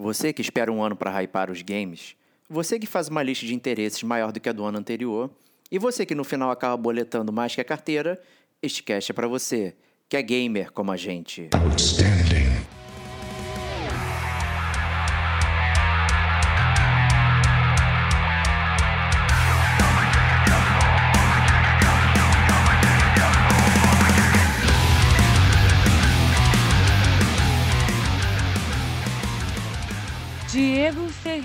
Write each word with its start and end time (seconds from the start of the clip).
Você 0.00 0.32
que 0.32 0.40
espera 0.40 0.72
um 0.72 0.82
ano 0.82 0.96
para 0.96 1.10
hypar 1.20 1.50
os 1.50 1.60
games, 1.60 2.16
você 2.48 2.78
que 2.78 2.86
faz 2.86 3.08
uma 3.08 3.22
lista 3.22 3.44
de 3.44 3.54
interesses 3.54 4.02
maior 4.02 4.32
do 4.32 4.40
que 4.40 4.48
a 4.48 4.52
do 4.52 4.64
ano 4.64 4.78
anterior, 4.78 5.30
e 5.70 5.78
você 5.78 6.06
que 6.06 6.14
no 6.14 6.24
final 6.24 6.50
acaba 6.50 6.74
boletando 6.74 7.30
mais 7.30 7.54
que 7.54 7.60
a 7.60 7.64
carteira, 7.64 8.18
este 8.62 8.82
cast 8.82 9.12
é 9.12 9.14
para 9.14 9.28
você, 9.28 9.76
que 10.08 10.16
é 10.16 10.22
gamer 10.22 10.72
como 10.72 10.90
a 10.90 10.96
gente. 10.96 11.50
Outstanding. 11.52 12.29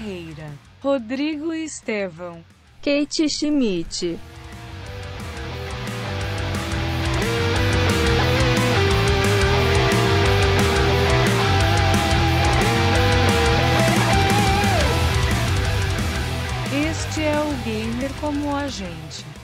Ferreira, 0.06 0.54
Rodrigo 0.84 1.52
Estevão, 1.52 2.46
Kate 2.80 3.28
Schmidt. 3.28 4.20
Este 16.72 17.24
é 17.24 17.40
o 17.40 17.64
Gamer 17.64 18.14
como 18.22 18.56
a 18.56 18.68
gente. 18.68 19.35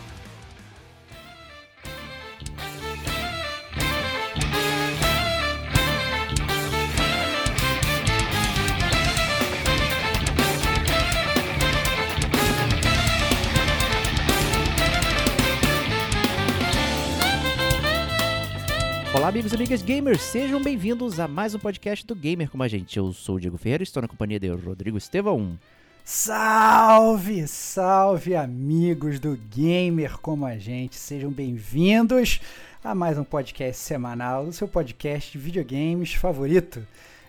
Amigos 19.32 19.54
e 19.54 19.56
amigas 19.56 19.82
gamers, 19.82 20.22
sejam 20.22 20.62
bem-vindos 20.62 21.18
a 21.18 21.26
mais 21.26 21.56
um 21.56 21.60
podcast 21.60 22.06
do 22.06 22.14
Gamer 22.14 22.52
como 22.52 22.64
a 22.64 22.68
gente. 22.68 22.98
Eu 22.98 23.14
sou 23.14 23.36
o 23.36 23.40
Diego 23.40 23.58
Ferreira, 23.58 23.82
estou 23.82 24.02
na 24.02 24.08
companhia 24.10 24.38
de 24.38 24.50
Rodrigo 24.50 24.98
Estevão. 24.98 25.58
Salve, 26.04 27.48
salve 27.48 28.36
amigos 28.36 29.22
do 29.22 29.40
Gamer 29.50 30.18
como 30.18 30.46
a 30.46 30.58
gente, 30.58 30.98
sejam 30.98 31.32
bem-vindos 31.32 32.42
a 32.84 32.94
mais 32.94 33.18
um 33.18 33.24
podcast 33.24 33.82
semanal, 33.82 34.44
o 34.44 34.52
seu 34.52 34.68
podcast 34.68 35.32
de 35.32 35.38
videogames 35.38 36.14
favorito. 36.14 36.86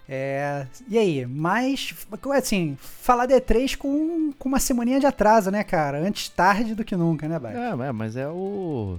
É, 0.09 0.67
e 0.89 0.99
aí, 0.99 1.25
mas 1.25 1.95
assim, 2.35 2.77
falar 2.81 3.27
de 3.27 3.35
E3 3.35 3.77
com, 3.77 4.33
com 4.37 4.49
uma 4.49 4.59
semaninha 4.59 4.99
de 4.99 5.07
atraso, 5.07 5.53
né, 5.53 5.63
cara? 5.63 6.01
Antes 6.01 6.29
tarde 6.29 6.75
do 6.75 6.85
que 6.85 6.97
nunca, 6.97 7.29
né, 7.29 7.39
Baio? 7.39 7.59
É, 7.59 7.93
mas 7.93 8.17
é 8.17 8.27
o 8.27 8.99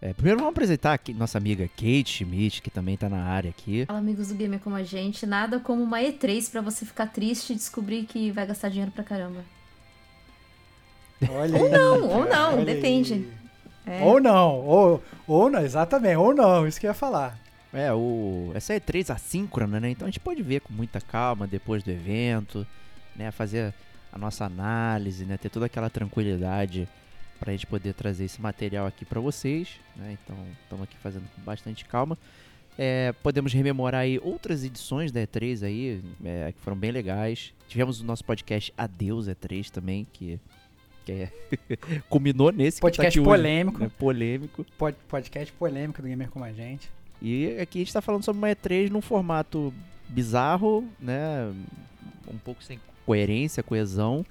é, 0.00 0.12
primeiro 0.12 0.38
vamos 0.38 0.52
apresentar 0.52 0.92
aqui 0.92 1.12
nossa 1.12 1.38
amiga 1.38 1.68
Kate 1.68 2.06
Schmidt, 2.06 2.62
que 2.62 2.70
também 2.70 2.96
tá 2.96 3.08
na 3.08 3.24
área 3.24 3.50
aqui. 3.50 3.84
Fala 3.86 3.98
amigos 3.98 4.28
do 4.28 4.34
Gamer 4.34 4.60
como 4.60 4.76
a 4.76 4.84
gente, 4.84 5.26
nada 5.26 5.58
como 5.58 5.82
uma 5.82 5.98
E3 6.00 6.50
para 6.50 6.60
você 6.60 6.86
ficar 6.86 7.06
triste 7.08 7.52
e 7.52 7.56
descobrir 7.56 8.04
que 8.04 8.30
vai 8.30 8.46
gastar 8.46 8.68
dinheiro 8.68 8.92
pra 8.92 9.02
caramba. 9.02 9.44
Olha 11.28 11.58
ou 11.58 11.66
aí, 11.66 11.72
não, 11.72 12.00
cara, 12.00 12.14
ou 12.14 12.28
não, 12.28 12.64
depende. 12.64 13.28
É. 13.84 14.04
Ou 14.04 14.20
não, 14.20 14.60
ou, 14.60 15.02
ou 15.26 15.50
não, 15.50 15.60
exatamente, 15.60 16.16
ou 16.16 16.34
não, 16.34 16.66
isso 16.66 16.78
que 16.78 16.86
eu 16.86 16.90
ia 16.90 16.94
falar. 16.94 17.36
É, 17.72 17.92
o, 17.92 18.52
essa 18.54 18.74
E3 18.74 19.12
assíncrona, 19.12 19.80
né? 19.80 19.90
Então 19.90 20.06
a 20.06 20.10
gente 20.10 20.20
pode 20.20 20.42
ver 20.42 20.60
com 20.60 20.72
muita 20.72 21.00
calma 21.00 21.46
depois 21.46 21.82
do 21.82 21.90
evento, 21.90 22.66
né? 23.16 23.30
Fazer 23.30 23.74
a 24.12 24.18
nossa 24.18 24.44
análise, 24.44 25.24
né? 25.24 25.36
Ter 25.36 25.48
toda 25.48 25.66
aquela 25.66 25.90
tranquilidade 25.90 26.88
para 27.38 27.50
a 27.50 27.54
gente 27.54 27.66
poder 27.66 27.94
trazer 27.94 28.24
esse 28.24 28.40
material 28.40 28.86
aqui 28.86 29.04
para 29.04 29.20
vocês. 29.20 29.80
Né? 29.96 30.16
Então, 30.22 30.36
estamos 30.62 30.84
aqui 30.84 30.96
fazendo 30.98 31.28
com 31.34 31.42
bastante 31.42 31.84
calma. 31.84 32.18
É, 32.76 33.12
podemos 33.24 33.52
rememorar 33.52 34.02
aí 34.02 34.20
outras 34.22 34.62
edições 34.62 35.10
da 35.10 35.20
E3 35.20 35.64
aí, 35.64 36.00
é, 36.24 36.52
que 36.52 36.60
foram 36.60 36.76
bem 36.76 36.92
legais. 36.92 37.52
Tivemos 37.66 38.00
o 38.00 38.04
nosso 38.04 38.24
podcast 38.24 38.72
Adeus 38.78 39.26
E3 39.26 39.68
também, 39.68 40.06
que, 40.12 40.38
que 41.04 41.12
é 41.12 41.32
culminou 42.08 42.52
nesse 42.52 42.80
podcast 42.80 43.18
tá 43.18 43.24
polêmico. 43.24 43.78
Hoje, 43.78 43.84
né? 43.84 43.92
Polêmico. 43.98 44.66
Pod, 44.78 44.96
podcast 45.08 45.52
polêmico 45.54 46.00
do 46.00 46.06
Gamer 46.06 46.30
Como 46.30 46.44
a 46.44 46.52
Gente. 46.52 46.88
E 47.20 47.58
aqui 47.60 47.78
a 47.78 47.80
gente 47.80 47.88
está 47.88 48.00
falando 48.00 48.24
sobre 48.24 48.38
uma 48.38 48.48
E3 48.48 48.90
num 48.90 49.00
formato 49.00 49.74
bizarro, 50.08 50.88
né? 51.00 51.52
Um 52.32 52.38
pouco 52.38 52.62
sem 52.62 52.78
coerência, 53.04 53.60
coesão, 53.60 54.24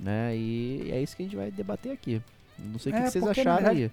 né? 0.00 0.36
E 0.36 0.90
é 0.90 1.00
isso 1.00 1.16
que 1.16 1.22
a 1.22 1.26
gente 1.26 1.36
vai 1.36 1.52
debater 1.52 1.92
aqui. 1.92 2.20
Não 2.58 2.78
sei 2.78 2.92
o 2.92 2.96
é, 2.96 2.98
que, 2.98 3.04
que, 3.04 3.10
vocês 3.10 3.26
acharam 3.26 3.56
verdade, 3.56 3.82
aí. 3.84 3.90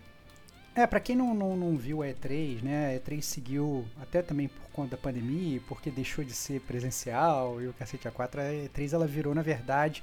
É, 0.74 0.88
pra 0.88 1.00
quem 1.02 1.16
não, 1.16 1.34
não, 1.34 1.58
não 1.58 1.78
viu 1.78 2.02
a 2.02 2.08
E3, 2.08 2.62
né? 2.64 2.96
A 2.96 3.00
E3 3.00 3.22
seguiu 3.22 3.86
até 4.02 4.22
também 4.22 4.48
por 4.48 4.72
conta 4.72 4.92
da 4.92 4.98
pandemia, 4.98 5.60
porque 5.68 5.92
deixou 5.92 6.24
de 6.24 6.34
ser 6.34 6.62
presencial 6.62 7.62
e 7.62 7.68
o 7.68 7.74
cacete 7.74 8.08
A4, 8.08 8.40
a 8.40 8.70
E3 8.70 8.94
ela 8.94 9.06
virou, 9.06 9.36
na 9.36 9.42
verdade, 9.42 10.02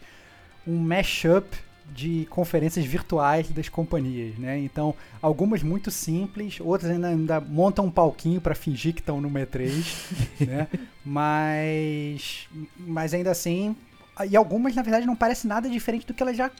um 0.67 0.77
mashup 0.79 1.57
de 1.95 2.27
conferências 2.29 2.85
virtuais 2.85 3.49
das 3.51 3.71
companhias, 3.71 4.37
né? 4.39 4.59
Então, 4.59 4.95
algumas 5.23 5.63
muito 5.63 5.91
simples, 5.91 6.61
outras 6.61 6.91
ainda, 6.91 7.09
ainda 7.09 7.41
montam 7.41 7.87
um 7.87 7.91
palquinho 7.91 8.41
para 8.41 8.55
fingir 8.55 8.93
que 8.93 9.01
estão 9.01 9.23
no 9.23 9.31
E3, 9.31 10.47
né? 10.47 10.69
Mas, 11.03 12.47
mas 12.77 13.15
ainda 13.15 13.31
assim, 13.31 13.75
e 14.29 14.37
algumas 14.37 14.75
na 14.75 14.83
verdade 14.83 15.07
não 15.07 15.17
parece 15.17 15.47
nada 15.47 15.71
diferente 15.71 16.07
do 16.07 16.13
que 16.13 16.23
elas 16.23 16.37
já 16.37 16.51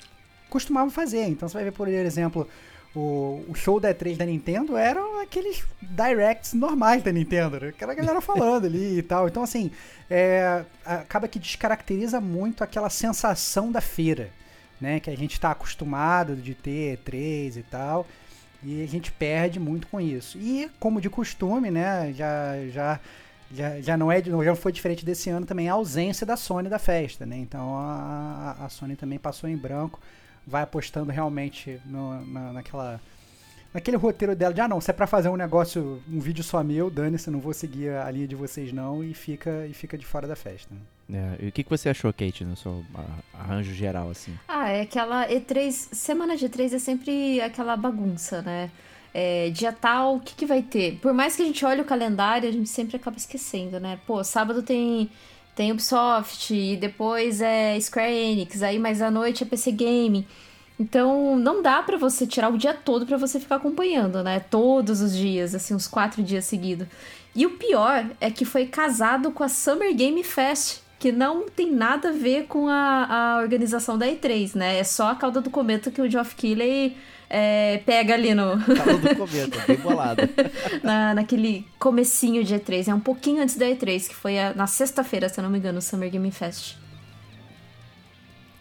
costumavam 0.49 0.91
fazer. 0.91 1.27
Então 1.29 1.49
você 1.49 1.55
vai 1.55 1.65
ver, 1.65 1.73
por 1.73 1.89
exemplo, 1.89 2.49
o, 2.95 3.45
o 3.49 3.55
show 3.55 3.79
da 3.79 3.95
E3 3.95 4.17
da 4.17 4.25
Nintendo 4.25 4.77
eram 4.77 5.21
aqueles 5.21 5.63
directs 5.83 6.53
normais 6.55 7.03
da 7.03 7.13
Nintendo, 7.13 7.61
né? 7.61 7.69
aquela 7.69 7.95
galera 7.95 8.21
falando 8.21 8.67
ali 8.67 8.99
e 8.99 9.03
tal. 9.03 9.29
Então, 9.29 9.43
assim, 9.43 9.71
é, 10.11 10.65
acaba 10.85 11.29
que 11.29 11.39
descaracteriza 11.39 12.21
muito 12.21 12.65
aquela 12.65 12.91
sensação 12.91 13.71
da 13.71 13.81
feira, 13.81 14.31
né? 14.81 15.01
Que 15.01 15.11
a 15.11 15.17
gente 15.17 15.33
está 15.33 15.51
acostumado 15.51 16.35
de 16.35 16.55
ter 16.55 16.99
E3 16.99 17.57
e 17.57 17.63
tal. 17.63 18.07
E 18.63 18.83
a 18.83 18.87
gente 18.89 19.13
perde 19.13 19.61
muito 19.61 19.87
com 19.87 20.01
isso. 20.01 20.37
E, 20.39 20.69
como 20.81 21.01
de 21.01 21.09
costume, 21.09 21.71
né? 21.71 22.13
Já, 22.13 22.67
já, 22.73 23.01
já, 23.53 23.81
já 23.81 23.97
não 23.97 24.11
é 24.11 24.21
já 24.23 24.57
foi 24.57 24.73
diferente 24.73 25.05
desse 25.05 25.31
ano 25.31 25.47
também 25.47 25.69
a 25.69 25.75
ausência 25.75 26.27
da 26.27 26.37
Sony 26.37 26.69
da 26.69 26.79
festa, 26.79 27.25
né? 27.25 27.37
Então 27.37 27.77
a, 27.77 28.57
a 28.59 28.69
Sony 28.69 28.97
também 28.97 29.19
passou 29.19 29.49
em 29.49 29.57
branco 29.57 30.01
vai 30.49 30.63
apostando 30.63 31.13
realmente 31.13 31.81
no, 31.85 32.25
na, 32.27 32.53
naquela 32.55 33.01
naquele 33.73 33.97
roteiro 33.97 34.35
dela 34.35 34.55
de, 34.55 34.61
ah 34.61 34.69
não, 34.69 34.81
se 34.81 34.91
é 34.91 34.95
pra 34.95 35.07
fazer 35.07 35.29
um 35.29 35.37
negócio, 35.37 36.03
um 36.11 36.19
vídeo 36.19 36.43
só 36.43 36.63
meu, 36.65 36.91
dane-se, 36.91 37.31
não 37.31 37.39
vou 37.39 37.53
seguir 37.53 37.91
a 37.91 38.11
linha 38.11 38.27
de 38.27 38.35
vocês 38.35 38.73
não, 38.73 39.05
e 39.05 39.13
fica, 39.15 39.67
e 39.67 39.75
fica 39.75 39.97
de 39.97 40.07
fora 40.07 40.27
da 40.27 40.35
festa. 40.35 40.75
Né? 41.09 41.37
É, 41.41 41.45
e 41.45 41.49
o 41.49 41.53
que, 41.53 41.63
que 41.63 41.71
você 41.71 41.89
achou, 41.89 42.13
Kate, 42.13 42.45
no 42.45 42.57
seu 42.57 42.85
arranjo 43.33 43.73
geral, 43.73 44.11
assim? 44.11 44.37
Ah, 44.49 44.71
é 44.71 44.83
aquela 44.83 45.29
E3, 45.29 45.71
semana 45.71 46.37
de 46.37 46.49
E3 46.49 46.75
é 46.75 46.79
sempre 46.79 47.41
aquela 47.41 47.77
bagunça, 47.77 48.43
né? 48.43 48.71
É, 49.13 49.49
dia 49.51 49.73
tal, 49.73 50.17
o 50.17 50.21
que, 50.21 50.35
que 50.35 50.47
vai 50.47 50.63
ter? 50.63 50.99
Por 51.01 51.15
mais 51.15 51.35
que 51.35 51.43
a 51.43 51.45
gente 51.45 51.65
olhe 51.65 51.81
o 51.81 51.85
calendário, 51.85 52.49
a 52.49 52.53
gente 52.53 52.69
sempre 52.69 52.97
acaba 52.97 53.17
esquecendo, 53.17 53.81
né? 53.81 53.99
Pô, 54.07 54.23
sábado 54.23 54.63
tem 54.63 55.11
tem 55.59 55.73
Ubisoft, 55.73 56.55
e 56.55 56.77
depois 56.77 57.41
é 57.41 57.77
Square 57.81 58.15
Enix, 58.15 58.63
aí 58.63 58.79
mais 58.79 59.03
à 59.03 59.11
noite 59.11 59.43
é 59.43 59.47
PC 59.47 59.73
Game. 59.73 60.25
Então, 60.79 61.37
não 61.37 61.61
dá 61.61 61.83
para 61.83 61.97
você 61.97 62.29
tirar 62.29 62.49
o 62.49 62.57
dia 62.57 62.73
todo 62.73 63.05
para 63.05 63.17
você 63.17 63.41
ficar 63.41 63.57
acompanhando, 63.57 64.23
né? 64.23 64.39
Todos 64.39 65.01
os 65.01 65.13
dias, 65.13 65.57
assim, 65.57 65.75
uns 65.75 65.89
quatro 65.89 66.23
dias 66.23 66.45
seguidos. 66.45 66.87
E 67.35 67.45
o 67.45 67.51
pior 67.59 68.07
é 68.21 68.31
que 68.31 68.45
foi 68.45 68.67
casado 68.67 69.33
com 69.33 69.43
a 69.43 69.49
Summer 69.49 69.93
Game 69.97 70.23
Fest, 70.23 70.79
que 70.97 71.11
não 71.11 71.49
tem 71.49 71.73
nada 71.73 72.11
a 72.11 72.13
ver 72.13 72.45
com 72.45 72.69
a, 72.69 73.07
a 73.11 73.39
organização 73.39 73.99
da 73.99 74.07
E3, 74.07 74.55
né? 74.55 74.79
É 74.79 74.85
só 74.85 75.09
a 75.09 75.17
cauda 75.17 75.41
do 75.41 75.51
cometa 75.51 75.91
que 75.91 76.01
o 76.01 76.09
Geoff 76.09 76.37
Keighley 76.37 76.97
é, 77.31 77.79
pega 77.79 78.15
ali 78.15 78.35
no... 78.35 78.59
Cauda 78.65 79.15
do 79.15 79.17
cometa, 79.17 79.59
bem 79.67 79.77
bolada. 79.77 80.29
Na, 80.83 81.15
naquele 81.15 81.67
comecinho 81.79 82.43
de 82.43 82.55
E3, 82.55 82.89
é 82.89 82.95
um 82.95 83.01
pouquinho 83.01 83.43
antes 83.43 83.57
da 83.57 83.67
E3, 83.67 84.09
que 84.09 84.15
foi 84.15 84.39
a, 84.39 84.55
na 84.55 84.67
sexta-feira, 84.67 85.29
se 85.29 85.39
eu 85.39 85.43
não 85.43 85.51
me 85.51 85.59
engano, 85.59 85.79
o 85.79 85.83
Summer 85.83 86.11
Game 86.11 86.31
Fest. 86.31 86.77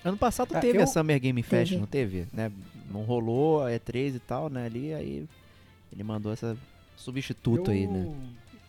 Ano 0.04 0.18
passado 0.18 0.56
ah, 0.56 0.60
teve 0.60 0.80
eu... 0.80 0.84
a 0.84 0.88
Summer 0.88 1.19
Game 1.19 1.42
Fest, 1.44 1.69
teve. 1.69 1.80
não 1.80 1.88
teve? 1.88 2.28
Né? 2.34 2.52
Não 2.92 3.04
rolou 3.04 3.66
a 3.66 3.72
E3 3.72 4.16
e 4.16 4.19
tal, 4.19 4.50
né? 4.50 4.66
Ali, 4.66 4.94
aí 4.94 5.28
ele 5.92 6.04
mandou 6.04 6.31
essa 6.31 6.58
substituto 6.96 7.72
eu... 7.72 7.74
aí, 7.74 7.88
né? 7.88 8.12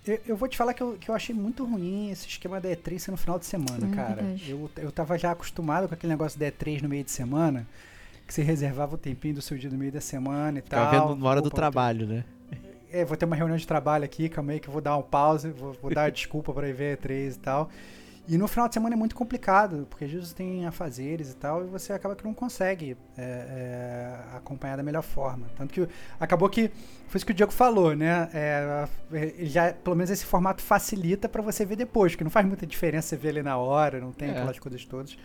Eu, 0.07 0.21
eu, 0.29 0.37
vou 0.37 0.49
te 0.49 0.57
falar 0.57 0.73
que 0.73 0.83
eu, 0.83 0.97
que 0.99 1.11
eu 1.11 1.15
achei 1.15 1.35
muito 1.35 1.65
ruim 1.65 2.11
esse 2.11 2.27
esquema 2.27 2.61
da 2.61 2.71
E3 2.71 2.99
ser 2.99 3.11
no 3.11 3.17
final 3.17 3.39
de 3.39 3.45
semana, 3.45 3.87
é, 3.87 3.95
cara. 3.95 4.37
Eu, 4.47 4.71
eu 4.77 4.91
tava 4.91 5.19
já 5.19 5.33
acostumado 5.33 5.87
com 5.87 5.93
aquele 5.93 6.13
negócio 6.13 6.39
da 6.41 6.47
E3 6.51 6.81
no 6.83 6.89
meio 6.89 7.05
de 7.05 7.11
semana, 7.11 7.67
que 8.29 8.35
você 8.35 8.43
reservava 8.43 8.95
o 8.95 8.99
tempinho 8.99 9.35
do 9.37 9.43
seu 9.43 9.57
dia 9.59 9.71
no 9.71 9.79
meio 9.79 9.91
da 9.91 10.01
semana 10.03 10.59
e 10.59 10.63
Ficava 10.63 10.91
tal. 10.91 11.09
vendo 11.09 11.21
na 11.23 11.29
hora 11.31 11.41
Opa, 11.41 11.49
do 11.49 11.55
trabalho, 11.55 12.07
né? 12.07 12.25
É, 12.93 13.05
vou 13.05 13.17
ter 13.17 13.25
uma 13.25 13.35
reunião 13.35 13.57
de 13.57 13.67
trabalho 13.67 14.05
aqui, 14.05 14.29
calma 14.29 14.53
aí 14.53 14.61
que 14.61 14.69
eu 14.69 14.73
vou 14.73 14.81
dar 14.83 14.97
um 14.97 15.03
pause, 15.03 15.51
vou, 15.51 15.73
vou 15.83 15.91
dar 15.93 16.11
desculpa 16.13 16.53
pra 16.53 16.69
ir 16.69 16.75
ver 16.75 16.99
E3 16.99 17.35
e 17.35 17.39
tal. 17.39 17.71
E 18.31 18.37
no 18.37 18.47
final 18.47 18.69
de 18.69 18.75
semana 18.75 18.95
é 18.95 18.99
muito 18.99 19.17
complicado, 19.17 19.87
porque 19.89 20.05
às 20.05 20.11
vezes 20.13 20.35
tem 20.35 20.67
afazeres 20.67 21.33
e 21.33 21.37
tal, 21.37 21.65
e 21.65 21.67
você 21.67 21.95
acaba 21.95 22.15
que 22.15 22.23
não 22.23 22.35
consegue 22.35 22.95
é, 23.17 23.23
é, 23.23 24.37
acompanhar 24.37 24.77
da 24.77 24.83
melhor 24.83 25.03
forma. 25.03 25.47
Tanto 25.57 25.73
que 25.73 25.89
acabou 26.21 26.47
que, 26.51 26.71
foi 27.09 27.17
isso 27.17 27.25
que 27.25 27.33
o 27.33 27.35
Diego 27.35 27.51
falou, 27.51 27.97
né? 27.97 28.29
É, 28.35 28.87
já, 29.47 29.73
pelo 29.73 29.97
menos 29.97 30.11
esse 30.11 30.27
formato 30.27 30.61
facilita 30.63 31.27
para 31.27 31.41
você 31.41 31.65
ver 31.65 31.77
depois, 31.77 32.15
que 32.15 32.23
não 32.23 32.31
faz 32.31 32.47
muita 32.47 32.67
diferença 32.67 33.09
você 33.09 33.17
ver 33.17 33.31
ali 33.31 33.43
na 33.43 33.57
hora, 33.57 33.99
não 33.99 34.13
tem 34.13 34.29
É. 34.29 34.33
aquelas 34.33 34.59
coisas 34.59 34.85
todas. 34.85 35.17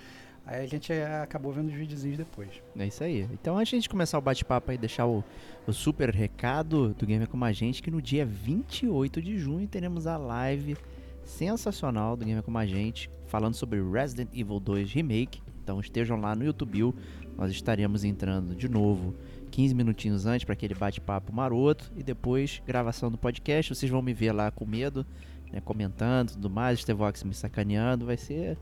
Aí 0.45 0.63
a 0.63 0.67
gente 0.67 0.91
é, 0.91 1.21
acabou 1.21 1.53
vendo 1.53 1.69
os 1.69 1.73
videozinhos 1.73 2.17
depois. 2.17 2.49
É 2.77 2.85
isso 2.85 3.03
aí. 3.03 3.27
Então, 3.31 3.57
antes 3.57 3.69
de 3.69 3.75
a 3.75 3.79
gente 3.79 3.89
começar 3.89 4.17
o 4.17 4.21
bate-papo 4.21 4.71
aí, 4.71 4.77
deixar 4.77 5.05
o, 5.07 5.23
o 5.65 5.71
super 5.71 6.09
recado 6.09 6.93
do 6.93 7.05
Gamer 7.05 7.29
Como 7.29 7.45
a 7.45 7.51
Gente, 7.53 7.81
que 7.81 7.89
no 7.89 8.01
dia 8.01 8.25
28 8.25 9.21
de 9.21 9.37
junho 9.37 9.67
teremos 9.67 10.05
a 10.05 10.17
live 10.17 10.75
sensacional 11.23 12.17
do 12.17 12.25
Gamer 12.25 12.43
Como 12.43 12.57
a 12.57 12.65
Gente, 12.65 13.09
falando 13.27 13.53
sobre 13.53 13.81
Resident 13.81 14.29
Evil 14.33 14.59
2 14.59 14.91
Remake. 14.91 15.41
Então, 15.63 15.79
estejam 15.79 16.19
lá 16.19 16.35
no 16.35 16.43
YouTube. 16.43 16.93
Nós 17.37 17.49
estaremos 17.49 18.03
entrando 18.03 18.53
de 18.53 18.67
novo 18.67 19.15
15 19.49 19.73
minutinhos 19.73 20.25
antes 20.25 20.43
para 20.43 20.53
aquele 20.53 20.75
bate-papo 20.75 21.31
maroto 21.31 21.89
e 21.95 22.03
depois 22.03 22.61
gravação 22.67 23.09
do 23.09 23.17
podcast. 23.17 23.73
Vocês 23.73 23.89
vão 23.89 24.01
me 24.01 24.13
ver 24.13 24.33
lá 24.33 24.51
com 24.51 24.65
medo, 24.65 25.05
né, 25.51 25.61
comentando 25.61 26.31
e 26.31 26.33
tudo 26.33 26.49
mais, 26.49 26.81
Stevox 26.81 27.23
me 27.23 27.33
sacaneando. 27.33 28.05
Vai 28.05 28.17
ser 28.17 28.57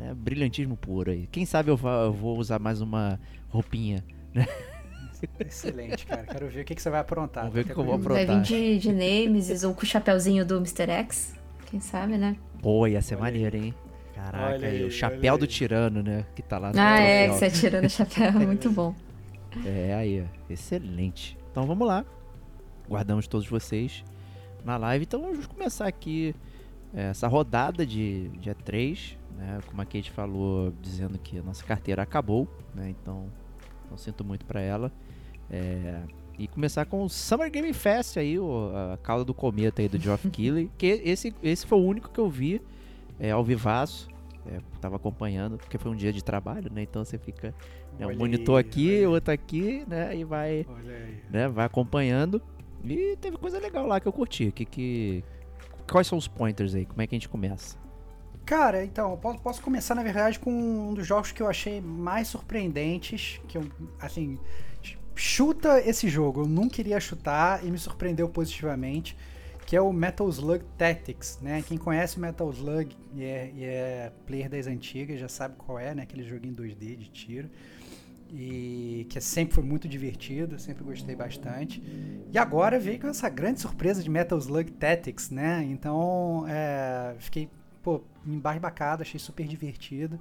né, 0.00 0.14
brilhantismo 0.14 0.76
puro 0.76 1.10
aí. 1.10 1.26
Quem 1.30 1.44
sabe 1.44 1.70
eu, 1.70 1.76
vou 1.76 2.38
usar 2.38 2.58
mais 2.58 2.80
uma 2.80 3.20
roupinha 3.48 4.02
Excelente, 5.38 6.06
cara. 6.06 6.22
Quero 6.24 6.48
ver 6.48 6.62
o 6.62 6.64
que, 6.64 6.74
que 6.74 6.80
você 6.80 6.88
vai 6.88 7.00
aprontar. 7.00 7.44
Vamos 7.44 7.54
ver 7.54 7.60
o 7.60 7.64
Tô 7.68 7.74
que 7.74 7.80
eu 7.80 7.84
vou 7.84 7.94
até 7.94 8.08
Vai 8.08 8.24
vir 8.24 8.30
aprontar. 8.32 8.42
de, 8.46 8.78
de 8.78 8.92
Nemesis 8.92 9.64
ou 9.64 9.74
com 9.74 9.82
o 9.82 9.86
chapéuzinho 9.86 10.46
do 10.46 10.56
Mr. 10.56 10.90
X. 10.90 11.34
Quem 11.66 11.78
sabe, 11.78 12.16
né? 12.16 12.36
Pô, 12.62 12.86
ia 12.86 13.02
ser 13.02 13.16
Olha 13.16 13.24
maneiro, 13.24 13.56
hein? 13.56 13.74
Caraca, 14.14 14.54
Olha 14.54 14.68
aí, 14.68 14.76
aí, 14.78 14.84
o 14.84 14.90
chapéu 14.90 15.36
do 15.36 15.44
aí. 15.44 15.48
tirano, 15.48 16.02
né? 16.02 16.24
Que 16.34 16.42
tá 16.42 16.58
lá 16.58 16.72
no 16.72 16.78
Ah, 16.80 16.98
é, 17.00 17.28
que 17.28 17.34
você 17.34 17.44
atirando 17.46 17.86
o 17.86 17.90
chapéu. 17.90 18.28
É 18.40 18.46
muito 18.46 18.70
bom. 18.70 18.94
É, 19.66 19.94
aí, 19.94 20.22
ó. 20.22 20.52
excelente. 20.52 21.36
Então 21.50 21.66
vamos 21.66 21.86
lá. 21.86 22.04
Guardamos 22.88 23.26
todos 23.26 23.46
vocês 23.46 24.02
na 24.64 24.78
live. 24.78 25.04
Então 25.04 25.20
vamos 25.20 25.46
começar 25.46 25.86
aqui 25.86 26.34
é, 26.34 26.49
essa 26.94 27.28
rodada 27.28 27.84
de 27.86 28.28
dia 28.40 28.54
3, 28.54 29.16
né? 29.36 29.60
Como 29.66 29.80
a 29.80 29.84
Kate 29.84 30.10
falou, 30.10 30.72
dizendo 30.82 31.18
que 31.18 31.38
a 31.38 31.42
nossa 31.42 31.64
carteira 31.64 32.02
acabou, 32.02 32.48
né? 32.74 32.90
Então, 32.90 33.26
não 33.90 33.96
sinto 33.96 34.24
muito 34.24 34.44
pra 34.44 34.60
ela. 34.60 34.90
É, 35.50 36.00
e 36.38 36.46
começar 36.48 36.84
com 36.86 37.02
o 37.04 37.08
Summer 37.08 37.50
Game 37.50 37.72
Fest 37.72 38.16
aí, 38.16 38.38
o- 38.38 38.70
a 38.92 38.96
cauda 38.98 39.24
do 39.24 39.34
cometa 39.34 39.82
aí 39.82 39.88
do 39.88 39.98
Geoff 39.98 40.28
Keighley, 40.30 40.70
que 40.78 40.86
esse, 41.04 41.34
esse 41.42 41.66
foi 41.66 41.78
o 41.78 41.82
único 41.84 42.08
que 42.10 42.18
eu 42.18 42.28
vi 42.30 42.60
é, 43.18 43.30
ao 43.30 43.44
vivaço. 43.44 44.08
É, 44.46 44.58
tava 44.80 44.96
acompanhando, 44.96 45.58
porque 45.58 45.76
foi 45.76 45.92
um 45.92 45.94
dia 45.94 46.12
de 46.12 46.24
trabalho, 46.24 46.72
né? 46.72 46.82
Então 46.82 47.04
você 47.04 47.18
fica 47.18 47.54
né, 47.98 48.06
um 48.06 48.16
monitor 48.16 48.56
aí, 48.56 48.60
aqui, 48.66 49.06
outro 49.06 49.32
aqui, 49.34 49.84
né? 49.86 50.16
E 50.16 50.24
vai, 50.24 50.64
né, 51.30 51.46
vai 51.48 51.66
acompanhando. 51.66 52.40
E 52.82 53.16
teve 53.20 53.36
coisa 53.36 53.58
legal 53.60 53.86
lá 53.86 54.00
que 54.00 54.08
eu 54.08 54.12
curti. 54.12 54.50
Que, 54.50 54.64
que... 54.64 55.22
Quais 55.90 56.06
são 56.06 56.16
os 56.18 56.28
pointers 56.28 56.74
aí? 56.74 56.86
Como 56.86 57.02
é 57.02 57.06
que 57.06 57.14
a 57.14 57.18
gente 57.18 57.28
começa? 57.28 57.76
Cara, 58.44 58.84
então, 58.84 59.12
eu 59.12 59.16
posso, 59.16 59.62
começar, 59.62 59.94
na 59.94 60.02
verdade, 60.02 60.38
com 60.38 60.50
um 60.50 60.94
dos 60.94 61.06
jogos 61.06 61.30
que 61.30 61.40
eu 61.42 61.48
achei 61.48 61.80
mais 61.80 62.26
surpreendentes, 62.28 63.40
que 63.46 63.56
eu, 63.58 63.64
assim, 64.00 64.38
ch- 64.82 64.98
chuta 65.14 65.80
esse 65.80 66.08
jogo, 66.08 66.42
eu 66.42 66.48
não 66.48 66.68
queria 66.68 66.98
chutar 66.98 67.64
e 67.64 67.70
me 67.70 67.78
surpreendeu 67.78 68.28
positivamente, 68.28 69.16
que 69.66 69.76
é 69.76 69.80
o 69.80 69.92
Metal 69.92 70.28
Slug 70.28 70.64
Tactics, 70.76 71.38
né? 71.40 71.62
Quem 71.62 71.78
conhece 71.78 72.16
o 72.16 72.20
Metal 72.20 72.50
Slug 72.50 72.96
e 73.14 73.22
é, 73.22 73.52
e 73.54 73.64
é 73.64 74.12
player 74.26 74.50
das 74.50 74.66
antigas 74.66 75.20
já 75.20 75.28
sabe 75.28 75.54
qual 75.56 75.78
é, 75.78 75.94
né? 75.94 76.02
Aquele 76.02 76.24
joguinho 76.24 76.54
2D 76.54 76.96
de 76.96 77.08
tiro. 77.08 77.48
E 78.32 79.06
que 79.10 79.20
sempre 79.20 79.54
foi 79.54 79.64
muito 79.64 79.88
divertido, 79.88 80.58
sempre 80.58 80.84
gostei 80.84 81.16
bastante. 81.16 81.82
E 82.32 82.38
agora 82.38 82.78
veio 82.78 83.00
com 83.00 83.08
essa 83.08 83.28
grande 83.28 83.60
surpresa 83.60 84.02
de 84.02 84.08
Metal 84.08 84.38
Slug 84.38 84.70
Tactics, 84.72 85.30
né? 85.30 85.64
Então, 85.68 86.44
é, 86.48 87.16
fiquei 87.18 87.48
pô, 87.82 88.02
embasbacado, 88.26 89.02
achei 89.02 89.18
super 89.18 89.46
divertido. 89.46 90.18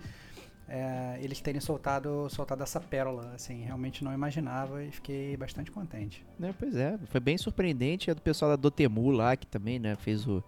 é, 0.69 1.17
eles 1.21 1.41
terem 1.41 1.59
soltado, 1.59 2.27
soltado 2.29 2.61
essa 2.61 2.79
pérola, 2.79 3.31
assim, 3.33 3.63
realmente 3.63 4.03
não 4.03 4.13
imaginava 4.13 4.83
e 4.83 4.91
fiquei 4.91 5.35
bastante 5.35 5.71
contente. 5.71 6.23
Né, 6.38 6.53
pois 6.57 6.75
é, 6.75 6.97
foi 7.07 7.19
bem 7.19 7.38
surpreendente. 7.38 8.09
É 8.09 8.13
do 8.13 8.21
pessoal 8.21 8.51
da 8.51 8.56
Dotemu 8.56 9.09
lá, 9.09 9.35
que 9.35 9.47
também, 9.47 9.79
né, 9.79 9.95
fez 9.95 10.27
o 10.27 10.44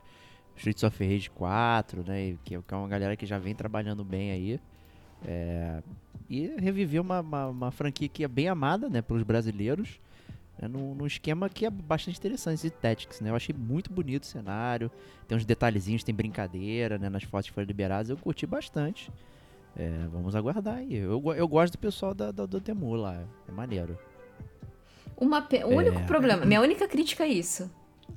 Streets 0.55 0.83
of 0.83 1.03
Rage 1.03 1.29
4, 1.31 2.03
né, 2.07 2.37
que, 2.43 2.61
que 2.61 2.73
é 2.73 2.77
uma 2.77 2.87
galera 2.87 3.15
que 3.15 3.25
já 3.25 3.39
vem 3.39 3.55
trabalhando 3.55 4.03
bem 4.03 4.31
aí. 4.31 4.59
É, 5.25 5.81
e 6.31 6.47
reviveu 6.57 7.01
uma, 7.01 7.19
uma, 7.19 7.47
uma 7.47 7.71
franquia 7.71 8.07
que 8.07 8.23
é 8.23 8.27
bem 8.27 8.47
amada, 8.47 8.89
né, 8.89 9.01
pelos 9.01 9.21
brasileiros, 9.23 9.99
né, 10.57 10.67
num, 10.67 10.95
num 10.95 11.05
esquema 11.05 11.49
que 11.49 11.65
é 11.65 11.69
bastante 11.69 12.17
interessante 12.17 12.61
de 12.61 12.69
Tactics, 12.69 13.19
né. 13.19 13.29
Eu 13.29 13.35
achei 13.35 13.53
muito 13.57 13.91
bonito 13.91 14.23
o 14.23 14.25
cenário, 14.27 14.89
tem 15.27 15.37
uns 15.37 15.43
detalhezinhos, 15.45 16.03
tem 16.03 16.15
brincadeira, 16.15 16.97
né, 16.97 17.09
nas 17.09 17.23
fotos 17.23 17.49
que 17.49 17.53
foram 17.53 17.67
liberadas, 17.67 18.09
eu 18.09 18.15
curti 18.17 18.45
bastante. 18.47 19.11
É, 19.75 19.89
vamos 20.11 20.35
aguardar 20.35 20.75
aí. 20.77 20.95
Eu, 20.95 21.21
eu 21.33 21.47
gosto 21.47 21.73
do 21.73 21.79
pessoal 21.79 22.13
da, 22.13 22.29
da 22.31 22.45
Dotemu 22.45 22.93
lá, 22.95 23.23
é 23.47 23.51
maneiro. 23.51 23.97
Uma 25.17 25.41
pe- 25.41 25.63
O 25.63 25.69
único 25.75 25.99
É. 25.99 26.03
problema, 26.03 26.45
minha 26.45 26.59
única 26.61 26.87
crítica 26.87 27.23
é 27.23 27.27
isso. 27.29 27.69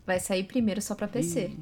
Vai 0.06 0.18
sair 0.20 0.44
primeiro 0.44 0.80
só 0.82 0.94
pra 0.94 1.06
PC. 1.06 1.52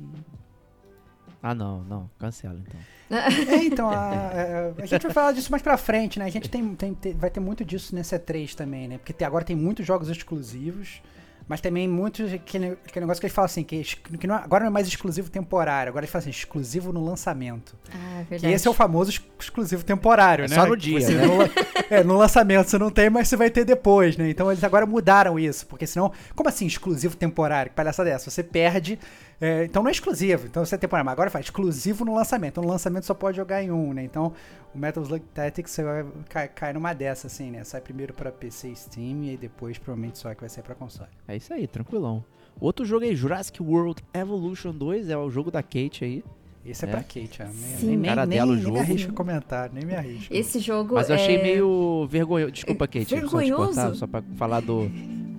Ah, 1.42 1.54
não, 1.54 1.82
não, 1.84 2.10
cancela 2.18 2.56
então. 2.60 2.80
É, 3.10 3.64
então, 3.64 3.90
a, 3.90 3.94
a- 3.98 4.82
a 4.82 4.86
gente 4.86 5.02
vai 5.02 5.12
falar 5.12 5.32
disso 5.32 5.50
mais 5.50 5.62
pra 5.62 5.76
frente, 5.76 6.18
né? 6.18 6.24
A 6.24 6.30
gente 6.30 6.48
tem, 6.48 6.74
tem- 6.74 6.94
tem- 6.94 7.12
vai 7.14 7.28
ter 7.30 7.40
muito 7.40 7.64
disso 7.64 7.94
nesse 7.94 8.16
E3 8.18 8.54
também, 8.54 8.88
né? 8.88 8.98
Porque 8.98 9.12
tem- 9.12 9.26
agora 9.26 9.44
tem 9.44 9.56
muitos 9.56 9.84
jogos 9.84 10.08
exclusivos, 10.08 11.02
mas 11.48 11.60
também 11.60 11.86
muitos. 11.88 12.32
Aquele, 12.32 12.68
aquele 12.86 13.00
negócio 13.04 13.20
que 13.20 13.26
eles 13.26 13.34
falam 13.34 13.46
assim, 13.46 13.64
que, 13.64 13.82
que 13.82 14.26
não 14.26 14.36
é- 14.36 14.38
agora 14.42 14.62
não 14.64 14.68
é 14.68 14.72
mais 14.72 14.86
exclusivo 14.86 15.28
temporário, 15.28 15.90
agora 15.90 16.04
eles 16.04 16.10
falam 16.12 16.22
assim, 16.22 16.30
exclusivo 16.30 16.90
no 16.92 17.04
lançamento. 17.04 17.76
Ah, 17.92 18.22
Que 18.22 18.30
verdade. 18.30 18.54
esse 18.54 18.66
é 18.68 18.70
o 18.70 18.74
famoso 18.74 19.10
ex- 19.10 19.20
exclusivo 19.40 19.84
temporário, 19.84 20.44
É 20.44 20.48
né? 20.48 20.54
só 20.54 20.64
no 20.64 20.76
dia, 20.76 21.00
você 21.00 21.12
né? 21.14 21.26
não 21.26 21.42
é, 21.90 22.02
no 22.04 22.16
lançamento 22.16 22.70
você 22.70 22.78
não 22.78 22.90
tem, 22.90 23.10
mas 23.10 23.28
você 23.28 23.36
vai 23.36 23.50
ter 23.50 23.64
depois, 23.66 24.16
né? 24.16 24.30
Então 24.30 24.50
eles 24.50 24.62
agora 24.64 24.86
mudaram 24.86 25.38
isso, 25.38 25.66
porque 25.66 25.86
senão. 25.86 26.12
Como 26.34 26.48
assim 26.48 26.64
exclusivo 26.66 27.14
temporário? 27.16 27.68
Que 27.70 27.76
palhaçada 27.76 28.08
é 28.08 28.12
essa? 28.14 28.30
Você 28.30 28.42
perde. 28.42 28.98
É, 29.44 29.64
então 29.64 29.82
não 29.82 29.88
é 29.88 29.92
exclusivo, 29.92 30.46
então 30.46 30.64
você 30.64 30.76
é 30.76 30.78
temporário, 30.78 31.04
mas 31.04 31.12
agora 31.12 31.28
faz 31.28 31.46
exclusivo 31.46 32.04
no 32.04 32.14
lançamento. 32.14 32.52
Então 32.52 32.62
no 32.64 32.70
lançamento 32.70 33.04
só 33.04 33.12
pode 33.12 33.36
jogar 33.36 33.60
em 33.62 33.72
um, 33.72 33.92
né? 33.92 34.04
Então 34.04 34.32
o 34.72 34.78
Metal 34.78 35.02
Slug 35.02 35.24
Tactics 35.34 35.72
você 35.72 35.82
vai, 35.82 36.06
cai, 36.28 36.48
cai 36.48 36.72
numa 36.72 36.92
dessa, 36.92 37.26
assim, 37.26 37.50
né? 37.50 37.64
Sai 37.64 37.80
primeiro 37.80 38.14
pra 38.14 38.30
PC 38.30 38.68
e 38.68 38.76
Steam 38.76 39.24
e 39.24 39.36
depois 39.36 39.76
provavelmente 39.78 40.18
só 40.18 40.32
que 40.32 40.40
vai 40.40 40.48
sair 40.48 40.62
pra 40.62 40.74
console. 40.76 41.10
É 41.26 41.36
isso 41.36 41.52
aí, 41.52 41.66
tranquilão. 41.66 42.24
Outro 42.60 42.84
jogo 42.84 43.04
aí, 43.04 43.16
Jurassic 43.16 43.60
World 43.62 44.02
Evolution 44.14 44.72
2, 44.72 45.08
é 45.10 45.16
o 45.16 45.28
jogo 45.28 45.50
da 45.50 45.62
Kate 45.62 46.04
aí. 46.04 46.24
Esse 46.64 46.84
é, 46.84 46.88
É. 46.88 46.92
pra 46.92 47.00
Kate, 47.02 47.42
ó. 47.42 47.44
Nem, 47.46 47.52
Sim. 47.54 47.86
nem, 47.88 47.96
nem, 47.96 48.08
Cara 48.10 48.24
nem, 48.26 48.38
dela 48.38 48.52
o 48.52 48.54
nem 48.54 48.62
jogo. 48.62 48.74
me 48.76 48.80
arrisco 48.80 49.10
a 49.10 49.14
comentar, 49.14 49.70
nem 49.72 49.84
me 49.84 49.96
arrisco. 49.96 50.32
Esse 50.32 50.60
jogo 50.60 50.94
Mas 50.94 51.08
eu 51.08 51.16
achei 51.16 51.34
é... 51.36 51.42
meio 51.42 52.06
vergonhoso. 52.08 52.52
Desculpa, 52.52 52.86
Kate, 52.86 53.06
só 53.06 53.16
te 53.16 53.20
Vergonhoso? 53.22 53.64
cortar, 53.74 53.94
só 53.96 54.06
pra 54.06 54.22
falar 54.36 54.60
do. 54.60 54.88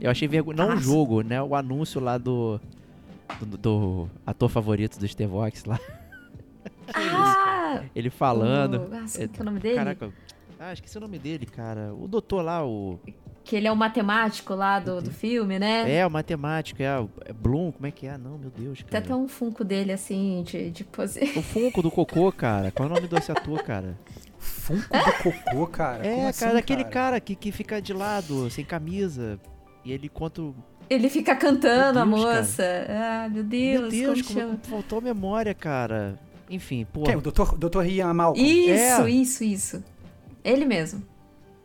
Eu 0.01 0.11
achei 0.11 0.27
vergonhoso. 0.27 0.67
Não 0.67 0.75
o 0.75 0.79
jogo, 0.79 1.21
né? 1.21 1.41
O 1.41 1.55
anúncio 1.55 2.01
lá 2.01 2.17
do. 2.17 2.59
Do, 3.39 3.57
do 3.57 4.09
ator 4.25 4.49
favorito 4.49 4.99
do 4.99 5.07
Stevox 5.07 5.65
lá. 5.65 5.79
Ah! 6.93 7.83
Ele 7.95 8.09
falando. 8.09 8.85
O... 8.85 8.87
Nossa, 8.89 9.23
É, 9.23 9.27
que 9.27 9.39
é 9.39 9.41
o 9.41 9.45
nome 9.45 9.59
dele? 9.59 9.75
Caraca. 9.75 10.13
Ah, 10.59 10.73
esqueci 10.73 10.97
o 10.97 11.01
nome 11.01 11.17
dele, 11.17 11.45
cara. 11.45 11.93
O 11.93 12.07
doutor 12.07 12.41
lá, 12.41 12.65
o. 12.65 12.99
Que 13.43 13.57
ele 13.57 13.67
é 13.67 13.71
o 13.71 13.75
matemático 13.75 14.53
lá 14.53 14.79
do, 14.79 15.01
do 15.01 15.11
filme, 15.11 15.59
né? 15.59 15.93
É, 15.93 16.05
o 16.07 16.11
matemático, 16.11 16.81
é, 16.81 16.85
é 17.25 17.33
Bloom, 17.33 17.71
como 17.73 17.85
é 17.85 17.91
que 17.91 18.07
é? 18.07 18.17
Não, 18.17 18.37
meu 18.37 18.49
Deus, 18.49 18.79
Tem 18.79 18.87
cara. 18.87 19.03
até 19.03 19.15
um 19.15 19.27
funko 19.27 19.65
dele, 19.65 19.91
assim, 19.91 20.43
de, 20.43 20.71
de 20.71 20.83
pose. 20.85 21.19
O 21.35 21.41
Funko 21.41 21.81
do 21.81 21.91
Cocô, 21.91 22.31
cara. 22.31 22.71
Qual 22.71 22.87
é 22.87 22.91
o 22.91 22.95
nome 22.95 23.07
desse 23.07 23.31
ator, 23.31 23.61
cara? 23.63 23.97
Funko 24.37 24.87
do 24.87 25.23
cocô, 25.23 25.67
cara. 25.67 26.05
É, 26.05 26.15
Como 26.15 26.27
assim, 26.27 26.45
cara, 26.45 26.59
aquele 26.59 26.83
cara 26.85 27.19
que, 27.19 27.35
que 27.35 27.51
fica 27.51 27.81
de 27.81 27.91
lado, 27.93 28.49
sem 28.49 28.63
camisa. 28.63 29.37
E 29.83 29.91
ele 29.91 30.07
conta. 30.07 30.41
Ele 30.93 31.09
fica 31.09 31.35
cantando 31.35 31.99
a 31.99 32.05
Deus, 32.05 32.19
moça. 32.19 32.63
Ah, 32.89 33.29
meu 33.29 33.43
Deus, 33.43 33.81
Meu 33.81 33.89
Deus, 33.89 34.21
como 34.21 34.33
como 34.39 34.39
chama? 34.51 34.59
faltou 34.63 35.01
memória, 35.01 35.53
cara. 35.53 36.19
Enfim, 36.49 36.85
pô. 36.91 37.03
Quem? 37.03 37.15
O 37.15 37.21
Dr. 37.21 37.55
Dr. 37.57 37.85
Ian 37.85 38.13
Malcolm? 38.13 38.41
Isso, 38.47 39.01
É. 39.03 39.09
isso, 39.09 39.43
isso. 39.43 39.83
Ele 40.43 40.65
mesmo. 40.65 41.01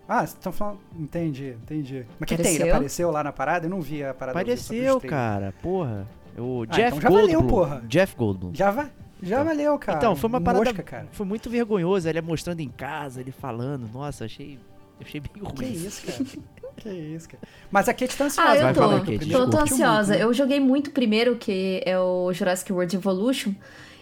Ah, 0.08 0.18
vocês 0.20 0.30
estão 0.30 0.52
falando. 0.52 0.78
Entendi, 0.98 1.54
entendi. 1.62 2.06
Mas 2.18 2.28
que 2.28 2.36
tem? 2.36 2.46
Ele 2.46 2.54
Apareceu? 2.56 2.74
apareceu 2.76 3.10
lá 3.10 3.22
na 3.24 3.32
parada? 3.32 3.66
Eu 3.66 3.70
não 3.70 3.80
vi 3.82 4.02
a 4.02 4.14
parada. 4.14 4.38
Apareceu, 4.38 5.00
cara. 5.00 5.52
Porra. 5.62 6.06
O 6.38 6.62
Ah, 6.62 6.74
Jeff 6.74 6.96
então 6.96 7.00
já 7.00 7.08
valeu, 7.10 7.26
Goldblum. 7.40 7.48
porra. 7.48 7.82
Jeff 7.86 8.16
Goldblum. 8.16 8.50
Já, 8.54 8.70
va 8.70 8.88
já 9.20 9.36
Então. 9.42 9.44
valeu, 9.44 9.78
cara. 9.78 9.98
Então, 9.98 10.16
foi 10.16 10.28
uma 10.28 10.40
parada- 10.40 10.64
Mosca, 10.64 10.82
cara. 10.82 11.06
Foi 11.10 11.26
muito 11.26 11.50
vergonhoso. 11.50 12.08
Ele 12.08 12.20
mostrando 12.22 12.60
em 12.60 12.68
casa, 12.70 13.20
ele 13.20 13.32
falando. 13.32 13.86
Nossa, 13.92 14.24
achei. 14.24 14.58
Eu 15.00 15.06
achei 15.06 15.20
bem 15.20 15.42
ruim. 15.42 15.54
Que 15.54 15.64
isso, 15.64 16.06
cara. 16.06 16.24
que 16.76 16.88
isso, 16.88 17.28
cara. 17.28 17.42
Mas 17.70 17.88
a 17.88 17.94
Kate 17.94 18.16
tá 18.16 18.24
ansiosa. 18.24 18.50
Ah, 18.50 18.54
vai 18.62 18.70
eu 18.70 18.74
falar, 18.74 19.00
tô. 19.00 19.06
Kate, 19.06 19.18
Tô, 19.18 19.24
desculpa. 19.24 19.50
tô 19.50 19.58
Curtiu 19.58 19.74
ansiosa. 19.74 20.12
muito, 20.12 20.18
né? 20.18 20.24
Eu 20.24 20.34
joguei 20.34 20.60
muito 20.60 20.90
primeiro, 20.90 21.36
que 21.36 21.82
é 21.84 21.98
o 21.98 22.32
Jurassic 22.32 22.72
World 22.72 22.96
Evolution. 22.96 23.54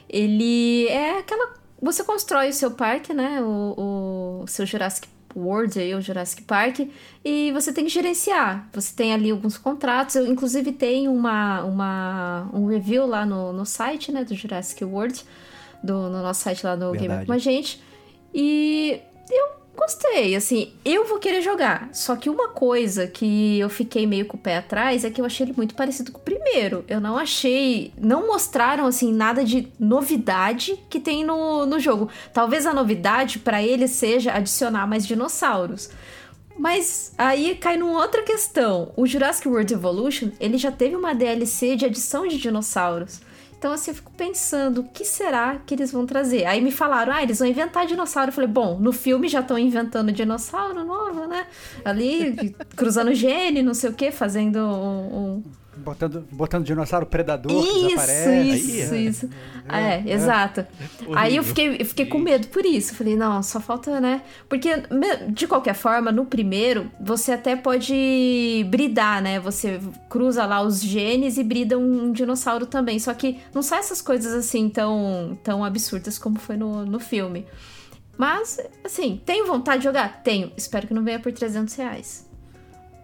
Ele 0.08 0.86
é 0.88 1.18
aquela 1.18 1.54
você 1.80 2.02
constrói 2.02 2.48
o 2.48 2.52
seu 2.52 2.70
parque, 2.70 3.12
né? 3.12 3.40
O, 3.42 4.42
o 4.42 4.46
seu 4.46 4.64
Jurassic 4.64 5.08
World 5.36 5.78
aí, 5.78 5.94
o 5.94 6.00
Jurassic 6.00 6.42
Park, 6.42 6.80
e 7.24 7.52
você 7.52 7.72
tem 7.72 7.84
que 7.84 7.90
gerenciar. 7.90 8.68
Você 8.72 8.94
tem 8.94 9.12
ali 9.12 9.30
alguns 9.30 9.58
contratos. 9.58 10.16
Eu, 10.16 10.26
inclusive, 10.26 10.72
tem 10.72 11.08
uma, 11.08 11.62
uma, 11.64 12.50
um 12.54 12.66
review 12.66 13.06
lá 13.06 13.26
no, 13.26 13.52
no 13.52 13.66
site, 13.66 14.10
né, 14.10 14.24
do 14.24 14.34
Jurassic 14.34 14.82
World, 14.82 15.22
do, 15.82 16.08
no 16.08 16.22
nosso 16.22 16.40
site 16.42 16.64
lá 16.64 16.74
do 16.74 16.92
Verdade. 16.92 17.08
Gamer 17.08 17.26
com 17.26 17.32
a 17.32 17.38
gente. 17.38 17.82
E 18.34 19.00
eu 19.30 19.48
gostei, 19.76 20.34
assim, 20.34 20.72
eu 20.84 21.04
vou 21.04 21.18
querer 21.18 21.42
jogar. 21.42 21.90
Só 21.92 22.16
que 22.16 22.28
uma 22.28 22.48
coisa 22.48 23.06
que 23.06 23.58
eu 23.58 23.68
fiquei 23.68 24.06
meio 24.06 24.26
com 24.26 24.36
o 24.36 24.40
pé 24.40 24.56
atrás 24.56 25.04
é 25.04 25.10
que 25.10 25.20
eu 25.20 25.24
achei 25.24 25.46
ele 25.46 25.54
muito 25.56 25.74
parecido 25.74 26.10
com 26.10 26.18
o 26.18 26.22
primeiro. 26.22 26.84
Eu 26.88 27.00
não 27.00 27.16
achei. 27.16 27.92
Não 27.96 28.26
mostraram, 28.26 28.86
assim, 28.86 29.12
nada 29.12 29.44
de 29.44 29.68
novidade 29.78 30.76
que 30.90 30.98
tem 30.98 31.24
no, 31.24 31.66
no 31.66 31.78
jogo. 31.78 32.08
Talvez 32.32 32.66
a 32.66 32.74
novidade 32.74 33.38
para 33.38 33.62
ele 33.62 33.86
seja 33.86 34.32
adicionar 34.32 34.86
mais 34.86 35.06
dinossauros. 35.06 35.90
Mas 36.58 37.12
aí 37.18 37.54
cai 37.54 37.76
numa 37.76 38.00
outra 38.00 38.22
questão. 38.22 38.92
O 38.96 39.06
Jurassic 39.06 39.46
World 39.46 39.72
Evolution, 39.72 40.30
ele 40.40 40.56
já 40.56 40.72
teve 40.72 40.96
uma 40.96 41.14
DLC 41.14 41.76
de 41.76 41.84
adição 41.84 42.26
de 42.26 42.38
dinossauros. 42.38 43.20
Então, 43.66 43.74
assim, 43.74 43.90
eu 43.90 43.96
fico 43.96 44.12
pensando, 44.12 44.82
o 44.82 44.84
que 44.84 45.04
será 45.04 45.56
que 45.56 45.74
eles 45.74 45.90
vão 45.90 46.06
trazer? 46.06 46.44
Aí 46.44 46.60
me 46.60 46.70
falaram, 46.70 47.12
ah, 47.12 47.20
eles 47.20 47.40
vão 47.40 47.48
inventar 47.48 47.84
dinossauro. 47.84 48.28
Eu 48.28 48.32
falei, 48.32 48.48
bom, 48.48 48.78
no 48.78 48.92
filme 48.92 49.28
já 49.28 49.40
estão 49.40 49.58
inventando 49.58 50.12
dinossauro 50.12 50.84
novo, 50.84 51.26
né? 51.26 51.48
Ali, 51.84 52.54
cruzando 52.76 53.12
gene, 53.12 53.64
não 53.64 53.74
sei 53.74 53.90
o 53.90 53.92
que, 53.92 54.12
fazendo 54.12 54.58
um, 54.58 55.16
um 55.18 55.44
Botando, 55.86 56.26
botando 56.32 56.64
dinossauro 56.64 57.06
predador 57.06 57.64
isso, 57.64 57.88
desaparece. 57.88 58.42
isso, 58.42 58.92
Aí, 58.92 59.06
é. 59.06 59.08
isso. 59.08 59.30
É, 59.68 60.12
exato. 60.12 60.66
Aí 61.14 61.36
eu 61.36 61.44
fiquei, 61.44 61.76
eu 61.80 61.86
fiquei 61.86 62.06
com 62.06 62.18
medo 62.18 62.48
por 62.48 62.66
isso. 62.66 62.92
Falei, 62.92 63.14
não, 63.14 63.40
só 63.40 63.60
falta, 63.60 64.00
né? 64.00 64.22
Porque, 64.48 64.82
de 65.28 65.46
qualquer 65.46 65.74
forma, 65.74 66.10
no 66.10 66.26
primeiro, 66.26 66.90
você 67.00 67.30
até 67.30 67.54
pode 67.54 68.66
bridar, 68.68 69.22
né? 69.22 69.38
Você 69.38 69.78
cruza 70.08 70.44
lá 70.44 70.60
os 70.60 70.82
genes 70.82 71.38
e 71.38 71.44
brida 71.44 71.78
um, 71.78 72.10
dinossauro 72.10 72.66
também. 72.66 72.98
Só 72.98 73.14
que 73.14 73.38
não 73.54 73.62
sai 73.62 73.78
essas 73.78 74.02
coisas 74.02 74.34
assim 74.34 74.68
tão, 74.68 75.38
tão 75.44 75.64
absurdas 75.64 76.18
como 76.18 76.36
foi 76.36 76.56
no, 76.56 76.84
no 76.84 76.98
filme. 76.98 77.46
Mas, 78.18 78.58
assim, 78.84 79.22
tenho 79.24 79.46
vontade 79.46 79.78
de 79.78 79.84
jogar? 79.84 80.24
Tenho. 80.24 80.50
Espero 80.56 80.88
que 80.88 80.94
não 80.94 81.04
venha 81.04 81.20
por 81.20 81.30
300 81.30 81.72
reais. 81.76 82.26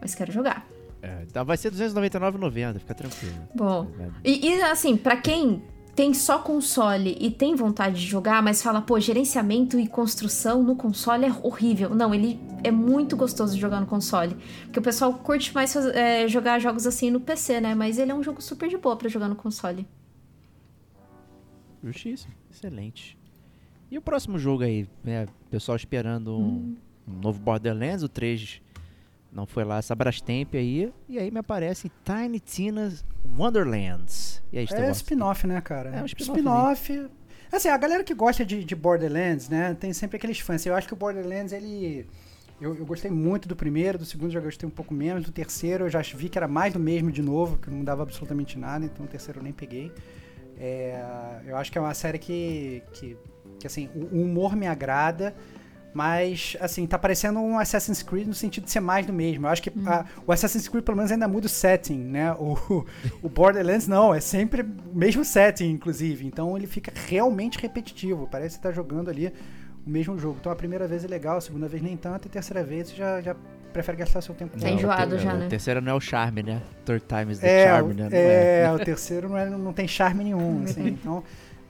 Mas 0.00 0.16
quero 0.16 0.32
jogar. 0.32 0.66
É, 1.02 1.26
tá, 1.32 1.42
vai 1.42 1.56
ser 1.56 1.72
R$299,90, 1.72 2.78
fica 2.78 2.94
tranquilo. 2.94 3.34
Bom, 3.52 3.88
e, 4.24 4.48
e, 4.48 4.62
assim, 4.62 4.96
pra 4.96 5.16
quem 5.16 5.60
tem 5.96 6.14
só 6.14 6.38
console 6.38 7.18
e 7.20 7.28
tem 7.28 7.56
vontade 7.56 8.00
de 8.00 8.06
jogar, 8.06 8.40
mas 8.40 8.62
fala, 8.62 8.80
pô, 8.80 8.98
gerenciamento 9.00 9.78
e 9.78 9.86
construção 9.88 10.62
no 10.62 10.76
console 10.76 11.26
é 11.26 11.32
horrível. 11.42 11.92
Não, 11.92 12.14
ele 12.14 12.40
é 12.62 12.70
muito 12.70 13.16
gostoso 13.16 13.54
de 13.54 13.60
jogar 13.60 13.80
no 13.80 13.86
console. 13.86 14.36
Porque 14.64 14.78
o 14.78 14.82
pessoal 14.82 15.12
curte 15.12 15.52
mais 15.52 15.74
é, 15.74 16.26
jogar 16.28 16.60
jogos 16.60 16.86
assim 16.86 17.10
no 17.10 17.20
PC, 17.20 17.60
né? 17.60 17.74
Mas 17.74 17.98
ele 17.98 18.12
é 18.12 18.14
um 18.14 18.22
jogo 18.22 18.40
super 18.40 18.68
de 18.68 18.78
boa 18.78 18.96
pra 18.96 19.08
jogar 19.08 19.28
no 19.28 19.36
console. 19.36 19.86
Justíssimo, 21.82 22.32
excelente. 22.50 23.18
E 23.90 23.98
o 23.98 24.00
próximo 24.00 24.38
jogo 24.38 24.62
aí, 24.62 24.88
né? 25.02 25.26
Pessoal 25.50 25.76
esperando 25.76 26.38
um, 26.38 26.76
um 27.06 27.20
novo 27.20 27.40
Borderlands, 27.40 28.02
o 28.04 28.08
3 28.08 28.61
não 29.32 29.46
foi 29.46 29.64
lá 29.64 29.78
essa 29.78 29.94
Brastemp 29.94 30.54
aí, 30.54 30.92
e 31.08 31.18
aí 31.18 31.30
me 31.30 31.38
aparece 31.38 31.90
Tiny 32.04 32.38
Tina's 32.38 33.04
Wonderlands. 33.36 34.42
E 34.52 34.58
aí, 34.58 34.66
É 34.70 34.90
spin-off, 34.90 35.46
né, 35.46 35.60
cara? 35.60 35.90
É 35.90 36.02
um 36.02 36.06
spin-off 36.06 36.80
Spin-off. 36.80 37.10
Assim, 37.50 37.68
a 37.68 37.76
galera 37.76 38.04
que 38.04 38.14
gosta 38.14 38.44
de, 38.44 38.64
de 38.64 38.74
Borderlands, 38.74 39.48
né, 39.48 39.74
tem 39.78 39.92
sempre 39.92 40.16
aqueles 40.16 40.38
fãs. 40.38 40.64
Eu 40.64 40.74
acho 40.74 40.86
que 40.86 40.94
o 40.94 40.96
Borderlands, 40.96 41.52
ele. 41.52 42.06
Eu, 42.60 42.76
eu 42.76 42.86
gostei 42.86 43.10
muito 43.10 43.48
do 43.48 43.56
primeiro, 43.56 43.98
do 43.98 44.04
segundo 44.04 44.30
já 44.30 44.38
gostei 44.38 44.66
um 44.68 44.70
pouco 44.70 44.94
menos, 44.94 45.24
do 45.24 45.32
terceiro 45.32 45.86
eu 45.86 45.90
já 45.90 46.00
vi 46.00 46.28
que 46.28 46.38
era 46.38 46.46
mais 46.46 46.72
do 46.72 46.78
mesmo 46.78 47.10
de 47.10 47.20
novo, 47.20 47.58
que 47.58 47.68
não 47.68 47.82
dava 47.82 48.04
absolutamente 48.04 48.56
nada, 48.56 48.84
então 48.84 49.04
o 49.04 49.08
terceiro 49.08 49.40
eu 49.40 49.42
nem 49.42 49.52
peguei. 49.52 49.90
É, 50.56 51.02
eu 51.44 51.56
acho 51.56 51.72
que 51.72 51.78
é 51.78 51.80
uma 51.80 51.92
série 51.92 52.18
que, 52.18 52.82
que, 52.92 53.16
que, 53.58 53.66
assim, 53.66 53.90
o 53.94 54.22
humor 54.22 54.54
me 54.54 54.68
agrada, 54.68 55.34
mas, 55.94 56.56
assim, 56.60 56.86
tá 56.86 56.98
parecendo 56.98 57.38
um 57.38 57.58
Assassin's 57.58 58.02
Creed 58.02 58.26
no 58.26 58.34
sentido 58.34 58.64
de 58.64 58.70
ser 58.70 58.80
mais 58.80 59.04
do 59.04 59.12
mesmo. 59.12 59.46
Eu 59.46 59.50
acho 59.50 59.62
que 59.62 59.70
a- 59.86 60.04
o 60.26 60.32
Assassin's 60.32 60.66
Creed, 60.68 60.84
pelo 60.84 60.96
menos, 60.96 61.12
ainda 61.12 61.28
muda 61.28 61.46
o 61.46 61.50
setting, 61.50 61.98
né? 61.98 62.32
O, 62.32 62.84
o 63.22 63.28
Borderlands, 63.28 63.86
não, 63.86 64.14
é 64.14 64.20
sempre 64.20 64.62
o 64.62 64.96
mesmo 64.96 65.24
setting, 65.24 65.70
inclusive. 65.70 66.26
Então, 66.26 66.56
ele 66.56 66.66
fica 66.66 66.92
realmente 67.08 67.58
repetitivo. 67.58 68.26
Parece 68.30 68.56
que 68.56 68.62
tá 68.62 68.72
jogando 68.72 69.10
ali 69.10 69.32
o 69.86 69.90
mesmo 69.90 70.18
jogo. 70.18 70.36
Então, 70.40 70.50
a 70.50 70.56
primeira 70.56 70.86
vez 70.88 71.04
é 71.04 71.08
legal, 71.08 71.36
a 71.36 71.40
segunda 71.40 71.68
vez 71.68 71.82
nem 71.82 71.96
tanto, 71.96 72.26
e 72.26 72.28
a 72.28 72.32
terceira 72.32 72.64
vez 72.64 72.88
você 72.88 72.96
já, 72.96 73.20
já 73.20 73.36
prefere 73.72 73.98
gastar 73.98 74.20
seu 74.20 74.34
tempo 74.34 74.52
com 74.52 74.58
Tá 74.60 74.66
o 74.66 74.70
enjoado 74.70 75.18
já, 75.18 75.34
o 75.34 75.38
né? 75.38 75.46
terceiro 75.48 75.80
não 75.80 75.92
é 75.92 75.94
o 75.94 76.00
charme, 76.00 76.42
né? 76.42 76.60
Third 76.84 77.04
time 77.06 77.32
is 77.32 77.38
the 77.38 77.48
É, 77.48 77.64
charm, 77.68 77.88
né? 77.88 78.08
Não 78.08 78.16
é. 78.16 78.62
é, 78.64 78.72
o 78.72 78.78
terceiro 78.78 79.28
não, 79.28 79.36
é- 79.38 79.48
não 79.50 79.72
tem 79.72 79.88
charme 79.88 80.24
nenhum, 80.24 80.62
assim, 80.64 80.86
então... 81.00 81.22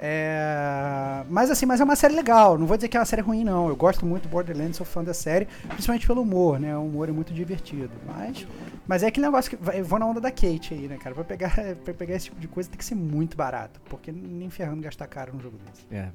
É, 0.04 1.22
mas 1.30 1.48
assim, 1.48 1.64
mas 1.64 1.80
é 1.80 1.84
uma 1.84 1.94
série 1.94 2.12
legal. 2.14 2.58
Não 2.58 2.66
vou 2.66 2.76
dizer 2.76 2.88
que 2.88 2.96
é 2.96 3.00
uma 3.00 3.06
série 3.06 3.22
ruim, 3.22 3.44
não. 3.44 3.68
Eu 3.68 3.76
gosto 3.76 4.04
muito 4.04 4.24
do 4.24 4.28
Borderlands, 4.28 4.76
sou 4.76 4.84
fã 4.84 5.04
da 5.04 5.14
série, 5.14 5.46
principalmente 5.68 6.08
pelo 6.08 6.22
humor, 6.22 6.58
né? 6.58 6.76
O 6.76 6.82
humor 6.86 7.08
é 7.08 7.12
muito 7.12 7.32
divertido. 7.32 7.92
Mas, 8.04 8.44
mas 8.84 9.04
é 9.04 9.06
aquele 9.06 9.26
negócio 9.26 9.56
que 9.56 9.78
eu 9.78 9.84
vou 9.84 10.00
na 10.00 10.06
onda 10.06 10.20
da 10.20 10.32
Kate 10.32 10.74
aí, 10.74 10.88
né, 10.88 10.96
cara? 10.96 11.14
Pra 11.14 11.22
pegar, 11.22 11.54
pra 11.84 11.94
pegar 11.94 12.16
esse 12.16 12.24
tipo 12.26 12.40
de 12.40 12.48
coisa 12.48 12.68
tem 12.68 12.76
que 12.76 12.84
ser 12.84 12.96
muito 12.96 13.36
barato, 13.36 13.80
porque 13.88 14.10
nem 14.10 14.50
ferrando 14.50 14.82
gastar 14.82 15.06
caro 15.06 15.32
num 15.32 15.40
jogo 15.40 15.56
desse. 15.64 15.86
É, 15.88 16.08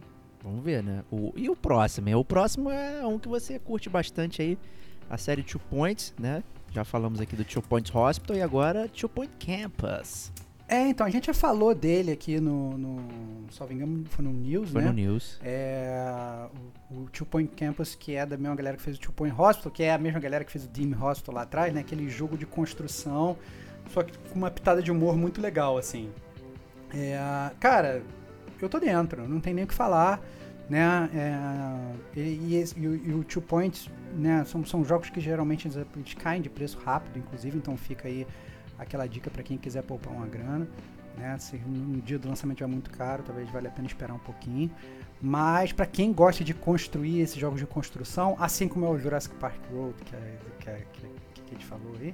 vamos 0.44 0.62
ver, 0.66 0.84
né? 0.84 1.04
O, 1.10 1.32
e 1.38 1.50
o 1.50 1.56
próximo? 1.56 2.10
hein? 2.10 2.16
O 2.16 2.26
próximo 2.26 2.70
é 2.70 3.08
um 3.08 3.18
que 3.18 3.30
você 3.30 3.58
curte 3.58 3.90
bastante 3.90 4.42
aí, 4.42 4.58
a 5.10 5.18
série 5.18 5.44
Two 5.44 5.62
Points, 5.70 6.14
né? 6.20 6.44
Já 6.72 6.84
falamos 6.84 7.22
aqui 7.22 7.38
do 7.38 7.46
Two 7.46 7.62
Point 7.62 7.90
Hospital 7.96 8.36
e 8.36 8.42
agora 8.42 8.90
Two 8.90 9.08
Point 9.08 9.32
Campus. 9.40 10.30
É, 10.68 10.88
então, 10.90 11.08
a 11.08 11.10
gente 11.10 11.28
já 11.28 11.34
falou 11.34 11.74
dele 11.74 12.12
aqui 12.12 12.42
no, 12.42 12.78
no 12.78 13.28
salvo 13.52 13.74
engano, 13.74 14.04
foi 14.10 14.26
no 14.26 14.34
News, 14.34 14.72
Foi 14.72 14.82
né? 14.82 14.88
no 14.88 14.94
News. 14.94 15.40
É, 15.42 16.46
o, 16.92 17.04
o 17.04 17.10
Two 17.10 17.26
Point 17.26 17.56
Campus, 17.56 17.96
que 17.96 18.16
é 18.16 18.26
da 18.26 18.38
mesma 18.38 18.56
galera 18.56 18.76
que 18.76 18.84
fez 18.84 18.98
o 18.98 19.00
Two 19.00 19.14
Point 19.14 19.34
Hospital, 19.40 19.72
que 19.72 19.84
é 19.84 19.94
a 19.94 19.98
mesma 19.98 20.20
galera 20.20 20.44
que 20.44 20.52
fez 20.52 20.66
o 20.66 20.68
Dim 20.68 20.94
Hospital 20.94 21.36
lá 21.36 21.44
atrás, 21.44 21.74
né? 21.74 21.80
Aquele 21.80 22.10
jogo 22.10 22.38
de 22.38 22.46
construção, 22.46 23.38
só 23.94 24.04
que 24.04 24.18
com 24.18 24.36
uma 24.36 24.52
pitada 24.52 24.82
de 24.82 24.92
humor 24.92 25.16
muito 25.16 25.40
legal, 25.40 25.78
assim. 25.78 26.10
É, 26.94 27.18
cara, 27.60 28.04
eu 28.62 28.68
tô 28.68 28.80
dentro, 28.80 29.28
não 29.28 29.40
tem 29.40 29.54
nem 29.54 29.64
o 29.64 29.68
que 29.68 29.74
falar, 29.74 30.22
né? 30.70 31.10
É, 31.16 32.20
e, 32.20 32.20
e 32.20 32.66
e 32.76 33.14
o, 33.14 33.24
Two 33.24 33.42
Points, 33.42 33.90
né? 34.18 34.44
São, 34.46 34.66
são 34.66 34.84
jogos 34.84 35.10
que 35.10 35.22
geralmente 35.22 35.66
eles 35.66 35.78
eles 35.96 36.14
caem 36.16 36.42
de 36.42 36.50
preço 36.50 36.78
rápido, 36.84 37.18
inclusive, 37.20 37.58
então 37.58 37.78
fica 37.78 38.10
aí 38.10 38.28
aquela 38.78 39.08
dica 39.08 39.30
para 39.30 39.44
quem 39.44 39.58
quiser 39.58 39.84
poupar 39.84 40.14
uma 40.14 40.28
grana. 40.28 40.68
Né? 41.18 41.38
Se 41.40 41.58
no 41.58 42.00
dia 42.02 42.20
do 42.20 42.28
lançamento 42.30 42.64
é 42.64 42.68
muito 42.68 42.92
caro, 42.92 43.24
talvez 43.24 43.50
valha 43.50 43.70
a 43.70 43.72
pena 43.72 43.88
esperar 43.88 44.14
um 44.14 44.20
pouquinho. 44.20 44.70
Mas 45.20 45.72
para 45.72 45.86
quem 45.86 46.14
gosta 46.14 46.44
de 46.44 46.54
construir 46.54 47.22
esses 47.22 47.38
jogos 47.38 47.60
de 47.60 47.66
construção, 47.66 48.36
assim 48.40 48.68
como 48.68 48.86
é 48.86 48.90
o 48.90 49.00
Jurassic 49.00 49.36
Park 49.36 49.60
Road, 49.74 49.96
que, 50.04 50.16
é, 50.16 50.38
que, 50.60 50.70
é- 50.70 50.86
que, 50.94 51.02
que 51.42 51.42
a 51.42 51.54
gente 51.54 51.66
falou 51.66 51.94
aí, 52.00 52.14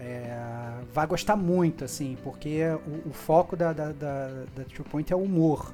é, 0.00 0.80
vai 0.92 1.06
gostar 1.06 1.36
muito, 1.36 1.84
assim, 1.84 2.16
porque 2.24 2.62
o, 2.86 3.10
o 3.10 3.12
foco 3.12 3.54
da, 3.54 3.72
da, 3.72 3.92
da, 3.92 4.28
da 4.56 4.64
Two 4.64 4.84
Point 4.84 5.12
é 5.12 5.16
o 5.16 5.20
humor. 5.22 5.72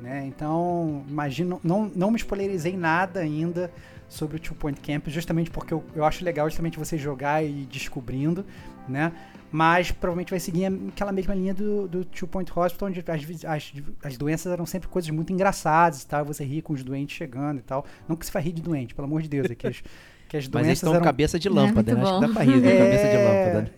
Né? 0.00 0.26
Então, 0.26 1.02
imagino, 1.08 1.58
não, 1.64 1.90
não 1.94 2.10
me 2.10 2.16
spoilerizei 2.18 2.76
nada 2.76 3.20
ainda 3.20 3.72
sobre 4.06 4.36
o 4.36 4.40
Two 4.40 4.54
Point 4.54 4.78
Campus, 4.80 5.12
justamente 5.12 5.50
porque 5.50 5.72
eu, 5.72 5.82
eu 5.94 6.04
acho 6.04 6.22
legal 6.22 6.48
justamente 6.50 6.78
você 6.78 6.98
jogar 6.98 7.42
e 7.42 7.62
ir 7.62 7.66
descobrindo, 7.66 8.44
né? 8.86 9.12
Mas 9.56 9.92
provavelmente 9.92 10.30
vai 10.30 10.40
seguir 10.40 10.64
aquela 10.88 11.12
mesma 11.12 11.32
linha 11.32 11.54
do, 11.54 11.86
do 11.86 12.04
Two 12.04 12.26
Point 12.26 12.50
Hospital, 12.52 12.88
onde 12.88 12.98
as, 13.06 13.44
as, 13.44 13.72
as 14.02 14.16
doenças 14.18 14.52
eram 14.52 14.66
sempre 14.66 14.88
coisas 14.88 15.08
muito 15.10 15.32
engraçadas 15.32 16.02
e 16.02 16.06
tal, 16.08 16.24
você 16.24 16.42
ri 16.44 16.60
com 16.60 16.72
os 16.72 16.82
doentes 16.82 17.16
chegando 17.16 17.60
e 17.60 17.62
tal. 17.62 17.86
Não 18.08 18.16
que 18.16 18.26
você 18.26 18.32
vai 18.32 18.42
rir 18.42 18.52
de 18.52 18.60
doente, 18.60 18.96
pelo 18.96 19.06
amor 19.06 19.22
de 19.22 19.28
Deus, 19.28 19.48
é 19.48 19.54
que 19.54 19.68
as, 19.68 19.80
que 20.28 20.36
as 20.36 20.44
Mas 20.48 20.50
doenças 20.50 20.66
eles 20.68 20.78
estão 20.78 20.94
eram 20.94 21.04
cabeça 21.04 21.38
de 21.38 21.48
lâmpada, 21.48 21.92
É, 21.92 21.94
né? 21.94 22.02
Acho 22.02 22.14
que 22.14 22.20
bom. 22.20 22.26
dá 22.26 22.34
pra 22.34 22.42
rir 22.42 22.60
da 22.60 22.66
É. 22.74 22.78
cabeça 22.78 23.08
de 23.08 23.16
lâmpada. 23.16 23.60
né? 23.62 23.70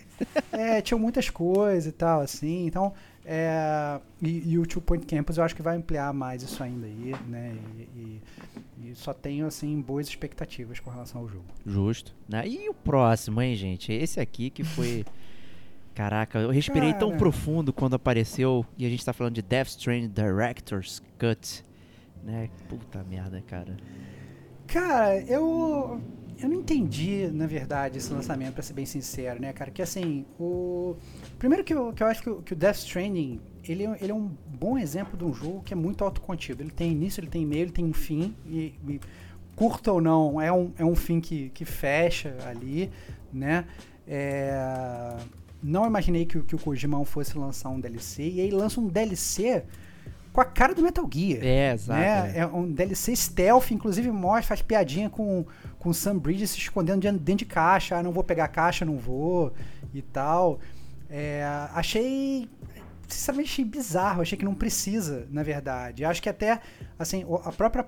É, 0.50 0.80
tinham 0.80 0.99
muitas 0.99 1.28
coisas 1.28 1.87
e 1.87 1.92
tal, 1.92 2.23
assim. 2.23 2.64
Então, 2.66 2.95
é, 3.23 4.00
e, 4.23 4.52
e 4.52 4.59
o 4.59 4.64
Two 4.64 4.80
Point 4.80 5.04
Campus 5.04 5.37
eu 5.37 5.45
acho 5.45 5.54
que 5.54 5.61
vai 5.61 5.76
ampliar 5.76 6.11
mais 6.14 6.42
isso 6.42 6.62
ainda 6.62 6.87
aí, 6.87 7.14
né? 7.28 7.54
E, 7.76 7.83
e- 8.00 8.23
e 8.90 8.95
só 8.95 9.12
tenho, 9.12 9.47
assim, 9.47 9.78
boas 9.83 10.09
expectativas 10.09 10.80
com 10.80 10.88
relação 10.90 11.21
ao 11.21 11.28
jogo. 11.28 11.45
Justo. 11.66 12.14
Né? 12.26 12.49
E 12.49 12.66
o 12.71 12.73
próximo, 12.73 13.42
hein, 13.42 13.54
gente? 13.56 13.92
Esse 13.92 14.18
aqui 14.21 14.49
que 14.49 14.64
foi. 14.64 15.04
Caraca, 15.97 16.38
eu 16.38 16.50
respirei 16.50 16.93
tão 16.93 17.09
Cara. 17.09 17.19
profundo 17.19 17.73
quando 17.73 17.95
apareceu. 17.95 18.67
E 18.76 18.85
a 18.85 18.88
gente 18.91 19.03
tá 19.03 19.15
falando 19.15 19.33
de 19.33 19.41
Death 19.41 19.69
Stranding 19.69 20.11
Director's 20.11 21.03
Cut. 21.19 21.65
Né? 22.23 22.50
Puta 22.69 23.03
merda, 23.03 23.43
cara. 23.47 23.75
Cara, 24.67 25.19
eu. 25.23 25.99
Eu 26.38 26.50
não 26.50 26.57
entendi, 26.57 27.31
na 27.33 27.47
verdade, 27.47 27.97
esse 27.97 28.12
lançamento, 28.12 28.53
pra 28.53 28.62
ser 28.62 28.75
bem 28.75 28.85
sincero, 28.85 29.41
né, 29.41 29.55
cara? 29.55 29.71
Que 29.71 29.81
assim, 29.81 30.26
o. 30.38 30.97
Primeiro 31.38 31.65
que 31.65 31.73
eu, 31.73 31.95
que 31.95 32.03
eu 32.03 32.07
acho 32.09 32.23
que 32.23 32.29
o, 32.29 32.43
que 32.43 32.53
o 32.53 32.57
Death 32.57 32.76
Stranding, 32.76 33.41
ele, 33.67 33.87
é- 33.87 33.97
ele 34.03 34.12
é 34.12 34.15
um 34.15 34.31
bom 34.47 34.76
exemplo 34.76 35.17
de 35.17 35.25
um 35.25 35.33
jogo 35.33 35.62
que 35.62 35.73
é 35.73 35.76
muito 35.76 36.05
autocontido. 36.05 36.62
Ele 36.62 36.71
tem 36.71 36.93
início, 36.93 37.23
ele 37.23 37.31
tem 37.31 37.47
meio, 37.47 37.62
ele 37.62 37.71
tem 37.73 37.87
um 37.87 37.95
fim. 37.95 38.37
E, 38.47 38.75
e 38.87 39.00
curta 39.55 39.91
ou 39.93 40.00
não, 40.03 40.38
é 40.38 40.53
um, 40.53 40.73
é 40.76 40.85
um 40.85 40.95
fim 40.95 41.21
que, 41.23 41.49
que 41.55 41.65
fecha 41.65 42.37
ali, 42.47 42.91
né? 43.33 43.65
É, 44.07 45.17
não 45.63 45.87
imaginei 45.87 46.25
que, 46.27 46.39
o- 46.39 46.45
que 46.45 46.55
o 46.55 46.59
Kojima 46.59 47.05
fosse 47.05 47.37
lançar 47.37 47.69
um 47.71 47.81
DLC. 47.81 48.23
E 48.23 48.41
aí 48.41 48.51
lança 48.51 48.81
um 48.81 48.87
DLC 48.89 49.65
com 50.33 50.41
a 50.41 50.45
cara 50.45 50.75
do 50.75 50.83
Metal 50.83 51.09
Gear. 51.13 51.41
É, 51.43 51.73
exato. 51.73 51.99
né? 52.01 52.33
é. 52.37 52.41
É 52.41 52.47
um 52.47 52.71
DLC 52.71 53.15
stealth, 53.17 53.71
inclusive 53.71 54.11
mostra, 54.11 54.49
faz 54.49 54.63
piadinha 54.63 55.09
com, 55.09 55.47
com 55.79 55.89
o 55.89 55.95
Sam 55.95 56.19
Bridges 56.19 56.51
se 56.51 56.59
escondendo 56.59 57.01
dentro, 57.19 57.37
de 57.39 57.45
caixa. 57.47 57.97
Ah, 57.97 58.03
não 58.03 58.13
vou 58.13 58.23
pegar 58.23 58.45
a 58.45 58.49
caixa, 58.49 58.85
não 58.85 58.99
vou 58.99 59.53
e 59.95 60.03
tal. 60.03 60.61
É, 61.09 61.43
achei. 61.75 62.49
Sinceramente, 63.09 63.51
achei 63.53 63.65
bizarro. 63.65 64.21
Achei 64.23 64.37
que 64.37 64.45
não 64.45 64.55
precisa, 64.55 65.27
na 65.31 65.43
verdade. 65.43 66.05
Acho 66.05 66.21
que 66.21 66.29
até, 66.29 66.61
assim, 66.99 67.25
o- 67.25 67.37
a 67.37 67.53
própria, 67.53 67.87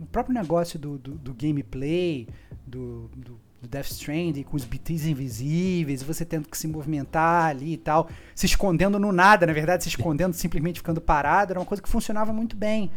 o 0.00 0.06
próprio 0.06 0.34
negócio 0.34 0.78
do, 0.78 0.98
do, 0.98 1.12
do 1.12 1.32
gameplay, 1.32 2.28
do, 2.66 3.08
do, 3.16 3.40
do 3.60 3.68
Death 3.68 3.86
Stranding, 3.86 4.42
com 4.42 4.56
os 4.56 4.64
BTs 4.64 5.10
invisíveis, 5.10 6.02
você 6.02 6.24
tendo 6.24 6.48
que 6.48 6.56
se 6.56 6.68
movimentar 6.68 7.46
ali 7.46 7.74
e 7.74 7.76
tal, 7.76 8.08
se 8.34 8.46
escondendo 8.46 8.98
no 8.98 9.12
nada, 9.12 9.46
na 9.46 9.52
verdade, 9.52 9.82
se 9.82 9.88
escondendo, 9.88 10.32
simplesmente 10.34 10.78
ficando 10.80 11.00
parado, 11.00 11.52
era 11.52 11.60
uma 11.60 11.66
coisa 11.66 11.82
que 11.82 11.88
funcionava 11.88 12.32
muito 12.32 12.56
bem. 12.56 12.90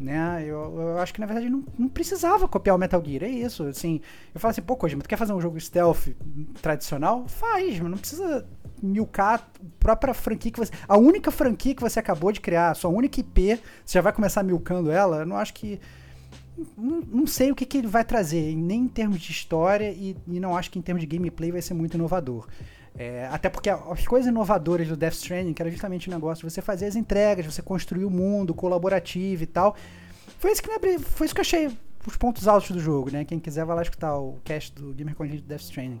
Né? 0.00 0.44
Eu, 0.44 0.78
eu 0.78 0.98
acho 0.98 1.12
que 1.12 1.20
na 1.20 1.26
verdade 1.26 1.50
não, 1.50 1.64
não 1.76 1.88
precisava 1.88 2.46
copiar 2.46 2.76
o 2.76 2.78
Metal 2.78 3.02
Gear, 3.04 3.24
é 3.24 3.28
isso. 3.28 3.64
Assim, 3.64 4.00
eu 4.32 4.40
falo 4.40 4.50
assim, 4.50 4.62
pô, 4.62 4.76
Kojima, 4.76 5.02
tu 5.02 5.08
quer 5.08 5.16
fazer 5.16 5.32
um 5.32 5.40
jogo 5.40 5.58
stealth 5.58 6.10
tradicional? 6.62 7.26
Faz, 7.26 7.80
mas 7.80 7.90
não 7.90 7.98
precisa 7.98 8.46
milcar 8.80 9.40
a 9.40 9.64
própria 9.80 10.14
franquia 10.14 10.52
que 10.52 10.58
você. 10.58 10.72
A 10.86 10.96
única 10.96 11.30
franquia 11.32 11.74
que 11.74 11.82
você 11.82 11.98
acabou 11.98 12.30
de 12.30 12.40
criar, 12.40 12.70
a 12.70 12.74
sua 12.74 12.90
única 12.90 13.18
IP, 13.20 13.60
você 13.84 13.94
já 13.94 14.00
vai 14.00 14.12
começar 14.12 14.42
milcando 14.44 14.90
ela. 14.90 15.18
Eu 15.18 15.26
não 15.26 15.36
acho 15.36 15.52
que. 15.54 15.80
Não, 16.76 17.26
sei 17.26 17.52
o 17.52 17.54
que, 17.54 17.64
que 17.64 17.78
ele 17.78 17.86
vai 17.86 18.04
trazer, 18.04 18.56
nem 18.56 18.82
em 18.82 18.88
termos 18.88 19.20
de 19.20 19.30
história, 19.30 19.90
e, 19.90 20.16
e 20.26 20.40
não 20.40 20.56
acho 20.56 20.70
que 20.70 20.78
em 20.78 20.82
termos 20.82 21.00
de 21.00 21.06
gameplay 21.06 21.52
vai 21.52 21.62
ser 21.62 21.74
muito 21.74 21.94
inovador. 21.94 22.46
É, 22.96 23.28
até 23.30 23.48
porque 23.48 23.70
as 23.70 24.06
coisas 24.06 24.28
inovadoras 24.28 24.88
do 24.88 24.96
Death 24.96 25.14
Stranding, 25.14 25.52
que 25.52 25.62
era 25.62 25.70
justamente 25.70 26.08
o 26.08 26.10
negócio 26.10 26.46
de 26.46 26.52
você 26.52 26.60
fazer 26.60 26.86
as 26.86 26.96
entregas, 26.96 27.46
você 27.46 27.62
construir 27.62 28.04
o 28.04 28.10
mundo 28.10 28.52
colaborativo 28.52 29.44
e 29.44 29.46
tal. 29.46 29.76
Foi 30.38 30.50
isso 30.50 30.62
que, 30.62 30.68
me 30.68 30.98
foi 30.98 31.26
isso 31.26 31.34
que 31.34 31.40
eu 31.40 31.42
achei 31.42 31.70
os 32.06 32.16
pontos 32.16 32.48
altos 32.48 32.70
do 32.70 32.80
jogo, 32.80 33.10
né? 33.10 33.24
Quem 33.24 33.38
quiser 33.38 33.64
vai 33.64 33.76
lá 33.76 33.82
escutar 33.82 34.16
o 34.16 34.38
cast 34.44 34.74
do 34.74 34.92
Gamer 34.92 35.14
do 35.14 35.42
Death 35.42 35.60
Stranding. 35.60 36.00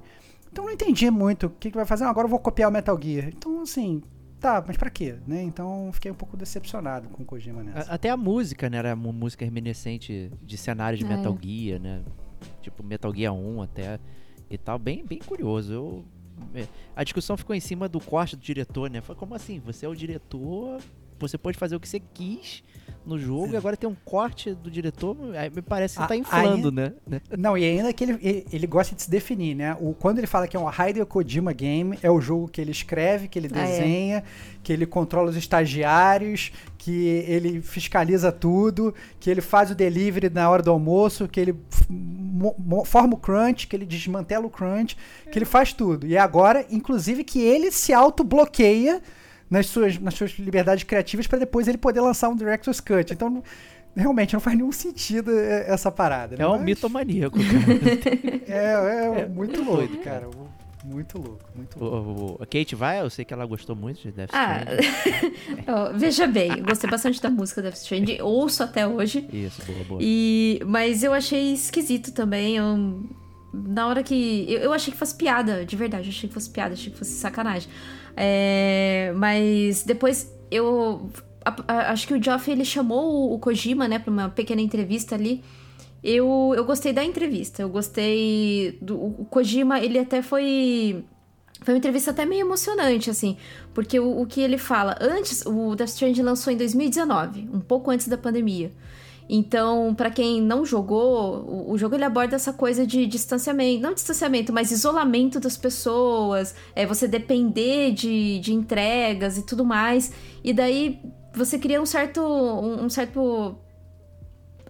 Então 0.50 0.64
não 0.64 0.72
entendi 0.72 1.10
muito 1.10 1.46
o 1.46 1.50
que, 1.50 1.70
que 1.70 1.76
vai 1.76 1.86
fazer. 1.86 2.04
Agora 2.04 2.26
eu 2.26 2.30
vou 2.30 2.38
copiar 2.38 2.68
o 2.68 2.72
Metal 2.72 2.98
Gear. 3.00 3.28
Então, 3.28 3.62
assim, 3.62 4.02
tá, 4.40 4.62
mas 4.66 4.76
pra 4.76 4.90
quê? 4.90 5.16
Né? 5.26 5.42
Então 5.42 5.90
fiquei 5.92 6.10
um 6.10 6.14
pouco 6.14 6.36
decepcionado 6.36 7.08
com 7.08 7.22
o 7.22 7.26
Kojima 7.26 7.62
nessa. 7.62 7.92
Até 7.92 8.10
a 8.10 8.16
música, 8.16 8.68
né? 8.70 8.78
Era 8.78 8.94
uma 8.94 9.12
música 9.12 9.44
reminiscente 9.44 10.30
de 10.42 10.56
cenário 10.56 10.98
de 10.98 11.04
É. 11.04 11.08
Metal 11.08 11.36
Gear, 11.42 11.80
né? 11.80 12.02
Tipo 12.62 12.82
Metal 12.82 13.14
Gear 13.14 13.34
1 13.34 13.62
até 13.62 13.98
e 14.50 14.56
tal. 14.58 14.78
Bem, 14.78 15.04
bem 15.04 15.18
curioso. 15.18 15.72
Eu, 15.72 16.04
é, 16.54 16.66
a 16.94 17.02
discussão 17.04 17.36
ficou 17.36 17.54
em 17.54 17.60
cima 17.60 17.88
do 17.88 18.00
corte 18.00 18.36
do 18.36 18.42
diretor, 18.42 18.88
né? 18.90 19.00
Foi 19.00 19.14
como 19.14 19.34
assim? 19.34 19.58
Você 19.60 19.84
é 19.86 19.88
o 19.88 19.94
diretor, 19.94 20.80
você 21.18 21.36
pode 21.38 21.58
fazer 21.58 21.76
o 21.76 21.80
que 21.80 21.88
você 21.88 22.00
quis 22.00 22.62
no 23.06 23.18
jogo 23.18 23.54
e 23.54 23.56
agora 23.56 23.74
tem 23.74 23.88
um 23.88 23.96
corte 24.04 24.52
do 24.54 24.70
diretor. 24.70 25.16
aí 25.34 25.48
Me 25.48 25.62
parece 25.62 25.96
que 25.96 26.02
A- 26.02 26.06
tá 26.06 26.16
inflando, 26.16 26.70
né? 26.70 26.92
Não, 27.38 27.56
e 27.56 27.64
ainda 27.64 27.90
que 27.92 28.04
ele, 28.04 28.18
ele, 28.20 28.46
ele 28.52 28.66
gosta 28.66 28.94
de 28.94 29.02
se 29.02 29.10
definir, 29.10 29.54
né? 29.54 29.74
O, 29.80 29.94
quando 29.94 30.18
ele 30.18 30.26
fala 30.26 30.46
que 30.46 30.54
é 30.56 30.60
um 30.60 30.68
Hideo 30.68 31.06
Kojima 31.06 31.52
game, 31.54 31.98
é 32.02 32.10
o 32.10 32.20
jogo 32.20 32.48
que 32.48 32.60
ele 32.60 32.70
escreve, 32.70 33.26
que 33.26 33.38
ele 33.38 33.48
Ah, 33.54 33.60
é. 33.60 33.66
desenha, 33.66 34.24
que 34.62 34.70
ele 34.72 34.84
controla 34.84 35.30
os 35.30 35.36
estagiários, 35.36 36.52
que 36.76 37.06
ele 37.26 37.62
fiscaliza 37.62 38.30
tudo, 38.30 38.94
que 39.18 39.30
ele 39.30 39.40
faz 39.40 39.70
o 39.70 39.74
delivery 39.74 40.28
na 40.28 40.50
hora 40.50 40.62
do 40.62 40.70
almoço, 40.70 41.26
que 41.28 41.40
ele 41.40 41.56
forma 42.84 43.14
o 43.14 43.16
crunch, 43.16 43.66
que 43.66 43.74
ele 43.74 43.86
desmantela 43.86 44.46
o 44.46 44.50
crunch, 44.50 44.96
que 45.30 45.38
ele 45.38 45.46
faz 45.46 45.72
tudo. 45.72 46.06
E 46.06 46.16
agora, 46.18 46.66
inclusive, 46.70 47.24
que 47.24 47.40
ele 47.40 47.70
se 47.72 47.92
auto-bloqueia 47.92 49.00
nas 49.50 49.66
suas, 49.66 49.98
nas 49.98 50.14
suas 50.14 50.32
liberdades 50.38 50.84
criativas 50.84 51.26
para 51.26 51.38
depois 51.38 51.68
ele 51.68 51.78
poder 51.78 52.00
lançar 52.00 52.28
um 52.28 52.36
Director's 52.36 52.80
Cut. 52.80 53.12
Então, 53.12 53.42
realmente 53.96 54.32
não 54.34 54.40
faz 54.40 54.56
nenhum 54.56 54.72
sentido 54.72 55.30
é, 55.30 55.70
essa 55.70 55.90
parada. 55.90 56.36
né? 56.36 56.44
É 56.44 56.46
um 56.46 56.52
Mas- 56.52 56.62
mitomaníaco, 56.62 57.38
cara. 57.42 58.42
é, 58.46 59.18
é, 59.18 59.20
É 59.22 59.26
muito 59.26 59.58
muito 59.58 59.62
louco, 59.64 59.96
cara. 59.98 60.28
Muito 60.84 61.18
louco, 61.18 61.40
muito 61.56 61.76
O- 61.78 61.84
louco. 61.84 62.36
o- 62.40 62.42
a 62.42 62.46
Kate 62.46 62.74
vai, 62.76 63.00
eu 63.00 63.10
sei 63.10 63.24
que 63.24 63.34
ela 63.34 63.44
gostou 63.44 63.74
muito 63.74 64.00
de 64.00 64.12
Death 64.12 64.30
Ah, 64.32 64.60
Stranding. 64.80 65.64
ó, 65.66 65.92
veja 65.92 66.26
bem, 66.26 66.56
eu 66.58 66.64
gostei 66.64 66.88
bastante 66.88 67.20
da 67.20 67.28
música 67.28 67.60
Death 67.60 67.74
Stranding, 67.74 68.20
ouço 68.22 68.62
até 68.62 68.86
hoje. 68.86 69.28
Isso, 69.32 69.60
boa, 69.66 69.84
boa. 69.84 70.00
E, 70.02 70.60
mas 70.64 71.02
eu 71.02 71.12
achei 71.12 71.52
esquisito 71.52 72.12
também. 72.12 72.56
Eu, 72.56 73.02
na 73.52 73.88
hora 73.88 74.02
que. 74.04 74.46
Eu, 74.48 74.60
eu 74.60 74.72
achei 74.72 74.92
que 74.92 74.98
fosse 74.98 75.16
piada, 75.16 75.64
de 75.64 75.74
verdade. 75.76 76.04
Eu 76.04 76.10
achei 76.10 76.28
que 76.28 76.34
fosse 76.34 76.48
piada, 76.48 76.74
achei 76.74 76.92
que 76.92 76.98
fosse 76.98 77.10
sacanagem. 77.12 77.68
É, 78.16 79.12
mas 79.16 79.82
depois 79.84 80.32
eu. 80.50 81.08
a- 81.44 81.56
a- 81.68 81.92
acho 81.92 82.06
que 82.06 82.14
o 82.14 82.22
Geoff 82.22 82.50
ele 82.50 82.64
chamou 82.64 83.32
o, 83.32 83.38
Kojima, 83.38 83.86
né, 83.88 83.98
pra 83.98 84.10
uma 84.12 84.28
pequena 84.28 84.60
entrevista 84.60 85.14
ali. 85.14 85.42
Eu, 86.02 86.52
eu 86.56 86.64
gostei 86.64 86.92
da 86.92 87.02
entrevista. 87.04 87.62
Eu 87.62 87.68
gostei. 87.68 88.78
Do, 88.80 88.96
o 88.96 89.24
Kojima, 89.30 89.80
ele 89.80 89.98
até 89.98 90.22
foi. 90.22 91.04
Foi 91.62 91.74
uma 91.74 91.78
entrevista 91.78 92.12
até 92.12 92.24
meio 92.24 92.42
emocionante, 92.42 93.10
assim, 93.10 93.36
porque 93.74 93.98
o, 93.98 94.20
o 94.20 94.26
que 94.26 94.40
ele 94.40 94.56
fala. 94.58 94.96
Antes, 95.00 95.44
o 95.44 95.74
Death 95.74 95.88
Stranding 95.88 96.22
lançou 96.22 96.52
em 96.52 96.56
2019, 96.56 97.48
um 97.52 97.58
pouco 97.60 97.90
antes 97.90 98.06
da 98.06 98.16
pandemia. 98.16 98.70
Então, 99.28 99.94
pra 99.94 100.10
quem 100.10 100.40
não 100.40 100.64
jogou, 100.64 101.44
o, 101.46 101.72
o 101.72 101.78
jogo 101.78 101.94
ele 101.94 102.04
aborda 102.04 102.34
essa 102.36 102.52
coisa 102.52 102.86
de 102.86 103.06
distanciamento, 103.06 103.82
não 103.82 103.92
distanciamento, 103.92 104.52
mas 104.52 104.70
isolamento 104.70 105.38
das 105.38 105.56
pessoas, 105.56 106.54
é 106.74 106.86
você 106.86 107.06
depender 107.06 107.92
de, 107.92 108.38
de 108.38 108.54
entregas 108.54 109.36
e 109.36 109.42
tudo 109.44 109.64
mais. 109.66 110.10
E 110.42 110.52
daí 110.54 110.98
você 111.34 111.58
cria 111.58 111.80
um 111.80 111.84
certo 111.86 112.22
um, 112.22 112.84
um 112.84 112.88
certo 112.88 113.56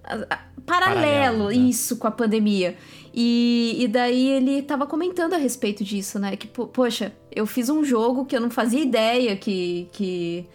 paralelo, 0.02 0.64
Paralelo, 0.66 1.48
né? 1.48 1.54
isso 1.54 1.96
com 1.96 2.06
a 2.06 2.10
pandemia. 2.10 2.76
E, 3.14 3.76
e 3.78 3.88
daí 3.88 4.28
ele 4.28 4.62
tava 4.62 4.86
comentando 4.86 5.34
a 5.34 5.38
respeito 5.38 5.82
disso, 5.82 6.18
né? 6.18 6.36
Que, 6.36 6.46
po- 6.46 6.66
poxa, 6.66 7.12
eu 7.34 7.46
fiz 7.46 7.68
um 7.68 7.82
jogo 7.84 8.24
que 8.24 8.36
eu 8.36 8.40
não 8.40 8.50
fazia 8.50 8.80
ideia 8.80 9.36
que, 9.36 9.88
que, 9.92 10.46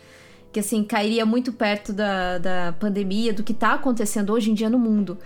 que 0.53 0.59
assim, 0.59 0.83
cairia 0.83 1.25
muito 1.25 1.51
perto 1.51 1.91
da, 1.91 2.37
da 2.37 2.75
pandemia, 2.79 3.33
do 3.33 3.43
que 3.43 3.53
tá 3.53 3.73
acontecendo 3.73 4.31
hoje 4.31 4.51
em 4.51 4.53
dia 4.53 4.69
no 4.69 4.77
mundo. 4.77 5.17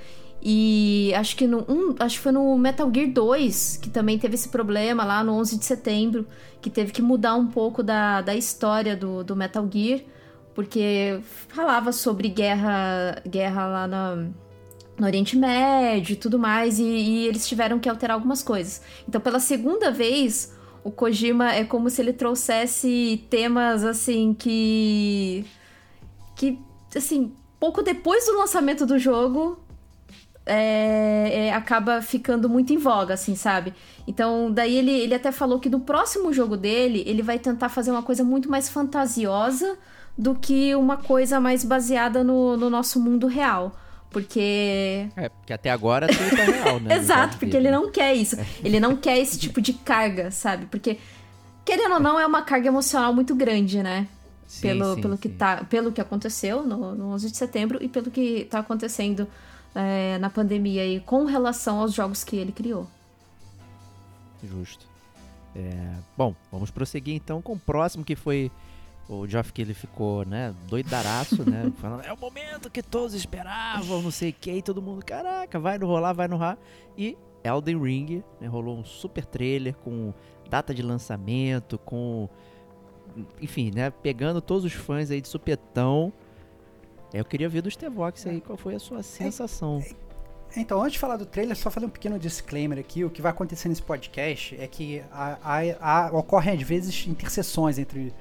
E 0.42 1.12
acho 1.16 1.36
que 1.36 1.46
no 1.46 1.66
um, 1.68 1.96
acho 2.00 2.16
que 2.16 2.22
foi 2.22 2.32
no 2.32 2.58
Metal 2.58 2.90
Gear 2.94 3.12
2 3.12 3.80
que 3.82 3.90
também 3.90 4.18
teve 4.18 4.36
esse 4.36 4.50
problema 4.50 5.04
lá 5.04 5.24
no 5.24 5.34
11 5.34 5.58
de 5.58 5.66
setembro, 5.66 6.26
que 6.62 6.70
teve 6.70 6.94
que 6.94 7.02
mudar 7.02 7.36
um 7.36 7.48
pouco 7.48 7.84
da, 7.84 8.22
da 8.22 8.34
história 8.36 8.96
do, 8.96 9.24
do 9.24 9.36
Metal 9.36 9.68
Gear, 9.70 10.00
porque 10.56 11.20
falava 11.50 11.92
sobre 11.92 12.30
guerra, 12.30 13.22
guerra 13.28 13.68
lá 13.68 13.88
na, 13.88 14.16
no 14.98 15.06
Oriente 15.06 15.36
Médio 15.36 16.14
e 16.14 16.16
tudo 16.16 16.40
mais, 16.40 16.80
e, 16.80 16.84
e 16.84 17.28
eles 17.28 17.48
tiveram 17.48 17.80
que 17.80 17.90
alterar 17.90 18.16
algumas 18.16 18.42
coisas. 18.42 18.82
Então, 19.08 19.20
pela 19.20 19.40
segunda 19.40 19.92
vez, 19.92 20.56
o 20.88 20.92
Kojima 20.92 21.54
é 21.54 21.66
como 21.66 21.90
se 21.90 22.02
ele 22.02 22.14
trouxesse 22.14 23.26
temas 23.30 23.84
assim 23.84 24.34
que. 24.34 25.46
que, 26.34 26.58
assim, 26.96 27.34
pouco 27.60 27.84
depois 27.84 28.26
do 28.26 28.38
lançamento 28.38 28.86
do 28.86 28.98
jogo. 28.98 29.60
é, 30.46 31.48
é, 31.48 31.54
acaba 31.54 32.02
ficando 32.02 32.48
muito 32.48 32.72
em 32.72 32.78
voga, 32.78 33.16
assim, 33.16 33.36
sabe? 33.36 33.74
Então, 34.08 34.50
daí 34.50 34.78
ele, 34.78 34.92
ele 34.92 35.14
até 35.14 35.30
falou 35.30 35.60
que 35.60 35.70
no 35.70 35.82
próximo 35.82 36.32
jogo 36.32 36.56
dele, 36.56 37.04
ele 37.06 37.22
vai 37.22 37.38
tentar 37.38 37.68
fazer 37.68 37.92
uma 37.92 38.02
coisa 38.02 38.24
muito 38.24 38.50
mais 38.50 38.70
fantasiosa 38.70 39.78
do 40.18 40.36
que 40.36 40.74
uma 40.74 40.96
coisa 40.96 41.38
mais 41.38 41.66
baseada 41.66 42.24
no, 42.24 42.56
no 42.56 42.70
nosso 42.70 42.98
mundo 42.98 43.28
real. 43.28 43.76
Porque 44.10 45.10
É, 45.16 45.30
porque 45.30 45.54
até 45.54 45.70
agora 45.70 46.08
tudo 46.08 46.30
tá 46.30 46.44
real, 46.44 46.80
né? 46.80 46.96
Exato, 46.98 47.28
caso 47.28 47.40
porque 47.40 47.58
ele 47.58 47.70
não 47.70 47.92
quer 47.92 48.14
isso. 48.14 48.38
Ele 48.64 48.80
não 48.80 48.96
quer 48.96 49.18
esse 49.18 49.38
tipo 49.38 49.62
de 49.62 49.74
carga, 49.74 50.32
sabe? 50.32 50.66
Porque, 50.68 50.98
querendo 51.66 51.96
ou 51.96 52.00
não, 52.00 52.20
é 52.20 52.26
uma 52.26 52.42
carga 52.42 52.68
emocional 52.68 53.14
muito 53.14 53.36
grande, 53.36 53.84
né? 53.84 54.08
Sim, 54.48 54.62
pelo, 54.62 54.96
sim, 54.96 55.02
pelo, 55.02 55.18
que 55.18 55.28
sim. 55.28 55.36
tá, 55.36 55.66
pelo 55.70 55.92
que 55.92 56.00
aconteceu 56.00 56.64
no, 56.64 56.96
no 56.96 57.08
11 57.10 57.32
de 57.32 57.38
setembro 57.38 57.80
e 57.82 57.90
pelo 57.90 58.10
que 58.10 58.46
tá 58.50 58.60
acontecendo 58.60 59.28
é, 59.76 60.18
na 60.20 60.30
pandemia 60.30 60.86
e 60.86 61.02
com 61.02 61.26
relação 61.26 61.80
aos 61.80 61.94
jogos 61.94 62.24
que 62.24 62.38
ele 62.38 62.54
criou. 62.54 62.88
Justo. 64.42 64.86
É, 65.56 65.94
bom, 66.16 66.34
vamos 66.52 66.72
prosseguir 66.72 67.16
então 67.16 67.42
com 67.42 67.54
o 67.54 67.60
próximo 67.60 68.06
que 68.06 68.16
foi 68.16 68.52
o 69.10 69.28
Geoff 69.28 69.54
que 69.54 69.62
ele 69.62 69.74
ficou, 69.74 70.26
né, 70.26 70.54
doidaraço, 70.68 71.50
né, 71.50 71.72
falando, 71.80 72.04
é 72.04 72.12
o 72.12 72.18
momento 72.18 72.70
que 72.70 72.84
todos 72.84 73.14
esperavam, 73.14 74.02
não 74.02 74.12
sei 74.12 74.32
o 74.32 74.34
que, 74.34 74.52
e 74.52 74.62
todo 74.62 74.82
mundo, 74.82 75.04
caraca, 75.06 75.60
vai 75.60 75.78
no 75.78 75.88
rolar, 75.88 76.14
vai 76.14 76.28
no 76.28 76.36
rolar. 76.36 76.58
E 76.98 77.18
Elden 77.44 77.82
Ring, 77.82 78.24
né, 78.42 78.48
rolou 78.48 78.78
um 78.78 78.84
super 78.84 79.26
trailer 79.26 79.76
com 79.76 80.14
data 80.50 80.74
de 80.74 80.82
lançamento, 80.82 81.78
com 81.78 82.30
enfim, 83.42 83.72
né? 83.74 83.90
Pegando 83.90 84.42
todos 84.42 84.64
os 84.64 84.74
fãs 84.74 85.10
aí 85.10 85.22
de 85.22 85.28
supetão. 85.28 86.12
Eu 87.14 87.26
queria 87.26 87.48
ver 87.48 87.62
do 87.62 87.72
Stevox 87.72 88.28
aí 88.28 88.42
qual 88.42 88.58
foi 88.58 88.76
a 88.76 88.80
sua 88.80 89.02
sensação. 89.02 89.84
Então, 90.56 90.82
antes 90.82 90.94
de 90.94 91.00
falar 91.00 91.18
do 91.18 91.26
trailer, 91.26 91.56
só 91.56 91.70
fazer 91.70 91.86
um 91.86 91.90
pequeno 91.90 92.18
disclaimer 92.18 92.80
aqui. 92.80 93.04
O 93.04 93.10
que 93.10 93.22
vai 93.22 93.32
acontecer 93.32 93.70
nesse 93.70 93.82
podcast 93.82 94.56
é 94.60 94.68
que 94.68 95.02
há, 95.12 95.38
há, 95.42 96.08
há, 96.08 96.18
ocorrem 96.18 96.54
às 96.54 96.62
vezes 96.62 97.08
interseções 97.08 97.78
entre 97.78 98.14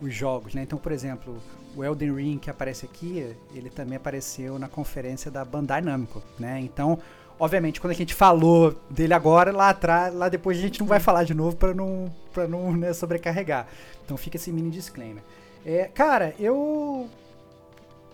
os 0.00 0.14
jogos, 0.14 0.54
né? 0.54 0.62
Então, 0.62 0.78
por 0.78 0.92
exemplo, 0.92 1.40
o 1.76 1.84
Elden 1.84 2.14
Ring 2.14 2.38
que 2.38 2.50
aparece 2.50 2.86
aqui, 2.86 3.34
ele 3.54 3.70
também 3.70 3.96
apareceu 3.96 4.58
na 4.58 4.68
conferência 4.68 5.30
da 5.30 5.44
Bandai 5.44 5.80
Namco, 5.80 6.22
né? 6.38 6.60
Então, 6.60 6.98
obviamente, 7.38 7.80
quando 7.80 7.92
a 7.92 7.96
gente 7.96 8.14
falou 8.14 8.74
dele 8.90 9.14
agora, 9.14 9.52
lá 9.52 9.70
atrás, 9.70 10.14
lá 10.14 10.28
depois 10.28 10.58
a 10.58 10.60
gente 10.60 10.80
não 10.80 10.86
vai 10.86 11.00
falar 11.00 11.24
de 11.24 11.34
novo 11.34 11.56
para 11.56 11.74
não, 11.74 12.12
pra 12.32 12.46
não 12.46 12.72
né, 12.76 12.92
sobrecarregar. 12.92 13.66
Então 14.04 14.16
fica 14.16 14.36
esse 14.36 14.52
mini 14.52 14.70
disclaimer. 14.70 15.22
É, 15.64 15.84
cara, 15.84 16.34
eu 16.38 17.08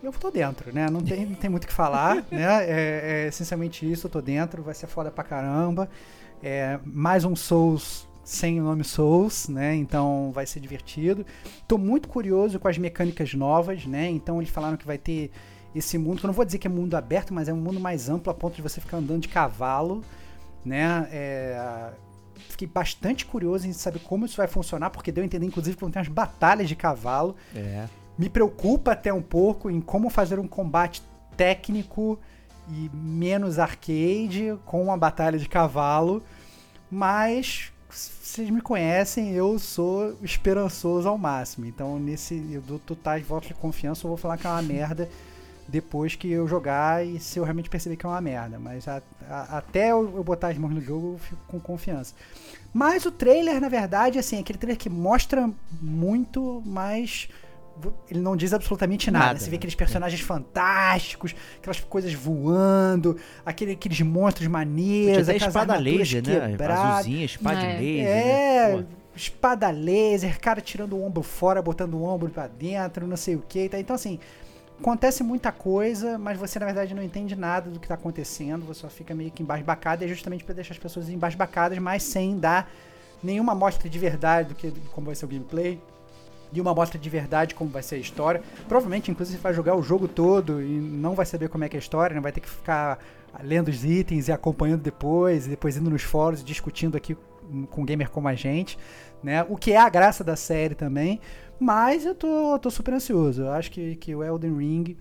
eu 0.03 0.11
tô 0.11 0.29
dentro, 0.29 0.71
né? 0.73 0.87
Não 0.89 1.01
tem, 1.01 1.25
não 1.25 1.35
tem 1.35 1.49
muito 1.49 1.63
o 1.63 1.67
que 1.67 1.73
falar, 1.73 2.17
né? 2.29 2.63
É, 2.63 3.01
é 3.03 3.27
essencialmente 3.27 3.89
isso, 3.89 4.07
eu 4.07 4.11
tô 4.11 4.21
dentro, 4.21 4.61
vai 4.61 4.73
ser 4.73 4.87
foda 4.87 5.09
pra 5.09 5.23
caramba. 5.23 5.89
É, 6.43 6.79
mais 6.85 7.25
um 7.25 7.35
Souls 7.35 8.07
sem 8.25 8.59
o 8.59 8.63
nome 8.63 8.83
Souls, 8.83 9.47
né? 9.47 9.75
Então 9.75 10.31
vai 10.33 10.47
ser 10.47 10.59
divertido. 10.59 11.23
Tô 11.67 11.77
muito 11.77 12.09
curioso 12.09 12.59
com 12.59 12.67
as 12.67 12.77
mecânicas 12.77 13.33
novas, 13.35 13.85
né? 13.85 14.09
Então 14.09 14.41
eles 14.41 14.49
falaram 14.49 14.75
que 14.75 14.85
vai 14.85 14.97
ter 14.97 15.31
esse 15.75 15.97
mundo, 15.97 16.19
que 16.19 16.25
eu 16.25 16.29
não 16.29 16.33
vou 16.33 16.43
dizer 16.43 16.57
que 16.57 16.65
é 16.65 16.69
mundo 16.69 16.95
aberto, 16.95 17.33
mas 17.33 17.47
é 17.47 17.53
um 17.53 17.61
mundo 17.61 17.79
mais 17.79 18.09
amplo 18.09 18.31
a 18.31 18.33
ponto 18.33 18.55
de 18.55 18.61
você 18.63 18.81
ficar 18.81 18.97
andando 18.97 19.21
de 19.21 19.27
cavalo, 19.27 20.01
né? 20.65 21.07
É, 21.11 21.91
fiquei 22.49 22.67
bastante 22.67 23.25
curioso 23.25 23.67
em 23.67 23.73
saber 23.73 23.99
como 23.99 24.25
isso 24.25 24.37
vai 24.37 24.47
funcionar, 24.47 24.89
porque 24.89 25.11
deu 25.11 25.21
a 25.21 25.25
entender, 25.25 25.45
inclusive, 25.45 25.77
que 25.77 25.81
vão 25.81 25.91
ter 25.91 25.99
umas 25.99 26.07
batalhas 26.07 26.67
de 26.67 26.75
cavalo. 26.75 27.35
É. 27.55 27.85
Me 28.17 28.29
preocupa 28.29 28.93
até 28.93 29.13
um 29.13 29.21
pouco 29.21 29.69
em 29.69 29.79
como 29.79 30.09
fazer 30.09 30.39
um 30.39 30.47
combate 30.47 31.03
técnico 31.37 32.17
e 32.69 32.89
menos 32.91 33.59
arcade 33.59 34.57
com 34.65 34.81
uma 34.81 34.97
batalha 34.97 35.37
de 35.37 35.47
cavalo, 35.47 36.23
mas 36.89 37.71
vocês 37.95 38.49
me 38.49 38.61
conhecem, 38.61 39.31
eu 39.31 39.57
sou 39.57 40.17
esperançoso 40.21 41.07
ao 41.07 41.17
máximo. 41.17 41.65
Então, 41.65 41.97
nesse 41.97 42.45
eu 42.51 42.61
dou 42.61 42.77
totais 42.77 43.25
votos 43.25 43.47
de 43.47 43.53
confiança, 43.53 44.05
eu 44.05 44.09
vou 44.09 44.17
falar 44.17 44.37
que 44.37 44.45
é 44.45 44.49
uma 44.49 44.61
merda 44.63 45.09
depois 45.67 46.15
que 46.15 46.29
eu 46.29 46.47
jogar 46.47 47.05
e 47.05 47.19
se 47.19 47.39
eu 47.39 47.43
realmente 47.43 47.69
perceber 47.69 47.95
que 47.95 48.05
é 48.05 48.09
uma 48.09 48.21
merda. 48.21 48.59
Mas 48.59 48.87
a, 48.87 49.01
a, 49.29 49.57
até 49.57 49.91
eu, 49.91 50.15
eu, 50.15 50.23
botar 50.23 50.49
as 50.49 50.57
mãos 50.57 50.73
no 50.73 50.81
jogo, 50.81 51.13
eu 51.13 51.17
fico 51.17 51.41
com 51.47 51.59
confiança. 51.59 52.13
Mas 52.73 53.05
o 53.05 53.11
trailer, 53.11 53.59
na 53.61 53.69
verdade, 53.69 54.19
assim, 54.19 54.37
é 54.37 54.39
aquele 54.39 54.59
trailer 54.59 54.77
que 54.77 54.89
mostra 54.89 55.49
muito, 55.81 56.61
mas 56.65 57.29
ele 58.09 58.19
não 58.19 58.35
diz 58.35 58.53
absolutamente 58.53 59.11
nada. 59.11 59.25
nada. 59.25 59.39
Você 59.39 59.49
vê 59.49 59.57
aqueles 59.57 59.75
personagens 59.75 60.21
é. 60.21 60.23
fantásticos, 60.23 61.35
aquelas 61.57 61.79
coisas 61.79 62.13
voando, 62.13 63.17
aquele, 63.45 63.73
aqueles 63.73 64.01
monstros 64.01 64.47
maneiros, 64.47 65.29
aquelas 65.29 65.47
espada 65.47 65.77
laser, 65.77 66.23
né? 66.25 66.57
Azulzinha, 66.67 67.25
espada 67.25 67.59
é. 67.59 67.79
laser. 67.79 68.07
É, 68.07 68.77
né? 68.77 68.85
espada 69.15 69.69
laser, 69.69 70.39
cara 70.39 70.61
tirando 70.61 70.93
o 70.93 71.03
ombro 71.03 71.23
fora, 71.23 71.61
botando 71.61 71.95
o 71.95 72.03
ombro 72.03 72.29
para 72.29 72.47
dentro, 72.47 73.07
não 73.07 73.17
sei 73.17 73.35
o 73.35 73.43
que. 73.47 73.69
Tá? 73.69 73.79
Então, 73.79 73.95
assim, 73.95 74.19
acontece 74.79 75.23
muita 75.23 75.51
coisa, 75.51 76.17
mas 76.17 76.37
você 76.37 76.59
na 76.59 76.65
verdade 76.65 76.93
não 76.93 77.03
entende 77.03 77.35
nada 77.35 77.69
do 77.69 77.79
que 77.79 77.85
está 77.85 77.95
acontecendo, 77.95 78.65
você 78.65 78.81
só 78.81 78.89
fica 78.89 79.15
meio 79.15 79.31
que 79.31 79.41
embasbacado, 79.41 80.03
e 80.03 80.05
é 80.05 80.07
justamente 80.07 80.43
para 80.43 80.55
deixar 80.55 80.73
as 80.73 80.79
pessoas 80.79 81.09
embasbacadas, 81.09 81.77
mas 81.77 82.03
sem 82.03 82.37
dar 82.37 82.69
nenhuma 83.23 83.53
amostra 83.53 83.89
de 83.89 83.97
verdade 83.97 84.49
do 84.49 84.55
que 84.55 84.71
como 84.91 85.07
vai 85.07 85.15
ser 85.15 85.25
o 85.25 85.27
gameplay, 85.27 85.81
e 86.55 86.61
uma 86.61 86.71
amostra 86.71 86.99
de 86.99 87.09
verdade 87.09 87.53
como 87.53 87.69
vai 87.69 87.83
ser 87.83 87.95
a 87.95 87.97
história. 87.99 88.41
Provavelmente, 88.67 89.11
inclusive, 89.11 89.39
vai 89.39 89.53
jogar 89.53 89.75
o 89.75 89.83
jogo 89.83 90.07
todo 90.07 90.61
e 90.61 90.79
não 90.79 91.13
vai 91.13 91.25
saber 91.25 91.49
como 91.49 91.63
é 91.63 91.69
que 91.69 91.75
é 91.75 91.79
a 91.79 91.81
história, 91.81 92.13
né? 92.13 92.21
vai 92.21 92.31
ter 92.31 92.41
que 92.41 92.49
ficar 92.49 92.99
lendo 93.43 93.67
os 93.67 93.83
itens 93.83 94.27
e 94.27 94.31
acompanhando 94.31 94.81
depois, 94.81 95.45
e 95.45 95.49
depois 95.49 95.77
indo 95.77 95.89
nos 95.89 96.03
fóruns 96.03 96.41
e 96.41 96.45
discutindo 96.45 96.95
aqui 96.95 97.17
com 97.69 97.85
gamer 97.85 98.09
como 98.09 98.27
a 98.27 98.33
gente, 98.33 98.77
né? 99.21 99.45
O 99.49 99.55
que 99.55 99.71
é 99.71 99.77
a 99.77 99.89
graça 99.89 100.23
da 100.23 100.35
série 100.35 100.73
também. 100.73 101.19
Mas 101.59 102.05
eu 102.05 102.15
tô, 102.15 102.57
tô 102.59 102.69
super 102.69 102.93
ansioso. 102.93 103.43
Eu 103.43 103.51
acho 103.51 103.71
que, 103.71 103.95
que 103.95 104.13
o 104.15 104.23
Elden 104.23 104.57
Ring 104.57 104.97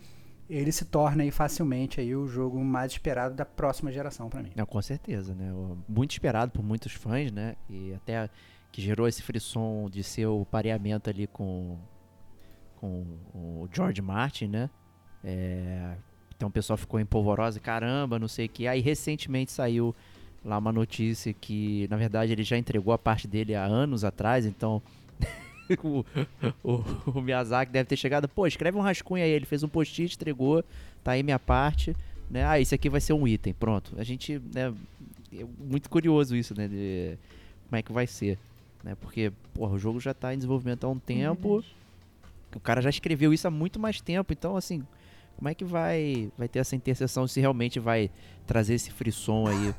ele 0.48 0.70
se 0.70 0.84
torna 0.84 1.22
aí 1.22 1.30
facilmente 1.30 2.00
aí 2.00 2.14
o 2.14 2.26
jogo 2.26 2.62
mais 2.62 2.92
esperado 2.92 3.34
da 3.34 3.44
próxima 3.44 3.90
geração 3.90 4.28
para 4.28 4.42
mim. 4.42 4.50
Não, 4.54 4.66
com 4.66 4.80
certeza, 4.82 5.34
né? 5.34 5.50
Muito 5.88 6.12
esperado 6.12 6.52
por 6.52 6.62
muitos 6.62 6.92
fãs, 6.92 7.32
né? 7.32 7.56
E 7.68 7.94
até 7.94 8.28
que 8.74 8.82
gerou 8.82 9.06
esse 9.06 9.22
frisson 9.22 9.88
de 9.88 10.02
ser 10.02 10.26
o 10.26 10.44
pareamento 10.44 11.08
ali 11.08 11.28
com, 11.28 11.78
com 12.74 13.06
o 13.32 13.68
George 13.72 14.02
Martin, 14.02 14.48
né? 14.48 14.68
É, 15.22 15.94
então 16.36 16.48
o 16.48 16.50
pessoal 16.50 16.76
ficou 16.76 16.98
empolvoroso, 16.98 17.60
caramba, 17.60 18.18
não 18.18 18.26
sei 18.26 18.46
o 18.46 18.48
que. 18.48 18.66
Aí 18.66 18.80
recentemente 18.80 19.52
saiu 19.52 19.94
lá 20.44 20.58
uma 20.58 20.72
notícia 20.72 21.32
que, 21.32 21.86
na 21.88 21.96
verdade, 21.96 22.32
ele 22.32 22.42
já 22.42 22.58
entregou 22.58 22.92
a 22.92 22.98
parte 22.98 23.28
dele 23.28 23.54
há 23.54 23.62
anos 23.64 24.02
atrás, 24.02 24.44
então 24.44 24.82
o, 25.80 26.04
o, 26.64 26.84
o, 27.14 27.20
Miyazaki 27.22 27.70
deve 27.70 27.88
ter 27.88 27.96
chegado, 27.96 28.28
pô, 28.28 28.44
escreve 28.44 28.76
um 28.76 28.80
rascunho 28.80 29.22
aí. 29.22 29.30
Ele 29.30 29.46
fez 29.46 29.62
um 29.62 29.68
post-it, 29.68 30.16
entregou, 30.16 30.64
tá 31.04 31.12
aí 31.12 31.22
minha 31.22 31.38
parte, 31.38 31.94
né? 32.28 32.44
Ah, 32.44 32.58
esse 32.58 32.74
aqui 32.74 32.90
vai 32.90 33.00
ser 33.00 33.12
um 33.12 33.28
item, 33.28 33.54
pronto. 33.54 33.94
A 33.96 34.02
gente, 34.02 34.42
né, 34.52 34.74
é 35.32 35.44
muito 35.60 35.88
curioso 35.88 36.34
isso, 36.34 36.56
né, 36.56 36.66
de 36.66 37.16
como 37.68 37.78
é 37.78 37.82
que 37.82 37.92
vai 37.92 38.08
ser, 38.08 38.36
né? 38.84 38.94
Porque, 39.00 39.32
porra, 39.54 39.72
o 39.72 39.78
jogo 39.78 39.98
já 39.98 40.12
tá 40.12 40.34
em 40.34 40.36
desenvolvimento 40.36 40.84
há 40.84 40.90
um 40.90 40.98
tempo. 40.98 41.64
o 42.54 42.60
cara 42.60 42.80
já 42.82 42.90
escreveu 42.90 43.32
isso 43.32 43.48
há 43.48 43.50
muito 43.50 43.80
mais 43.80 44.00
tempo, 44.00 44.32
então, 44.32 44.56
assim, 44.56 44.86
como 45.36 45.48
é 45.48 45.54
que 45.54 45.64
vai, 45.64 46.30
vai 46.38 46.46
ter 46.46 46.60
essa 46.60 46.76
interseção 46.76 47.26
se 47.26 47.40
realmente 47.40 47.80
vai 47.80 48.10
trazer 48.46 48.74
esse 48.74 48.92
frisson 48.92 49.46
aí 49.48 49.74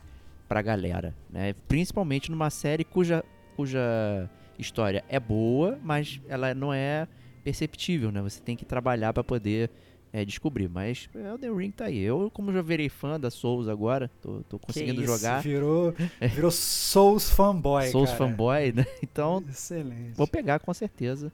pra 0.47 0.61
galera, 0.61 1.13
né? 1.29 1.53
Principalmente 1.67 2.29
numa 2.29 2.49
série 2.49 2.83
cuja, 2.83 3.23
cuja 3.55 4.29
história 4.59 5.03
é 5.07 5.19
boa, 5.19 5.79
mas 5.83 6.19
ela 6.27 6.53
não 6.53 6.73
é 6.73 7.07
perceptível, 7.43 8.11
né? 8.11 8.21
Você 8.21 8.41
tem 8.41 8.55
que 8.55 8.65
trabalhar 8.65 9.13
para 9.13 9.23
poder 9.23 9.69
é, 10.15 10.23
descobrir. 10.23 10.69
Mas 10.69 11.09
Elden 11.13 11.53
Ring 11.57 11.71
tá 11.71 11.85
aí. 11.85 11.99
Eu, 11.99 12.31
como 12.33 12.53
já 12.53 12.61
virei 12.61 12.87
fã 12.87 13.19
da 13.19 13.29
Souls 13.29 13.67
agora, 13.67 14.09
tô, 14.21 14.41
tô 14.47 14.57
conseguindo 14.57 15.03
isso, 15.03 15.11
jogar. 15.11 15.41
Virou, 15.41 15.93
virou 16.21 16.51
Souls 16.51 17.29
fanboy, 17.29 17.89
Souls 17.89 18.11
cara. 18.11 18.29
fanboy, 18.29 18.71
né? 18.71 18.85
Então, 19.03 19.43
Excelente. 19.49 20.13
vou 20.15 20.25
pegar 20.25 20.59
com 20.59 20.73
certeza 20.73 21.31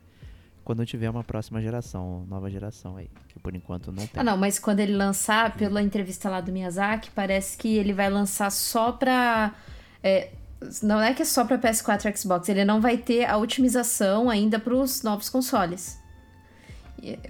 quando 0.63 0.85
tiver 0.85 1.09
uma 1.09 1.23
próxima 1.23 1.61
geração, 1.61 2.25
nova 2.27 2.49
geração 2.49 2.97
aí, 2.97 3.09
que 3.27 3.39
por 3.39 3.55
enquanto 3.55 3.91
não 3.91 4.05
tem. 4.07 4.19
Ah, 4.19 4.23
não, 4.23 4.37
mas 4.37 4.57
quando 4.57 4.79
ele 4.79 4.95
lançar, 4.95 5.55
pela 5.55 5.81
entrevista 5.81 6.29
lá 6.29 6.41
do 6.41 6.51
Miyazaki, 6.51 7.11
parece 7.11 7.57
que 7.57 7.77
ele 7.77 7.93
vai 7.93 8.09
lançar 8.09 8.49
só 8.51 8.91
pra. 8.91 9.53
É, 10.03 10.31
não 10.81 10.99
é 10.99 11.13
que 11.13 11.21
é 11.21 11.25
só 11.25 11.45
para 11.45 11.57
PS4 11.57 12.11
e 12.11 12.17
Xbox, 12.17 12.49
ele 12.49 12.65
não 12.65 12.81
vai 12.81 12.97
ter 12.97 13.25
a 13.25 13.37
otimização 13.37 14.29
ainda 14.29 14.59
para 14.59 14.73
os 14.73 15.03
novos 15.03 15.29
consoles. 15.29 16.00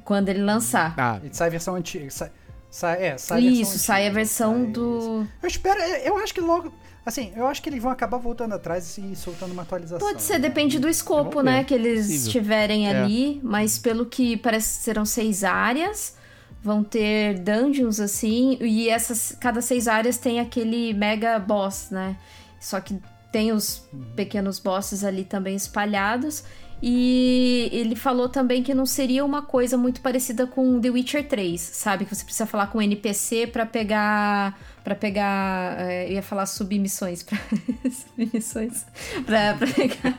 Quando 0.04 0.30
ele 0.30 0.42
lançar. 0.42 0.94
Ah, 0.98 1.20
sai 1.32 1.48
a 1.48 1.52
versão 1.52 1.76
antiga. 1.76 2.10
Sai, 2.10 2.32
sai, 2.70 3.04
é, 3.04 3.18
sai 3.18 3.42
Isso, 3.42 3.76
a 3.76 3.80
sai 3.80 4.08
a 4.08 4.12
versão 4.12 4.64
sai, 4.64 4.72
do. 4.72 5.28
Eu 5.42 5.48
espero, 5.48 5.80
eu 5.82 6.18
acho 6.18 6.34
que 6.34 6.42
logo. 6.42 6.74
Assim, 7.04 7.34
eu 7.36 7.48
acho 7.48 7.64
que 7.64 7.70
eles 7.70 7.82
vão 7.82 7.92
acabar 7.92 8.18
voltando 8.18 8.54
atrás 8.54 8.98
e 8.98 9.16
soltando 9.16 9.54
uma 9.54 9.64
atualização. 9.64 10.08
Pode 10.08 10.22
ser, 10.22 10.34
né? 10.34 10.48
depende 10.48 10.78
do 10.78 10.88
escopo, 10.88 11.42
né? 11.42 11.64
Que 11.64 11.74
eles 11.74 12.28
tiverem 12.30 12.88
é. 12.88 13.00
ali. 13.00 13.40
Mas 13.44 13.80
pelo 13.80 14.06
que 14.06 14.38
parece 14.38 14.78
que 14.78 14.84
serão 14.84 15.06
seis 15.06 15.44
áreas. 15.44 16.20
Vão 16.64 16.84
ter 16.84 17.40
dungeons 17.40 18.00
assim. 18.00 18.58
E 18.62 18.88
essas. 18.88 19.36
Cada 19.40 19.62
seis 19.62 19.88
áreas 19.88 20.18
tem 20.18 20.40
aquele 20.40 20.94
mega 20.94 21.40
boss, 21.40 21.90
né? 21.90 22.16
Só 22.60 22.80
que 22.80 23.00
tem 23.32 23.52
os 23.52 23.84
pequenos 24.16 24.60
bosses 24.60 25.04
ali 25.04 25.24
também 25.24 25.56
espalhados. 25.56 26.44
E 26.82 27.70
ele 27.72 27.96
falou 27.96 28.28
também 28.28 28.63
que 28.63 28.74
não 28.74 28.88
seria 28.88 29.24
uma 29.24 29.44
coisa 29.44 29.78
muito 29.78 30.02
parecida 30.02 30.48
com 30.48 30.82
The 30.82 30.89
Witcher 30.89 31.28
3, 31.28 31.62
sabe? 31.62 32.06
Que 32.06 32.15
você 32.15 32.24
precisa 32.24 32.48
falar 32.48 32.67
com 32.67 32.80
o 32.80 32.82
NPC 32.82 33.48
para 33.48 33.65
pegar. 33.65 34.58
para 34.84 34.96
pegar. 34.96 35.80
É, 35.80 36.08
eu 36.08 36.13
ia 36.13 36.24
falar 36.24 36.48
submissões. 36.48 37.22
Pra, 37.22 37.38
submissões. 37.91 38.86
Pra, 39.26 39.54
pra, 39.54 39.67
pegar, 39.67 40.17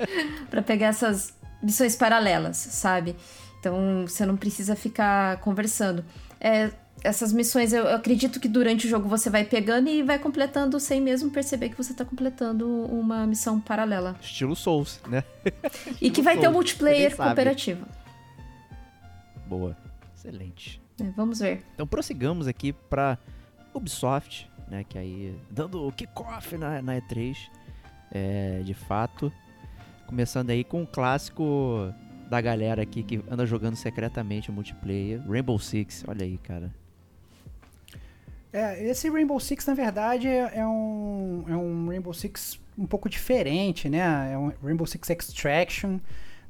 pra 0.49 0.63
pegar 0.63 0.87
essas 0.89 1.35
missões 1.61 1.97
paralelas, 1.97 2.59
sabe? 2.59 3.17
Então 3.59 4.05
você 4.07 4.25
não 4.25 4.37
precisa 4.37 4.77
ficar 4.77 5.39
conversando. 5.39 6.05
É, 6.41 6.71
essas 7.05 7.33
missões, 7.33 7.73
eu, 7.73 7.89
acredito 7.89 8.39
que 8.39 8.49
durante 8.49 8.87
o 8.87 8.91
jogo 8.91 9.09
você 9.09 9.29
vai 9.29 9.45
pegando 9.45 9.89
e 9.89 10.03
vai 10.03 10.19
completando 10.19 10.79
sem 10.79 11.01
mesmo 11.01 11.31
perceber 11.31 11.69
que 11.69 11.77
você 11.77 11.93
tá 11.93 12.05
completando 12.05 12.69
uma 12.85 13.27
missão 13.27 13.61
paralela. 13.61 14.17
Estilo 14.21 14.55
Souls, 14.55 15.01
né? 15.09 15.25
e 16.01 16.11
que 16.11 16.23
vai 16.23 16.35
Souls, 16.35 16.47
ter 16.47 16.49
um 16.49 16.53
multiplayer 16.53 17.17
cooperativo. 17.17 17.87
Boa. 19.47 19.77
Excelente. 20.15 20.81
É, 21.01 21.11
vamos 21.17 21.41
ver. 21.41 21.65
Então 21.75 21.87
prossigamos 21.87 22.47
aqui 22.47 22.73
pra 22.73 23.19
Ubisoft, 23.75 24.49
né? 24.69 24.85
Que 24.85 24.99
aí, 24.99 25.37
dando 25.51 25.87
o 25.87 25.93
kickoff 25.93 26.57
na, 26.57 26.81
na 26.81 27.01
E3, 27.01 27.37
é, 28.13 28.63
de 28.65 28.75
fato. 28.75 29.33
Começando 30.07 30.51
aí 30.51 30.63
com 30.63 30.83
o 30.83 30.87
clássico 30.87 31.93
da 32.31 32.41
galera 32.41 32.83
aqui 32.83 33.03
que 33.03 33.21
anda 33.29 33.45
jogando 33.45 33.75
secretamente 33.75 34.51
o 34.51 34.53
multiplayer. 34.53 35.21
Rainbow 35.29 35.59
Six, 35.59 36.05
olha 36.07 36.25
aí, 36.25 36.39
cara. 36.39 36.71
É, 38.53 38.85
esse 38.85 39.09
Rainbow 39.09 39.41
Six, 39.41 39.65
na 39.67 39.75
verdade, 39.75 40.29
é 40.29 40.53
é 40.59 40.67
um, 40.67 41.45
é 41.49 41.57
um 41.57 41.89
Rainbow 41.89 42.13
Six 42.13 42.61
um 42.77 42.87
pouco 42.87 43.09
diferente, 43.09 43.89
né? 43.89 44.31
É 44.33 44.37
um 44.37 44.53
Rainbow 44.63 44.87
Six 44.87 45.09
Extraction. 45.11 45.93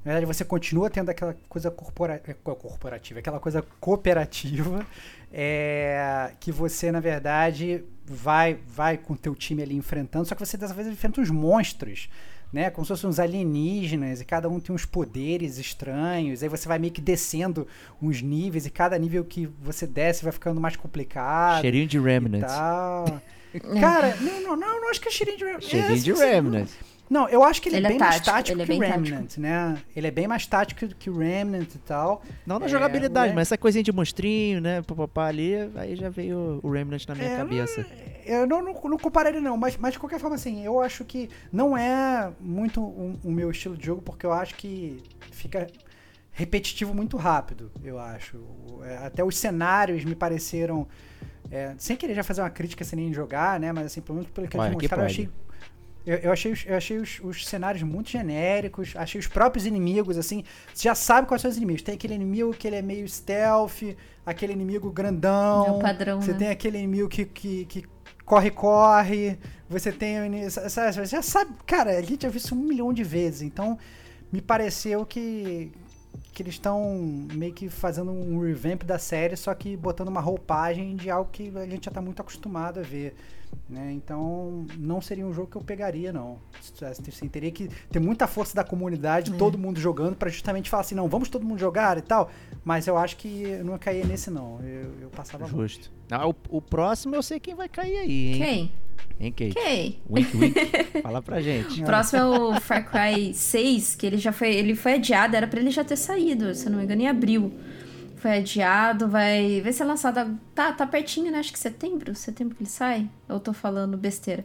Na 0.05 0.13
verdade, 0.15 0.27
você 0.27 0.45
continua 0.45 0.91
tendo 0.91 1.11
aquela 1.11 1.37
coisa 1.49 1.71
corpora 1.71 2.21
é, 2.27 2.35
co- 2.35 2.57
corporativa, 2.57 3.21
aquela 3.21 3.39
coisa 3.39 3.63
cooperativa, 3.81 4.85
é, 5.33 6.33
que 6.41 6.51
você, 6.51 6.91
na 6.91 6.99
verdade, 6.99 7.85
vai 8.05 8.55
vai 8.67 8.99
com 8.99 9.13
o 9.13 9.17
teu 9.17 9.33
time 9.35 9.63
ali 9.63 9.77
enfrentando, 9.77 10.25
só 10.27 10.35
que 10.35 10.45
você 10.45 10.57
dessa 10.57 10.75
vez 10.75 10.89
enfrenta 10.89 11.21
uns 11.21 11.31
monstros, 11.31 12.09
né? 12.53 12.69
Como 12.71 12.85
se 12.85 12.91
fossem 12.91 13.09
uns 13.09 13.19
alienígenas, 13.19 14.21
e 14.21 14.25
cada 14.25 14.49
um 14.49 14.61
tem 14.61 14.75
uns 14.75 14.85
poderes 14.85 15.57
estranhos, 15.59 16.43
aí 16.43 16.49
você 16.49 16.69
vai 16.69 16.79
meio 16.79 16.93
que 16.93 17.01
descendo 17.01 17.67
uns 18.01 18.21
níveis, 18.21 18.67
e 18.67 18.71
cada 18.71 18.99
nível 18.99 19.25
que 19.25 19.47
você 19.63 19.87
desce 19.87 20.23
vai 20.23 20.33
ficando 20.33 20.61
mais 20.61 20.77
complicado. 20.77 21.63
Cheirinho 21.63 21.87
de 21.87 21.99
Remnant. 21.99 22.43
Cara, 23.81 24.17
não, 24.21 24.41
não, 24.43 24.57
não, 24.57 24.81
não 24.81 24.91
acho 24.91 25.01
que 25.01 25.09
é 25.09 25.11
cheirinho 25.11 25.39
de 25.39 25.45
Remnant. 25.45 25.63
Cheirinho 25.63 25.93
É, 25.93 25.97
de 25.99 26.13
você- 26.13 26.25
Remnant. 26.27 26.69
Não, 27.13 27.29
eu 27.29 27.45
acho 27.45 27.61
que 27.61 27.69
ele, 27.69 27.77
Ele 27.77 27.87
é 27.87 27.89
é 27.89 27.93
bem 27.93 27.99
mais 27.99 28.15
tático, 28.17 28.31
tático 28.37 28.55
ele 28.57 28.63
é 28.63 28.67
que 28.67 28.73
o 28.73 28.79
bem 28.79 28.91
Remnant, 28.91 29.37
né? 29.37 29.77
Ele 29.95 30.07
é 30.07 30.11
bem 30.11 30.27
mais 30.27 30.47
tático 30.47 30.87
que 30.89 31.11
o 31.11 31.19
Remnant 31.19 31.75
e 31.75 31.79
tal. 31.79 32.23
Não 32.47 32.59
na 32.59 32.65
É, 32.65 32.69
jogabilidade, 32.71 33.27
Rem- 33.27 33.35
mas 33.35 33.49
essa 33.49 33.59
coisinha 33.59 33.83
de 33.85 33.93
monstrinho, 33.93 34.61
né? 34.63 34.81
Papapá 34.81 35.27
ali, 35.27 35.55
aí 35.77 35.95
já 35.95 36.09
veio 36.09 36.59
o 36.63 36.71
Remnant 36.71 37.07
na 37.07 37.15
minha 37.15 37.29
É, 37.29 37.37
cabeça. 37.37 37.87
Eu 38.25 38.47
não, 38.47 38.63
não, 38.63 38.73
não 38.73 38.97
compararia 38.99 39.41
não, 39.43 39.57
mas, 39.59 39.77
mas 39.77 39.93
de 39.93 39.99
qualquer 39.99 40.19
forma, 40.19 40.37
assim, 40.37 40.65
eu 40.65 40.81
acho 40.81 41.05
que 41.05 41.29
não 41.53 41.77
é 41.77 42.33
muito 42.41 42.81
o, 42.81 43.19
o 43.23 43.31
meu 43.31 43.51
estilo 43.51 43.77
de 43.77 43.85
jogo, 43.85 44.01
porque 44.01 44.25
eu 44.25 44.33
acho 44.33 44.55
que 44.55 45.03
fica 45.31 45.67
repetitivo 46.31 46.95
muito 46.95 47.17
rápido, 47.19 47.71
eu 47.85 47.99
acho. 47.99 48.39
É, 48.85 48.97
Até 49.07 49.23
os 49.23 49.37
cenários 49.37 50.03
me 50.05 50.15
pareceram... 50.15 50.89
é, 51.51 51.75
sem 51.77 51.95
querer 51.97 52.15
já 52.15 52.23
fazer 52.25 52.41
uma 52.41 52.49
crítica 52.49 52.85
sem 52.85 52.99
nem 52.99 53.13
jogar, 53.13 53.61
né? 53.61 53.71
Mas 53.71 53.87
assim, 53.87 54.01
pelo 54.01 54.17
menos 54.17 54.31
pelo 54.31 54.49
que 54.49 54.57
Olha, 54.57 54.69
eles 54.69 54.75
mostraram, 54.77 55.03
eu 55.03 55.07
achei 55.11 55.29
Eu, 56.05 56.17
eu 56.19 56.33
achei, 56.33 56.53
os, 56.53 56.65
eu 56.67 56.77
achei 56.77 56.99
os, 56.99 57.21
os 57.23 57.47
cenários 57.47 57.83
muito 57.83 58.11
genéricos, 58.11 58.95
achei 58.97 59.21
os 59.21 59.27
próprios 59.27 59.67
inimigos, 59.67 60.19
assim, 60.19 60.45
você 60.75 60.89
já 60.89 60.95
sabe 60.95 61.29
quais 61.29 61.41
são 61.41 61.51
os 61.51 61.57
inimigos. 61.57 61.83
Tem 61.83 61.95
aquele 61.95 62.15
inimigo 62.15 62.53
que 62.53 62.67
ele 62.67 62.77
é 62.77 62.83
meio 62.83 63.09
stealth, 63.09 63.95
aquele 64.27 64.53
inimigo 64.53 64.91
grandão. 64.91 65.67
É 65.67 65.71
o 65.71 65.79
padrão, 65.79 66.21
Você 66.21 66.33
né? 66.33 66.39
tem 66.39 66.49
aquele 66.49 66.79
inimigo 66.79 67.09
que, 67.09 67.25
que, 67.25 67.65
que 67.67 67.85
corre, 68.25 68.51
corre. 68.51 69.39
Você 69.69 69.93
tem 69.93 70.19
Você 70.49 71.07
já 71.07 71.23
sabe, 71.23 71.53
cara, 71.67 71.97
a 71.99 72.03
gente 72.03 72.23
já 72.23 72.29
viu 72.29 72.39
isso 72.39 72.55
um 72.55 72.59
milhão 72.59 72.93
de 72.93 73.05
vezes. 73.05 73.43
Então, 73.43 73.79
me 74.33 74.41
pareceu 74.41 75.07
que, 75.07 75.73
que 76.33 76.43
eles 76.43 76.55
estão 76.55 77.27
meio 77.33 77.53
que 77.53 77.69
fazendo 77.69 78.11
um 78.11 78.41
revamp 78.41 78.83
da 78.83 78.99
série, 78.99 79.37
só 79.37 79.55
que 79.55 79.77
botando 79.77 80.09
uma 80.09 80.21
roupagem 80.21 80.97
de 80.97 81.11
algo 81.11 81.31
que 81.31 81.53
a 81.57 81.67
gente 81.67 81.85
já 81.85 81.91
tá 81.91 82.01
muito 82.01 82.21
acostumado 82.21 82.81
a 82.81 82.83
ver. 82.83 83.15
Né? 83.69 83.93
Então, 83.93 84.67
não 84.79 85.01
seria 85.01 85.27
um 85.27 85.33
jogo 85.33 85.49
que 85.51 85.57
eu 85.57 85.63
pegaria, 85.63 86.13
não. 86.13 86.39
Assim, 86.83 87.29
teria 87.29 87.51
que 87.51 87.69
ter 87.91 88.01
muita 88.01 88.27
força 88.27 88.55
da 88.55 88.63
comunidade, 88.63 89.33
É. 89.33 89.37
todo 89.37 89.57
mundo 89.57 89.81
jogando, 89.81 90.15
pra 90.15 90.29
justamente 90.29 90.69
falar 90.69 90.83
assim, 90.83 90.95
não, 90.95 91.09
vamos 91.09 91.29
todo 91.31 91.45
mundo 91.45 91.59
jogar 91.59 91.97
e 91.97 92.03
tal. 92.03 92.31
Mas 92.65 92.87
eu 92.87 92.99
acho 92.99 93.17
que 93.17 93.43
eu 93.45 93.65
não 93.65 93.79
caía 93.79 94.05
nesse, 94.05 94.31
não. 94.31 94.61
Eu, 94.63 94.93
eu 95.03 95.09
passava. 95.11 95.47
Justo. 95.47 95.91
Ah, 96.11 96.29
o, 96.29 96.35
o 96.51 96.61
próximo 96.61 97.15
eu 97.15 97.23
sei 97.23 97.41
quem 97.41 97.55
vai 97.55 97.69
cair 97.69 97.97
aí, 97.99 98.33
hein? 98.33 98.39
Quem? 98.39 98.73
Hein, 99.21 99.33
Kate? 99.33 99.55
Quem? 99.55 100.01
Wink, 100.11 100.37
wink. 100.37 100.55
Fala 101.03 101.23
pra 101.23 101.41
gente. 101.41 101.83
O 101.83 101.85
próximo 101.87 102.19
é 102.21 102.25
o 102.25 102.61
Far 102.61 102.91
Cry 102.91 103.33
6, 103.33 103.95
que 103.95 104.07
ele 104.07 104.19
já 104.19 104.33
foi, 104.33 104.55
ele 104.55 104.75
foi 104.75 104.95
adiado, 104.95 105.35
era 105.37 105.47
pra 105.47 105.61
ele 105.61 105.71
já 105.71 105.83
ter 105.85 105.97
saído, 105.97 106.55
se 106.55 106.67
eu 106.67 106.71
não 106.73 106.79
me 106.79 106.85
engano, 106.85 107.03
em 107.03 107.09
abril. 107.09 107.53
Foi 108.23 108.39
adiado, 108.39 109.09
vai, 109.09 109.61
vai 109.63 109.73
ser 109.73 109.83
lançado. 109.83 110.39
Tá, 110.55 110.73
tá 110.73 110.87
pertinho, 110.87 111.33
né? 111.33 111.41
Acho 111.41 111.53
que 111.53 111.59
setembro, 111.59 112.15
setembro 112.15 112.55
que 112.55 112.63
ele 112.63 112.71
sai. 112.71 113.11
Eu 113.29 113.41
tô 113.41 113.53
falando 113.53 113.97
besteira. 113.97 114.45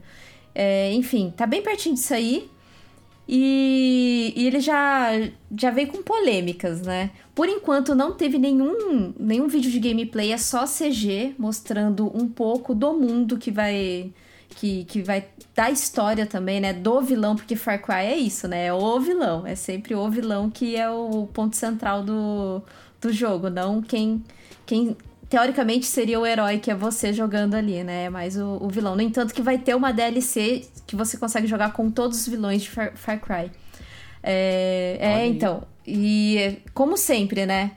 É, 0.55 0.91
enfim, 0.93 1.31
tá 1.37 1.45
bem 1.45 1.61
pertinho 1.61 1.93
de 1.93 2.01
sair. 2.01 2.49
E, 3.29 4.33
e 4.35 4.47
ele 4.47 4.59
já, 4.59 5.11
já 5.55 5.69
veio 5.69 5.89
com 5.89 6.01
polêmicas, 6.01 6.81
né? 6.81 7.11
Por 7.35 7.47
enquanto 7.47 7.93
não 7.93 8.13
teve 8.13 8.39
nenhum, 8.39 9.13
nenhum 9.19 9.47
vídeo 9.47 9.69
de 9.69 9.79
gameplay, 9.79 10.31
é 10.31 10.39
só 10.39 10.65
CG 10.65 11.35
mostrando 11.37 12.11
um 12.17 12.27
pouco 12.27 12.73
do 12.73 12.93
mundo 12.93 13.37
que 13.37 13.51
vai 13.51 14.11
que, 14.55 14.85
que 14.85 15.03
vai 15.03 15.27
dar 15.53 15.69
história 15.69 16.25
também, 16.25 16.59
né? 16.59 16.73
Do 16.73 16.99
vilão, 17.01 17.35
porque 17.35 17.55
Far 17.55 17.79
Cry 17.79 18.05
é 18.07 18.17
isso, 18.17 18.47
né? 18.47 18.65
É 18.65 18.73
o 18.73 18.99
vilão. 18.99 19.45
É 19.45 19.53
sempre 19.53 19.93
o 19.93 20.09
vilão 20.09 20.49
que 20.49 20.75
é 20.75 20.89
o 20.89 21.27
ponto 21.31 21.55
central 21.55 22.01
do, 22.01 22.63
do 23.01 23.11
jogo, 23.11 23.49
não 23.49 23.81
quem, 23.81 24.23
quem 24.65 24.95
teoricamente 25.29 25.85
seria 25.85 26.19
o 26.19 26.25
herói 26.25 26.57
que 26.59 26.71
é 26.71 26.75
você 26.75 27.13
jogando 27.13 27.55
ali, 27.55 27.83
né? 27.83 28.05
É 28.05 28.09
mais 28.09 28.37
o, 28.37 28.57
o 28.61 28.69
vilão. 28.69 28.95
No 28.95 29.01
entanto, 29.01 29.33
que 29.33 29.41
vai 29.41 29.57
ter 29.57 29.75
uma 29.75 29.91
DLC 29.91 30.67
que 30.85 30.95
você 30.95 31.17
consegue 31.17 31.47
jogar 31.47 31.73
com 31.73 31.91
todos 31.91 32.21
os 32.21 32.27
vilões 32.27 32.63
de 32.63 32.69
Far, 32.69 32.93
Far 32.95 33.19
Cry. 33.19 33.51
É, 34.23 34.97
é, 34.99 35.27
então. 35.27 35.63
E 35.85 36.59
como 36.73 36.97
sempre, 36.97 37.45
né? 37.45 37.71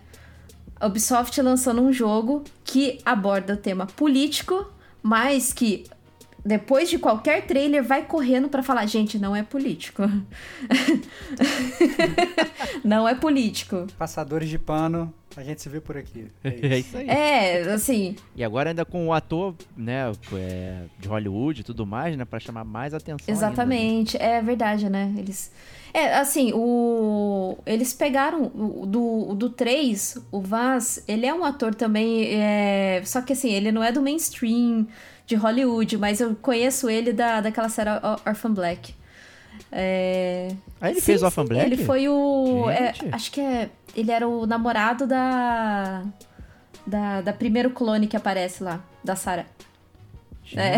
Ubisoft 0.82 1.40
lançando 1.42 1.82
um 1.82 1.92
jogo 1.92 2.42
que 2.64 2.98
aborda 3.04 3.54
o 3.54 3.56
tema 3.56 3.86
político, 3.86 4.66
mas 5.02 5.52
que 5.52 5.84
depois 6.44 6.88
de 6.90 6.98
qualquer 6.98 7.46
trailer 7.46 7.82
vai 7.82 8.02
correndo 8.04 8.48
pra 8.48 8.62
falar, 8.62 8.86
gente, 8.86 9.18
não 9.18 9.34
é 9.36 9.42
político. 9.42 10.02
não 12.84 13.08
é 13.08 13.14
político. 13.14 13.86
Passadores 13.98 14.48
de 14.48 14.58
pano, 14.58 15.12
a 15.36 15.42
gente 15.42 15.62
se 15.62 15.68
vê 15.68 15.80
por 15.80 15.96
aqui. 15.96 16.26
É 16.44 16.74
É 16.74 16.78
isso. 16.78 16.96
aí. 16.96 17.08
É, 17.08 17.60
assim, 17.72 18.16
E 18.34 18.42
agora 18.44 18.70
ainda 18.70 18.84
com 18.84 19.06
o 19.08 19.12
ator, 19.12 19.54
né, 19.76 20.10
é, 20.34 20.82
de 20.98 21.08
Hollywood 21.08 21.60
e 21.60 21.64
tudo 21.64 21.86
mais, 21.86 22.16
né, 22.16 22.24
pra 22.24 22.40
chamar 22.40 22.64
mais 22.64 22.94
atenção 22.94 23.16
ainda, 23.28 23.32
né? 23.32 23.36
Exatamente, 23.36 24.16
é 24.16 24.40
verdade, 24.42 24.88
né? 24.88 25.12
Eles. 25.16 25.50
É, 25.92 26.16
assim, 26.18 26.52
o. 26.54 27.58
Eles 27.66 27.92
pegaram 27.92 28.44
o, 28.54 28.86
do, 28.86 29.34
do 29.34 29.50
3, 29.50 30.18
o 30.30 30.40
Vaz, 30.40 31.02
ele 31.08 31.26
é 31.26 31.34
um 31.34 31.44
ator 31.44 31.74
também. 31.74 32.28
é, 32.40 33.02
Só 33.04 33.20
que 33.20 33.32
assim, 33.32 33.50
ele 33.50 33.72
não 33.72 33.82
é 33.82 33.90
do 33.90 34.00
mainstream 34.00 34.86
de 35.30 35.36
Hollywood, 35.36 35.96
mas 35.96 36.20
eu 36.20 36.34
conheço 36.34 36.90
ele 36.90 37.12
da, 37.12 37.40
daquela 37.40 37.68
série 37.68 37.88
Or- 37.88 38.20
Orphan 38.26 38.52
Black. 38.52 38.92
É... 39.70 40.48
Ah, 40.80 40.90
ele 40.90 40.98
Sim, 40.98 41.06
fez 41.06 41.22
o 41.22 41.26
Orphan 41.26 41.44
Black? 41.44 41.64
Ele 41.64 41.84
foi 41.84 42.08
o. 42.08 42.68
é, 42.68 42.92
acho 43.12 43.30
que 43.30 43.40
é. 43.40 43.70
Ele 43.94 44.10
era 44.10 44.26
o 44.26 44.44
namorado 44.44 45.06
da. 45.06 46.02
Da, 46.84 47.20
da 47.20 47.32
primeiro 47.32 47.70
clone 47.70 48.08
que 48.08 48.16
aparece 48.16 48.64
lá, 48.64 48.82
da 49.04 49.14
Sarah. 49.14 49.46
É. 50.56 50.76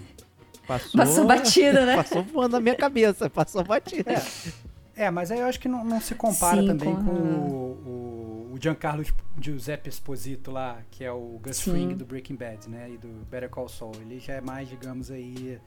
Passou, 0.66 0.92
Passou 0.98 1.26
batida, 1.26 1.84
né? 1.84 1.96
Passou 2.00 2.22
voando 2.22 2.52
na 2.52 2.60
minha 2.60 2.76
cabeça, 2.76 3.28
passou 3.28 3.62
batida. 3.64 4.12
É, 4.12 4.22
mas 5.10 5.30
aí 5.30 5.38
eu 5.40 5.46
acho 5.46 5.58
que 5.58 5.68
não, 5.68 5.84
não 5.84 6.00
se 6.00 6.14
compara 6.14 6.60
Sim, 6.60 6.66
também 6.66 6.94
com 6.96 7.04
com, 7.04 7.10
o, 7.10 8.48
o, 8.50 8.54
o 8.54 8.58
Giancarlo 8.60 9.02
Giuseppe 9.40 9.88
Esposito 9.88 10.50
lá, 10.50 10.78
que 10.90 11.02
é 11.02 11.10
o 11.10 11.40
Gus 11.42 11.56
Sim. 11.56 11.70
Fring 11.72 11.94
do 11.94 12.04
Breaking 12.04 12.36
Bad, 12.36 12.68
né? 12.68 12.90
E 12.90 12.98
do 12.98 13.08
Better 13.30 13.48
Call 13.48 13.68
Saul. 13.68 13.92
Ele 14.00 14.18
já 14.20 14.34
é 14.34 14.40
mais, 14.40 14.68
digamos 14.68 15.10
aí, 15.10 15.58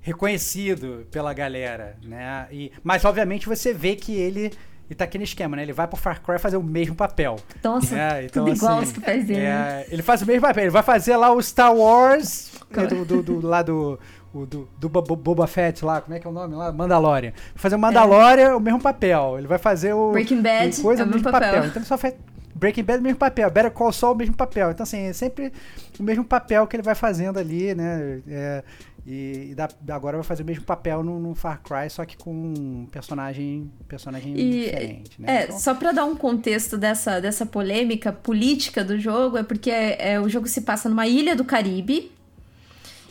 reconhecido 0.00 1.06
pela 1.10 1.32
galera, 1.32 1.96
né? 2.02 2.46
E, 2.50 2.72
mas 2.82 3.04
obviamente 3.04 3.46
você 3.48 3.72
vê 3.72 3.96
que 3.96 4.14
ele. 4.14 4.52
E 4.88 4.94
tá 4.94 5.02
aqui 5.04 5.18
no 5.18 5.24
esquema, 5.24 5.56
né? 5.56 5.62
Ele 5.64 5.72
vai 5.72 5.88
pro 5.88 5.96
Far 5.96 6.22
Cry 6.22 6.38
fazer 6.38 6.56
o 6.56 6.62
mesmo 6.62 6.94
papel. 6.94 7.34
Nossa, 7.64 7.98
É, 7.98 8.24
então, 8.26 8.44
tudo 8.44 8.54
igual 8.56 8.78
assim, 8.78 8.92
os 8.92 8.92
papéis 8.92 9.26
dele. 9.26 9.40
né? 9.40 9.82
É, 9.82 9.86
ele 9.92 10.00
faz 10.02 10.22
o 10.22 10.26
mesmo 10.26 10.42
papel. 10.42 10.62
Ele 10.62 10.70
vai 10.70 10.82
fazer 10.84 11.16
lá 11.16 11.32
o 11.32 11.42
Star 11.42 11.74
Wars 11.74 12.52
né, 12.70 12.86
do, 12.86 13.04
do, 13.04 13.20
do- 13.22 13.40
lá 13.44 13.62
do, 13.62 13.98
o 14.42 14.46
do, 14.46 14.68
do 14.78 14.88
Bo- 14.88 15.02
Boba 15.16 15.46
Fett 15.46 15.84
lá, 15.84 16.00
como 16.00 16.14
é 16.16 16.20
que 16.20 16.26
é 16.26 16.30
o 16.30 16.32
nome 16.32 16.54
lá? 16.54 16.72
Mandalorian. 16.72 17.30
Vai 17.32 17.56
fazer 17.56 17.76
o 17.76 17.78
Mandalorian, 17.78 18.56
o 18.56 18.60
mesmo 18.60 18.80
papel. 18.80 19.38
Ele 19.38 19.46
vai 19.46 19.58
fazer 19.58 19.92
o 19.94 20.12
Breaking 20.12 20.42
Bad, 20.42 20.78
o 20.78 20.82
coisa, 20.82 21.02
é 21.02 21.04
o 21.04 21.08
mesmo 21.08 21.22
papel. 21.24 21.40
papel. 21.40 21.64
Então 21.66 21.76
ele 21.82 21.86
só 21.88 21.96
faz 21.98 22.14
Breaking 22.54 22.84
Bad, 22.84 23.00
o 23.00 23.02
mesmo 23.02 23.18
papel. 23.18 23.50
Better 23.50 23.70
Call 23.70 23.92
Saul, 23.92 24.14
o 24.14 24.16
mesmo 24.16 24.34
papel. 24.36 24.70
Então 24.70 24.84
assim, 24.84 24.98
é 25.06 25.12
sempre 25.12 25.52
o 25.98 26.02
mesmo 26.02 26.24
papel 26.24 26.66
que 26.66 26.76
ele 26.76 26.82
vai 26.82 26.94
fazendo 26.94 27.38
ali, 27.38 27.74
né? 27.74 28.20
É, 28.28 28.62
e, 29.08 29.50
e 29.50 29.54
da- 29.54 29.68
agora 29.94 30.16
vai 30.16 30.24
fazer 30.24 30.42
o 30.42 30.46
mesmo 30.46 30.64
papel 30.64 31.00
no, 31.04 31.20
no 31.20 31.34
Far 31.34 31.60
Cry, 31.62 31.88
só 31.88 32.04
que 32.04 32.16
com 32.16 32.32
um 32.32 32.86
personagem, 32.90 33.70
personagem 33.86 34.34
E, 34.36 34.64
diferente, 34.64 35.22
né? 35.22 35.36
É, 35.36 35.44
Então- 35.44 35.58
só 35.60 35.74
pra 35.74 35.92
dar 35.92 36.04
um 36.06 36.16
contexto 36.16 36.76
dessa, 36.76 37.20
dessa 37.20 37.46
polêmica 37.46 38.10
política 38.12 38.82
do 38.82 38.98
jogo, 38.98 39.36
é 39.38 39.44
porque 39.44 39.70
é, 39.70 40.14
é, 40.14 40.20
o 40.20 40.28
jogo 40.28 40.48
se 40.48 40.62
passa 40.62 40.88
numa 40.88 41.06
ilha 41.06 41.36
do 41.36 41.44
Caribe, 41.44 42.10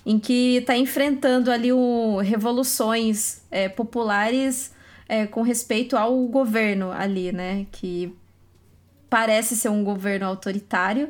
em 0.05 0.19
que 0.19 0.63
tá 0.65 0.77
enfrentando 0.77 1.51
ali 1.51 1.73
o, 1.73 2.19
revoluções 2.19 3.41
é, 3.49 3.67
populares 3.67 4.71
é, 5.09 5.25
com 5.25 5.41
respeito 5.41 5.97
ao 5.97 6.15
governo 6.27 6.91
ali, 6.91 7.31
né? 7.31 7.65
Que 7.71 8.13
parece 9.09 9.55
ser 9.55 9.69
um 9.69 9.83
governo 9.83 10.27
autoritário, 10.27 11.09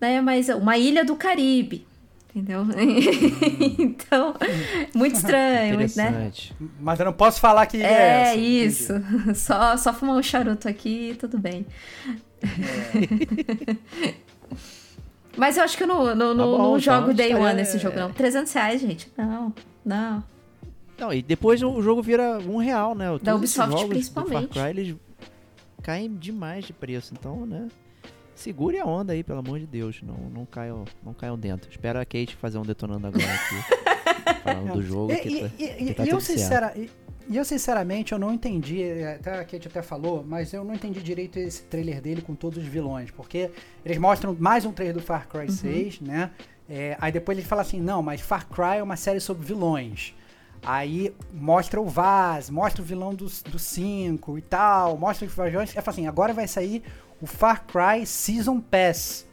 né? 0.00 0.20
Mas 0.20 0.48
é 0.48 0.54
uma 0.54 0.76
ilha 0.76 1.04
do 1.04 1.16
Caribe. 1.16 1.86
Entendeu? 2.34 2.66
então, 3.78 4.34
muito 4.94 5.16
estranho, 5.16 5.78
muito, 5.78 5.96
né? 5.96 6.08
Interessante. 6.08 6.54
Mas 6.80 6.98
eu 6.98 7.04
não 7.04 7.12
posso 7.12 7.38
falar 7.38 7.66
que 7.66 7.76
é, 7.76 7.92
É, 7.92 8.32
entendi. 8.32 8.64
isso. 8.64 8.92
Só, 9.34 9.76
só 9.76 9.92
fumar 9.92 10.16
um 10.16 10.22
charuto 10.22 10.66
aqui 10.66 11.10
e 11.10 11.14
tudo 11.14 11.38
bem. 11.38 11.66
Mas 15.36 15.56
eu 15.56 15.64
acho 15.64 15.76
que 15.76 15.82
eu 15.82 15.86
não, 15.86 16.14
não, 16.14 16.34
não, 16.34 16.44
bom, 16.52 16.58
não 16.58 16.78
então 16.78 16.80
jogo 16.80 17.14
Day 17.14 17.34
One 17.34 17.54
nesse 17.54 17.78
jogo, 17.78 17.96
não. 17.96 18.12
300 18.12 18.52
reais, 18.52 18.80
gente. 18.80 19.10
Não, 19.16 19.52
não. 19.84 20.24
Não, 20.98 21.12
e 21.12 21.22
depois 21.22 21.62
o 21.62 21.82
jogo 21.82 22.02
vira 22.02 22.38
um 22.40 22.58
real, 22.58 22.94
né? 22.94 23.06
Da 23.22 23.32
Todos 23.32 23.44
esses 23.44 23.56
Ubisoft, 23.56 23.70
jogos 23.72 23.88
principalmente. 23.88 24.48
Do 24.48 24.54
Far 24.54 24.70
Cry, 24.72 24.80
eles 24.80 24.96
caem 25.82 26.14
demais 26.14 26.64
de 26.64 26.72
preço. 26.72 27.12
Então, 27.18 27.44
né? 27.46 27.68
Segure 28.34 28.78
a 28.78 28.84
onda 28.84 29.12
aí, 29.12 29.22
pelo 29.24 29.38
amor 29.40 29.58
de 29.58 29.66
Deus. 29.66 30.00
Não, 30.02 30.14
não, 30.32 30.46
caiam, 30.46 30.84
não 31.04 31.12
caiam 31.14 31.38
dentro. 31.38 31.70
Espera 31.70 32.00
a 32.00 32.04
Kate 32.04 32.36
fazer 32.36 32.58
um 32.58 32.62
detonando 32.62 33.06
agora 33.06 33.24
aqui. 33.24 33.82
falando 34.42 34.72
do 34.74 34.82
jogo. 34.82 35.12
E, 35.12 35.16
que 35.16 35.28
e- 35.28 35.40
tá- 35.40 35.50
e- 35.58 35.84
que 35.86 35.94
tá 35.94 36.04
e 36.04 36.08
eu, 36.10 36.20
sincera, 36.20 36.74
e, 37.28 37.36
eu 37.36 37.44
sinceramente 37.44 38.12
eu 38.12 38.18
não 38.18 38.32
entendi, 38.32 38.82
é, 38.82 39.14
até 39.14 39.38
a 39.38 39.44
Kate 39.44 39.68
até 39.68 39.82
falou, 39.82 40.24
mas 40.26 40.52
eu 40.52 40.64
não 40.64 40.74
entendi 40.74 41.00
direito 41.02 41.38
esse 41.38 41.62
trailer 41.64 42.00
dele 42.00 42.22
com 42.22 42.34
todos 42.34 42.58
os 42.58 42.64
vilões, 42.64 43.10
porque 43.10 43.50
eles 43.84 43.98
mostram 43.98 44.36
mais 44.38 44.64
um 44.64 44.72
trailer 44.72 44.96
do 44.96 45.02
Far 45.02 45.28
Cry 45.28 45.50
6, 45.50 46.00
né? 46.00 46.30
É, 46.68 46.96
aí 47.00 47.12
depois 47.12 47.36
ele 47.36 47.46
fala 47.46 47.62
assim, 47.62 47.80
não, 47.80 48.02
mas 48.02 48.20
Far 48.20 48.48
Cry 48.48 48.78
é 48.78 48.82
uma 48.82 48.96
série 48.96 49.20
sobre 49.20 49.44
vilões. 49.44 50.14
Aí 50.64 51.12
mostra 51.32 51.80
o 51.80 51.86
Vaz, 51.86 52.48
mostra 52.48 52.80
o 52.80 52.84
vilão 52.84 53.12
do 53.14 53.28
5 53.28 54.38
e 54.38 54.42
tal, 54.42 54.96
mostra 54.96 55.26
os 55.26 55.34
vilões. 55.34 55.76
Aí 55.76 55.82
fala 55.82 55.94
assim, 55.94 56.06
agora 56.06 56.32
vai 56.32 56.46
sair 56.46 56.84
o 57.20 57.26
Far 57.26 57.66
Cry 57.66 58.06
Season 58.06 58.60
Pass. 58.60 59.26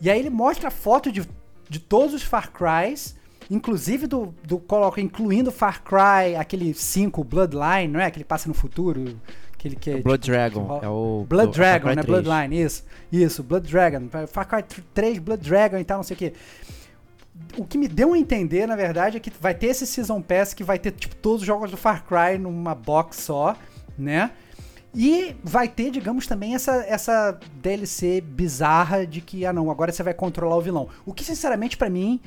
E 0.00 0.08
aí 0.08 0.18
ele 0.18 0.30
mostra 0.30 0.68
a 0.68 0.70
foto 0.70 1.10
de, 1.10 1.28
de 1.68 1.78
todos 1.80 2.14
os 2.14 2.22
Far 2.22 2.50
Crys, 2.52 3.16
inclusive 3.50 4.06
do, 4.06 4.32
do 4.44 4.58
coloca, 4.58 5.00
incluindo 5.00 5.50
Far 5.50 5.82
Cry, 5.82 6.36
aquele 6.38 6.72
5, 6.72 7.24
Bloodline, 7.24 7.88
não 7.88 8.00
é? 8.00 8.10
Que 8.10 8.18
ele 8.18 8.24
passa 8.24 8.48
no 8.48 8.54
futuro. 8.54 9.18
Aquele 9.52 9.76
que 9.76 9.90
é, 9.90 10.00
Blood 10.00 10.22
tipo, 10.22 10.32
Dragon. 10.32 10.78
que 10.78 10.84
É 10.86 10.88
o. 10.88 11.26
Blood 11.28 11.50
o 11.50 11.52
Far 11.52 11.60
Dragon, 11.60 11.88
né? 11.88 12.02
3. 12.02 12.06
Bloodline, 12.06 12.62
isso. 12.62 12.84
Isso, 13.12 13.42
Blood 13.42 13.70
Dragon. 13.70 14.08
Far 14.28 14.46
Cry 14.46 14.64
3, 14.94 15.18
Blood 15.18 15.42
Dragon 15.42 15.78
e 15.78 15.84
tal, 15.84 15.98
não 15.98 16.04
sei 16.04 16.14
o 16.14 16.18
quê. 16.18 16.32
O 17.56 17.64
que 17.64 17.76
me 17.76 17.88
deu 17.88 18.12
a 18.12 18.18
entender, 18.18 18.66
na 18.66 18.76
verdade, 18.76 19.16
é 19.16 19.20
que 19.20 19.30
vai 19.40 19.54
ter 19.54 19.68
esse 19.68 19.86
Season 19.86 20.22
Pass 20.22 20.54
que 20.54 20.62
vai 20.62 20.78
ter, 20.78 20.92
tipo, 20.92 21.16
todos 21.16 21.40
os 21.40 21.46
jogos 21.46 21.70
do 21.70 21.76
Far 21.76 22.04
Cry 22.04 22.38
numa 22.38 22.74
box 22.74 23.22
só, 23.22 23.56
né? 23.98 24.30
E 24.94 25.36
vai 25.42 25.68
ter, 25.68 25.90
digamos, 25.90 26.26
também 26.26 26.54
essa, 26.54 26.84
essa 26.86 27.38
DLC 27.60 28.20
bizarra 28.20 29.06
de 29.06 29.20
que, 29.20 29.46
ah 29.46 29.52
não, 29.52 29.70
agora 29.70 29.92
você 29.92 30.02
vai 30.02 30.14
controlar 30.14 30.56
o 30.56 30.60
vilão. 30.60 30.88
O 31.06 31.14
que, 31.14 31.24
sinceramente, 31.24 31.76
pra 31.76 31.88
mim, 31.88 32.20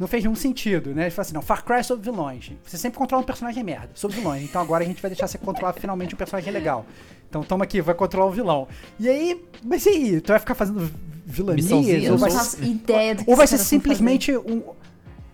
não 0.00 0.08
fez 0.08 0.24
nenhum 0.24 0.34
sentido, 0.34 0.94
né? 0.94 1.02
Ele 1.02 1.10
fala 1.10 1.26
assim, 1.26 1.34
não, 1.34 1.42
Far 1.42 1.62
Cry 1.62 1.76
é 1.76 1.82
sobre 1.82 2.10
vilões. 2.10 2.50
Você 2.64 2.78
sempre 2.78 2.98
controla 2.98 3.22
um 3.22 3.26
personagem 3.26 3.62
merda, 3.62 3.90
sobre 3.94 4.16
vilões. 4.16 4.42
Então 4.42 4.62
agora 4.62 4.82
a 4.82 4.86
gente 4.86 5.00
vai 5.02 5.10
deixar 5.10 5.28
você 5.28 5.36
controlar 5.36 5.74
finalmente 5.74 6.14
um 6.14 6.16
personagem 6.18 6.50
legal. 6.50 6.86
Então 7.28 7.42
toma 7.42 7.64
aqui, 7.64 7.82
vai 7.82 7.94
controlar 7.94 8.26
o 8.26 8.30
vilão. 8.30 8.66
E 8.98 9.06
aí, 9.06 9.44
mas 9.62 9.84
e 9.84 9.90
aí? 9.90 10.20
Tu 10.22 10.28
vai 10.28 10.38
ficar 10.38 10.54
fazendo 10.54 10.90
vilanias? 11.26 12.10
Ou 12.10 12.16
vai, 12.16 12.30
faço 12.30 12.64
ideia 12.64 13.14
do 13.14 13.24
que 13.24 13.30
ou 13.30 13.36
vai 13.36 13.46
ser 13.46 13.58
simplesmente 13.58 14.34
um. 14.34 14.62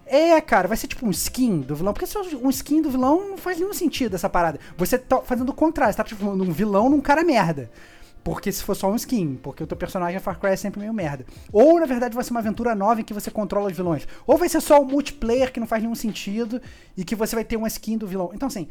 É, 0.04 0.40
cara, 0.40 0.66
vai 0.66 0.76
ser 0.76 0.88
tipo 0.88 1.06
um 1.06 1.10
skin 1.10 1.60
do 1.60 1.76
vilão. 1.76 1.92
Porque 1.92 2.06
se 2.06 2.18
um 2.18 2.50
skin 2.50 2.82
do 2.82 2.90
vilão 2.90 3.30
não 3.30 3.38
faz 3.38 3.58
nenhum 3.60 3.72
sentido 3.72 4.16
essa 4.16 4.28
parada. 4.28 4.58
Você 4.76 4.98
tá 4.98 5.20
fazendo 5.20 5.48
o 5.48 5.54
contrário, 5.54 5.92
você 5.92 5.96
tá 5.96 6.02
transformando 6.04 6.42
um 6.42 6.52
vilão 6.52 6.90
num 6.90 7.00
cara 7.00 7.22
merda. 7.22 7.70
Porque 8.26 8.50
se 8.50 8.64
for 8.64 8.74
só 8.74 8.90
um 8.90 8.96
skin, 8.96 9.38
porque 9.40 9.62
o 9.62 9.68
teu 9.68 9.76
personagem 9.76 10.18
Far 10.18 10.40
Cry 10.40 10.50
é 10.50 10.56
sempre 10.56 10.80
meio 10.80 10.92
merda. 10.92 11.24
Ou, 11.52 11.78
na 11.78 11.86
verdade, 11.86 12.12
vai 12.12 12.24
ser 12.24 12.32
uma 12.32 12.40
aventura 12.40 12.74
nova 12.74 13.00
em 13.00 13.04
que 13.04 13.14
você 13.14 13.30
controla 13.30 13.70
os 13.70 13.76
vilões. 13.76 14.04
Ou 14.26 14.36
vai 14.36 14.48
ser 14.48 14.60
só 14.60 14.80
um 14.80 14.84
multiplayer 14.84 15.52
que 15.52 15.60
não 15.60 15.66
faz 15.68 15.80
nenhum 15.80 15.94
sentido 15.94 16.60
e 16.96 17.04
que 17.04 17.14
você 17.14 17.36
vai 17.36 17.44
ter 17.44 17.56
uma 17.56 17.68
skin 17.68 17.96
do 17.96 18.04
vilão. 18.04 18.32
Então, 18.34 18.48
assim, 18.48 18.66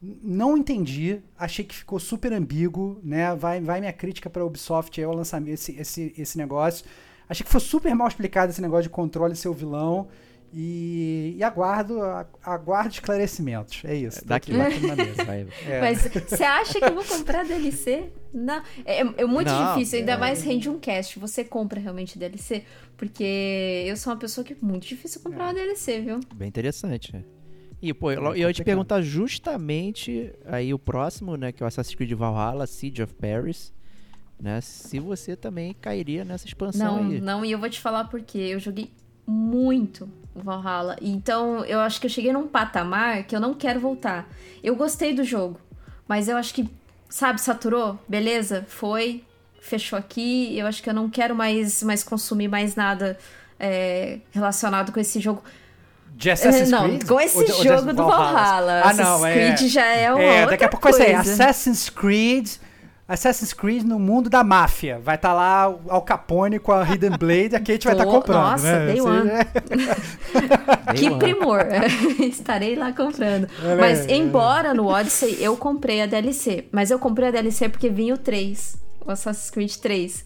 não 0.00 0.56
entendi. 0.56 1.20
Achei 1.36 1.64
que 1.64 1.74
ficou 1.74 1.98
super 1.98 2.32
ambíguo, 2.32 3.00
né? 3.02 3.34
Vai, 3.34 3.60
vai 3.60 3.80
minha 3.80 3.92
crítica 3.92 4.30
pra 4.30 4.44
Ubisoft 4.44 5.00
aí 5.00 5.04
ao 5.04 5.12
lançamento 5.12 5.54
esse, 5.54 5.76
esse, 5.76 6.14
esse 6.16 6.38
negócio. 6.38 6.86
Achei 7.28 7.44
que 7.44 7.50
foi 7.50 7.60
super 7.60 7.92
mal 7.96 8.06
explicado 8.06 8.52
esse 8.52 8.62
negócio 8.62 8.84
de 8.84 8.90
controle 8.90 9.34
seu 9.34 9.52
vilão. 9.52 10.06
E, 10.52 11.36
e 11.38 11.44
aguardo, 11.44 12.00
aguardo 12.42 12.90
esclarecimentos. 12.92 13.82
É 13.84 13.94
isso. 13.94 14.24
Daqui 14.26 14.50
aqui 14.50 14.58
batendo 14.80 14.86
na 14.88 14.96
mesa. 14.96 15.22
É. 15.68 15.80
Mas 15.80 16.02
você 16.28 16.42
acha 16.42 16.78
que 16.80 16.84
eu 16.84 16.94
vou 16.94 17.04
comprar 17.04 17.44
DLC? 17.44 18.10
Não. 18.34 18.60
É, 18.84 19.00
é 19.00 19.24
muito 19.24 19.48
Não, 19.48 19.74
difícil, 19.74 20.00
ainda 20.00 20.12
é. 20.12 20.16
mais 20.16 20.42
rende 20.42 20.68
um 20.68 20.78
cast. 20.78 21.18
Você 21.20 21.44
compra 21.44 21.78
realmente 21.78 22.18
DLC? 22.18 22.64
Porque 22.96 23.84
eu 23.86 23.96
sou 23.96 24.12
uma 24.12 24.18
pessoa 24.18 24.44
que 24.44 24.52
é 24.52 24.56
muito 24.60 24.86
difícil 24.88 25.20
comprar 25.20 25.44
uma 25.44 25.54
DLC, 25.54 26.00
viu? 26.00 26.20
Bem 26.34 26.48
interessante. 26.48 27.12
né? 27.14 27.22
E, 27.80 27.94
pô, 27.94 28.10
eu, 28.10 28.22
eu 28.34 28.48
ia 28.48 28.52
te 28.52 28.62
perguntar 28.64 29.00
justamente 29.02 30.32
aí 30.44 30.74
o 30.74 30.78
próximo, 30.78 31.36
né, 31.36 31.50
que 31.52 31.62
é 31.62 31.64
o 31.64 31.66
Assassin's 31.68 31.94
Creed 31.94 32.12
Valhalla, 32.12 32.66
Siege 32.66 33.02
of 33.02 33.14
Paris, 33.14 33.72
né, 34.38 34.60
se 34.60 34.98
você 34.98 35.34
também 35.34 35.72
cairia 35.80 36.22
nessa 36.24 36.46
expansão 36.46 37.02
Não, 37.04 37.10
aí. 37.10 37.20
não, 37.20 37.44
e 37.44 37.52
eu 37.52 37.58
vou 37.58 37.70
te 37.70 37.80
falar 37.80 38.04
porque 38.04 38.36
eu 38.36 38.58
joguei 38.58 38.90
muito 39.30 40.08
o 40.34 40.40
Valhalla. 40.40 40.96
Então, 41.00 41.64
eu 41.64 41.80
acho 41.80 42.00
que 42.00 42.06
eu 42.06 42.10
cheguei 42.10 42.32
num 42.32 42.48
patamar 42.48 43.22
que 43.24 43.34
eu 43.34 43.40
não 43.40 43.54
quero 43.54 43.78
voltar. 43.78 44.28
Eu 44.62 44.74
gostei 44.74 45.14
do 45.14 45.22
jogo, 45.22 45.58
mas 46.08 46.28
eu 46.28 46.36
acho 46.36 46.52
que, 46.52 46.68
sabe, 47.08 47.40
saturou? 47.40 47.98
Beleza, 48.08 48.64
foi, 48.68 49.24
fechou 49.60 49.98
aqui. 49.98 50.58
Eu 50.58 50.66
acho 50.66 50.82
que 50.82 50.90
eu 50.90 50.94
não 50.94 51.08
quero 51.08 51.34
mais, 51.34 51.82
mais 51.82 52.02
consumir 52.02 52.48
mais 52.48 52.74
nada 52.74 53.16
é, 53.58 54.18
relacionado 54.32 54.92
com 54.92 54.98
esse 54.98 55.20
jogo. 55.20 55.42
De 56.12 56.30
Assassin's 56.30 56.70
não, 56.70 56.84
Creed? 56.84 57.06
com 57.06 57.20
esse 57.20 57.38
Ou 57.38 57.56
ou 57.56 57.64
jogo 57.64 57.92
do 57.92 58.04
Valhalla. 58.04 58.82
Ah, 58.84 58.92
não, 58.92 59.14
Assassin's 59.14 59.24
é. 59.24 59.54
Creed 59.54 59.70
já 59.70 59.86
é 59.86 60.12
uma 60.12 60.22
É, 60.22 60.40
outra 60.40 60.50
daqui 60.50 60.64
a 60.64 60.68
pouco 60.68 60.90
vai 60.90 60.92
sair 60.92 61.14
coisa. 61.14 61.32
Assassin's 61.32 61.88
Creed. 61.88 62.50
Assassin's 63.12 63.52
Creed 63.52 63.82
no 63.84 63.98
mundo 63.98 64.30
da 64.30 64.44
máfia. 64.44 64.98
Vai 65.02 65.16
estar 65.16 65.32
lá 65.34 65.68
o 65.68 65.80
Al 65.88 66.02
Capone 66.02 66.58
com 66.58 66.72
a 66.72 66.82
Hidden 66.88 67.16
Blade, 67.18 67.56
a 67.56 67.58
Kate 67.60 67.84
vai 67.84 67.92
estar 67.94 68.04
Tô- 68.04 68.10
comprando. 68.10 68.42
nossa, 68.50 68.78
né? 68.78 68.86
day 68.92 69.00
one. 69.00 69.30
aí 69.30 69.36
é- 69.38 70.94
Que 70.94 71.10
primor! 71.16 71.60
Estarei 72.20 72.76
lá 72.76 72.92
comprando. 72.92 73.48
É, 73.64 73.74
mas 73.76 74.06
é. 74.06 74.14
embora 74.16 74.72
no 74.74 74.86
Odyssey 74.86 75.36
eu 75.40 75.56
comprei 75.56 76.02
a 76.02 76.06
DLC. 76.06 76.66
Mas 76.72 76.90
eu 76.90 76.98
comprei 76.98 77.28
a 77.28 77.30
DLC 77.32 77.68
porque 77.68 77.88
vinha 77.88 78.14
o 78.14 78.18
3. 78.18 78.76
O 79.04 79.10
Assassin's 79.10 79.50
Creed 79.50 79.72
3. 79.76 80.24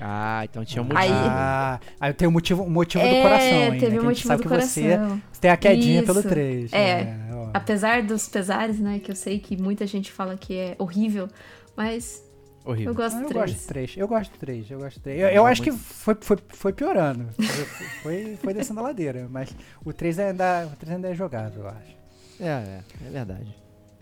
Ah, 0.00 0.42
então 0.44 0.64
tinha 0.64 0.82
um 0.82 0.88
Aí- 0.94 1.08
motivo. 1.08 1.28
Ah, 1.30 1.80
aí 2.00 2.12
tem 2.12 2.28
o 2.28 2.30
motivo, 2.30 2.62
o 2.64 2.70
motivo 2.70 3.02
do 3.02 3.08
É, 3.10 3.22
coração 3.22 3.48
ainda. 3.48 3.70
teve 3.78 3.80
que 3.80 3.86
a 3.86 3.88
um 3.88 3.92
gente 3.92 4.04
motivo 4.04 4.28
sabe 4.28 4.42
do 4.42 4.48
que 4.48 4.54
você 4.62 4.82
coração. 4.96 5.22
tem 5.40 5.50
a 5.50 5.56
quedinha 5.56 6.02
pelo 6.02 6.18
Isso. 6.20 6.28
3. 6.28 6.72
É. 6.72 7.04
né? 7.04 7.18
Ó. 7.32 7.48
Apesar 7.54 8.02
dos 8.02 8.28
pesares, 8.28 8.78
né? 8.78 9.00
Que 9.02 9.10
eu 9.10 9.16
sei 9.16 9.38
que 9.38 9.56
muita 9.56 9.86
gente 9.86 10.12
fala 10.12 10.36
que 10.36 10.54
é 10.54 10.74
horrível. 10.78 11.28
Mas 11.76 12.24
Horrível. 12.64 12.90
eu 12.92 12.94
gosto 12.96 13.16
Ah, 13.16 13.18
do 13.20 13.24
eu 13.24 13.28
3. 13.28 13.50
gosto 13.50 13.62
do 13.62 13.66
3. 13.68 13.96
Eu 13.96 14.08
gosto 14.08 14.32
do 14.32 14.38
3. 14.38 14.70
Eu 14.70 14.78
gosto 14.78 14.98
do 14.98 15.02
3. 15.02 15.20
Eu, 15.20 15.28
eu 15.28 15.34
Não, 15.36 15.46
acho 15.46 15.62
que 15.62 15.70
muito- 15.70 15.84
foi, 15.84 16.16
foi, 16.20 16.36
foi 16.48 16.72
piorando. 16.72 17.26
Foi, 17.34 17.44
foi, 18.02 18.36
foi 18.36 18.54
descendo 18.54 18.80
a 18.80 18.84
ladeira. 18.84 19.28
Mas 19.30 19.54
o 19.84 19.92
3 19.92 20.18
ainda, 20.18 20.66
o 20.72 20.76
3 20.76 20.96
ainda 20.96 21.08
é 21.08 21.14
jogável, 21.14 21.62
eu 21.64 21.68
acho. 21.68 21.96
É, 22.40 22.46
é, 22.46 22.80
é 23.06 23.10
verdade. 23.10 23.54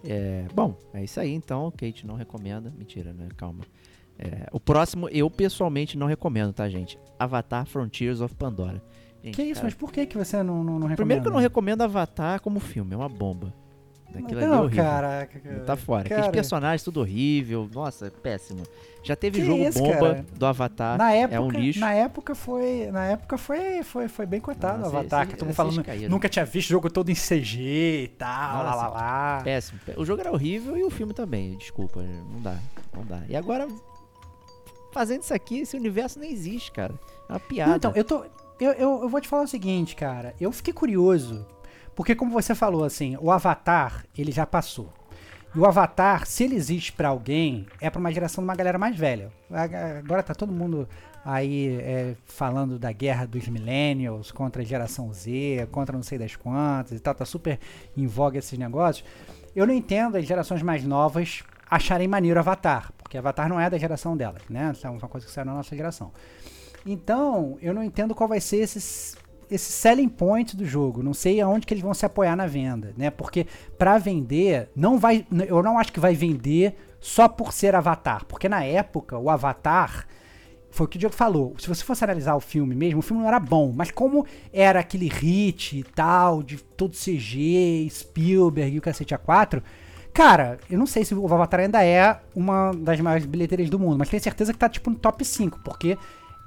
É, 0.07 0.45
bom, 0.55 0.77
é 0.93 1.03
isso 1.05 1.19
aí 1.19 1.33
então. 1.33 1.71
Kate 1.71 2.07
não 2.07 2.15
recomenda. 2.15 2.73
Mentira, 2.77 3.13
né? 3.13 3.29
Calma. 3.37 3.65
É, 4.19 4.47
o 4.53 4.61
próximo 4.61 5.09
eu 5.09 5.29
pessoalmente 5.29 5.99
não 5.99 6.07
recomendo, 6.07 6.53
tá, 6.53 6.69
gente? 6.69 6.99
Avatar 7.19 7.67
Frontiers 7.67 8.21
of 8.21 8.35
Pandora. 8.37 8.81
Gente, 9.25 9.35
que 9.35 9.43
isso? 9.43 9.55
cara, 9.55 9.65
Mas 9.65 9.75
por 9.75 9.91
que, 9.91 10.05
que 10.07 10.17
você 10.19 10.37
não, 10.43 10.57
não, 10.63 10.65
não 10.65 10.73
recomenda? 10.87 10.97
Primeiro 10.97 11.23
que 11.23 11.29
eu 11.29 11.33
não 11.33 11.41
recomendo 11.41 11.83
Avatar 11.83 12.41
como 12.41 12.61
filme, 12.61 12.93
é 12.95 12.97
uma 12.97 13.09
bomba. 13.09 13.53
Daquilo 14.15 14.39
ali 14.41 14.47
é 14.47 14.51
Não, 14.51 14.63
horrível. 14.65 14.85
caraca. 14.85 15.41
cara. 15.41 15.61
Tá 15.61 15.77
fora. 15.77 16.03
Aqueles 16.05 16.29
personagens 16.29 16.83
tudo 16.83 17.01
horrível. 17.01 17.69
Nossa, 17.73 18.11
péssimo. 18.23 18.63
Já 19.03 19.15
teve 19.15 19.41
Que 19.41 19.47
jogo 19.47 19.63
isso, 19.63 19.79
bomba 19.79 19.95
cara? 20.15 20.27
do 20.35 20.47
Avatar. 20.47 20.97
na 20.97 21.13
época, 21.13 21.37
é 21.37 21.41
um 21.41 21.51
lixo. 21.51 21.81
Na 21.81 21.93
época 21.93 22.35
foi, 22.35 22.89
na 22.91 23.05
época 23.05 23.37
foi, 23.37 23.83
foi, 23.83 24.09
foi 24.09 24.25
bem 24.25 24.41
cotado 24.41 24.83
o 24.83 24.87
Avatar, 24.87 25.27
esse- 25.27 25.37
todo 25.37 25.47
mundo 25.49 25.55
falando, 25.55 25.85
caíram. 25.85 26.09
nunca 26.09 26.27
tinha 26.29 26.45
visto 26.47 26.69
jogo 26.71 26.89
todo 26.89 27.11
em 27.11 27.15
CG 27.15 28.05
e 28.05 28.09
tal, 28.17 28.65
lá, 28.65 28.71
Nossa, 28.71 28.77
lá, 28.77 28.89
lá. 28.89 29.41
Péssimo. 29.45 29.79
O 29.99 30.07
jogo 30.07 30.23
era 30.23 30.33
horrível 30.33 30.75
e 30.77 30.85
o 30.85 30.91
filme 30.91 31.13
também. 31.13 31.55
Desculpa, 31.59 32.01
não 32.03 32.41
dá. 32.41 32.57
Não 32.97 33.05
dá. 33.05 33.21
E 33.29 33.37
agora, 33.37 33.69
fazendo 34.93 35.23
isso 35.23 35.35
aqui, 35.35 35.59
esse 35.61 35.77
universo 35.77 36.19
nem 36.19 36.33
existe, 36.33 36.73
cara. 36.73 36.95
É 37.29 37.33
uma 37.33 37.41
piada. 37.41 37.71
Não, 37.71 37.77
então, 37.77 37.93
eu 37.95 38.05
tô, 38.05 38.25
eu, 38.61 38.73
eu, 38.73 39.03
eu 39.03 39.09
vou 39.09 39.21
te 39.21 39.29
falar 39.29 39.43
o 39.43 39.49
seguinte, 39.49 39.95
cara, 39.97 40.35
eu 40.41 40.51
fiquei 40.53 40.73
curioso, 40.73 41.47
porque 41.95 42.15
como 42.15 42.31
você 42.31 42.55
falou, 42.55 42.85
assim, 42.85 43.17
o 43.21 43.31
Avatar, 43.31 44.05
ele 44.17 44.33
já 44.33 44.47
passou. 44.47 44.93
E 45.55 45.59
o 45.59 45.65
Avatar, 45.65 46.27
se 46.27 46.43
ele 46.43 46.57
existe 46.57 46.93
pra 46.93 47.09
alguém, 47.09 47.67
é 47.81 47.89
pra 47.89 48.01
uma 48.01 48.13
geração 48.13 48.43
de 48.43 48.49
uma 48.49 48.57
galera 48.57 48.77
mais 48.77 48.97
velha. 48.97 49.31
Agora 49.99 50.23
tá 50.23 50.35
todo 50.35 50.53
mundo 50.53 50.89
aí 51.25 51.79
é, 51.81 52.17
falando 52.27 52.79
da 52.79 52.91
guerra 52.91 53.25
dos 53.25 53.47
millennials 53.49 54.33
contra 54.33 54.63
a 54.63 54.65
geração 54.65 55.13
Z, 55.13 55.69
contra 55.71 55.97
não 55.97 56.03
sei 56.03 56.19
das 56.19 56.35
quantas 56.35 56.99
e 56.99 57.01
tal, 57.01 57.15
tá 57.15 57.25
super 57.25 57.59
em 57.97 58.07
voga 58.07 58.39
esses 58.39 58.59
negócios. 58.59 59.07
Eu 59.55 59.67
não 59.67 59.73
entendo 59.73 60.17
as 60.17 60.27
gerações 60.27 60.61
mais 60.61 60.85
novas 60.85 61.45
acharem 61.71 62.09
maneiro 62.09 62.41
Avatar, 62.41 62.93
porque 62.99 63.17
Avatar 63.17 63.49
não 63.49 63.59
é 63.59 63.71
da 63.71 63.79
geração 63.79 64.17
delas, 64.17 64.43
né? 64.51 64.73
É 64.83 64.89
uma 64.89 65.09
coisa 65.09 65.25
que 65.25 65.33
saiu 65.33 65.47
na 65.47 65.55
nossa 65.55 65.75
geração. 65.75 66.13
Então, 66.85 67.57
eu 67.63 67.73
não 67.73 67.83
entendo 67.83 68.15
qual 68.15 68.29
vai 68.29 68.41
ser 68.41 68.59
esse, 68.59 69.17
esse 69.51 69.71
selling 69.71 70.09
point 70.09 70.57
do 70.57 70.65
jogo. 70.65 71.03
Não 71.03 71.15
sei 71.15 71.41
aonde 71.41 71.67
que 71.67 71.75
eles 71.75 71.83
vão 71.83 71.95
se 71.95 72.07
apoiar 72.07 72.37
na 72.37 72.47
venda, 72.47 72.95
né? 72.97 73.11
Porque 73.11 73.47
para 73.79 73.99
vender, 73.99 74.71
não 74.75 74.99
vai, 74.99 75.27
eu 75.47 75.63
não 75.63 75.79
acho 75.79 75.93
que 75.93 76.01
vai 76.01 76.15
vender 76.15 76.75
só 77.01 77.29
por 77.29 77.53
ser 77.53 77.75
Avatar, 77.75 78.25
porque 78.25 78.49
na 78.49 78.65
época 78.65 79.19
o 79.19 79.29
Avatar 79.29 80.07
foi 80.71 80.87
o 80.87 80.89
que 80.89 80.97
o 80.97 80.99
Diego 80.99 81.15
falou. 81.15 81.55
Se 81.59 81.69
você 81.69 81.85
fosse 81.85 82.03
analisar 82.03 82.35
o 82.35 82.41
filme 82.41 82.75
mesmo, 82.75 82.99
o 82.99 83.03
filme 83.03 83.23
não 83.23 83.29
era 83.29 83.39
bom, 83.39 83.73
mas 83.73 83.91
como 83.93 84.27
era 84.53 84.81
aquele 84.81 85.09
hit 85.09 85.79
e 85.79 85.85
tal, 85.85 86.43
de 86.43 86.57
todo 86.57 86.97
CG, 86.97 87.89
Spielberg 87.91 88.75
e 88.75 88.79
o 88.79 88.83
cacete 88.83 89.15
A4, 89.15 89.63
cara, 90.13 90.59
eu 90.69 90.77
não 90.77 90.87
sei 90.87 91.05
se 91.05 91.15
o 91.15 91.33
Avatar 91.33 91.61
ainda 91.61 91.85
é 91.85 92.19
uma 92.35 92.73
das 92.73 92.99
maiores 93.01 93.25
bilheterias 93.25 93.71
do 93.71 93.79
mundo, 93.79 93.99
mas 93.99 94.09
tenho 94.09 94.23
certeza 94.23 94.53
que 94.53 94.59
tá 94.59 94.69
tipo 94.69 94.91
no 94.91 94.97
top 94.97 95.25
5, 95.25 95.61
porque 95.65 95.97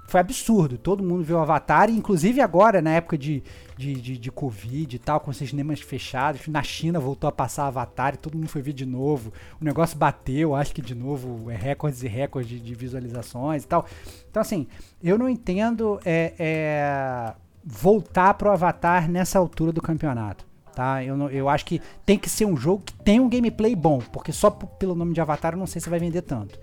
foi 0.07 0.21
absurdo. 0.21 0.77
Todo 0.77 1.03
mundo 1.03 1.23
viu 1.23 1.35
o 1.35 1.39
Avatar, 1.39 1.89
inclusive 1.89 2.39
agora, 2.39 2.81
na 2.81 2.91
época 2.91 3.17
de, 3.17 3.43
de, 3.77 3.93
de, 3.93 4.17
de, 4.17 4.31
Covid 4.31 4.95
e 4.95 4.99
tal, 4.99 5.19
com 5.19 5.29
os 5.29 5.37
cinemas 5.37 5.81
fechados, 5.81 6.47
na 6.47 6.63
China 6.63 6.97
voltou 6.97 7.27
a 7.27 7.31
passar 7.31 7.67
Avatar 7.67 8.13
e 8.13 8.17
todo 8.17 8.37
mundo 8.37 8.47
foi 8.47 8.61
ver 8.61 8.71
de 8.71 8.85
novo. 8.85 9.33
O 9.61 9.65
negócio 9.65 9.97
bateu, 9.97 10.55
acho 10.55 10.73
que 10.73 10.81
de 10.81 10.95
novo, 10.95 11.51
é 11.51 11.55
recordes 11.55 12.01
e 12.03 12.07
recordes 12.07 12.49
de, 12.49 12.59
de 12.59 12.73
visualizações 12.73 13.65
e 13.65 13.67
tal. 13.67 13.85
Então, 14.31 14.41
assim, 14.41 14.65
eu 15.03 15.17
não 15.17 15.27
entendo 15.27 15.99
é, 16.05 16.33
é, 16.39 17.33
voltar 17.63 18.33
pro 18.35 18.49
Avatar 18.49 19.11
nessa 19.11 19.37
altura 19.37 19.73
do 19.73 19.81
campeonato. 19.81 20.47
Tá? 20.73 21.03
Eu, 21.03 21.17
não, 21.17 21.29
eu 21.29 21.49
acho 21.49 21.65
que 21.65 21.81
tem 22.05 22.17
que 22.17 22.29
ser 22.29 22.45
um 22.45 22.55
jogo 22.55 22.83
que 22.85 22.93
tem 22.93 23.19
um 23.19 23.27
gameplay 23.27 23.75
bom, 23.75 23.97
porque 23.97 24.31
só 24.31 24.49
pelo 24.49 24.95
nome 24.95 25.11
de 25.11 25.19
Avatar 25.19 25.53
eu 25.53 25.57
não 25.57 25.67
sei 25.67 25.81
se 25.81 25.89
vai 25.89 25.99
vender 25.99 26.21
tanto. 26.21 26.57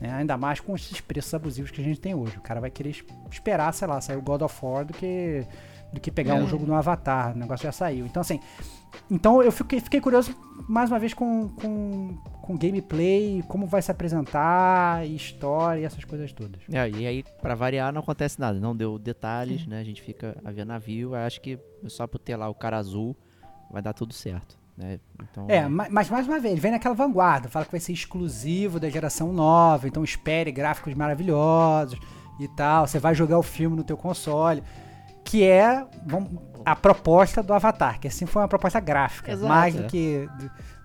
Né? 0.00 0.10
Ainda 0.12 0.36
mais 0.36 0.60
com 0.60 0.74
esses 0.74 1.00
preços 1.00 1.34
abusivos 1.34 1.70
que 1.70 1.80
a 1.80 1.84
gente 1.84 2.00
tem 2.00 2.14
hoje. 2.14 2.38
O 2.38 2.40
cara 2.40 2.60
vai 2.60 2.70
querer 2.70 2.94
esperar, 3.30 3.72
sei 3.74 3.86
lá, 3.86 4.00
sair 4.00 4.16
o 4.16 4.22
God 4.22 4.42
of 4.42 4.64
War 4.64 4.84
do 4.84 4.94
que, 4.94 5.46
do 5.92 6.00
que 6.00 6.10
pegar 6.10 6.36
é. 6.36 6.42
um 6.42 6.46
jogo 6.46 6.64
no 6.64 6.74
Avatar. 6.74 7.34
O 7.34 7.38
negócio 7.38 7.64
já 7.64 7.72
saiu. 7.72 8.06
Então, 8.06 8.20
assim. 8.20 8.40
Então 9.08 9.40
eu 9.40 9.52
fiquei, 9.52 9.78
fiquei 9.78 10.00
curioso 10.00 10.34
mais 10.68 10.90
uma 10.90 10.98
vez 10.98 11.14
com, 11.14 11.48
com, 11.50 12.18
com 12.42 12.56
gameplay, 12.56 13.42
como 13.46 13.64
vai 13.66 13.80
se 13.80 13.90
apresentar, 13.90 15.06
história 15.06 15.82
e 15.82 15.84
essas 15.84 16.04
coisas 16.04 16.32
todas. 16.32 16.60
É, 16.72 16.88
e 16.88 17.06
aí, 17.06 17.24
para 17.40 17.54
variar, 17.54 17.92
não 17.92 18.00
acontece 18.00 18.40
nada. 18.40 18.58
Não 18.58 18.74
deu 18.74 18.98
detalhes, 18.98 19.62
Sim. 19.62 19.70
né? 19.70 19.80
A 19.80 19.84
gente 19.84 20.02
fica 20.02 20.36
a 20.44 20.50
ver 20.50 20.64
navio. 20.64 21.14
Acho 21.14 21.40
que 21.40 21.58
só 21.88 22.06
por 22.06 22.18
ter 22.18 22.36
lá 22.36 22.48
o 22.48 22.54
cara 22.54 22.78
azul 22.78 23.16
vai 23.70 23.82
dar 23.82 23.92
tudo 23.92 24.12
certo. 24.14 24.59
Né? 24.80 24.98
Então, 25.22 25.44
é, 25.46 25.68
mas 25.68 26.08
mais 26.08 26.26
uma 26.26 26.40
vez, 26.40 26.58
vem 26.58 26.70
naquela 26.70 26.94
vanguarda, 26.94 27.50
fala 27.50 27.66
que 27.66 27.70
vai 27.70 27.80
ser 27.80 27.92
exclusivo 27.92 28.80
da 28.80 28.88
geração 28.88 29.30
nova, 29.30 29.86
então 29.86 30.02
espere 30.02 30.50
gráficos 30.50 30.94
maravilhosos 30.94 31.98
e 32.40 32.48
tal. 32.48 32.86
Você 32.86 32.98
vai 32.98 33.14
jogar 33.14 33.38
o 33.38 33.42
filme 33.42 33.76
no 33.76 33.84
teu 33.84 33.98
console, 33.98 34.62
que 35.22 35.44
é 35.44 35.86
vamos, 36.06 36.30
a 36.64 36.74
proposta 36.74 37.42
do 37.42 37.52
Avatar, 37.52 38.00
que 38.00 38.08
assim 38.08 38.24
foi 38.24 38.40
uma 38.40 38.48
proposta 38.48 38.80
gráfica, 38.80 39.32
Exato, 39.32 39.46
mais 39.46 39.74
do 39.74 39.84
é. 39.84 39.86
que 39.86 40.28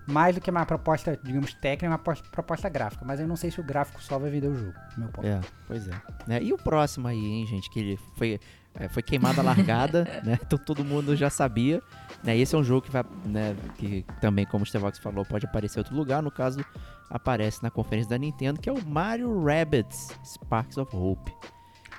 mais 0.06 0.34
do 0.34 0.40
que 0.42 0.50
uma 0.50 0.64
proposta, 0.64 1.18
digamos, 1.24 1.52
técnica, 1.54 1.88
uma 1.88 1.98
proposta 1.98 2.68
gráfica. 2.68 3.04
Mas 3.04 3.18
eu 3.18 3.26
não 3.26 3.34
sei 3.34 3.50
se 3.50 3.60
o 3.60 3.64
gráfico 3.64 4.00
só 4.00 4.18
vai 4.18 4.30
vender 4.30 4.46
o 4.46 4.54
jogo, 4.54 4.74
meu 4.96 5.08
ponto. 5.08 5.26
É, 5.26 5.40
pois 5.66 5.88
é. 5.88 5.92
Né? 6.28 6.42
E 6.42 6.52
o 6.52 6.58
próximo 6.58 7.08
aí, 7.08 7.18
hein, 7.18 7.46
gente, 7.46 7.68
que 7.68 7.80
ele 7.80 7.98
foi, 8.16 8.38
é, 8.74 8.88
foi 8.88 9.02
queimada 9.02 9.42
largada, 9.42 10.04
né? 10.22 10.38
Então 10.46 10.56
todo 10.58 10.84
mundo 10.84 11.16
já 11.16 11.28
sabia. 11.28 11.82
Né? 12.22 12.36
Esse 12.36 12.54
é 12.54 12.58
um 12.58 12.64
jogo 12.64 12.82
que 12.82 12.90
vai, 12.90 13.04
né, 13.24 13.56
que 13.76 14.04
também, 14.20 14.44
como 14.46 14.64
o 14.64 14.66
Stevox 14.66 14.98
falou, 14.98 15.24
pode 15.24 15.46
aparecer 15.46 15.78
em 15.78 15.80
outro 15.80 15.94
lugar. 15.94 16.22
No 16.22 16.30
caso, 16.30 16.64
aparece 17.10 17.62
na 17.62 17.70
conferência 17.70 18.10
da 18.10 18.18
Nintendo, 18.18 18.60
que 18.60 18.68
é 18.68 18.72
o 18.72 18.84
Mario 18.86 19.44
Rabbids 19.44 20.08
Sparks 20.24 20.76
of 20.78 20.94
Hope. 20.96 21.32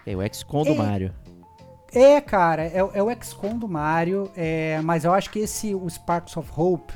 É 0.05 0.15
o 0.15 0.34
XCOM 0.34 0.63
do 0.63 0.72
é, 0.72 0.76
Mario. 0.76 1.13
É, 1.91 2.22
cara, 2.22 2.63
é, 2.63 2.78
é 2.78 3.03
o 3.03 3.24
XCOM 3.24 3.57
do 3.57 3.68
Mario, 3.68 4.32
é, 4.36 4.80
mas 4.84 5.03
eu 5.05 5.13
acho 5.13 5.30
que 5.30 5.39
esse, 5.39 5.74
o 5.74 5.89
Sparks 5.89 6.36
of 6.38 6.49
Hope, 6.55 6.93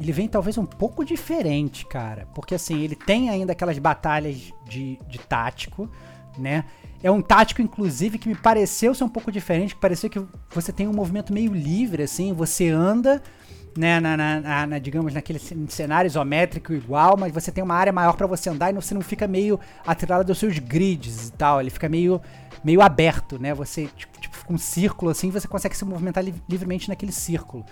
ele 0.00 0.12
vem 0.12 0.28
talvez 0.28 0.56
um 0.58 0.66
pouco 0.66 1.04
diferente, 1.04 1.84
cara. 1.86 2.26
Porque 2.34 2.54
assim, 2.54 2.80
ele 2.82 2.96
tem 2.96 3.30
ainda 3.30 3.52
aquelas 3.52 3.78
batalhas 3.78 4.52
de, 4.66 4.98
de 5.08 5.18
tático, 5.18 5.90
né? 6.36 6.64
É 7.02 7.10
um 7.10 7.22
tático, 7.22 7.62
inclusive, 7.62 8.18
que 8.18 8.28
me 8.28 8.34
pareceu 8.34 8.94
ser 8.94 9.04
um 9.04 9.08
pouco 9.08 9.30
diferente, 9.30 9.74
que 9.74 9.80
pareceu 9.80 10.10
que 10.10 10.20
você 10.50 10.72
tem 10.72 10.88
um 10.88 10.92
movimento 10.92 11.32
meio 11.32 11.52
livre, 11.52 12.02
assim, 12.02 12.32
você 12.32 12.68
anda, 12.68 13.22
né, 13.76 14.00
na, 14.00 14.16
na, 14.16 14.66
na, 14.66 14.78
digamos, 14.80 15.14
naquele 15.14 15.38
cenário 15.68 16.08
isométrico 16.08 16.72
igual, 16.72 17.16
mas 17.16 17.32
você 17.32 17.52
tem 17.52 17.62
uma 17.62 17.76
área 17.76 17.92
maior 17.92 18.16
para 18.16 18.26
você 18.26 18.50
andar 18.50 18.70
e 18.70 18.74
você 18.74 18.92
não 18.92 19.00
fica 19.00 19.28
meio 19.28 19.60
atrelado 19.86 20.24
dos 20.24 20.38
seus 20.38 20.58
grids 20.58 21.28
e 21.28 21.32
tal, 21.32 21.60
ele 21.60 21.70
fica 21.70 21.88
meio, 21.88 22.20
meio 22.64 22.82
aberto, 22.82 23.38
né, 23.38 23.54
você, 23.54 23.88
tipo, 23.96 24.20
tipo 24.20 24.36
fica 24.36 24.52
um 24.52 24.58
círculo 24.58 25.12
assim, 25.12 25.30
você 25.30 25.46
consegue 25.46 25.76
se 25.76 25.84
movimentar 25.84 26.24
li 26.24 26.34
livremente 26.48 26.88
naquele 26.88 27.12
círculo. 27.12 27.64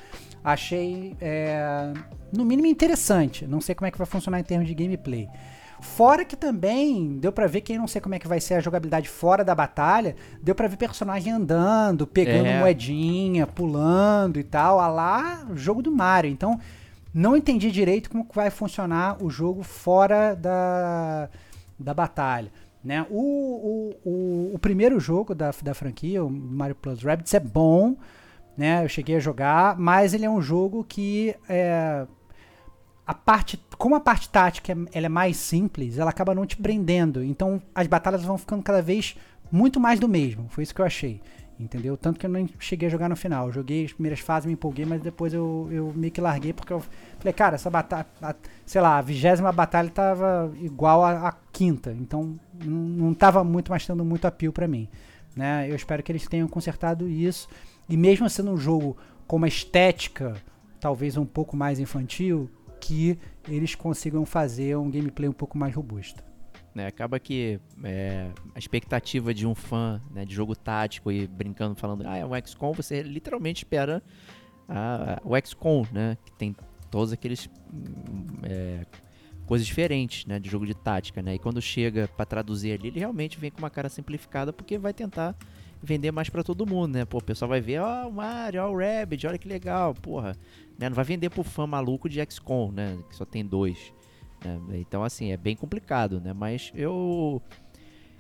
Achei, 0.45 1.17
é, 1.21 1.93
no 2.33 2.45
mínimo, 2.45 2.69
interessante, 2.69 3.45
não 3.45 3.61
sei 3.61 3.75
como 3.75 3.89
é 3.89 3.91
que 3.91 3.99
vai 3.99 4.07
funcionar 4.07 4.39
em 4.39 4.45
termos 4.45 4.69
de 4.69 4.75
gameplay. 4.75 5.29
Fora 5.81 6.25
que 6.25 6.37
também 6.37 7.19
deu 7.19 7.33
para 7.33 7.47
ver 7.47 7.61
que 7.61 7.73
eu 7.73 7.79
não 7.79 7.87
sei 7.87 8.01
como 8.01 8.15
é 8.15 8.19
que 8.19 8.29
vai 8.29 8.41
ser 8.41 8.55
a 8.55 8.61
jogabilidade 8.61 9.09
fora 9.09 9.45
da 9.45 9.55
batalha, 9.55 10.17
deu 10.43 10.55
para 10.55 10.69
ver 10.69 10.77
personagem 10.77 11.33
andando, 11.33 12.07
pegando 12.07 12.47
é. 12.47 12.59
moedinha, 12.59 13.47
pulando 13.47 14.39
e 14.39 14.45
tal, 14.45 14.81
a 14.81 14.89
lá 14.89 15.47
jogo 15.55 15.83
do 15.83 15.93
Mario. 15.93 16.31
Então, 16.31 16.59
não 17.13 17.37
entendi 17.37 17.71
direito 17.71 18.11
como 18.11 18.27
vai 18.35 18.51
funcionar 18.51 19.23
o 19.23 19.31
jogo 19.31 19.63
fora 19.63 20.35
da, 20.35 21.29
da 21.79 21.95
batalha. 21.95 22.51
Né? 22.85 23.05
O, 23.11 23.95
o, 24.05 24.11
o, 24.11 24.55
o 24.55 24.59
primeiro 24.59 25.01
jogo 25.01 25.35
da, 25.35 25.51
da 25.63 25.75
franquia, 25.75 26.25
o 26.25 26.31
Mario 26.31 26.77
Plus 26.77 27.03
Rabbids, 27.03 27.35
é 27.35 27.41
bom, 27.41 27.97
né? 28.57 28.85
Eu 28.85 28.89
cheguei 28.89 29.17
a 29.17 29.21
jogar, 29.21 29.77
mas 29.77 30.15
ele 30.15 30.25
é 30.25 30.31
um 30.31 30.41
jogo 30.41 30.85
que 30.85 31.35
é, 31.49 32.07
a 33.07 33.15
parte, 33.15 33.61
como 33.79 33.95
a 33.95 34.01
parte 34.01 34.29
tática 34.29 34.77
ela 34.93 35.07
é 35.07 35.09
mais 35.09 35.37
simples, 35.37 35.97
ela 35.97 36.11
acaba 36.11 36.35
não 36.35 36.45
te 36.45 36.57
prendendo. 36.57 37.23
Então 37.23 37.63
as 37.75 37.87
batalhas 37.87 38.25
vão 38.25 38.37
ficando 38.37 38.63
cada 38.63 38.83
vez 38.83 39.17
muito 39.51 39.79
mais 39.79 40.01
do 40.01 40.09
mesmo. 40.09 40.49
Foi 40.49 40.65
isso 40.65 40.75
que 40.75 40.81
eu 40.81 40.87
achei. 40.87 41.21
Entendeu? 41.59 41.97
Tanto 41.97 42.21
que 42.21 42.27
eu 42.27 42.31
não 42.31 42.47
cheguei 42.59 42.89
a 42.89 42.91
jogar 42.91 43.09
no 43.09 43.17
final. 43.17 43.47
Eu 43.47 43.53
joguei 43.53 43.87
as 43.87 43.93
primeiras 43.93 44.21
fases, 44.21 44.47
me 44.47 44.53
empolguei, 44.53 44.85
mas 44.85 45.01
depois 45.01 45.33
eu, 45.33 45.69
eu 45.71 45.93
meio 45.95 46.13
que 46.13 46.21
larguei 46.21 46.53
porque 46.53 46.73
eu 46.73 46.83
falei, 47.19 47.33
cara, 47.33 47.55
essa 47.55 47.71
batalha, 47.71 48.07
sei 48.67 48.81
lá, 48.81 48.99
a 48.99 49.03
vigésima 49.03 49.51
batalha 49.53 49.89
tava 49.89 50.53
igual 50.61 51.03
à, 51.05 51.35
quinta. 51.53 51.97
Então 51.99 52.39
não 52.63 53.15
tava 53.15 53.43
muito 53.43 53.71
mais 53.71 53.87
tendo 53.87 54.05
muito 54.05 54.27
apio 54.27 54.53
para 54.53 54.69
mim. 54.69 54.89
Né? 55.35 55.71
Eu 55.71 55.77
espero 55.77 56.03
que 56.03 56.13
eles 56.13 56.27
tenham 56.27 56.49
consertado 56.49 57.09
isso. 57.09 57.49
E 57.89 57.97
mesmo 57.97 58.29
sendo 58.29 58.51
um 58.51 58.59
jogo 58.59 58.97
com 59.27 59.37
uma 59.37 59.49
estética 59.49 60.35
talvez 60.79 61.17
um 61.17 61.25
pouco 61.25 61.57
mais 61.57 61.81
infantil, 61.81 62.51
que 62.81 63.19
eles 63.49 63.75
consigam 63.75 64.25
fazer 64.25 64.77
um 64.77 64.91
gameplay 64.91 65.29
um 65.29 65.33
pouco 65.33 65.57
mais 65.57 65.75
robusto. 65.75 66.23
É, 66.75 66.87
acaba 66.87 67.19
que 67.19 67.59
é, 67.83 68.31
a 68.55 68.59
expectativa 68.59 69.33
de 69.33 69.47
um 69.47 69.55
fã 69.55 70.01
né, 70.11 70.27
de 70.27 70.35
jogo 70.35 70.55
tático 70.55 71.11
e 71.11 71.27
brincando, 71.27 71.75
falando, 71.75 72.07
ah, 72.07 72.17
é 72.17 72.27
um 72.27 72.33
XCOM, 72.45 72.73
você 72.73 73.03
literalmente 73.03 73.65
espera 73.65 74.03
a, 74.69 75.15
a, 75.15 75.21
o 75.25 75.35
XCOM, 75.41 75.87
né? 75.91 76.19
Que 76.25 76.33
tem 76.33 76.55
todos 76.91 77.15
aqueles 77.15 77.49
é, 78.43 78.85
coisas 79.47 79.67
diferentes, 79.67 80.27
né, 80.27 80.39
de 80.39 80.51
jogo 80.51 80.67
de 80.67 80.75
tática, 80.75 81.23
né? 81.23 81.37
E 81.37 81.39
quando 81.39 81.63
chega 81.63 82.09
para 82.09 82.27
traduzir 82.27 82.73
ali, 82.73 82.89
ele 82.89 82.99
realmente 82.99 83.39
vem 83.39 83.51
com 83.51 83.59
uma 83.59 83.71
cara 83.71 83.89
simplificada 83.89 84.53
porque 84.53 84.77
vai 84.77 84.93
tentar 84.93 85.35
vender 85.87 86.11
mais 86.11 86.29
para 86.29 86.43
todo 86.43 86.67
mundo, 86.67 86.95
né? 86.95 87.05
Pô, 87.05 87.19
o 87.19 87.25
pessoal 87.25 87.49
vai 87.49 87.61
ver, 87.61 87.81
ó, 87.81 88.05
oh, 88.05 88.09
o 88.09 88.13
Mario, 88.13 88.63
ó, 88.63 88.71
o 88.71 88.79
Rabbit, 88.79 89.27
olha 89.27 89.39
que 89.39 89.49
legal, 89.49 89.95
porra. 89.95 90.37
Né? 90.79 90.89
Não 90.89 90.97
vai 90.97 91.05
vender 91.05 91.31
pro 91.31 91.43
fã 91.43 91.67
maluco 91.67 92.09
de 92.09 92.21
XCOM, 92.29 92.73
né? 92.73 92.99
Que 93.09 93.17
só 93.17 93.25
tem 93.25 93.45
dois. 93.45 93.93
Né? 94.45 94.79
Então, 94.79 95.03
assim, 95.03 95.33
é 95.33 95.37
bem 95.37 95.57
complicado, 95.57 96.21
né? 96.21 96.33
Mas 96.33 96.73
eu. 96.75 97.41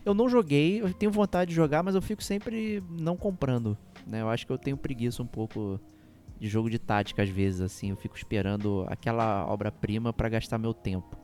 Eu 0.04 0.14
não 0.14 0.28
joguei, 0.28 0.80
eu 0.80 0.94
tenho 0.94 1.10
vontade 1.10 1.48
de 1.48 1.56
jogar, 1.56 1.82
mas 1.82 1.96
eu 1.96 2.00
fico 2.00 2.22
sempre 2.22 2.80
não 2.88 3.16
comprando. 3.16 3.76
Né? 4.06 4.22
Eu 4.22 4.28
acho 4.28 4.46
que 4.46 4.52
eu 4.52 4.58
tenho 4.58 4.76
preguiça 4.76 5.20
um 5.20 5.26
pouco 5.26 5.80
de 6.38 6.46
jogo 6.46 6.70
de 6.70 6.78
tática 6.78 7.24
às 7.24 7.28
vezes, 7.28 7.60
assim. 7.60 7.90
Eu 7.90 7.96
fico 7.96 8.16
esperando 8.16 8.86
aquela 8.88 9.44
obra-prima 9.46 10.12
para 10.12 10.28
gastar 10.28 10.58
meu 10.58 10.72
tempo. 10.72 11.16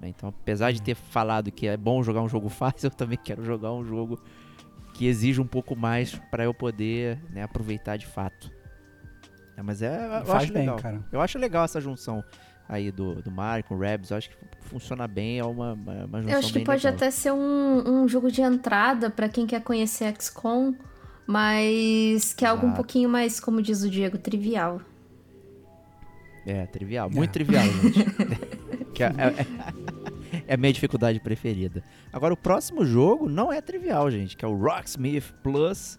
Né? 0.00 0.08
Então, 0.08 0.30
apesar 0.30 0.72
de 0.72 0.82
ter 0.82 0.96
falado 0.96 1.52
que 1.52 1.68
é 1.68 1.76
bom 1.76 2.02
jogar 2.02 2.22
um 2.22 2.28
jogo 2.28 2.48
fácil, 2.50 2.88
eu 2.88 2.90
também 2.90 3.18
quero 3.22 3.44
jogar 3.44 3.72
um 3.72 3.84
jogo 3.84 4.20
que 4.94 5.06
exige 5.06 5.40
um 5.40 5.46
pouco 5.46 5.76
mais 5.76 6.14
para 6.30 6.44
eu 6.44 6.54
poder 6.54 7.18
né, 7.30 7.42
aproveitar 7.42 7.96
de 7.96 8.06
fato. 8.06 8.50
É, 9.56 9.62
mas 9.62 9.82
é. 9.82 10.20
Eu 10.20 10.24
Faz 10.24 10.44
acho 10.44 10.52
bem, 10.52 10.62
legal. 10.62 10.76
cara. 10.78 11.04
Eu 11.12 11.20
acho 11.20 11.38
legal 11.38 11.64
essa 11.64 11.80
junção 11.80 12.24
aí 12.68 12.90
do, 12.90 13.20
do 13.20 13.30
Mario 13.30 13.64
com 13.64 13.74
o 13.74 13.78
Rabs. 13.78 14.10
Eu 14.10 14.16
acho 14.16 14.30
que 14.30 14.36
funciona 14.62 15.06
bem, 15.06 15.40
é 15.40 15.44
uma, 15.44 15.74
uma 15.74 16.22
junção 16.22 16.30
Eu 16.30 16.38
acho 16.38 16.52
que 16.52 16.60
pode 16.60 16.84
legal. 16.84 16.96
até 16.96 17.10
ser 17.10 17.32
um, 17.32 18.02
um 18.02 18.08
jogo 18.08 18.30
de 18.30 18.40
entrada 18.40 19.10
para 19.10 19.28
quem 19.28 19.46
quer 19.46 19.62
conhecer 19.62 20.14
XCOM, 20.18 20.74
mas 21.26 22.32
que 22.32 22.44
é 22.44 22.48
algo 22.48 22.66
um 22.66 22.72
pouquinho 22.72 23.08
mais, 23.08 23.40
como 23.40 23.60
diz 23.60 23.82
o 23.82 23.90
Diego, 23.90 24.16
trivial. 24.16 24.80
É, 26.46 26.66
trivial. 26.66 27.10
Muito 27.10 27.30
é. 27.30 27.32
trivial, 27.32 27.64
gente. 27.64 28.04
que 28.94 29.02
é, 29.02 29.06
é, 29.08 29.93
é, 30.46 30.54
a 30.54 30.56
minha 30.56 30.72
dificuldade 30.72 31.20
preferida. 31.20 31.82
Agora, 32.12 32.34
o 32.34 32.36
próximo 32.36 32.84
jogo 32.84 33.28
não 33.28 33.52
é 33.52 33.60
trivial, 33.60 34.10
gente, 34.10 34.36
que 34.36 34.44
é 34.44 34.48
o 34.48 34.56
Rocksmith 34.56 35.32
Plus 35.42 35.98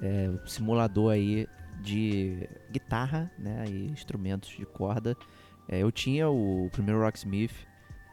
é, 0.00 0.30
simulador 0.46 1.12
aí 1.12 1.46
de 1.80 2.48
guitarra, 2.70 3.30
né, 3.38 3.64
e 3.68 3.86
instrumentos 3.90 4.50
de 4.50 4.66
corda. 4.66 5.16
É, 5.68 5.78
eu 5.78 5.90
tinha 5.90 6.28
o 6.28 6.68
primeiro 6.72 7.00
Rocksmith 7.00 7.54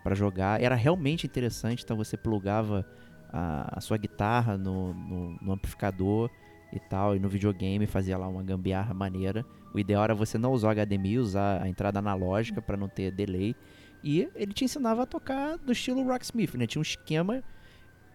para 0.03 0.15
jogar, 0.15 0.61
era 0.61 0.75
realmente 0.75 1.25
interessante, 1.25 1.83
então 1.83 1.97
você 1.97 2.15
plugava 2.15 2.85
a, 3.29 3.77
a 3.77 3.81
sua 3.81 3.97
guitarra 3.97 4.57
no, 4.57 4.93
no, 4.93 5.37
no, 5.41 5.51
amplificador 5.51 6.29
e 6.71 6.79
tal, 6.79 7.15
e 7.15 7.19
no 7.19 7.27
videogame 7.27 7.85
fazia 7.85 8.17
lá 8.17 8.27
uma 8.27 8.43
gambiarra 8.43 8.93
maneira. 8.93 9.45
O 9.73 9.79
ideal 9.79 10.03
era 10.03 10.15
você 10.15 10.37
não 10.37 10.51
usar 10.53 10.73
HDMI, 10.75 11.17
usar 11.17 11.61
a 11.61 11.67
entrada 11.67 11.99
analógica 11.99 12.61
para 12.61 12.77
não 12.77 12.87
ter 12.87 13.11
delay. 13.11 13.55
E 14.03 14.29
ele 14.35 14.53
te 14.53 14.63
ensinava 14.63 15.03
a 15.03 15.05
tocar 15.05 15.57
do 15.57 15.71
estilo 15.71 16.03
Rocksmith, 16.03 16.55
né? 16.55 16.67
Tinha 16.67 16.79
um 16.79 16.83
esquema 16.83 17.43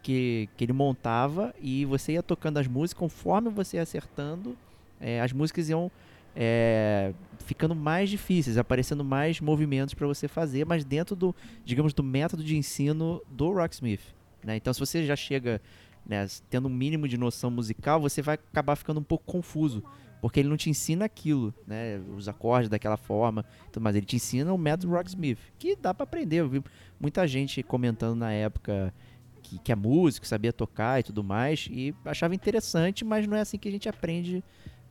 que, 0.02 0.48
que 0.56 0.64
ele 0.64 0.72
montava 0.72 1.54
e 1.60 1.84
você 1.84 2.12
ia 2.12 2.22
tocando 2.22 2.58
as 2.58 2.66
músicas 2.66 2.98
conforme 2.98 3.50
você 3.50 3.76
ia 3.76 3.82
acertando, 3.82 4.56
é, 5.00 5.20
as 5.20 5.32
músicas 5.32 5.68
iam 5.68 5.90
é, 6.34 7.12
ficando 7.38 7.74
mais 7.74 8.08
difíceis, 8.10 8.56
aparecendo 8.56 9.04
mais 9.04 9.40
movimentos 9.40 9.94
para 9.94 10.06
você 10.06 10.26
fazer, 10.26 10.64
mas 10.64 10.84
dentro 10.84 11.14
do, 11.14 11.34
digamos, 11.64 11.92
do 11.92 12.02
método 12.02 12.42
de 12.42 12.56
ensino 12.56 13.22
do 13.30 13.52
Rocksmith. 13.52 14.02
Né? 14.42 14.56
Então, 14.56 14.72
se 14.72 14.80
você 14.80 15.04
já 15.04 15.16
chega 15.16 15.60
né, 16.06 16.26
tendo 16.50 16.68
um 16.68 16.70
mínimo 16.70 17.06
de 17.06 17.16
noção 17.16 17.50
musical, 17.50 18.00
você 18.00 18.22
vai 18.22 18.34
acabar 18.34 18.76
ficando 18.76 19.00
um 19.00 19.04
pouco 19.04 19.24
confuso, 19.24 19.84
porque 20.22 20.38
ele 20.38 20.48
não 20.48 20.56
te 20.56 20.70
ensina 20.70 21.04
aquilo, 21.04 21.52
né, 21.66 22.00
os 22.16 22.28
acordes 22.28 22.70
daquela 22.70 22.96
forma, 22.96 23.44
mas 23.80 23.96
ele 23.96 24.06
te 24.06 24.14
ensina 24.14 24.52
o 24.52 24.56
método 24.56 24.92
Rocksmith, 24.92 25.36
que 25.58 25.74
dá 25.74 25.92
para 25.92 26.04
aprender. 26.04 26.36
Eu 26.36 26.48
vi 26.48 26.62
muita 27.00 27.26
gente 27.26 27.60
comentando 27.60 28.14
na 28.14 28.32
época 28.32 28.94
que, 29.42 29.58
que 29.58 29.72
é 29.72 29.74
músico, 29.74 30.24
sabia 30.24 30.52
tocar 30.52 31.00
e 31.00 31.02
tudo 31.02 31.24
mais, 31.24 31.68
e 31.68 31.92
achava 32.04 32.36
interessante, 32.36 33.04
mas 33.04 33.26
não 33.26 33.36
é 33.36 33.40
assim 33.40 33.58
que 33.58 33.68
a 33.68 33.72
gente 33.72 33.88
aprende 33.88 34.44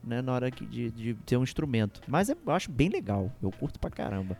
né, 0.04 0.20
na 0.20 0.34
hora 0.34 0.50
de, 0.50 0.90
de 0.90 1.14
ter 1.24 1.38
um 1.38 1.42
instrumento. 1.42 2.02
Mas 2.06 2.28
eu 2.28 2.36
acho 2.48 2.70
bem 2.70 2.90
legal, 2.90 3.32
eu 3.42 3.50
curto 3.50 3.80
pra 3.80 3.88
caramba. 3.88 4.36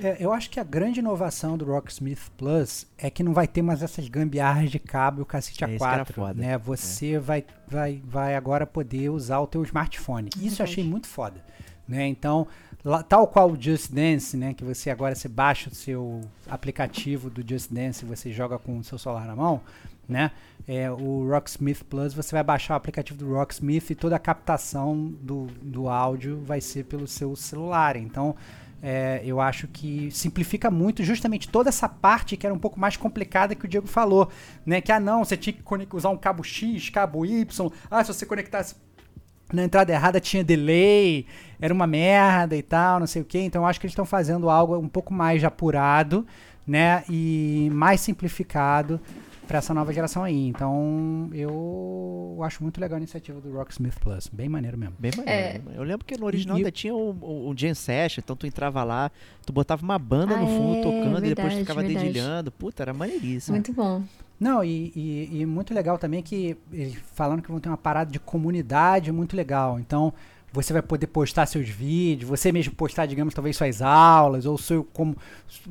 É, 0.00 0.16
eu 0.20 0.32
acho 0.32 0.48
que 0.48 0.60
a 0.60 0.64
grande 0.64 1.00
inovação 1.00 1.58
do 1.58 1.64
Rocksmith 1.64 2.30
Plus 2.36 2.86
é 2.96 3.10
que 3.10 3.22
não 3.22 3.32
vai 3.32 3.48
ter 3.48 3.62
mais 3.62 3.82
essas 3.82 4.08
gambiarras 4.08 4.70
de 4.70 4.78
cabo 4.78 5.20
e 5.20 5.22
o 5.22 5.26
cacete 5.26 5.64
é, 5.64 5.66
A4. 5.66 6.34
Né? 6.34 6.56
Você 6.58 7.14
é. 7.14 7.18
vai, 7.18 7.44
vai, 7.66 8.00
vai 8.04 8.36
agora 8.36 8.66
poder 8.66 9.10
usar 9.10 9.40
o 9.40 9.46
teu 9.46 9.62
smartphone. 9.64 10.30
Isso 10.40 10.62
eu 10.62 10.64
achei 10.64 10.84
muito 10.84 11.08
foda. 11.08 11.42
Né? 11.86 12.06
Então, 12.06 12.46
lá, 12.84 13.02
tal 13.02 13.26
qual 13.26 13.50
o 13.50 13.60
Just 13.60 13.90
Dance, 13.90 14.36
né? 14.36 14.54
que 14.54 14.62
você 14.62 14.88
agora 14.90 15.14
você 15.14 15.28
baixa 15.28 15.68
o 15.68 15.74
seu 15.74 16.20
aplicativo 16.48 17.28
do 17.28 17.42
Just 17.46 17.72
Dance 17.72 18.04
e 18.04 18.08
você 18.08 18.30
joga 18.30 18.58
com 18.58 18.78
o 18.78 18.84
seu 18.84 18.98
celular 18.98 19.26
na 19.26 19.34
mão, 19.34 19.60
né? 20.08 20.30
É, 20.66 20.90
o 20.90 21.26
Rocksmith 21.28 21.82
Plus, 21.84 22.12
você 22.12 22.32
vai 22.32 22.42
baixar 22.42 22.74
o 22.74 22.76
aplicativo 22.76 23.18
do 23.18 23.32
Rocksmith 23.34 23.90
e 23.90 23.94
toda 23.94 24.16
a 24.16 24.18
captação 24.18 25.14
do, 25.22 25.46
do 25.62 25.88
áudio 25.88 26.42
vai 26.44 26.60
ser 26.60 26.84
pelo 26.84 27.06
seu 27.06 27.34
celular. 27.34 27.96
Então, 27.96 28.34
é, 28.82 29.20
eu 29.24 29.40
acho 29.40 29.66
que 29.68 30.10
simplifica 30.10 30.70
muito 30.70 31.02
justamente 31.02 31.48
toda 31.48 31.68
essa 31.68 31.88
parte 31.88 32.36
que 32.36 32.46
era 32.46 32.54
um 32.54 32.58
pouco 32.58 32.78
mais 32.78 32.96
complicada 32.96 33.54
que 33.54 33.64
o 33.64 33.68
Diego 33.68 33.86
falou, 33.86 34.28
né? 34.64 34.80
Que 34.80 34.92
ah 34.92 35.00
não, 35.00 35.24
você 35.24 35.36
tinha 35.36 35.52
que 35.52 35.96
usar 35.96 36.10
um 36.10 36.16
cabo 36.16 36.44
X, 36.44 36.88
cabo 36.90 37.26
Y. 37.26 37.70
Ah, 37.90 38.04
se 38.04 38.12
você 38.12 38.24
conectasse 38.24 38.76
na 39.52 39.64
entrada 39.64 39.92
errada 39.92 40.20
tinha 40.20 40.44
delay, 40.44 41.26
era 41.60 41.72
uma 41.72 41.86
merda 41.86 42.54
e 42.54 42.62
tal, 42.62 43.00
não 43.00 43.06
sei 43.06 43.22
o 43.22 43.24
que. 43.24 43.38
Então 43.38 43.62
eu 43.62 43.66
acho 43.66 43.80
que 43.80 43.86
eles 43.86 43.92
estão 43.92 44.04
fazendo 44.04 44.48
algo 44.48 44.76
um 44.76 44.88
pouco 44.88 45.12
mais 45.12 45.42
apurado, 45.42 46.26
né? 46.66 47.02
E 47.08 47.68
mais 47.72 48.00
simplificado 48.00 49.00
para 49.48 49.58
essa 49.58 49.72
nova 49.72 49.92
geração 49.92 50.22
aí. 50.22 50.46
Então, 50.46 51.30
eu 51.32 52.38
acho 52.42 52.62
muito 52.62 52.78
legal 52.78 52.96
a 52.96 53.00
iniciativa 53.00 53.40
do 53.40 53.50
Rocksmith 53.54 53.98
Plus. 53.98 54.28
Bem 54.28 54.48
maneiro 54.48 54.76
mesmo. 54.76 54.94
Bem 54.98 55.10
maneiro. 55.16 55.62
É. 55.74 55.74
Eu 55.74 55.82
lembro 55.82 56.04
que 56.04 56.16
no 56.18 56.26
original 56.26 56.56
e, 56.56 56.60
ainda 56.60 56.70
tinha 56.70 56.94
o, 56.94 57.10
o, 57.20 57.48
o 57.48 57.54
Jam 57.56 57.74
Session, 57.74 58.20
então 58.22 58.36
tu 58.36 58.46
entrava 58.46 58.84
lá, 58.84 59.10
tu 59.46 59.52
botava 59.52 59.82
uma 59.82 59.98
banda 59.98 60.34
ah, 60.34 60.36
no 60.38 60.46
fundo 60.46 60.76
é, 60.76 60.82
tocando 60.82 61.02
verdade, 61.02 61.26
e 61.26 61.34
depois 61.34 61.54
tu 61.54 61.58
ficava 61.60 61.80
verdade. 61.80 62.04
dedilhando. 62.04 62.52
Puta, 62.52 62.82
era 62.82 62.92
maneiríssimo. 62.92 63.56
Muito 63.56 63.72
bom. 63.72 64.02
Não, 64.38 64.62
e, 64.62 64.92
e, 64.94 65.40
e, 65.40 65.46
muito 65.46 65.74
legal 65.74 65.98
também 65.98 66.22
que 66.22 66.56
falando 67.14 67.42
que 67.42 67.50
vão 67.50 67.58
ter 67.58 67.68
uma 67.68 67.78
parada 67.78 68.12
de 68.12 68.20
comunidade 68.20 69.10
muito 69.10 69.34
legal. 69.34 69.80
Então, 69.80 70.12
você 70.52 70.72
vai 70.72 70.82
poder 70.82 71.06
postar 71.08 71.46
seus 71.46 71.68
vídeos, 71.68 72.28
você 72.28 72.52
mesmo 72.52 72.74
postar, 72.74 73.06
digamos, 73.06 73.34
talvez 73.34 73.56
suas 73.56 73.82
aulas, 73.82 74.46
ou 74.46 74.56
seu, 74.56 74.84
como, 74.84 75.16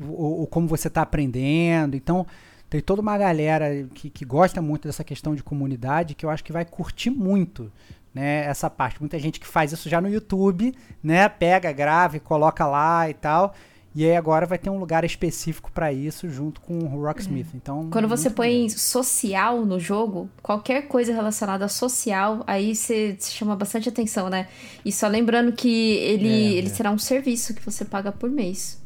ou, 0.00 0.40
ou 0.40 0.46
como 0.46 0.66
você 0.66 0.88
está 0.88 1.00
aprendendo. 1.00 1.96
Então, 1.96 2.26
tem 2.68 2.80
toda 2.80 3.00
uma 3.00 3.16
galera 3.16 3.88
que, 3.94 4.10
que 4.10 4.24
gosta 4.24 4.60
muito 4.60 4.86
dessa 4.86 5.02
questão 5.02 5.34
de 5.34 5.42
comunidade 5.42 6.14
que 6.14 6.24
eu 6.24 6.30
acho 6.30 6.44
que 6.44 6.52
vai 6.52 6.64
curtir 6.64 7.10
muito 7.10 7.72
né, 8.14 8.44
essa 8.44 8.68
parte. 8.68 9.00
Muita 9.00 9.18
gente 9.18 9.40
que 9.40 9.46
faz 9.46 9.72
isso 9.72 9.88
já 9.88 10.00
no 10.00 10.08
YouTube, 10.08 10.74
né? 11.02 11.28
Pega, 11.28 11.72
grava 11.72 12.16
e 12.16 12.20
coloca 12.20 12.66
lá 12.66 13.08
e 13.08 13.14
tal. 13.14 13.54
E 13.94 14.04
aí 14.04 14.14
agora 14.14 14.44
vai 14.44 14.58
ter 14.58 14.68
um 14.70 14.78
lugar 14.78 15.02
específico 15.02 15.72
para 15.72 15.92
isso 15.92 16.28
junto 16.28 16.60
com 16.60 16.78
o 16.78 17.02
Rocksmith. 17.02 17.48
Então, 17.54 17.88
quando 17.90 18.06
você 18.06 18.28
põe 18.28 18.68
social 18.68 19.64
no 19.64 19.80
jogo, 19.80 20.28
qualquer 20.42 20.82
coisa 20.82 21.12
relacionada 21.12 21.64
a 21.64 21.68
social, 21.68 22.44
aí 22.46 22.76
você 22.76 23.16
chama 23.18 23.56
bastante 23.56 23.88
atenção, 23.88 24.28
né? 24.28 24.46
E 24.84 24.92
só 24.92 25.08
lembrando 25.08 25.52
que 25.52 25.94
ele, 25.96 26.28
é, 26.28 26.58
ele 26.58 26.66
é. 26.68 26.70
será 26.70 26.90
um 26.90 26.98
serviço 26.98 27.54
que 27.54 27.64
você 27.64 27.84
paga 27.84 28.12
por 28.12 28.30
mês 28.30 28.78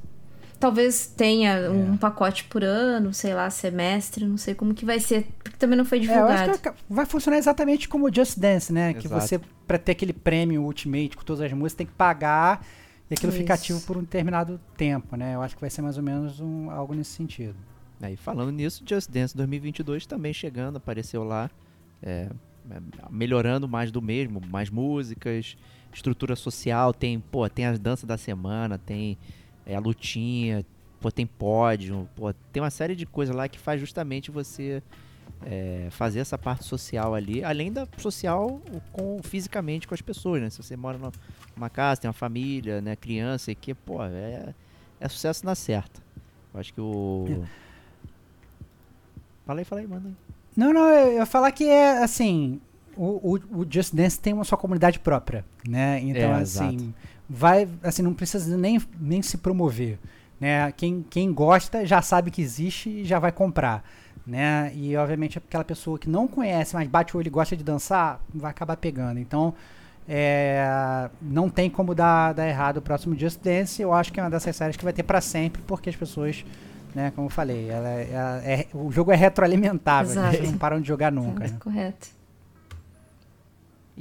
talvez 0.63 1.09
tenha 1.09 1.55
é. 1.55 1.69
um 1.69 1.97
pacote 1.97 2.45
por 2.45 2.63
ano, 2.63 3.13
sei 3.13 3.35
lá, 3.35 3.51
semestre, 3.51 4.25
não 4.25 4.37
sei 4.37 4.55
como 4.55 4.73
que 4.73 4.85
vai 4.85 5.01
ser, 5.01 5.27
porque 5.43 5.57
também 5.59 5.77
não 5.77 5.85
foi 5.85 5.99
divulgado. 5.99 6.31
É, 6.31 6.47
eu 6.47 6.51
acho 6.53 6.63
que 6.63 6.73
vai 6.89 7.05
funcionar 7.05 7.37
exatamente 7.37 7.89
como 7.89 8.07
o 8.07 8.15
Just 8.15 8.39
Dance, 8.39 8.73
né? 8.73 8.91
Exato. 8.91 9.03
Que 9.03 9.09
você, 9.09 9.41
pra 9.67 9.77
ter 9.77 9.91
aquele 9.91 10.13
prêmio 10.13 10.63
Ultimate 10.63 11.17
com 11.17 11.25
todas 11.25 11.41
as 11.43 11.53
músicas, 11.53 11.75
tem 11.75 11.87
que 11.89 11.95
pagar 11.95 12.65
e 13.11 13.15
aquilo 13.15 13.33
Isso. 13.33 13.41
fica 13.41 13.55
ativo 13.55 13.81
por 13.81 13.97
um 13.97 14.03
determinado 14.03 14.61
tempo, 14.77 15.17
né? 15.17 15.35
Eu 15.35 15.43
acho 15.43 15.57
que 15.57 15.61
vai 15.61 15.69
ser 15.69 15.83
mais 15.83 15.97
ou 15.97 16.03
menos 16.05 16.39
um, 16.39 16.71
algo 16.71 16.95
nesse 16.95 17.11
sentido. 17.11 17.57
Aí, 18.01 18.17
falando 18.17 18.53
nisso, 18.53 18.85
Just 18.87 19.11
Dance 19.11 19.37
2022 19.37 20.07
também 20.07 20.33
chegando, 20.33 20.77
apareceu 20.77 21.25
lá, 21.25 21.51
é, 22.01 22.29
é, 22.71 22.81
melhorando 23.11 23.67
mais 23.67 23.91
do 23.91 24.01
mesmo, 24.01 24.41
mais 24.49 24.71
músicas, 24.71 25.57
estrutura 25.93 26.37
social, 26.37 26.95
tem, 26.95 27.19
pô, 27.19 27.49
tem 27.49 27.67
as 27.67 27.81
danças 27.81 28.05
da 28.05 28.17
semana, 28.17 28.79
tem 28.79 29.19
é, 29.67 29.75
a 29.75 29.81
lutinha, 29.81 30.65
pô, 31.01 31.11
tem 31.11 31.27
pódio, 31.27 32.09
pô, 32.15 32.33
tem 32.53 32.63
uma 32.63 32.71
série 32.71 32.95
de 32.95 33.07
coisas 33.07 33.35
lá 33.35 33.49
que 33.49 33.59
faz 33.59 33.81
justamente 33.81 34.31
você 34.31 34.83
é, 35.45 35.89
fazer 35.91 36.21
essa 36.21 36.39
parte 36.39 36.65
social 36.65 37.15
ali, 37.15 37.43
além 37.45 37.73
da 37.73 37.87
social 37.99 38.61
com 38.93 39.21
fisicamente 39.23 39.87
com 39.87 39.95
as 39.95 40.01
pessoas, 40.01 40.41
né? 40.41 40.51
Se 40.51 40.63
você 40.63 40.77
mora 40.77 40.99
numa 41.57 41.69
casa, 41.71 42.01
tem 42.01 42.09
uma 42.09 42.15
família, 42.15 42.81
né, 42.81 42.97
criança 42.97 43.51
e 43.51 43.55
que, 43.55 43.75
pô, 43.75 44.03
é, 44.05 44.55
é 45.01 45.09
sucesso 45.09 45.45
na 45.45 45.55
certa. 45.55 46.01
Eu 46.55 46.61
acho 46.61 46.73
que 46.73 46.81
o 46.81 47.27
é. 47.29 47.63
Fala 49.45 49.61
aí, 49.61 49.65
fala 49.65 49.81
aí, 49.81 49.87
manda 49.87 50.09
aí. 50.09 50.15
Não, 50.57 50.73
não, 50.73 50.89
eu 50.89 51.15
ia 51.15 51.27
falar 51.27 51.51
que 51.51 51.65
é 51.65 52.03
assim, 52.03 52.61
o, 52.97 53.35
o, 53.35 53.61
o, 53.61 53.67
Just 53.69 53.95
Dance 53.95 54.21
tem 54.21 54.33
uma 54.33 54.45
sua 54.45 54.57
comunidade 54.57 55.01
própria, 55.01 55.45
né? 55.67 55.99
Então, 56.01 56.31
é, 56.31 56.35
assim, 56.35 56.75
exato 56.77 56.95
vai, 57.33 57.66
assim, 57.83 58.03
não 58.03 58.12
precisa 58.12 58.57
nem, 58.59 58.80
nem 59.01 59.22
se 59.22 59.39
promover, 59.39 59.99
né? 60.39 60.70
Quem, 60.72 61.05
quem 61.09 61.33
gosta 61.33 61.87
já 61.87 62.03
sabe 62.03 62.30
que 62.30 62.43
existe 62.43 62.91
e 62.91 63.05
já 63.05 63.18
vai 63.18 63.33
comprar, 63.33 63.83
né? 64.26 64.70
E 64.74 64.95
obviamente 64.97 65.39
aquela 65.39 65.64
pessoa 65.64 65.99
que 65.99 66.11
não 66.11 66.28
conhece, 66.28 66.74
mas 66.74 66.87
bate 66.87 67.16
o 67.16 67.18
olho 67.18 67.28
e 67.28 67.30
gosta 67.30 67.57
de 67.57 67.64
dançar, 67.64 68.20
vai 68.35 68.51
acabar 68.51 68.76
pegando. 68.76 69.18
Então, 69.18 69.55
é, 70.07 71.09
não 71.22 71.49
tem 71.49 71.70
como 71.70 71.95
dar, 71.95 72.35
dar 72.35 72.47
errado 72.47 72.76
o 72.76 72.83
próximo 72.83 73.18
Just 73.18 73.41
Dance. 73.41 73.80
Eu 73.80 73.95
acho 73.95 74.12
que 74.12 74.20
é 74.20 74.22
uma 74.22 74.30
dessas 74.30 74.55
séries 74.55 74.76
que 74.76 74.85
vai 74.85 74.93
ter 74.93 75.03
para 75.03 75.20
sempre, 75.22 75.62
porque 75.62 75.89
as 75.89 75.97
pessoas, 75.97 76.45
né, 76.95 77.12
como 77.14 77.28
eu 77.28 77.30
falei, 77.30 77.70
ela, 77.70 77.89
ela 77.89 78.43
é, 78.45 78.66
o 78.74 78.93
jogo 78.93 79.11
é 79.11 79.16
retroalimentável, 79.16 80.14
né? 80.20 80.35
eles 80.35 80.51
não 80.51 80.59
param 80.59 80.80
de 80.80 80.87
jogar 80.87 81.11
nunca. 81.11 81.45
É 81.45 81.49
né? 81.49 81.57
Correto. 81.59 82.22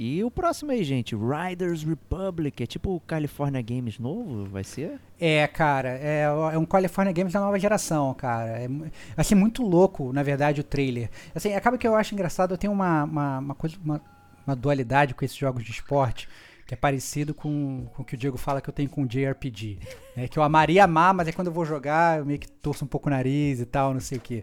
E 0.04 0.24
o 0.24 0.32
próximo 0.32 0.72
aí, 0.72 0.82
gente, 0.82 1.14
Riders 1.14 1.84
Republic, 1.84 2.60
é 2.60 2.66
tipo 2.66 2.96
o 2.96 2.98
California 2.98 3.62
Games 3.62 4.00
novo, 4.00 4.46
vai 4.46 4.64
ser? 4.64 4.98
É, 5.20 5.46
cara, 5.46 5.90
é, 5.90 6.22
é 6.22 6.58
um 6.58 6.64
California 6.64 7.12
Games 7.12 7.32
da 7.32 7.38
nova 7.38 7.56
geração, 7.56 8.12
cara. 8.12 8.64
É, 8.64 8.68
assim, 9.16 9.36
muito 9.36 9.62
louco, 9.62 10.12
na 10.12 10.24
verdade, 10.24 10.60
o 10.60 10.64
trailer. 10.64 11.08
Assim, 11.32 11.54
acaba 11.54 11.78
que 11.78 11.86
eu 11.86 11.94
acho 11.94 12.14
engraçado, 12.14 12.52
eu 12.52 12.58
tenho 12.58 12.72
uma, 12.72 13.04
uma, 13.04 13.38
uma 13.38 13.54
coisa, 13.54 13.76
uma, 13.84 14.00
uma 14.44 14.56
dualidade 14.56 15.14
com 15.14 15.24
esses 15.24 15.36
jogos 15.36 15.62
de 15.62 15.70
esporte, 15.70 16.28
que 16.66 16.74
é 16.74 16.76
parecido 16.76 17.32
com, 17.32 17.86
com 17.94 18.02
o 18.02 18.04
que 18.04 18.16
o 18.16 18.18
Diego 18.18 18.36
fala 18.36 18.60
que 18.60 18.68
eu 18.68 18.74
tenho 18.74 18.90
com 18.90 19.04
o 19.04 19.06
JRPG. 19.06 19.78
Né? 20.16 20.26
Que 20.26 20.36
eu 20.36 20.42
amaria 20.42 20.82
amar, 20.82 21.14
mas 21.14 21.28
é 21.28 21.32
quando 21.32 21.46
eu 21.46 21.52
vou 21.52 21.64
jogar, 21.64 22.18
eu 22.18 22.26
meio 22.26 22.40
que 22.40 22.50
torço 22.50 22.84
um 22.84 22.88
pouco 22.88 23.08
o 23.08 23.10
nariz 23.12 23.60
e 23.60 23.66
tal, 23.66 23.94
não 23.94 24.00
sei 24.00 24.18
o 24.18 24.20
quê. 24.20 24.42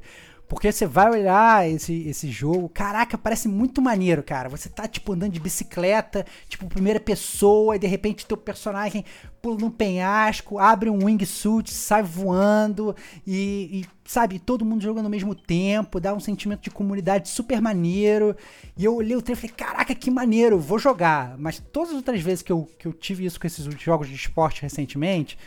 Porque 0.49 0.71
você 0.71 0.87
vai 0.87 1.11
olhar 1.11 1.69
esse, 1.69 2.07
esse 2.09 2.27
jogo, 2.27 2.67
caraca, 2.69 3.19
parece 3.19 3.47
muito 3.47 3.83
maneiro, 3.83 4.23
cara. 4.23 4.49
Você 4.49 4.67
tá, 4.67 4.87
tipo, 4.87 5.13
andando 5.13 5.33
de 5.33 5.39
bicicleta, 5.39 6.25
tipo, 6.47 6.65
primeira 6.65 6.99
pessoa, 6.99 7.75
e 7.75 7.79
de 7.79 7.85
repente 7.85 8.25
teu 8.25 8.35
personagem 8.35 9.05
pula 9.43 9.59
num 9.59 9.69
penhasco, 9.69 10.57
abre 10.57 10.89
um 10.89 11.05
wingsuit, 11.05 11.71
sai 11.71 12.01
voando, 12.01 12.95
e, 13.27 13.79
e, 13.79 13.85
sabe, 14.03 14.39
todo 14.39 14.65
mundo 14.65 14.81
jogando 14.81 15.05
ao 15.05 15.11
mesmo 15.11 15.35
tempo, 15.35 15.99
dá 15.99 16.15
um 16.15 16.19
sentimento 16.19 16.61
de 16.61 16.71
comunidade 16.71 17.29
super 17.29 17.61
maneiro. 17.61 18.35
E 18.75 18.83
eu 18.83 18.95
olhei 18.95 19.15
o 19.15 19.21
trailer 19.21 19.45
e 19.45 19.47
falei, 19.47 19.55
caraca, 19.55 19.93
que 19.93 20.09
maneiro, 20.09 20.59
vou 20.59 20.79
jogar. 20.79 21.37
Mas 21.37 21.61
todas 21.71 21.91
as 21.91 21.97
outras 21.97 22.21
vezes 22.21 22.41
que 22.41 22.51
eu, 22.51 22.67
que 22.79 22.87
eu 22.87 22.91
tive 22.91 23.23
isso 23.23 23.39
com 23.39 23.45
esses 23.45 23.63
jogos 23.79 24.07
de 24.09 24.15
esporte 24.15 24.63
recentemente, 24.63 25.37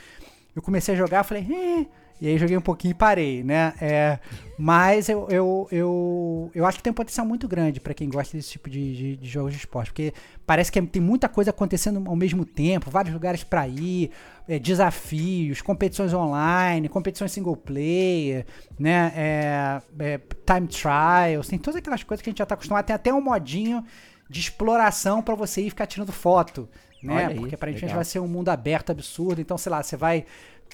eu 0.54 0.62
comecei 0.62 0.94
a 0.94 0.98
jogar, 0.98 1.24
falei, 1.24 1.44
eh, 1.50 1.86
e 2.20 2.28
aí 2.28 2.38
joguei 2.38 2.56
um 2.56 2.62
pouquinho 2.62 2.92
e 2.92 2.94
parei, 2.94 3.42
né? 3.42 3.74
É, 3.80 4.18
mas 4.58 5.08
eu, 5.08 5.26
eu, 5.28 5.68
eu, 5.72 6.50
eu 6.54 6.64
acho 6.64 6.78
que 6.78 6.82
tem 6.84 6.90
um 6.92 6.94
potencial 6.94 7.26
muito 7.26 7.48
grande 7.48 7.80
para 7.80 7.92
quem 7.92 8.08
gosta 8.08 8.36
desse 8.36 8.50
tipo 8.50 8.70
de, 8.70 8.96
de, 8.96 9.16
de, 9.16 9.28
jogos 9.28 9.52
de 9.52 9.58
esporte. 9.58 9.90
Porque 9.90 10.14
parece 10.46 10.70
que 10.70 10.80
tem 10.82 11.02
muita 11.02 11.28
coisa 11.28 11.50
acontecendo 11.50 12.02
ao 12.08 12.14
mesmo 12.14 12.44
tempo, 12.44 12.90
vários 12.90 13.12
lugares 13.12 13.42
para 13.42 13.66
ir, 13.66 14.10
é, 14.48 14.58
desafios, 14.58 15.60
competições 15.60 16.14
online, 16.14 16.88
competições 16.88 17.32
single 17.32 17.56
player, 17.56 18.46
né? 18.78 19.12
É, 19.16 19.82
é, 19.98 20.18
time 20.18 20.68
trials, 20.68 21.48
tem 21.48 21.58
todas 21.58 21.76
aquelas 21.76 22.04
coisas 22.04 22.22
que 22.22 22.30
a 22.30 22.32
gente 22.32 22.38
já 22.38 22.46
tá 22.46 22.54
acostumado. 22.54 22.84
Tem 22.84 22.94
até 22.94 23.12
um 23.12 23.20
modinho 23.20 23.84
de 24.30 24.40
exploração 24.40 25.22
para 25.22 25.34
você 25.34 25.62
ir 25.62 25.70
ficar 25.70 25.86
tirando 25.86 26.12
foto. 26.12 26.68
Né? 27.02 27.30
Porque 27.34 27.56
aparentemente 27.56 27.86
legal. 27.86 27.96
vai 27.96 28.04
ser 28.04 28.20
um 28.20 28.28
mundo 28.28 28.48
aberto 28.48 28.90
absurdo. 28.92 29.40
Então, 29.40 29.58
sei 29.58 29.70
lá, 29.70 29.82
você 29.82 29.96
vai 29.96 30.24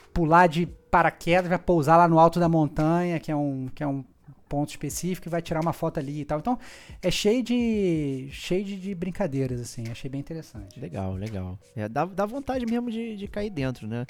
pular 0.03 0.47
de 0.47 0.67
paraquedas, 0.67 1.49
vai 1.49 1.59
pousar 1.59 1.97
lá 1.97 2.09
no 2.09 2.19
alto 2.19 2.41
da 2.41 2.49
montanha, 2.49 3.19
que 3.21 3.31
é 3.31 3.37
um, 3.37 3.69
que 3.75 3.83
é 3.83 3.87
um 3.87 4.05
ponto 4.49 4.71
específico, 4.71 5.29
e 5.29 5.31
vai 5.31 5.43
tirar 5.43 5.61
uma 5.61 5.73
foto 5.73 5.99
ali 5.99 6.21
e 6.21 6.25
tal. 6.25 6.39
Então, 6.39 6.59
é 7.03 7.11
cheio 7.11 7.43
de 7.43 8.29
cheio 8.31 8.65
de, 8.65 8.77
de 8.77 8.95
brincadeiras, 8.95 9.61
assim. 9.61 9.85
Achei 9.91 10.11
bem 10.11 10.21
interessante. 10.21 10.81
Legal, 10.81 11.15
legal. 11.15 11.59
É, 11.77 11.89
dá, 11.89 12.05
dá 12.05 12.25
vontade 12.25 12.65
mesmo 12.67 12.91
de, 12.91 13.17
de 13.17 13.29
cair 13.29 13.51
dentro, 13.51 13.87
né? 13.87 14.07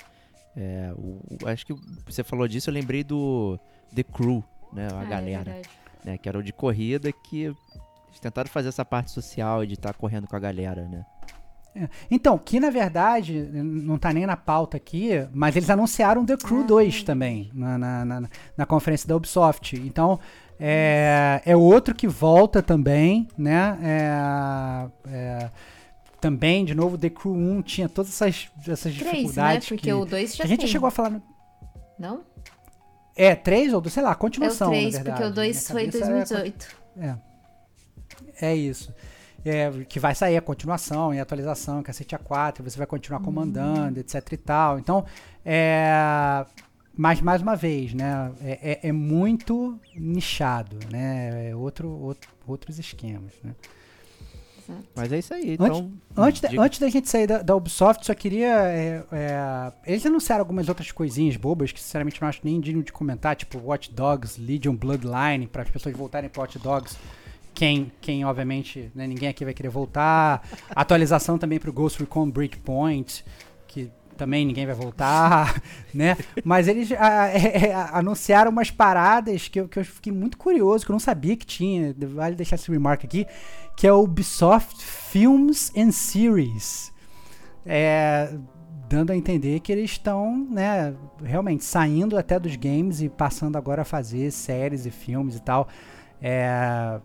É, 0.57 0.93
o, 0.97 1.21
o, 1.43 1.49
acho 1.49 1.67
que 1.67 1.75
você 2.07 2.25
falou 2.25 2.47
disso, 2.49 2.71
eu 2.71 2.75
lembrei 2.75 3.05
do 3.05 3.59
The 3.95 4.03
Crew, 4.03 4.43
né? 4.73 4.89
A 4.93 5.01
ah, 5.01 5.05
é 5.05 5.09
galera. 5.09 5.51
É 5.51 5.63
né, 6.05 6.19
que 6.19 6.29
era 6.29 6.39
o 6.39 6.43
de 6.43 6.53
corrida 6.53 7.13
que 7.13 7.55
tentaram 8.21 8.51
fazer 8.51 8.69
essa 8.69 8.85
parte 8.85 9.11
social 9.11 9.65
de 9.65 9.75
estar 9.75 9.93
tá 9.93 9.99
correndo 9.99 10.27
com 10.27 10.35
a 10.35 10.41
galera, 10.41 10.89
né? 10.89 11.05
É. 11.75 11.89
Então, 12.11 12.39
que 12.39 12.59
na 12.59 12.71
verdade, 12.71 13.49
não 13.53 13.99
tá 13.99 14.13
nem 14.13 14.27
na 14.27 14.37
pauta 14.37 14.77
aqui, 14.77 15.11
mas 15.33 15.55
eles 15.55 15.71
anunciaram 15.71 16.25
The 16.25 16.37
Crew 16.37 16.63
ah. 16.63 16.67
2 16.67 17.03
também 17.03 17.51
na, 17.55 17.79
na, 17.79 18.05
na, 18.05 18.29
na, 18.57 18.67
conferência 18.67 19.09
da 19.09 19.17
Ubisoft. 19.17 19.77
Então, 19.77 20.19
é, 20.59 21.41
é 21.45 21.57
outro 21.57 21.95
que 21.95 22.09
volta 22.09 22.63
também, 22.63 23.29
né? 23.37 23.79
É, 23.83 25.11
é, 25.11 25.51
também, 26.21 26.65
de 26.65 26.75
novo, 26.75 26.99
The 26.99 27.11
Crew 27.11 27.33
1 27.33 27.63
tinha 27.63 27.89
todas 27.89 28.11
essas, 28.11 28.49
essas 28.67 28.95
3, 28.95 28.99
né? 28.99 29.11
dificuldades. 29.11 29.71
Né? 29.71 29.77
Porque 29.77 29.89
que, 29.89 29.93
o 29.93 30.05
2 30.05 30.37
já 30.37 30.45
A 30.45 30.47
gente 30.47 30.61
tem. 30.61 30.69
chegou 30.69 30.89
a 30.89 30.91
falar. 30.91 31.11
No... 31.11 31.23
Não? 31.99 32.23
É, 33.15 33.35
3 33.35 33.73
ou, 33.73 33.89
sei 33.89 34.03
lá, 34.03 34.15
continuação. 34.15 34.73
É 34.73 34.79
o 34.79 34.91
3, 34.91 34.99
porque 35.01 35.23
o 35.23 35.31
2 35.31 35.71
foi 35.71 35.85
em 35.85 35.91
2018. 35.91 36.77
É, 37.01 37.15
é 38.41 38.57
isso 38.57 38.93
é, 39.49 39.85
que 39.89 39.99
vai 39.99 40.15
sair 40.15 40.37
a 40.37 40.43
continuação 40.43 41.13
e 41.13 41.21
atualização, 41.21 41.83
cacete 41.83 42.17
A4, 42.17 42.63
você 42.63 42.77
vai 42.77 42.87
continuar 42.87 43.21
comandando, 43.21 43.97
uhum. 43.97 44.01
etc 44.01 44.33
e 44.33 44.37
tal. 44.37 44.79
Então, 44.79 45.05
é, 45.45 46.45
mas 46.97 47.21
mais 47.21 47.41
uma 47.41 47.57
vez, 47.57 47.95
né, 47.95 48.33
é, 48.43 48.73
é, 48.73 48.89
é 48.89 48.93
muito 48.93 49.79
nichado, 49.95 50.79
né, 50.91 51.51
é 51.51 51.57
outro, 51.57 51.89
outro, 51.89 52.31
outros 52.47 52.79
esquemas, 52.79 53.33
né. 53.43 53.55
Mas 54.95 55.13
é 55.13 55.19
isso 55.19 55.33
aí. 55.33 55.55
Então, 55.55 55.91
antes, 56.17 56.45
antes, 56.45 56.59
antes 56.59 56.79
da 56.79 56.89
gente 56.91 57.09
sair 57.09 57.27
da, 57.27 57.41
da 57.41 57.57
Ubisoft, 57.57 58.05
só 58.05 58.15
queria. 58.15 58.49
É, 58.49 59.03
é, 59.13 59.73
eles 59.87 60.05
anunciaram 60.05 60.43
algumas 60.43 60.69
outras 60.69 60.93
coisinhas 60.93 61.37
bobas 61.37 61.73
que, 61.73 61.81
sinceramente, 61.81 62.21
não 62.21 62.29
acho 62.29 62.41
nem 62.45 62.61
digno 62.61 62.83
de 62.83 62.93
comentar, 62.93 63.35
tipo 63.35 63.59
Watch 63.59 63.91
Dogs, 63.91 64.39
Legion 64.39 64.77
Bloodline, 64.77 65.47
para 65.47 65.63
as 65.63 65.71
pessoas 65.71 65.97
voltarem 65.97 66.29
para 66.29 66.43
Watch 66.43 66.59
Dogs 66.59 66.99
quem, 67.59 67.91
quem 68.01 68.25
obviamente, 68.25 68.89
né, 68.95 69.05
ninguém 69.05 69.29
aqui 69.29 69.45
vai 69.45 69.53
querer 69.53 69.69
voltar. 69.69 70.49
Atualização 70.71 71.37
também 71.37 71.59
para 71.59 71.69
o 71.69 71.73
Ghost 71.73 71.99
Recon 71.99 72.31
Breakpoint, 72.31 73.25
que 73.67 73.91
também 74.17 74.47
ninguém 74.47 74.65
vai 74.65 74.77
voltar, 74.77 75.61
né? 75.93 76.17
Mas 76.45 76.69
eles 76.69 76.93
a, 76.93 77.27
é, 77.27 77.67
é, 77.67 77.75
anunciaram 77.75 78.53
umas 78.53 78.71
paradas 78.71 79.49
que 79.49 79.59
eu, 79.59 79.67
que 79.67 79.81
eu 79.81 79.85
fiquei 79.85 80.13
muito 80.13 80.39
curioso, 80.39 80.87
que 80.87 80.93
eu 80.93 80.95
não 80.95 81.01
sabia 81.01 81.37
que 81.37 81.45
tinha. 81.45 81.93
Vale 81.99 82.37
deixar 82.37 82.55
esse 82.55 82.71
remark 82.71 83.05
aqui, 83.05 83.27
que 83.77 83.89
é 83.89 83.93
o 83.93 84.05
Ubisoft 84.05 84.81
Films 84.85 85.73
and 85.77 85.91
Series. 85.91 86.93
É, 87.67 88.37
dando 88.89 89.11
a 89.11 89.17
entender 89.17 89.59
que 89.59 89.73
eles 89.73 89.91
estão, 89.91 90.47
né, 90.49 90.95
realmente 91.25 91.65
saindo 91.65 92.17
até 92.17 92.39
dos 92.39 92.55
games 92.55 93.03
e 93.03 93.09
passando 93.09 93.57
agora 93.57 93.83
a 93.83 93.85
fazer 93.85 94.31
séries 94.31 94.87
e 94.87 94.93
filmes 94.93 95.35
e 95.35 95.43
tal. 95.43 95.67
É, 96.23 97.01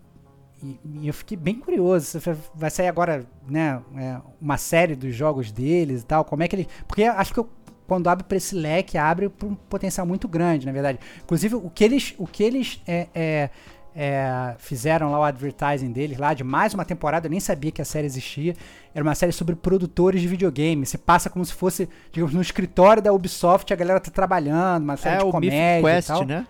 e, 0.64 0.80
e, 1.02 1.08
eu 1.08 1.12
fiquei 1.12 1.36
bem 1.36 1.56
curioso. 1.56 2.18
Vai 2.54 2.70
sair 2.70 2.88
agora, 2.88 3.26
né, 3.46 3.82
é, 3.96 4.16
uma 4.40 4.56
série 4.56 4.96
dos 4.96 5.14
jogos 5.14 5.52
deles 5.52 6.02
e 6.02 6.06
tal. 6.06 6.24
Como 6.24 6.42
é 6.42 6.48
que 6.48 6.56
ele. 6.56 6.68
Porque 6.88 7.04
acho 7.04 7.34
que 7.34 7.40
eu, 7.40 7.48
quando 7.86 8.08
abre 8.08 8.24
para 8.24 8.38
esse 8.38 8.54
leque, 8.54 8.96
abre 8.96 9.28
para 9.28 9.46
um 9.46 9.54
potencial 9.54 10.06
muito 10.06 10.26
grande, 10.26 10.64
na 10.64 10.72
verdade. 10.72 10.98
Inclusive, 11.22 11.56
o 11.56 11.68
que 11.68 11.84
eles, 11.84 12.14
o 12.16 12.26
que 12.26 12.42
eles 12.42 12.80
é, 12.86 13.08
é, 13.14 13.50
é, 13.94 14.54
fizeram 14.58 15.10
lá, 15.10 15.20
o 15.20 15.22
advertising 15.22 15.92
deles, 15.92 16.16
lá 16.16 16.32
de 16.32 16.42
mais 16.42 16.72
uma 16.72 16.84
temporada, 16.84 17.26
eu 17.26 17.30
nem 17.30 17.40
sabia 17.40 17.70
que 17.70 17.82
a 17.82 17.84
série 17.84 18.06
existia. 18.06 18.56
Era 18.94 19.04
uma 19.04 19.14
série 19.14 19.32
sobre 19.32 19.54
produtores 19.54 20.22
de 20.22 20.28
videogame. 20.28 20.86
Você 20.86 20.96
passa 20.96 21.28
como 21.28 21.44
se 21.44 21.52
fosse, 21.52 21.88
digamos, 22.10 22.34
no 22.34 22.40
escritório 22.40 23.02
da 23.02 23.12
Ubisoft, 23.12 23.70
a 23.70 23.76
galera 23.76 24.00
tá 24.00 24.10
trabalhando, 24.10 24.84
uma 24.84 24.96
série 24.96 25.16
é, 25.16 25.24
de 25.26 25.30
comédia. 25.30 25.80
o 25.80 25.84
Quest, 25.84 26.08
e 26.08 26.12
tal. 26.12 26.24
né? 26.24 26.46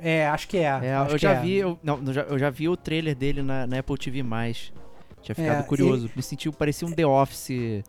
É, 0.00 0.26
acho 0.28 0.48
que 0.48 0.58
é. 0.58 0.64
é 0.64 1.06
eu 1.10 1.18
já 1.18 1.32
é. 1.32 1.40
vi, 1.40 1.54
eu, 1.56 1.78
não, 1.82 2.00
eu 2.28 2.38
já 2.38 2.50
vi 2.50 2.68
o 2.68 2.76
trailer 2.76 3.14
dele 3.14 3.42
na, 3.42 3.66
na 3.66 3.78
Apple 3.78 3.96
TV+. 3.96 4.22
Tinha 5.22 5.34
ficado 5.34 5.60
é, 5.60 5.62
curioso. 5.62 6.06
E... 6.06 6.16
Me 6.16 6.22
sentiu, 6.22 6.52
parecia 6.52 6.86
um 6.86 6.92
The 6.92 7.06
Office... 7.06 7.82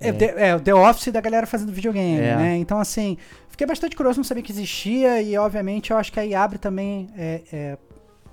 É, 0.00 0.50
é, 0.50 0.54
o 0.54 0.60
The 0.60 0.74
Office 0.74 1.12
da 1.12 1.20
galera 1.20 1.44
fazendo 1.44 1.72
videogame, 1.72 2.20
é. 2.20 2.36
né? 2.36 2.56
Então, 2.56 2.78
assim, 2.78 3.18
fiquei 3.48 3.66
bastante 3.66 3.96
curioso, 3.96 4.18
não 4.18 4.24
sabia 4.24 4.44
que 4.44 4.52
existia 4.52 5.20
e, 5.20 5.36
obviamente, 5.36 5.90
eu 5.90 5.96
acho 5.96 6.12
que 6.12 6.20
aí 6.20 6.36
abre 6.36 6.56
também 6.56 7.08
é, 7.16 7.42
é, 7.52 7.78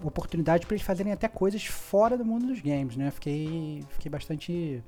oportunidade 0.04 0.66
para 0.66 0.76
eles 0.76 0.86
fazerem 0.86 1.12
até 1.12 1.28
coisas 1.28 1.66
fora 1.66 2.16
do 2.16 2.24
mundo 2.24 2.48
dos 2.48 2.62
games, 2.62 2.96
né? 2.96 3.10
Fiquei, 3.10 3.84
fiquei 3.90 4.12
bastante, 4.12 4.84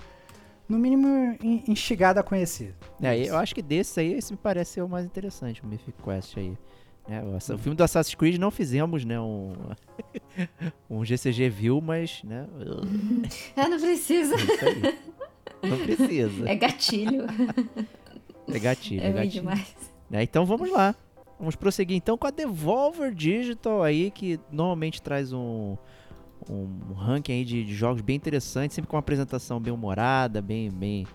no 0.70 0.78
mínimo, 0.78 1.36
instigado 1.68 2.20
a 2.20 2.24
conhecer. 2.24 2.76
É, 3.02 3.18
eu 3.18 3.38
acho 3.38 3.56
que 3.56 3.62
desse 3.64 4.00
aí, 4.00 4.14
esse 4.14 4.32
me 4.32 4.38
parece 4.38 4.74
ser 4.74 4.82
o 4.82 4.90
mais 4.90 5.06
interessante, 5.06 5.64
o 5.64 5.68
Mythic 5.68 5.94
Quest 6.04 6.38
aí. 6.38 6.56
É, 7.10 7.22
o, 7.22 7.58
filme 7.58 7.76
do 7.76 7.84
Assassin's 7.84 8.16
Creed 8.16 8.38
não 8.38 8.52
fizemos, 8.52 9.06
né, 9.06 9.20
um, 9.20 9.54
um 10.90 11.06
GCG 11.06 11.50
view, 11.50 11.80
mas, 11.82 12.22
né... 12.24 12.46
ah, 13.56 13.70
não 13.70 13.80
precisa. 13.80 14.36
É 15.62 15.68
não 15.68 15.78
precisa. 15.80 16.50
É 16.50 16.56
gatilho. 16.56 17.26
É 18.50 18.60
gatilho, 18.60 19.02
é, 19.02 19.08
é 19.08 19.12
gatilho. 19.12 19.32
demais. 19.32 19.76
É, 20.10 20.24
então 20.24 20.46
vamos 20.46 20.72
lá. 20.72 20.96
Vamos 21.38 21.58
prosseguir 21.58 21.98
então 21.98 22.18
com 22.18 22.26
a 22.26 22.32
Devolver 22.32 23.14
Digital 23.14 23.84
aí, 23.84 24.10
que 24.10 24.40
normalmente 24.50 25.02
traz 25.02 25.34
um, 25.34 25.76
um 26.50 26.94
ranking 26.94 27.34
aí 27.34 27.44
de, 27.44 27.66
de 27.66 27.76
jogos 27.76 28.02
bem 28.02 28.16
interessantes, 28.16 28.74
sempre 28.74 28.90
com 28.90 28.96
uma 28.96 29.02
apresentação 29.02 29.60
bem 29.60 29.74
humorada, 29.74 30.42
bem, 30.42 30.72
bem 30.72 31.06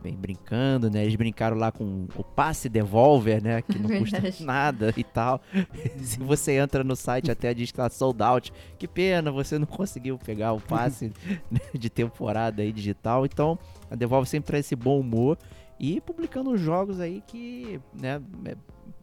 bem 0.00 0.14
brincando, 0.14 0.90
né? 0.90 1.02
Eles 1.02 1.14
brincaram 1.16 1.56
lá 1.56 1.70
com 1.70 2.06
o 2.16 2.24
passe 2.24 2.68
devolver, 2.68 3.42
né? 3.42 3.62
Que 3.62 3.78
não 3.78 3.98
custa 3.98 4.20
nada 4.40 4.92
e 4.96 5.04
tal. 5.04 5.40
Se 5.98 6.18
você 6.18 6.52
entra 6.52 6.82
no 6.82 6.96
site 6.96 7.30
até 7.30 7.52
diz 7.54 7.70
que 7.70 7.76
tá 7.76 7.88
sold 7.90 8.22
out. 8.22 8.52
Que 8.78 8.88
pena, 8.88 9.30
você 9.30 9.58
não 9.58 9.66
conseguiu 9.66 10.18
pegar 10.18 10.52
o 10.52 10.60
passe 10.60 11.12
né, 11.50 11.60
de 11.74 11.90
temporada 11.90 12.62
aí 12.62 12.72
digital. 12.72 13.24
Então, 13.24 13.58
a 13.90 13.94
Devolver 13.94 14.28
sempre 14.28 14.48
traz 14.48 14.66
esse 14.66 14.76
bom 14.76 14.98
humor 14.98 15.38
e 15.78 16.00
publicando 16.00 16.56
jogos 16.56 17.00
aí 17.00 17.22
que, 17.26 17.80
né, 17.98 18.20
é, 18.44 18.56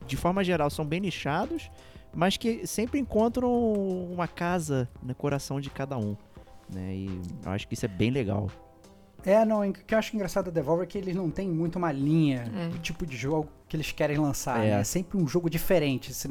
de 0.06 0.16
forma 0.16 0.44
geral 0.44 0.70
são 0.70 0.86
bem 0.86 1.00
nichados, 1.00 1.72
mas 2.14 2.38
que 2.38 2.66
sempre 2.68 3.00
encontram 3.00 3.52
uma 4.12 4.28
casa 4.28 4.90
no 5.02 5.14
coração 5.16 5.60
de 5.60 5.70
cada 5.70 5.98
um. 5.98 6.16
Né? 6.72 6.96
E 6.96 7.22
eu 7.46 7.52
acho 7.52 7.68
que 7.68 7.74
isso 7.74 7.86
é 7.86 7.90
bem 7.90 8.12
legal. 8.12 8.50
É, 9.26 9.44
não, 9.44 9.68
o 9.68 9.74
que 9.74 9.94
eu 9.94 9.98
acho 9.98 10.16
engraçado 10.16 10.46
da 10.46 10.52
Devolver 10.52 10.86
é 10.86 10.88
que 10.88 10.98
eles 10.98 11.16
não 11.16 11.30
têm 11.30 11.50
muito 11.50 11.78
uma 11.78 11.92
linha 11.92 12.50
é. 12.56 12.70
do 12.70 12.80
tipo 12.80 13.06
de 13.06 13.18
jogo 13.18 13.50
que 13.68 13.76
eles 13.76 13.92
querem 13.92 14.18
lançar. 14.18 14.64
É, 14.64 14.70
né? 14.72 14.82
é 14.82 14.84
sempre 14.84 15.18
um 15.18 15.28
jogo 15.28 15.50
diferente. 15.50 16.14
Você, 16.14 16.30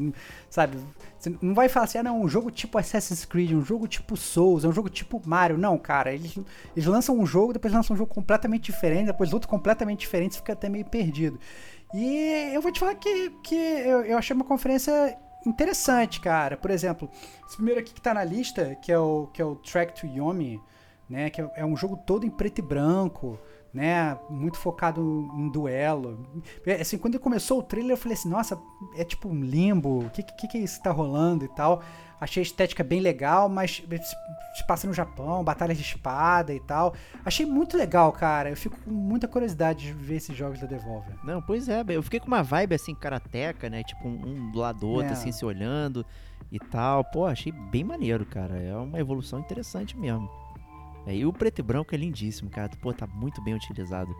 sabe? 0.48 0.78
Você 1.18 1.36
não 1.42 1.54
vai 1.54 1.68
falar 1.68 1.84
assim, 1.84 1.98
ah, 1.98 2.02
não, 2.02 2.22
um 2.22 2.28
jogo 2.28 2.50
tipo 2.50 2.78
Assassin's 2.78 3.24
Creed, 3.24 3.52
um 3.52 3.64
jogo 3.64 3.86
tipo 3.86 4.16
Souls, 4.16 4.64
é 4.64 4.68
um 4.68 4.72
jogo 4.72 4.88
tipo 4.88 5.20
Mario. 5.26 5.58
Não, 5.58 5.76
cara, 5.76 6.12
eles, 6.14 6.38
eles 6.74 6.86
lançam 6.86 7.18
um 7.18 7.26
jogo, 7.26 7.52
depois 7.52 7.72
lançam 7.72 7.94
um 7.94 7.98
jogo 7.98 8.12
completamente 8.12 8.64
diferente, 8.64 9.06
depois 9.06 9.32
outro 9.32 9.48
completamente 9.48 10.00
diferente, 10.00 10.34
você 10.34 10.38
fica 10.38 10.52
até 10.54 10.68
meio 10.68 10.84
perdido. 10.84 11.38
E 11.94 12.50
eu 12.54 12.62
vou 12.62 12.72
te 12.72 12.80
falar 12.80 12.94
que, 12.94 13.30
que 13.42 13.54
eu, 13.54 14.02
eu 14.02 14.18
achei 14.18 14.34
uma 14.34 14.44
conferência 14.44 15.16
interessante, 15.44 16.20
cara. 16.20 16.56
Por 16.56 16.70
exemplo, 16.70 17.10
esse 17.46 17.56
primeiro 17.56 17.80
aqui 17.80 17.92
que 17.92 18.00
tá 18.00 18.12
na 18.12 18.24
lista, 18.24 18.74
que 18.76 18.90
é 18.90 18.98
o, 18.98 19.28
que 19.32 19.40
é 19.40 19.44
o 19.44 19.56
Track 19.56 20.00
to 20.00 20.06
Yomi, 20.06 20.60
né? 21.08 21.30
Que 21.30 21.40
é, 21.54 21.64
um 21.64 21.76
jogo 21.76 21.96
todo 21.96 22.26
em 22.26 22.30
preto 22.30 22.58
e 22.58 22.62
branco, 22.62 23.38
né? 23.72 24.18
Muito 24.30 24.58
focado 24.58 25.30
em 25.34 25.48
duelo. 25.48 26.26
É, 26.64 26.80
assim, 26.80 26.98
quando 26.98 27.18
começou 27.20 27.58
o 27.58 27.62
trailer, 27.62 27.92
eu 27.92 27.96
falei 27.96 28.16
assim, 28.16 28.28
nossa, 28.28 28.60
é 28.96 29.04
tipo 29.04 29.28
um 29.28 29.40
limbo, 29.40 30.06
o 30.06 30.10
que, 30.10 30.22
que, 30.22 30.48
que 30.48 30.58
é 30.58 30.60
isso 30.60 30.78
que 30.78 30.84
tá 30.84 30.90
rolando 30.90 31.44
e 31.44 31.48
tal. 31.48 31.82
Achei 32.18 32.40
a 32.40 32.46
estética 32.46 32.82
bem 32.82 33.00
legal, 33.00 33.46
mas 33.46 33.82
se 34.54 34.66
passa 34.66 34.86
no 34.86 34.94
Japão, 34.94 35.44
batalhas 35.44 35.76
de 35.76 35.82
espada 35.82 36.54
e 36.54 36.60
tal. 36.60 36.94
Achei 37.22 37.44
muito 37.44 37.76
legal, 37.76 38.10
cara. 38.10 38.48
Eu 38.48 38.56
fico 38.56 38.80
com 38.80 38.90
muita 38.90 39.28
curiosidade 39.28 39.84
de 39.84 39.92
ver 39.92 40.16
esses 40.16 40.34
jogos 40.34 40.58
da 40.58 40.66
Devolver. 40.66 41.14
Não, 41.22 41.42
pois 41.42 41.68
é, 41.68 41.84
eu 41.88 42.02
fiquei 42.02 42.18
com 42.18 42.26
uma 42.26 42.42
vibe 42.42 42.74
assim, 42.74 42.94
karateca, 42.94 43.68
né? 43.68 43.82
Tipo, 43.82 44.08
um, 44.08 44.50
do 44.50 44.58
lado 44.58 44.80
do 44.80 44.88
outro, 44.88 45.10
é. 45.10 45.12
assim, 45.12 45.30
se 45.30 45.44
olhando 45.44 46.06
e 46.50 46.58
tal. 46.58 47.04
Pô, 47.04 47.26
achei 47.26 47.52
bem 47.52 47.84
maneiro, 47.84 48.24
cara. 48.24 48.56
É 48.56 48.74
uma 48.74 48.98
evolução 48.98 49.38
interessante 49.38 49.94
mesmo. 49.94 50.30
É, 51.06 51.14
e 51.14 51.24
o 51.24 51.32
preto 51.32 51.60
e 51.60 51.62
branco 51.62 51.94
é 51.94 51.98
lindíssimo, 51.98 52.50
cara. 52.50 52.70
Pô, 52.80 52.92
tá 52.92 53.06
muito 53.06 53.40
bem 53.42 53.54
utilizado. 53.54 54.14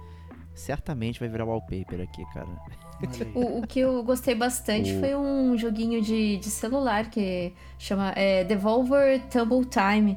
Certamente 0.55 1.21
vai 1.21 1.29
virar 1.29 1.45
wallpaper 1.45 2.01
aqui, 2.01 2.25
cara. 2.33 2.49
O, 3.35 3.59
o, 3.59 3.67
que 3.67 3.81
eu 3.81 4.03
gostei 4.03 4.35
bastante 4.35 4.91
o... 4.93 5.01
foi 5.01 5.15
um 5.15 5.57
joguinho 5.59 6.01
de, 6.01 6.39
de 6.39 6.47
celular 6.47 7.11
que 7.11 7.53
chama 7.79 8.13
é, 8.17 8.43
Devolver 8.45 9.21
Tumble 9.29 9.67
Time. 9.67 10.17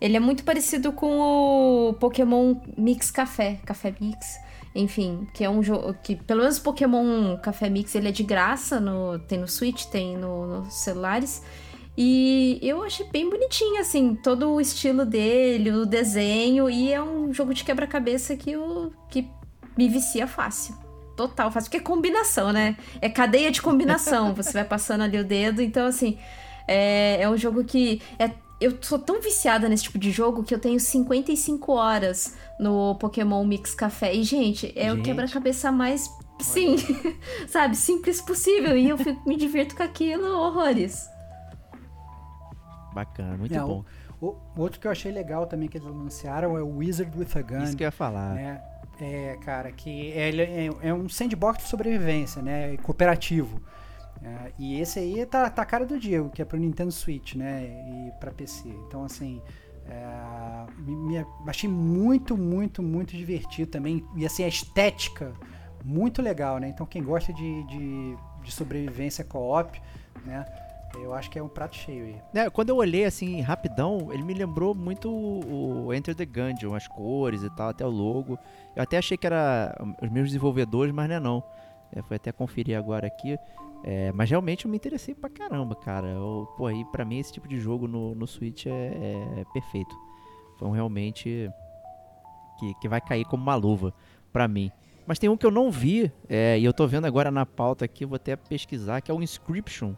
Ele 0.00 0.16
é 0.16 0.20
muito 0.20 0.44
parecido 0.44 0.92
com 0.92 1.18
o 1.18 1.94
Pokémon 1.94 2.56
Mix 2.76 3.10
Café, 3.10 3.58
Café 3.64 3.94
Mix. 3.98 4.38
Enfim, 4.74 5.26
que 5.32 5.42
é 5.42 5.50
um 5.50 5.62
jogo 5.62 5.94
que, 6.02 6.14
pelo 6.14 6.42
menos 6.42 6.58
o 6.58 6.62
Pokémon 6.62 7.36
Café 7.38 7.70
Mix, 7.70 7.94
ele 7.94 8.08
é 8.08 8.12
de 8.12 8.22
graça, 8.22 8.78
no, 8.78 9.18
tem 9.20 9.38
no 9.38 9.48
Switch, 9.48 9.86
tem 9.86 10.16
no, 10.16 10.46
nos 10.46 10.74
celulares. 10.74 11.42
E 12.00 12.60
eu 12.62 12.84
achei 12.84 13.04
bem 13.08 13.28
bonitinho, 13.28 13.80
assim, 13.80 14.14
todo 14.14 14.52
o 14.52 14.60
estilo 14.60 15.04
dele, 15.04 15.72
o 15.72 15.84
desenho, 15.84 16.70
e 16.70 16.92
é 16.92 17.02
um 17.02 17.34
jogo 17.34 17.52
de 17.52 17.64
quebra-cabeça 17.64 18.36
que, 18.36 18.52
que 19.10 19.28
me 19.76 19.88
vicia 19.88 20.28
fácil 20.28 20.76
total 21.16 21.50
fácil, 21.50 21.68
porque 21.68 21.78
é 21.78 21.80
combinação, 21.80 22.52
né? 22.52 22.76
É 23.00 23.08
cadeia 23.08 23.50
de 23.50 23.60
combinação. 23.60 24.32
Você 24.36 24.52
vai 24.52 24.62
passando 24.62 25.02
ali 25.02 25.18
o 25.18 25.24
dedo, 25.24 25.60
então 25.60 25.84
assim, 25.88 26.16
é, 26.68 27.20
é 27.20 27.28
um 27.28 27.36
jogo 27.36 27.64
que 27.64 28.00
é 28.20 28.30
eu 28.60 28.76
sou 28.80 29.00
tão 29.00 29.20
viciada 29.20 29.68
nesse 29.68 29.84
tipo 29.84 29.98
de 29.98 30.12
jogo 30.12 30.44
que 30.44 30.54
eu 30.54 30.60
tenho 30.60 30.78
55 30.78 31.72
horas 31.72 32.36
no 32.58 32.94
Pokémon 32.96 33.44
Mix 33.44 33.74
Café. 33.74 34.14
E, 34.14 34.22
gente, 34.22 34.72
é 34.76 34.90
gente. 34.90 35.00
o 35.00 35.02
quebra-cabeça 35.02 35.72
mais. 35.72 36.08
Sim, 36.40 36.76
sabe? 37.48 37.76
Simples 37.76 38.20
possível. 38.20 38.76
E 38.76 38.88
eu 38.88 38.98
fico, 38.98 39.28
me 39.28 39.36
divirto 39.36 39.76
com 39.76 39.82
aquilo 39.82 40.26
horrores. 40.26 41.08
Bacana, 42.98 43.36
muito 43.36 43.54
bom. 43.54 43.84
O, 44.20 44.26
o, 44.56 44.60
outro 44.60 44.80
que 44.80 44.86
eu 44.88 44.90
achei 44.90 45.12
legal 45.12 45.46
também 45.46 45.68
que 45.68 45.78
eles 45.78 45.86
anunciaram 45.86 46.58
é 46.58 46.62
o 46.62 46.78
Wizard 46.78 47.16
with 47.16 47.28
a 47.36 47.42
Gun. 47.42 47.62
Isso 47.62 47.76
que 47.76 47.84
eu 47.84 47.86
ia 47.86 47.92
falar. 47.92 48.34
Né? 48.34 48.60
É, 49.00 49.38
cara, 49.44 49.70
que 49.70 50.10
é, 50.10 50.30
é, 50.30 50.88
é 50.88 50.92
um 50.92 51.08
sandbox 51.08 51.62
de 51.62 51.70
sobrevivência, 51.70 52.42
né? 52.42 52.76
Cooperativo. 52.78 53.62
É, 54.20 54.52
e 54.58 54.80
esse 54.80 54.98
aí 54.98 55.24
tá, 55.26 55.48
tá 55.48 55.62
a 55.62 55.64
cara 55.64 55.86
do 55.86 55.96
Diego, 55.96 56.30
que 56.30 56.42
é 56.42 56.44
pro 56.44 56.58
Nintendo 56.58 56.90
Switch, 56.90 57.36
né? 57.36 57.66
E 57.66 58.10
pra 58.18 58.32
PC. 58.32 58.68
Então, 58.68 59.04
assim, 59.04 59.40
é, 59.86 60.66
me, 60.78 60.96
me, 60.96 61.26
achei 61.46 61.70
muito, 61.70 62.36
muito, 62.36 62.82
muito 62.82 63.16
divertido 63.16 63.70
também. 63.70 64.04
E 64.16 64.26
assim, 64.26 64.42
a 64.42 64.48
estética, 64.48 65.32
muito 65.84 66.20
legal, 66.20 66.58
né? 66.58 66.68
Então, 66.68 66.84
quem 66.84 67.04
gosta 67.04 67.32
de, 67.32 67.62
de, 67.62 68.16
de 68.42 68.50
sobrevivência 68.50 69.22
co-op, 69.22 69.80
né? 70.26 70.44
Eu 70.94 71.14
acho 71.14 71.30
que 71.30 71.38
é 71.38 71.42
um 71.42 71.48
prato 71.48 71.76
cheio 71.76 72.04
aí. 72.04 72.22
É, 72.34 72.50
quando 72.50 72.70
eu 72.70 72.76
olhei 72.76 73.04
assim, 73.04 73.40
rapidão, 73.40 74.08
ele 74.12 74.22
me 74.22 74.34
lembrou 74.34 74.74
muito 74.74 75.10
o 75.10 75.92
Enter 75.92 76.14
the 76.14 76.24
Gungeon, 76.24 76.74
as 76.74 76.88
cores 76.88 77.42
e 77.42 77.50
tal, 77.50 77.68
até 77.68 77.84
o 77.84 77.90
logo. 77.90 78.38
Eu 78.74 78.82
até 78.82 78.98
achei 78.98 79.16
que 79.16 79.26
era 79.26 79.76
os 80.02 80.10
meus 80.10 80.28
desenvolvedores, 80.28 80.92
mas 80.92 81.08
não 81.08 81.16
é 81.16 81.20
não. 81.20 81.44
É, 81.92 82.02
foi 82.02 82.16
até 82.16 82.32
conferir 82.32 82.76
agora 82.76 83.06
aqui. 83.06 83.38
É, 83.84 84.10
mas 84.12 84.28
realmente 84.28 84.64
eu 84.64 84.70
me 84.70 84.76
interessei 84.76 85.14
pra 85.14 85.30
caramba, 85.30 85.74
cara. 85.76 86.08
Eu, 86.08 86.48
pô, 86.56 86.66
aí 86.66 86.84
pra 86.86 87.04
mim 87.04 87.18
esse 87.18 87.32
tipo 87.32 87.46
de 87.46 87.60
jogo 87.60 87.86
no, 87.86 88.14
no 88.14 88.26
Switch 88.26 88.66
é, 88.66 88.70
é, 88.70 89.44
perfeito. 89.52 89.94
Foi 90.58 90.66
um 90.66 90.72
realmente 90.72 91.50
que, 92.58 92.74
que 92.80 92.88
vai 92.88 93.00
cair 93.00 93.24
como 93.24 93.42
uma 93.42 93.54
luva 93.54 93.94
pra 94.32 94.48
mim. 94.48 94.70
Mas 95.06 95.18
tem 95.18 95.30
um 95.30 95.36
que 95.36 95.46
eu 95.46 95.50
não 95.50 95.70
vi, 95.70 96.12
é, 96.28 96.58
e 96.58 96.64
eu 96.64 96.72
tô 96.72 96.86
vendo 96.86 97.06
agora 97.06 97.30
na 97.30 97.46
pauta 97.46 97.84
aqui, 97.84 98.04
vou 98.04 98.16
até 98.16 98.36
pesquisar, 98.36 99.00
que 99.00 99.10
é 99.10 99.14
o 99.14 99.22
Inscription. 99.22 99.94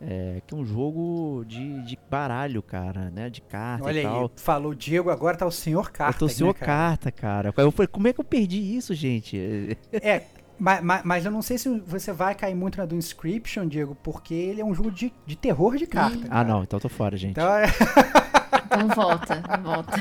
É, 0.00 0.42
que 0.46 0.54
é 0.54 0.56
um 0.56 0.64
jogo 0.64 1.42
de, 1.46 1.82
de 1.82 1.98
baralho, 2.10 2.62
cara, 2.62 3.10
né? 3.10 3.30
De 3.30 3.40
carta 3.40 3.84
Olha 3.84 4.00
e 4.00 4.02
tal. 4.02 4.22
aí, 4.24 4.30
falou 4.36 4.74
Diego, 4.74 5.10
agora 5.10 5.36
tá 5.36 5.46
o 5.46 5.50
senhor 5.50 5.90
carta. 5.90 6.16
Eu 6.16 6.18
tô 6.18 6.26
o 6.26 6.28
senhor 6.28 6.54
né, 6.54 6.60
cara? 6.60 6.66
carta, 6.66 7.12
cara. 7.12 7.54
Eu 7.56 7.72
falei, 7.72 7.88
como 7.88 8.06
é 8.06 8.12
que 8.12 8.20
eu 8.20 8.24
perdi 8.24 8.58
isso, 8.76 8.94
gente? 8.94 9.36
É, 9.92 10.22
mas, 10.58 10.82
mas, 10.82 11.02
mas, 11.04 11.24
eu 11.24 11.30
não 11.30 11.42
sei 11.42 11.58
se 11.58 11.68
você 11.80 12.12
vai 12.12 12.34
cair 12.34 12.54
muito 12.54 12.78
na 12.78 12.84
do 12.84 12.94
Inscription, 12.94 13.66
Diego, 13.66 13.94
porque 14.02 14.34
ele 14.34 14.60
é 14.60 14.64
um 14.64 14.74
jogo 14.74 14.90
de, 14.90 15.12
de 15.24 15.36
terror 15.36 15.76
de 15.76 15.86
carta. 15.86 16.26
Ah, 16.30 16.44
não, 16.44 16.62
então 16.62 16.78
tô 16.78 16.88
fora, 16.88 17.16
gente. 17.16 17.32
Então, 17.32 17.48
é... 17.54 17.66
então 18.64 18.88
volta, 18.88 19.42
volta. 19.62 19.92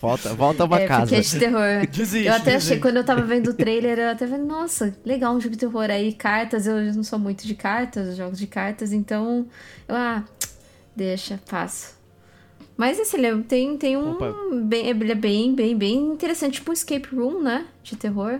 Volta, 0.00 0.34
volta 0.34 0.64
uma 0.64 0.80
é, 0.80 0.86
casa. 0.86 1.02
Porque 1.02 1.14
é 1.16 1.20
de 1.20 1.38
terror. 1.38 1.86
Desiste, 1.90 2.26
eu 2.26 2.34
até 2.34 2.52
desiste. 2.52 2.72
achei, 2.72 2.80
quando 2.80 2.96
eu 2.98 3.04
tava 3.04 3.22
vendo 3.22 3.48
o 3.48 3.54
trailer, 3.54 3.98
eu 3.98 4.10
até 4.10 4.26
falei, 4.26 4.44
nossa, 4.44 4.96
legal, 5.04 5.34
um 5.34 5.40
jogo 5.40 5.54
de 5.54 5.60
terror 5.60 5.90
aí, 5.90 6.12
cartas, 6.12 6.66
eu 6.66 6.76
não 6.94 7.02
sou 7.02 7.18
muito 7.18 7.46
de 7.46 7.54
cartas, 7.54 8.16
jogos 8.16 8.38
de 8.38 8.46
cartas, 8.46 8.92
então, 8.92 9.46
eu, 9.88 9.94
ah, 9.94 10.24
deixa, 10.94 11.40
passo. 11.48 11.96
Mas 12.76 12.98
esse 12.98 13.16
ele 13.16 13.26
é, 13.26 13.36
tem, 13.38 13.76
tem 13.78 13.96
um. 13.96 14.16
Bem, 14.66 14.86
ele 14.86 15.12
é 15.12 15.14
bem, 15.14 15.54
bem, 15.54 15.76
bem 15.76 15.96
interessante, 15.96 16.54
tipo 16.54 16.70
um 16.70 16.74
escape 16.74 17.08
room, 17.14 17.42
né? 17.42 17.66
De 17.82 17.96
terror. 17.96 18.38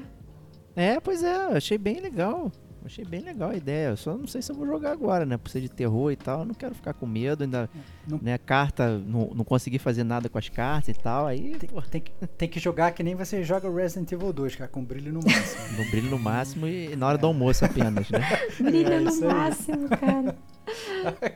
É, 0.74 1.00
pois 1.00 1.22
é, 1.22 1.34
achei 1.56 1.78
bem 1.78 2.00
legal. 2.00 2.52
Achei 2.86 3.04
bem 3.04 3.20
legal 3.20 3.50
a 3.50 3.56
ideia. 3.56 3.88
Eu 3.88 3.96
só 3.96 4.16
não 4.16 4.28
sei 4.28 4.40
se 4.40 4.52
eu 4.52 4.54
vou 4.54 4.64
jogar 4.64 4.92
agora, 4.92 5.26
né? 5.26 5.36
Por 5.36 5.50
ser 5.50 5.60
de 5.60 5.68
terror 5.68 6.12
e 6.12 6.16
tal. 6.16 6.40
Eu 6.40 6.44
não 6.46 6.54
quero 6.54 6.72
ficar 6.72 6.94
com 6.94 7.04
medo. 7.04 7.42
Ainda, 7.42 7.68
não, 8.06 8.20
né? 8.22 8.38
Carta, 8.38 8.96
não, 8.98 9.32
não 9.34 9.44
consegui 9.44 9.78
fazer 9.78 10.04
nada 10.04 10.28
com 10.28 10.38
as 10.38 10.48
cartas 10.48 10.96
e 10.96 11.00
tal. 11.00 11.26
Aí. 11.26 11.56
Tem, 11.58 11.68
tem, 11.90 12.00
que, 12.00 12.12
tem 12.38 12.48
que 12.48 12.60
jogar 12.60 12.92
que 12.92 13.02
nem 13.02 13.16
você 13.16 13.42
joga 13.42 13.68
Resident 13.68 14.12
Evil 14.12 14.32
2, 14.32 14.54
cara, 14.54 14.70
com 14.70 14.84
brilho 14.84 15.12
no 15.12 15.20
máximo. 15.20 15.62
no 15.76 15.90
brilho 15.90 16.10
no 16.10 16.18
máximo 16.18 16.66
e 16.68 16.94
na 16.94 17.08
hora 17.08 17.18
é. 17.18 17.20
do 17.20 17.26
almoço 17.26 17.64
apenas, 17.64 18.08
né? 18.08 18.20
brilho 18.60 18.92
é, 18.92 19.00
no 19.00 19.20
máximo, 19.20 19.88
cara. 19.88 20.36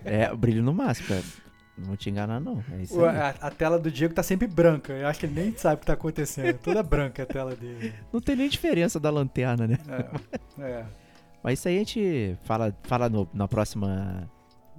É, 0.04 0.34
brilho 0.34 0.60
no 0.60 0.74
máximo, 0.74 1.06
cara. 1.06 1.22
Não 1.78 1.86
vou 1.86 1.96
te 1.96 2.10
enganar, 2.10 2.40
não. 2.40 2.62
É 2.72 3.08
a, 3.08 3.28
a, 3.46 3.50
tela 3.50 3.78
do 3.78 3.90
Diego 3.90 4.12
tá 4.12 4.24
sempre 4.24 4.48
branca. 4.48 4.92
Eu 4.92 5.06
acho 5.06 5.20
que 5.20 5.26
ele 5.26 5.40
nem 5.40 5.56
sabe 5.56 5.76
o 5.76 5.78
que 5.78 5.86
tá 5.86 5.92
acontecendo. 5.92 6.58
Toda 6.58 6.82
branca 6.82 7.22
a 7.22 7.26
tela 7.26 7.54
dele. 7.54 7.94
Não 8.12 8.20
tem 8.20 8.34
nem 8.34 8.48
diferença 8.48 8.98
da 8.98 9.08
lanterna, 9.08 9.68
né? 9.68 9.78
É. 10.58 10.62
é. 10.62 10.86
Mas 11.42 11.58
isso 11.58 11.68
aí 11.68 11.76
a 11.76 11.78
gente 11.78 12.38
fala, 12.42 12.76
fala 12.82 13.08
no, 13.08 13.28
na 13.32 13.48
próxima. 13.48 14.30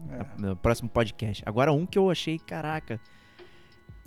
É. 0.09 0.41
No 0.41 0.55
próximo 0.55 0.89
podcast. 0.89 1.43
Agora 1.45 1.71
um 1.71 1.85
que 1.85 1.97
eu 1.97 2.09
achei, 2.09 2.39
caraca. 2.39 2.99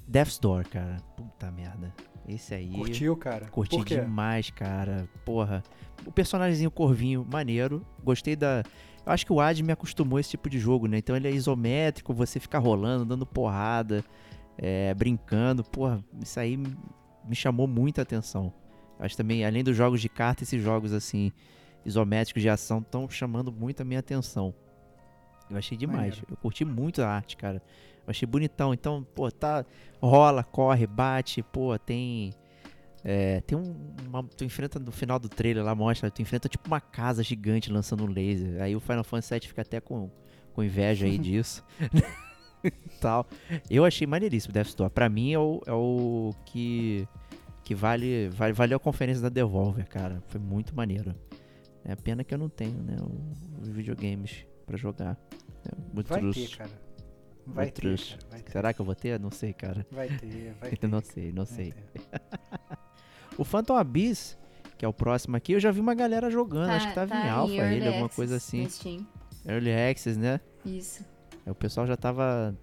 Death's 0.06 0.38
Door, 0.38 0.68
cara. 0.68 0.96
Puta 1.16 1.50
merda. 1.50 1.94
Esse 2.28 2.54
aí. 2.54 2.72
Curtiu, 2.72 3.16
cara? 3.16 3.46
Curti 3.48 3.84
demais, 3.84 4.50
cara. 4.50 5.08
Porra. 5.24 5.62
O 6.06 6.12
personagemzinho 6.12 6.70
Corvinho, 6.70 7.26
maneiro. 7.30 7.84
Gostei 8.02 8.34
da. 8.34 8.62
Eu 9.04 9.12
acho 9.12 9.26
que 9.26 9.32
o 9.32 9.40
Ad 9.40 9.62
me 9.62 9.72
acostumou 9.72 10.16
a 10.16 10.20
esse 10.20 10.30
tipo 10.30 10.48
de 10.48 10.58
jogo, 10.58 10.86
né? 10.86 10.98
Então 10.98 11.14
ele 11.14 11.28
é 11.28 11.30
isométrico, 11.30 12.14
você 12.14 12.40
fica 12.40 12.58
rolando, 12.58 13.04
dando 13.04 13.26
porrada, 13.26 14.02
é, 14.56 14.94
brincando. 14.94 15.62
Porra, 15.62 16.02
isso 16.22 16.40
aí 16.40 16.56
me 16.56 17.34
chamou 17.34 17.66
muita 17.66 18.02
atenção. 18.02 18.52
Acho 18.98 19.16
também, 19.16 19.44
além 19.44 19.62
dos 19.62 19.76
jogos 19.76 20.00
de 20.00 20.08
carta, 20.08 20.42
esses 20.42 20.62
jogos 20.62 20.92
assim 20.92 21.30
isométricos 21.84 22.42
de 22.42 22.48
ação 22.48 22.78
estão 22.78 23.08
chamando 23.08 23.52
muito 23.52 23.80
a 23.80 23.84
minha 23.84 24.00
atenção. 24.00 24.54
Eu 25.50 25.56
achei 25.56 25.76
demais. 25.76 26.22
Eu 26.28 26.36
curti 26.36 26.64
muito 26.64 27.02
a 27.02 27.08
arte, 27.08 27.36
cara. 27.36 27.62
Eu 28.06 28.10
achei 28.10 28.26
bonitão. 28.26 28.72
Então, 28.72 29.06
pô, 29.14 29.30
tá. 29.30 29.64
Rola, 30.00 30.42
corre, 30.42 30.86
bate, 30.86 31.42
pô, 31.42 31.78
tem. 31.78 32.32
É, 33.04 33.40
tem 33.42 33.56
um. 33.56 33.74
Uma, 34.06 34.22
tu 34.22 34.44
enfrenta 34.44 34.78
no 34.78 34.90
final 34.90 35.18
do 35.18 35.28
trailer 35.28 35.62
lá, 35.62 35.74
mostra. 35.74 36.10
Tu 36.10 36.22
enfrenta 36.22 36.48
tipo 36.48 36.66
uma 36.66 36.80
casa 36.80 37.22
gigante 37.22 37.70
lançando 37.70 38.04
um 38.04 38.06
laser. 38.06 38.62
Aí 38.62 38.74
o 38.74 38.80
Final 38.80 39.04
Fantasy 39.04 39.34
VII 39.34 39.48
fica 39.48 39.62
até 39.62 39.80
com, 39.80 40.10
com 40.54 40.62
inveja 40.62 41.06
aí 41.06 41.18
disso. 41.18 41.62
tal. 43.00 43.26
Eu 43.68 43.84
achei 43.84 44.06
maneiríssimo 44.06 44.52
Death 44.52 44.68
Store. 44.68 44.90
Pra 44.90 45.08
mim 45.08 45.32
é 45.32 45.38
o, 45.38 45.62
é 45.66 45.72
o 45.72 46.34
que. 46.46 47.06
Que 47.62 47.74
vale, 47.74 48.28
vale. 48.30 48.52
Valeu 48.52 48.76
a 48.76 48.80
conferência 48.80 49.22
da 49.22 49.28
Devolver, 49.28 49.86
cara. 49.88 50.22
Foi 50.28 50.40
muito 50.40 50.74
maneiro. 50.74 51.14
É 51.84 51.92
a 51.92 51.96
pena 51.96 52.24
que 52.24 52.32
eu 52.32 52.38
não 52.38 52.48
tenho, 52.48 52.82
né? 52.82 52.96
Os 53.60 53.68
videogames 53.68 54.46
para 54.64 54.76
jogar. 54.76 55.18
É 55.66 55.70
muito 55.92 56.08
vai 56.08 56.20
ter, 56.20 56.56
cara. 56.56 56.70
Vai 57.46 57.70
ter, 57.70 57.98
cara, 57.98 58.18
vai 58.30 58.40
ter. 58.40 58.52
Será 58.52 58.72
que 58.72 58.80
eu 58.80 58.86
vou 58.86 58.94
ter? 58.94 59.20
Não 59.20 59.30
sei, 59.30 59.52
cara. 59.52 59.86
Vai 59.90 60.08
ter, 60.08 60.54
vai 60.60 60.70
ter. 60.70 60.88
não 60.88 61.02
sei, 61.02 61.32
não 61.32 61.44
sei. 61.44 61.74
o 63.36 63.44
Phantom 63.44 63.76
Abyss, 63.76 64.38
que 64.78 64.84
é 64.84 64.88
o 64.88 64.92
próximo 64.92 65.36
aqui, 65.36 65.52
eu 65.52 65.60
já 65.60 65.70
vi 65.70 65.80
uma 65.80 65.94
galera 65.94 66.30
jogando. 66.30 66.68
Tá, 66.68 66.76
acho 66.76 66.88
que 66.88 66.94
tava 66.94 67.10
tá 67.10 67.26
em 67.26 67.28
alfa 67.28 67.52
ele, 67.52 67.86
alguma 67.86 68.08
coisa 68.08 68.36
assim. 68.36 68.66
Early 69.46 69.72
Access, 69.72 70.18
né? 70.18 70.40
Isso. 70.64 71.04
Aí 71.44 71.52
o 71.52 71.54
pessoal 71.54 71.86
já 71.86 71.96
tava, 71.96 72.56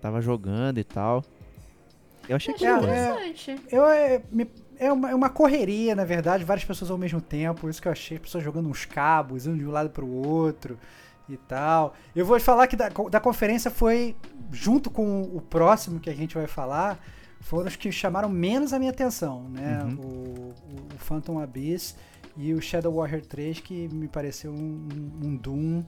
tava 0.00 0.20
jogando 0.20 0.78
e 0.78 0.84
tal. 0.84 1.24
Eu 2.28 2.36
achei 2.36 2.54
Eu 2.54 2.58
que 2.58 2.66
achei 2.66 2.88
É, 2.88 3.26
interessante. 3.28 3.60
Eu, 3.70 3.86
é, 3.86 4.22
me- 4.30 4.50
é 4.78 4.92
uma, 4.92 5.10
é 5.10 5.14
uma 5.14 5.30
correria, 5.30 5.94
na 5.94 6.04
verdade, 6.04 6.44
várias 6.44 6.64
pessoas 6.64 6.90
ao 6.90 6.98
mesmo 6.98 7.20
tempo. 7.20 7.68
Isso 7.68 7.80
que 7.80 7.88
eu 7.88 7.92
achei, 7.92 8.18
pessoas 8.18 8.42
jogando 8.44 8.68
uns 8.68 8.84
cabos, 8.84 9.46
indo 9.46 9.58
de 9.58 9.66
um 9.66 9.70
lado 9.70 9.90
pro 9.90 10.06
outro 10.08 10.78
e 11.28 11.36
tal. 11.36 11.94
Eu 12.14 12.24
vou 12.26 12.38
te 12.38 12.44
falar 12.44 12.66
que 12.66 12.76
da, 12.76 12.88
da 12.88 13.20
conferência 13.20 13.70
foi, 13.70 14.16
junto 14.52 14.90
com 14.90 15.22
o 15.22 15.40
próximo 15.40 15.98
que 16.00 16.10
a 16.10 16.14
gente 16.14 16.34
vai 16.34 16.46
falar, 16.46 16.98
foram 17.40 17.68
os 17.68 17.76
que 17.76 17.90
chamaram 17.92 18.28
menos 18.28 18.72
a 18.72 18.78
minha 18.78 18.90
atenção, 18.90 19.48
né? 19.50 19.82
Uhum. 19.84 19.94
O, 19.96 20.04
o, 20.04 20.94
o 20.94 20.98
Phantom 20.98 21.38
Abyss 21.40 21.96
e 22.36 22.52
o 22.52 22.60
Shadow 22.60 22.92
Warrior 22.94 23.22
3, 23.22 23.60
que 23.60 23.88
me 23.88 24.08
pareceu 24.08 24.52
um, 24.52 24.88
um, 25.22 25.26
um 25.28 25.36
Doom 25.36 25.84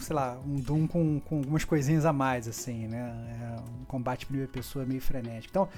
sei 0.00 0.16
lá, 0.16 0.38
um 0.46 0.56
Doom 0.56 0.86
com, 0.86 1.20
com 1.20 1.38
algumas 1.38 1.64
coisinhas 1.64 2.04
a 2.04 2.12
mais, 2.12 2.48
assim, 2.48 2.86
né? 2.86 3.14
É 3.42 3.60
um 3.80 3.84
combate 3.84 4.26
primeira 4.26 4.50
pessoa 4.50 4.84
meio 4.84 5.00
frenético. 5.00 5.50
Então, 5.50 5.68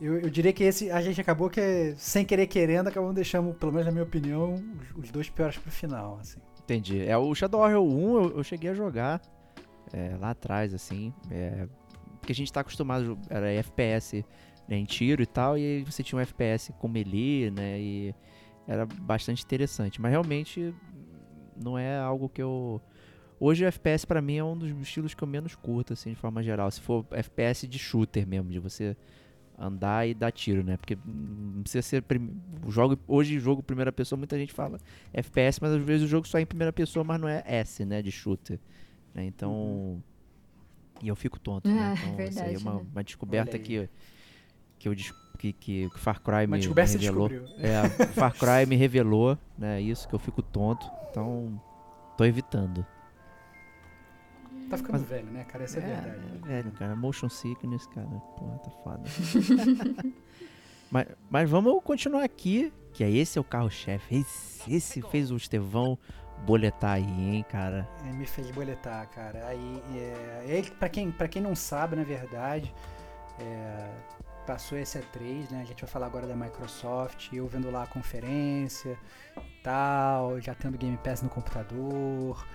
eu, 0.00 0.20
eu 0.20 0.30
diria 0.30 0.52
que 0.52 0.64
esse 0.64 0.90
a 0.90 1.00
gente 1.00 1.20
acabou 1.20 1.50
que, 1.50 1.94
sem 1.96 2.24
querer 2.24 2.46
querendo, 2.46 2.88
acabamos 2.88 3.14
deixando, 3.14 3.52
pelo 3.54 3.72
menos 3.72 3.86
na 3.86 3.92
minha 3.92 4.04
opinião, 4.04 4.54
os, 4.54 5.04
os 5.04 5.10
dois 5.10 5.28
piores 5.28 5.56
pro 5.56 5.70
final, 5.70 6.18
assim. 6.20 6.38
Entendi. 6.62 7.06
É, 7.06 7.16
o 7.16 7.34
Shadow 7.34 7.60
Warrior 7.60 7.84
1 7.84 8.16
eu, 8.16 8.36
eu 8.38 8.44
cheguei 8.44 8.70
a 8.70 8.74
jogar 8.74 9.20
é, 9.92 10.16
lá 10.18 10.30
atrás, 10.30 10.74
assim. 10.74 11.12
é, 11.30 11.68
porque 12.26 12.32
a 12.32 12.34
gente 12.34 12.52
tá 12.52 12.60
acostumado, 12.60 13.16
era 13.30 13.48
FPS 13.52 14.24
né, 14.68 14.76
em 14.76 14.84
tiro 14.84 15.22
e 15.22 15.26
tal, 15.26 15.56
e 15.56 15.84
você 15.84 16.02
tinha 16.02 16.18
um 16.18 16.22
FPS 16.22 16.72
com 16.78 16.88
melee, 16.88 17.52
né? 17.52 17.80
E 17.80 18.14
era 18.66 18.84
bastante 18.84 19.44
interessante. 19.44 20.00
Mas 20.00 20.10
realmente 20.10 20.74
não 21.56 21.78
é 21.78 21.98
algo 21.98 22.28
que 22.28 22.42
eu. 22.42 22.80
Hoje 23.38 23.64
o 23.64 23.68
FPS 23.68 24.06
pra 24.06 24.22
mim 24.22 24.36
é 24.36 24.44
um 24.44 24.56
dos 24.56 24.70
estilos 24.80 25.12
que 25.14 25.22
eu 25.22 25.28
menos 25.28 25.54
curto, 25.54 25.92
assim, 25.92 26.10
de 26.10 26.16
forma 26.16 26.42
geral. 26.42 26.70
Se 26.70 26.80
for 26.80 27.04
FPS 27.10 27.66
de 27.66 27.78
shooter 27.78 28.26
mesmo, 28.26 28.50
de 28.50 28.58
você 28.58 28.96
andar 29.58 30.06
e 30.08 30.14
dar 30.14 30.30
tiro, 30.32 30.62
né? 30.64 30.76
Porque 30.76 30.96
não 31.06 31.62
precisa 31.62 31.82
ser. 31.82 32.02
prim- 32.02 32.40
O 32.64 32.70
jogo, 32.70 32.98
hoje, 33.06 33.38
jogo 33.38 33.62
primeira 33.62 33.92
pessoa, 33.92 34.16
muita 34.18 34.38
gente 34.38 34.52
fala 34.52 34.78
FPS, 35.12 35.58
mas 35.60 35.72
às 35.72 35.82
vezes 35.82 36.04
o 36.06 36.08
jogo 36.08 36.26
só 36.26 36.38
é 36.38 36.42
em 36.42 36.46
primeira 36.46 36.72
pessoa, 36.72 37.04
mas 37.04 37.20
não 37.20 37.28
é 37.28 37.42
S, 37.46 37.84
né? 37.84 38.00
De 38.02 38.10
shooter. 38.10 38.58
né? 39.14 39.24
Então. 39.24 40.02
E 41.02 41.08
eu 41.08 41.16
fico 41.16 41.38
tonto. 41.38 41.68
né? 41.68 41.76
Ah, 41.78 41.94
Então, 42.16 42.26
isso 42.28 42.38
aí 42.40 42.44
é 42.54 42.58
verdade, 42.58 42.64
uma, 42.64 42.74
né? 42.80 42.86
uma 42.92 43.04
descoberta 43.04 43.58
que, 43.58 43.88
que, 44.78 44.88
eu, 44.88 44.94
que, 45.38 45.52
que 45.52 45.86
o 45.94 45.98
Far 45.98 46.20
Cry 46.22 46.46
me, 46.46 46.56
revelou. 47.04 47.28
É, 47.58 47.82
o 47.82 48.12
Far 48.14 48.32
Cry 48.34 48.64
me 48.68 48.76
revelou, 48.76 49.38
né? 49.58 49.80
Isso 49.80 50.08
que 50.08 50.14
eu 50.14 50.18
fico 50.18 50.40
tonto. 50.42 50.90
Então, 51.10 51.60
tô 52.16 52.24
evitando. 52.24 52.84
Tá 54.68 54.76
ficando 54.76 54.98
Mas- 54.98 55.08
velho, 55.08 55.30
né, 55.30 55.44
cara? 55.44 55.64
Essa 55.64 55.78
é, 55.78 55.82
a 55.82 56.00
verdade. 56.00 56.40
é 56.44 56.46
velho, 56.46 56.72
cara. 56.72 56.96
Motion 56.96 57.28
sickness, 57.28 57.86
cara. 57.86 58.06
Porra, 58.06 58.58
tá 58.58 58.70
foda. 58.82 59.02
mas, 60.90 61.06
mas 61.30 61.50
vamos 61.50 61.82
continuar 61.82 62.24
aqui, 62.24 62.72
que 62.92 63.04
é 63.04 63.10
esse 63.10 63.38
é 63.38 63.40
o 63.40 63.44
carro-chefe. 63.44 64.16
Esse, 64.16 64.74
esse 64.74 65.02
fez 65.02 65.30
o 65.30 65.36
Estevão 65.36 65.98
boletar 66.44 66.92
aí, 66.94 67.04
hein, 67.04 67.44
cara. 67.48 67.88
É, 68.04 68.12
me 68.12 68.26
fez 68.26 68.50
boletar, 68.50 69.06
cara. 69.08 69.46
Aí, 69.46 69.82
é, 69.94 70.44
ele, 70.46 70.70
pra, 70.72 70.88
quem, 70.88 71.10
pra 71.10 71.28
quem 71.28 71.40
não 71.40 71.54
sabe, 71.54 71.96
na 71.96 72.04
verdade, 72.04 72.74
é, 73.40 73.88
passou 74.46 74.76
esse 74.78 74.98
E3, 74.98 75.50
né? 75.50 75.60
A 75.62 75.64
gente 75.64 75.80
vai 75.82 75.90
falar 75.90 76.06
agora 76.06 76.26
da 76.26 76.36
Microsoft, 76.36 77.32
eu 77.32 77.46
vendo 77.46 77.70
lá 77.70 77.84
a 77.84 77.86
conferência 77.86 78.98
e 79.36 79.62
tal, 79.62 80.40
já 80.40 80.54
tendo 80.54 80.76
Game 80.76 80.96
Pass 80.98 81.22
no 81.22 81.28
computador, 81.28 82.46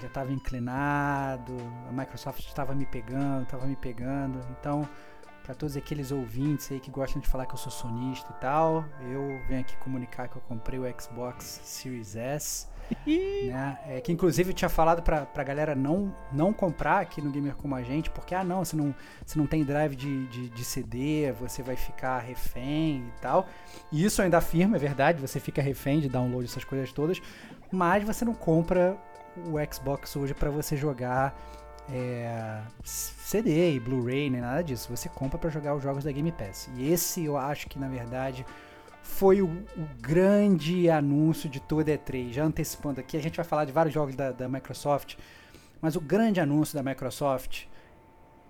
já 0.00 0.08
tava 0.08 0.32
inclinado, 0.32 1.56
a 1.88 1.92
Microsoft 1.92 2.40
estava 2.46 2.74
me 2.74 2.86
pegando, 2.86 3.42
estava 3.42 3.66
me 3.66 3.76
pegando. 3.76 4.38
Então, 4.58 4.88
pra 5.42 5.54
todos 5.54 5.76
aqueles 5.76 6.12
ouvintes 6.12 6.70
aí 6.70 6.80
que 6.80 6.90
gostam 6.90 7.20
de 7.20 7.28
falar 7.28 7.46
que 7.46 7.54
eu 7.54 7.58
sou 7.58 7.72
sonista 7.72 8.32
e 8.36 8.40
tal, 8.40 8.84
eu 9.10 9.40
venho 9.48 9.60
aqui 9.60 9.76
comunicar 9.78 10.28
que 10.28 10.36
eu 10.36 10.42
comprei 10.42 10.78
o 10.78 11.00
Xbox 11.00 11.60
Series 11.64 12.16
S 12.16 12.70
né? 13.48 13.78
É, 13.86 14.00
que 14.00 14.12
inclusive 14.12 14.50
eu 14.50 14.54
tinha 14.54 14.68
falado 14.68 15.02
pra, 15.02 15.24
pra 15.26 15.44
galera 15.44 15.74
não, 15.74 16.14
não 16.32 16.52
comprar 16.52 17.00
aqui 17.00 17.22
no 17.22 17.30
Gamer 17.30 17.54
Como 17.54 17.74
a 17.74 17.82
Gente, 17.82 18.10
porque, 18.10 18.34
ah 18.34 18.44
não, 18.44 18.64
se 18.64 18.76
não, 18.76 18.94
se 19.24 19.38
não 19.38 19.46
tem 19.46 19.64
drive 19.64 19.94
de, 19.94 20.26
de, 20.26 20.48
de 20.48 20.64
CD, 20.64 21.32
você 21.32 21.62
vai 21.62 21.76
ficar 21.76 22.18
refém 22.18 23.04
e 23.16 23.20
tal. 23.20 23.46
E 23.92 24.04
isso 24.04 24.20
eu 24.20 24.24
ainda 24.24 24.38
afirmo, 24.38 24.76
é 24.76 24.78
verdade, 24.78 25.20
você 25.20 25.38
fica 25.38 25.62
refém 25.62 26.00
de 26.00 26.08
download, 26.08 26.44
essas 26.44 26.64
coisas 26.64 26.92
todas, 26.92 27.20
mas 27.70 28.04
você 28.04 28.24
não 28.24 28.34
compra 28.34 28.96
o 29.36 29.72
Xbox 29.72 30.16
hoje 30.16 30.34
pra 30.34 30.50
você 30.50 30.76
jogar 30.76 31.36
é, 31.92 32.60
CD 32.84 33.74
e 33.74 33.80
Blu-ray, 33.80 34.30
nem 34.30 34.40
nada 34.40 34.62
disso. 34.62 34.94
Você 34.94 35.08
compra 35.08 35.38
pra 35.38 35.50
jogar 35.50 35.74
os 35.74 35.82
jogos 35.82 36.04
da 36.04 36.12
Game 36.12 36.30
Pass. 36.32 36.70
E 36.76 36.90
esse 36.90 37.24
eu 37.24 37.36
acho 37.36 37.68
que, 37.68 37.78
na 37.78 37.88
verdade, 37.88 38.44
foi 39.02 39.42
o, 39.42 39.46
o 39.46 39.88
grande 40.00 40.88
anúncio 40.88 41.48
de 41.48 41.60
toda 41.60 41.92
a 41.92 41.98
E3. 41.98 42.32
Já 42.32 42.44
antecipando 42.44 43.00
aqui, 43.00 43.16
a 43.16 43.22
gente 43.22 43.36
vai 43.36 43.44
falar 43.44 43.64
de 43.64 43.72
vários 43.72 43.94
jogos 43.94 44.14
da, 44.14 44.30
da 44.32 44.48
Microsoft, 44.48 45.16
mas 45.80 45.96
o 45.96 46.00
grande 46.00 46.40
anúncio 46.40 46.74
da 46.74 46.82
Microsoft 46.82 47.64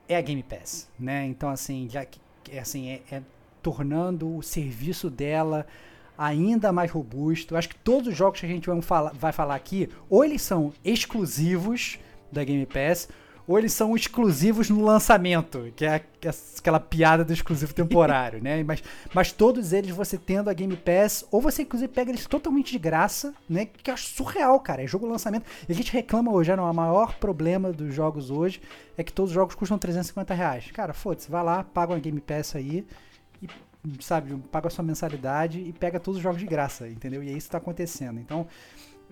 é 0.09 0.17
a 0.17 0.21
Game 0.21 0.43
Pass, 0.43 0.89
né? 0.99 1.27
Então, 1.27 1.49
assim, 1.49 1.89
já 1.89 2.05
que 2.05 2.21
assim, 2.59 2.91
é, 2.91 3.03
é 3.11 3.23
tornando 3.63 4.37
o 4.37 4.43
serviço 4.43 5.09
dela 5.09 5.67
ainda 6.21 6.71
mais 6.71 6.91
robusto. 6.91 7.57
Acho 7.57 7.71
que 7.71 7.77
todos 7.77 8.09
os 8.09 8.17
jogos 8.17 8.41
que 8.41 8.47
a 8.47 8.49
gente 8.49 8.69
vai 8.69 9.33
falar, 9.33 9.55
aqui, 9.55 9.89
ou 10.11 10.23
eles 10.23 10.43
são 10.43 10.71
exclusivos 10.85 11.99
da 12.31 12.45
Game 12.45 12.67
Pass, 12.67 13.09
ou 13.49 13.59
eles 13.59 13.73
são 13.73 13.97
exclusivos 13.97 14.69
no 14.69 14.85
lançamento, 14.85 15.73
que 15.75 15.85
é 15.87 16.03
aquela 16.59 16.79
piada 16.79 17.25
do 17.25 17.33
exclusivo 17.33 17.73
temporário, 17.73 18.41
né? 18.41 18.63
Mas, 18.71 18.83
mas 19.15 19.33
todos 19.33 19.73
eles 19.73 19.91
você 19.91 20.19
tendo 20.19 20.51
a 20.51 20.53
Game 20.53 20.77
Pass, 20.77 21.25
ou 21.33 21.41
você 21.41 21.63
inclusive 21.63 21.91
pega 21.91 22.11
eles 22.11 22.27
totalmente 22.27 22.71
de 22.71 22.79
graça, 22.79 23.35
né? 23.49 23.65
Que 23.65 23.91
acho 23.91 24.07
surreal, 24.11 24.61
cara. 24.61 24.85
É 24.85 24.87
jogo 24.87 25.07
lançamento. 25.07 25.47
E 25.69 25.73
a 25.73 25.75
gente 25.75 25.91
reclama 25.91 26.31
hoje, 26.31 26.55
não, 26.55 26.71
o 26.71 26.75
maior 26.75 27.17
problema 27.17 27.73
dos 27.73 27.95
jogos 27.95 28.31
hoje 28.31 28.61
é 28.97 29.03
que 29.03 29.13
todos 29.13 29.31
os 29.31 29.35
jogos 29.35 29.55
custam 29.55 29.79
350 29.79 30.35
reais. 30.35 30.71
Cara, 30.71 30.93
foda-se, 30.93 31.31
vai 31.31 31.43
lá, 31.43 31.65
paga 31.65 31.95
uma 31.95 31.99
Game 31.99 32.21
Pass 32.21 32.55
aí 32.55 32.87
sabe, 34.01 34.37
paga 34.51 34.71
sua 34.71 34.85
mensalidade 34.85 35.61
e 35.61 35.73
pega 35.73 35.99
todos 35.99 36.19
os 36.19 36.23
jogos 36.23 36.41
de 36.41 36.47
graça, 36.47 36.89
entendeu? 36.89 37.23
E 37.23 37.29
é 37.29 37.33
isso 37.33 37.47
que 37.47 37.53
tá 37.53 37.59
acontecendo. 37.59 38.21
Então, 38.21 38.47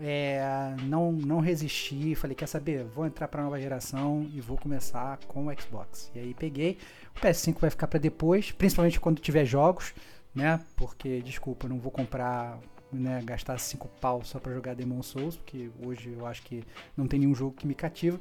é, 0.01 0.77
não, 0.83 1.11
não 1.11 1.41
resisti, 1.41 2.15
falei, 2.15 2.35
quer 2.35 2.47
saber? 2.47 2.85
Vou 2.85 3.05
entrar 3.07 3.27
pra 3.27 3.43
nova 3.43 3.61
geração 3.61 4.29
e 4.33 4.41
vou 4.41 4.57
começar 4.57 5.19
com 5.27 5.47
o 5.47 5.61
Xbox. 5.61 6.11
E 6.15 6.21
aí 6.21 6.35
peguei. 6.35 6.79
O 7.17 7.21
PS5 7.21 7.59
vai 7.59 7.71
ficar 7.71 7.89
para 7.89 7.99
depois, 7.99 8.53
principalmente 8.53 9.01
quando 9.01 9.21
tiver 9.21 9.45
jogos, 9.45 9.93
né? 10.35 10.61
Porque, 10.77 11.21
desculpa, 11.23 11.67
não 11.69 11.81
vou 11.81 11.91
comprar, 11.91 12.61
né, 12.93 13.21
gastar 13.25 13.59
5 13.59 13.89
pau 14.01 14.23
só 14.23 14.39
para 14.39 14.55
jogar 14.55 14.75
Demon 14.75 15.03
Souls, 15.03 15.37
porque 15.37 15.69
hoje 15.85 16.15
eu 16.17 16.27
acho 16.27 16.43
que 16.43 16.63
não 16.97 17.09
tem 17.09 17.19
nenhum 17.19 17.35
jogo 17.35 17.57
que 17.57 17.67
me 17.67 17.75
cativa. 17.75 18.21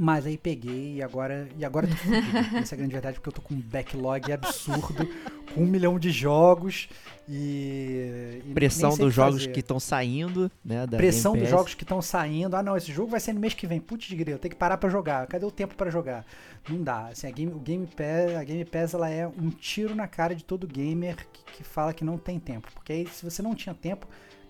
Mas 0.00 0.26
aí 0.26 0.38
peguei 0.38 0.94
e 0.94 1.02
agora, 1.02 1.48
e 1.58 1.64
agora 1.64 1.88
tô 1.88 1.96
fudido. 1.96 2.56
Essa 2.56 2.74
é 2.74 2.76
a 2.76 2.78
grande 2.78 2.92
verdade, 2.92 3.14
porque 3.16 3.30
eu 3.30 3.32
tô 3.32 3.42
com 3.42 3.52
um 3.52 3.60
backlog 3.60 4.30
absurdo, 4.30 5.08
com 5.52 5.62
um 5.62 5.66
milhão 5.66 5.98
de 5.98 6.12
jogos 6.12 6.88
e. 7.28 8.40
e 8.46 8.54
Pressão 8.54 8.96
dos 8.96 9.12
jogos 9.12 9.40
fazer. 9.40 9.52
que 9.52 9.58
estão 9.58 9.80
saindo, 9.80 10.48
né? 10.64 10.86
Da 10.86 10.96
Pressão 10.96 11.36
dos 11.36 11.48
jogos 11.48 11.74
que 11.74 11.82
estão 11.82 12.00
saindo. 12.00 12.54
Ah, 12.54 12.62
não, 12.62 12.76
esse 12.76 12.92
jogo 12.92 13.10
vai 13.10 13.18
ser 13.18 13.32
no 13.32 13.40
mês 13.40 13.54
que 13.54 13.66
vem. 13.66 13.80
Putz 13.80 14.06
de 14.06 14.14
grilo, 14.14 14.36
eu 14.36 14.38
tenho 14.38 14.50
que 14.50 14.56
parar 14.56 14.76
pra 14.76 14.88
jogar. 14.88 15.26
Cadê 15.26 15.44
o 15.44 15.50
tempo 15.50 15.74
pra 15.74 15.90
jogar? 15.90 16.24
Não 16.68 16.80
dá. 16.80 17.08
Assim, 17.08 17.26
a 17.26 17.30
Game, 17.32 17.52
o 17.52 17.58
Game 17.58 17.84
Pass, 17.88 18.36
a 18.38 18.44
Game 18.44 18.64
Pass 18.64 18.94
ela 18.94 19.10
é 19.10 19.26
um 19.26 19.50
tiro 19.50 19.96
na 19.96 20.06
cara 20.06 20.32
de 20.32 20.44
todo 20.44 20.64
gamer 20.64 21.16
que, 21.32 21.56
que 21.56 21.64
fala 21.64 21.92
que 21.92 22.04
não 22.04 22.16
tem 22.16 22.38
tempo. 22.38 22.68
Porque 22.72 22.92
aí, 22.92 23.08
se 23.08 23.24
você 23.24 23.42
não 23.42 23.52
tinha 23.52 23.74
tempo, 23.74 24.06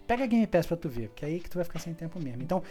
pega 0.08 0.24
a 0.24 0.26
Game 0.26 0.46
Pass 0.46 0.66
pra 0.66 0.76
tu 0.76 0.88
ver. 0.88 1.10
Porque 1.10 1.24
aí 1.24 1.38
que 1.38 1.50
tu 1.50 1.56
vai 1.56 1.64
ficar 1.64 1.78
sem 1.78 1.92
tempo 1.92 2.18
mesmo. 2.18 2.42
Então, 2.42 2.62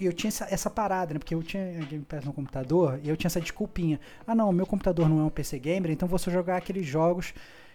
eu, 0.00 0.12
tinha 0.12 0.28
essa, 0.28 0.46
essa 0.50 0.70
parada, 0.70 1.14
né? 1.14 1.18
Porque 1.18 1.34
eu 1.34 1.42
tinha 1.42 1.64
Game 1.86 2.04
Pass 2.04 2.24
no 2.24 2.32
computador 2.32 3.00
e 3.02 3.08
eu 3.08 3.16
tinha 3.16 3.28
essa 3.28 3.40
desculpinha. 3.40 3.98
Ah, 4.26 4.34
não, 4.34 4.52
meu 4.52 4.66
computador 4.66 5.08
não 5.08 5.20
é 5.20 5.24
um 5.24 5.30
PC 5.30 5.58
gamer, 5.58 5.90
então 5.90 6.06
vou 6.06 6.18
só 6.18 6.30
jogar 6.30 6.58
aqueles 6.58 6.86
jogos 6.86 7.32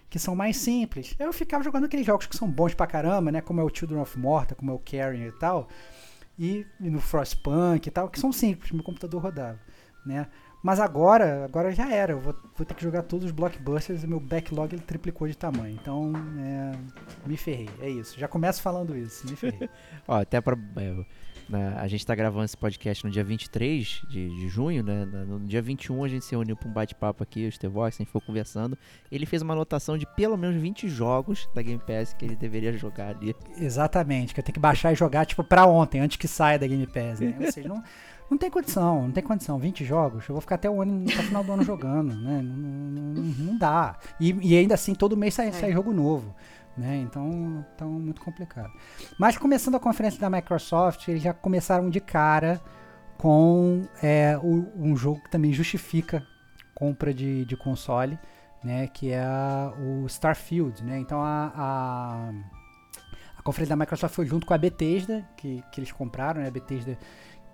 que 0.10 0.20
são 0.20 0.36
mais 0.36 0.56
simples. 0.58 1.16
Eu 1.20 1.34
ficava 1.34 1.64
jogando 1.64 1.86
aqueles 1.86 2.06
jogos 2.06 2.28
que 2.28 2.38
são 2.38 2.50
bons 2.50 2.74
pra 2.76 2.86
caramba, 2.86 3.32
né? 3.32 3.42
Como 3.42 3.60
é 3.60 3.64
o 3.64 3.70
Children 3.74 4.02
of 4.02 4.18
Morta, 4.18 4.54
como 4.54 4.72
é 4.72 4.74
o 4.74 4.80
Carrion 4.80 5.28
e 5.28 5.32
tal. 5.34 5.68
E, 6.38 6.66
e 6.80 6.90
no 6.90 7.02
Frostpunk 7.02 7.88
e 7.88 7.92
tal, 7.92 8.08
que 8.10 8.20
são 8.20 8.32
simples, 8.32 8.72
meu 8.72 8.84
computador 8.84 9.22
rodava, 9.22 9.60
né? 10.06 10.28
Mas 10.62 10.80
agora, 10.80 11.46
agora 11.46 11.72
já 11.72 11.92
era. 11.92 12.14
Eu 12.14 12.20
vou, 12.20 12.36
vou 12.56 12.66
ter 12.66 12.74
que 12.74 12.84
jogar 12.84 13.04
todos 13.04 13.26
os 13.26 13.32
blockbusters 13.32 14.04
e 14.04 14.08
meu 14.08 14.20
backlog 14.20 14.74
ele 14.74 14.82
triplicou 14.82 15.28
de 15.28 15.38
tamanho. 15.38 15.78
Então, 15.80 16.12
é, 16.40 16.72
me 17.26 17.38
ferrei. 17.38 17.70
É 17.80 17.90
isso. 17.90 18.20
Já 18.20 18.28
começo 18.28 18.62
falando 18.62 18.96
isso. 18.96 19.28
Me 19.28 19.36
ferrei. 19.36 19.70
Ó, 20.08 20.20
até 20.20 20.42
pra. 20.42 20.58
É, 20.78 21.06
né, 21.50 21.76
a 21.78 21.88
gente 21.88 22.06
tá 22.06 22.14
gravando 22.14 22.44
esse 22.44 22.58
podcast 22.58 23.06
no 23.06 23.12
dia 23.12 23.24
23 23.24 24.02
de, 24.10 24.30
de 24.30 24.50
junho, 24.50 24.84
né? 24.84 25.06
No 25.06 25.40
dia 25.40 25.62
21 25.62 26.04
a 26.04 26.08
gente 26.08 26.26
se 26.26 26.32
reuniu 26.32 26.58
pra 26.58 26.68
um 26.68 26.74
bate-papo 26.74 27.24
aqui, 27.24 27.48
o 27.48 27.52
Stevox, 27.52 27.96
a 27.96 28.04
gente 28.04 28.12
foi 28.12 28.20
conversando. 28.20 28.78
Ele 29.10 29.26
fez 29.26 29.42
uma 29.42 29.54
anotação 29.54 29.98
de 29.98 30.06
pelo 30.16 30.36
menos 30.36 30.62
20 30.62 30.90
jogos 30.90 31.48
da 31.56 31.62
Game 31.62 31.80
Pass 31.80 32.14
que 32.14 32.26
ele 32.26 32.36
deveria 32.36 32.74
jogar 32.74 33.16
ali. 33.16 33.34
Exatamente, 33.58 34.34
que 34.34 34.40
eu 34.40 34.44
tenho 34.44 34.56
que 34.56 34.60
baixar 34.60 34.92
e 34.92 34.96
jogar, 34.96 35.26
tipo, 35.26 35.44
pra 35.44 35.66
ontem, 35.66 36.02
antes 36.02 36.18
que 36.18 36.28
saia 36.28 36.60
da 36.60 36.68
Game 36.68 36.86
Pass, 36.86 37.22
né? 37.22 37.38
Ou 37.40 37.52
seja, 37.52 37.70
não, 37.70 37.82
não 38.30 38.38
tem 38.38 38.50
condição, 38.50 39.04
não 39.04 39.12
tem 39.12 39.24
condição. 39.24 39.58
20 39.58 39.86
jogos, 39.86 40.28
eu 40.28 40.34
vou 40.34 40.42
ficar 40.42 40.56
até 40.56 40.70
o 40.70 40.82
ano, 40.82 41.06
até 41.10 41.20
o 41.20 41.24
final 41.24 41.44
do 41.44 41.52
ano 41.54 41.64
jogando, 41.64 42.16
né? 42.16 42.42
Não, 42.42 42.56
não, 42.56 43.24
não 43.24 43.58
dá. 43.58 43.98
E, 44.20 44.34
e, 44.42 44.58
ainda 44.58 44.76
assim, 44.76 44.94
todo 44.94 45.16
mês 45.16 45.34
sai, 45.34 45.52
sai 45.52 45.72
jogo 45.72 45.94
novo. 45.94 46.36
Né? 46.78 46.98
Então, 46.98 47.66
então, 47.74 47.90
muito 47.90 48.22
complicado. 48.22 48.72
Mas 49.18 49.38
começando 49.38 49.76
a 49.76 49.80
conferência 49.80 50.20
da 50.20 50.30
Microsoft, 50.30 51.08
eles 51.08 51.24
já 51.24 51.34
começaram 51.34 51.90
de 51.90 52.00
cara 52.00 52.62
com 53.18 53.88
é, 54.02 54.38
o, 54.38 54.72
um 54.76 54.96
jogo 54.96 55.22
que 55.24 55.32
também 55.32 55.52
justifica 55.52 56.24
compra 56.76 57.12
de, 57.12 57.44
de 57.46 57.58
console, 57.58 58.20
né? 58.64 58.88
Que 58.88 59.12
é 59.12 59.20
a, 59.20 59.74
o 59.80 60.06
Starfield, 60.06 60.84
né? 60.84 61.00
Então 61.00 61.20
a, 61.20 61.52
a, 61.56 62.30
a, 63.40 63.42
conferência 63.42 63.76
da 63.76 63.80
Microsoft 63.80 64.14
foi 64.14 64.28
junto 64.28 64.46
com 64.46 64.54
a 64.54 64.58
Bethesda, 64.58 65.28
que, 65.36 65.64
que 65.72 65.80
eles 65.80 65.92
compraram, 65.92 66.42
né? 66.42 66.48
A 66.48 66.52
Bethesda 66.52 66.96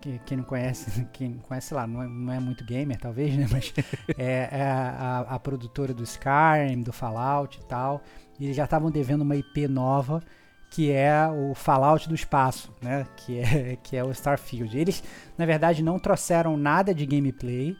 que, 0.03 0.19
quem 0.25 0.37
não 0.37 0.43
conhece, 0.43 1.05
quem 1.13 1.35
conhece 1.47 1.73
lá, 1.73 1.87
não 1.87 2.03
é, 2.03 2.07
não 2.07 2.33
é 2.33 2.39
muito 2.39 2.65
gamer 2.65 2.99
talvez, 2.99 3.35
né? 3.37 3.47
Mas 3.49 3.73
é, 4.17 4.49
é 4.51 4.63
a, 4.63 5.19
a, 5.29 5.39
produtora 5.39 5.93
do 5.93 6.03
Skyrim, 6.03 6.81
do 6.81 6.91
Fallout 6.91 7.57
e 7.57 7.63
tal. 7.65 8.01
E 8.37 8.45
eles 8.45 8.55
já 8.55 8.65
estavam 8.65 8.91
devendo 8.91 9.21
uma 9.21 9.35
IP 9.35 9.67
nova, 9.67 10.21
que 10.69 10.91
é 10.91 11.25
o 11.27 11.55
Fallout 11.55 12.09
do 12.09 12.15
espaço, 12.15 12.73
né? 12.81 13.07
Que 13.15 13.39
é, 13.39 13.77
que 13.81 13.95
é 13.95 14.03
o 14.03 14.11
Starfield. 14.11 14.77
Eles, 14.77 15.01
na 15.37 15.45
verdade, 15.45 15.81
não 15.81 15.97
trouxeram 15.97 16.57
nada 16.57 16.93
de 16.93 17.05
gameplay, 17.05 17.75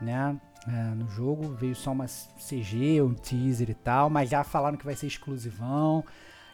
né? 0.00 0.40
É, 0.66 0.94
no 0.94 1.08
jogo 1.08 1.54
veio 1.54 1.74
só 1.74 1.92
uma 1.92 2.06
CG, 2.06 3.00
um 3.02 3.14
teaser 3.14 3.70
e 3.70 3.74
tal, 3.74 4.10
mas 4.10 4.30
já 4.30 4.42
falaram 4.42 4.76
que 4.76 4.84
vai 4.84 4.94
ser 4.96 5.06
exclusivão. 5.06 6.04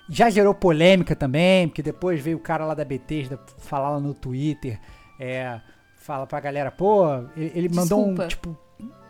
Já 0.09 0.29
gerou 0.29 0.55
polêmica 0.55 1.17
também, 1.17 1.69
porque 1.69 1.83
depois 1.83 2.21
veio 2.21 2.37
o 2.37 2.41
cara 2.41 2.67
lá 2.67 2.75
da 2.75 2.85
Bethesda 2.85 3.41
falar 3.59 3.91
lá 3.91 4.01
no 4.01 4.13
Twitter 4.13 4.79
é, 5.19 5.61
fala 5.97 6.27
pra 6.27 6.41
galera, 6.41 6.71
pô, 6.71 7.07
ele, 7.37 7.53
ele 7.55 7.69
mandou 7.69 8.07
um, 8.07 8.15
tipo, 8.27 8.57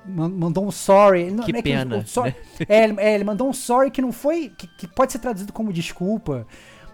mandou 0.07 0.67
um 0.67 0.71
sorry. 0.71 1.31
Não, 1.31 1.45
que 1.45 1.57
é 1.57 1.63
pena. 1.63 2.03
Que, 2.03 2.11
sorry, 2.11 2.31
né? 2.31 2.67
é, 2.69 2.85
ele, 2.85 3.01
é, 3.01 3.15
ele, 3.15 3.25
mandou 3.25 3.49
um 3.49 3.53
sorry 3.53 3.91
que 3.91 4.03
não 4.03 4.13
foi, 4.13 4.51
que, 4.57 4.67
que, 4.67 4.87
pode 4.89 5.13
ser 5.13 5.19
traduzido 5.19 5.53
como 5.53 5.73
desculpa, 5.73 6.47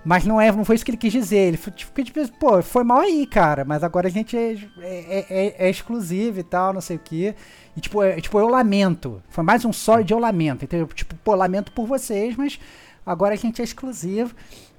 mas 0.05 0.25
não, 0.25 0.41
é, 0.41 0.51
não 0.51 0.65
foi 0.65 0.77
isso 0.77 0.85
que 0.85 0.91
ele 0.91 0.99
quis 0.99 1.13
dizer. 1.13 1.49
Ele 1.49 1.57
foi, 1.57 1.73
tipo, 1.73 2.03
tipo, 2.03 2.29
pô, 2.39 2.63
foi 2.63 2.85
mal 2.85 3.01
aí, 3.01 3.27
cara, 3.27 3.65
mas 3.65 3.83
agora 3.83 4.09
a 4.09 4.11
gente 4.11 4.37
é, 4.37 4.55
é, 4.81 5.27
é, 5.29 5.67
é 5.67 5.71
exclusivo 5.71 6.41
e 6.41 6.45
tal, 6.45 6.73
não 6.73 6.81
sei 6.81 6.97
o 6.97 7.01
que. 7.01 7.35
E 7.77 7.81
tipo, 7.81 8.03
é, 8.03 8.21
tipo, 8.21 8.39
eu 8.39 8.49
lamento. 8.49 9.23
Foi 9.29 9.45
mais 9.45 9.65
um 9.65 9.73
sorry 9.73 10.05
de 10.05 10.13
eu 10.13 10.19
lamento, 10.19 10.65
entendeu? 10.65 10.87
Tipo, 10.87 11.15
pô, 11.17 11.35
lamento 11.35 11.73
por 11.73 11.87
vocês, 11.87 12.37
mas 12.37 12.59
agora 13.05 13.35
a 13.35 13.37
gente 13.37 13.61
é 13.61 13.65
exclusivo. 13.65 14.35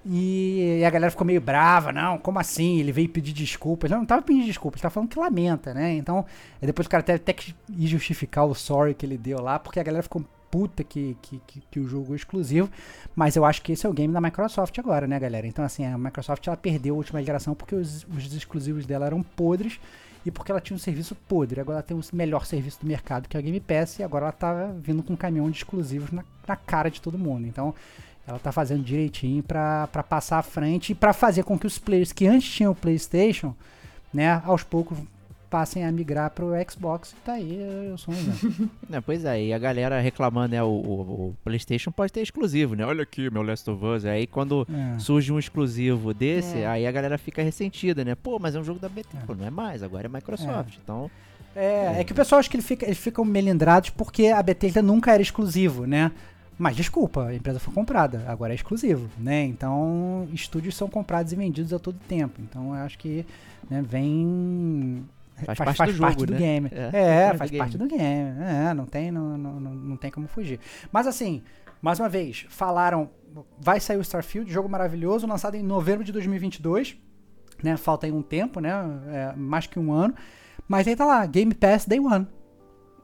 E, 0.06 0.84
a 0.86 0.89
galera 0.89 1.12
ficou 1.12 1.26
meio 1.26 1.39
brava, 1.39 1.91
não, 1.91 2.18
como 2.18 2.39
assim? 2.39 2.80
Ele 2.80 2.91
veio 2.91 3.10
pedir 3.10 3.34
desculpas. 3.34 3.91
Não, 3.91 3.99
não 3.99 4.06
tava 4.06 4.22
pedindo 4.22 4.45
desculpas, 4.45 4.80
ele 4.80 4.84
tava 4.84 4.93
falando 4.93 5.10
que 5.10 5.20
lamenta, 5.20 5.74
né? 5.74 5.93
Então, 5.93 6.26
depois 6.60 6.88
o 6.88 6.89
cara 6.89 7.04
teve 7.04 7.18
até 7.18 7.34
que 7.34 7.56
ir 7.70 7.88
justificar 7.88 8.45
o 8.45 8.56
sorry 8.56 8.93
que 8.93 9.06
ele 9.06 9.18
deu 9.18 9.39
lá, 9.41 9.60
porque 9.60 9.80
a 9.80 9.84
galera 9.84 10.02
ficou 10.02 10.26
puta 10.49 10.84
que, 10.84 11.16
que, 11.22 11.41
que, 11.47 11.64
que, 11.72 11.80
o 11.80 11.88
jogo 11.88 12.14
é 12.14 12.16
exclusivo. 12.18 12.70
Mas 13.16 13.36
eu 13.36 13.45
acho 13.45 13.62
que 13.62 13.72
esse 13.72 13.86
é 13.86 13.89
o 13.89 13.93
game 13.93 14.14
da 14.14 14.20
Microsoft 14.20 14.78
agora, 14.78 15.08
né, 15.08 15.18
galera? 15.18 15.47
Então, 15.47 15.64
assim, 15.64 15.86
a 15.86 15.97
Microsoft 15.97 16.45
ela 16.45 16.58
perdeu 16.58 16.95
a 16.95 16.97
última 16.97 17.24
geração 17.24 17.56
porque 17.56 17.74
os, 17.74 18.06
os 18.06 18.34
exclusivos 18.34 18.86
dela 18.86 19.06
eram 19.06 19.24
podres 19.24 19.80
e 20.26 20.30
porque 20.30 20.52
ela 20.52 20.62
tinha 20.62 20.76
um 20.76 20.80
serviço 20.80 21.16
podre. 21.16 21.62
Agora 21.62 21.78
ela 21.78 21.84
tem 21.84 21.97
o 21.97 22.02
melhor 22.14 22.45
serviço 22.45 22.82
do 22.82 22.88
mercado, 22.88 23.30
que 23.30 23.38
é 23.38 23.39
a 23.39 23.43
Game 23.43 23.60
Pass, 23.60 23.99
e 23.99 24.04
agora 24.04 24.26
ela 24.26 24.32
tá 24.32 24.72
vindo 24.78 25.02
com 25.02 25.14
um 25.14 25.16
caminhão 25.16 25.49
de 25.49 25.58
exclusivos 25.58 26.12
na, 26.12 26.24
na 26.47 26.56
cara 26.56 26.91
de 26.91 27.02
todo 27.02 27.18
mundo. 27.18 27.47
Então, 27.47 27.74
ela 28.28 28.39
tá 28.39 28.51
fazendo 28.51 28.84
direitinho 28.84 29.43
para 29.43 29.88
passar 30.07 30.39
à 30.39 30.43
frente 30.43 30.91
e 30.91 30.95
para 30.95 31.13
fazer 31.13 31.43
com 31.43 31.57
que 31.57 31.67
os 31.67 31.78
players 31.78 32.11
que 32.11 32.28
antes 32.28 32.49
tinham 32.49 32.72
o 32.72 32.76
PlayStation, 32.76 33.55
né, 34.13 34.41
aos 34.45 34.63
poucos 34.63 34.97
passem 35.51 35.84
a 35.84 35.91
migrar 35.91 36.32
pro 36.32 36.53
Xbox. 36.69 37.13
Tá 37.26 37.34
aí, 37.34 37.59
eu 37.89 37.97
sou 37.97 38.13
um 38.13 38.17
exemplo. 38.17 38.69
é, 38.89 39.01
pois 39.01 39.26
é, 39.26 39.43
e 39.43 39.53
a 39.53 39.59
galera 39.59 39.99
reclamando, 39.99 40.55
né, 40.55 40.63
o, 40.63 40.67
o, 40.67 41.01
o, 41.01 41.36
PlayStation 41.43 41.91
pode 41.91 42.13
ter 42.13 42.22
exclusivo, 42.22 42.74
né? 42.74 42.86
Olha 42.86 43.03
aqui, 43.03 43.30
meu 43.30 43.41
Last 43.41 43.69
of 43.69 43.86
Us. 43.86 44.05
Aí 44.05 44.26
quando 44.26 44.65
é. 44.72 44.97
surge 44.97 45.32
um 45.32 45.38
exclusivo 45.38 46.13
desse, 46.13 46.59
é. 46.59 46.67
aí 46.67 46.88
a 46.88 46.91
galera 46.91 47.17
fica 47.17 47.43
ressentida, 47.43 48.05
né? 48.05 48.15
Pô, 48.15 48.39
mas 48.39 48.55
é 48.55 48.59
um 48.59 48.63
jogo 48.63 48.80
da 48.80 48.88
Bethesda. 48.88 49.24
É. 49.24 49.26
Pô, 49.26 49.36
não 49.36 49.45
é 49.45 49.49
mais, 49.49 49.84
agora 49.84 50.07
é 50.07 50.09
Microsoft. 50.09 50.76
É. 50.76 50.80
Então. 50.82 51.11
É, 51.53 51.99
é 51.99 52.03
que 52.05 52.13
o 52.13 52.15
pessoal 52.15 52.39
acha 52.39 52.49
que 52.49 52.55
ele 52.55 52.63
fica, 52.63 52.86
eles 52.86 52.97
ficam 52.97 53.26
melindrados 53.26 53.89
porque 53.89 54.28
a 54.28 54.41
Bethesda 54.41 54.82
nunca 54.82 55.11
era 55.11 55.22
exclusivo, 55.22 55.86
né? 55.86 56.11
Mas 56.62 56.76
desculpa, 56.76 57.26
a 57.26 57.34
empresa 57.34 57.59
foi 57.59 57.74
comprada, 57.74 58.24
agora 58.28 58.53
é 58.53 58.55
exclusivo, 58.55 59.09
né? 59.18 59.43
Então, 59.45 60.28
estúdios 60.32 60.78
são 60.78 60.88
comprados 60.88 61.34
e 61.34 61.36
vendidos 61.36 61.74
a 61.74 61.80
todo 61.80 61.97
tempo. 62.07 62.39
Então, 62.39 62.76
eu 62.76 62.84
acho 62.84 62.99
que 62.99 63.26
né, 63.68 63.82
vem 63.82 65.03
Faz, 65.43 65.57
faz, 65.57 65.57
parte, 65.57 65.78
faz 65.78 65.95
do, 65.95 66.01
parte 66.01 66.20
jogo, 66.20 66.26
do 66.28 66.34
né? 66.34 66.38
game. 66.38 66.70
É, 66.72 67.30
é 67.30 67.34
faz 67.34 67.49
do 67.49 67.57
parte 67.57 67.78
game. 67.80 67.89
do 67.89 67.97
game. 67.97 68.43
É, 68.43 68.76
não 68.76 68.86
tem, 68.86 69.09
não, 69.09 69.36
não, 69.39 69.59
não 69.59 69.97
tem 69.97 70.12
como 70.12 70.28
fugir. 70.28 70.59
Mas 70.91 71.07
assim, 71.07 71.41
mais 71.82 71.99
uma 71.99 72.07
vez, 72.07 72.45
falaram, 72.47 73.09
vai 73.59 73.80
sair 73.80 73.97
o 73.97 74.01
Starfield, 74.01 74.53
jogo 74.53 74.70
maravilhoso, 74.70 75.26
lançado 75.26 75.55
em 75.55 75.64
novembro 75.64 76.03
de 76.03 76.12
2022, 76.12 76.95
né? 77.64 77.76
Falta 77.76 78.05
aí 78.05 78.12
um 78.12 78.22
tempo, 78.22 78.59
né? 78.59 78.72
É, 79.07 79.34
mais 79.36 79.66
que 79.66 79.80
um 79.80 79.91
ano. 79.91 80.14
Mas 80.68 80.88
aí 80.88 80.95
tá 80.95 81.05
lá, 81.07 81.26
Game 81.26 81.55
Pass 81.55 81.88
Day 81.88 81.99
One. 81.99 82.28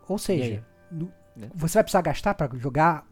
Ou 0.08 0.20
seja, 0.20 0.64
do, 0.92 1.12
é. 1.42 1.48
você 1.56 1.74
vai 1.74 1.84
precisar 1.84 2.04
gastar 2.04 2.36
para 2.36 2.56
jogar 2.56 3.04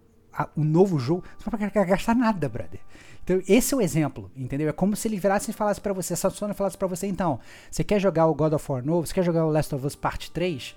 um 0.55 0.63
novo 0.63 0.99
jogo, 0.99 1.23
você 1.37 1.49
não 1.49 1.57
vai 1.57 1.85
gastar 1.85 2.15
nada, 2.15 2.49
brother. 2.49 2.79
Então, 3.23 3.41
esse 3.47 3.73
é 3.73 3.77
o 3.77 3.81
exemplo, 3.81 4.29
entendeu? 4.35 4.69
É 4.69 4.71
como 4.71 4.95
se 4.95 5.07
ele 5.07 5.19
virasse 5.19 5.49
e 5.49 5.53
falasse 5.53 5.81
para 5.81 5.93
você, 5.93 6.13
essa 6.13 6.29
Sony 6.29 6.53
falasse 6.53 6.77
para 6.77 6.87
você, 6.87 7.07
então, 7.07 7.39
você 7.71 7.83
quer 7.83 7.99
jogar 7.99 8.27
o 8.27 8.35
God 8.35 8.53
of 8.53 8.71
War 8.71 8.85
novo, 8.85 9.07
você 9.07 9.13
quer 9.13 9.23
jogar 9.23 9.45
o 9.45 9.49
Last 9.49 9.73
of 9.73 9.85
Us 9.85 9.95
Part 9.95 10.29
3, 10.31 10.75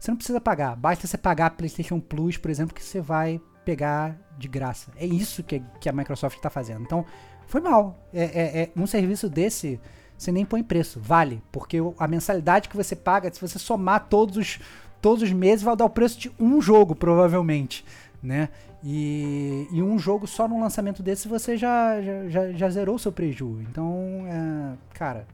você 0.00 0.10
não 0.10 0.16
precisa 0.16 0.40
pagar, 0.40 0.74
basta 0.74 1.06
você 1.06 1.18
pagar 1.18 1.46
a 1.46 1.50
PlayStation 1.50 2.00
Plus, 2.00 2.38
por 2.38 2.50
exemplo, 2.50 2.74
que 2.74 2.82
você 2.82 3.00
vai 3.00 3.40
pegar 3.64 4.18
de 4.38 4.48
graça. 4.48 4.90
É 4.96 5.06
isso 5.06 5.42
que, 5.42 5.62
que 5.80 5.88
a 5.88 5.92
Microsoft 5.92 6.36
está 6.36 6.48
fazendo. 6.48 6.82
Então, 6.82 7.04
foi 7.46 7.60
mal. 7.60 8.08
É, 8.12 8.24
é, 8.24 8.62
é, 8.62 8.70
um 8.74 8.86
serviço 8.86 9.28
desse, 9.28 9.78
você 10.16 10.32
nem 10.32 10.44
põe 10.44 10.62
preço, 10.62 10.98
vale, 10.98 11.42
porque 11.52 11.76
a 11.98 12.08
mensalidade 12.08 12.68
que 12.68 12.76
você 12.76 12.96
paga, 12.96 13.32
se 13.32 13.40
você 13.40 13.58
somar 13.58 14.08
todos 14.08 14.38
os, 14.38 14.60
todos 15.00 15.22
os 15.22 15.32
meses, 15.32 15.62
vai 15.62 15.76
dar 15.76 15.84
o 15.84 15.90
preço 15.90 16.18
de 16.18 16.32
um 16.40 16.60
jogo, 16.60 16.94
provavelmente, 16.94 17.84
né? 18.22 18.48
E, 18.82 19.66
e 19.72 19.82
um 19.82 19.98
jogo 19.98 20.26
só 20.26 20.46
no 20.46 20.60
lançamento 20.60 21.02
desse 21.02 21.28
você 21.28 21.56
já, 21.56 22.00
já, 22.00 22.28
já, 22.28 22.52
já 22.52 22.70
zerou 22.70 22.96
o 22.96 22.98
seu 22.98 23.12
prejuízo. 23.12 23.62
Então, 23.70 24.24
é, 24.26 24.76
cara, 24.94 25.26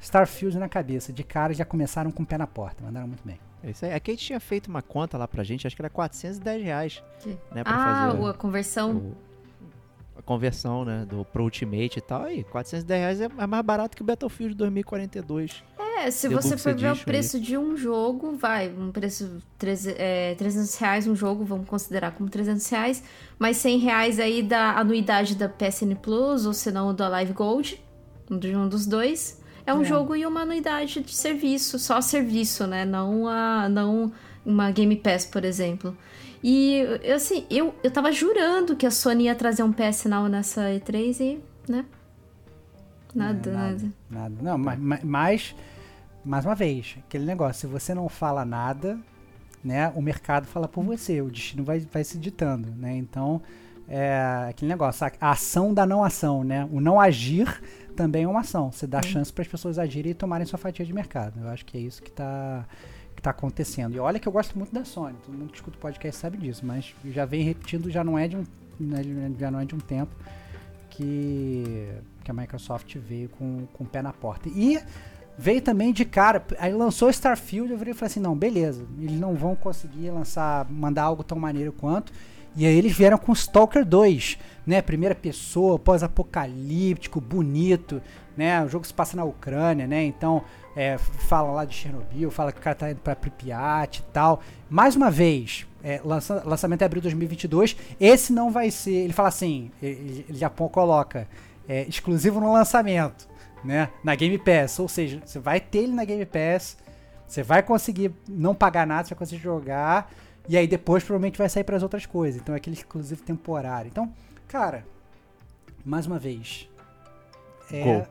Starfield 0.00 0.58
na 0.58 0.68
cabeça. 0.68 1.12
De 1.12 1.24
cara 1.24 1.52
já 1.52 1.64
começaram 1.64 2.10
com 2.10 2.22
o 2.22 2.26
pé 2.26 2.38
na 2.38 2.46
porta. 2.46 2.84
Mandaram 2.84 3.08
muito 3.08 3.24
bem. 3.24 3.38
É 3.62 3.70
isso 3.70 3.84
aí. 3.84 3.92
Aqui 3.92 4.12
a 4.12 4.14
gente 4.14 4.24
tinha 4.24 4.40
feito 4.40 4.68
uma 4.68 4.82
conta 4.82 5.18
lá 5.18 5.26
pra 5.26 5.42
gente, 5.42 5.66
acho 5.66 5.74
que 5.74 5.82
era 5.82 5.90
410 5.90 6.62
reais. 6.62 7.02
Né, 7.52 7.64
pra 7.64 7.72
ah, 7.74 8.10
fazer 8.12 8.28
a 8.28 8.34
conversão. 8.34 8.96
O, 8.96 9.16
conversão, 10.26 10.84
né, 10.84 11.06
do, 11.08 11.24
pro 11.24 11.44
Ultimate 11.44 11.98
e 11.98 12.02
tal. 12.02 12.24
Aí, 12.24 12.44
410 12.44 13.00
reais 13.00 13.20
é, 13.20 13.28
é 13.38 13.46
mais 13.46 13.64
barato 13.64 13.96
que 13.96 14.02
o 14.02 14.04
Battlefield 14.04 14.54
2042. 14.54 15.62
É, 15.98 16.10
se 16.10 16.28
você 16.28 16.58
for 16.58 16.74
ver 16.74 16.92
o 16.92 16.96
preço 16.96 17.36
aí. 17.36 17.42
de 17.42 17.56
um 17.56 17.74
jogo, 17.74 18.36
vai, 18.36 18.68
um 18.68 18.92
preço 18.92 19.40
é, 19.96 20.34
300 20.34 20.76
reais 20.76 21.06
um 21.06 21.16
jogo, 21.16 21.42
vamos 21.42 21.66
considerar 21.66 22.10
como 22.10 22.28
300 22.28 22.68
reais, 22.68 23.02
mais 23.38 23.56
100 23.56 23.78
reais 23.78 24.20
aí 24.20 24.42
da 24.42 24.78
anuidade 24.78 25.34
da 25.34 25.48
PSN 25.48 25.94
Plus, 26.02 26.44
ou 26.44 26.52
se 26.52 26.70
não 26.70 26.94
da 26.94 27.08
Live 27.08 27.32
Gold, 27.32 27.80
um 28.30 28.68
dos 28.68 28.86
dois. 28.86 29.40
É 29.64 29.72
um 29.72 29.82
é. 29.82 29.84
jogo 29.84 30.14
e 30.14 30.26
uma 30.26 30.42
anuidade 30.42 31.00
de 31.00 31.14
serviço, 31.14 31.78
só 31.78 32.00
serviço, 32.00 32.66
né? 32.66 32.84
Não, 32.84 33.26
a, 33.26 33.68
não 33.68 34.12
uma 34.44 34.70
Game 34.70 34.94
Pass, 34.96 35.24
por 35.24 35.44
exemplo. 35.44 35.96
E, 36.48 36.80
assim, 37.12 37.44
eu, 37.50 37.74
eu 37.82 37.90
tava 37.90 38.12
jurando 38.12 38.76
que 38.76 38.86
a 38.86 38.90
Sony 38.92 39.24
ia 39.24 39.34
trazer 39.34 39.64
um 39.64 39.72
PS 39.72 40.04
Now 40.04 40.28
nessa 40.28 40.70
E3 40.70 41.18
e, 41.18 41.40
né? 41.68 41.84
Nada, 43.12 43.50
é, 43.50 43.52
nada, 43.52 43.70
nada. 43.72 43.92
Nada. 44.08 44.34
Não, 44.40 44.56
mas, 44.56 45.02
mas 45.02 45.54
mais 46.24 46.44
uma 46.44 46.54
vez, 46.54 46.98
aquele 47.04 47.24
negócio, 47.24 47.62
se 47.62 47.66
você 47.66 47.92
não 47.94 48.08
fala 48.08 48.44
nada, 48.44 48.96
né, 49.64 49.92
o 49.96 50.00
mercado 50.00 50.46
fala 50.46 50.68
por 50.68 50.84
você, 50.84 51.20
o 51.20 51.28
destino 51.28 51.64
vai, 51.64 51.80
vai 51.80 52.04
se 52.04 52.16
ditando, 52.16 52.70
né? 52.76 52.96
Então, 52.96 53.42
é 53.88 54.46
aquele 54.48 54.68
negócio, 54.68 55.04
a, 55.20 55.30
ação 55.32 55.74
da 55.74 55.84
não 55.84 56.04
ação, 56.04 56.44
né? 56.44 56.68
O 56.70 56.80
não 56.80 57.00
agir 57.00 57.60
também 57.96 58.22
é 58.22 58.28
uma 58.28 58.42
ação. 58.42 58.70
Você 58.70 58.86
dá 58.86 59.02
chance 59.02 59.32
para 59.32 59.42
as 59.42 59.48
pessoas 59.48 59.80
agirem 59.80 60.12
e 60.12 60.14
tomarem 60.14 60.46
sua 60.46 60.60
fatia 60.60 60.86
de 60.86 60.92
mercado. 60.92 61.40
Eu 61.40 61.48
acho 61.48 61.64
que 61.66 61.76
é 61.76 61.80
isso 61.80 62.00
que 62.00 62.10
está 62.10 62.64
que 63.16 63.22
tá 63.22 63.30
acontecendo. 63.30 63.96
E 63.96 63.98
olha 63.98 64.20
que 64.20 64.28
eu 64.28 64.32
gosto 64.32 64.56
muito 64.56 64.72
da 64.72 64.84
Sony, 64.84 65.16
todo 65.24 65.36
mundo 65.36 65.50
que 65.50 65.56
escuta 65.56 65.76
o 65.76 65.80
podcast 65.80 66.20
sabe 66.20 66.36
disso, 66.38 66.64
mas 66.64 66.94
já 67.06 67.24
vem 67.24 67.42
repetindo, 67.42 67.90
já 67.90 68.04
não 68.04 68.18
é 68.18 68.28
de 68.28 68.36
um, 68.36 68.44
né, 68.78 69.02
já 69.38 69.50
não 69.50 69.58
é 69.58 69.64
de 69.64 69.74
um 69.74 69.78
tempo 69.78 70.14
que, 70.90 71.88
que 72.22 72.30
a 72.30 72.34
Microsoft 72.34 72.96
veio 72.96 73.28
com, 73.30 73.66
com 73.72 73.84
o 73.84 73.86
pé 73.86 74.02
na 74.02 74.12
porta. 74.12 74.48
E 74.48 74.78
veio 75.38 75.60
também 75.60 75.92
de 75.92 76.04
cara, 76.04 76.44
aí 76.58 76.72
lançou 76.72 77.10
Starfield, 77.10 77.72
eu 77.72 77.78
virei 77.78 77.92
e 77.92 77.96
falei 77.96 78.10
assim, 78.10 78.20
não, 78.20 78.36
beleza, 78.36 78.86
eles 79.00 79.18
não 79.18 79.34
vão 79.34 79.56
conseguir 79.56 80.10
lançar, 80.10 80.70
mandar 80.70 81.04
algo 81.04 81.24
tão 81.24 81.38
maneiro 81.38 81.72
quanto. 81.72 82.12
E 82.56 82.64
aí 82.64 82.74
eles 82.74 82.96
vieram 82.96 83.18
com 83.18 83.34
Stalker 83.34 83.84
2, 83.84 84.38
né? 84.66 84.80
Primeira 84.80 85.14
pessoa, 85.14 85.78
pós-apocalíptico, 85.78 87.20
bonito, 87.20 88.00
né? 88.34 88.64
O 88.64 88.68
jogo 88.68 88.86
se 88.86 88.94
passa 88.94 89.14
na 89.14 89.24
Ucrânia, 89.24 89.86
né? 89.86 90.02
Então, 90.04 90.42
é, 90.76 90.98
fala 90.98 91.50
lá 91.50 91.64
de 91.64 91.74
Chernobyl, 91.74 92.30
fala 92.30 92.52
que 92.52 92.58
o 92.58 92.62
cara 92.62 92.76
tá 92.76 92.90
indo 92.90 93.00
pra 93.00 93.16
Pripyat 93.16 94.00
e 94.00 94.12
tal. 94.12 94.42
Mais 94.68 94.94
uma 94.94 95.10
vez, 95.10 95.66
é, 95.82 96.02
lança, 96.04 96.42
lançamento 96.44 96.82
em 96.82 96.84
abril 96.84 97.00
de 97.00 97.08
2022. 97.08 97.74
Esse 97.98 98.30
não 98.30 98.50
vai 98.50 98.70
ser, 98.70 98.92
ele 98.92 99.14
fala 99.14 99.28
assim, 99.28 99.70
ele, 99.82 100.26
ele 100.28 100.38
já 100.38 100.50
coloca, 100.50 101.26
é, 101.66 101.84
exclusivo 101.88 102.40
no 102.40 102.52
lançamento, 102.52 103.26
né? 103.64 103.88
Na 104.04 104.14
Game 104.14 104.36
Pass, 104.38 104.78
ou 104.78 104.86
seja, 104.86 105.22
você 105.24 105.38
vai 105.38 105.60
ter 105.60 105.78
ele 105.78 105.94
na 105.94 106.04
Game 106.04 106.26
Pass, 106.26 106.76
você 107.26 107.42
vai 107.42 107.62
conseguir 107.62 108.12
não 108.28 108.54
pagar 108.54 108.86
nada, 108.86 109.04
você 109.08 109.14
vai 109.14 109.18
conseguir 109.18 109.42
jogar 109.42 110.12
e 110.46 110.56
aí 110.56 110.66
depois 110.66 111.02
provavelmente 111.02 111.38
vai 111.38 111.48
sair 111.48 111.64
para 111.64 111.76
as 111.76 111.82
outras 111.82 112.04
coisas. 112.04 112.40
Então 112.40 112.54
é 112.54 112.58
aquele 112.58 112.76
exclusivo 112.76 113.22
temporário. 113.22 113.88
Então, 113.88 114.12
cara, 114.46 114.84
mais 115.84 116.06
uma 116.06 116.18
vez. 116.18 116.68
É, 117.72 117.82
Gol. 117.82 118.06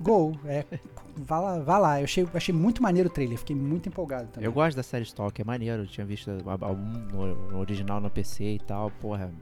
Gol. 0.00 0.38
É, 0.46 0.64
vá 1.16 1.38
lá, 1.40 1.58
vá 1.60 1.78
lá. 1.78 2.00
Eu 2.00 2.04
achei, 2.04 2.26
achei 2.34 2.54
muito 2.54 2.82
maneiro 2.82 3.08
o 3.08 3.12
trailer, 3.12 3.38
fiquei 3.38 3.54
muito 3.56 3.88
empolgado 3.88 4.28
também. 4.28 4.46
Eu 4.46 4.52
gosto 4.52 4.76
da 4.76 4.82
série 4.82 5.04
Stalker, 5.04 5.44
é 5.44 5.46
maneiro. 5.46 5.82
Eu 5.82 5.86
tinha 5.86 6.06
visto 6.06 6.30
algum 6.46 6.82
no, 6.82 7.58
original 7.58 8.00
no 8.00 8.10
PC 8.10 8.44
e 8.54 8.58
tal. 8.58 8.90
Porra, 8.90 9.32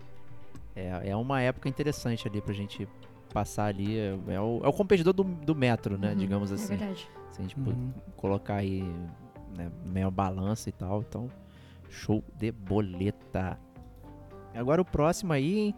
é, 0.77 1.11
é 1.11 1.17
uma 1.17 1.41
época 1.41 1.69
interessante 1.69 2.27
ali 2.29 2.41
pra 2.41 2.53
gente 2.55 2.87
passar 3.33 3.67
ali. 3.67 3.99
É, 3.99 4.19
é 4.29 4.41
o, 4.41 4.61
é 4.65 4.69
o 4.69 4.73
competidor 4.73 5.13
do, 5.13 5.25
do 5.25 5.55
Metro, 5.55 5.97
né? 5.99 6.11
Uhum, 6.11 6.17
digamos 6.17 6.51
É 6.51 6.55
assim. 6.55 6.77
verdade. 6.77 7.09
Se 7.31 7.41
a 7.41 7.43
gente 7.43 7.59
Uhum. 7.59 7.93
colocar 8.17 8.57
aí 8.57 8.83
né, 9.57 9.71
meio 9.87 10.11
balança 10.11 10.69
e 10.69 10.73
tal. 10.73 11.01
Então, 11.09 11.29
show 11.89 12.23
de 12.39 12.53
boleta. 12.53 13.59
Agora 14.55 14.83
o 14.83 14.85
próximo 14.85 15.33
aí, 15.33 15.59
hein, 15.59 15.75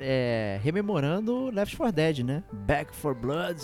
é, 0.00 0.58
rememorando 0.62 1.50
Left 1.50 1.76
4 1.76 1.94
Dead, 1.94 2.18
né? 2.24 2.42
Back 2.52 2.94
for 2.96 3.14
Blood. 3.14 3.60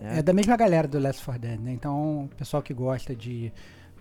É 0.00 0.22
da 0.22 0.32
mesma 0.32 0.56
galera 0.56 0.86
do 0.86 0.98
Last 0.98 1.24
4 1.24 1.40
Dead, 1.40 1.60
né? 1.60 1.72
Então, 1.72 2.24
o 2.24 2.28
pessoal 2.36 2.62
que 2.62 2.74
gosta 2.74 3.14
de 3.14 3.52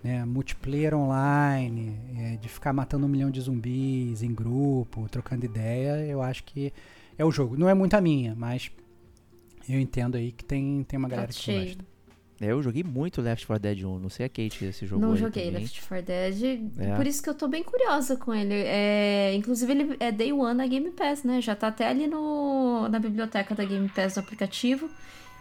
né, 0.04 0.26
multiplayer 0.26 0.94
online, 0.94 1.98
é, 2.18 2.36
de 2.38 2.50
ficar 2.50 2.74
matando 2.74 3.06
um 3.06 3.10
milhão 3.10 3.32
de 3.32 3.40
zumbis 3.40 4.22
em 4.22 4.34
grupo, 4.34 5.08
trocando 5.10 5.46
ideia, 5.46 6.06
eu 6.06 6.22
acho 6.22 6.44
que 6.44 6.74
é 7.18 7.24
o 7.24 7.32
jogo. 7.32 7.58
Não 7.58 7.70
é 7.70 7.74
muito 7.74 7.94
a 7.94 8.02
minha, 8.02 8.36
mas 8.36 8.70
eu 9.70 9.80
entendo 9.80 10.18
aí 10.18 10.32
que 10.32 10.44
tem, 10.44 10.84
tem 10.84 11.00
uma 11.00 11.08
galera 11.08 11.32
que 11.32 11.54
gosta. 11.64 11.86
É, 12.42 12.48
Eu 12.48 12.62
joguei 12.62 12.84
muito 12.84 13.22
Left 13.22 13.48
4 13.48 13.62
Dead 13.62 13.84
1. 13.86 14.00
Não 14.00 14.10
sei 14.10 14.26
a 14.26 14.30
Kate 14.30 14.74
se 14.74 14.86
jogou 14.86 15.08
Não 15.08 15.16
joguei 15.16 15.46
também. 15.46 15.62
Left 15.62 15.88
4 15.88 16.06
Dead, 16.06 16.72
É. 16.80 16.96
por 16.96 17.08
isso 17.08 17.24
que 17.24 17.30
eu 17.30 17.36
tô 17.36 17.48
bem 17.48 17.64
curiosa 17.64 18.18
com 18.18 18.34
ele. 18.34 18.54
É, 18.54 19.34
inclusive, 19.34 19.72
ele 19.72 19.98
é 20.00 20.12
Day 20.12 20.34
One 20.34 20.58
na 20.58 20.68
Game 20.68 20.92
Pass, 20.92 21.24
né? 21.24 21.40
Já 21.40 21.56
tá 21.56 21.68
até 21.68 21.88
ali 21.88 22.08
no, 22.08 22.90
na 22.90 23.00
biblioteca 23.00 23.56
da 23.56 23.64
Game 23.64 23.88
Pass 23.88 24.18
no 24.18 24.24
aplicativo. 24.24 24.90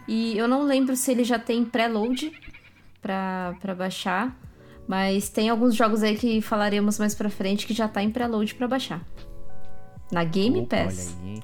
E 0.07 0.37
eu 0.37 0.47
não 0.47 0.63
lembro 0.63 0.95
se 0.95 1.11
ele 1.11 1.23
já 1.23 1.39
tem 1.39 1.63
pré-load 1.63 2.31
pra, 3.01 3.55
pra 3.59 3.73
baixar. 3.75 4.37
Mas 4.87 5.29
tem 5.29 5.49
alguns 5.49 5.75
jogos 5.75 6.03
aí 6.03 6.17
que 6.17 6.41
falaremos 6.41 6.99
mais 6.99 7.15
pra 7.15 7.29
frente 7.29 7.65
que 7.65 7.73
já 7.73 7.87
tá 7.87 8.03
em 8.03 8.11
pré-load 8.11 8.53
pra 8.55 8.67
baixar. 8.67 9.01
Na 10.11 10.23
Game 10.23 10.59
Opa, 10.59 10.83
Pass. 10.83 11.15
Olha 11.17 11.25
aí, 11.25 11.35
hein? 11.35 11.43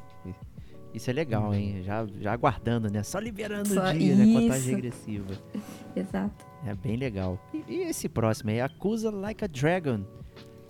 Isso 0.93 1.09
é 1.09 1.13
legal, 1.13 1.53
hein? 1.53 1.81
Já, 1.83 2.05
já 2.19 2.33
aguardando, 2.33 2.91
né? 2.91 3.03
Só 3.03 3.19
liberando 3.19 3.69
Só- 3.69 3.89
o 3.89 3.93
dia, 3.93 4.15
né? 4.15 4.25
Contagem 4.25 4.57
isso. 4.57 4.69
regressiva. 4.69 5.33
Exato. 5.95 6.45
É 6.65 6.73
bem 6.73 6.97
legal. 6.97 7.39
E, 7.53 7.63
e 7.67 7.81
esse 7.83 8.09
próximo 8.09 8.49
aí, 8.49 8.59
Acusa 8.59 9.09
Like 9.11 9.43
a 9.45 9.47
Dragon. 9.47 10.01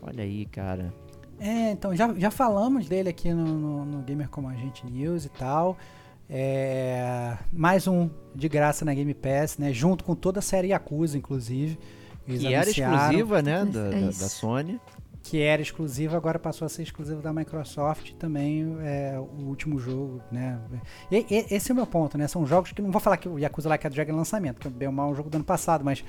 Olha 0.02 0.24
aí, 0.24 0.46
cara. 0.46 0.94
É, 1.40 1.72
então 1.72 1.96
já, 1.96 2.14
já 2.16 2.30
falamos 2.30 2.88
dele 2.88 3.10
aqui 3.10 3.34
no, 3.34 3.46
no, 3.46 3.86
no 3.86 4.02
Gamer 4.04 4.28
Como 4.30 4.50
a 4.50 4.54
Gente 4.54 4.86
News 4.86 5.26
e 5.26 5.30
tal. 5.30 5.78
É, 6.30 7.36
mais 7.52 7.88
um 7.88 8.10
de 8.36 8.48
graça 8.48 8.86
na 8.86 8.94
Game 8.94 9.14
Pass, 9.14 9.58
né? 9.58 9.74
Junto 9.74 10.04
com 10.04 10.14
toda 10.16 10.40
a 10.40 10.42
série 10.42 10.68
Yakuza, 10.68 11.18
inclusive. 11.18 11.80
Eles 12.28 12.42
que 12.42 12.54
era 12.54 12.70
exclusiva, 12.70 13.42
né? 13.42 13.62
É 13.62 13.66
Da, 13.66 13.90
da- 13.90 14.00
da. 14.06 14.12
Sony. 14.12 14.80
Que 15.24 15.42
era 15.42 15.62
exclusiva, 15.62 16.16
agora 16.16 16.40
passou 16.40 16.66
a 16.66 16.70
ser 16.70 16.84
exclusiva 16.84 17.22
da 17.22 17.34
Microsoft. 17.34 18.14
Também 18.14 18.78
é 18.82 19.18
o 19.20 19.44
último 19.48 19.80
jogo, 19.80 20.22
né? 20.32 20.60
E- 21.12 21.26
e- 21.30 21.46
esse 21.54 21.72
é 21.72 21.74
o 21.74 21.76
meu 21.76 21.88
ponto, 21.88 22.18
né? 22.18 22.28
São 22.28 22.46
jogos 22.46 22.72
que 22.72 22.82
não 22.82 22.92
vou 22.92 23.02
falar 23.02 23.18
que 23.18 23.28
o 23.28 23.38
Yakuza 23.40 23.68
Like 23.68 23.86
a 23.86 23.90
Dragon 23.90 24.14
é 24.14 24.16
lançamento, 24.16 24.70
bem 24.70 24.88
mal 24.90 25.10
é 25.10 25.12
um 25.12 25.16
jogo 25.16 25.30
do 25.30 25.36
ano 25.36 25.44
passado, 25.44 25.84
mas 25.84 26.04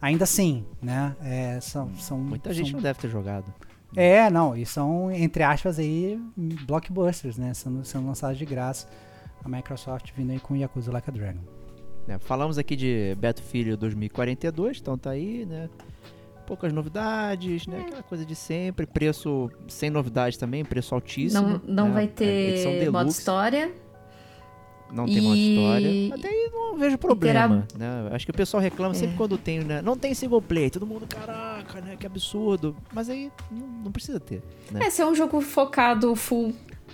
ainda 0.00 0.24
assim, 0.24 0.64
né? 0.82 1.16
É, 1.22 1.58
são, 1.60 1.90
são, 1.96 2.18
Muita 2.18 2.50
são- 2.50 2.56
gente 2.64 2.72
não 2.74 2.80
deve 2.80 2.98
ter 2.98 3.08
jogado. 3.08 3.52
É, 3.96 4.30
não, 4.30 4.56
e 4.56 4.64
são, 4.64 5.10
entre 5.10 5.42
aspas, 5.42 5.78
aí, 5.78 6.18
blockbusters, 6.66 7.36
né? 7.36 7.52
Sendo, 7.54 7.84
sendo 7.84 8.06
lançados 8.06 8.38
de 8.38 8.44
graça. 8.46 8.86
A 9.44 9.48
Microsoft 9.48 10.10
vindo 10.16 10.30
aí 10.30 10.38
com 10.40 10.54
Yakuza 10.56 10.92
Like 10.92 11.10
a 11.10 11.12
Dragon. 11.12 11.40
né? 12.06 12.18
Falamos 12.20 12.58
aqui 12.58 12.76
de 12.76 13.16
Battlefield 13.20 13.76
2042, 13.76 14.78
então 14.80 14.96
tá 14.96 15.10
aí, 15.10 15.44
né? 15.46 15.68
Poucas 16.46 16.72
novidades, 16.72 17.66
né? 17.66 17.80
Aquela 17.86 18.02
coisa 18.02 18.24
de 18.26 18.34
sempre. 18.34 18.86
Preço 18.86 19.50
sem 19.68 19.90
novidades 19.90 20.36
também, 20.36 20.64
preço 20.64 20.94
altíssimo. 20.94 21.42
Não, 21.42 21.60
não 21.66 21.88
né? 21.88 21.94
vai 21.94 22.04
É, 22.04 22.08
ter 22.78 22.90
modo 22.90 23.08
história. 23.10 23.72
Não 24.92 25.06
tem 25.06 25.22
modo 25.22 25.36
história. 25.36 25.88
E- 25.88 26.12
Até 26.12 26.28
aí 26.28 26.50
não 26.52 26.76
vejo 26.76 26.98
problema, 26.98 27.66
né? 27.78 28.08
Acho 28.12 28.26
que 28.26 28.30
o 28.30 28.34
pessoal 28.34 28.60
reclama 28.62 28.92
sempre 28.92 29.16
quando 29.16 29.38
tem, 29.38 29.60
né? 29.60 29.80
Não 29.80 29.96
tem 29.96 30.12
single 30.12 30.42
play. 30.42 30.68
Todo 30.68 30.86
mundo, 30.86 31.06
caraca, 31.06 31.80
né? 31.80 31.96
Que 31.98 32.04
absurdo. 32.06 32.76
Mas 32.92 33.08
aí 33.08 33.30
não, 33.50 33.66
não 33.84 33.92
precisa 33.92 34.20
ter, 34.20 34.42
né? 34.70 34.84
É, 34.86 34.90
se 34.90 35.00
é 35.00 35.06
um 35.06 35.14
jogo 35.14 35.40
focado 35.40 36.14
full 36.14 36.52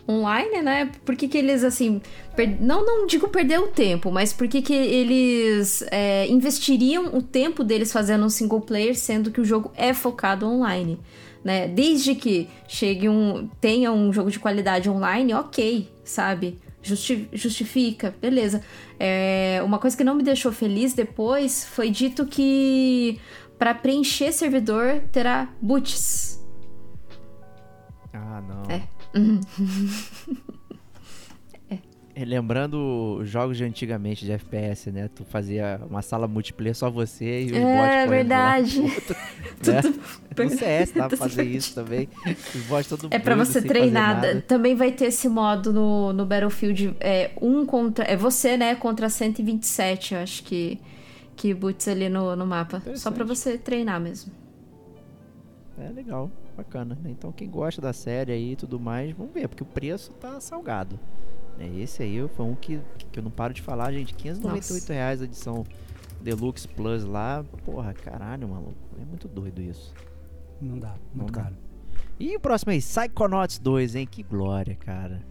online, 0.09 0.61
né? 0.63 0.91
Por 1.05 1.17
que, 1.17 1.27
que 1.29 1.39
eles, 1.39 1.65
assim. 1.65 2.01
per- 2.37 2.59
Não, 2.61 2.85
não 2.85 3.07
digo 3.07 3.29
perder 3.29 3.59
o 3.61 3.69
tempo, 3.69 4.11
mas 4.11 4.33
por 4.33 4.47
que, 4.49 4.61
que 4.61 4.73
eles 4.75 5.83
é, 5.91 6.27
investiriam 6.29 7.07
o 7.17 7.23
tempo 7.23 7.65
deles 7.65 7.93
fazendo 7.93 8.25
um 8.25 8.29
single 8.31 8.61
player, 8.61 8.95
sendo 8.97 9.31
que 9.31 9.41
o 9.41 9.45
jogo 9.45 9.73
é 9.77 9.95
focado 9.95 10.47
online? 10.47 10.99
Né? 11.45 11.69
Desde 11.69 12.15
que 12.15 12.49
chegue 12.67 13.09
um. 13.09 13.49
tenha 13.61 13.93
um 13.93 14.13
jogo 14.13 14.31
de 14.31 14.39
qualidade 14.39 14.91
online, 14.91 15.33
ok, 15.35 15.89
sabe? 16.05 16.59
Justi- 16.83 17.29
justifica, 17.33 18.15
beleza. 18.21 18.63
É, 18.99 19.61
uma 19.65 19.79
coisa 19.79 19.97
que 19.97 20.05
não 20.05 20.15
me 20.15 20.23
deixou 20.23 20.53
feliz 20.53 20.95
depois 20.95 21.65
foi 21.65 21.91
dito 21.91 22.27
que 22.27 23.21
para 23.59 23.75
preencher 23.75 24.33
servidor 24.33 25.03
terá 25.13 25.49
boots. 25.61 26.39
Ah, 28.13 28.43
não. 28.49 28.63
É. 28.75 28.83
É, 32.21 32.25
Lembrando 32.25 33.19
os 33.21 33.31
jogos 33.31 33.57
de 33.57 33.63
antigamente 33.63 34.25
de 34.25 34.33
FPS, 34.33 34.91
né? 34.91 35.09
Tu 35.15 35.25
fazia 35.25 35.81
uma 35.89 36.03
sala 36.03 36.27
multiplayer 36.27 36.75
só 36.75 36.91
você 36.91 37.43
e 37.43 37.45
os 37.45 37.53
bots 37.53 37.63
É 37.63 38.07
verdade. 38.09 38.81
do 38.81 38.83
lado, 38.83 39.89
né? 39.95 40.45
No 40.45 40.51
CS 40.51 40.91
dá 40.91 41.07
pra 41.07 41.09
Tudo 41.17 41.19
fazer 41.19 41.45
isso 41.45 41.77
também. 41.77 42.09
Os 42.57 42.63
bots 42.65 42.89
todo 42.89 43.07
É 43.13 43.21
pra 43.21 43.37
você 43.37 43.63
treinar. 43.63 44.43
Também 44.49 44.75
vai 44.75 44.91
ter 44.91 45.05
esse 45.07 45.29
modo 45.29 45.73
no, 45.73 46.13
no 46.13 46.27
Battlefield. 46.27 46.97
É 46.99 47.31
um 47.41 47.65
contra. 47.65 48.05
É 48.05 48.17
você, 48.17 48.57
né? 48.57 48.75
Contra 48.75 49.09
127, 49.09 50.15
eu 50.15 50.21
acho 50.21 50.43
que. 50.43 50.81
Que 51.37 51.55
boots 51.55 51.87
ali 51.87 52.09
no, 52.09 52.35
no 52.35 52.45
mapa. 52.45 52.83
Só 52.97 53.13
pra 53.13 53.23
você 53.25 53.57
treinar 53.57 54.01
mesmo. 54.01 54.33
É 55.79 55.89
legal, 55.91 56.29
bacana. 56.59 56.99
né? 57.03 57.11
Então 57.11 57.33
quem 57.33 57.49
gosta 57.49 57.81
da 57.81 57.93
série 57.93 58.33
aí 58.33 58.53
e 58.53 58.57
tudo 58.57 58.79
mais, 58.79 59.13
vamos 59.13 59.33
ver, 59.33 59.49
porque 59.49 59.63
o 59.63 59.67
preço 59.67 60.13
tá 60.13 60.41
salgado. 60.41 60.99
né? 61.57 61.69
Esse 61.79 62.03
aí 62.03 62.27
foi 62.29 62.45
um 62.47 62.55
que, 62.55 62.81
que 63.11 63.19
eu 63.19 63.23
não 63.23 63.31
paro 63.31 63.55
de 63.55 63.63
falar, 63.63 63.93
gente. 63.93 64.15
598 64.15 64.81
Nossa. 64.81 64.93
reais 64.93 65.23
a 65.23 65.25
edição 65.25 65.65
Deluxe 66.21 66.67
Plus 66.69 67.05
lá. 67.05 67.45
Porra, 67.65 67.93
caralho, 67.95 68.49
maluco. 68.49 68.75
É 69.01 69.05
muito 69.05 69.27
doido 69.29 69.63
isso. 69.63 69.95
Não 70.61 70.79
dá, 70.79 70.95
Não 71.15 71.23
muito 71.25 71.33
dá. 71.33 71.43
caro. 71.45 71.57
E 72.19 72.35
o 72.37 72.41
próximo 72.41 72.73
aí, 72.73 72.79
Psychonauts 72.81 73.59
2, 73.61 73.95
hein? 73.95 74.07
Que 74.11 74.23
glória, 74.25 74.75
cara. 74.75 75.23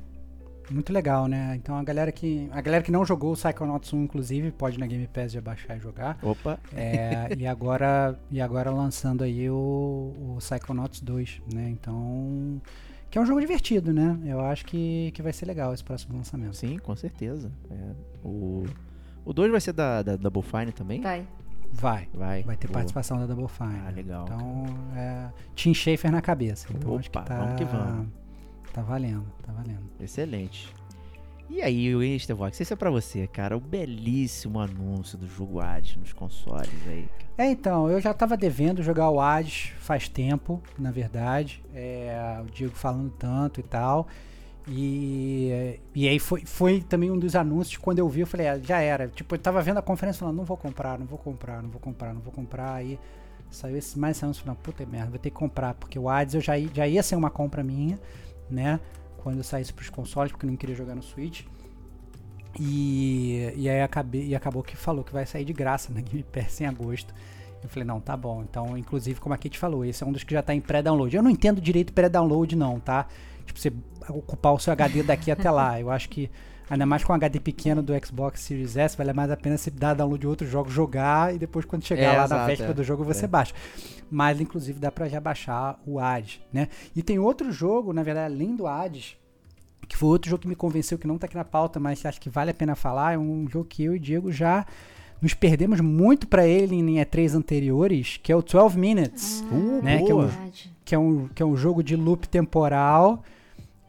Muito 0.69 0.91
legal, 0.91 1.27
né? 1.27 1.55
Então 1.55 1.75
a 1.75 1.83
galera 1.83 2.11
que. 2.11 2.49
A 2.51 2.61
galera 2.61 2.83
que 2.83 2.91
não 2.91 3.05
jogou 3.05 3.31
o 3.31 3.35
Psychonauts 3.35 3.93
1, 3.93 4.03
inclusive, 4.03 4.51
pode 4.51 4.79
na 4.79 4.85
Game 4.85 5.07
Pass 5.07 5.31
já 5.31 5.41
baixar 5.41 5.77
e 5.77 5.79
jogar. 5.79 6.17
Opa, 6.21 6.59
É, 6.75 7.29
e 7.37 7.47
agora 7.47 8.19
e 8.29 8.41
agora 8.41 8.69
lançando 8.69 9.23
aí 9.23 9.49
o, 9.49 9.55
o 9.55 10.37
Psychonauts 10.39 11.01
2, 11.01 11.41
né? 11.53 11.69
Então. 11.69 12.61
Que 13.09 13.17
é 13.17 13.21
um 13.21 13.25
jogo 13.25 13.39
divertido, 13.39 13.93
né? 13.93 14.19
Eu 14.25 14.41
acho 14.41 14.65
que, 14.65 15.11
que 15.13 15.21
vai 15.21 15.31
ser 15.31 15.45
legal 15.45 15.73
esse 15.73 15.83
próximo 15.83 16.17
lançamento. 16.17 16.55
sim, 16.57 16.77
com 16.77 16.93
certeza. 16.93 17.49
É, 17.71 17.91
o, 18.21 18.65
o 19.23 19.31
2 19.31 19.49
vai 19.49 19.61
ser 19.61 19.71
da, 19.71 20.01
da 20.03 20.17
Double 20.17 20.41
Fine 20.41 20.73
também? 20.73 20.99
Vai. 20.99 21.25
Vai. 21.71 22.07
Vai. 22.13 22.43
Vai 22.43 22.57
ter 22.57 22.67
Boa. 22.67 22.79
participação 22.79 23.17
da 23.17 23.25
Double 23.25 23.47
Fine. 23.47 23.81
Ah, 23.85 23.91
legal, 23.91 24.25
Então, 24.25 24.65
é, 24.93 25.29
Tim 25.55 25.73
Schafer 25.73 26.11
na 26.11 26.21
cabeça. 26.21 26.67
Então, 26.69 26.97
acho 26.97 27.09
que 27.09 27.17
Opa, 27.17 27.27
tá, 27.27 27.39
vamos 27.39 27.55
que 27.55 27.63
vamos. 27.63 28.07
Tá 28.77 28.83
valendo, 28.83 29.25
tá 29.43 29.51
valendo. 29.51 29.89
Excelente. 29.99 30.71
E 31.49 31.63
aí, 31.63 31.95
o 31.95 32.03
Instavox, 32.03 32.61
esse 32.61 32.71
é 32.71 32.75
pra 32.75 32.91
você, 32.91 33.25
cara. 33.25 33.57
O 33.57 33.59
belíssimo 33.59 34.59
anúncio 34.59 35.17
do 35.17 35.27
jogo 35.27 35.59
Hades 35.59 35.95
nos 35.95 36.13
consoles 36.13 36.69
aí. 36.87 37.09
É, 37.39 37.49
então, 37.49 37.89
eu 37.89 37.99
já 37.99 38.13
tava 38.13 38.37
devendo 38.37 38.83
jogar 38.83 39.09
o 39.09 39.19
Hades 39.19 39.73
faz 39.79 40.07
tempo, 40.07 40.61
na 40.77 40.91
verdade. 40.91 41.63
É, 41.73 42.39
o 42.45 42.51
Diego 42.51 42.75
falando 42.75 43.09
tanto 43.17 43.59
e 43.59 43.63
tal. 43.63 44.07
E, 44.67 45.79
e 45.95 46.07
aí 46.07 46.19
foi, 46.19 46.45
foi 46.45 46.79
também 46.79 47.09
um 47.09 47.17
dos 47.17 47.35
anúncios. 47.35 47.77
Quando 47.77 47.97
eu 47.97 48.07
vi, 48.07 48.19
eu 48.19 48.27
falei, 48.27 48.47
ah, 48.47 48.59
já 48.59 48.79
era. 48.79 49.07
Tipo, 49.07 49.33
eu 49.33 49.39
tava 49.39 49.59
vendo 49.59 49.77
a 49.77 49.81
conferência 49.81 50.19
falando, 50.19 50.35
não 50.35 50.45
vou 50.45 50.55
comprar, 50.55 50.99
não 50.99 51.07
vou 51.07 51.17
comprar, 51.17 51.63
não 51.63 51.69
vou 51.71 51.81
comprar, 51.81 52.13
não 52.13 52.21
vou 52.21 52.31
comprar. 52.31 52.75
Aí 52.75 52.99
saiu 53.49 53.75
esse 53.75 53.97
mais 53.97 54.21
anúncio 54.21 54.43
falando, 54.43 54.59
puta 54.59 54.85
merda, 54.85 55.09
vou 55.09 55.17
ter 55.17 55.31
que 55.31 55.35
comprar. 55.35 55.73
Porque 55.73 55.97
o 55.97 56.07
Hades 56.07 56.35
eu 56.35 56.41
já, 56.41 56.53
já 56.59 56.87
ia 56.87 57.01
ser 57.01 57.15
uma 57.15 57.31
compra 57.31 57.63
minha, 57.63 57.99
né? 58.49 58.79
Quando 59.17 59.37
eu 59.37 59.43
saísse 59.43 59.73
pros 59.73 59.89
consoles, 59.89 60.31
porque 60.31 60.45
não 60.45 60.55
queria 60.55 60.75
jogar 60.75 60.95
no 60.95 61.03
Switch. 61.03 61.43
E, 62.59 63.53
e 63.55 63.69
aí 63.69 63.81
acabei, 63.81 64.27
e 64.27 64.35
acabou 64.35 64.63
que 64.63 64.75
falou 64.75 65.03
que 65.03 65.13
vai 65.13 65.25
sair 65.25 65.45
de 65.45 65.53
graça 65.53 65.93
na 65.93 66.01
Game 66.01 66.23
Pass 66.23 66.61
em 66.61 66.65
agosto. 66.65 67.13
Eu 67.61 67.69
falei, 67.69 67.85
não, 67.85 67.99
tá 67.99 68.15
bom. 68.15 68.43
Então, 68.43 68.77
inclusive, 68.77 69.19
como 69.19 69.33
a 69.33 69.37
Kate 69.37 69.57
falou, 69.57 69.83
esse 69.83 70.03
é 70.03 70.07
um 70.07 70.11
dos 70.11 70.23
que 70.23 70.33
já 70.33 70.41
tá 70.41 70.53
em 70.53 70.61
pré-download. 70.61 71.15
Eu 71.15 71.23
não 71.23 71.29
entendo 71.29 71.59
direito 71.59 71.93
pré-download, 71.93 72.55
não, 72.55 72.79
tá? 72.79 73.07
Tipo, 73.45 73.59
você 73.59 73.73
ocupar 74.09 74.53
o 74.53 74.59
seu 74.59 74.73
HD 74.73 75.03
daqui 75.03 75.31
até 75.31 75.49
lá. 75.49 75.79
Eu 75.79 75.89
acho 75.91 76.09
que, 76.09 76.29
ainda 76.69 76.85
mais 76.85 77.03
com 77.03 77.11
o 77.13 77.15
HD 77.15 77.39
pequeno 77.39 77.81
do 77.81 77.93
Xbox 78.05 78.41
Series 78.41 78.75
S, 78.77 78.97
vale 78.97 79.13
mais 79.13 79.31
a 79.31 79.37
pena 79.37 79.57
você 79.57 79.69
dar 79.71 79.93
download 79.93 80.21
de 80.21 80.27
outros 80.27 80.49
jogos, 80.49 80.73
jogar 80.73 81.33
e 81.33 81.37
depois, 81.37 81.65
quando 81.65 81.83
chegar 81.85 82.01
É, 82.03 82.07
lá 82.11 82.17
na 82.19 82.23
exato, 82.25 82.47
véspera 82.47 82.71
é. 82.71 82.73
do 82.73 82.83
jogo, 82.83 83.03
você 83.03 83.25
É. 83.25 83.27
baixa. 83.27 83.53
Mas, 84.09 84.39
inclusive, 84.39 84.79
dá 84.79 84.91
pra 84.91 85.07
já 85.09 85.19
baixar 85.19 85.79
o 85.85 85.99
Hades, 85.99 86.39
né? 86.51 86.67
E 86.95 87.01
tem 87.03 87.19
outro 87.19 87.51
jogo, 87.51 87.91
na 87.93 88.03
verdade, 88.03 88.33
além 88.33 88.55
do 88.55 88.65
Hades, 88.67 89.17
que 89.87 89.95
foi 89.97 90.09
outro 90.09 90.29
jogo 90.29 90.41
que 90.41 90.47
me 90.47 90.55
convenceu, 90.55 90.97
que 90.97 91.07
não 91.07 91.17
tá 91.17 91.25
aqui 91.27 91.35
na 91.37 91.45
pauta, 91.45 91.79
mas 91.79 92.05
acho 92.05 92.19
que 92.19 92.29
vale 92.29 92.51
a 92.51 92.53
pena 92.53 92.75
falar. 92.75 93.13
É 93.13 93.17
um 93.17 93.47
jogo 93.49 93.65
que 93.65 93.83
eu 93.83 93.93
e 93.93 93.97
o 93.97 93.99
Diego 93.99 94.31
já 94.31 94.65
nos 95.21 95.33
perdemos 95.33 95.79
muito 95.81 96.27
pra 96.27 96.45
ele 96.45 96.75
em 96.75 96.95
E3 96.97 97.33
anteriores, 97.35 98.19
que 98.21 98.31
é 98.31 98.35
o 98.35 98.41
12 98.41 98.77
Minutes, 98.77 99.43
Uh, 99.51 99.81
né? 99.83 100.03
Que 100.03 100.11
é, 100.11 100.15
um, 100.15 100.29
que, 100.85 100.95
é 100.95 100.99
um, 100.99 101.27
que 101.33 101.41
é 101.43 101.45
um 101.45 101.55
jogo 101.57 101.81
de 101.81 101.95
loop 101.95 102.27
temporal. 102.29 103.23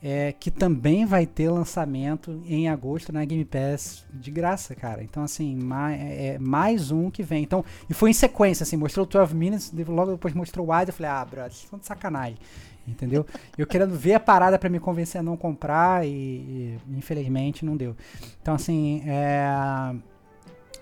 É, 0.02 0.32
que 0.32 0.50
também 0.50 1.04
vai 1.04 1.26
ter 1.26 1.50
lançamento 1.50 2.42
em 2.46 2.68
agosto 2.68 3.12
na 3.12 3.24
Game 3.24 3.44
Pass 3.44 4.04
de 4.12 4.30
graça, 4.30 4.74
cara. 4.74 5.02
Então, 5.02 5.22
assim, 5.22 5.56
mais, 5.56 6.00
é 6.00 6.38
mais 6.38 6.90
um 6.90 7.10
que 7.10 7.22
vem. 7.22 7.42
Então, 7.42 7.64
e 7.88 7.94
foi 7.94 8.10
em 8.10 8.14
sequência, 8.14 8.62
assim, 8.62 8.76
mostrou 8.76 9.04
o 9.04 9.08
12 9.08 9.34
Minutes, 9.34 9.72
logo 9.88 10.12
depois 10.12 10.34
mostrou 10.34 10.66
o 10.66 10.72
Wide, 10.72 10.90
eu 10.90 10.94
falei, 10.94 11.10
ah, 11.10 11.24
brother, 11.24 11.52
vocês 11.52 11.80
de 11.80 11.86
sacanagem. 11.86 12.38
Entendeu? 12.86 13.26
Eu 13.56 13.66
querendo 13.66 13.94
ver 13.94 14.14
a 14.14 14.20
parada 14.20 14.58
pra 14.58 14.70
me 14.70 14.80
convencer 14.80 15.20
a 15.20 15.22
não 15.22 15.36
comprar 15.36 16.06
e, 16.06 16.10
e, 16.10 16.78
infelizmente 16.96 17.64
não 17.64 17.76
deu. 17.76 17.94
Então, 18.40 18.54
assim, 18.54 19.02
é. 19.04 19.46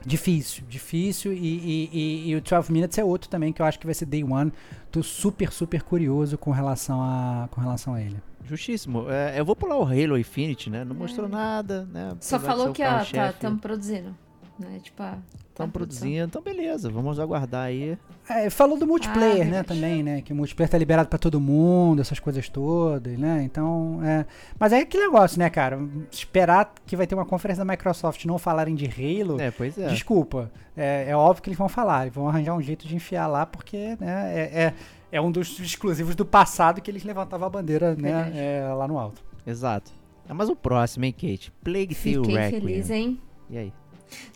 Difícil, 0.06 0.64
difícil. 0.68 1.32
E, 1.32 1.36
e, 1.36 1.90
e- 1.92 2.30
e 2.30 2.36
o 2.36 2.40
12 2.40 2.72
Minutes 2.72 2.96
é 2.96 3.04
outro 3.04 3.28
também 3.28 3.52
que 3.52 3.60
eu 3.60 3.66
acho 3.66 3.78
que 3.78 3.84
vai 3.86 3.94
ser 3.94 4.06
Day 4.06 4.22
One. 4.22 4.52
Tô 4.90 5.02
super, 5.02 5.50
super 5.52 5.82
curioso 5.82 6.38
com 6.38 6.52
relação 6.52 7.00
a, 7.02 7.48
com 7.50 7.60
relação 7.60 7.94
a 7.94 8.00
ele. 8.00 8.16
Justíssimo. 8.44 9.10
É, 9.10 9.38
eu 9.40 9.44
vou 9.44 9.56
pular 9.56 9.76
o 9.76 9.82
Halo 9.82 10.16
Infinite, 10.16 10.70
né? 10.70 10.84
Não 10.84 10.94
mostrou 10.94 11.28
nada, 11.28 11.84
né? 11.92 12.16
Só 12.20 12.36
Apesar 12.36 12.52
falou 12.52 12.72
que, 12.72 12.82
ó, 12.82 12.86
tá, 12.86 12.92
carro-chefe. 12.92 13.34
estamos 13.34 13.60
produzindo. 13.60 14.16
Né? 14.58 14.80
Tipo, 14.82 15.02
ah, 15.02 15.18
Estão 15.50 15.66
tá 15.66 15.72
produzindo, 15.72 16.26
então 16.26 16.42
beleza, 16.42 16.90
vamos 16.90 17.18
aguardar 17.18 17.64
aí. 17.66 17.96
É, 18.28 18.50
falou 18.50 18.78
do 18.78 18.86
multiplayer, 18.86 19.36
Ah, 19.36 19.38
né, 19.38 19.44
verdade. 19.44 19.68
também, 19.68 20.02
né? 20.02 20.20
Que 20.20 20.32
o 20.32 20.36
multiplayer 20.36 20.70
tá 20.70 20.76
liberado 20.76 21.08
pra 21.08 21.18
todo 21.18 21.40
mundo, 21.40 22.00
essas 22.02 22.18
coisas 22.18 22.46
todas, 22.48 23.18
né? 23.18 23.42
Então, 23.42 24.00
é. 24.02 24.26
Mas 24.58 24.72
é 24.72 24.80
aquele 24.80 25.04
negócio, 25.04 25.38
né, 25.38 25.48
cara? 25.48 25.78
Esperar 26.10 26.74
que 26.84 26.94
vai 26.94 27.06
ter 27.06 27.14
uma 27.14 27.24
conferência 27.24 27.64
da 27.64 27.70
Microsoft 27.70 28.22
e 28.22 28.26
não 28.26 28.38
falarem 28.38 28.74
de 28.74 28.84
Halo. 28.86 29.40
É, 29.40 29.50
pois 29.50 29.78
é. 29.78 29.88
Desculpa. 29.88 30.50
É, 30.76 31.06
é 31.08 31.16
óbvio 31.16 31.42
que 31.42 31.48
eles 31.48 31.58
vão 31.58 31.68
falar. 31.70 32.02
Eles 32.02 32.14
vão 32.14 32.28
arranjar 32.28 32.54
um 32.54 32.60
jeito 32.60 32.86
de 32.86 32.94
enfiar 32.94 33.26
lá, 33.26 33.46
porque 33.46 33.96
né, 33.98 34.32
é, 34.34 34.62
é, 34.64 34.74
é 35.12 35.20
um 35.20 35.30
dos 35.32 35.58
exclusivos 35.58 36.14
do 36.14 36.26
passado 36.26 36.82
que 36.82 36.90
eles 36.90 37.02
levantavam 37.02 37.46
a 37.46 37.50
bandeira 37.50 37.94
né, 37.94 38.32
é, 38.34 38.72
lá 38.74 38.86
no 38.86 38.98
alto. 38.98 39.22
Exato. 39.46 39.90
É, 40.28 40.34
mas 40.34 40.50
o 40.50 40.56
próximo, 40.56 41.04
hein, 41.06 41.12
Kate? 41.12 41.50
Plague 41.64 41.94
Tale 41.94 42.16
Fiquei 42.16 42.36
Requiem. 42.36 42.60
feliz, 42.60 42.90
hein? 42.90 43.20
E 43.48 43.56
aí? 43.56 43.72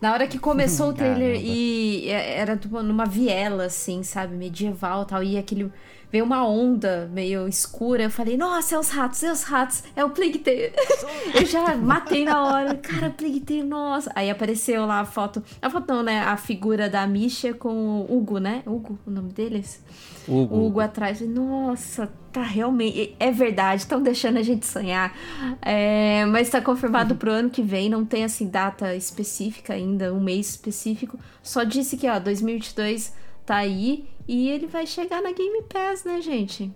Na 0.01 0.13
hora 0.13 0.27
que 0.27 0.37
começou 0.39 0.89
o 0.89 0.93
trailer 0.95 1.35
Caramba. 1.35 1.47
e 1.47 2.09
era 2.09 2.57
tipo 2.57 2.81
numa 2.81 3.05
viela, 3.05 3.65
assim, 3.65 4.03
sabe? 4.03 4.35
Medieval 4.35 5.03
e 5.03 5.05
tal. 5.05 5.23
E 5.23 5.37
aquele. 5.37 5.71
Veio 6.11 6.25
uma 6.25 6.45
onda 6.45 7.09
meio 7.13 7.47
escura. 7.47 8.03
Eu 8.03 8.09
falei, 8.09 8.35
nossa, 8.35 8.75
é 8.75 8.77
os 8.77 8.89
ratos, 8.89 9.23
é 9.23 9.31
os 9.31 9.43
ratos, 9.43 9.83
é 9.95 10.03
o 10.03 10.09
Plague 10.09 10.39
Tale. 10.39 10.73
eu 11.33 11.45
já 11.45 11.73
matei 11.77 12.25
na 12.25 12.43
hora. 12.43 12.75
Cara, 12.75 13.09
Plague 13.11 13.39
Tale, 13.39 13.63
nossa. 13.63 14.11
Aí 14.13 14.29
apareceu 14.29 14.85
lá 14.85 14.99
a 14.99 15.05
foto. 15.05 15.41
A 15.61 15.69
foto 15.69 15.87
não, 15.93 16.03
né? 16.03 16.19
A 16.19 16.35
figura 16.35 16.89
da 16.89 17.07
Misha 17.07 17.53
com 17.53 18.01
o 18.01 18.13
Hugo, 18.13 18.39
né? 18.39 18.61
Hugo, 18.65 18.99
o 19.07 19.09
nome 19.09 19.31
deles? 19.31 19.81
Hugo. 20.27 20.55
O 20.55 20.67
Hugo 20.67 20.79
atrás. 20.79 21.21
Nossa, 21.21 22.11
tá 22.31 22.41
realmente. 22.41 23.15
É 23.19 23.31
verdade, 23.31 23.81
estão 23.81 24.01
deixando 24.01 24.37
a 24.37 24.43
gente 24.43 24.65
sonhar. 24.65 25.15
É, 25.61 26.25
mas 26.25 26.49
tá 26.49 26.61
confirmado 26.61 27.15
pro 27.15 27.31
ano 27.31 27.49
que 27.49 27.61
vem, 27.61 27.89
não 27.89 28.05
tem 28.05 28.23
assim 28.23 28.47
data 28.47 28.95
específica 28.95 29.73
ainda, 29.73 30.13
um 30.13 30.19
mês 30.19 30.49
específico. 30.49 31.19
Só 31.41 31.63
disse 31.63 31.97
que, 31.97 32.07
ó, 32.07 32.19
2022 32.19 33.13
tá 33.45 33.55
aí 33.55 34.07
e 34.27 34.49
ele 34.49 34.67
vai 34.67 34.85
chegar 34.85 35.21
na 35.21 35.31
Game 35.31 35.63
Pass, 35.63 36.03
né, 36.03 36.21
gente? 36.21 36.71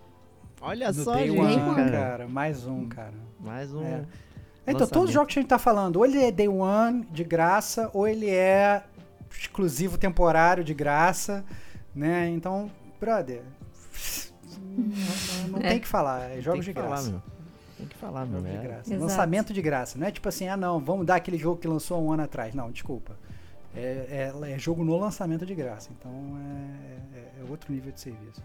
Olha 0.62 0.88
No 0.92 1.04
só, 1.04 1.18
gente. 1.18 1.40
One, 1.40 1.76
cara. 1.76 1.92
cara. 1.92 2.28
Mais 2.28 2.66
um, 2.66 2.88
cara. 2.88 3.14
Mais 3.40 3.74
um. 3.74 3.84
É. 3.84 4.04
Então, 4.68 4.88
todos 4.88 5.10
os 5.10 5.14
jogos 5.14 5.32
que 5.32 5.40
a 5.40 5.42
gente 5.42 5.50
tá 5.50 5.60
falando, 5.60 5.98
ou 5.98 6.06
ele 6.06 6.24
é 6.24 6.32
Day 6.32 6.48
One 6.48 7.06
de 7.12 7.24
graça, 7.24 7.90
ou 7.94 8.08
ele 8.08 8.28
é 8.28 8.84
exclusivo 9.30 9.98
temporário 9.98 10.64
de 10.64 10.74
graça, 10.74 11.46
né? 11.94 12.28
Então, 12.30 12.72
brother, 13.00 13.42
não, 14.60 15.48
não 15.50 15.60
É. 15.60 15.70
tem 15.70 15.80
que 15.80 15.88
falar, 15.88 16.32
é 16.32 16.42
jogos 16.42 16.66
Tem 16.66 16.74
de 16.74 16.74
que 16.74 16.82
falar, 16.82 16.96
graça. 16.96 17.10
meu. 17.12 17.22
Tem 17.78 17.88
que 17.88 17.96
falar, 17.98 18.26
meu. 18.26 18.42
De 18.42 18.58
graça. 18.58 18.90
Exato. 18.94 19.02
Lançamento 19.02 19.54
de 19.54 19.62
graça. 19.62 19.98
Não 19.98 20.08
é 20.08 20.12
tipo 20.12 20.28
assim, 20.30 20.48
ah 20.48 20.56
não, 20.58 20.80
vamos 20.80 21.06
dar 21.06 21.16
aquele 21.16 21.38
jogo 21.38 21.60
que 21.60 21.68
lançou 21.68 21.98
há 21.98 22.00
um 22.00 22.12
ano 22.12 22.24
atrás. 22.24 22.54
Não, 22.54 22.72
desculpa. 22.72 23.18
É, 23.76 24.32
é- 24.46 24.52
é 24.54 24.58
jogo 24.60 24.84
no 24.86 24.98
lançamento 24.98 25.46
de 25.46 25.54
graça. 25.54 25.90
Então 25.98 26.12
é, 27.14 27.18
é- 27.18 27.42
é 27.42 27.50
outro 27.50 27.74
nível 27.74 27.92
de 27.92 28.00
serviço. 28.00 28.42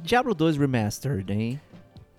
Diablo 0.00 0.34
2 0.34 0.56
Remastered, 0.56 1.32
hein? 1.32 1.60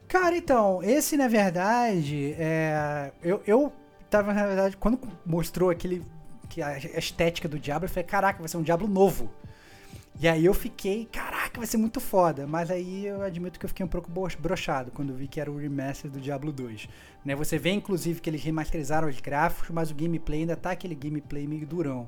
Cara, 0.07 0.37
então, 0.37 0.81
esse 0.81 1.17
na 1.17 1.27
verdade, 1.27 2.33
é, 2.37 3.11
eu, 3.21 3.41
eu 3.45 3.73
tava 4.09 4.33
na 4.33 4.45
verdade, 4.47 4.77
quando 4.77 4.97
mostrou 5.25 5.69
aquele, 5.69 6.05
que 6.47 6.61
a 6.61 6.77
estética 6.77 7.49
do 7.49 7.59
Diablo, 7.59 7.85
eu 7.85 7.89
falei, 7.89 8.03
caraca, 8.05 8.39
vai 8.39 8.47
ser 8.47 8.55
um 8.57 8.61
Diablo 8.63 8.87
novo. 8.87 9.29
E 10.19 10.27
aí 10.29 10.45
eu 10.45 10.53
fiquei, 10.53 11.05
caraca, 11.11 11.57
vai 11.57 11.67
ser 11.67 11.77
muito 11.77 11.99
foda. 11.99 12.47
Mas 12.47 12.71
aí 12.71 13.05
eu 13.05 13.21
admito 13.21 13.59
que 13.59 13.65
eu 13.65 13.69
fiquei 13.69 13.85
um 13.85 13.89
pouco 13.89 14.09
bro- 14.09 14.27
broxado 14.39 14.91
quando 14.91 15.13
vi 15.13 15.27
que 15.27 15.39
era 15.41 15.51
o 15.51 15.57
remaster 15.57 16.09
do 16.09 16.21
Diablo 16.21 16.53
2. 16.53 16.87
Né, 17.25 17.35
você 17.35 17.57
vê, 17.57 17.71
inclusive, 17.71 18.21
que 18.21 18.29
eles 18.29 18.41
remasterizaram 18.43 19.09
os 19.09 19.19
gráficos, 19.19 19.69
mas 19.71 19.91
o 19.91 19.95
gameplay 19.95 20.41
ainda 20.41 20.55
tá 20.55 20.71
aquele 20.71 20.95
gameplay 20.95 21.45
meio 21.47 21.65
durão. 21.67 22.07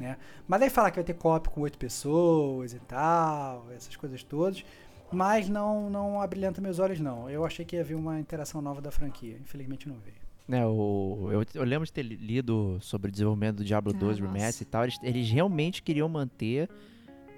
Né? 0.00 0.16
Mas 0.48 0.62
aí 0.62 0.70
falar 0.70 0.90
que 0.90 0.96
vai 0.96 1.04
ter 1.04 1.14
co-op 1.14 1.48
com 1.50 1.60
oito 1.60 1.78
pessoas 1.78 2.72
e 2.72 2.80
tal, 2.80 3.66
essas 3.76 3.94
coisas 3.94 4.22
todas. 4.24 4.64
Mas 5.12 5.48
não, 5.48 5.88
não 5.88 6.20
abrilhanta 6.20 6.60
meus 6.60 6.80
olhos, 6.80 6.98
não. 6.98 7.30
Eu 7.30 7.44
achei 7.44 7.64
que 7.64 7.76
ia 7.76 7.84
vir 7.84 7.94
uma 7.94 8.18
interação 8.18 8.60
nova 8.60 8.80
da 8.80 8.90
franquia. 8.90 9.36
Infelizmente 9.40 9.88
não 9.88 9.96
veio. 9.98 10.16
É, 10.60 10.66
o, 10.66 11.28
eu, 11.30 11.44
eu 11.54 11.62
lembro 11.64 11.86
de 11.86 11.92
ter 11.92 12.02
li- 12.02 12.16
lido 12.16 12.78
sobre 12.80 13.08
o 13.10 13.12
desenvolvimento 13.12 13.58
do 13.58 13.64
Diablo 13.64 13.92
Ah, 13.94 13.98
2 13.98 14.18
nossa. 14.18 14.32
Remaster 14.32 14.66
e 14.66 14.70
tal. 14.70 14.82
Eles, 14.82 14.98
eles 15.04 15.30
realmente 15.30 15.82
queriam 15.82 16.08
manter 16.08 16.68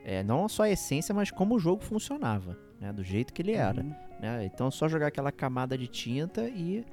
é, 0.08 0.22
não 0.22 0.48
só 0.48 0.62
a 0.62 0.70
essência, 0.70 1.12
mas 1.12 1.32
como 1.32 1.56
o 1.56 1.58
jogo 1.58 1.82
funcionava, 1.82 2.56
né? 2.80 2.92
Do 2.92 3.02
jeito 3.02 3.32
que 3.32 3.42
ele 3.42 3.54
era. 3.54 3.82
Uhum. 3.82 3.92
né? 4.20 4.44
Então 4.44 4.70
só 4.70 4.88
jogar 4.88 5.08
aquela 5.08 5.32
camada 5.32 5.76
de 5.76 5.88
tinta 5.88 6.48
e 6.48 6.84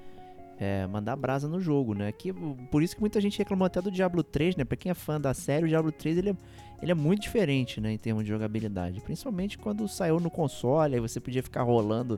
é, 0.58 0.88
mandar 0.88 1.16
brasa 1.16 1.48
no 1.48 1.62
jogo, 1.62 1.94
né? 1.94 2.12
Que, 2.12 2.34
por 2.72 2.82
isso 2.82 2.96
que 2.96 3.02
muita 3.02 3.22
gente 3.22 3.38
reclamou 3.38 3.68
até 3.68 3.80
do 3.80 3.92
Diablo 3.92 4.24
3, 4.24 4.56
né? 4.56 4.66
Pra 4.66 4.76
quem 4.76 4.90
é 4.90 4.96
fã 4.96 5.22
da 5.22 5.32
série, 5.32 5.66
o 5.66 5.68
Diablo 5.68 5.92
3 5.92 6.18
ele 6.18 6.32
é, 6.32 6.36
ele 6.82 6.92
é 6.92 6.96
muito 6.96 7.22
diferente, 7.22 7.80
né? 7.80 7.94
Em 7.94 8.00
termos 8.00 8.24
de 8.24 8.30
jogabilidade. 8.30 9.00
Principalmente 9.00 9.60
quando 9.60 9.88
saiu 9.88 10.20
no 10.20 10.32
console, 10.32 10.96
aí 10.96 11.00
você 11.00 11.20
podia 11.20 11.44
ficar 11.44 11.62
rolando 11.62 12.18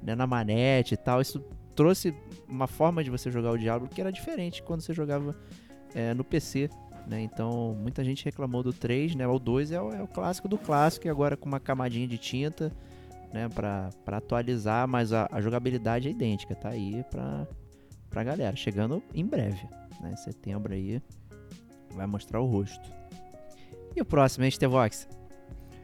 né, 0.00 0.14
na 0.14 0.28
manete 0.28 0.94
e 0.94 0.96
tal. 0.96 1.20
Isso 1.20 1.44
trouxe 1.74 2.14
uma 2.48 2.68
forma 2.68 3.02
de 3.02 3.10
você 3.10 3.32
jogar 3.32 3.50
o 3.50 3.58
Diablo 3.58 3.88
que 3.88 4.00
era 4.00 4.12
diferente 4.12 4.62
quando 4.62 4.80
você 4.80 4.94
jogava 4.94 5.34
é, 5.92 6.14
no 6.14 6.22
PC. 6.22 6.70
Né? 7.06 7.22
Então, 7.22 7.76
muita 7.80 8.02
gente 8.02 8.24
reclamou 8.24 8.62
do 8.62 8.72
3, 8.72 9.14
né? 9.14 9.26
O 9.26 9.38
2 9.38 9.70
é 9.70 9.80
o, 9.80 9.92
é 9.92 10.02
o 10.02 10.08
clássico 10.08 10.48
do 10.48 10.58
clássico, 10.58 11.06
e 11.06 11.10
agora 11.10 11.36
com 11.36 11.46
uma 11.46 11.60
camadinha 11.60 12.06
de 12.06 12.18
tinta, 12.18 12.72
né? 13.32 13.48
Pra, 13.48 13.90
pra 14.04 14.16
atualizar, 14.16 14.88
mas 14.88 15.12
a, 15.12 15.28
a 15.30 15.40
jogabilidade 15.40 16.08
é 16.08 16.10
idêntica, 16.10 16.54
tá 16.54 16.70
aí 16.70 17.04
pra, 17.10 17.46
pra 18.10 18.24
galera. 18.24 18.56
Chegando 18.56 19.02
em 19.14 19.24
breve, 19.24 19.68
né? 20.00 20.10
Em 20.12 20.16
setembro 20.16 20.72
aí, 20.72 21.00
vai 21.94 22.06
mostrar 22.06 22.40
o 22.40 22.46
rosto. 22.46 22.90
E 23.94 24.00
o 24.00 24.04
próximo, 24.04 24.44
hein, 24.44 24.50
Stevox? 24.50 25.08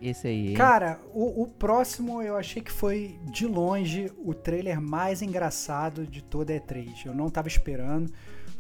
Esse 0.03 0.27
aí, 0.27 0.49
hein? 0.49 0.55
Cara, 0.55 0.99
o, 1.15 1.45
o 1.45 1.47
próximo 1.47 2.21
eu 2.21 2.37
achei 2.37 2.61
que 2.61 2.73
foi, 2.73 3.17
de 3.31 3.47
longe, 3.47 4.11
o 4.19 4.35
trailer 4.35 4.81
mais 4.81 5.23
engraçado 5.23 6.05
de 6.05 6.21
toda 6.21 6.53
a 6.53 6.57
E3. 6.57 7.07
Eu 7.07 7.15
não 7.15 7.31
tava 7.31 7.47
esperando. 7.47 8.13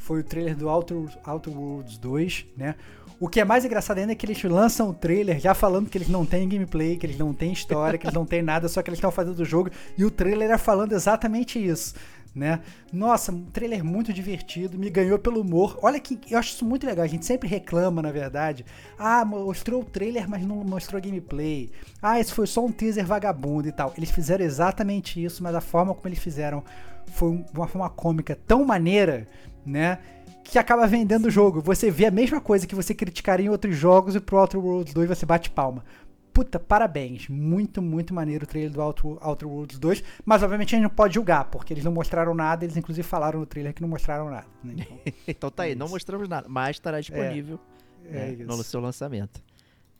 Foi 0.02 0.20
o 0.20 0.24
trailer 0.24 0.56
do 0.56 0.68
Outer, 0.68 0.96
Outer 1.26 1.56
Worlds 1.56 1.96
2, 1.98 2.46
né? 2.56 2.74
O 3.20 3.28
que 3.28 3.40
é 3.40 3.44
mais 3.44 3.64
engraçado 3.64 3.98
ainda 3.98 4.12
é 4.12 4.14
que 4.16 4.26
eles 4.26 4.42
lançam 4.42 4.90
o 4.90 4.94
trailer 4.94 5.38
já 5.38 5.54
falando 5.54 5.88
que 5.88 5.96
eles 5.96 6.08
não 6.08 6.26
têm 6.26 6.48
gameplay, 6.48 6.96
que 6.96 7.06
eles 7.06 7.16
não 7.16 7.32
têm 7.32 7.52
história, 7.52 7.96
que 7.96 8.04
eles 8.04 8.14
não 8.14 8.26
têm 8.26 8.42
nada, 8.42 8.68
só 8.68 8.82
que 8.82 8.90
eles 8.90 8.98
estão 8.98 9.12
fazendo 9.12 9.38
o 9.38 9.44
jogo. 9.44 9.70
E 9.96 10.04
o 10.04 10.10
trailer 10.10 10.50
é 10.50 10.58
falando 10.58 10.92
exatamente 10.92 11.64
isso 11.64 11.94
né? 12.34 12.60
Nossa, 12.92 13.30
um 13.30 13.44
trailer 13.44 13.84
muito 13.84 14.12
divertido, 14.12 14.78
me 14.78 14.88
ganhou 14.88 15.18
pelo 15.18 15.40
humor. 15.40 15.78
Olha 15.82 16.00
que 16.00 16.18
eu 16.30 16.38
acho 16.38 16.54
isso 16.54 16.64
muito 16.64 16.86
legal. 16.86 17.04
A 17.04 17.08
gente 17.08 17.26
sempre 17.26 17.48
reclama, 17.48 18.00
na 18.00 18.10
verdade. 18.10 18.64
Ah, 18.98 19.24
mostrou 19.24 19.82
o 19.82 19.84
trailer, 19.84 20.28
mas 20.28 20.44
não 20.44 20.56
mostrou 20.56 21.00
gameplay. 21.00 21.70
Ah, 22.00 22.18
esse 22.18 22.32
foi 22.32 22.46
só 22.46 22.64
um 22.64 22.72
teaser 22.72 23.06
vagabundo 23.06 23.68
e 23.68 23.72
tal. 23.72 23.92
Eles 23.96 24.10
fizeram 24.10 24.44
exatamente 24.44 25.22
isso, 25.22 25.42
mas 25.42 25.54
a 25.54 25.60
forma 25.60 25.94
como 25.94 26.08
eles 26.08 26.18
fizeram 26.18 26.64
foi 27.06 27.44
uma 27.54 27.66
forma 27.66 27.90
cômica 27.90 28.38
tão 28.46 28.64
maneira, 28.64 29.26
né? 29.64 29.98
Que 30.44 30.58
acaba 30.58 30.86
vendendo 30.86 31.26
o 31.26 31.30
jogo. 31.30 31.60
Você 31.62 31.90
vê 31.90 32.06
a 32.06 32.10
mesma 32.10 32.40
coisa 32.40 32.66
que 32.66 32.74
você 32.74 32.94
criticaria 32.94 33.46
em 33.46 33.48
outros 33.50 33.76
jogos 33.76 34.14
e 34.14 34.20
pro 34.20 34.38
Outer 34.38 34.60
Worlds 34.60 34.92
2 34.92 35.08
você 35.08 35.24
bate 35.24 35.50
palma 35.50 35.84
puta, 36.32 36.58
parabéns. 36.58 37.28
Muito, 37.28 37.82
muito 37.82 38.14
maneiro 38.14 38.44
o 38.44 38.46
trailer 38.46 38.72
do 38.72 38.80
Outer, 38.80 39.48
Worlds 39.48 39.78
2. 39.78 40.02
Mas 40.24 40.42
obviamente 40.42 40.74
a 40.74 40.78
gente 40.78 40.84
não 40.84 40.94
pode 40.94 41.14
julgar, 41.14 41.44
porque 41.50 41.72
eles 41.72 41.84
não 41.84 41.92
mostraram 41.92 42.34
nada. 42.34 42.64
Eles 42.64 42.76
inclusive 42.76 43.06
falaram 43.06 43.40
no 43.40 43.46
trailer 43.46 43.74
que 43.74 43.82
não 43.82 43.88
mostraram 43.88 44.30
nada. 44.30 44.46
Né? 44.64 44.74
Então, 44.78 44.98
então 45.28 45.50
tá 45.50 45.64
aí, 45.64 45.74
não 45.74 45.88
mostramos 45.88 46.28
nada, 46.28 46.48
mas 46.48 46.76
estará 46.76 47.00
disponível 47.00 47.60
é, 48.06 48.32
né, 48.32 48.44
no 48.44 48.62
seu 48.62 48.80
lançamento. 48.80 49.42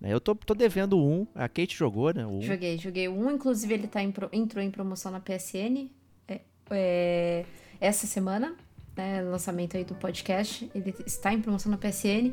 É, 0.03 0.13
eu 0.13 0.21
tô, 0.21 0.35
tô 0.35 0.55
devendo 0.55 0.99
um. 0.99 1.27
A 1.35 1.49
Kate 1.49 1.77
jogou, 1.77 2.13
né? 2.13 2.27
Um. 2.27 2.43
Joguei, 2.43 2.77
joguei 2.77 3.09
um. 3.09 3.31
Inclusive, 3.31 3.73
ele 3.73 3.87
tá 3.87 4.03
em 4.03 4.11
pro, 4.11 4.29
entrou 4.33 4.63
em 4.63 4.71
promoção 4.71 5.13
na 5.13 5.21
PSN 5.21 5.89
é, 6.27 6.41
é, 6.71 7.45
essa 7.81 8.07
semana. 8.07 8.57
Né, 8.97 9.23
lançamento 9.23 9.77
aí 9.77 9.85
do 9.85 9.95
podcast. 9.95 10.71
Ele 10.75 10.95
está 11.07 11.33
em 11.33 11.41
promoção 11.41 11.71
na 11.71 11.79
PSN. 11.79 12.33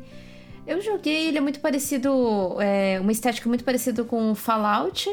Eu 0.66 0.80
joguei, 0.80 1.28
ele 1.28 1.38
é 1.38 1.40
muito 1.40 1.60
parecido, 1.60 2.60
é, 2.60 3.00
uma 3.00 3.12
estética 3.12 3.48
muito 3.48 3.64
parecida 3.64 4.04
com 4.04 4.34
Fallout. 4.34 5.08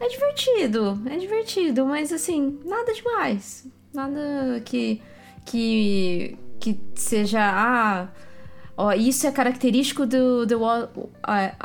É 0.00 0.08
divertido, 0.08 1.00
é 1.06 1.16
divertido, 1.16 1.86
mas 1.86 2.12
assim, 2.12 2.58
nada 2.64 2.92
demais. 2.92 3.68
Nada 3.92 4.60
que 4.64 5.00
que 5.46 6.36
que 6.58 6.78
seja 6.94 7.40
ah, 7.40 8.08
ó, 8.76 8.92
isso 8.92 9.26
é 9.26 9.32
característico 9.32 10.06
do, 10.06 10.46
do 10.46 10.62
uh, 10.62 10.88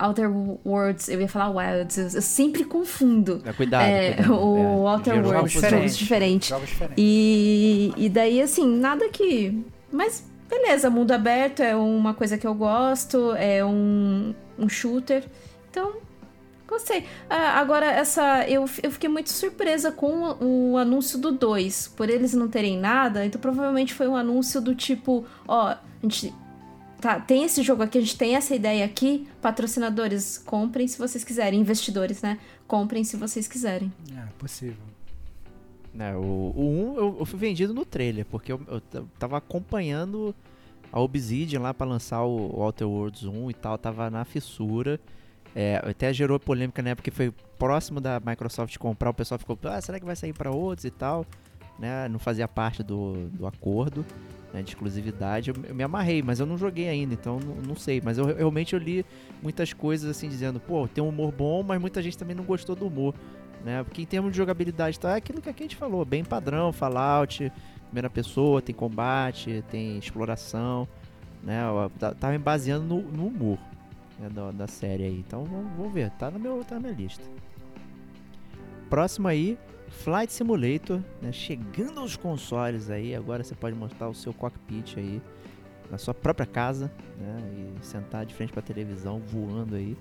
Outer 0.08 0.30
Worlds. 0.66 1.10
Eu 1.10 1.22
ia 1.22 1.28
falar 1.28 1.50
Wilds, 1.50 2.16
eu, 2.16 2.22
sempre 2.22 2.64
confundo. 2.64 3.42
É, 3.46 3.54
cuidado, 3.54 3.84
é, 3.84 4.14
cuidado. 4.14 4.34
O 4.34 4.88
é, 4.88 4.92
Outer 4.92 5.26
Worlds, 5.26 5.54
jogos 5.54 5.98
diferentes. 5.98 6.48
Jogos 6.50 6.70
diferentes. 6.70 6.96
E, 6.98 7.94
e 7.98 8.10
daí, 8.10 8.42
assim, 8.42 8.68
nada 8.68 9.10
que. 9.10 9.64
Mas 9.92 10.24
beleza, 10.50 10.90
mundo 10.90 11.12
aberto 11.12 11.62
é 11.62 11.76
uma 11.76 12.14
coisa 12.14 12.38
que 12.38 12.46
eu 12.46 12.54
gosto, 12.54 13.34
é 13.36 13.64
um, 13.66 14.34
um 14.58 14.70
shooter. 14.70 15.24
Então, 15.70 15.96
gostei. 16.68 17.06
Ah, 17.30 17.60
agora, 17.60 17.86
essa. 17.86 18.46
Eu, 18.48 18.66
eu 18.82 18.92
fiquei 18.92 19.10
muito 19.10 19.30
surpresa 19.30 19.92
com 19.92 20.36
o, 20.40 20.78
anúncio 20.78 21.20
do 21.20 21.32
2. 21.32 21.94
Por 21.96 22.10
eles 22.10 22.34
não 22.34 22.48
terem 22.48 22.78
nada, 22.78 23.26
então 23.26 23.40
provavelmente 23.40 23.94
foi 23.94 24.08
um 24.08 24.16
anúncio 24.16 24.62
do 24.62 24.74
tipo: 24.76 25.26
ó, 25.48 25.70
a 25.70 25.80
gente. 26.04 26.34
Tá, 27.06 27.20
tem 27.20 27.44
esse 27.44 27.62
jogo 27.62 27.84
aqui, 27.84 28.00
a 28.00 28.02
gente 28.02 28.18
tem 28.18 28.36
essa 28.36 28.56
ideia 28.56 28.84
aqui. 28.84 29.28
Patrocinadores, 29.40 30.40
comprem 30.40 30.88
se 30.88 30.98
vocês 30.98 31.24
quiserem. 31.24 31.60
Investidores, 31.60 32.20
né? 32.24 32.40
Comprem 32.68 33.04
se 33.04 33.16
vocês 33.16 33.48
quiserem. 33.48 33.94
É, 34.18 34.26
possível. 34.40 34.84
É, 36.00 36.16
o, 36.16 36.20
o 36.20 36.96
1 36.96 36.98
eu, 36.98 37.18
eu, 37.20 37.26
fui 37.28 37.38
vendido 37.38 37.76
no 37.76 37.86
trailer, 37.86 38.26
porque 38.26 38.52
eu, 38.52 38.60
eu 38.68 38.82
tava 39.20 39.38
acompanhando 39.38 40.34
a 40.92 41.00
Obsidian 41.00 41.60
lá 41.60 41.76
para 41.76 41.86
lançar 41.86 42.24
o, 42.24 42.58
o 42.58 42.64
Outer 42.64 42.90
Worlds 42.90 43.24
1 43.24 43.52
e 43.52 43.54
tal, 43.54 43.78
tava 43.78 44.10
na 44.10 44.26
fissura. 44.26 45.00
É, 45.56 45.80
até 45.88 46.12
gerou 46.12 46.40
polêmica 46.40 46.82
na 46.82 46.90
época 46.90 47.12
que 47.12 47.16
foi 47.16 47.32
próximo 47.60 48.02
da 48.02 48.20
Microsoft 48.20 48.76
comprar, 48.80 49.12
o 49.12 49.14
pessoal 49.14 49.38
ficou, 49.38 49.56
ah, 49.66 49.80
será 49.80 50.00
que 50.00 50.06
vai 50.08 50.16
sair 50.16 50.34
para 50.34 50.50
outros 50.50 50.86
e 50.86 50.92
tal? 50.92 51.24
Né? 51.78 52.08
Não 52.08 52.18
fazia 52.18 52.48
parte 52.48 52.82
do, 52.82 53.28
do 53.28 53.46
acordo 53.46 54.04
né, 54.56 54.64
de 54.64 54.70
exclusividade. 54.70 55.50
Eu, 55.50 55.56
eu, 55.68 55.76
me 55.76 55.84
amarrei, 55.84 56.22
mas 56.22 56.40
eu 56.40 56.46
não 56.46 56.58
joguei 56.58 56.88
ainda, 56.88 57.14
então 57.14 57.40
não, 57.40 57.56
não 57.56 57.76
sei. 57.76 58.02
Mas 58.04 58.18
eu 58.18 58.26
realmente 58.26 58.74
eu 58.74 58.80
li 58.80 59.06
muitas 59.44 59.74
coisas 59.74 60.10
assim, 60.10 60.30
dizendo, 60.30 60.60
pô, 60.60 60.88
tem 60.88 61.04
um 61.04 61.10
humor 61.10 61.32
bom, 61.32 61.62
mas 61.64 61.80
muita 61.80 62.02
gente 62.02 62.18
também 62.18 62.36
não 62.36 62.44
gostou 62.44 62.76
do 62.76 62.88
humor 62.88 63.14
né? 63.66 63.84
Porque 63.84 64.04
em 64.04 64.06
termos 64.06 64.32
de 64.32 64.38
jogabilidade 64.38 65.00
tá 65.00 65.14
é 65.14 65.16
aquilo 65.16 65.42
que 65.42 65.50
a 65.50 65.54
gente 65.54 65.76
falou, 65.76 66.06
bem 66.06 66.24
padrão, 66.24 66.72
Fallout, 66.72 67.52
primeira 67.88 68.10
pessoa, 68.10 68.62
tem 68.62 68.76
combate, 68.76 69.64
tem 69.72 69.98
exploração, 69.98 70.88
né? 71.44 71.62
Tá, 71.98 72.14
tá 72.14 72.30
me 72.30 72.38
baseando 72.38 72.86
no, 72.86 73.02
no 73.02 73.28
humor 73.28 73.58
né, 74.20 74.30
da, 74.30 74.52
da, 74.52 74.68
série 74.68 75.04
aí. 75.04 75.20
Então 75.20 75.44
vamos, 75.46 75.76
vamos, 75.76 75.92
ver, 75.92 76.12
tá, 76.12 76.30
no 76.30 76.40
meu, 76.40 76.64
tá 76.64 76.76
na 76.76 76.82
minha 76.82 76.94
lista. 76.94 77.24
Próximo 78.88 79.28
aí, 79.28 79.58
Flight 80.04 80.32
Simulator, 80.32 81.02
né? 81.22 81.32
Chegando 81.32 82.00
aos 82.00 82.16
consoles 82.16 82.90
aí, 82.90 83.16
agora 83.16 83.44
você 83.44 83.56
pode 83.56 83.76
montar 83.76 84.08
o 84.08 84.14
seu 84.14 84.34
cockpit 84.34 84.98
aí 84.98 85.22
na 85.90 85.98
sua 85.98 86.14
própria 86.14 86.46
casa, 86.46 86.92
né? 87.20 87.38
E 87.82 87.86
sentar 87.86 88.26
de 88.26 88.34
frente 88.34 88.52
para 88.52 88.62
televisão, 88.62 89.20
voando 89.20 89.76
aí. 89.76 89.98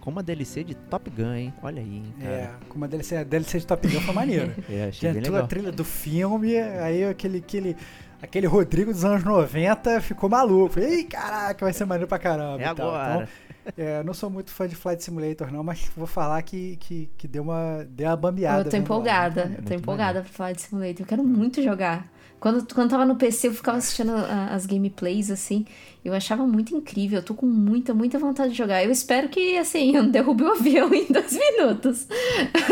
Com 0.00 0.10
uma 0.10 0.22
DLC 0.22 0.64
de 0.64 0.74
Top 0.74 1.08
Gun, 1.10 1.32
hein? 1.32 1.54
Olha 1.62 1.80
aí, 1.80 1.96
hein, 1.96 2.14
cara. 2.20 2.32
É, 2.32 2.50
com 2.68 2.76
uma 2.76 2.88
DLC, 2.88 3.16
a 3.16 3.22
DLC 3.22 3.60
de 3.60 3.66
Top 3.66 3.86
Gun 3.86 4.00
foi 4.00 4.14
maneiro. 4.14 4.52
é, 4.68 4.86
achei 4.88 5.12
bem 5.12 5.22
legal. 5.22 5.44
a 5.44 5.46
trilha 5.46 5.70
do 5.70 5.84
filme, 5.84 6.56
aí 6.56 7.04
aquele, 7.04 7.38
aquele, 7.38 7.76
aquele 8.22 8.46
Rodrigo 8.46 8.92
dos 8.92 9.04
anos 9.04 9.24
90 9.24 10.00
ficou 10.00 10.30
maluco. 10.30 10.78
Ih, 10.78 11.04
caraca, 11.04 11.64
vai 11.64 11.72
ser 11.72 11.84
maneiro 11.84 12.08
pra 12.08 12.18
caramba. 12.18 12.62
É 12.62 12.66
agora. 12.66 13.28
Então, 13.64 13.84
é, 13.84 14.02
não 14.02 14.14
sou 14.14 14.30
muito 14.30 14.50
fã 14.50 14.66
de 14.66 14.74
Flight 14.74 15.02
Simulator, 15.02 15.52
não, 15.52 15.62
mas 15.62 15.90
vou 15.96 16.06
falar 16.06 16.40
que, 16.42 16.76
que, 16.76 17.10
que 17.16 17.28
deu, 17.28 17.42
uma, 17.42 17.86
deu 17.88 18.08
uma 18.08 18.16
bambeada. 18.16 18.68
Eu 18.68 18.70
tô 18.70 18.76
empolgada, 18.76 19.44
lá, 19.44 19.62
tô 19.66 19.74
empolgada 19.74 20.22
pra 20.22 20.30
Flight 20.30 20.62
Simulator. 20.62 21.00
Eu 21.00 21.06
quero 21.06 21.24
muito 21.24 21.62
jogar. 21.62 22.10
Quando, 22.40 22.74
quando 22.74 22.90
tava 22.90 23.06
no 23.06 23.14
PC, 23.14 23.46
eu 23.46 23.54
ficava 23.54 23.78
assistindo 23.78 24.10
a, 24.16 24.46
as 24.46 24.66
gameplays, 24.66 25.30
assim. 25.30 25.64
Eu 26.04 26.12
achava 26.12 26.44
muito 26.44 26.74
incrível. 26.74 27.20
Eu 27.20 27.24
tô 27.24 27.34
com 27.34 27.46
muita, 27.46 27.94
muita 27.94 28.18
vontade 28.18 28.50
de 28.50 28.58
jogar. 28.58 28.82
Eu 28.82 28.90
espero 28.90 29.28
que, 29.28 29.56
assim, 29.56 29.94
eu 29.94 30.02
não 30.02 30.10
derrube 30.10 30.42
o 30.42 30.50
avião 30.50 30.90
em 30.92 31.06
dois 31.06 31.32
minutos. 31.32 32.08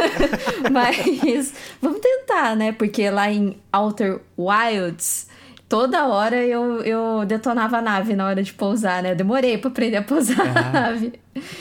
Mas 0.72 1.55
vamos 1.81 2.01
tentar, 2.01 2.56
né? 2.56 2.72
Porque 2.72 3.09
lá 3.10 3.31
em 3.31 3.56
Outer 3.72 4.20
Wilds, 4.36 5.28
toda 5.70 6.09
hora 6.09 6.36
eu, 6.44 6.82
eu 6.82 7.24
detonava 7.24 7.78
a 7.78 7.82
nave 7.82 8.16
na 8.16 8.26
hora 8.26 8.42
de 8.42 8.52
pousar, 8.52 9.05
né? 9.05 9.12
Eu 9.12 9.16
demorei 9.16 9.56
pra 9.56 9.70
aprender 9.70 9.98
a 9.98 10.02
pousar 10.02 10.40
ah. 10.40 10.68
a 10.68 10.72
nave. 10.72 11.12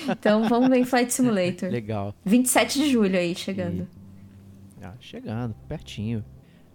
Então 0.10 0.50
vamos 0.50 0.68
ver 0.68 0.80
em 0.80 0.84
Flight 0.84 1.14
Simulator. 1.14 1.70
Legal. 1.70 2.14
27 2.26 2.80
de 2.80 2.90
julho 2.90 3.18
aí, 3.18 3.36
chegando. 3.36 3.88
E... 4.82 4.84
Ah, 4.84 4.96
chegando, 5.00 5.54
pertinho. 5.68 6.26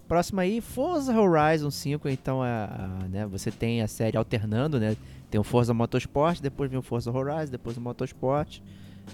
Próximo 0.06 0.40
aí, 0.40 0.61
Forza 0.61 1.19
Horizon 1.19 1.70
5, 1.70 2.09
então 2.09 2.40
a, 2.40 2.66
a, 2.66 3.09
né, 3.09 3.27
você 3.27 3.51
tem 3.51 3.82
a 3.82 3.89
série 3.89 4.16
alternando, 4.16 4.78
né? 4.78 4.97
Tem 5.28 5.40
o 5.40 5.44
Forza 5.44 5.74
Motorsport, 5.74 6.40
depois 6.40 6.70
vem 6.70 6.78
o 6.78 6.82
Forza 6.82 7.11
Horizon, 7.11 7.51
depois 7.51 7.77
o 7.77 7.81
Motorsport. 7.81 8.61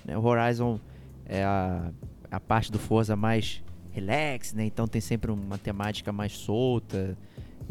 Né? 0.04 0.18
O 0.18 0.22
Horizon 0.22 0.78
é 1.24 1.42
a, 1.42 1.90
a 2.30 2.38
parte 2.38 2.70
do 2.70 2.78
Forza 2.78 3.16
mais 3.16 3.62
relax, 3.92 4.52
né? 4.52 4.66
Então 4.66 4.86
tem 4.86 5.00
sempre 5.00 5.30
uma 5.30 5.56
temática 5.56 6.12
mais 6.12 6.32
solta 6.32 7.16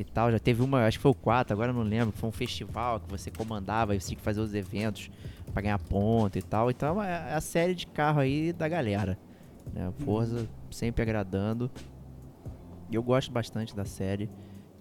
e 0.01 0.03
tal. 0.03 0.31
Já 0.31 0.39
teve 0.39 0.61
uma, 0.61 0.85
acho 0.85 0.97
que 0.97 1.01
foi 1.01 1.11
o 1.11 1.15
4, 1.15 1.53
agora 1.53 1.73
não 1.73 1.84
lembro, 1.84 2.15
foi 2.15 2.30
um 2.30 2.31
festival 2.31 2.99
que 2.99 3.09
você 3.09 3.30
comandava 3.30 3.95
e 3.95 3.99
você 3.99 4.07
tinha 4.07 4.17
que 4.17 4.23
fazer 4.23 4.41
os 4.41 4.53
eventos 4.53 5.09
para 5.53 5.61
ganhar 5.61 5.80
ponto 5.80 6.38
e 6.38 6.41
tal. 6.41 6.69
Então 6.69 7.01
é 7.01 7.34
a 7.34 7.41
série 7.41 7.76
de 7.76 7.88
carro 7.88 8.19
aí 8.19 8.53
da 8.53 8.67
galera. 8.67 9.17
Né? 9.73 9.91
Forza 9.99 10.47
sempre 10.71 11.01
agradando. 11.01 11.69
E 12.89 12.95
eu 12.95 13.03
gosto 13.03 13.31
bastante 13.31 13.76
da 13.76 13.85
série. 13.85 14.30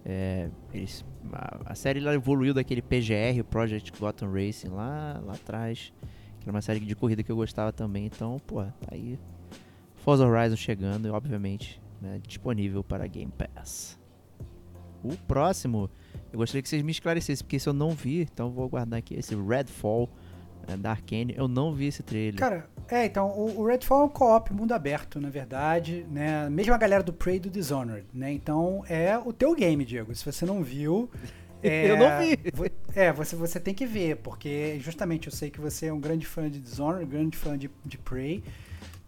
É, 0.05 0.49
eles, 0.73 1.05
a, 1.31 1.71
a, 1.71 1.75
série 1.75 1.99
ela 1.99 2.13
evoluiu 2.13 2.53
daquele 2.53 2.81
PGR, 2.81 3.43
Project 3.49 3.91
Gotham 3.99 4.31
Racing, 4.31 4.69
lá, 4.69 5.21
lá 5.23 5.33
atrás. 5.33 5.93
Que 6.39 6.45
era 6.45 6.51
uma 6.51 6.61
série 6.61 6.79
de 6.79 6.95
corrida 6.95 7.21
que 7.21 7.31
eu 7.31 7.35
gostava 7.35 7.71
também. 7.71 8.05
Então, 8.05 8.39
pô, 8.47 8.63
tá 8.63 8.89
aí. 8.91 9.19
Forza 9.97 10.25
Horizon 10.25 10.55
chegando 10.55 11.07
e, 11.07 11.11
obviamente, 11.11 11.81
né, 12.01 12.19
disponível 12.25 12.83
para 12.83 13.05
Game 13.05 13.31
Pass. 13.31 13.98
O 15.03 15.15
próximo, 15.15 15.89
eu 16.31 16.39
gostaria 16.39 16.61
que 16.61 16.69
vocês 16.69 16.81
me 16.81 16.91
esclarecessem, 16.91 17.43
porque 17.43 17.59
se 17.59 17.67
eu 17.67 17.73
não 17.73 17.91
vi, 17.91 18.21
então 18.21 18.49
vou 18.49 18.67
guardar 18.67 18.99
aqui 18.99 19.15
esse 19.15 19.35
Redfall 19.35 20.09
é, 20.67 20.75
da 20.75 20.91
Arkane. 20.91 21.33
Eu 21.37 21.47
não 21.47 21.73
vi 21.73 21.87
esse 21.87 22.03
trailer. 22.03 22.39
Cara, 22.39 22.67
é, 22.87 23.05
então, 23.05 23.29
o, 23.29 23.61
o 23.61 23.65
Redfall 23.65 24.01
é 24.01 24.05
um 24.05 24.09
co-op 24.09 24.53
mundo 24.53 24.73
aberto, 24.73 25.19
na 25.19 25.29
verdade, 25.29 26.05
né? 26.09 26.49
Mesma 26.49 26.77
galera 26.77 27.03
do 27.03 27.13
Prey 27.13 27.39
do 27.39 27.49
Dishonored, 27.49 28.05
né? 28.13 28.31
Então, 28.31 28.83
é 28.87 29.17
o 29.17 29.31
teu 29.31 29.55
game, 29.55 29.85
Diego. 29.85 30.13
Se 30.13 30.25
você 30.25 30.45
não 30.45 30.63
viu, 30.63 31.09
É, 31.61 31.91
Eu 31.91 31.97
não 31.97 32.19
vi. 32.19 32.39
É, 32.95 33.11
você, 33.11 33.35
você 33.35 33.59
tem 33.59 33.73
que 33.73 33.85
ver, 33.85 34.17
porque 34.17 34.79
justamente 34.79 35.27
eu 35.27 35.33
sei 35.33 35.49
que 35.49 35.59
você 35.59 35.87
é 35.87 35.93
um 35.93 35.99
grande 35.99 36.25
fã 36.25 36.49
de 36.49 36.59
Dishonored, 36.59 37.05
grande 37.05 37.37
fã 37.37 37.57
de, 37.57 37.69
de 37.85 37.97
Prey. 37.97 38.43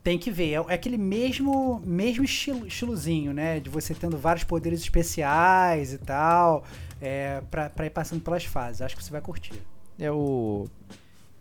Tem 0.03 0.17
que 0.17 0.31
ver, 0.31 0.49
é, 0.53 0.55
é 0.55 0.73
aquele 0.73 0.97
mesmo, 0.97 1.79
mesmo 1.85 2.23
estilo, 2.23 2.65
estilozinho, 2.65 3.33
né? 3.33 3.59
De 3.59 3.69
você 3.69 3.93
tendo 3.93 4.17
vários 4.17 4.43
poderes 4.43 4.79
especiais 4.81 5.93
e 5.93 5.97
tal, 5.99 6.63
é, 6.99 7.41
pra, 7.51 7.69
pra 7.69 7.85
ir 7.85 7.91
passando 7.91 8.19
pelas 8.21 8.43
fases. 8.43 8.81
Acho 8.81 8.95
que 8.97 9.03
você 9.03 9.11
vai 9.11 9.21
curtir. 9.21 9.53
É 9.99 10.11
o. 10.11 10.65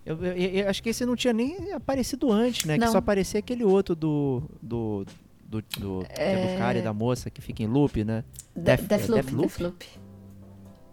Eu, 0.05 0.23
eu- 0.25 0.35
eu 0.35 0.69
acho 0.69 0.83
que 0.83 0.91
esse 0.91 1.07
não 1.07 1.17
tinha 1.17 1.33
nem 1.33 1.73
aparecido 1.73 2.31
antes, 2.31 2.65
né? 2.67 2.75
Que 2.79 2.85
Não. 2.85 2.93
só 2.93 2.99
aparecia 2.99 3.41
aquele 3.41 3.65
outro 3.65 3.95
do. 3.97 4.43
do. 4.61 5.07
do, 5.45 5.63
do, 5.63 5.63
que 5.63 5.83
é 6.21 6.53
do 6.55 6.59
cara 6.59 6.79
e 6.79 6.83
da 6.83 6.93
moça 6.93 7.31
que 7.31 7.41
fica 7.41 7.63
em 7.63 7.67
loop, 7.67 8.05
né? 8.05 8.25
De- 8.55 8.61
Death- 8.63 8.83
Deathloop, 8.87 9.19
é 9.19 9.23
Deathloop? 9.23 9.49
Deathloop. 9.49 9.87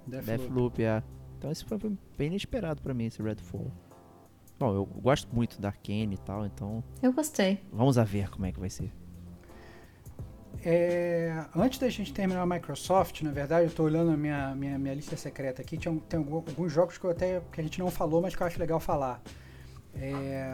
Deathloop. 0.07 0.37
Deathloop, 0.39 0.83
é. 0.83 1.03
Então 1.37 1.51
esse 1.51 1.65
foi 1.65 1.77
bem 2.17 2.27
inesperado 2.27 2.81
pra 2.81 2.93
mim, 2.93 3.05
esse 3.05 3.21
Redfall. 3.21 3.71
Bom, 4.59 4.73
eu 4.73 4.85
gosto 4.85 5.27
muito 5.33 5.61
da 5.61 5.67
Arkane 5.67 6.15
e 6.15 6.17
tal, 6.17 6.45
então 6.45 6.83
Eu 7.01 7.13
gostei. 7.13 7.59
vamos 7.71 7.97
a 7.97 8.03
ver 8.03 8.29
como 8.29 8.45
é 8.45 8.51
que 8.51 8.59
vai 8.59 8.69
ser. 8.69 8.91
É, 10.63 11.45
antes 11.55 11.77
da 11.79 11.87
gente 11.89 12.11
terminar 12.11 12.41
a 12.41 12.45
Microsoft, 12.45 13.21
na 13.21 13.31
verdade, 13.31 13.67
eu 13.67 13.71
tô 13.71 13.83
olhando 13.83 14.11
a 14.11 14.17
minha, 14.17 14.55
minha, 14.55 14.77
minha 14.79 14.93
lista 14.93 15.15
secreta 15.15 15.61
aqui. 15.61 15.77
Tinha, 15.77 15.95
tem 16.09 16.19
alguns 16.19 16.71
jogos 16.71 16.97
que 16.97 17.05
eu 17.05 17.11
até 17.11 17.41
que 17.51 17.61
a 17.61 17.63
gente 17.63 17.79
não 17.79 17.91
falou, 17.91 18.21
mas 18.21 18.35
que 18.35 18.41
eu 18.41 18.47
acho 18.47 18.59
legal 18.59 18.79
falar. 18.79 19.21
É, 19.95 20.51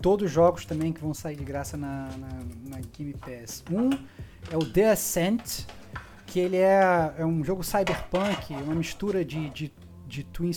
todos 0.00 0.26
os 0.26 0.32
jogos 0.32 0.64
também 0.64 0.92
que 0.92 1.00
vão 1.00 1.14
sair 1.14 1.36
de 1.36 1.44
graça 1.44 1.76
na, 1.76 2.08
na, 2.16 2.28
na 2.68 2.80
Game 2.96 3.14
Pass. 3.14 3.64
Um 3.70 3.90
é 4.50 4.56
o 4.56 4.64
The 4.64 4.90
Ascent, 4.90 5.66
que 6.26 6.40
ele 6.40 6.56
é, 6.56 7.14
é 7.18 7.24
um 7.24 7.42
jogo 7.44 7.62
cyberpunk, 7.62 8.52
uma 8.54 8.74
mistura 8.74 9.24
de, 9.24 9.50
de, 9.50 9.72
de 10.06 10.24
twin 10.24 10.52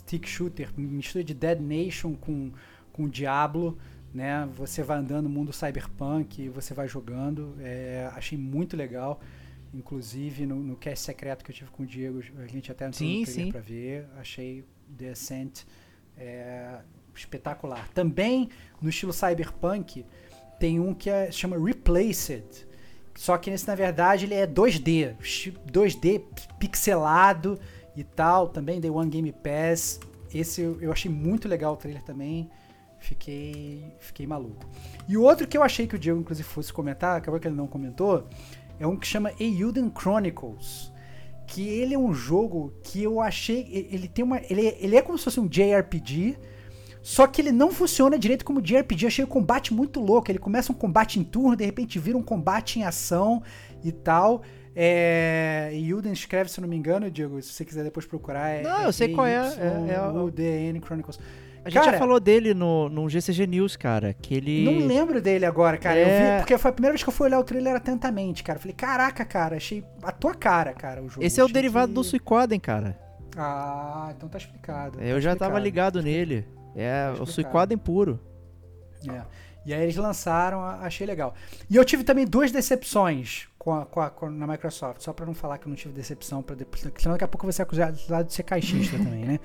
stick 0.00 0.26
shooter, 0.26 0.70
mistura 0.76 1.22
de 1.24 1.34
Dead 1.34 1.60
Nation 1.60 2.14
com, 2.14 2.52
com 2.92 3.08
Diablo 3.08 3.78
né? 4.12 4.48
Você 4.56 4.82
vai 4.82 4.98
andando 4.98 5.24
no 5.24 5.30
mundo 5.30 5.52
cyberpunk, 5.52 6.48
você 6.48 6.74
vai 6.74 6.88
jogando. 6.88 7.54
É, 7.60 8.10
achei 8.12 8.36
muito 8.36 8.76
legal. 8.76 9.20
Inclusive 9.72 10.46
no, 10.46 10.56
no 10.56 10.76
cast 10.76 11.04
secreto 11.04 11.44
que 11.44 11.50
eu 11.52 11.54
tive 11.54 11.70
com 11.70 11.84
o 11.84 11.86
Diego, 11.86 12.20
a 12.38 12.46
gente 12.46 12.72
até 12.72 12.86
entrou 12.86 13.08
Sim, 13.08 13.20
no 13.20 13.26
trailer 13.26 13.52
pra 13.52 13.60
ver. 13.60 14.06
Achei 14.18 14.64
The 14.98 15.10
Ascent 15.10 15.62
é, 16.18 16.80
espetacular. 17.14 17.88
Também 17.94 18.48
no 18.82 18.88
estilo 18.90 19.12
cyberpunk 19.12 20.04
tem 20.58 20.80
um 20.80 20.92
que 20.92 21.08
é, 21.08 21.30
chama 21.30 21.56
Replaced. 21.56 22.66
Só 23.14 23.36
que 23.38 23.50
esse 23.50 23.66
na 23.68 23.74
verdade 23.74 24.24
ele 24.24 24.34
é 24.34 24.46
2D, 24.46 25.14
chi- 25.20 25.54
2D 25.70 26.22
pixelado 26.58 27.60
e 27.96 28.04
tal. 28.04 28.48
Também 28.48 28.80
Day 28.80 28.90
One 28.90 29.10
Game 29.10 29.32
Pass. 29.32 30.00
Esse 30.32 30.62
eu, 30.62 30.92
achei 30.92 31.10
muito 31.10 31.48
legal 31.48 31.74
o 31.74 31.76
trailer 31.76 32.02
também. 32.02 32.48
Fiquei, 32.98 33.94
fiquei 33.98 34.26
maluco. 34.26 34.68
E 35.08 35.16
o 35.16 35.22
outro 35.22 35.46
que 35.46 35.56
eu 35.56 35.62
achei 35.62 35.86
que 35.86 35.96
o 35.96 35.98
Diego, 35.98 36.20
inclusive, 36.20 36.46
fosse 36.46 36.72
comentar, 36.72 37.16
acabou 37.16 37.40
que 37.40 37.48
ele 37.48 37.56
não 37.56 37.66
comentou, 37.66 38.28
é 38.78 38.86
um 38.86 38.96
que 38.96 39.06
chama 39.06 39.32
Euden 39.40 39.90
Chronicles. 39.98 40.92
Que 41.46 41.66
ele 41.66 41.94
é 41.94 41.98
um 41.98 42.12
jogo 42.12 42.72
que 42.84 43.02
eu 43.02 43.20
achei. 43.20 43.88
Ele 43.90 44.06
tem 44.06 44.24
uma. 44.24 44.38
Ele, 44.48 44.76
ele 44.78 44.96
é 44.96 45.02
como 45.02 45.18
se 45.18 45.24
fosse 45.24 45.40
um 45.40 45.48
JRPG. 45.48 46.38
Só 47.02 47.26
que 47.26 47.40
ele 47.40 47.50
não 47.50 47.72
funciona 47.72 48.18
direito 48.18 48.44
como 48.44 48.60
JRPG. 48.60 49.04
Eu 49.04 49.08
achei 49.08 49.24
o 49.24 49.28
combate 49.28 49.72
muito 49.72 49.98
louco. 49.98 50.30
Ele 50.30 50.38
começa 50.38 50.70
um 50.70 50.74
combate 50.74 51.18
em 51.18 51.24
turno, 51.24 51.56
de 51.56 51.64
repente 51.64 51.98
vira 51.98 52.16
um 52.16 52.22
combate 52.22 52.78
em 52.78 52.84
ação 52.84 53.42
e 53.82 53.90
tal. 53.90 54.42
É, 54.82 55.70
Euden 55.74 56.10
escreve, 56.12 56.50
se 56.50 56.58
eu 56.58 56.62
não 56.62 56.68
me 56.68 56.74
engano, 56.76 57.10
Diego, 57.10 57.40
se 57.42 57.52
você 57.52 57.64
quiser 57.66 57.84
depois 57.84 58.06
procurar. 58.06 58.48
É, 58.48 58.62
Não, 58.62 58.82
eu 58.84 58.92
sei 58.92 59.12
qual 59.14 59.26
é, 59.26 59.34
é- 59.34 59.94
é 59.94 60.00
o- 60.00 60.24
UDN 60.24 60.80
Chronicles. 60.80 61.18
A 61.62 61.68
gente 61.68 61.78
Cara, 61.78 61.92
já 61.92 61.98
falou 61.98 62.18
dele 62.18 62.54
no, 62.54 62.88
no 62.88 63.06
GCG 63.10 63.46
News, 63.46 63.76
cara, 63.76 64.14
que 64.14 64.34
ele... 64.34 64.64
Não 64.64 64.86
lembro 64.86 65.20
dele 65.20 65.44
agora, 65.44 65.76
cara. 65.76 65.98
Eu 66.00 66.06
É. 66.08 66.32
vi, 66.36 66.38
porque 66.40 66.56
foi 66.56 66.70
a 66.70 66.72
primeira 66.72 66.94
vez 66.94 67.02
que 67.02 67.08
eu 67.10 67.12
fui 67.12 67.26
olhar 67.26 67.38
o 67.38 67.44
trailer 67.44 67.76
atentamente, 67.76 68.42
cara. 68.42 68.56
Eu 68.56 68.60
falei, 68.62 68.74
caraca, 68.74 69.22
cara, 69.26 69.56
achei 69.56 69.84
a 70.02 70.10
tua 70.10 70.34
cara, 70.34 70.72
cara, 70.72 71.02
o 71.02 71.08
jogo. 71.10 71.22
Esse 71.26 71.38
é 71.38 71.44
o 71.44 71.48
derivado 71.48 71.88
que- 71.88 71.94
do 71.96 72.02
Suicoden, 72.02 72.58
cara. 72.58 72.98
Ah, 73.36 74.10
então 74.16 74.26
tá 74.30 74.38
explicado. 74.38 74.98
Eu 75.02 75.16
tá 75.16 75.20
já 75.20 75.36
tava 75.36 75.58
explicado. 75.58 75.98
ligado 75.98 76.02
nele. 76.02 76.46
É, 76.74 77.04
Tá 77.04 77.08
o 77.10 77.12
explicado. 77.24 77.30
Suicoden 77.32 77.76
puro. 77.76 78.18
É. 79.06 79.20
E 79.66 79.74
aí 79.74 79.82
eles 79.82 79.96
lançaram, 79.96 80.62
achei 80.64 81.06
legal. 81.06 81.34
E 81.68 81.76
eu 81.76 81.84
tive 81.84 82.02
também 82.02 82.24
duas 82.26 82.50
decepções 82.50 83.46
com 83.58 83.74
a, 83.74 83.84
com 83.84 84.00
a- 84.00 84.08
com 84.10 84.30
na 84.30 84.46
Microsoft, 84.46 85.02
só 85.02 85.12
pra 85.12 85.26
não 85.26 85.34
falar 85.34 85.58
que 85.58 85.66
eu 85.66 85.68
não 85.68 85.76
tive 85.76 85.92
decepção, 85.92 86.42
pra 86.42 86.56
depois, 86.56 86.80
senão 86.96 87.12
daqui 87.14 87.24
a 87.24 87.28
pouco 87.28 87.44
eu 87.44 87.48
vou 87.48 87.52
ser 87.52 87.62
acusado 87.62 88.24
de 88.26 88.32
ser 88.32 88.42
caixista 88.42 88.96
também, 88.98 89.24
né? 89.24 89.38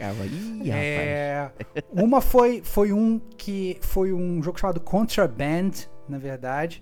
Ih. 0.64 0.72
É, 0.72 1.52
uma 1.92 2.22
foi, 2.22 2.62
foi 2.64 2.94
um 2.94 3.20
que 3.38 3.78
foi 3.82 4.14
um 4.14 4.42
jogo 4.42 4.58
chamado 4.58 4.80
Contraband, 4.80 5.72
na 6.08 6.18
verdade, 6.18 6.82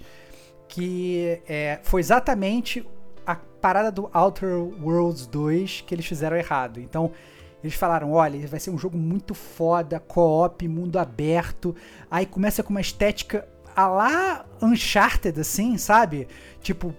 que 0.67 1.41
é, 1.47 1.79
foi 1.83 2.01
exatamente 2.01 2.87
a 3.25 3.35
parada 3.35 3.91
do 3.91 4.09
Outer 4.13 4.55
Worlds 4.83 5.25
2 5.27 5.81
que 5.87 5.95
eles 5.95 6.05
fizeram 6.05 6.35
errado. 6.37 6.79
Então, 6.79 7.11
eles 7.63 7.75
falaram, 7.75 8.11
olha, 8.11 8.45
vai 8.47 8.59
ser 8.59 8.71
um 8.71 8.77
jogo 8.77 8.97
muito 8.97 9.33
foda, 9.33 9.99
co-op, 9.99 10.67
mundo 10.67 10.99
aberto. 10.99 11.73
Aí 12.11 12.25
começa 12.25 12.61
com 12.61 12.71
uma 12.71 12.81
estética 12.81 13.47
a 13.75 13.87
lá 13.87 14.45
Uncharted, 14.61 15.39
assim, 15.39 15.77
sabe? 15.77 16.27
Tipo, 16.61 16.93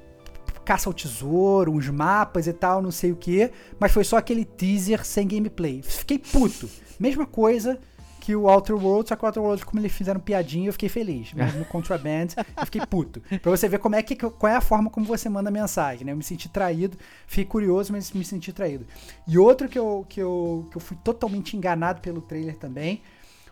caça 0.65 0.89
ao 0.89 0.95
tesouro, 0.95 1.70
uns 1.70 1.89
mapas 1.89 2.47
e 2.47 2.53
tal, 2.53 2.81
não 2.81 2.91
sei 2.91 3.12
o 3.12 3.16
que. 3.16 3.51
Mas 3.78 3.93
foi 3.93 4.05
só 4.05 4.16
aquele 4.16 4.45
teaser 4.45 5.05
sem 5.05 5.28
gameplay. 5.28 5.82
Fiquei 5.82 6.19
puto. 6.19 6.69
Mesma 6.99 7.27
coisa 7.27 7.78
que 8.25 8.35
o 8.35 8.49
Outer 8.49 8.75
Worlds, 8.75 9.11
só 9.11 9.17
que 9.17 9.23
o 9.23 9.27
Outer 9.27 9.43
Worlds, 9.43 9.65
como 9.65 9.83
eles 9.83 9.93
fizeram 9.93 10.19
piadinha, 10.19 10.71
eu 10.71 10.73
fiquei 10.73 10.89
feliz. 10.89 11.35
Mas 11.35 11.55
no 11.55 11.63
Contraband, 11.67 12.29
eu 12.57 12.65
fiquei 12.65 12.81
puto. 12.87 13.21
Pra 13.43 13.51
você 13.51 13.69
ver 13.69 13.79
como 13.79 13.97
é 13.97 14.03
que, 14.03 14.17
qual 14.17 14.51
é 14.51 14.57
a 14.57 14.63
forma 14.63 14.89
como 14.89 15.05
você 15.05 15.29
manda 15.29 15.51
mensagem, 15.51 16.07
né? 16.07 16.13
Eu 16.13 16.17
me 16.17 16.23
senti 16.23 16.49
traído, 16.49 16.97
fiquei 17.27 17.45
curioso, 17.45 17.93
mas 17.93 18.11
me 18.13 18.25
senti 18.25 18.51
traído. 18.51 18.87
E 19.29 19.37
outro 19.37 19.69
que 19.69 19.79
eu, 19.79 20.07
que 20.09 20.23
eu, 20.23 20.67
que 20.71 20.77
eu 20.79 20.81
fui 20.81 20.97
totalmente 21.05 21.55
enganado 21.55 22.01
pelo 22.01 22.23
trailer 22.23 22.57
também, 22.57 23.03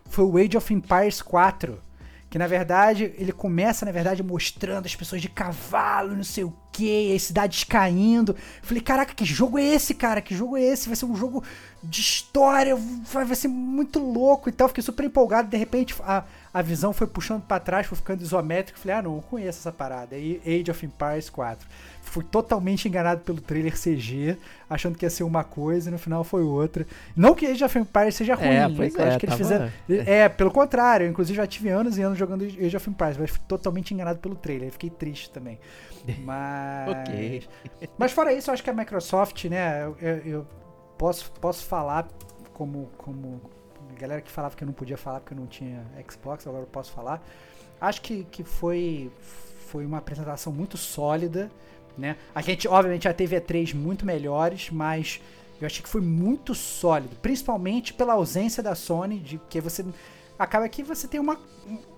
foi 0.05 0.25
o 0.25 0.37
Age 0.37 0.57
of 0.57 0.73
Empires 0.73 1.21
4. 1.21 1.79
Que 2.27 2.39
na 2.39 2.47
verdade, 2.47 3.13
ele 3.15 3.31
começa, 3.31 3.85
na 3.85 3.91
verdade, 3.91 4.23
mostrando 4.23 4.87
as 4.87 4.95
pessoas 4.95 5.21
de 5.21 5.29
cavalo, 5.29 6.15
não 6.15 6.23
sei 6.23 6.45
o 6.45 6.62
que, 6.73 7.15
as 7.15 7.21
cidades 7.23 7.63
caindo. 7.63 8.35
Falei, 8.61 8.81
caraca, 8.81 9.13
que 9.13 9.23
jogo 9.23 9.57
é 9.57 9.63
esse, 9.63 9.93
cara? 9.93 10.19
Que 10.21 10.35
jogo 10.35 10.57
é 10.57 10.61
esse? 10.61 10.87
Vai 10.89 10.95
ser 10.95 11.05
um 11.05 11.15
jogo 11.15 11.43
de 11.81 12.01
história, 12.01 12.75
vai, 13.11 13.25
ser 13.35 13.47
muito 13.47 13.99
louco 13.99 14.49
e 14.49 14.51
tal. 14.51 14.67
Fiquei 14.67 14.83
super 14.83 15.05
empolgado, 15.05 15.49
de 15.49 15.57
repente 15.57 15.93
a, 16.01 16.23
a 16.53 16.61
visão 16.61 16.91
foi 16.93 17.07
puxando 17.07 17.43
pra 17.43 17.59
trás, 17.59 17.85
foi 17.87 17.95
ficando 17.97 18.21
isométrico. 18.21 18.79
Falei, 18.79 18.97
ah, 18.97 19.01
não, 19.01 19.15
eu 19.15 19.21
conheço 19.21 19.59
essa 19.59 19.71
parada. 19.71 20.15
Aí 20.15 20.41
Age 20.45 20.71
of 20.71 20.85
Empires 20.85 21.29
4. 21.29 21.67
Fui 22.01 22.23
totalmente 22.23 22.87
enganado 22.87 23.21
pelo 23.21 23.39
trailer 23.41 23.73
CG, 23.79 24.37
achando 24.69 24.97
que 24.97 25.05
ia 25.05 25.09
ser 25.09 25.23
uma 25.23 25.43
coisa 25.43 25.89
e 25.89 25.91
no 25.91 25.97
final 25.97 26.23
foi 26.23 26.43
outra. 26.43 26.85
Não 27.15 27.33
que 27.33 27.45
Age 27.45 27.63
of 27.63 27.79
Empires 27.79 28.15
seja 28.15 28.35
ruim, 28.35 28.47
É, 28.47 28.67
né? 28.67 28.73
pois 28.75 28.95
é, 28.95 29.07
acho 29.09 29.19
que 29.19 29.25
eles 29.25 29.37
tava- 29.37 29.71
fizeram. 29.87 30.03
É, 30.05 30.27
pelo 30.29 30.51
contrário, 30.51 31.05
eu 31.05 31.09
inclusive 31.11 31.37
já 31.37 31.47
tive 31.47 31.69
anos 31.69 31.97
e 31.97 32.01
anos 32.01 32.17
jogando 32.17 32.43
Age 32.43 32.75
of 32.77 32.89
Empires, 32.89 33.17
mas 33.17 33.29
fui 33.29 33.39
totalmente 33.47 33.93
enganado 33.93 34.19
pelo 34.19 34.35
trailer, 34.35 34.71
fiquei 34.71 34.89
triste 34.89 35.29
também. 35.31 35.59
Mas. 36.23 36.89
Ok. 36.89 37.47
Mas 37.97 38.11
fora 38.11 38.33
isso, 38.33 38.49
eu 38.49 38.53
acho 38.53 38.63
que 38.63 38.69
a 38.69 38.73
Microsoft, 38.73 39.45
né, 39.45 39.83
eu, 39.85 39.95
eu- 40.25 40.47
posso, 40.97 41.31
posso 41.33 41.65
falar 41.65 42.07
como, 42.53 42.89
como. 42.97 43.41
a 43.95 43.99
Galera 43.99 44.21
que 44.21 44.31
falava 44.31 44.55
que 44.55 44.63
eu 44.63 44.65
não 44.67 44.73
podia 44.73 44.97
falar 44.97 45.19
porque 45.19 45.33
eu 45.33 45.37
não 45.39 45.47
tinha 45.47 45.85
Xbox, 46.09 46.45
agora 46.47 46.63
eu 46.63 46.67
posso 46.67 46.91
falar. 46.91 47.21
Acho 47.79 48.01
que, 48.01 48.23
que 48.25 48.43
foi, 48.43 49.11
foi 49.67 49.85
uma 49.85 49.97
apresentação 49.97 50.53
muito 50.53 50.77
sólida, 50.77 51.51
né? 51.97 52.15
A 52.33 52.41
gente, 52.41 52.67
obviamente, 52.67 53.03
já 53.03 53.13
teve 53.13 53.39
E3 53.39 53.73
muito 53.73 54.05
melhores, 54.05 54.69
mas 54.71 55.21
eu 55.59 55.65
achei 55.65 55.81
que 55.83 55.89
foi 55.89 56.01
muito 56.01 56.53
sólido, 56.55 57.15
principalmente 57.21 57.93
pela 57.93 58.13
ausência 58.13 58.61
da 58.63 58.73
Sony, 58.75 59.19
de 59.19 59.37
que 59.49 59.59
você 59.61 59.85
acaba 60.39 60.67
que 60.69 60.81
você 60.83 61.07
tem 61.07 61.19
uma 61.19 61.37
um- 61.67 61.92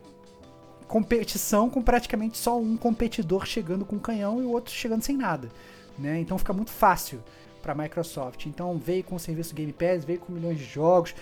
competição 0.87 1.69
com 1.69 1.81
praticamente 1.81 2.37
só 2.37 2.59
um 2.59 2.77
competidor 2.77 3.45
chegando 3.45 3.85
com 3.85 3.99
canhão 3.99 4.41
e 4.41 4.45
o 4.45 4.51
outro 4.51 4.73
chegando 4.73 5.01
sem 5.01 5.17
nada, 5.17 5.49
né? 5.97 6.19
Então 6.19 6.37
fica 6.37 6.53
muito 6.53 6.71
fácil 6.71 7.23
para 7.61 7.73
a 7.73 7.75
Microsoft. 7.75 8.45
Então 8.45 8.77
veio 8.77 9.03
com 9.03 9.15
o 9.15 9.19
serviço 9.19 9.55
Game 9.55 9.73
Pass, 9.73 10.05
veio 10.05 10.19
com 10.19 10.31
milhões 10.31 10.57
de 10.57 10.65
jogos, 10.65 11.15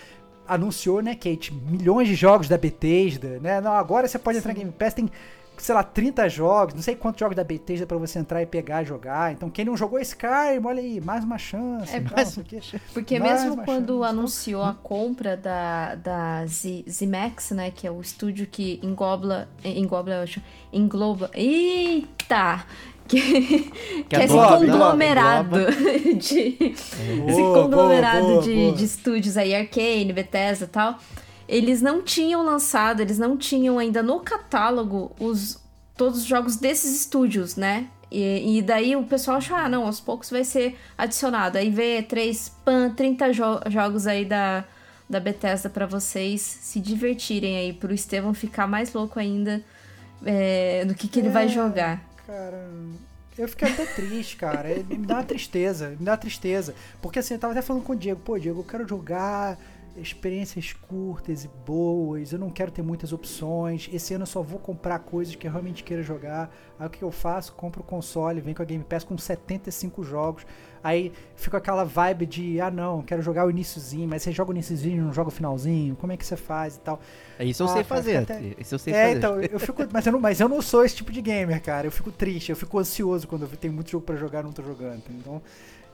anunciou, 0.47 1.01
né, 1.01 1.15
Kate, 1.15 1.53
milhões 1.53 2.07
de 2.07 2.15
jogos 2.15 2.49
da 2.49 2.57
Bethesda, 2.57 3.39
né? 3.39 3.61
Não, 3.61 3.71
agora 3.73 4.07
você 4.07 4.19
pode 4.19 4.37
entrar 4.37 4.51
em 4.51 4.55
Game 4.55 4.71
Pass, 4.71 4.93
tem 4.93 5.09
sei 5.57 5.75
lá, 5.75 5.83
30 5.83 6.27
jogos, 6.29 6.73
não 6.73 6.81
sei 6.81 6.95
quantos 6.95 7.19
jogos 7.19 7.35
da 7.35 7.43
Bethesda 7.43 7.85
pra 7.85 7.97
você 7.97 8.19
entrar 8.19 8.41
e 8.41 8.45
pegar 8.45 8.83
e 8.83 8.85
jogar. 8.85 9.31
Então, 9.31 9.49
quem 9.49 9.65
não 9.65 9.77
jogou 9.77 9.99
Skyrim, 9.99 10.65
olha 10.65 10.81
aí, 10.81 10.99
mais 10.99 11.23
uma 11.23 11.37
chance. 11.37 11.95
É, 11.95 12.01
tal, 12.01 12.43
quê. 12.43 12.59
Porque 12.93 13.19
Mais 13.19 13.43
mesmo 13.43 13.63
quando 13.63 13.99
chance. 13.99 14.09
anunciou 14.09 14.63
a 14.63 14.73
compra 14.73 15.37
da, 15.37 15.95
da 15.95 16.45
Z, 16.45 16.85
ZMAX, 16.89 17.51
né, 17.51 17.71
que 17.71 17.87
é 17.87 17.91
o 17.91 18.01
estúdio 18.01 18.47
que 18.47 18.79
engloba, 18.83 19.47
engloba, 19.63 20.25
engloba, 20.71 21.29
eita, 21.33 22.65
Que, 23.05 23.69
que 24.07 24.15
é 24.15 24.23
esse 24.23 24.33
conglomerado 24.33 25.57
de. 26.17 26.57
Esse 26.61 27.41
conglomerado 27.53 28.25
boa, 28.25 28.41
de, 28.41 28.71
de 28.71 28.85
estúdios 28.85 29.35
aí, 29.35 29.53
Arcane, 29.53 30.13
Bethesda 30.13 30.65
e 30.65 30.67
tal. 30.69 30.97
Eles 31.47 31.81
não 31.81 32.01
tinham 32.01 32.43
lançado, 32.43 33.01
eles 33.01 33.17
não 33.19 33.35
tinham 33.37 33.77
ainda 33.79 34.01
no 34.01 34.19
catálogo 34.21 35.11
os, 35.19 35.59
todos 35.97 36.19
os 36.19 36.25
jogos 36.25 36.55
desses 36.55 36.95
estúdios, 37.01 37.55
né? 37.55 37.87
E, 38.11 38.57
e 38.57 38.61
daí 38.61 38.95
o 38.95 39.03
pessoal 39.03 39.37
achou, 39.37 39.57
ah, 39.57 39.67
não, 39.67 39.85
aos 39.85 39.99
poucos 39.99 40.29
vai 40.29 40.43
ser 40.43 40.77
adicionado. 40.97 41.57
Aí 41.57 41.69
vê 41.69 42.01
três, 42.03 42.49
pan, 42.63 42.91
30 42.95 43.33
jo- 43.33 43.59
jogos 43.69 44.05
aí 44.07 44.23
da, 44.23 44.63
da 45.09 45.19
Bethesda 45.19 45.69
pra 45.69 45.85
vocês 45.87 46.41
se 46.41 46.79
divertirem 46.79 47.57
aí, 47.57 47.73
pro 47.73 47.93
Estevão 47.93 48.33
ficar 48.33 48.67
mais 48.67 48.93
louco 48.93 49.19
ainda 49.19 49.63
é, 50.25 50.85
do 50.85 50.93
que, 50.93 51.07
que 51.07 51.19
ele 51.19 51.29
vai 51.29 51.45
É. 51.45 51.49
jogar. 51.49 52.01
Cara, 52.27 52.69
eu 53.37 53.47
fiquei 53.49 53.67
até 53.67 53.85
triste, 53.85 54.37
cara. 54.37 54.69
É, 54.69 54.83
Me 54.87 55.05
dá 55.07 55.15
uma 55.15 55.23
tristeza, 55.23 55.89
me 55.99 56.05
dá 56.05 56.11
uma 56.11 56.17
tristeza. 56.17 56.75
Porque 57.01 57.19
assim, 57.19 57.33
eu 57.33 57.39
tava 57.39 57.53
até 57.53 57.61
falando 57.63 57.83
com 57.83 57.93
o 57.93 57.95
Diego, 57.95 58.21
pô, 58.23 58.37
Diego, 58.37 58.59
eu 58.59 58.63
quero 58.63 58.87
jogar 58.87 59.57
experiências 59.95 60.73
curtas 60.73 61.43
e 61.45 61.49
boas, 61.65 62.33
eu 62.33 62.39
não 62.39 62.49
quero 62.49 62.71
ter 62.71 62.81
muitas 62.81 63.13
opções. 63.13 63.89
Esse 63.93 64.13
ano 64.13 64.23
eu 64.23 64.27
só 64.27 64.41
vou 64.41 64.59
comprar 64.59 64.99
coisas 64.99 65.35
que 65.35 65.47
eu 65.47 65.51
realmente 65.51 65.83
queira 65.83 66.01
jogar. 66.01 66.53
Aí 66.79 66.87
o 66.87 66.89
que 66.89 67.01
eu 67.03 67.11
faço? 67.11 67.53
Compro 67.53 67.81
o 67.81 67.83
console, 67.83 68.41
vem 68.41 68.53
com 68.53 68.61
a 68.61 68.65
Game 68.65 68.83
Pass 68.83 69.03
com 69.03 69.17
75 69.17 70.03
jogos. 70.03 70.45
Aí 70.83 71.13
fica 71.35 71.57
aquela 71.57 71.85
vibe 71.85 72.25
de, 72.25 72.59
ah 72.59 72.69
não, 72.69 73.01
quero 73.01 73.21
jogar 73.21 73.45
o 73.45 73.49
iniciozinho, 73.49 74.07
mas 74.07 74.21
você 74.21 74.31
joga 74.33 74.51
o 74.51 74.53
iniciozinho, 74.53 75.05
não 75.05 75.13
joga 75.13 75.29
o 75.29 75.31
finalzinho, 75.31 75.95
como 75.95 76.11
é 76.11 76.17
que 76.17 76.25
você 76.25 76.35
faz 76.35 76.75
e 76.75 76.79
tal. 76.81 76.99
É 77.39 77.45
Isso 77.45 77.63
eu 77.63 77.67
Ah, 77.67 77.69
sei 77.73 77.83
cara, 77.83 77.95
fazer. 77.95 78.15
até- 78.17 78.41
Isso 78.59 78.75
eu 78.75 78.79
sei 78.79 78.93
É, 78.93 79.05
fazer. 79.05 79.17
então, 79.17 79.41
eu 79.41 79.59
fico. 79.59 79.81
Mas 79.93 80.05
eu, 80.05 80.11
não, 80.11 80.19
mas 80.19 80.39
eu 80.41 80.49
não 80.49 80.61
sou 80.61 80.83
esse 80.83 80.95
tipo 80.97 81.11
de 81.11 81.21
gamer, 81.21 81.61
cara. 81.61 81.87
Eu 81.87 81.91
fico 81.91 82.11
triste, 82.11 82.49
eu 82.49 82.55
fico 82.55 82.77
ansioso 82.77 83.27
quando 83.27 83.43
eu 83.43 83.47
tenho 83.49 83.73
muito 83.73 83.89
jogo 83.89 84.05
pra 84.05 84.15
jogar 84.17 84.41
e 84.41 84.43
não 84.43 84.51
tô 84.51 84.61
jogando. 84.61 85.01
Então, 85.09 85.41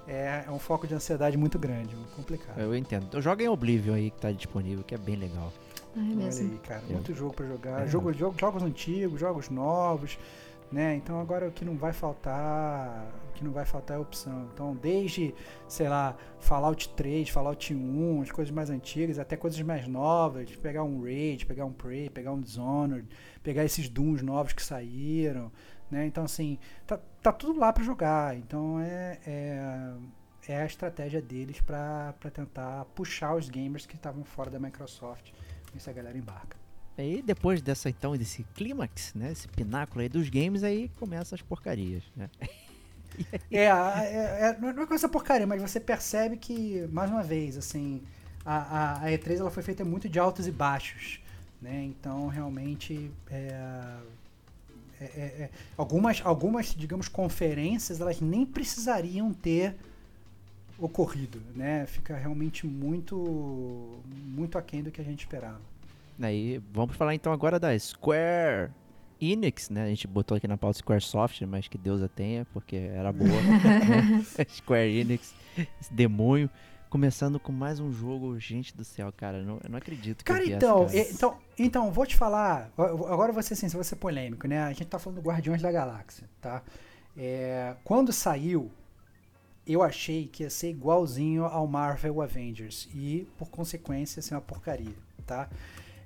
é, 0.09 0.43
é 0.47 0.51
um 0.51 0.59
foco 0.59 0.87
de 0.87 0.93
ansiedade 0.95 1.37
muito 1.37 1.59
grande, 1.59 1.95
muito 1.95 2.15
complicado. 2.15 2.59
Eu 2.59 2.75
entendo. 2.75 3.05
Então 3.07 3.21
joga 3.21 3.43
em 3.43 3.47
Oblivion 3.47 3.93
aí 3.93 4.09
que 4.11 4.19
tá 4.19 4.31
disponível, 4.31 4.83
que 4.83 4.95
é 4.95 4.97
bem 4.97 5.15
legal. 5.15 5.53
Ai, 5.95 6.03
Olha 6.03 6.15
mesmo. 6.15 6.51
aí, 6.51 6.57
cara, 6.59 6.81
Eu- 6.87 6.93
muito 6.95 7.13
jogo 7.13 7.33
pra 7.33 7.45
jogar. 7.45 7.83
É. 7.83 7.87
Jogo, 7.87 8.11
jogo- 8.13 8.37
jogos 8.39 8.63
antigos, 8.63 9.19
jogos 9.19 9.49
novos, 9.49 10.17
né? 10.71 10.95
Então 10.95 11.19
agora 11.19 11.47
o 11.47 11.51
que 11.51 11.63
não 11.65 11.75
vai 11.75 11.93
faltar, 11.93 13.07
o 13.29 13.33
que 13.33 13.43
não 13.43 13.51
vai 13.51 13.65
faltar 13.65 13.97
é 13.97 13.99
opção. 13.99 14.47
Então, 14.53 14.75
desde, 14.75 15.33
sei 15.67 15.89
lá, 15.89 16.15
Fallout 16.39 16.89
3, 16.89 17.29
Fallout 17.29 17.73
1, 17.73 18.21
as 18.21 18.31
coisas 18.31 18.53
mais 18.53 18.69
antigas, 18.69 19.17
até 19.19 19.35
coisas 19.35 19.59
mais 19.61 19.87
novas, 19.87 20.55
pegar 20.57 20.83
um 20.83 21.01
Raid, 21.03 21.45
pegar 21.45 21.65
um 21.65 21.71
Prey, 21.73 22.09
pegar 22.09 22.31
um 22.33 22.39
Dishonored, 22.41 23.07
pegar 23.43 23.63
esses 23.65 23.89
Dooms 23.89 24.21
novos 24.21 24.53
que 24.53 24.61
saíram, 24.63 25.51
né? 25.89 26.05
Então 26.05 26.23
assim, 26.23 26.59
tá, 26.85 26.99
tá 27.21 27.31
tudo 27.31 27.59
lá 27.59 27.71
pra 27.73 27.83
jogar. 27.83 28.35
Então 28.37 28.79
é, 28.79 29.19
é 29.25 29.93
é 30.47 30.61
a 30.61 30.65
estratégia 30.65 31.21
deles 31.21 31.61
pra 31.61 32.13
pra 32.19 32.31
tentar 32.31 32.85
puxar 32.95 33.35
os 33.35 33.49
gamers 33.49 33.85
que 33.85 33.95
estavam 33.95 34.23
fora 34.23 34.49
da 34.49 34.59
Microsoft. 34.59 35.31
Ver 35.73 35.79
se 35.79 35.89
a 35.89 35.93
galera 35.93 36.17
embarca. 36.17 36.57
Aí 36.97 37.21
depois 37.21 37.61
dessa 37.61 37.89
então 37.89 38.15
desse 38.17 38.43
clímax, 38.55 39.13
né, 39.13 39.31
esse 39.31 39.47
pináculo 39.47 40.01
aí 40.01 40.09
dos 40.09 40.29
games, 40.29 40.63
aí 40.63 40.89
começa 40.89 41.33
as 41.35 41.41
porcarias, 41.41 42.03
né? 42.15 42.29
É, 43.51 43.69
a- 43.69 44.03
é, 44.03 44.49
é- 44.51 44.57
não 44.59 44.69
é 44.69 44.85
coisa 44.85 45.09
porcaria, 45.09 45.47
mas 45.47 45.61
você 45.61 45.79
percebe 45.79 46.37
que, 46.37 46.87
mais 46.91 47.09
uma 47.09 47.23
vez, 47.23 47.57
assim, 47.57 48.03
a, 48.45 49.01
a, 49.01 49.05
a 49.05 49.11
E3 49.11 49.39
ela 49.39 49.49
foi 49.51 49.63
feita 49.63 49.83
muito 49.83 50.07
de 50.07 50.19
altos 50.19 50.47
e 50.47 50.51
baixos, 50.51 51.19
né? 51.61 51.83
Então, 51.83 52.27
realmente, 52.27 53.11
é, 53.29 53.97
é- 54.99 55.05
é- 55.05 55.43
é- 55.43 55.49
algumas, 55.77 56.21
algumas, 56.23 56.73
digamos, 56.75 57.07
conferências, 57.07 58.01
elas 58.01 58.19
nem 58.21 58.45
precisariam 58.45 59.33
ter 59.33 59.75
ocorrido, 60.77 61.41
né? 61.55 61.85
Fica 61.85 62.15
realmente 62.15 62.65
muito, 62.65 63.99
muito 64.25 64.57
aquém 64.57 64.81
do 64.81 64.91
que 64.91 65.01
a 65.01 65.03
gente 65.03 65.19
esperava. 65.19 65.59
Aí 66.21 66.61
vamos 66.73 66.95
falar 66.95 67.15
então 67.15 67.31
agora 67.31 67.59
da 67.59 67.77
Square 67.77 68.71
Enix, 69.21 69.69
né? 69.69 69.83
A 69.83 69.87
gente 69.87 70.07
botou 70.07 70.35
aqui 70.37 70.47
na 70.47 70.57
pauta 70.57 70.77
Squaresoft, 70.79 71.41
mas 71.45 71.67
que 71.67 71.77
Deus 71.77 72.01
a 72.01 72.07
tenha, 72.07 72.45
porque 72.53 72.75
era 72.75 73.11
boa. 73.11 73.29
né? 73.41 74.25
Square 74.49 74.89
Enix, 74.99 75.33
esse 75.79 75.93
demônio. 75.93 76.49
Começando 76.89 77.39
com 77.39 77.51
mais 77.51 77.79
um 77.79 77.91
jogo, 77.91 78.39
gente 78.39 78.75
do 78.75 78.83
céu, 78.83 79.13
cara, 79.15 79.37
eu 79.37 79.45
não, 79.45 79.59
eu 79.63 79.69
não 79.69 79.77
acredito 79.77 80.17
que 80.19 80.23
Cara, 80.23 80.43
então, 80.43 80.85
essa, 80.85 80.97
e- 80.97 81.11
então, 81.13 81.37
então, 81.57 81.91
vou 81.91 82.03
te 82.03 82.15
falar. 82.17 82.71
Agora 82.75 83.31
ser 83.43 83.53
assim, 83.53 83.69
ser 83.83 83.95
polêmico, 83.97 84.47
né? 84.47 84.63
A 84.63 84.73
gente 84.73 84.85
tá 84.87 84.97
falando 84.97 85.21
do 85.21 85.27
Guardiões 85.27 85.61
da 85.61 85.71
Galáxia, 85.71 86.27
tá? 86.41 86.63
É, 87.15 87.75
quando 87.83 88.11
saiu, 88.11 88.71
eu 89.67 89.83
achei 89.83 90.27
que 90.27 90.41
ia 90.41 90.49
ser 90.49 90.71
igualzinho 90.71 91.45
ao 91.45 91.67
Marvel 91.67 92.23
Avengers. 92.23 92.89
E, 92.91 93.27
por 93.37 93.51
consequência, 93.51 94.19
ser 94.19 94.33
uma 94.33 94.41
porcaria, 94.41 94.95
tá? 95.27 95.47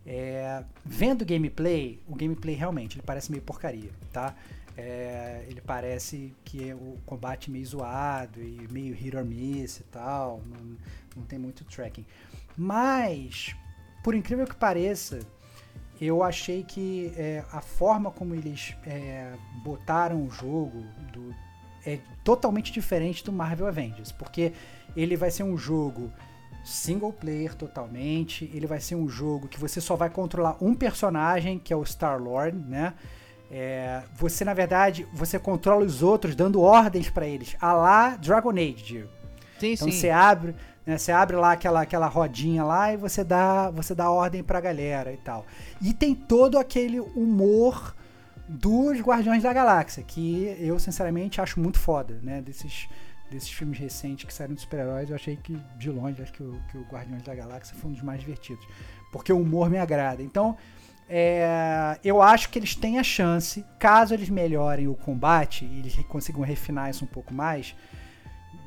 É, 0.05 0.65
vendo 0.83 1.21
o 1.21 1.25
gameplay, 1.25 1.97
o 2.05 2.13
gameplay 2.13 2.55
realmente 2.55 2.97
ele 2.97 3.03
parece 3.05 3.31
meio 3.31 3.41
porcaria, 3.41 3.91
tá? 4.11 4.35
É, 4.75 5.45
ele 5.47 5.61
parece 5.61 6.33
que 6.43 6.69
é 6.69 6.73
o 6.73 6.97
combate 7.05 7.51
meio 7.51 7.65
zoado 7.65 8.41
e 8.41 8.67
meio 8.71 8.95
hit 8.95 9.15
or 9.15 9.23
miss 9.23 9.79
e 9.79 9.83
tal, 9.83 10.41
não, 10.47 10.77
não 11.15 11.23
tem 11.23 11.37
muito 11.37 11.63
tracking. 11.63 12.05
Mas, 12.57 13.55
por 14.03 14.15
incrível 14.15 14.47
que 14.47 14.55
pareça, 14.55 15.19
eu 16.01 16.23
achei 16.23 16.63
que 16.63 17.13
é, 17.15 17.43
a 17.51 17.61
forma 17.61 18.09
como 18.09 18.33
eles 18.33 18.75
é, 18.85 19.33
botaram 19.63 20.25
o 20.25 20.29
jogo 20.31 20.83
do- 21.11 21.35
é 21.85 21.99
totalmente 22.23 22.71
diferente 22.71 23.23
do 23.23 23.31
Marvel 23.31 23.67
Avengers, 23.67 24.11
porque 24.11 24.53
ele 24.95 25.15
vai 25.15 25.29
ser 25.29 25.43
um 25.43 25.57
jogo 25.57 26.11
single 26.63 27.11
player 27.13 27.53
totalmente, 27.53 28.49
ele 28.53 28.65
vai 28.65 28.79
ser 28.79 28.95
um 28.95 29.07
jogo 29.07 29.47
que 29.47 29.59
você 29.59 29.81
só 29.81 29.95
vai 29.95 30.09
controlar 30.09 30.57
um 30.61 30.73
personagem, 30.73 31.59
que 31.59 31.73
é 31.73 31.75
o 31.75 31.83
Star-Lord, 31.83 32.57
né? 32.57 32.93
É, 33.55 34.01
você, 34.15 34.43
na 34.43 34.55
verdade, 34.55 35.05
você 35.13 35.37
controla 35.37 35.85
os 35.85 36.01
outros 36.01 36.35
dando 36.35 36.59
ordens 36.59 37.07
pra 37.11 37.27
eles, 37.27 37.55
a 37.61 37.71
lá 37.71 38.15
Dragon 38.15 38.49
Age, 38.49 38.83
Diego. 38.83 39.09
Sim, 39.59 39.73
Então 39.73 39.91
sim. 39.91 39.93
você 39.93 40.09
abre, 40.09 40.55
né, 40.83 40.97
você 40.97 41.11
abre 41.11 41.35
lá 41.37 41.51
aquela, 41.51 41.81
aquela 41.81 42.07
rodinha 42.07 42.63
lá 42.63 42.91
e 42.91 42.97
você 42.97 43.23
dá, 43.23 43.69
você 43.69 43.93
dá 43.93 44.09
ordem 44.09 44.41
pra 44.43 44.59
galera 44.59 45.13
e 45.13 45.17
tal. 45.17 45.45
E 45.79 45.93
tem 45.93 46.15
todo 46.15 46.57
aquele 46.57 46.99
humor 46.99 47.95
dos 48.49 48.99
Guardiões 48.99 49.43
da 49.43 49.53
Galáxia, 49.53 50.01
que 50.01 50.57
eu 50.59 50.79
sinceramente 50.79 51.39
acho 51.39 51.59
muito 51.59 51.77
foda, 51.77 52.19
né? 52.23 52.41
Desses, 52.41 52.89
desses 53.29 53.51
filmes 53.51 53.77
recentes 53.77 54.25
que 54.25 54.33
saíram 54.33 54.55
de 54.55 54.61
super-heróis, 54.61 55.11
eu 55.11 55.15
achei 55.15 55.37
que, 55.37 55.55
de 55.77 55.91
longe, 55.91 56.19
acho 56.23 56.33
que 56.33 56.41
o, 56.41 56.59
que 56.71 56.77
o 56.79 56.81
Guardiões 56.91 57.21
da 57.21 57.35
Galáxia 57.35 57.75
foi 57.77 57.91
um 57.91 57.93
dos 57.93 58.01
mais 58.01 58.19
divertidos. 58.19 58.65
Porque 59.11 59.31
o 59.31 59.39
humor 59.39 59.69
me 59.69 59.77
agrada. 59.77 60.23
Então, 60.23 60.57
é, 61.15 61.99
eu 62.03 62.23
acho 62.23 62.49
que 62.49 62.57
eles 62.57 62.75
têm 62.75 62.97
a 62.97 63.03
chance, 63.03 63.63
caso 63.77 64.15
eles 64.15 64.29
melhorem 64.29 64.87
o 64.87 64.95
combate 64.95 65.63
e 65.63 65.77
eles 65.77 65.95
consigam 66.07 66.41
refinar 66.41 66.89
isso 66.89 67.05
um 67.05 67.07
pouco 67.07 67.31
mais, 67.31 67.75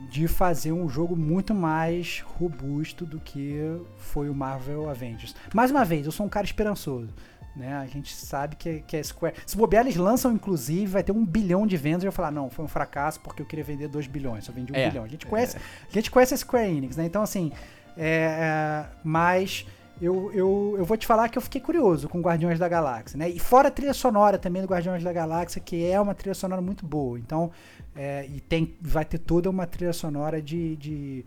de 0.09 0.29
fazer 0.29 0.71
um 0.71 0.89
jogo 0.89 1.17
muito 1.17 1.53
mais 1.53 2.21
robusto 2.25 3.05
do 3.05 3.19
que 3.19 3.59
foi 3.97 4.31
o 4.31 4.35
Marvel 4.35 4.89
Avengers. 4.89 5.35
Mais 5.53 5.73
uma 5.73 5.85
vez, 5.85 6.07
eu 6.07 6.13
sou 6.13 6.25
um 6.25 6.29
cara 6.29 6.47
esperançoso. 6.47 7.13
Né? 7.57 7.75
A 7.75 7.87
gente 7.87 8.15
sabe 8.15 8.55
que, 8.55 8.81
que 8.83 8.97
a 8.97 9.03
Square. 9.03 9.35
Se 9.45 9.57
bobear, 9.57 9.85
eles 9.85 9.97
lançam, 9.97 10.33
inclusive, 10.33 10.87
vai 10.87 11.03
ter 11.03 11.11
um 11.11 11.27
bilhão 11.27 11.67
de 11.67 11.77
vendas. 11.77 12.05
E 12.05 12.07
eu 12.07 12.13
falar, 12.13 12.31
não, 12.31 12.49
foi 12.49 12.65
um 12.65 12.69
fracasso 12.69 13.19
porque 13.21 13.43
eu 13.43 13.47
queria 13.47 13.65
vender 13.65 13.89
2 13.89 14.07
bilhões, 14.07 14.45
só 14.45 14.53
vendi 14.53 14.73
um 14.73 14.77
É, 14.77 14.89
bilhão. 14.89 15.03
A 15.03 15.09
gente 15.09 15.27
conhece, 15.27 15.57
a 15.57 15.93
gente 15.93 16.13
conhece 16.13 16.33
a 16.33 16.37
Square 16.37 16.71
Enix, 16.71 16.97
né? 16.97 17.07
Então, 17.07 17.23
assim. 17.23 17.51
É, 17.97 18.85
é, 18.85 18.87
mas 19.03 19.67
eu, 20.01 20.31
eu, 20.33 20.75
eu 20.79 20.85
vou 20.85 20.97
te 20.97 21.07
falar 21.07 21.29
que 21.29 21.39
eu 21.39 21.43
fiquei 21.43 21.61
curioso 21.61 22.09
com 22.09 22.21
Guardiões 22.21 22.59
da 22.59 22.69
Galáxia, 22.69 23.17
né? 23.19 23.29
E 23.31 23.39
fora 23.39 23.69
a 23.69 23.71
trilha 23.71 23.95
sonora 23.95 24.39
também 24.39 24.61
do 24.63 24.69
Guardiões 24.69 25.03
da 25.03 25.13
Galáxia, 25.13 25.61
que 25.61 25.85
é 25.87 25.99
uma 26.01 26.15
trilha 26.15 26.35
sonora 26.35 26.61
muito 26.61 26.85
boa. 26.87 27.19
Então, 27.19 27.51
é, 27.95 28.27
e 28.27 28.41
tem, 28.41 28.75
vai 28.81 29.05
ter 29.05 29.19
toda 29.19 29.49
uma 29.49 29.67
trilha 29.67 29.93
sonora 29.95 30.41
de, 30.43 30.77
de, 30.77 31.25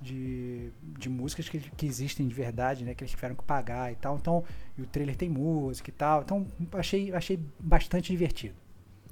de, 0.00 0.70
de 0.98 1.08
músicas 1.08 1.48
que, 1.48 1.58
que 1.60 1.86
existem 1.86 2.26
de 2.26 2.34
verdade, 2.34 2.84
né? 2.84 2.94
Que 2.94 3.04
eles 3.04 3.12
tiveram 3.12 3.34
que 3.36 3.44
pagar 3.44 3.92
e 3.92 3.94
tal. 3.96 4.16
Então, 4.16 4.42
e 4.76 4.82
o 4.82 4.86
trailer 4.86 5.16
tem 5.16 5.28
música 5.28 5.88
e 5.90 5.92
tal. 5.92 6.22
Então, 6.22 6.46
achei, 6.72 7.12
achei 7.14 7.38
bastante 7.60 8.10
divertido. 8.10 8.54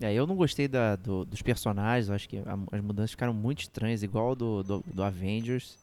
É, 0.00 0.12
eu 0.14 0.26
não 0.26 0.34
gostei 0.34 0.66
da- 0.66 0.96
do- 0.96 1.24
dos 1.26 1.42
personagens, 1.42 2.08
acho 2.10 2.26
que 2.28 2.42
as 2.72 2.80
mudanças 2.80 3.10
ficaram 3.10 3.34
muito 3.34 3.60
estranhas, 3.60 4.02
igual 4.02 4.34
do, 4.34 4.62
do, 4.62 4.84
do 4.92 5.02
Avengers. 5.02 5.78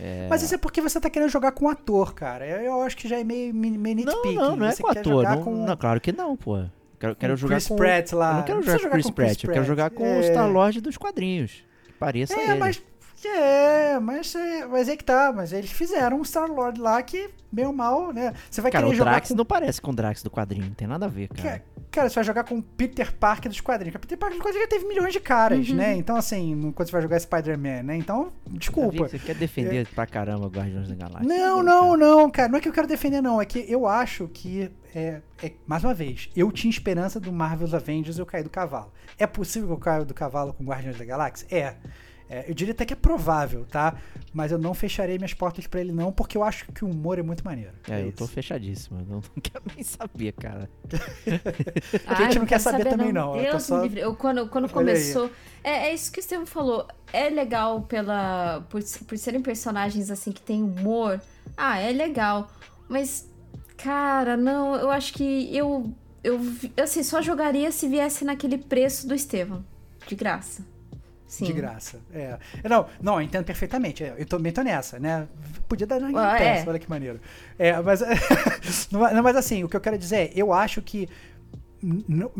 É, 0.00 0.26
Mas 0.28 0.42
isso 0.42 0.54
é 0.54 0.58
porque 0.58 0.80
você 0.80 1.00
tá 1.00 1.08
querendo 1.08 1.30
jogar 1.30 1.52
com 1.52 1.64
um 1.64 1.68
ator, 1.68 2.14
cara. 2.14 2.46
Eu, 2.46 2.82
acho 2.82 2.96
que 2.96 3.08
já 3.08 3.18
é 3.18 3.24
meio, 3.24 3.54
meio 3.54 3.76
não, 3.78 3.94
nitpicking. 3.94 4.34
não, 4.34 4.56
não 4.56 4.66
é 4.66 4.72
Você 4.72 4.82
com 4.82 4.88
ator. 4.90 5.24
Não, 5.24 5.42
com 5.42 5.66
não, 5.66 5.76
claro 5.76 6.00
que 6.00 6.12
não, 6.12 6.36
pô. 6.36 6.62
Quero, 7.00 7.14
quero 7.16 7.32
com 7.34 7.36
jogar 7.36 7.54
Chris 7.56 7.68
com. 7.68 7.76
Pratt 7.76 8.12
lá. 8.12 8.30
Eu 8.30 8.34
não 8.36 8.42
quero 8.44 8.62
jogar 8.62 8.80
com 8.80 8.90
Chris 8.90 9.10
Pratt, 9.10 9.44
eu 9.44 9.52
quero 9.52 9.64
jogar 9.64 9.90
com 9.90 10.02
o 10.04 10.06
É. 10.06 10.22
Star-Lord 10.22 10.80
dos 10.80 10.96
quadrinhos. 10.96 11.64
Que 11.84 11.92
pareça 11.92 12.34
É, 12.34 12.50
ele. 12.50 12.54
mas. 12.58 12.82
É, 13.24 13.98
mas, 13.98 14.34
é, 14.34 14.66
mas 14.66 14.88
é 14.88 14.96
que 14.96 15.04
tá. 15.04 15.32
Mas 15.34 15.52
eles 15.52 15.70
fizeram 15.70 16.18
um 16.20 16.24
Star-Lord 16.24 16.80
lá 16.80 17.02
que, 17.02 17.30
meio 17.52 17.72
mal, 17.72 18.12
né? 18.12 18.32
Você 18.50 18.60
vai 18.60 18.70
Cara, 18.70 18.84
querer 18.84 18.94
o 18.94 18.98
jogar 18.98 19.10
Drax 19.12 19.28
com 19.28 19.34
não 19.34 19.44
parece 19.44 19.80
com 19.80 19.90
o 19.90 19.94
Drax 19.94 20.22
do 20.22 20.30
quadrinho, 20.30 20.66
não 20.66 20.74
tem 20.74 20.86
nada 20.86 21.06
a 21.06 21.08
ver, 21.08 21.28
cara. 21.28 21.58
Ca- 21.58 21.64
cara, 21.90 22.08
você 22.10 22.14
vai 22.16 22.24
jogar 22.24 22.44
com 22.44 22.58
o 22.58 22.62
Peter 22.62 23.12
Parker 23.14 23.48
dos 23.50 23.60
quadrinhos. 23.60 23.94
O 23.96 23.98
Peter 23.98 24.18
Parker 24.18 24.36
dos 24.38 24.44
quadrinhos 24.46 24.68
já 24.70 24.76
teve 24.76 24.86
milhões 24.86 25.12
de 25.12 25.20
caras, 25.20 25.68
Uhum. 25.68 25.76
né? 25.76 25.96
Então, 25.96 26.14
assim, 26.16 26.72
quando 26.74 26.86
você 26.88 26.92
vai 26.92 27.02
jogar 27.02 27.18
Spider-Man, 27.18 27.82
né? 27.84 27.96
Então, 27.96 28.32
desculpa. 28.48 28.92
que 28.92 28.98
Você 29.10 29.18
quer 29.18 29.34
defender 29.34 29.86
pra 29.94 30.06
caramba 30.06 30.46
Guardiões 30.48 30.88
da 30.88 30.94
Galáxia. 30.94 31.26
Não, 31.26 31.62
não, 31.62 31.96
não, 31.96 32.30
cara. 32.30 32.48
Não 32.48 32.58
é 32.58 32.60
que 32.60 32.68
eu 32.68 32.72
quero 32.72 32.86
defender, 32.86 33.22
não. 33.22 33.40
É 33.40 33.46
que 33.46 33.64
eu 33.68 33.86
acho 33.86 34.28
que, 34.28 34.70
é, 34.94 35.20
é- 35.42 35.52
mais 35.66 35.82
uma 35.84 35.94
vez, 35.94 36.28
eu 36.36 36.52
tinha 36.52 36.70
esperança 36.70 37.18
do 37.18 37.32
Marvel's 37.32 37.72
Avengers 37.72 38.18
eu 38.18 38.26
caí 38.26 38.42
do 38.42 38.50
cavalo. 38.50 38.92
É 39.18 39.26
possível 39.26 39.68
que 39.68 39.74
eu 39.74 39.78
caia 39.78 40.04
do 40.04 40.12
cavalo 40.12 40.52
com 40.52 40.64
Guardiões 40.64 40.98
da 40.98 41.04
Galáxia? 41.04 41.46
É. 41.50 41.74
É, 42.28 42.50
eu 42.50 42.54
diria 42.54 42.72
até 42.74 42.84
que 42.84 42.92
é 42.92 42.96
provável, 42.96 43.64
tá? 43.64 43.94
Mas 44.32 44.50
eu 44.50 44.58
não 44.58 44.74
fecharei 44.74 45.16
minhas 45.16 45.32
portas 45.32 45.66
pra 45.66 45.80
ele, 45.80 45.92
não, 45.92 46.10
porque 46.10 46.36
eu 46.36 46.42
acho 46.42 46.66
que 46.72 46.84
o 46.84 46.90
humor 46.90 47.18
é 47.18 47.22
muito 47.22 47.44
maneiro. 47.44 47.72
É, 47.88 48.02
eu 48.02 48.12
tô 48.12 48.24
isso. 48.24 48.32
fechadíssimo. 48.32 49.00
Eu 49.00 49.06
não, 49.06 49.14
não 49.34 49.42
quero 49.42 49.64
nem 49.74 49.84
saber, 49.84 50.32
cara. 50.32 50.68
a 52.06 52.14
gente 52.14 52.38
não 52.38 52.46
quer 52.46 52.58
saber 52.58 52.84
também, 52.84 53.12
não. 53.12 53.36
Eu 53.36 53.44
tô 53.44 53.50
Deus 53.52 53.62
só- 53.62 53.76
me 53.76 53.82
livre. 53.84 54.00
Eu, 54.00 54.14
quando 54.16 54.48
quando 54.48 54.64
Olha 54.64 54.72
começou. 54.72 55.30
É, 55.62 55.88
é 55.88 55.94
isso 55.94 56.10
que 56.10 56.18
o 56.18 56.20
Estevam 56.20 56.46
falou. 56.46 56.86
É 57.12 57.28
legal 57.28 57.82
pela 57.82 58.66
por, 58.68 58.82
por 59.06 59.16
serem 59.16 59.40
personagens 59.40 60.10
assim 60.10 60.32
que 60.32 60.40
tem 60.40 60.62
humor. 60.62 61.20
Ah, 61.56 61.78
é 61.78 61.92
legal. 61.92 62.50
Mas, 62.88 63.30
cara, 63.76 64.36
não, 64.36 64.74
eu 64.74 64.90
acho 64.90 65.12
que 65.14 65.56
eu. 65.56 65.92
Eu 66.24 66.40
assim, 66.82 67.04
só 67.04 67.22
jogaria 67.22 67.70
se 67.70 67.86
viesse 67.88 68.24
naquele 68.24 68.58
preço 68.58 69.06
do 69.06 69.14
Estevam. 69.14 69.64
De 70.08 70.14
graça. 70.16 70.64
Sim. 71.26 71.44
De 71.46 71.52
graça. 71.52 71.98
É. 72.12 72.38
Não, 72.68 72.86
não, 73.02 73.14
eu 73.14 73.22
entendo 73.22 73.44
perfeitamente. 73.44 74.04
é, 74.04 74.14
Eu 74.16 74.26
também 74.26 74.52
tô 74.52 74.62
nessa, 74.62 74.98
né? 74.98 75.26
Podia 75.68 75.86
dar 75.86 75.98
na 76.00 76.08
Ah, 76.32 76.38
é. 76.40 76.64
olha 76.66 76.78
que 76.78 76.88
maneiro. 76.88 77.20
É, 77.58 77.80
mas, 77.82 78.00
não, 78.92 79.00
mas 79.22 79.36
assim, 79.36 79.64
o 79.64 79.68
que 79.68 79.76
eu 79.76 79.80
quero 79.80 79.98
dizer 79.98 80.16
é, 80.16 80.32
eu 80.36 80.52
acho 80.52 80.80
que 80.82 81.08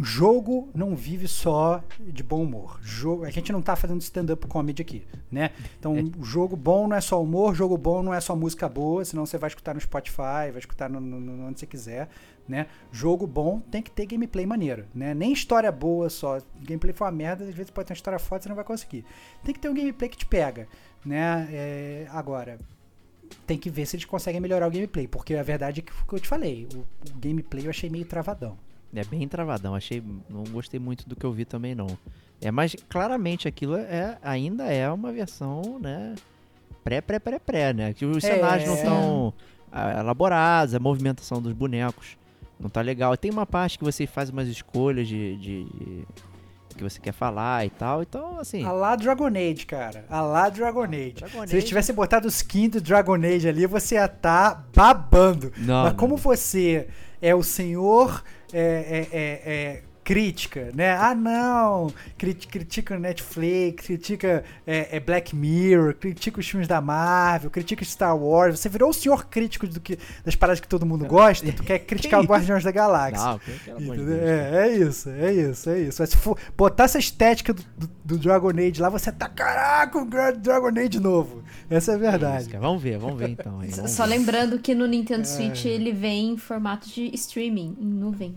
jogo 0.03 0.71
não 0.75 0.97
vive 0.97 1.29
só 1.29 1.83
de 2.01 2.23
bom 2.23 2.43
humor. 2.43 2.79
Jogo, 2.83 3.25
a 3.25 3.31
gente 3.31 3.53
não 3.53 3.61
tá 3.63 3.77
fazendo 3.77 4.01
stand-up 4.01 4.47
comedy 4.47 4.83
aqui, 4.83 5.05
né? 5.31 5.51
Então, 5.79 5.97
É. 5.97 6.03
jogo 6.25 6.57
bom 6.57 6.89
não 6.89 6.97
é 6.97 7.01
só 7.01 7.23
humor, 7.23 7.55
jogo 7.55 7.77
bom 7.77 8.03
não 8.03 8.15
é 8.15 8.21
só 8.21 8.35
música 8.35 8.69
boa, 8.69 9.05
senão 9.05 9.27
você 9.27 9.39
vai 9.39 9.49
escutar 9.49 9.75
no 9.75 9.81
Spotify, 9.81 10.51
vai 10.51 10.59
escutar 10.59 10.89
no, 10.89 11.01
no- 11.01 11.21
no- 11.21 11.47
onde 11.49 11.61
você 11.61 11.67
quiser, 11.67 12.09
né? 12.49 12.67
Jogo 12.93 13.27
bom 13.27 13.61
tem 13.61 13.83
que 13.83 13.91
ter 13.91 14.07
gameplay 14.07 14.47
maneiro, 14.47 14.87
né? 14.95 15.15
Nem 15.15 15.33
história 15.33 15.71
boa 15.73 16.09
só. 16.09 16.39
Gameplay 16.63 16.93
for 16.93 17.05
uma 17.05 17.13
merda, 17.13 17.45
às 17.45 17.55
vezes 17.55 17.71
pode 17.71 17.89
ter 17.89 17.93
uma 17.93 17.97
história 17.97 18.19
foda, 18.19 18.43
você 18.43 18.49
não 18.49 18.57
vai 18.57 18.65
conseguir. 18.65 19.05
Tem 19.45 19.53
que 19.55 19.61
ter 19.61 19.69
um 19.69 19.75
gameplay 19.75 20.09
que 20.09 20.17
te 20.17 20.27
pega, 20.27 20.69
né? 21.05 21.49
É, 21.51 22.07
agora, 22.11 22.59
tem 23.47 23.59
que 23.59 23.69
ver 23.71 23.87
se 23.87 23.97
eles 23.97 24.05
conseguem 24.05 24.41
melhorar 24.41 24.67
o 24.67 24.71
gameplay, 24.71 25.09
porque 25.09 25.35
a 25.35 25.43
verdade 25.43 25.81
é 25.81 25.83
que, 25.83 25.93
que 25.93 26.15
eu 26.15 26.21
te 26.21 26.29
falei, 26.29 26.69
o, 26.75 26.79
o 26.79 27.19
gameplay 27.21 27.67
eu 27.67 27.71
achei 27.71 27.91
meio 27.91 28.05
travadão. 28.05 28.57
É 28.95 29.05
bem 29.05 29.27
travadão. 29.29 29.75
Achei. 29.75 30.03
Não 30.31 30.45
gostei 30.45 30.81
muito 30.81 31.07
do 31.09 31.15
que 31.15 31.27
eu 31.27 31.33
vi 31.33 31.45
também, 31.45 31.75
não. 31.75 31.99
É, 32.41 32.51
mas 32.51 32.75
claramente 32.89 33.47
aquilo 33.49 33.77
é, 33.77 34.17
ainda 34.23 34.65
é 34.65 34.91
uma 34.91 35.13
versão, 35.13 35.79
né? 35.81 36.15
Pré, 36.85 37.01
pré, 37.01 37.19
pré, 37.19 37.39
pré, 37.39 37.73
né? 37.75 37.93
Que 37.93 38.07
os 38.07 38.23
É, 38.25 38.35
cenários 38.35 38.67
não 38.69 38.75
estão 38.77 39.35
ah, 39.73 40.01
elaborados, 40.01 40.75
a 40.75 40.79
movimentação 40.79 41.43
dos 41.43 41.53
bonecos 41.53 42.17
não 42.59 42.69
tá 42.71 42.81
legal. 42.81 43.17
Tem 43.17 43.31
uma 43.31 43.47
parte 43.47 43.79
que 43.79 43.85
você 43.85 44.07
faz 44.07 44.31
umas 44.31 44.49
escolhas 44.49 45.07
de. 45.09 45.37
de- 45.37 46.05
que 46.77 46.83
você 46.83 47.01
quer 47.01 47.13
falar 47.13 47.65
e 47.65 47.71
tal. 47.71 48.03
Então, 48.03 48.39
assim. 48.39 48.63
A 48.63 48.71
lá 48.71 48.95
Dragon 48.97 49.29
Age, 49.29 49.65
cara. 49.65 50.05
A 50.11 50.21
lá 50.21 50.51
Dragon 50.51 50.83
Age. 50.85 51.13
Dragon 51.13 51.47
Se 51.47 51.55
eles 51.55 51.65
tivessem 51.65 51.95
botado 51.95 52.27
o 52.27 52.29
skin 52.29 52.69
do 52.69 52.83
Dragon 52.83 53.15
Age 53.15 53.49
ali, 53.49 53.67
você 53.67 53.95
ia 53.95 54.05
estar 54.05 54.69
babando. 54.75 55.51
Não, 55.57 55.85
Mas 55.85 55.93
não, 55.93 55.99
como 55.99 56.17
não. 56.17 56.23
você 56.23 56.89
é 57.23 57.35
o 57.35 57.43
senhor 57.43 58.23
é, 58.53 58.59
é, 58.61 59.09
é, 59.19 59.43
é, 59.47 59.83
crítica, 60.07 60.71
né? 60.73 60.97
Ah, 60.97 61.17
não! 61.17 61.93
Crit- 62.17 62.47
critica 62.47 62.95
o 62.95 62.99
Netflix, 63.01 63.87
critica 63.87 64.45
é, 64.65 64.97
é, 64.97 65.01
Black 65.01 65.35
Mirror, 65.35 65.95
critica 65.95 66.39
os 66.39 66.49
filmes 66.49 66.69
da 66.69 66.81
Marvel, 66.81 67.51
critica 67.51 67.85
Star 67.85 68.17
Wars. 68.17 68.61
Você 68.61 68.69
virou 68.69 68.91
o 68.91 68.95
senhor 68.95 69.27
crítico 69.27 69.67
do 69.67 69.81
que, 69.81 69.99
das 70.25 70.37
paradas 70.37 70.61
que 70.61 70.69
todo 70.69 70.87
mundo 70.87 71.05
gosta. 71.07 71.51
Tu 71.53 71.63
quer 71.67 71.81
criticar 71.81 72.21
o 72.21 72.23
isso? 72.23 72.31
Guardiões 72.33 72.63
da 72.63 72.71
Galáxia. 72.71 73.27
Não, 73.27 73.39
pelo 73.65 73.77
amor 73.79 73.97
de 73.97 74.03
Entendeu? 74.03 74.19
Deus. 74.21 74.31
cara. 74.31 74.57
É, 74.57 74.69
é 74.69 74.77
isso, 74.79 75.09
é 75.11 75.33
isso, 75.35 75.71
é 75.71 75.81
isso. 75.81 75.97
Mas 76.03 76.11
se 76.11 76.17
for 76.17 76.39
botar 76.57 76.85
essa 76.85 76.99
estética 77.01 77.53
do, 77.53 77.65
do, 77.77 77.91
do 78.05 78.19
Dragon 78.19 78.51
Age 78.51 78.81
lá, 78.81 78.89
você 78.89 79.11
tá, 79.11 79.29
caraca, 79.29 79.99
o 79.99 80.05
Dragon 80.05 80.69
Age 80.79 81.01
novo. 81.01 81.43
Essa 81.69 81.91
é 81.91 81.95
a 81.95 81.99
É 81.99 82.01
verdade. 82.01 82.43
isso, 82.43 82.51
cara. 82.51 82.63
Vamos 82.63 82.81
ver, 82.81 82.97
vamos 82.97 83.19
ver 83.19 83.31
então. 83.31 83.59
aí, 83.59 83.71
vamos 83.71 83.91
Só 83.91 84.05
ver. 84.05 84.11
lembrando 84.11 84.61
que 84.61 84.73
no 84.73 84.87
Nintendo 84.87 85.23
É. 85.23 85.25
Switch 85.25 85.65
ele 85.65 85.91
vem 85.93 86.31
em 86.31 86.37
formato 86.37 86.89
de 86.89 87.13
streaming, 87.13 87.77
em 87.81 87.87
nuvem. 87.87 88.37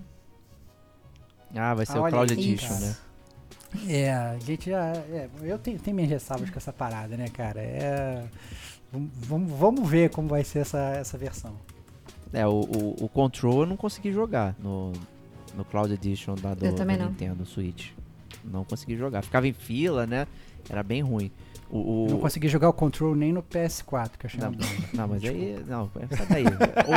Ah, 1.56 1.74
vai 1.74 1.86
ser 1.86 1.98
Ah, 1.98 2.02
o 2.02 2.10
Cloud 2.10 2.34
aí, 2.34 2.40
Edition, 2.40 2.68
cara. 2.70 2.80
né? 2.82 2.96
É, 3.88 4.12
a 4.12 4.38
gente 4.40 4.70
já. 4.70 4.88
é, 4.88 5.30
eu 5.44 5.60
tenho, 5.60 5.80
tenho 5.80 5.96
minhas 5.96 6.10
ressalvas 6.12 6.50
com 6.50 6.58
essa 6.58 6.74
parada, 6.74 7.16
né, 7.16 7.28
cara? 7.30 7.62
É. 7.62 8.24
Vamos, 8.92 9.88
ver 9.88 10.10
como 10.10 10.28
vai 10.28 10.44
ser 10.44 10.60
essa, 10.60 10.80
essa 10.96 11.18
versão. 11.18 11.54
É, 12.34 12.48
o, 12.48 12.62
o, 12.62 13.06
o 13.06 13.10
Control 13.10 13.62
eu 13.62 13.66
não 13.68 13.78
consegui 13.78 14.12
jogar 14.12 14.56
no, 14.60 14.92
no 15.56 15.64
Cloud 15.64 15.94
Edition 15.94 16.34
da 16.36 16.56
do, 16.56 16.66
não. 16.98 17.10
Nintendo 17.10 17.46
Switch. 17.46 17.92
Não 18.44 18.64
consegui 18.64 18.98
jogar. 18.98 19.22
Ficava 19.22 19.48
em 19.48 19.54
fila, 19.54 20.08
né? 20.08 20.26
Era 20.68 20.82
bem 20.82 21.02
ruim. 21.02 21.32
O, 21.72 22.06
o- 22.06 22.08
não 22.10 22.20
consegui 22.20 22.48
jogar 22.48 22.68
o 22.68 22.74
Control 22.74 23.16
nem 23.16 23.32
no 23.32 23.44
PS4, 23.44 24.10
que 24.18 24.26
eu 24.26 24.28
achei 24.28 24.40
Não, 24.40 24.52
não, 24.94 25.08
mas 25.08 25.24
aí. 25.24 25.56
Não, 25.68 25.90
sai 26.18 26.26
daí. 26.28 26.46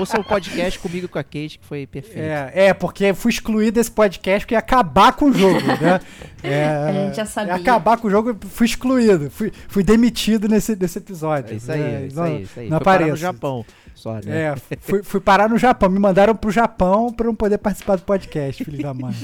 Ouça 0.01 0.19
o 0.19 0.25
podcast 0.25 0.79
comigo 0.79 1.05
e 1.05 1.09
com 1.09 1.19
a 1.19 1.23
Kate, 1.23 1.59
que 1.59 1.67
foi 1.67 1.87
perfeito. 1.87 2.19
É, 2.19 2.51
é, 2.69 2.75
porque 2.75 3.05
eu 3.05 3.15
fui 3.15 3.31
excluído 3.31 3.73
desse 3.73 3.91
podcast 3.91 4.47
porque 4.47 4.55
ia 4.55 4.59
acabar 4.59 5.13
com 5.15 5.27
o 5.27 5.33
jogo, 5.33 5.61
né? 5.81 6.01
É, 6.45 6.65
A 6.67 6.93
gente 6.93 7.17
já 7.19 7.25
sabia. 7.25 7.53
ia 7.53 7.57
acabar 7.61 7.97
com 7.99 8.09
o 8.09 8.11
jogo, 8.11 8.31
eu 8.31 8.37
fui 8.49 8.67
excluído. 8.67 9.31
Fui, 9.31 9.53
fui 9.69 9.85
demitido 9.85 10.49
nesse, 10.49 10.75
nesse 10.75 10.99
episódio. 10.99 11.53
É 11.53 11.57
isso 11.57 11.71
aí, 11.71 11.81
é 11.81 12.07
isso 12.07 12.17
não, 12.17 12.25
aí, 12.25 12.43
isso 12.43 12.59
aí. 12.59 12.69
Não 12.69 12.81
parar 12.81 13.07
no. 13.07 13.15
Japão 13.17 13.65
só, 13.95 14.15
né? 14.15 14.23
É, 14.27 14.57
fui, 14.81 15.03
fui 15.03 15.21
parar 15.21 15.49
no 15.49 15.59
Japão. 15.59 15.89
Me 15.89 15.99
mandaram 15.99 16.35
pro 16.35 16.51
Japão 16.51 17.13
pra 17.13 17.27
não 17.27 17.35
poder 17.35 17.59
participar 17.59 17.97
do 17.97 18.03
podcast, 18.03 18.65
filho 18.65 18.83
da 18.83 18.93
mãe. 18.95 19.15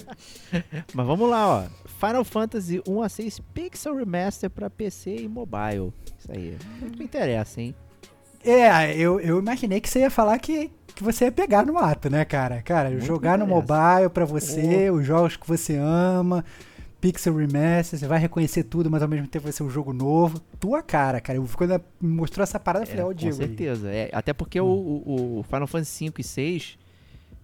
Mas 0.94 1.06
vamos 1.06 1.28
lá, 1.28 1.48
ó. 1.48 1.64
Final 1.98 2.24
Fantasy 2.24 2.82
1 2.86 3.02
a 3.02 3.08
6 3.08 3.40
Pixel 3.52 3.96
Remaster 3.96 4.48
pra 4.48 4.70
PC 4.70 5.16
e 5.16 5.28
mobile. 5.28 5.92
Isso 6.18 6.30
aí. 6.30 6.56
Muito 6.80 6.98
me 6.98 7.04
interessa, 7.04 7.60
hein? 7.60 7.74
É, 8.44 8.96
eu, 8.96 9.18
eu 9.20 9.38
imaginei 9.38 9.80
que 9.80 9.88
você 9.88 10.00
ia 10.00 10.10
falar 10.10 10.38
que, 10.38 10.70
que 10.94 11.02
você 11.02 11.24
ia 11.24 11.32
pegar 11.32 11.66
no 11.66 11.76
ato, 11.76 12.08
né, 12.08 12.24
cara? 12.24 12.62
Cara, 12.62 12.90
Muito 12.90 13.04
jogar 13.04 13.36
no 13.36 13.46
mobile 13.46 14.08
pra 14.12 14.24
você, 14.24 14.90
os 14.90 15.04
jogos 15.04 15.36
que 15.36 15.46
você 15.46 15.76
ama, 15.76 16.44
Pixel 17.00 17.34
Remaster, 17.36 17.98
você 17.98 18.06
vai 18.08 18.18
reconhecer 18.18 18.64
tudo, 18.64 18.90
mas 18.90 19.02
ao 19.02 19.08
mesmo 19.08 19.28
tempo 19.28 19.44
vai 19.44 19.52
ser 19.52 19.62
um 19.62 19.70
jogo 19.70 19.92
novo. 19.92 20.40
Tua 20.58 20.82
cara, 20.82 21.20
cara. 21.20 21.38
Eu, 21.38 21.48
quando 21.56 21.80
me 22.00 22.08
mostrou 22.14 22.42
essa 22.42 22.58
parada, 22.58 22.84
eu 22.84 22.88
falei, 22.88 23.02
É, 23.02 23.04
ó, 23.04 23.08
o 23.08 23.10
com 23.12 23.14
Diego 23.18 23.40
aí. 23.40 23.46
certeza. 23.48 23.90
É, 23.90 24.10
até 24.12 24.32
porque 24.32 24.60
o, 24.60 24.66
o- 24.66 25.38
o 25.38 25.42
Final 25.44 25.66
Fantasy 25.68 25.92
5 25.92 26.20
e 26.20 26.24
6 26.24 26.78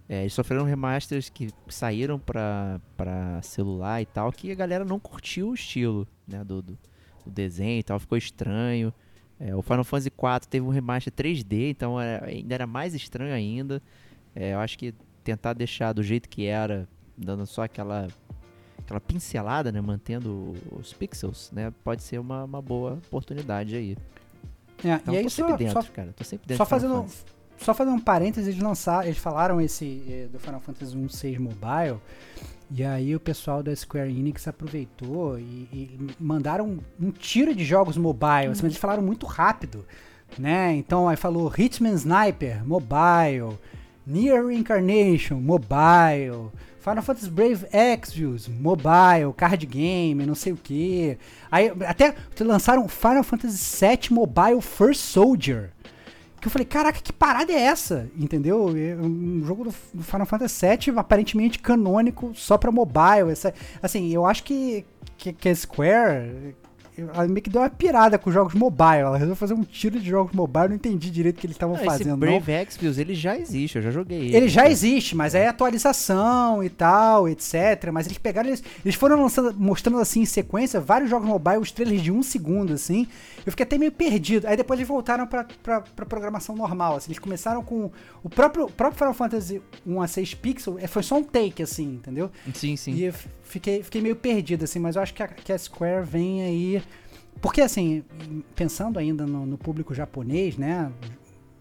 é, 0.09 0.21
eles 0.23 0.33
sofreram 0.35 0.65
remasters 0.65 1.29
que 1.31 1.51
saíram 1.69 2.19
pra, 2.19 2.81
pra 2.97 3.41
celular 3.43 4.03
e 4.03 4.07
tal, 4.07 4.31
que 4.33 4.51
a 4.51 4.55
galera 4.55 4.85
não 4.85 4.99
curtiu 4.99 5.51
o 5.51 5.55
estilo 5.55 6.07
né, 6.27 6.43
do, 6.45 6.61
do, 6.61 6.73
do 7.25 7.31
desenho 7.31 7.79
e 7.79 7.83
tal, 7.83 7.99
ficou 8.01 8.19
estranho. 8.19 8.93
É, 9.39 9.55
o 9.55 9.63
Final 9.63 9.85
Fantasy 9.85 10.11
4 10.11 10.49
teve 10.49 10.67
um 10.67 10.71
remaster 10.71 11.13
3D, 11.13 11.71
então 11.71 12.01
é, 12.01 12.21
ainda 12.25 12.55
era 12.55 12.67
mais 12.67 12.93
estranho 12.93 13.33
ainda. 13.33 13.81
É, 14.35 14.53
eu 14.55 14.59
acho 14.59 14.77
que 14.77 14.93
tentar 15.23 15.53
deixar 15.55 15.93
do 15.93 16.03
jeito 16.03 16.29
que 16.29 16.45
era, 16.45 16.89
dando 17.17 17.47
só 17.47 17.63
aquela 17.63 18.09
aquela 18.79 19.01
pincelada, 19.01 19.73
né, 19.73 19.81
mantendo 19.81 20.55
os 20.73 20.93
pixels, 20.93 21.51
né, 21.53 21.73
pode 21.83 22.03
ser 22.03 22.19
uma, 22.19 22.45
uma 22.45 22.61
boa 22.63 22.99
oportunidade 23.07 23.75
aí. 23.75 23.97
É, 24.85 24.95
Então 24.95 25.15
e 25.15 25.19
aí, 25.19 25.25
tô 25.25 25.31
só, 25.31 25.37
sempre 25.47 25.65
dentro, 25.65 25.83
só, 25.83 25.89
cara. 25.91 26.13
Tô 26.15 26.25
sempre 26.25 26.47
dentro 26.47 26.65
só 26.65 26.69
fazendo, 26.69 26.95
Fantasy. 26.95 27.25
só 27.59 27.75
fazendo 27.75 27.95
um 27.95 28.01
parênteses, 28.01 28.49
eles 28.49 28.63
lançaram, 28.63 29.05
eles 29.05 29.19
falaram 29.19 29.61
esse 29.61 30.03
eh, 30.09 30.29
do 30.31 30.39
Final 30.39 30.61
Fantasy 30.61 30.97
1.6 30.97 31.39
Mobile, 31.39 32.01
e 32.71 32.83
aí 32.83 33.15
o 33.15 33.21
pessoal 33.21 33.63
da 33.63 33.75
Square 33.75 34.11
Enix 34.11 34.49
aproveitou 34.49 35.39
e, 35.39 35.69
e 35.73 35.99
mandaram 36.19 36.67
um, 36.67 36.79
um 37.01 37.11
tiro 37.11 37.55
de 37.55 37.65
jogos 37.65 37.97
mobile, 37.97 38.51
assim, 38.51 38.63
mas 38.63 38.65
eles 38.65 38.77
falaram 38.77 39.03
muito 39.03 39.27
rápido, 39.27 39.85
né? 40.39 40.75
Então 40.75 41.09
aí 41.09 41.17
falou 41.17 41.53
Hitman 41.57 41.95
Sniper, 41.95 42.67
mobile, 42.67 43.59
Near 44.07 44.47
Reincarnation, 44.47 45.37
mobile, 45.41 46.51
Final 46.85 47.03
Fantasy 47.03 47.31
Brave 47.31 47.67
Exvius, 47.73 48.47
mobile, 48.47 49.33
card 49.35 49.65
game, 49.65 50.27
não 50.27 50.35
sei 50.35 50.53
o 50.53 50.57
que. 50.57 51.17
Aí 51.51 51.73
até 51.87 52.15
lançaram 52.41 52.87
Final 52.89 53.25
Fantasy 53.25 53.87
VII 53.87 54.11
Mobile 54.11 54.61
First 54.61 55.01
Soldier. 55.01 55.71
Que 56.39 56.47
eu 56.47 56.51
falei, 56.53 56.67
caraca, 56.67 57.01
que 57.01 57.11
parada 57.11 57.51
é 57.51 57.59
essa? 57.59 58.07
Entendeu? 58.15 58.69
É 58.77 58.97
Um 58.97 59.43
jogo 59.47 59.73
do 59.95 60.03
Final 60.03 60.27
Fantasy 60.27 60.67
VII 60.67 60.99
aparentemente 60.99 61.59
canônico 61.59 62.33
só 62.35 62.59
pra 62.59 62.71
mobile. 62.71 63.33
Essa, 63.33 63.55
assim, 63.83 64.13
eu 64.13 64.27
acho 64.27 64.45
que, 64.45 64.85
que, 65.17 65.33
que 65.33 65.49
a 65.49 65.57
Square 65.57 66.55
ela 66.97 67.27
meio 67.27 67.43
que 67.43 67.51
deu 67.51 67.61
uma 67.61 67.71
pirada 67.71 68.19
com 68.19 68.31
jogos 68.31 68.55
mobile. 68.55 69.01
Ela 69.01 69.17
resolveu 69.17 69.37
fazer 69.37 69.55
um 69.55 69.65
tiro 69.65 69.99
de 69.99 70.09
jogos 70.09 70.33
mobile. 70.33 70.65
Eu 70.65 70.69
não 70.71 70.77
entendi 70.77 71.11
direito 71.11 71.37
o 71.37 71.41
que 71.41 71.47
eles 71.47 71.57
estavam 71.57 71.75
esse 71.75 71.85
fazendo. 71.85 72.11
não. 72.11 72.17
Brave 72.19 72.53
Exvius, 72.53 72.99
ele 72.99 73.15
já 73.15 73.37
existe, 73.37 73.77
eu 73.77 73.83
já 73.83 73.91
joguei 73.91 74.19
ele. 74.19 74.37
Ele 74.37 74.49
já 74.49 74.69
existe, 74.69 75.17
mas 75.17 75.35
é 75.35 75.49
atualização 75.49 76.63
e 76.63 76.71
tal, 76.71 77.29
etc. 77.29 77.91
Mas 77.93 78.07
eles 78.07 78.19
pegaram, 78.19 78.49
eles, 78.49 78.63
eles 78.85 78.95
foram 78.95 79.21
lançando, 79.21 79.55
mostrando 79.59 79.99
assim 79.99 80.21
em 80.21 80.27
sequência 80.27 80.81
vários 80.81 81.11
jogos 81.11 81.29
mobile, 81.29 81.59
os 81.59 81.73
trailers 81.73 82.03
de 82.03 82.13
um 82.13 82.23
segundo, 82.23 82.73
assim. 82.73 83.09
Eu 83.45 83.53
fiquei 83.53 83.65
até 83.65 83.77
meio 83.77 83.93
perdido. 83.93 84.47
Aí 84.47 84.57
depois 84.57 84.79
eles 84.79 84.89
voltaram 84.89 85.27
pra, 85.27 85.47
pra, 85.63 85.81
pra 85.81 86.07
programação 86.07 86.55
normal. 86.55 86.97
Assim, 86.97 87.11
eles 87.11 87.19
começaram 87.19 87.63
com 87.63 87.91
o 88.23 88.31
próprio, 88.31 88.69
próprio 88.69 88.99
Final 88.99 89.15
Fantasy 89.15 89.61
1 89.87 90.01
a 90.01 90.07
6 90.07 90.35
pixel, 90.35 90.79
é, 90.79 90.87
foi 90.87 91.03
só 91.03 91.17
um 91.17 91.25
take, 91.25 91.63
assim, 91.63 91.95
entendeu? 91.95 92.31
Sim, 92.55 92.77
sim. 92.77 92.93
E 92.93 93.13
fiquei, 93.45 93.83
fiquei 93.83 94.01
meio 94.01 94.17
perdido, 94.17 94.65
assim, 94.65 94.79
mas 94.79 94.97
eu 94.97 95.03
acho 95.03 95.15
que 95.15 95.23
a, 95.23 95.29
que 95.29 95.53
a 95.53 95.59
Square 95.59 96.05
vem 96.05 96.43
aí. 96.43 96.83
Porque, 97.41 97.61
assim, 97.61 98.03
pensando 98.55 98.99
ainda 98.99 99.27
no, 99.27 99.47
no 99.47 99.59
público 99.59 99.95
japonês, 99.95 100.57
né? 100.57 100.91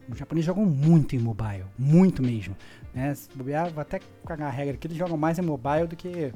Os 0.10 0.18
japoneses 0.18 0.46
jogam 0.46 0.66
muito 0.66 1.16
em 1.16 1.20
mobile, 1.20 1.66
muito 1.78 2.22
mesmo. 2.22 2.56
Né? 2.94 3.14
Se 3.16 3.30
bobear, 3.36 3.72
vou 3.72 3.82
até 3.82 4.00
cagar 4.26 4.48
a 4.48 4.52
regra 4.52 4.78
que 4.78 4.88
eles 4.88 4.98
jogam 4.98 5.18
mais 5.18 5.40
em 5.40 5.42
mobile 5.42 5.88
do 5.88 5.96
que, 5.96 6.34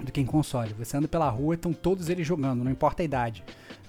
do 0.00 0.10
que 0.10 0.20
em 0.20 0.26
console. 0.26 0.74
Você 0.74 0.96
anda 0.96 1.06
pela 1.06 1.28
rua, 1.28 1.54
estão 1.54 1.72
todos 1.72 2.08
eles 2.08 2.26
jogando, 2.26 2.64
não 2.64 2.70
importa 2.70 3.02
a 3.02 3.04
idade. 3.04 3.44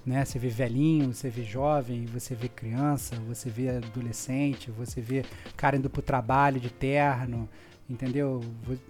Né? 0.06 0.26
Você 0.26 0.38
vê 0.38 0.49
velhinho, 0.49 1.14
você 1.14 1.30
vê 1.30 1.43
jovem, 1.43 2.06
você 2.06 2.35
vê 2.35 2.49
criança, 2.49 3.15
você 3.27 3.49
vê 3.49 3.69
adolescente, 3.69 4.72
você 4.72 4.99
vê 4.99 5.23
cara 5.56 5.77
indo 5.77 5.89
pro 5.89 6.02
trabalho 6.02 6.60
de 6.60 6.69
terno, 6.69 7.48
entendeu? 7.92 8.42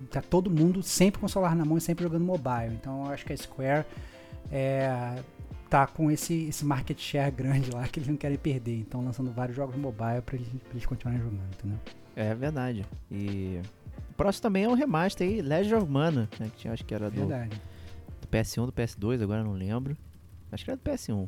Tá 0.09 0.21
todo 0.21 0.49
mundo 0.49 0.81
sempre 0.83 1.19
com 1.19 1.25
o 1.25 1.29
celular 1.29 1.55
na 1.55 1.65
mão 1.65 1.77
e 1.77 1.81
sempre 1.81 2.03
jogando 2.03 2.23
mobile. 2.23 2.73
Então 2.79 3.05
eu 3.05 3.11
acho 3.11 3.25
que 3.25 3.33
a 3.33 3.37
Square 3.37 3.85
é, 4.51 5.21
tá 5.69 5.87
com 5.87 6.11
esse, 6.11 6.45
esse 6.49 6.65
market 6.65 6.99
share 6.99 7.31
grande 7.31 7.71
lá 7.71 7.87
que 7.87 7.99
eles 7.99 8.07
não 8.09 8.17
querem 8.17 8.37
perder. 8.37 8.79
Então 8.79 9.03
lançando 9.03 9.31
vários 9.31 9.55
jogos 9.55 9.75
mobile 9.75 10.21
pra 10.25 10.35
eles, 10.35 10.47
pra 10.47 10.71
eles 10.71 10.85
continuarem 10.85 11.21
jogando, 11.23 11.41
entendeu? 11.57 11.79
É 12.15 12.35
verdade. 12.35 12.85
E 13.09 13.59
o 14.09 14.13
próximo 14.15 14.43
também 14.43 14.63
é 14.65 14.69
um 14.69 14.73
remaster 14.73 15.27
aí, 15.27 15.41
Legend 15.41 15.75
of 15.75 15.87
Mana, 15.89 16.29
né? 16.39 16.49
Que 16.53 16.57
tinha- 16.61 16.73
acho 16.73 16.83
que 16.85 16.93
era 16.93 17.09
do, 17.09 17.21
do 18.21 18.27
PS1, 18.27 18.65
do 18.65 18.71
PS2, 18.73 19.21
agora 19.21 19.43
não 19.43 19.53
lembro. 19.53 19.95
Acho 20.51 20.65
que 20.65 20.71
era 20.71 20.77
do 20.77 20.83
PS1. 20.83 21.27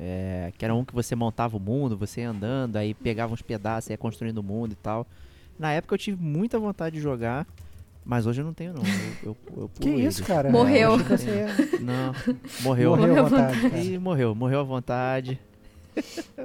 É, 0.00 0.52
que 0.56 0.64
era 0.64 0.72
um 0.74 0.84
que 0.84 0.94
você 0.94 1.16
montava 1.16 1.56
o 1.56 1.60
mundo, 1.60 1.96
você 1.96 2.20
ia 2.20 2.30
andando, 2.30 2.76
aí 2.76 2.94
pegava 2.94 3.32
uns 3.32 3.42
pedaços, 3.42 3.90
ia 3.90 3.98
construindo 3.98 4.38
o 4.38 4.42
mundo 4.44 4.72
e 4.72 4.76
tal. 4.76 5.04
Na 5.58 5.72
época 5.72 5.94
eu 5.94 5.98
tive 5.98 6.22
muita 6.22 6.58
vontade 6.58 6.96
de 6.96 7.02
jogar, 7.02 7.46
mas 8.04 8.26
hoje 8.26 8.40
eu 8.40 8.44
não 8.44 8.54
tenho 8.54 8.72
não. 8.74 8.82
Eu, 9.22 9.36
eu, 9.56 9.62
eu 9.62 9.68
Que 9.80 9.88
isso, 9.90 10.20
ele. 10.20 10.28
cara? 10.28 10.50
Morreu. 10.50 10.98
Você 10.98 11.26
ia- 11.30 11.80
Não, 11.80 12.12
morreu. 12.62 12.90
Morreu 12.90 12.96
Morreu 12.96 13.26
à 13.26 13.28
vontade. 13.28 13.66
Ih, 13.78 13.98
morreu, 13.98 14.34
morreu 14.34 14.60
à 14.60 14.62
vontade. 14.62 15.38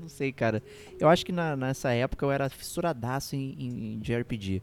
não 0.00 0.08
sei, 0.08 0.32
cara. 0.32 0.62
Eu 0.98 1.08
acho 1.08 1.24
que 1.24 1.32
na- 1.32 1.56
nessa 1.56 1.92
época 1.92 2.24
eu 2.24 2.30
era 2.30 2.48
fissuradaço 2.48 3.34
em, 3.36 3.54
em, 3.94 3.98
de 3.98 4.14
RPG. 4.14 4.62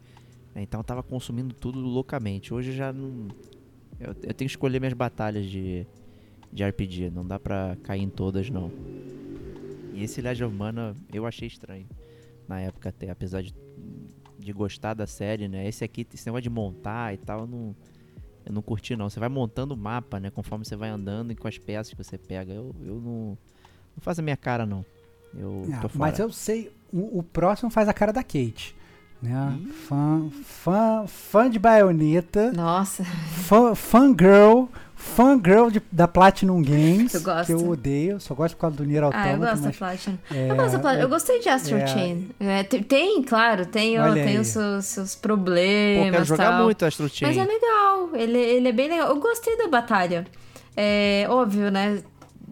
né? 0.56 0.62
Então 0.62 0.80
eu 0.80 0.84
tava 0.84 1.02
consumindo 1.04 1.54
tudo 1.54 1.80
loucamente. 1.80 2.54
Hoje 2.54 2.70
eu 2.72 2.76
já 2.76 2.94
não. 2.94 3.28
Eu, 4.00 4.10
eu 4.10 4.14
tenho 4.34 4.36
que 4.36 4.46
escolher 4.46 4.80
minhas 4.80 4.94
batalhas 4.94 5.46
de, 5.46 5.86
de 6.52 6.64
RPG. 6.64 7.10
Não 7.10 7.26
dá 7.26 7.40
pra 7.40 7.78
cair 7.84 8.02
em 8.04 8.10
todas, 8.10 8.50
não. 8.50 8.72
E 9.94 10.04
esse 10.04 10.22
Legend 10.22 10.46
of 10.46 10.56
Mana 10.56 10.96
eu 11.14 11.26
achei 11.26 11.48
estranho. 11.48 11.86
Na 12.48 12.60
época 12.60 12.90
até, 12.90 13.10
apesar 13.10 13.42
de, 13.42 13.54
de 14.42 14.52
gostar 14.54 14.94
da 14.94 15.08
série, 15.08 15.48
né? 15.48 15.68
Esse 15.68 15.84
aqui, 15.84 16.06
esse 16.14 16.26
negócio 16.28 16.44
de 16.44 16.50
montar 16.50 17.14
e 17.14 17.18
tal, 17.18 17.42
eu 17.42 17.48
não. 17.48 17.76
Eu 18.46 18.52
não 18.54 18.62
curti 18.62 18.96
não. 18.96 19.08
Você 19.10 19.20
vai 19.20 19.30
montando 19.30 19.74
o 19.76 19.78
mapa, 19.78 20.20
né? 20.20 20.32
Conforme 20.32 20.66
você 20.66 20.76
vai 20.76 20.90
andando 20.90 21.32
e 21.32 21.36
com 21.36 21.48
as 21.48 21.58
peças 21.60 21.94
que 21.94 22.04
você 22.04 22.18
pega. 22.18 22.52
Eu, 22.52 22.76
eu 22.84 22.96
não. 22.96 23.38
Não 23.96 24.02
faz 24.02 24.18
a 24.18 24.22
minha 24.22 24.36
cara, 24.38 24.66
não. 24.66 24.84
Eu 25.38 25.68
Ah, 25.74 25.78
tô 25.82 25.90
fora. 25.90 26.00
mas 26.00 26.20
eu 26.20 26.32
sei, 26.32 26.72
o, 26.92 27.20
o 27.20 27.24
próximo 27.24 27.70
faz 27.70 27.88
a 27.88 27.94
cara 27.94 28.12
da 28.12 28.24
Kate. 28.24 28.76
Né? 29.22 29.60
Fã, 29.88 30.30
fã, 30.44 31.04
fã 31.08 31.50
de 31.50 31.60
Bayonetta, 31.60 32.52
Nossa, 32.52 33.04
fã, 33.04 33.76
fangirl, 33.76 34.66
fangirl 35.02 35.70
de, 35.70 35.82
da 35.92 36.08
Platinum 36.08 36.62
Games, 36.62 37.14
Eu 37.16 37.22
gosto. 37.22 37.46
que 37.48 37.54
eu 37.54 37.70
odeio, 37.70 38.20
só 38.20 38.34
gosto 38.34 38.56
por 38.56 38.62
causa 38.62 38.78
do 38.78 38.86
Nier 38.86 39.04
ah, 39.04 39.08
Automata. 39.08 39.30
eu 39.32 39.40
gosto 39.40 39.62
da 39.64 39.72
Platinum. 39.72 40.18
é, 40.32 40.52
Eu 40.52 40.56
gosto 40.56 40.72
da 40.72 40.80
Platinum. 40.80 41.02
Eu 41.04 41.10
gostei 41.10 41.40
de 41.40 41.50
Astro 41.50 41.78
é. 41.78 41.88
Chain. 41.88 42.30
É, 42.40 42.64
tem, 42.64 43.24
claro, 43.24 43.66
tem, 43.66 44.00
Olha 44.00 44.24
tem 44.24 44.40
os 44.40 44.48
seus, 44.48 44.86
seus 44.86 45.16
Pô, 45.16 45.22
problemas. 45.22 46.12
quero 46.12 46.26
jogar 46.26 46.52
tal. 46.52 46.64
muito 46.66 46.86
Astro 46.86 47.10
Chain. 47.10 47.28
Mas 47.28 47.38
é 47.38 47.44
legal, 47.44 48.10
ele, 48.14 48.38
ele 48.38 48.68
é 48.68 48.72
bem 48.72 48.90
legal. 48.90 49.10
Eu 49.10 49.20
gostei 49.20 49.58
da 49.58 49.68
batalha. 49.68 50.26
É 50.76 51.26
óbvio, 51.30 51.70
né? 51.70 52.02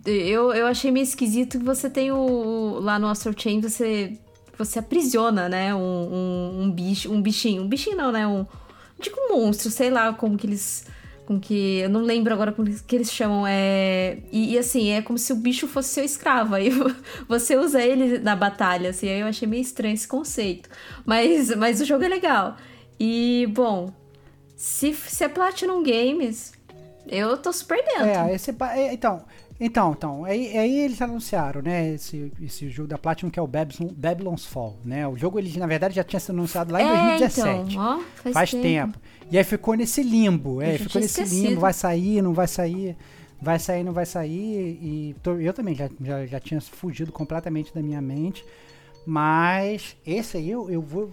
Eu, 0.06 0.54
eu 0.54 0.68
achei 0.68 0.92
meio 0.92 1.04
esquisito 1.04 1.60
que 1.60 1.66
você 1.66 1.90
tem 1.90 2.12
o. 2.12 2.80
Lá 2.82 2.98
no 3.00 3.08
Astral 3.08 3.34
Chain 3.38 3.62
você. 3.62 4.18
Você 4.58 4.80
aprisiona, 4.80 5.48
né? 5.48 5.74
Um, 5.74 5.80
um, 5.80 6.62
um 6.64 6.72
bicho. 6.72 7.12
Um 7.12 7.22
bichinho. 7.22 7.64
Um 7.64 7.68
bichinho 7.68 7.96
não, 7.96 8.12
né? 8.12 8.28
Um. 8.28 8.46
Tipo 9.00 9.18
um 9.22 9.38
monstro, 9.38 9.70
sei 9.70 9.90
lá 9.90 10.12
como 10.14 10.38
que 10.38 10.46
eles. 10.46 10.86
Como 11.30 11.40
que. 11.40 11.78
Eu 11.78 11.92
não 11.92 12.02
lembro 12.02 12.34
agora 12.34 12.52
como 12.52 12.68
que 12.68 12.96
eles 12.96 13.12
chamam. 13.12 13.46
É. 13.46 14.18
E, 14.32 14.54
e, 14.54 14.58
assim, 14.58 14.90
é 14.90 15.00
como 15.00 15.20
se 15.20 15.32
o 15.32 15.36
bicho 15.36 15.68
fosse 15.68 15.90
seu 15.90 16.04
escravo. 16.04 16.56
Aí 16.56 16.72
você 17.30 17.56
usa 17.56 17.80
ele 17.84 18.18
na 18.18 18.36
batalha, 18.36 18.90
assim. 18.90 19.08
Aí 19.08 19.20
eu 19.20 19.28
achei 19.28 19.48
meio 19.48 19.62
estranho 19.62 19.94
esse 19.94 20.08
conceito. 20.08 20.68
Mas, 21.06 21.56
mas 21.56 21.82
o 21.82 21.86
jogo 21.86 22.04
é 22.04 22.08
legal. 22.08 22.58
E, 23.00 23.48
bom, 23.54 23.94
se, 24.56 24.92
se 24.92 25.24
é 25.24 25.30
Platinum 25.30 25.84
Games, 25.84 26.52
eu 27.08 27.38
tô 27.38 27.54
super 27.54 27.78
dentro. 27.78 28.06
É, 28.06 28.34
esse, 28.34 28.50
é, 28.50 28.92
então, 28.92 29.22
então, 29.60 29.92
então, 29.92 30.26
aí, 30.26 30.58
aí 30.58 30.80
eles 30.80 31.00
anunciaram, 31.00 31.62
né, 31.62 31.94
esse, 31.94 32.32
esse 32.42 32.70
jogo 32.72 32.88
da 32.88 32.98
Platinum 32.98 33.30
que 33.30 33.38
é 33.38 33.42
o 33.42 33.48
Babylon, 33.48 33.90
Babylon's 33.96 34.46
Fall, 34.46 34.78
né, 34.84 35.08
o 35.08 35.16
jogo 35.16 35.38
ele 35.38 35.58
na 35.60 35.68
verdade 35.68 35.96
já 35.96 36.04
tinha 36.04 36.20
sido 36.20 36.32
anunciado 36.32 36.74
lá 36.74 36.82
em 36.82 36.86
É, 36.86 37.18
2017, 37.18 37.72
então, 37.72 37.82
ó, 37.82 38.00
faz, 38.16 38.34
faz 38.34 38.52
tempo. 38.52 38.98
E 39.32 39.38
aí 39.38 39.44
ficou 39.44 39.76
nesse 39.76 40.02
limbo, 40.04 40.62
é, 40.62 40.78
ficou 40.78 41.02
nesse 41.02 41.22
esquecido. 41.22 41.50
limbo, 41.50 41.62
vai 41.62 41.74
sair, 41.74 42.22
não 42.22 42.34
vai 42.34 42.48
sair, 42.48 42.98
vai 43.42 43.60
sair, 43.60 43.84
não 43.84 43.94
vai 43.94 44.06
sair, 44.06 44.80
e 44.82 45.16
tô- 45.24 45.38
eu 45.38 45.54
também 45.54 45.76
já, 45.76 45.90
já, 46.02 46.26
já 46.26 46.40
tinha 46.40 46.60
fugido 46.62 47.12
completamente 47.12 47.74
da 47.74 47.82
minha 47.82 48.02
mente, 48.02 48.44
mas 49.06 49.96
esse 50.06 50.38
aí 50.38 50.50
eu, 50.50 50.70
eu 50.70 50.82
vou... 50.82 51.10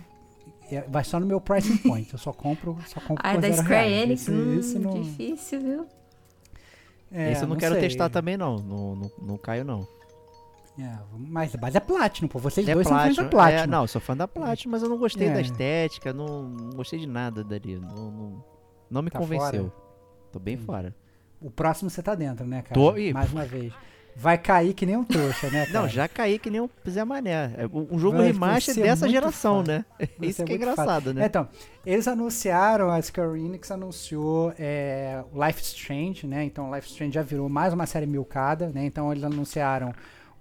é, 0.70 0.80
Vai 0.82 1.04
só 1.04 1.20
no 1.20 1.26
meu 1.26 1.40
pricing 1.40 1.76
point. 1.78 2.12
Eu 2.12 2.18
só 2.18 2.32
compro, 2.32 2.76
só 2.86 3.00
compro 3.00 3.22
Ah, 3.26 3.36
da 3.36 3.48
zero 3.50 3.62
Square. 3.62 3.92
Enix, 3.92 4.28
hum, 4.28 4.60
não- 4.80 5.00
difícil, 5.02 5.60
viu? 5.60 5.86
é, 7.12 7.32
Esse 7.32 7.42
eu 7.44 7.48
não, 7.48 7.56
quero 7.56 7.74
sei. 7.74 7.82
testar 7.82 8.08
também, 8.10 8.36
não. 8.36 8.56
Não, 8.58 8.96
não, 8.96 9.10
não 9.22 9.38
caio, 9.38 9.64
não. 9.64 9.86
É, 10.78 10.98
mas, 11.18 11.54
mas 11.60 11.74
é 11.74 11.80
Platinum, 11.80 12.28
pô. 12.28 12.38
Vocês 12.38 12.68
É 12.68 12.74
dois 12.74 12.86
são 12.86 12.96
fãs 12.96 13.04
Platinum. 13.14 13.24
da 13.24 13.30
Platinum. 13.30 13.62
É, 13.62 13.66
não, 13.66 13.82
eu 13.82 13.88
sou 13.88 14.00
fã 14.00 14.16
da 14.16 14.28
Platinum, 14.28 14.72
mas 14.72 14.82
eu 14.82 14.88
não 14.88 14.98
gostei 14.98 15.28
É. 15.28 15.32
da 15.32 15.40
estética, 15.40 16.12
não, 16.12 16.42
não 16.44 16.70
gostei 16.70 16.98
de 16.98 17.06
nada 17.06 17.42
dali. 17.42 17.76
Não, 17.76 18.10
não, 18.10 18.44
não 18.90 19.02
me 19.02 19.10
Tá 19.10 19.18
convenceu. 19.18 19.70
fora? 19.70 19.72
Tô 20.32 20.38
bem 20.38 20.56
fora. 20.58 20.94
O 21.40 21.50
próximo 21.50 21.88
você 21.88 22.02
tá 22.02 22.14
dentro, 22.14 22.46
né, 22.46 22.62
cara? 22.62 22.74
Tô, 22.74 22.96
ih, 22.96 23.12
Mais 23.12 23.32
uma 23.32 23.44
vez. 23.44 23.72
Vai 24.18 24.38
cair 24.38 24.72
que 24.72 24.86
nem 24.86 24.96
um 24.96 25.04
trouxa, 25.04 25.50
né, 25.50 25.64
cara? 25.66 25.78
Não, 25.80 25.88
já 25.88 26.08
caí 26.08 26.38
que 26.38 26.48
nem 26.50 26.60
um 26.60 26.68
Zé 26.88 27.04
Mané. 27.04 27.52
É 27.56 27.66
um 27.66 27.88
um 27.92 27.98
jogo 27.98 28.16
Vai, 28.18 28.26
remaster 28.28 28.78
é 28.78 28.82
dessa 28.82 29.06
geração, 29.08 29.62
né? 29.62 29.84
Você 29.98 30.08
Isso 30.26 30.42
é 30.42 30.44
que 30.46 30.52
é 30.52 30.56
engraçado, 30.56 31.12
né? 31.12 31.24
Então, 31.26 31.46
eles 31.84 32.08
anunciaram, 32.08 32.90
a 32.90 33.00
Square 33.00 33.38
Enix 33.38 33.70
anunciou 33.70 34.54
é, 34.58 35.22
o 35.32 35.44
Life 35.44 35.60
Strange, 35.62 36.26
né? 36.26 36.44
Então, 36.44 36.74
Life 36.74 36.88
Strange 36.88 37.14
já 37.14 37.22
virou 37.22 37.48
mais 37.48 37.74
uma 37.74 37.84
série 37.86 38.06
milcada, 38.06 38.70
né? 38.74 38.84
Então, 38.86 39.12
eles 39.12 39.22
anunciaram 39.24 39.92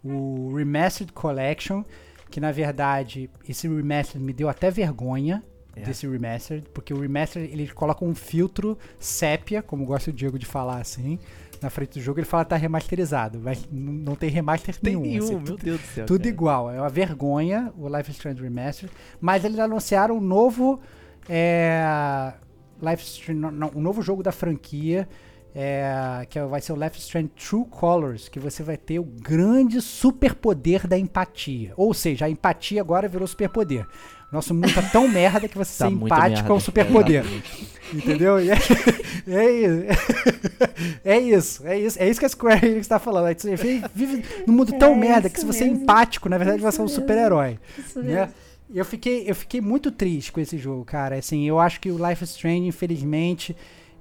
o 0.05 0.53
Remastered 0.55 1.11
Collection, 1.11 1.83
que 2.29 2.39
na 2.39 2.51
verdade, 2.51 3.29
esse 3.47 3.67
Remastered 3.67 4.23
me 4.23 4.31
deu 4.33 4.47
até 4.49 4.69
vergonha 4.69 5.43
É. 5.75 5.81
desse 5.81 6.07
Remastered, 6.07 6.67
porque 6.73 6.93
o 6.93 6.99
Remastered, 7.01 7.51
ele 7.51 7.67
coloca 7.69 8.05
um 8.05 8.13
filtro 8.15 8.77
sépia, 8.99 9.61
como 9.61 9.85
gosta 9.85 10.09
o 10.11 10.13
Diego 10.13 10.37
de 10.39 10.45
falar 10.45 10.79
assim, 10.79 11.19
na 11.61 11.69
frente 11.69 11.97
do 11.97 12.01
jogo, 12.01 12.19
ele 12.19 12.25
fala 12.27 12.43
que 12.43 12.49
tá 12.51 12.55
remasterizado, 12.57 13.39
mas 13.41 13.67
não 13.71 14.13
tem 14.15 14.29
remaster 14.29 14.75
Tem 14.77 14.95
nenhum. 14.95 15.01
nenhum, 15.01 15.23
assim, 15.23 15.35
meu 15.43 15.57
Deus 15.57 15.81
do 15.81 15.87
céu. 15.87 16.05
tudo 16.05 16.19
cara. 16.19 16.29
igual, 16.29 16.71
é 16.71 16.79
uma 16.79 16.89
vergonha 16.89 17.73
o 17.77 17.87
Life 17.87 18.11
is 18.11 18.17
Strange 18.17 18.41
Remastered, 18.41 18.93
mas 19.19 19.43
eles 19.45 19.57
anunciaram 19.57 20.17
um 20.17 20.21
novo 20.21 20.79
é, 21.29 22.33
Life 22.81 23.03
is 23.03 23.09
Strange, 23.13 23.45
um 23.75 23.81
novo 23.81 24.01
jogo 24.01 24.21
da 24.21 24.31
franquia, 24.31 25.07
é, 25.55 26.25
que 26.29 26.39
vai 26.43 26.59
ser 26.59 26.73
o 26.73 26.75
Life 26.75 26.97
is 26.97 27.05
Strange 27.05 27.29
True 27.29 27.65
Colors, 27.69 28.27
que 28.27 28.39
você 28.39 28.61
vai 28.61 28.75
ter 28.75 28.99
o 28.99 29.03
grande 29.03 29.79
superpoder 29.81 30.85
da 30.85 30.97
empatia. 30.97 31.71
Ou 31.77 31.93
seja, 31.93 32.25
a 32.25 32.29
empatia 32.29 32.81
agora 32.81 33.07
virou 33.07 33.25
superpoder. 33.25 33.87
Nosso 34.31 34.53
mundo 34.53 34.73
tá 34.73 34.81
tão 34.81 35.07
merda 35.09 35.47
que 35.47 35.57
você 35.57 35.77
Tá 35.77 35.87
ser 35.87 35.93
empático 35.93 36.29
merda. 36.41 36.49
é 36.49 36.53
um 36.53 36.59
superpoder. 36.59 37.21
exatamente. 37.23 37.75
Entendeu? 37.93 38.39
E 38.39 38.49
É, 38.49 38.55
é 39.31 39.49
isso. 39.51 39.85
É 41.05 41.17
isso. 41.19 41.67
É 41.67 41.79
isso. 41.79 41.99
É 42.03 42.09
isso 42.09 42.19
que 42.19 42.25
a 42.25 42.29
Square 42.29 42.65
Enix 42.67 42.87
tá 42.87 42.99
falando. 42.99 43.33
Você 43.39 43.55
vive, 43.93 44.25
num 44.45 44.53
mundo 44.53 44.73
tão 44.77 44.93
É 44.93 44.97
merda 44.97 45.29
que 45.29 45.39
se 45.39 45.45
você 45.45 45.63
é 45.63 45.67
mesmo. 45.67 45.83
empático, 45.83 46.27
na 46.27 46.37
verdade 46.37 46.61
você 46.61 46.81
é 46.81 46.83
um 46.83 46.87
super-herói. 46.87 47.57
Isso 47.77 48.01
Né? 48.01 48.13
mesmo. 48.15 48.33
Eu 48.73 48.83
fiquei, 48.83 49.29
eu 49.29 49.35
fiquei 49.35 49.61
muito 49.61 49.91
triste 49.91 50.31
com 50.31 50.41
esse 50.41 50.57
jogo, 50.57 50.83
cara. 50.83 51.15
Assim, 51.17 51.47
eu 51.47 51.59
acho 51.59 51.79
que 51.79 51.91
o 51.91 52.09
Life 52.09 52.23
is 52.23 52.31
Strange, 52.31 52.67
infelizmente, 52.67 53.55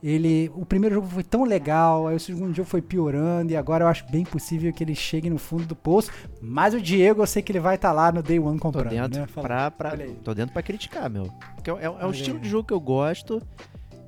ele, 0.06 0.50
o 0.54 0.66
primeiro 0.66 0.96
jogo 0.96 1.06
foi 1.06 1.22
tão 1.24 1.44
legal, 1.44 2.06
aí 2.08 2.16
o 2.16 2.20
segundo 2.20 2.54
jogo 2.54 2.68
foi 2.68 2.82
piorando 2.82 3.52
e 3.52 3.56
agora 3.56 3.84
eu 3.84 3.88
acho 3.88 4.04
bem 4.10 4.24
possível 4.24 4.72
que 4.72 4.84
ele 4.84 4.94
chegue 4.94 5.30
no 5.30 5.38
fundo 5.38 5.64
do 5.64 5.74
poço. 5.74 6.10
Mas 6.42 6.74
o 6.74 6.80
Diego, 6.80 7.22
eu 7.22 7.26
sei 7.26 7.42
que 7.42 7.50
ele 7.52 7.60
vai 7.60 7.76
estar 7.76 7.88
tá 7.88 7.94
lá 7.94 8.12
no 8.12 8.22
Day 8.22 8.38
One 8.38 8.58
Tô 8.58 8.62
comprando, 8.64 8.90
dentro, 8.90 9.20
né? 9.20 9.26
Fala. 9.26 9.46
pra, 9.48 9.70
pra, 9.70 9.96
tô 10.22 10.34
dentro 10.34 10.52
pra 10.52 10.62
criticar, 10.62 11.08
meu. 11.08 11.28
Porque 11.54 11.70
é, 11.70 11.74
é, 11.74 11.84
é 11.84 11.90
um 11.90 11.94
Olha 11.94 12.10
estilo 12.10 12.36
aí. 12.36 12.42
de 12.42 12.48
jogo 12.48 12.66
que 12.68 12.74
eu 12.74 12.80
gosto. 12.80 13.40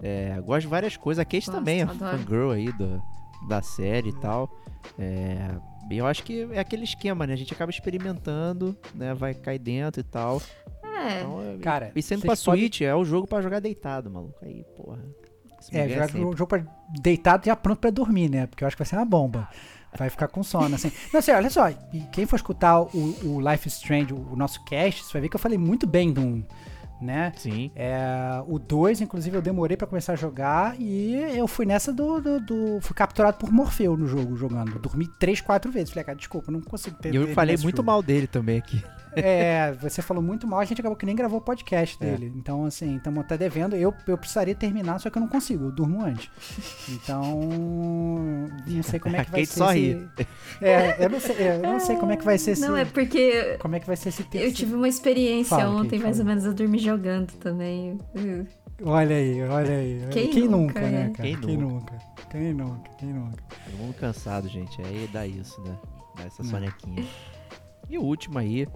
É, 0.02 0.38
gosto 0.44 0.62
de 0.62 0.66
várias 0.66 0.96
coisas. 0.96 1.22
A 1.22 1.24
Kate 1.24 1.50
também 1.50 1.80
é 1.80 1.82
adoro. 1.84 1.98
fangirl 2.18 2.50
aí 2.50 2.70
do, 2.72 3.00
da 3.48 3.62
série 3.62 4.10
e 4.10 4.20
tal. 4.20 4.50
É, 4.98 5.48
eu 5.90 6.06
acho 6.06 6.22
que 6.22 6.46
é 6.52 6.58
aquele 6.58 6.84
esquema, 6.84 7.26
né? 7.26 7.32
A 7.32 7.36
gente 7.36 7.54
acaba 7.54 7.70
experimentando, 7.70 8.76
né? 8.94 9.14
Vai 9.14 9.32
cair 9.32 9.58
dentro 9.58 10.00
e 10.00 10.04
tal. 10.04 10.42
É, 10.84 11.20
Então, 11.20 11.58
Cara, 11.62 11.90
e 11.94 12.02
sendo 12.02 12.20
pra 12.20 12.36
podem- 12.36 12.60
Switch, 12.60 12.80
é 12.82 12.94
o 12.94 13.04
jogo 13.04 13.26
pra 13.26 13.40
jogar 13.40 13.60
deitado, 13.60 14.10
maluco. 14.10 14.34
Aí, 14.42 14.62
porra. 14.76 14.98
É, 15.72 15.86
ganha 15.86 16.06
jogar 16.08 16.26
o 16.26 16.36
jogo 16.36 16.46
pra 16.46 16.62
deitado 17.00 17.46
já 17.46 17.56
pronto 17.56 17.78
pra 17.78 17.90
dormir, 17.90 18.28
né? 18.30 18.46
Porque 18.46 18.62
eu 18.64 18.66
acho 18.66 18.76
que 18.76 18.82
vai 18.82 18.86
ser 18.88 18.96
uma 18.96 19.04
bomba. 19.04 19.48
Vai 19.98 20.10
ficar 20.10 20.28
com 20.28 20.42
sono, 20.42 20.74
assim. 20.74 20.92
Não 21.12 21.22
sei, 21.22 21.34
olha 21.34 21.48
só. 21.48 21.70
E 21.70 22.00
quem 22.12 22.26
for 22.26 22.36
escutar 22.36 22.80
o, 22.82 22.88
o 23.24 23.40
Life 23.50 23.66
is 23.66 23.74
Strange, 23.76 24.12
o, 24.12 24.32
o 24.32 24.36
nosso 24.36 24.62
cast, 24.64 25.04
você 25.04 25.12
vai 25.14 25.22
ver 25.22 25.28
que 25.30 25.36
eu 25.36 25.40
falei 25.40 25.56
muito 25.56 25.86
bem 25.86 26.12
do 26.12 26.20
1, 26.20 26.44
né? 27.00 27.32
Sim. 27.36 27.70
É, 27.74 28.42
o 28.46 28.58
2, 28.58 29.00
inclusive, 29.00 29.34
eu 29.36 29.40
demorei 29.40 29.74
pra 29.76 29.86
começar 29.86 30.12
a 30.12 30.16
jogar 30.16 30.78
e 30.78 31.14
eu 31.34 31.46
fui 31.48 31.64
nessa 31.64 31.92
do, 31.94 32.20
do, 32.20 32.40
do- 32.40 32.80
Fui 32.82 32.94
capturado 32.94 33.38
por 33.38 33.50
Morfeu 33.50 33.96
no 33.96 34.06
jogo, 34.06 34.36
jogando. 34.36 34.78
Dormi 34.78 35.06
3, 35.18 35.40
4 35.40 35.72
vezes. 35.72 35.90
Falei, 35.90 36.04
cara, 36.04 36.18
desculpa, 36.18 36.52
não 36.52 36.60
consigo 36.60 36.96
ter. 36.98 37.14
E 37.14 37.16
eu 37.16 37.28
falei 37.32 37.56
muito 37.56 37.76
jogo. 37.78 37.86
mal 37.86 38.02
dele 38.02 38.26
também 38.26 38.58
aqui. 38.58 38.82
É, 39.16 39.72
você 39.80 40.02
falou 40.02 40.22
muito 40.22 40.46
mal, 40.46 40.60
a 40.60 40.64
gente 40.64 40.80
acabou 40.80 40.96
que 40.96 41.06
nem 41.06 41.16
gravou 41.16 41.38
o 41.38 41.42
podcast 41.42 41.96
É. 42.00 42.06
dele. 42.06 42.32
Então, 42.36 42.64
assim, 42.66 42.96
estamos 42.96 43.20
até 43.24 43.36
devendo. 43.38 43.74
Eu, 43.74 43.92
eu 44.06 44.18
precisaria 44.18 44.54
terminar, 44.54 44.98
só 45.00 45.08
que 45.10 45.18
eu 45.18 45.20
não 45.22 45.28
consigo, 45.28 45.64
eu 45.64 45.72
durmo 45.72 46.02
antes. 46.04 46.30
Então, 46.88 47.48
não 48.66 48.82
sei 48.82 48.98
como 49.00 49.16
é 49.16 49.24
que 49.24 49.30
A 49.30 49.32
vai 49.32 49.40
Kate 49.40 49.46
ser. 49.52 49.58
só 49.58 49.72
esse- 49.72 49.80
ri. 49.80 50.08
É, 50.60 51.04
eu 51.04 51.10
não 51.10 51.20
sei, 51.20 51.36
é, 51.36 51.56
eu 51.56 51.62
não 51.62 51.80
sei 51.80 51.96
como 51.96 52.12
é 52.12 52.16
que 52.16 52.24
vai 52.24 52.38
ser 52.38 52.50
esse. 52.52 52.62
não, 52.62 52.76
é 52.76 52.84
porque 52.84 53.56
Como 53.60 53.74
é 53.76 53.80
que 53.80 53.86
vai 53.86 53.96
ser 53.96 54.10
esse 54.10 54.22
eu 54.22 54.26
terceiro. 54.26 54.54
tive 54.54 54.74
uma 54.74 54.88
experiência 54.88 55.56
Fala, 55.56 55.70
ontem, 55.70 55.98
Kate, 55.98 56.02
mais 56.02 56.16
fala. 56.16 56.24
ou 56.24 56.26
menos, 56.28 56.44
eu 56.44 56.54
dormi 56.54 56.78
jogando 56.78 57.32
também. 57.38 57.98
Olha 58.82 59.16
aí, 59.16 59.42
olha 59.42 59.74
aí. 59.74 60.00
Quem 60.10 60.30
Quem, 60.30 60.42
nunca, 60.48 60.56
nunca, 60.56 60.80
né, 60.82 60.90
né? 60.90 61.10
cara? 61.16 61.28
Quem 61.28 61.40
Quem 61.40 61.56
nunca? 61.56 61.92
nunca? 61.94 62.06
Quem 62.30 62.52
nunca? 62.52 62.90
Quem 62.98 63.08
nunca? 63.12 63.42
Todo 63.64 63.78
mundo 63.78 63.94
cansado, 63.94 64.48
gente. 64.48 64.80
Aí 64.82 65.08
dá 65.12 65.26
isso, 65.26 65.60
né? 65.62 65.74
Dá 66.16 66.24
essa 66.24 66.42
sonequinha. 66.44 67.04
E 67.88 67.96
o 67.98 68.02
último 68.02 68.38
aí, 68.38 68.66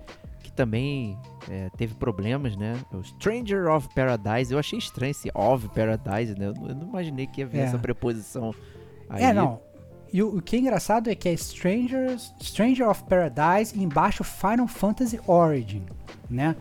também 0.60 1.16
é, 1.48 1.70
teve 1.76 1.94
problemas, 1.94 2.54
né? 2.56 2.76
É 2.92 2.96
O 2.96 3.02
Stranger 3.02 3.68
of 3.68 3.88
Paradise. 3.94 4.52
Eu 4.52 4.58
achei 4.58 4.78
estranho 4.78 5.10
esse 5.12 5.30
of 5.34 5.68
Paradise, 5.70 6.38
né? 6.38 6.48
Eu 6.48 6.54
não, 6.54 6.68
eu 6.68 6.74
não 6.74 6.88
imaginei 6.88 7.26
que 7.26 7.40
ia 7.40 7.46
vir 7.46 7.58
É. 7.60 7.62
essa 7.62 7.78
preposição 7.78 8.54
aí. 9.08 9.22
É, 9.24 9.32
não. 9.32 9.58
E 10.12 10.22
o, 10.22 10.36
o 10.36 10.42
que 10.42 10.56
é 10.56 10.58
engraçado 10.58 11.08
é 11.08 11.14
que 11.14 11.28
é 11.28 11.32
Strangers, 11.32 12.34
Stranger 12.42 12.88
of 12.88 13.04
Paradise 13.04 13.74
e 13.78 13.82
embaixo 13.82 14.22
Final 14.22 14.66
Fantasy 14.66 15.18
Origin, 15.26 15.82
né? 16.28 16.54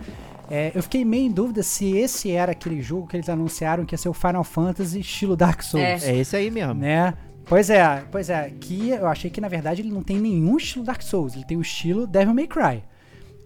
É, 0.50 0.72
eu 0.74 0.82
fiquei 0.82 1.04
meio 1.04 1.28
em 1.28 1.32
dúvida 1.32 1.62
se 1.62 1.96
esse 1.98 2.32
era 2.32 2.54
aquele 2.54 2.82
jogo 2.82 3.06
que 3.08 3.18
eles 3.18 3.28
anunciaram 3.30 3.86
que 3.86 3.94
ia 3.94 3.98
ser 3.98 4.10
o 4.10 4.14
Final 4.14 4.44
Fantasy 4.44 5.00
estilo 5.02 5.36
Dark 5.36 5.62
Souls, 5.62 6.04
É 6.04 6.16
esse 6.16 6.36
aí 6.36 6.50
mesmo. 6.50 6.74
né? 6.74 7.14
Pois 7.46 7.70
é, 7.70 8.04
pois 8.12 8.30
é, 8.30 8.50
que 8.62 8.90
eu 8.90 9.08
achei 9.08 9.30
que 9.30 9.42
na 9.42 9.48
verdade 9.48 9.82
ele 9.82 9.92
não 9.92 10.04
tem 10.04 10.18
nenhum 10.20 10.56
estilo 10.58 10.86
Dark 10.86 11.02
Souls, 11.02 11.34
ele 11.36 11.44
tem 11.46 11.58
o 11.58 11.62
estilo 11.62 12.08
Devil 12.08 12.34
May 12.34 12.48
Cry. 12.48 12.84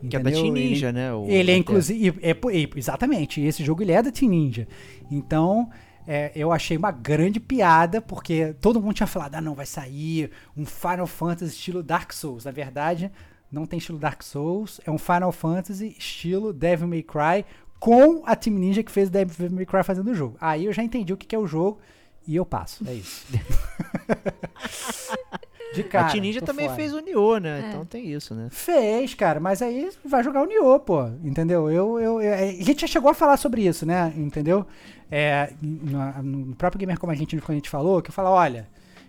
Que 0.10 0.16
é 0.16 0.20
da 0.20 0.30
entendeu? 0.30 0.44
Team 0.44 0.56
Ele- 0.58 0.70
Ninja, 0.70 0.92
né? 0.92 1.14
o- 1.14 1.26
ele 1.28 1.52
é 1.52 1.56
inclusive. 1.58 2.20
É, 2.22 2.32
é, 2.32 2.70
exatamente, 2.76 3.40
esse 3.42 3.64
jogo 3.64 3.82
ele 3.84 3.92
é 3.92 4.02
da 4.02 4.12
Team 4.12 4.30
Ninja. 4.32 4.68
Então, 5.10 5.70
é, 6.08 6.32
eu 6.36 6.52
achei 6.52 6.76
uma 6.76 6.92
grande 6.92 7.40
piada, 7.40 8.02
porque 8.02 8.54
todo 8.60 8.82
mundo 8.82 8.94
tinha 8.96 9.08
falado: 9.08 9.36
ah, 9.36 9.42
não, 9.42 9.56
vai 9.56 9.66
sair 9.66 10.30
um 10.58 10.66
Final 10.66 11.08
Fantasy 11.08 11.54
estilo 11.54 11.82
Dark 11.82 12.12
Souls. 12.12 12.44
Na 12.46 12.52
verdade, 12.52 13.10
não 13.52 13.66
tem 13.66 13.78
estilo 13.78 13.98
Dark 14.00 14.22
Souls, 14.24 14.82
é 14.86 14.92
um 14.92 14.98
Final 14.98 15.32
Fantasy 15.32 15.96
estilo 15.98 16.52
Devil 16.52 16.88
May 16.88 17.04
Cry, 17.04 17.46
com 17.80 18.24
a 18.26 18.36
Team 18.36 18.58
Ninja 18.58 18.84
que 18.84 18.92
fez 18.92 19.08
o 19.10 19.12
Devil 19.12 19.52
May 19.52 19.66
Cry 19.66 19.84
fazendo 19.84 20.12
o 20.12 20.16
jogo. 20.16 20.36
Aí 20.42 20.66
eu 20.66 20.74
já 20.74 20.84
entendi 20.84 21.14
o 21.14 21.18
que 21.18 21.26
que 21.28 21.36
é 21.36 21.40
o 21.40 21.48
jogo 21.48 21.80
e 22.28 22.36
eu 22.36 22.46
passo. 22.46 22.84
É 22.88 22.94
isso. 22.94 23.26
De 25.74 25.84
cara. 25.84 26.08
a 26.08 26.12
Team 26.12 26.22
Ninja 26.22 26.42
também 26.42 26.66
fora. 26.66 26.76
fez 26.76 26.94
o 26.94 27.00
Nioh, 27.02 27.40
né? 27.40 27.64
É. 27.66 27.70
Então 27.70 27.86
tem 27.86 28.08
isso, 28.12 28.34
né? 28.36 28.48
Fez, 28.52 29.14
cara, 29.14 29.40
mas 29.40 29.62
aí 29.62 29.90
vai 30.06 30.24
jogar 30.24 30.42
o 30.44 30.46
Nioh, 30.46 30.80
pô, 30.80 31.08
entendeu? 31.24 31.70
Eu, 31.72 32.00
eu, 32.00 32.22
eu- 32.22 32.34
a 32.34 32.64
gente 32.64 32.82
já 32.82 32.88
chegou 32.88 33.10
a 33.10 33.14
falar 33.14 33.38
sobre 33.38 33.66
isso, 33.66 33.86
né? 33.86 34.14
Entendeu? 34.16 34.66
É, 35.12 35.52
no, 35.62 36.24
no 36.24 36.56
próprio 36.56 36.80
Gamer 36.80 37.00
Como 37.00 37.12
a 37.12 37.16
gente, 37.16 37.36
quando 37.38 37.52
a 37.52 37.56
gente 37.56 37.70
falou, 37.70 38.02
que 38.02 38.12
fala, 38.12 38.30
olha, 38.30 38.68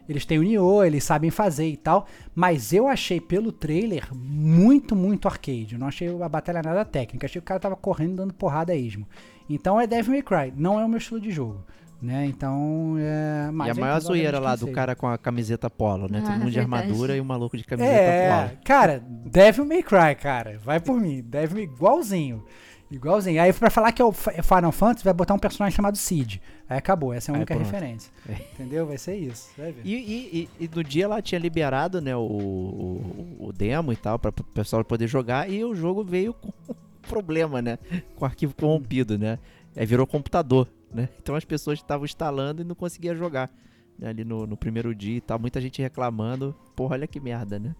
eles 0.08 0.26
têm 0.26 0.38
o 0.38 0.42
Nioh, 0.42 0.84
eles 0.84 1.02
sabem 1.04 1.30
fazer 1.30 1.66
e 1.68 1.76
tal, 1.76 2.06
mas 2.34 2.72
eu 2.72 2.86
achei 2.88 3.20
pelo 3.20 3.50
trailer 3.50 4.08
muito, 4.14 4.94
muito 4.94 5.26
arcade. 5.28 5.74
Eu 5.74 5.78
não 5.78 5.86
achei 5.88 6.08
a 6.22 6.28
batalha 6.28 6.62
nada 6.62 6.84
técnica, 6.84 7.26
achei 7.26 7.40
que 7.40 7.44
o 7.44 7.48
cara 7.48 7.60
tava 7.60 7.76
correndo 7.76 8.16
dando 8.16 8.34
porrada 8.34 8.72
a 8.72 8.76
esmo. 8.76 9.06
Então 9.48 9.80
é 9.80 9.86
Devil 9.86 10.12
May 10.12 10.22
Cry, 10.22 10.52
não 10.56 10.78
é 10.78 10.84
o 10.84 10.88
meu 10.88 10.98
estilo 10.98 11.20
de 11.20 11.30
jogo. 11.30 11.64
Né? 12.04 12.26
Então, 12.26 12.96
é. 12.98 13.48
e 13.48 13.52
mas 13.52 13.68
a 13.68 13.70
eu 13.70 13.80
maior 13.80 13.98
zoeira 14.00 14.38
lá 14.38 14.54
do 14.56 14.66
cara 14.68 14.94
com 14.94 15.06
a 15.06 15.16
camiseta 15.16 15.70
polo, 15.70 16.06
né? 16.06 16.20
Todo 16.20 16.32
Ah, 16.32 16.38
mundo 16.38 16.50
de 16.50 16.60
armadura 16.60 17.16
e 17.16 17.20
o 17.20 17.24
maluco 17.24 17.56
de 17.56 17.64
camiseta 17.64 17.90
é, 17.96 18.46
polo. 18.46 18.58
cara, 18.62 19.02
Devil 19.08 19.64
May 19.64 19.82
Cry, 19.82 20.14
cara. 20.20 20.58
Vai 20.62 20.80
por 20.80 21.00
mim. 21.00 21.22
Devil 21.22 21.56
May 21.56 21.64
igualzinho. 21.64 22.44
Igualzinho. 22.90 23.40
Aí 23.40 23.52
pra 23.54 23.70
falar 23.70 23.90
que 23.92 24.02
é 24.02 24.04
o 24.04 24.12
Fa- 24.12 24.32
Final 24.42 24.70
Fantasy, 24.70 25.02
vai 25.04 25.14
botar 25.14 25.32
um 25.32 25.38
personagem 25.38 25.74
chamado 25.74 25.96
Cid. 25.96 26.42
Aí 26.68 26.76
acabou, 26.76 27.12
essa 27.14 27.30
é 27.30 27.34
a 27.34 27.36
única 27.36 27.54
referência. 27.54 28.12
Entendeu? 28.52 28.86
Vai 28.86 28.98
ser 28.98 29.16
isso. 29.16 29.50
Vai 29.56 29.72
ver. 29.72 29.80
E, 29.82 29.94
e, 29.94 30.48
e, 30.60 30.64
e 30.66 30.70
no 30.74 30.84
dia 30.84 31.08
lá 31.08 31.22
tinha 31.22 31.38
liberado, 31.38 32.00
né, 32.02 32.14
o, 32.14 32.20
o, 32.20 33.36
o 33.48 33.52
demo 33.52 33.92
e 33.92 33.96
tal, 33.96 34.18
para 34.18 34.28
o 34.28 34.32
pessoal 34.32 34.84
poder 34.84 35.06
jogar, 35.06 35.48
e 35.50 35.64
o 35.64 35.74
jogo 35.74 36.04
veio 36.04 36.34
com 36.34 36.48
um 36.68 36.74
problema, 37.08 37.62
né? 37.62 37.78
Com 38.14 38.24
o 38.24 38.28
arquivo 38.28 38.54
corrompido, 38.54 39.18
né? 39.18 39.38
Aí 39.76 39.84
virou 39.86 40.06
computador, 40.06 40.68
né? 40.94 41.08
Então 41.20 41.34
as 41.34 41.44
pessoas 41.44 41.78
estavam 41.78 42.04
instalando 42.04 42.62
e 42.62 42.64
não 42.64 42.74
conseguiam 42.74 43.14
jogar. 43.16 43.50
né, 43.98 44.08
ali 44.08 44.24
no, 44.24 44.46
no 44.46 44.56
primeiro 44.56 44.94
dia 44.94 45.16
e 45.18 45.20
tal, 45.20 45.38
muita 45.38 45.60
gente 45.60 45.80
reclamando. 45.82 46.54
Porra, 46.74 46.94
olha 46.94 47.06
que 47.06 47.20
merda, 47.20 47.58
né? 47.58 47.74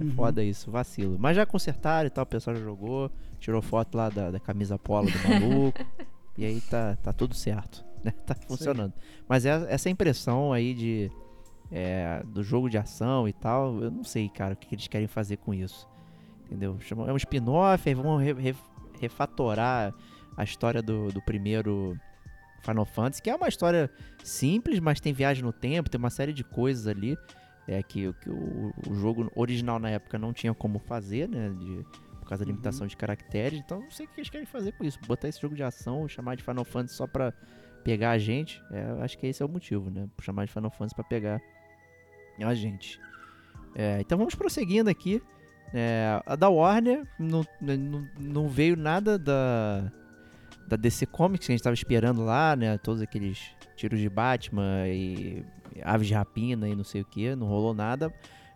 É 0.00 0.04
Uhum. 0.04 0.10
foda 0.12 0.42
isso, 0.42 0.70
vacilo. 0.70 1.16
Mas 1.18 1.36
já 1.36 1.44
consertaram 1.44 2.06
e 2.06 2.10
tal, 2.10 2.24
o 2.24 2.26
pessoal 2.26 2.56
já 2.56 2.62
jogou, 2.62 3.10
tirou 3.38 3.60
foto 3.60 3.96
lá 3.96 4.08
da, 4.08 4.30
da 4.30 4.40
camisa 4.40 4.78
polo 4.78 5.10
do 5.10 5.18
maluco. 5.28 5.84
e 6.38 6.44
aí 6.46 6.60
tá, 6.62 6.96
tá 7.02 7.12
tudo 7.12 7.34
certo, 7.34 7.84
né? 8.02 8.10
Tá 8.26 8.34
funcionando. 8.34 8.92
Mas 9.28 9.44
é, 9.46 9.66
essa 9.68 9.90
impressão 9.90 10.52
aí 10.52 10.72
de 10.74 11.10
é, 11.70 12.22
do 12.26 12.42
jogo 12.42 12.68
de 12.70 12.78
ação 12.78 13.28
e 13.28 13.32
tal, 13.32 13.80
eu 13.82 13.90
não 13.90 14.02
sei, 14.04 14.28
cara, 14.30 14.54
o 14.54 14.56
que, 14.56 14.66
que 14.68 14.74
eles 14.74 14.88
querem 14.88 15.06
fazer 15.06 15.36
com 15.36 15.52
isso. 15.54 15.86
Entendeu? 16.46 16.76
É 17.06 17.12
um 17.12 17.16
spin-off, 17.16 17.88
aí 17.88 17.94
vão 17.94 18.16
re- 18.16 18.32
re- 18.32 18.56
refatorar 19.00 19.94
a 20.36 20.44
história 20.44 20.82
do, 20.82 21.08
do 21.12 21.20
primeiro 21.22 21.96
Final 22.62 22.84
Fantasy, 22.84 23.20
que 23.22 23.28
é 23.30 23.34
uma 23.34 23.48
história 23.48 23.90
simples, 24.22 24.78
mas 24.80 25.00
tem 25.00 25.12
viagem 25.12 25.42
no 25.44 25.52
tempo, 25.52 25.90
tem 25.90 25.98
uma 25.98 26.10
série 26.10 26.32
de 26.32 26.44
coisas 26.44 26.86
ali 26.86 27.16
é, 27.68 27.82
que, 27.82 28.12
que 28.14 28.30
o, 28.30 28.72
o 28.88 28.94
jogo 28.94 29.30
original 29.34 29.78
na 29.78 29.90
época 29.90 30.18
não 30.18 30.32
tinha 30.32 30.54
como 30.54 30.78
fazer, 30.78 31.28
né? 31.28 31.50
de- 31.50 31.84
por 32.20 32.28
causa 32.28 32.44
da 32.44 32.50
limitação 32.50 32.86
de 32.86 32.96
caracteres. 32.96 33.58
Então 33.58 33.80
não 33.80 33.90
sei 33.90 34.06
o 34.06 34.08
que 34.08 34.20
eles 34.20 34.30
querem 34.30 34.46
fazer 34.46 34.72
com 34.72 34.84
isso. 34.84 34.98
Botar 35.06 35.28
esse 35.28 35.40
jogo 35.40 35.54
de 35.56 35.62
ação, 35.62 36.06
chamar 36.08 36.36
de 36.36 36.42
Final 36.44 36.64
Fantasy 36.64 36.94
só 36.94 37.06
pra 37.06 37.32
pegar 37.84 38.12
a 38.12 38.18
gente. 38.18 38.62
É, 38.70 38.90
eu 38.90 39.02
acho 39.02 39.18
que 39.18 39.26
esse 39.26 39.42
é 39.42 39.46
o 39.46 39.48
motivo, 39.48 39.90
né? 39.90 40.08
Chamar 40.20 40.46
de 40.46 40.52
Final 40.52 40.70
Fantasy 40.70 40.94
pra 40.94 41.04
pegar 41.04 41.40
a 42.40 42.54
gente. 42.54 42.98
É, 43.74 43.98
então 44.00 44.16
vamos 44.16 44.34
prosseguindo 44.34 44.88
aqui. 44.88 45.20
É, 45.74 46.22
a 46.24 46.36
da 46.36 46.48
Warner 46.48 47.06
não, 47.18 47.44
não, 47.60 48.08
não 48.20 48.48
veio 48.48 48.76
nada 48.76 49.18
da, 49.18 49.90
da 50.66 50.76
DC 50.76 51.06
Comics 51.06 51.46
que 51.46 51.52
a 51.52 51.54
gente 51.56 51.62
tava 51.62 51.74
esperando 51.74 52.24
lá, 52.24 52.56
né? 52.56 52.78
Todos 52.78 53.02
aqueles 53.02 53.50
tiros 53.76 53.98
de 54.00 54.08
Batman 54.08 54.86
e 54.88 55.44
aves 55.82 56.06
de 56.08 56.14
rapina 56.14 56.68
e 56.68 56.74
não 56.74 56.84
sei 56.84 57.02
o 57.02 57.04
que, 57.04 57.34
não 57.34 57.46
rolou 57.46 57.74
nada. 57.74 58.12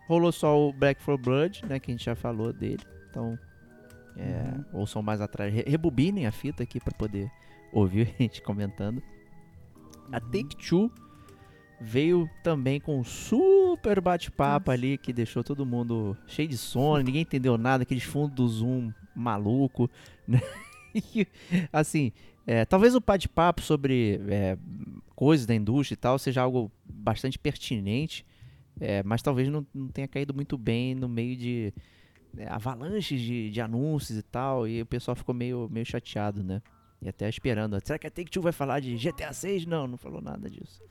Rolou 0.07 0.31
só 0.31 0.57
o 0.57 0.71
Black 0.73 1.01
for 1.01 1.17
Blood, 1.17 1.63
né? 1.67 1.79
Que 1.79 1.91
a 1.91 1.93
gente 1.93 2.05
já 2.05 2.15
falou 2.15 2.53
dele. 2.53 2.83
Então, 3.09 3.37
é, 4.15 4.53
ouçam 4.73 5.01
mais 5.01 5.19
atrás, 5.21 5.53
re- 5.53 5.65
rebobinem 5.67 6.25
a 6.25 6.31
fita 6.31 6.63
aqui 6.63 6.79
pra 6.79 6.93
poder 6.97 7.29
ouvir 7.71 8.13
a 8.19 8.23
gente 8.23 8.41
comentando. 8.41 9.01
A 10.11 10.19
Take-Two 10.19 10.89
veio 11.79 12.27
também 12.43 12.79
com 12.79 12.99
um 12.99 13.03
super 13.03 14.01
bate-papo 14.01 14.71
ali 14.71 14.97
que 14.97 15.13
deixou 15.13 15.43
todo 15.43 15.65
mundo 15.65 16.17
cheio 16.25 16.47
de 16.47 16.57
sono, 16.57 17.03
ninguém 17.03 17.21
entendeu 17.21 17.57
nada, 17.57 17.83
aqueles 17.83 18.03
fundos 18.03 18.35
do 18.35 18.47
Zoom 18.47 18.91
maluco, 19.15 19.89
né? 20.27 20.41
Assim, 21.71 22.11
é, 22.45 22.65
talvez 22.65 22.95
o 22.95 23.01
bate-papo 23.01 23.61
sobre 23.61 24.21
é, 24.29 24.57
coisas 25.15 25.45
da 25.45 25.53
indústria 25.53 25.95
e 25.95 25.97
tal 25.97 26.17
seja 26.17 26.41
algo 26.41 26.71
bastante 26.85 27.37
pertinente, 27.37 28.25
é, 28.79 29.03
mas 29.03 29.21
talvez 29.21 29.49
não, 29.49 29.65
não 29.73 29.87
tenha 29.89 30.07
caído 30.07 30.33
muito 30.33 30.57
bem 30.57 30.95
no 30.95 31.09
meio 31.09 31.35
de 31.35 31.73
é, 32.37 32.47
avalanches 32.47 33.19
de, 33.19 33.49
de 33.49 33.61
anúncios 33.61 34.17
e 34.17 34.23
tal, 34.23 34.67
e 34.67 34.81
o 34.81 34.85
pessoal 34.85 35.15
ficou 35.15 35.33
meio, 35.33 35.67
meio 35.71 35.85
chateado, 35.85 36.43
né? 36.43 36.61
E 37.01 37.07
até 37.09 37.27
esperando. 37.29 37.79
Será 37.85 37.99
que 37.99 38.07
a 38.07 38.11
Take-Two 38.11 38.41
vai 38.41 38.51
falar 38.51 38.79
de 38.79 38.95
GTA 38.95 39.31
6? 39.31 39.65
Não, 39.65 39.85
não 39.87 39.97
falou 39.97 40.21
nada 40.21 40.49
disso. 40.49 40.81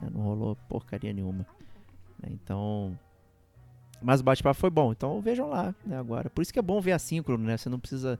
né, 0.00 0.08
Não 0.12 0.20
rolou 0.22 0.56
porcaria 0.68 1.12
nenhuma. 1.12 1.46
né, 2.20 2.30
Então... 2.30 2.98
Mas 4.04 4.20
o 4.20 4.24
bate-papo 4.24 4.58
foi 4.58 4.70
bom. 4.70 4.90
Então 4.90 5.20
vejam 5.20 5.48
lá, 5.48 5.72
né, 5.86 5.96
agora. 5.96 6.28
Por 6.28 6.42
isso 6.42 6.52
que 6.52 6.58
é 6.58 6.62
bom 6.62 6.80
ver 6.80 6.92
assíncrono, 6.92 7.44
né? 7.44 7.56
Você 7.56 7.68
não 7.68 7.78
precisa... 7.78 8.18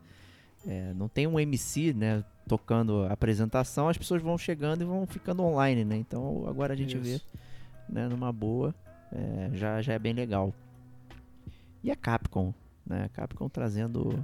é, 0.66 0.92
não 0.94 1.08
tem 1.08 1.26
um 1.26 1.38
MC, 1.38 1.92
né? 1.92 2.24
Tocando 2.46 3.04
a 3.04 3.12
apresentação. 3.12 3.88
As 3.88 3.96
pessoas 3.96 4.20
vão 4.22 4.36
chegando 4.36 4.82
e 4.82 4.84
vão 4.84 5.06
ficando 5.06 5.42
online, 5.42 5.84
né? 5.84 5.96
Então 5.96 6.44
agora 6.48 6.72
a 6.72 6.76
gente 6.76 6.96
vê 6.98 7.16
Isso. 7.16 7.26
né, 7.88 8.08
numa 8.08 8.32
boa, 8.32 8.74
é, 9.12 9.50
já, 9.54 9.80
já 9.80 9.92
é 9.94 9.98
bem 9.98 10.12
legal. 10.12 10.52
E 11.82 11.90
a 11.90 11.96
Capcom, 11.96 12.52
né? 12.86 13.04
A 13.04 13.08
Capcom 13.08 13.48
trazendo 13.48 14.22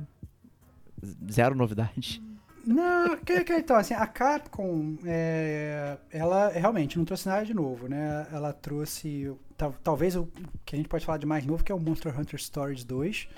zero 1.31 1.55
novidade. 1.55 2.23
Não, 2.67 3.17
que, 3.19 3.45
que, 3.45 3.55
então, 3.57 3.77
assim, 3.77 3.95
a 3.95 4.07
Capcom, 4.07 4.97
é, 5.07 5.97
ela 6.11 6.49
realmente 6.51 6.99
não 6.99 7.05
trouxe 7.05 7.27
nada 7.29 7.45
de 7.47 7.55
novo, 7.55 7.89
né? 7.89 8.27
Ela 8.31 8.53
trouxe, 8.53 9.33
tal- 9.57 9.75
talvez 9.83 10.15
o 10.17 10.29
que 10.67 10.75
a 10.75 10.77
gente 10.77 10.89
pode 10.89 11.07
falar 11.07 11.19
de 11.19 11.25
mais 11.25 11.47
novo, 11.47 11.65
que 11.65 11.73
é 11.73 11.75
o 11.75 11.81
Monster 11.81 12.19
Hunter 12.19 12.39
Stories 12.39 12.85
2, 12.85 13.29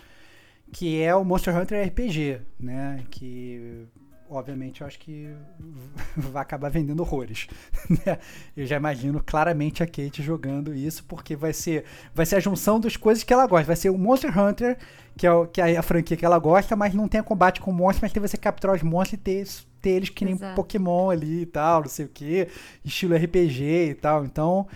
que 0.73 1.01
é 1.03 1.15
o 1.15 1.25
Monster 1.25 1.57
Hunter 1.57 1.87
RPG, 1.89 2.41
né? 2.59 3.03
Que, 3.11 3.87
obviamente, 4.29 4.81
eu 4.81 4.87
acho 4.87 4.99
que 4.99 5.29
vai 6.17 6.43
acabar 6.43 6.71
vendendo 6.71 7.01
horrores. 7.01 7.47
né? 8.07 8.19
Eu 8.57 8.67
já 8.67 8.77
imagino 8.77 9.23
claramente 9.25 9.83
a 9.83 9.87
Kate 9.87 10.23
jogando 10.23 10.75
isso, 10.75 11.05
porque 11.05 11.35
vai 11.37 11.53
ser, 11.53 11.85
vai 12.15 12.25
ser 12.27 12.37
a 12.37 12.41
junção 12.41 12.79
das 12.81 12.97
coisas 12.97 13.25
que 13.25 13.33
ela 13.33 13.47
gosta. 13.47 13.67
Vai 13.67 13.77
ser 13.77 13.91
o 13.91 13.99
Monster 13.99 14.37
Hunter, 14.39 14.79
que 15.17 15.27
é, 15.27 15.33
o- 15.33 15.47
que 15.47 15.61
é 15.61 15.77
a 15.77 15.83
franquia 15.83 16.17
que 16.17 16.25
ela 16.25 16.39
gosta, 16.39 16.77
mas 16.77 16.95
não 16.95 17.09
tem 17.09 17.23
combate 17.23 17.61
com 17.61 17.73
monstros, 17.73 18.03
mas 18.03 18.13
tem 18.13 18.21
você 18.23 18.37
capturar 18.37 18.77
os 18.77 18.83
monstros 18.83 19.21
e 19.21 19.23
ter, 19.23 19.47
ter 19.83 19.91
eles 19.91 20.09
que 20.09 20.25
nem 20.25 20.35
Exato. 20.35 20.55
Pokémon 20.55 21.11
ali 21.11 21.43
e 21.43 21.47
tal, 21.47 21.81
não 21.83 21.89
sei 21.89 22.05
o 22.07 22.09
que, 22.09 22.47
estilo 22.85 23.15
RPG 23.17 23.91
e 23.91 23.95
tal. 23.95 24.25
Então, 24.25 24.67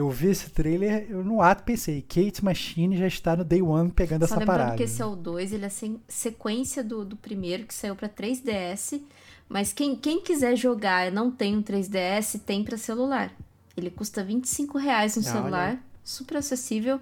eu 0.00 0.10
vi 0.10 0.28
esse 0.28 0.50
trailer, 0.50 1.06
eu 1.08 1.22
no 1.22 1.40
ato 1.42 1.62
pensei, 1.62 2.00
Kate 2.02 2.44
Machine 2.44 2.96
já 2.96 3.06
está 3.06 3.36
no 3.36 3.44
Day 3.44 3.60
One 3.62 3.90
pegando 3.90 4.26
Só 4.26 4.34
essa 4.34 4.40
lembrando 4.40 4.58
parada. 4.58 4.76
que 4.76 4.82
esse 4.82 5.00
é 5.00 5.04
o 5.04 5.14
2, 5.14 5.52
ele 5.52 5.66
é 5.66 5.70
sequência 6.08 6.82
do, 6.82 7.04
do 7.04 7.16
primeiro, 7.16 7.66
que 7.66 7.74
saiu 7.74 7.94
pra 7.94 8.08
3DS. 8.08 9.00
Mas 9.48 9.72
quem, 9.72 9.96
quem 9.96 10.22
quiser 10.22 10.56
jogar 10.56 11.08
e 11.08 11.10
não 11.10 11.30
tem 11.30 11.56
um 11.56 11.62
3DS, 11.62 12.40
tem 12.46 12.62
pra 12.64 12.78
celular. 12.78 13.32
Ele 13.76 13.90
custa 13.90 14.22
25 14.24 14.78
reais 14.78 15.16
no 15.16 15.22
Ah, 15.22 15.26
olha 15.26 15.32
celular, 15.34 15.84
super 16.04 16.36
acessível, 16.38 17.00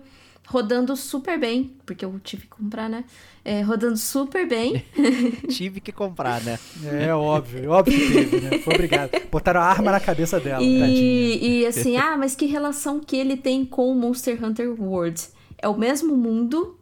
rodando 0.48 0.96
super 0.96 1.38
bem, 1.38 1.76
porque 1.84 2.04
eu 2.04 2.18
tive 2.20 2.42
que 2.42 2.48
comprar, 2.48 2.88
né? 2.88 3.04
É, 3.44 3.60
rodando 3.60 3.98
super 3.98 4.48
bem. 4.48 4.82
Tive 5.48 5.80
que 5.80 5.92
comprar, 5.92 6.42
né? 6.42 6.58
É 6.84 7.14
óbvio, 7.14 7.70
óbvio 7.70 7.98
que 7.98 8.12
teve, 8.12 8.40
né? 8.40 8.58
Foi 8.58 8.74
obrigado. 8.74 9.10
Botaram 9.30 9.60
a 9.60 9.64
arma 9.64 9.92
na 9.92 10.00
cabeça 10.00 10.40
dela. 10.40 10.62
E, 10.62 11.60
e 11.60 11.66
assim, 11.66 11.96
ah, 11.96 12.16
mas 12.16 12.34
que 12.34 12.46
relação 12.46 12.98
que 13.00 13.16
ele 13.16 13.36
tem 13.36 13.64
com 13.64 13.90
o 13.90 13.94
Monster 13.94 14.42
Hunter 14.42 14.74
World? 14.80 15.22
É 15.58 15.68
o 15.68 15.76
mesmo 15.76 16.16
mundo, 16.16 16.78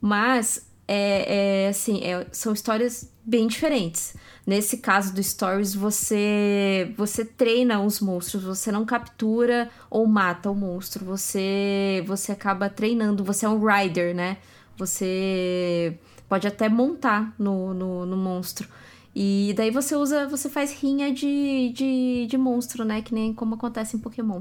mas 0.00 0.66
é, 0.88 1.64
é, 1.64 1.68
assim, 1.68 2.02
é- 2.02 2.26
são 2.32 2.52
histórias 2.52 3.10
bem 3.24 3.46
diferentes. 3.46 4.14
Nesse 4.44 4.78
caso 4.78 5.14
do 5.14 5.22
Stories, 5.22 5.74
você 5.74 6.92
você 6.96 7.24
treina 7.24 7.80
os 7.80 8.00
monstros, 8.00 8.42
você 8.42 8.72
não 8.72 8.84
captura 8.84 9.70
ou 9.88 10.06
mata 10.06 10.50
o 10.50 10.54
monstro, 10.54 11.04
você 11.04 12.02
você 12.06 12.32
acaba 12.32 12.68
treinando, 12.68 13.22
você 13.22 13.46
é 13.46 13.48
um 13.48 13.64
rider, 13.64 14.14
né? 14.14 14.38
Você 14.76 15.96
pode 16.28 16.48
até 16.48 16.68
montar 16.68 17.32
no, 17.38 17.72
no, 17.72 18.06
no 18.06 18.16
monstro. 18.16 18.68
E 19.14 19.52
daí 19.56 19.70
você 19.70 19.94
usa, 19.94 20.26
você 20.26 20.48
faz 20.48 20.72
rinha 20.72 21.12
de, 21.12 21.72
de, 21.74 22.26
de 22.28 22.38
monstro, 22.38 22.84
né? 22.84 23.02
Que 23.02 23.14
nem 23.14 23.32
como 23.34 23.54
acontece 23.54 23.96
em 23.96 24.00
Pokémon. 24.00 24.40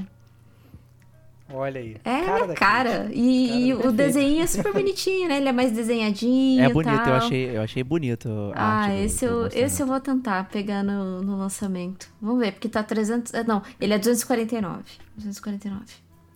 Olha 1.53 1.79
aí. 1.81 1.97
É, 2.03 2.21
cara 2.25 2.53
cara. 2.53 3.09
E, 3.11 3.47
Cara 3.47 3.59
e 3.59 3.73
o 3.73 3.91
desenho 3.91 4.41
é 4.41 4.47
super 4.47 4.71
bonitinho, 4.73 5.27
né? 5.29 5.37
Ele 5.37 5.49
é 5.49 5.51
mais 5.51 5.71
desenhadinho. 5.71 6.61
É 6.63 6.67
e 6.67 6.73
bonito, 6.73 7.07
eu 7.07 7.13
achei, 7.13 7.57
eu 7.57 7.61
achei 7.61 7.83
bonito. 7.83 8.29
a 8.55 8.83
Ah, 8.83 8.87
do- 8.87 8.93
esse, 8.95 9.25
do 9.27 9.31
eu, 9.33 9.47
esse 9.47 9.81
eu 9.81 9.87
vou 9.87 9.99
tentar 9.99 10.47
pegar 10.49 10.83
no, 10.83 11.21
no 11.21 11.37
lançamento. 11.37 12.09
Vamos 12.21 12.39
ver, 12.39 12.53
porque 12.53 12.69
tá 12.69 12.81
300. 12.83 13.33
eh, 13.33 13.43
Não, 13.43 13.61
ele 13.79 13.93
é 13.93 13.99
249. 13.99 14.83
249. 15.15 15.85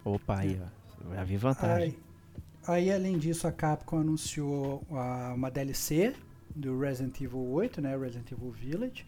Opa, 0.04 0.40
aí, 0.40 0.60
ó. 0.62 1.14
Já 1.16 1.24
vi 1.24 1.38
vantagem. 1.38 1.96
Aí, 2.68 2.90
aí, 2.90 2.92
além 2.92 3.18
disso, 3.18 3.48
a 3.48 3.52
Capcom 3.52 4.00
anunciou 4.00 4.84
uma 4.90 5.50
DLC 5.50 6.14
do 6.56 6.80
Resident 6.80 7.20
Evil 7.22 7.40
8, 7.52 7.82
né? 7.82 7.98
Resident 7.98 8.32
Evil 8.32 8.52
Village. 8.52 9.06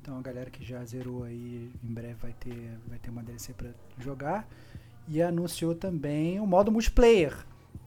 Então 0.00 0.18
a 0.18 0.20
galera 0.20 0.50
que 0.50 0.64
já 0.64 0.84
zerou 0.84 1.22
aí 1.22 1.70
em 1.82 1.92
breve 1.94 2.14
vai 2.20 2.32
ter, 2.32 2.76
vai 2.88 2.98
ter 2.98 3.10
uma 3.10 3.22
DLC 3.22 3.52
pra 3.52 3.68
jogar. 4.00 4.48
E 5.08 5.20
anunciou 5.22 5.74
também 5.74 6.38
o 6.40 6.46
modo 6.46 6.70
multiplayer, 6.72 7.36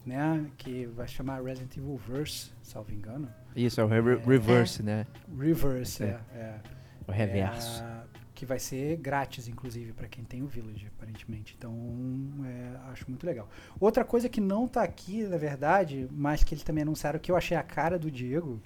né? 0.04 0.46
Que 0.58 0.86
vai 0.86 1.08
chamar 1.08 1.42
Resident 1.42 1.76
Evil 1.76 1.96
Verse, 2.08 2.50
salvo 2.62 2.92
engano. 2.92 3.28
Isso, 3.54 3.80
é 3.80 3.84
o 3.84 3.86
re- 3.88 4.16
reverse, 4.16 4.82
né? 4.82 5.06
Reverse, 5.38 6.04
É. 6.04 6.20
é. 6.34 6.38
é. 6.38 6.60
O 7.08 7.12
reverso. 7.12 7.82
É, 7.82 7.96
que 8.34 8.44
vai 8.44 8.58
ser 8.58 8.96
grátis, 8.98 9.48
inclusive, 9.48 9.92
para 9.94 10.06
quem 10.08 10.22
tem 10.22 10.42
o 10.42 10.46
Village, 10.46 10.86
aparentemente. 10.94 11.54
Então, 11.56 11.72
é, 12.44 12.90
acho 12.92 13.06
muito 13.08 13.24
legal. 13.24 13.48
Outra 13.80 14.04
coisa 14.04 14.28
que 14.28 14.42
não 14.42 14.68
tá 14.68 14.82
aqui, 14.82 15.22
na 15.22 15.38
verdade, 15.38 16.06
mas 16.10 16.44
que 16.44 16.52
eles 16.52 16.62
também 16.62 16.82
anunciaram 16.82 17.18
que 17.18 17.30
eu 17.32 17.36
achei 17.36 17.56
a 17.56 17.62
cara 17.62 17.98
do 17.98 18.10
Diego, 18.10 18.60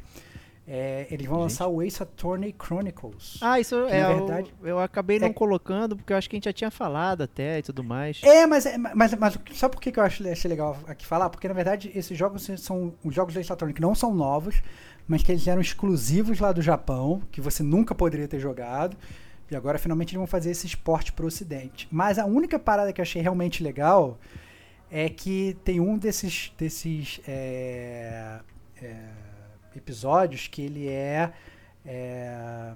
é, 0.73 1.09
eles 1.11 1.27
vão 1.27 1.39
Gente. 1.39 1.43
lançar 1.43 1.67
o 1.67 1.83
Ace 1.83 2.01
Attorney 2.01 2.55
Chronicles. 2.57 3.39
Ah, 3.41 3.59
isso 3.59 3.75
é. 3.89 4.03
na 4.03 4.13
verdade, 4.15 4.55
eu 4.63 4.79
acabei 4.79 5.19
não 5.19 5.27
é- 5.27 5.33
colocando, 5.33 5.97
porque 5.97 6.13
eu 6.13 6.17
acho 6.17 6.31
que 6.31 6.37
a 6.37 6.39
gente 6.39 6.45
já 6.45 6.53
tinha 6.53 6.71
falado 6.71 7.23
até 7.23 7.59
e 7.59 7.63
tudo 7.63 7.83
mais. 7.83 8.21
É, 8.23 8.47
mas, 8.47 8.67
é, 8.67 8.79
mas, 8.79 9.13
mas 9.15 9.37
sabe 9.53 9.75
por 9.75 9.83
que 9.83 9.91
que 9.91 9.99
eu 9.99 10.05
achei, 10.05 10.31
achei 10.31 10.49
legal 10.49 10.79
aqui 10.87 11.05
falar? 11.05 11.29
Porque, 11.29 11.49
na 11.49 11.55
verdade, 11.55 11.91
esses 11.93 12.17
jogos 12.17 12.49
são 12.59 12.95
os 13.03 13.13
jogos 13.13 13.35
do 13.35 13.41
Ace 13.41 13.53
Attorney 13.53 13.75
que 13.75 13.81
não 13.81 13.97
são 13.97 14.15
novos, 14.15 14.63
mas 15.09 15.25
que 15.25 15.33
eles 15.33 15.45
eram 15.49 15.61
exclusivos 15.61 16.39
lá 16.39 16.53
do 16.53 16.63
Japão, 16.63 17.21
que 17.33 17.41
você 17.41 17.65
nunca 17.65 17.93
poderia 17.93 18.29
ter 18.29 18.39
jogado. 18.39 18.97
E 19.51 19.57
agora, 19.57 19.77
finalmente, 19.77 20.11
eles 20.11 20.19
vão 20.19 20.27
fazer 20.29 20.53
esse 20.53 20.69
esporte 20.69 21.13
pro 21.13 21.27
ocidente. 21.27 21.89
Mas 21.91 22.17
a 22.17 22.27
única 22.27 22.61
parada 22.61 22.93
que 22.93 23.01
eu 23.01 23.03
achei 23.03 23.21
realmente 23.21 23.61
legal 23.61 24.21
é 24.89 25.09
que 25.09 25.57
tem 25.65 25.81
um 25.81 25.99
desses, 25.99 26.53
desses 26.57 27.21
é, 27.27 28.39
é, 28.81 28.97
episódios 29.77 30.47
que 30.47 30.63
ele 30.63 30.89
é, 30.89 31.33
é, 31.85 32.73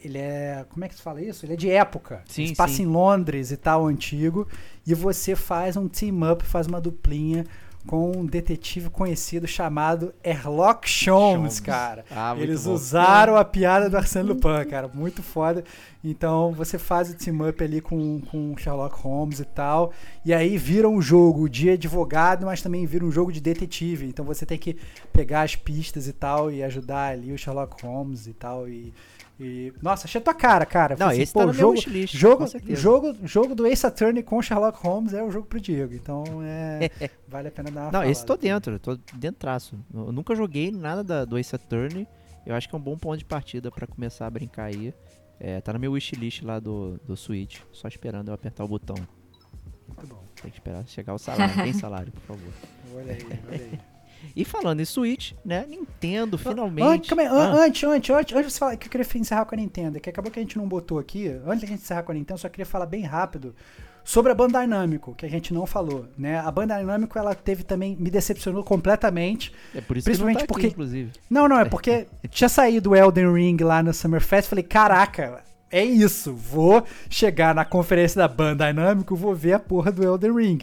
Ele 0.00 0.18
é. 0.18 0.64
Como 0.68 0.84
é 0.84 0.88
que 0.88 0.94
se 0.94 1.02
fala 1.02 1.20
isso? 1.22 1.44
Ele 1.44 1.54
é 1.54 1.56
de 1.56 1.70
época. 1.70 2.22
Sim, 2.26 2.54
passa 2.54 2.82
em 2.82 2.86
Londres 2.86 3.50
e 3.50 3.56
tal, 3.56 3.86
antigo. 3.86 4.46
E 4.86 4.94
você 4.94 5.34
faz 5.34 5.76
um 5.76 5.88
team-up, 5.88 6.44
faz 6.44 6.66
uma 6.66 6.80
duplinha 6.80 7.44
com 7.86 8.10
um 8.18 8.26
detetive 8.26 8.90
conhecido 8.90 9.46
chamado 9.46 10.12
Sherlock 10.24 10.88
Holmes, 11.08 11.36
Holmes. 11.36 11.60
cara. 11.60 12.04
Ah, 12.10 12.34
Eles 12.36 12.64
bom. 12.64 12.72
usaram 12.72 13.36
a 13.36 13.44
piada 13.44 13.88
do 13.88 13.96
Arsène 13.96 14.28
Lupin, 14.28 14.68
cara. 14.68 14.88
Muito 14.92 15.22
foda. 15.22 15.64
Então 16.02 16.52
você 16.52 16.78
faz 16.78 17.10
o 17.10 17.14
team-up 17.16 17.62
ali 17.62 17.80
com, 17.80 18.20
com 18.30 18.52
o 18.52 18.58
Sherlock 18.58 19.00
Holmes 19.00 19.40
e 19.40 19.44
tal. 19.44 19.92
E 20.24 20.32
aí 20.34 20.56
vira 20.58 20.88
um 20.88 21.00
jogo 21.00 21.48
de 21.48 21.70
advogado, 21.70 22.46
mas 22.46 22.60
também 22.62 22.84
vira 22.86 23.04
um 23.04 23.10
jogo 23.10 23.32
de 23.32 23.40
detetive. 23.40 24.06
Então 24.06 24.24
você 24.24 24.44
tem 24.44 24.58
que 24.58 24.76
pegar 25.12 25.42
as 25.42 25.56
pistas 25.56 26.06
e 26.08 26.12
tal 26.12 26.50
e 26.50 26.62
ajudar 26.62 27.12
ali 27.12 27.32
o 27.32 27.38
Sherlock 27.38 27.82
Holmes 27.84 28.26
e 28.26 28.32
tal. 28.32 28.68
E. 28.68 28.92
e- 29.38 29.72
Nossa, 29.82 30.06
achei 30.06 30.20
a 30.20 30.24
tua 30.24 30.34
cara, 30.34 30.64
cara. 30.64 30.96
Não, 30.98 31.08
assim, 31.08 31.22
esse 31.22 31.32
pô, 31.32 31.40
tá 31.40 31.46
no 31.46 31.52
meu 31.52 31.60
jogo, 31.60 31.74
wishlist, 31.74 32.16
jogo, 32.16 32.44
jogo, 32.74 33.16
jogo 33.24 33.54
do 33.54 33.66
Ace 33.66 33.86
Attorney 33.86 34.22
com 34.22 34.40
Sherlock 34.40 34.78
Holmes 34.82 35.12
é 35.12 35.22
o 35.22 35.30
jogo 35.30 35.46
pro 35.46 35.60
Diego. 35.60 35.94
Então 35.94 36.24
é. 36.42 36.90
vale 37.28 37.48
a 37.48 37.50
pena 37.50 37.70
dar 37.70 37.82
uma 37.82 37.92
Não, 37.92 38.02
esse 38.04 38.22
tô 38.24 38.34
falada. 38.34 38.42
dentro, 38.42 38.78
tô 38.78 38.98
dentraço. 39.14 39.78
Eu 39.92 40.10
nunca 40.12 40.34
joguei 40.34 40.70
nada 40.70 41.04
da, 41.04 41.24
do 41.24 41.36
Ace 41.38 41.54
Attorney. 41.54 42.06
Eu 42.46 42.54
acho 42.54 42.68
que 42.68 42.74
é 42.74 42.78
um 42.78 42.80
bom 42.82 42.96
ponto 42.96 43.18
de 43.18 43.24
partida 43.24 43.70
pra 43.70 43.86
começar 43.86 44.26
a 44.26 44.30
brincar 44.30 44.64
aí. 44.66 44.94
É, 45.38 45.60
tá 45.60 45.72
no 45.72 45.78
meu 45.78 45.92
wishlist 45.92 46.42
lá 46.42 46.58
do, 46.58 46.98
do 47.04 47.16
Switch. 47.16 47.60
Só 47.72 47.88
esperando 47.88 48.28
eu 48.28 48.34
apertar 48.34 48.64
o 48.64 48.68
botão. 48.68 48.96
Muito 49.86 50.06
bom. 50.06 50.22
Tem 50.40 50.50
que 50.50 50.56
esperar 50.58 50.86
chegar 50.86 51.12
o 51.14 51.18
salário. 51.18 51.54
Tem 51.56 51.72
salário, 51.74 52.12
por 52.12 52.22
favor. 52.22 52.52
Olha 52.94 53.12
aí, 53.12 53.26
olha 53.48 53.62
aí. 53.64 53.95
E 54.34 54.44
falando 54.44 54.80
em 54.80 54.84
Switch, 54.84 55.32
né? 55.44 55.64
Nintendo 55.68 56.36
finalmente. 56.36 57.08
calma 57.08 57.22
aí, 57.22 57.28
an- 57.28 57.32
Ah, 57.54 57.64
antes, 57.64 57.84
antes, 57.84 58.10
antes, 58.10 58.34
antes 58.36 58.46
de 58.46 58.52
você 58.52 58.58
falar 58.58 58.76
que 58.76 58.86
eu 58.86 58.90
queria 58.90 59.06
encerrar 59.16 59.44
com 59.44 59.54
a 59.54 59.58
Nintendo, 59.58 59.98
que 60.00 60.10
acabou 60.10 60.30
que 60.30 60.38
a 60.38 60.42
gente 60.42 60.58
não 60.58 60.66
botou 60.68 60.98
aqui, 60.98 61.28
antes 61.46 61.62
da 61.62 61.66
gente 61.66 61.82
encerrar 61.82 62.02
com 62.02 62.12
a 62.12 62.14
Nintendo, 62.14 62.38
só 62.40 62.48
queria 62.48 62.66
falar 62.66 62.86
bem 62.86 63.02
rápido 63.02 63.54
sobre 64.04 64.30
a 64.30 64.34
Bandai 64.34 64.66
Namco, 64.66 65.14
que 65.14 65.26
a 65.26 65.28
gente 65.28 65.52
não 65.52 65.66
falou, 65.66 66.06
né? 66.16 66.38
A 66.38 66.50
Bandai 66.50 66.84
Namco, 66.84 67.18
ela 67.18 67.34
teve 67.34 67.62
também, 67.64 67.96
me 67.98 68.08
decepcionou 68.10 68.62
completamente. 68.62 69.52
é 69.74 69.80
por 69.80 69.96
isso 69.96 70.08
que 70.08 70.16
não 70.16 70.18
tá 70.18 70.24
principalmente 70.26 70.38
aqui, 70.44 70.46
porque- 70.52 70.66
inclusive. 70.68 71.12
Não, 71.30 71.48
não, 71.48 71.58
é 71.58 71.64
porque 71.64 72.06
tinha 72.30 72.48
saído 72.48 72.90
o 72.90 72.96
Elden 72.96 73.32
Ring 73.32 73.56
lá 73.62 73.82
no 73.82 73.92
Summerfest, 73.92 74.48
falei, 74.48 74.62
caraca, 74.64 75.42
é 75.70 75.84
isso, 75.84 76.32
vou 76.32 76.84
chegar 77.10 77.52
na 77.54 77.64
conferência 77.64 78.18
da 78.18 78.28
Bandai 78.28 78.72
Namco, 78.72 79.16
vou 79.16 79.34
ver 79.34 79.54
a 79.54 79.58
porra 79.58 79.90
do 79.90 80.04
Elden 80.04 80.32
Ring. 80.36 80.58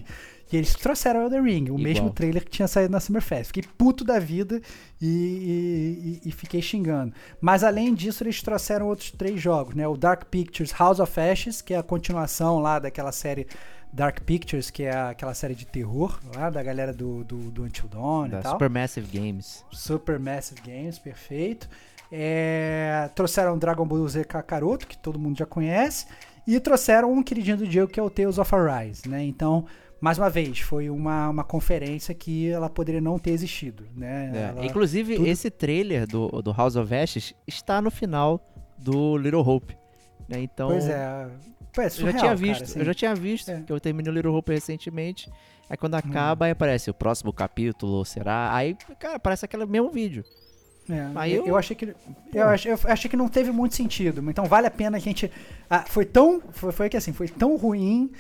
E 0.52 0.58
eles 0.58 0.74
trouxeram 0.76 1.22
Elden 1.24 1.42
Ring, 1.44 1.62
o 1.64 1.66
Igual. 1.66 1.80
mesmo 1.80 2.10
trailer 2.12 2.44
que 2.46 2.52
tinha 2.52 2.68
saído 2.68 2.92
na 2.92 3.00
Summerfest. 3.00 3.48
Fiquei 3.48 3.64
puto 3.78 4.04
da 4.04 4.20
vida 4.20 4.62
e, 5.02 5.08
e- 5.08 6.22
e- 6.26 6.30
e 6.30 6.32
fiquei 6.32 6.62
xingando. 6.62 7.14
Mas 7.42 7.64
além 7.64 7.94
disso, 7.94 8.24
eles 8.24 8.42
trouxeram 8.42 8.88
outros 8.88 9.12
três 9.12 9.42
jogos, 9.42 9.74
né? 9.74 9.88
O 9.88 9.98
Dark 9.98 10.26
Pictures 10.26 10.72
House 10.78 11.00
of 11.00 11.20
Ashes, 11.20 11.62
que 11.62 11.74
é 11.74 11.78
a 11.78 11.84
continuação 11.84 12.60
lá 12.60 12.78
daquela 12.78 13.12
série 13.12 13.48
Dark 13.92 14.22
Pictures, 14.22 14.70
que 14.70 14.84
é 14.84 14.96
aquela 14.96 15.34
série 15.34 15.56
de 15.56 15.66
terror 15.66 16.20
lá 16.36 16.50
da 16.50 16.62
galera 16.62 16.94
do, 16.94 17.24
do, 17.24 17.38
do 17.52 17.64
Until 17.64 17.88
Dawn 17.88 18.28
Da 18.30 18.40
e 18.40 18.42
tal. 18.44 18.52
Supermassive 18.54 19.08
Games. 19.18 19.64
Supermassive 19.72 20.62
Games, 20.62 21.00
perfeito. 21.00 21.68
É, 22.12 23.10
trouxeram 23.16 23.58
Dragon 23.58 23.86
Ball 23.88 24.08
Z 24.08 24.24
Kakaroto, 24.26 24.86
que 24.88 24.98
todo 24.98 25.18
mundo 25.18 25.38
já 25.38 25.46
conhece, 25.48 26.06
e 26.46 26.60
trouxeram 26.60 27.12
um 27.12 27.24
queridinho 27.24 27.58
do 27.58 27.68
Diego, 27.68 27.88
que 27.92 28.00
é 28.00 28.04
o 28.04 28.10
Tales 28.10 28.38
of 28.38 28.54
Arise, 28.54 29.10
né? 29.10 29.24
Então, 29.24 29.66
mais 30.04 30.18
uma 30.18 30.30
vez, 30.30 30.60
foi 30.60 30.90
uma, 30.90 31.30
uma 31.30 31.44
conferência 31.46 32.14
que 32.14 32.50
ela 32.50 32.70
poderia 32.70 33.00
não 33.00 33.18
ter 33.18 33.32
existido, 33.32 33.86
né? 33.96 34.32
É, 34.34 34.42
Ela- 34.50 34.66
Inclusive, 34.66 35.16
tudo- 35.16 35.28
esse 35.28 35.50
trailer 35.50 36.06
do, 36.06 36.28
do 36.42 36.52
House 36.52 36.76
of 36.76 36.94
Ashes 36.94 37.34
está 37.48 37.82
no 37.82 37.90
final 37.90 38.40
do 38.78 39.18
Little 39.18 39.40
Hope. 39.48 39.78
né? 40.28 40.40
Então, 40.42 40.68
Pois 40.70 40.88
é. 40.88 41.28
É 41.76 41.80
eu 41.80 41.84
já 41.84 41.90
surreal, 41.90 42.12
tinha 42.20 42.22
cara, 42.24 42.36
visto, 42.36 42.64
assim. 42.64 42.80
eu 42.80 42.86
já 42.86 42.94
tinha 42.94 43.16
visto, 43.16 43.50
É. 43.50 43.62
que 43.62 43.72
eu 43.74 43.80
terminei 43.80 44.12
o 44.12 44.14
Little 44.16 44.36
Hope 44.36 44.52
recentemente. 44.54 45.32
Aí 45.70 45.78
quando 45.78 45.96
acaba, 45.96 46.46
aí 46.46 46.52
aparece 46.52 46.90
o 46.90 46.94
próximo 46.94 47.32
capítulo, 47.34 48.04
será? 48.06 48.54
Aí, 48.54 48.76
cara, 49.00 49.18
parece 49.20 49.46
aquele 49.46 49.66
mesmo 49.66 49.90
vídeo. 49.90 50.24
É, 50.90 51.10
Aí 51.16 51.34
eu, 51.34 51.48
eu- 51.48 51.56
achei 51.58 51.76
que 51.76 51.96
eu, 52.34 52.50
ach- 52.50 52.66
eu 52.66 52.78
achei 52.84 53.10
que 53.10 53.16
não 53.16 53.30
teve 53.30 53.52
muito 53.52 53.74
sentido. 53.74 54.22
Então 54.30 54.44
vale 54.46 54.68
a 54.68 54.72
pena 54.72 54.98
a 54.98 55.00
gente. 55.00 55.32
ah, 55.70 55.86
foi 55.88 56.04
tão. 56.06 56.42
Foi, 56.52 56.72
foi 56.74 56.90
que 56.90 56.98
assim, 56.98 57.14
foi 57.14 57.28
tão 57.30 57.56
ruim 57.56 58.12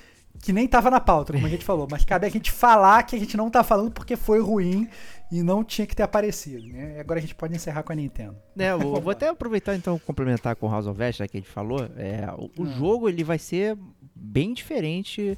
que 0.41 0.51
nem 0.51 0.67
tava 0.67 0.89
na 0.89 0.99
pauta, 0.99 1.33
como 1.33 1.45
a 1.45 1.49
gente 1.49 1.63
falou. 1.63 1.87
Mas 1.89 2.03
cabe 2.03 2.25
a 2.27 2.29
gente 2.29 2.51
falar 2.51 3.03
que 3.03 3.15
a 3.15 3.19
gente 3.19 3.37
não 3.37 3.49
tá 3.49 3.63
falando 3.63 3.91
porque 3.91 4.15
foi 4.15 4.41
ruim 4.41 4.89
e 5.31 5.41
não 5.41 5.63
tinha 5.63 5.87
que 5.87 5.95
ter 5.95 6.03
aparecido. 6.03 6.67
Né? 6.67 6.95
E 6.97 6.99
agora 6.99 7.19
a 7.19 7.21
gente 7.21 7.35
pode 7.35 7.55
encerrar 7.55 7.83
com 7.83 7.91
a 7.91 7.95
Nintendo. 7.95 8.35
Né, 8.55 8.71
eu 8.71 8.79
vou 9.01 9.11
até 9.11 9.29
aproveitar 9.29 9.75
então 9.75 9.97
complementar 9.99 10.55
com 10.55 10.69
House 10.69 10.87
of 10.87 10.99
já 11.11 11.27
que 11.27 11.37
a 11.37 11.39
gente 11.39 11.49
falou. 11.49 11.79
É, 11.97 12.27
o 12.37 12.63
o 12.63 12.65
jogo 12.65 13.09
ele 13.09 13.23
vai 13.23 13.39
ser 13.39 13.77
bem 14.15 14.53
diferente 14.53 15.37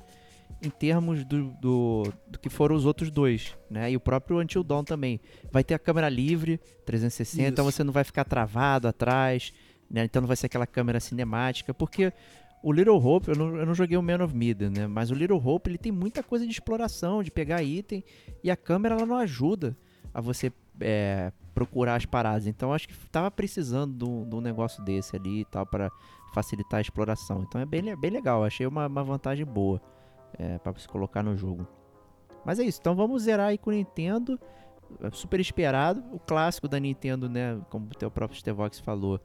em 0.61 0.69
termos 0.69 1.23
do, 1.23 1.51
do, 1.61 2.13
do 2.27 2.39
que 2.39 2.49
foram 2.49 2.75
os 2.75 2.85
outros 2.85 3.11
dois, 3.11 3.55
né? 3.69 3.91
E 3.91 3.95
o 3.95 3.99
próprio 3.99 4.39
Until 4.39 4.63
Dawn 4.63 4.83
também. 4.83 5.19
Vai 5.51 5.63
ter 5.63 5.73
a 5.73 5.79
câmera 5.79 6.09
livre, 6.09 6.59
360, 6.85 7.47
então 7.47 7.67
Isso. 7.67 7.77
você 7.77 7.83
não 7.83 7.93
vai 7.93 8.03
ficar 8.03 8.23
travado 8.23 8.87
atrás, 8.87 9.53
né? 9.89 10.05
Então 10.05 10.21
não 10.21 10.27
vai 10.27 10.37
ser 10.37 10.47
aquela 10.47 10.65
câmera 10.65 10.99
cinemática, 10.99 11.73
porque 11.73 12.11
o 12.65 12.71
Little 12.71 12.97
Hope, 12.97 13.29
eu 13.29 13.35
não, 13.35 13.55
eu 13.57 13.63
não 13.63 13.75
joguei 13.75 13.95
o 13.95 14.01
Man 14.01 14.23
of 14.23 14.35
Midden, 14.35 14.71
né? 14.71 14.87
Mas 14.87 15.11
o 15.11 15.13
Little 15.13 15.37
Hope, 15.37 15.69
ele 15.69 15.77
tem 15.77 15.91
muita 15.91 16.23
coisa 16.23 16.47
de 16.47 16.51
exploração, 16.51 17.21
de 17.21 17.29
pegar 17.29 17.61
item, 17.61 18.03
e 18.43 18.49
a 18.49 18.57
câmera 18.57 18.95
ela 18.95 19.05
não 19.05 19.17
ajuda 19.17 19.77
a 20.11 20.19
você 20.19 20.51
é, 20.81 21.31
procurar 21.53 21.93
as 21.93 22.07
paradas. 22.07 22.47
Então 22.47 22.73
acho 22.73 22.87
que 22.87 22.95
tava 23.11 23.29
precisando 23.29 24.25
de 24.25 24.35
um, 24.35 24.41
negócio 24.41 24.83
desse 24.83 25.15
ali 25.15 25.41
e 25.41 25.45
tal 25.45 25.63
para 25.63 25.91
facilitar 26.33 26.79
a 26.79 26.81
exploração. 26.81 27.45
Então 27.47 27.61
é 27.61 27.67
bem, 27.67 27.95
bem 27.95 28.09
legal, 28.09 28.43
achei 28.43 28.65
uma, 28.65 28.87
uma 28.87 29.03
vantagem 29.03 29.45
boa 29.45 29.79
é, 30.33 30.57
para 30.57 30.73
se 30.79 30.87
colocar 30.87 31.21
no 31.21 31.37
jogo. 31.37 31.67
Mas 32.43 32.57
é 32.57 32.63
isso, 32.63 32.79
então 32.81 32.95
vamos 32.95 33.21
zerar 33.21 33.49
aí 33.49 33.59
com 33.59 33.69
o 33.69 33.73
Nintendo. 33.73 34.39
é 35.03 35.11
Super 35.11 35.39
esperado, 35.39 36.03
o 36.11 36.17
clássico 36.17 36.67
da 36.67 36.79
Nintendo, 36.79 37.29
né? 37.29 37.61
Como 37.69 37.85
o 37.85 37.89
teu 37.89 38.09
próprio 38.09 38.39
Stevox 38.39 38.79
falou, 38.79 39.21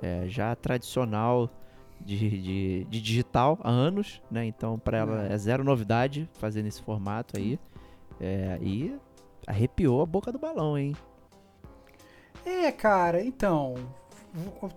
é, 0.00 0.28
já 0.28 0.54
tradicional 0.54 1.50
de, 2.04 2.16
de, 2.40 2.84
de 2.84 3.00
digital 3.00 3.58
há 3.62 3.70
anos, 3.70 4.20
né? 4.30 4.44
Então 4.44 4.78
para 4.78 4.98
ela 4.98 5.26
é 5.26 5.36
zero 5.38 5.64
novidade 5.64 6.28
fazer 6.34 6.62
nesse 6.62 6.82
formato 6.82 7.36
aí. 7.36 7.58
É, 8.20 8.58
e 8.62 8.96
arrepiou 9.46 10.00
a 10.02 10.06
boca 10.06 10.30
do 10.30 10.38
balão, 10.38 10.78
hein? 10.78 10.94
É, 12.44 12.70
cara, 12.70 13.22
então. 13.24 13.74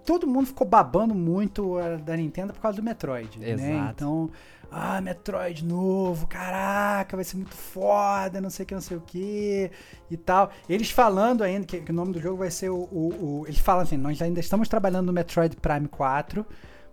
Todo 0.06 0.28
mundo 0.28 0.45
ficou 0.48 0.68
babando 0.68 1.16
muito 1.16 1.78
da 2.06 2.16
Nintendo 2.16 2.54
por 2.54 2.62
causa 2.62 2.78
do 2.78 2.84
Metroid, 2.84 3.40
né? 3.40 3.49
Exato. 3.52 3.91
Então, 3.91 4.30
ah, 4.70 5.02
Metroid 5.02 5.66
novo, 5.66 6.28
caraca, 6.28 7.18
vai 7.18 7.24
ser 7.26 7.38
muito 7.38 7.56
foda, 7.56 8.40
não 8.40 8.52
sei 8.52 8.64
o 8.64 8.68
que, 8.68 8.74
não 8.76 8.82
sei 8.82 8.98
o 8.98 9.02
que 9.02 9.72
e 10.12 10.16
tal. 10.18 10.52
Eles 10.70 10.91
falando 10.91 11.41
ainda 11.44 11.66
que, 11.66 11.82
que 11.82 11.90
o 11.91 11.94
nome 11.95 12.14
do 12.14 12.22
jogo 12.22 12.38
vai 12.38 12.52
ser 12.52 12.70
o, 12.70 12.76
o, 12.91 13.40
o- 13.41 13.48
Eles 13.48 13.58
falam 13.58 13.82
assim: 13.82 13.98
nós 13.98 14.22
ainda 14.22 14.40
estamos 14.40 14.68
trabalhando 14.70 15.08
no 15.08 15.14
Metroid 15.14 15.56
Prime 15.56 15.88
4, 15.88 16.45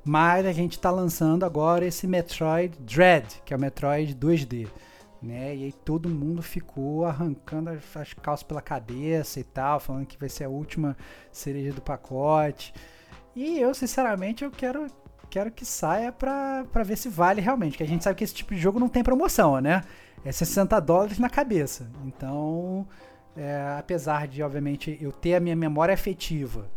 mas 0.04 0.44
a 0.44 0.52
gente 0.52 0.78
tá 0.78 0.90
lançando 0.90 1.44
agora 1.44 1.86
esse 1.86 2.06
Metroid 2.06 2.76
Dread, 2.80 3.42
que 3.44 3.54
é 3.54 3.56
o 3.56 3.60
Metroid 3.60 4.14
2D. 4.14 4.68
Né? 5.22 5.56
E 5.56 5.64
aí 5.64 5.72
todo 5.72 6.10
mundo 6.10 6.42
ficou 6.42 7.06
arrancando 7.06 7.70
as, 7.70 7.96
as 7.96 8.12
calças 8.12 8.42
pela 8.42 8.60
cabeça 8.60 9.40
e 9.40 9.44
tal, 9.44 9.80
falando 9.80 10.04
que 10.04 10.18
vai 10.18 10.28
ser 10.28 10.44
a 10.44 10.48
última 10.50 10.94
cereja 11.32 11.72
do 11.72 11.80
pacote. 11.80 12.74
E 13.34 13.58
eu, 13.58 13.72
sinceramente, 13.74 14.44
eu 14.44 14.50
quero, 14.50 14.86
quero 15.30 15.50
que 15.50 15.64
saia 15.64 16.12
pra 16.12 16.64
ver 16.84 16.98
se 16.98 17.08
vale 17.08 17.40
realmente. 17.40 17.78
Que 17.78 17.82
a 17.82 17.86
gente 17.86 18.04
sabe 18.04 18.16
que 18.16 18.24
esse 18.24 18.34
tipo 18.34 18.54
de 18.54 18.60
jogo 18.60 18.78
não 18.78 18.88
tem 18.88 19.02
promoção, 19.02 19.58
né? 19.62 19.82
É 20.22 20.30
60 20.30 20.78
dólares 20.80 21.18
na 21.18 21.30
cabeça. 21.30 21.90
Então, 22.04 22.86
é, 23.34 23.76
apesar 23.78 24.28
de, 24.28 24.42
obviamente, 24.42 24.98
eu 25.00 25.10
ter 25.10 25.36
a 25.36 25.40
minha 25.40 25.56
memória 25.56 25.94
afetiva 25.94 26.68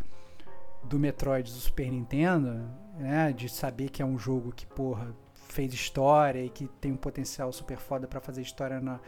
do 0.84 0.98
Metroid 0.98 1.52
do 1.52 1.58
Super 1.58 1.92
Nintendo, 1.92 2.62
né? 2.98 3.32
De 3.32 3.48
saber 3.50 3.90
que 3.90 4.02
é 4.02 4.06
um 4.06 4.18
jogo 4.18 4.52
que, 4.52 4.66
porra, 4.66 5.16
fez 5.34 5.74
história 5.74 6.44
e 6.44 6.50
que 6.50 6.68
tem 6.82 6.92
um 6.92 6.98
potencial 6.98 7.52
super 7.52 7.78
foda 7.78 8.08
pra 8.08 8.20
fazer 8.20 8.42
história 8.42 8.80
na, 8.80 9.00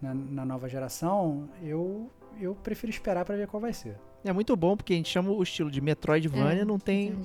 na, 0.00 0.14
na 0.14 0.44
nova 0.44 0.68
geração, 0.68 1.48
eu, 1.62 2.10
eu 2.40 2.54
prefiro 2.54 2.90
esperar 2.90 3.24
pra 3.24 3.36
ver 3.36 3.46
qual 3.46 3.60
vai 3.60 3.72
ser. 3.72 3.98
É 4.24 4.32
muito 4.32 4.56
bom 4.56 4.76
porque 4.76 4.92
a 4.92 4.96
gente 4.96 5.08
chama 5.08 5.30
o 5.30 5.42
estilo 5.42 5.70
de 5.70 5.80
Metroidvania, 5.80 6.62
É, 6.62 6.64
não 6.64 6.78
tem. 6.78 7.20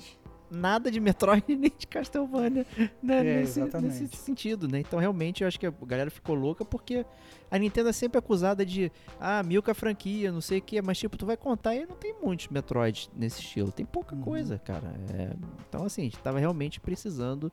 Nada 0.49 0.89
de 0.89 0.99
Metroid 0.99 1.43
nem 1.55 1.71
de 1.77 1.85
Castlevania 1.87 2.65
né, 3.03 3.19
É, 3.19 3.23
nesse, 3.41 3.61
nesse 3.81 4.07
sentido, 4.15 4.67
né? 4.67 4.79
Então 4.79 4.99
realmente 4.99 5.41
eu 5.43 5.47
acho 5.47 5.59
que 5.59 5.65
a 5.67 5.73
galera 5.85 6.09
ficou 6.09 6.35
louca 6.35 6.63
porque 6.63 7.05
a 7.51 7.57
Nintendo 7.57 7.89
é 7.89 7.93
sempre 7.93 8.17
acusada 8.19 8.65
de 8.65 8.91
ah, 9.19 9.41
milka 9.43 9.73
franquia, 9.73 10.31
não 10.31 10.41
sei 10.41 10.59
o 10.59 10.61
que, 10.61 10.81
mas 10.81 10.97
tipo, 10.97 11.17
tu 11.17 11.25
vai 11.25 11.37
contar 11.37 11.75
e 11.75 11.85
não 11.85 11.95
tem 11.95 12.15
muitos 12.21 12.47
Metroid 12.49 13.09
nesse 13.15 13.41
estilo, 13.41 13.71
tem 13.71 13.85
pouca 13.85 14.15
Uhum. 14.15 14.21
coisa, 14.21 14.57
cara. 14.57 14.93
É, 15.13 15.35
então 15.67 15.85
assim, 15.85 16.01
a 16.01 16.05
gente 16.05 16.19
tava 16.19 16.39
realmente 16.39 16.79
precisando 16.79 17.51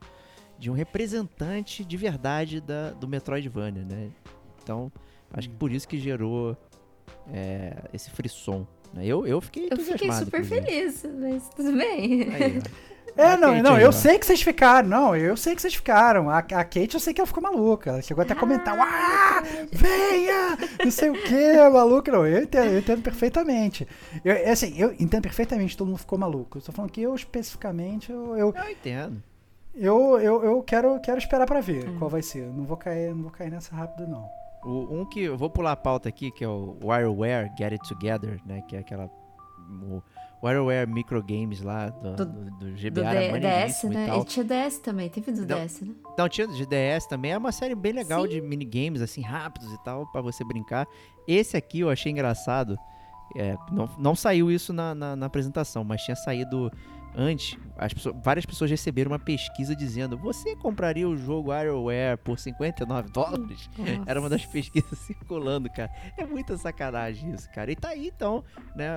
de 0.59 0.71
um 0.71 0.75
representante 0.75 1.85
de 1.85 1.97
verdade 1.97 2.61
da, 2.61 2.91
do 2.91 3.09
Metroidvania, 3.09 3.85
né? 3.85 4.11
Então, 4.63 4.91
acho 5.33 5.51
que 5.51 5.57
por 5.57 5.71
isso 5.73 5.87
que 5.87 5.99
gerou 5.99 6.57
é, 7.33 7.77
esse 7.93 8.09
frisson. 8.11 8.67
Né? 8.95 9.07
Eu, 9.07 9.27
eu 9.27 9.41
fiquei 9.41 9.69
Eu 9.71 9.77
fiquei 9.77 10.11
super 10.13 10.41
inclusive. 10.41 10.67
feliz, 10.67 11.05
mas 11.21 11.49
tudo 11.51 11.73
bem. 11.73 12.29
Aí. 12.35 12.63
É, 13.17 13.37
não, 13.37 13.63
não, 13.63 13.79
eu 13.79 13.93
sei 13.93 14.19
que 14.19 14.27
vocês 14.27 14.43
ficaram. 14.43 14.89
Não, 14.89 15.15
eu 15.17 15.37
sei 15.37 15.55
que 15.55 15.63
vocês 15.63 15.73
ficaram. 15.75 16.29
A, 16.29 16.39
a 16.39 16.43
Kate 16.65 16.95
eu 16.95 16.99
sei 17.01 17.15
que 17.15 17.21
ela 17.21 17.29
ficou 17.29 17.41
maluca. 17.41 17.91
Ela 17.91 18.03
chegou 18.03 18.23
até 18.23 18.33
a 18.33 18.37
comentar, 18.37 18.77
ah, 18.77 19.41
venha! 19.71 20.59
Não 20.85 20.91
sei 20.91 21.11
o 21.11 21.23
que, 21.23 21.71
maluca. 21.71 22.11
Não, 22.11 22.27
eu 22.27 22.43
entendo, 22.43 22.73
eu 22.73 22.79
entendo 22.81 23.03
perfeitamente. 23.03 23.87
Eu, 24.25 24.33
é 24.33 24.51
assim, 24.51 24.75
eu 24.77 24.93
entendo 24.99 25.23
perfeitamente, 25.23 25.77
todo 25.77 25.87
mundo 25.87 25.99
ficou 25.99 26.19
maluco. 26.19 26.59
Eu 26.59 26.63
tô 26.63 26.73
falando 26.73 26.91
que 26.91 27.03
eu 27.03 27.15
especificamente, 27.15 28.11
eu, 28.11 28.37
eu, 28.37 28.53
Eu 28.57 28.71
entendo. 28.71 29.23
eu, 29.77 30.19
eu, 30.21 30.45
eu 30.45 30.63
quero, 30.65 30.99
quero 31.01 31.19
esperar 31.19 31.47
pra 31.47 31.61
ver 31.61 31.97
qual 31.99 32.11
vai 32.11 32.23
ser. 32.23 32.49
Não 32.49 32.65
vou 32.65 32.77
cair, 32.77 33.15
não 33.15 33.23
vou 33.23 33.31
cair 33.31 33.51
nessa 33.51 33.77
rápido, 33.77 34.09
não. 34.09 34.29
O, 34.65 35.01
um 35.01 35.05
que 35.05 35.21
eu 35.21 35.37
vou 35.37 35.51
pular 35.51 35.73
a 35.73 35.77
pauta 35.77 36.09
aqui, 36.09 36.31
que 36.31 36.43
é 36.45 36.49
o 36.49 36.79
WireWare 36.83 37.51
Get 37.59 37.73
It 37.73 37.89
Together, 37.89 38.41
né? 38.47 38.63
Que 38.63 38.77
é 38.77 38.79
aquela. 38.81 39.11
O 39.91 40.03
WireWare 40.43 40.87
Microgames 40.89 41.63
lá 41.63 41.89
do, 41.89 42.17
Do- 42.17 42.27
do, 42.27 42.45
do 42.45 42.51
Do 42.51 42.73
GBA. 42.77 42.91
D- 42.91 43.01
era 43.03 43.21
DS, 43.21 43.33
maneiríssimo 43.33 43.93
e 43.93 43.97
né? 43.97 44.07
tal. 44.07 44.17
Ele 44.17 44.25
tinha 44.25 44.45
DS 44.45 44.79
também, 44.79 45.09
teve 45.09 45.33
do 45.33 45.47
Não. 45.47 45.65
DS, 45.67 45.81
né? 45.83 45.95
Não, 46.19 46.29
tinha 46.29 46.47
de 46.49 46.67
DS 46.67 47.07
também. 47.09 47.33
É 47.33 47.39
uma 47.39 47.53
série 47.53 47.75
bem 47.75 47.93
legal 47.93 48.23
Sim. 48.25 48.29
de 48.29 48.41
minigames, 48.43 49.01
assim, 49.01 49.21
rápidos 49.23 49.73
e 49.73 49.83
tal, 49.85 50.07
pra 50.13 50.21
você 50.21 50.45
brincar. 50.45 50.87
Esse 51.27 51.57
aqui 51.57 51.81
eu 51.81 51.89
achei 51.91 52.13
engraçado. 52.13 52.77
É, 53.37 53.57
não, 53.73 53.89
não 53.99 54.15
saiu 54.15 54.51
isso 54.51 54.73
na, 54.73 54.95
na, 54.95 55.17
na 55.17 55.27
apresentação, 55.27 55.83
mas 55.83 56.03
tinha 56.03 56.15
saído 56.15 56.71
antes. 57.17 57.59
As 57.77 57.93
pessoas- 57.93 58.15
várias 58.23 58.47
pessoas 58.47 58.71
receberam 58.71 59.11
uma 59.11 59.19
pesquisa 59.19 59.75
dizendo: 59.75 60.17
Você 60.19 60.55
compraria 60.57 61.09
o 61.09 61.17
jogo 61.17 61.51
WireWare 61.51 62.19
por 62.19 62.39
59 62.39 63.11
dólares? 63.11 63.69
Era 64.07 64.21
uma 64.21 64.29
das 64.29 64.45
pesquisas 64.47 64.99
circulando, 65.01 65.69
cara. 65.71 65.91
É 66.17 66.25
muita 66.25 66.57
sacanagem 66.57 67.33
isso, 67.33 67.51
cara. 67.53 67.71
E 67.73 67.77
tá 67.77 67.89
aí 67.89 68.09
então, 68.15 68.45
né? 68.77 68.91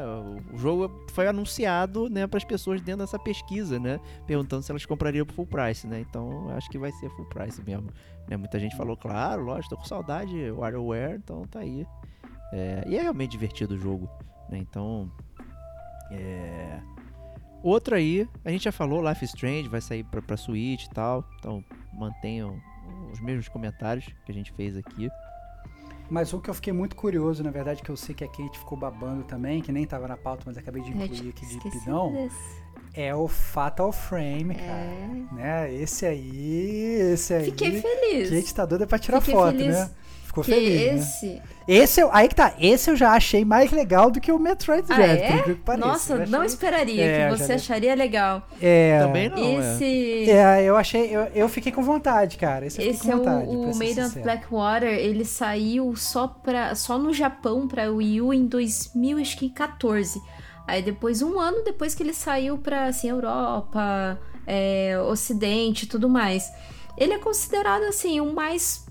O 0.54 0.58
jogo 0.58 1.06
foi 1.12 1.28
anunciado, 1.28 2.08
né, 2.10 2.28
para 2.28 2.38
as 2.38 2.44
pessoas 2.44 2.82
dentro 2.82 3.02
dessa 3.02 3.18
pesquisa, 3.18 3.80
né, 3.80 4.00
perguntando 4.26 4.62
se 4.64 4.72
elas 4.72 4.86
comprariam 4.86 5.26
por 5.26 5.34
full 5.34 5.48
price, 5.48 5.88
né? 5.88 6.00
Então, 6.00 6.50
eu 6.50 6.56
acho 6.56 6.70
que 6.70 6.78
vai 6.78 6.92
ser 6.92 7.10
full 7.12 7.26
price 7.26 7.62
mesmo. 7.64 7.90
Né? 8.28 8.38
Muita 8.38 8.60
gente 8.60 8.76
falou, 8.76 8.96
claro, 8.96 9.44
lógico, 9.44 9.70
tô 9.76 9.78
com 9.78 9.86
saudade, 9.88 10.52
WarioWare, 10.52 11.16
então 11.16 11.44
tá 11.48 11.60
aí. 11.60 11.86
É, 12.54 12.84
e 12.88 12.96
é 12.98 13.02
realmente 13.02 13.32
divertido 13.32 13.76
o 13.76 13.78
jogo, 13.78 14.10
né? 14.50 14.58
Então, 14.60 15.12
é... 16.12 16.80
Outro 17.64 17.96
aí, 17.96 18.28
a 18.46 18.52
gente 18.52 18.64
já 18.64 18.72
falou, 18.72 19.08
Life 19.08 19.26
is 19.26 19.32
Strange 19.32 19.68
vai 19.68 19.82
sair 19.82 20.04
pra, 20.04 20.22
pra 20.22 20.38
Switch 20.38 20.86
e 20.86 20.90
tal, 20.90 21.28
então 21.40 21.64
mantenham 21.94 22.62
os 23.12 23.20
mesmos 23.20 23.48
comentários 23.48 24.06
que 24.26 24.32
a 24.32 24.34
gente 24.34 24.52
fez 24.54 24.78
aqui. 24.78 25.10
Mas 26.10 26.32
o 26.32 26.40
que 26.40 26.50
eu 26.50 26.54
fiquei 26.54 26.72
muito 26.72 26.96
curioso, 26.96 27.44
na 27.44 27.52
verdade, 27.52 27.82
que 27.82 27.90
eu 27.90 27.98
sei 27.98 28.16
que 28.16 28.24
a 28.24 28.28
Kate 28.28 28.58
ficou 28.58 28.78
babando 28.78 29.24
também, 29.24 29.62
que 29.62 29.72
nem 29.72 29.86
tava 29.86 30.08
na 30.08 30.16
pauta, 30.16 30.44
mas 30.46 30.58
acabei 30.58 30.82
de 30.82 30.92
incluir 30.92 31.30
aqui 31.30 31.46
de 31.46 31.60
pidão, 31.60 32.14
desse. 32.14 32.64
é 32.94 33.14
o 33.14 33.28
Fatal 33.28 33.92
Frame, 33.92 34.56
cara. 34.56 34.70
É. 34.70 35.36
Né? 35.36 35.74
Esse 35.74 36.06
aí, 36.06 37.12
esse 37.12 37.34
aí. 37.34 37.46
Fiquei 37.46 37.82
feliz. 37.82 38.30
Kate 38.30 38.56
tá 38.56 38.66
doida 38.66 38.88
pra 38.88 38.98
tirar 38.98 39.20
Fiquei 39.20 39.36
foto, 39.36 39.58
feliz 39.58 39.76
né? 39.76 39.92
Ficou 40.44 40.44
que 40.44 40.52
feliz, 40.52 40.92
né? 40.94 40.96
esse. 41.00 41.42
Esse, 41.68 42.00
eu- 42.02 42.10
aí 42.14 42.30
que 42.30 42.36
tá, 42.36 42.54
esse 42.60 42.90
eu 42.90 42.96
já 42.96 43.12
achei 43.12 43.44
mais 43.44 43.72
legal 43.72 44.10
do 44.10 44.22
que 44.22 44.32
o 44.32 44.40
Metroid 44.40 44.86
Ah, 44.90 45.02
é? 45.02 45.42
que 45.44 45.56
pareça. 45.56 45.86
Nossa, 45.88 46.14
Eu 46.14 46.28
não 46.28 46.40
achei- 46.40 46.54
esperaria 46.54 47.04
É, 47.06 47.30
que 47.30 47.38
você 47.38 47.54
acharia 47.54 47.94
legal. 47.94 48.48
É, 48.62 49.00
Também 49.02 49.28
não, 49.28 49.38
é. 49.38 49.74
esse. 49.76 50.30
É, 50.32 50.64
eu 50.64 50.78
achei, 50.78 51.14
eu, 51.14 51.24
eu 51.36 51.50
fiquei 51.50 51.74
com 51.74 51.84
vontade, 51.84 52.38
cara. 52.38 52.66
Esse, 52.66 52.82
eu 52.82 52.90
Esse 52.90 53.12
é 53.12 53.16
vontade, 53.16 53.48
o, 53.48 53.70
o 53.72 53.76
Made 53.76 54.00
of. 54.00 54.18
Blackwater, 54.22 54.88
ele 54.94 55.26
saiu 55.26 55.94
só, 55.98 56.28
pra, 56.28 56.74
só 56.74 56.98
no 56.98 57.12
Japão 57.14 57.68
pra 57.68 57.92
Wii 57.92 58.22
U 58.22 58.34
em 58.34 58.46
2014. 58.48 60.22
Aí 60.66 60.82
depois, 60.82 61.22
um 61.22 61.40
ano 61.40 61.64
depois 61.64 61.94
que 61.96 62.04
ele 62.04 62.14
saiu 62.14 62.58
pra 62.58 62.86
assim, 62.86 63.10
Europa, 63.10 64.20
é, 64.46 64.98
Ocidente 65.10 65.84
e 65.86 65.88
tudo 65.88 66.10
mais. 66.10 66.50
Ele 66.98 67.14
é 67.14 67.20
considerado 67.20 67.84
assim, 67.84 68.20
o 68.20 68.34
mais, 68.34 68.86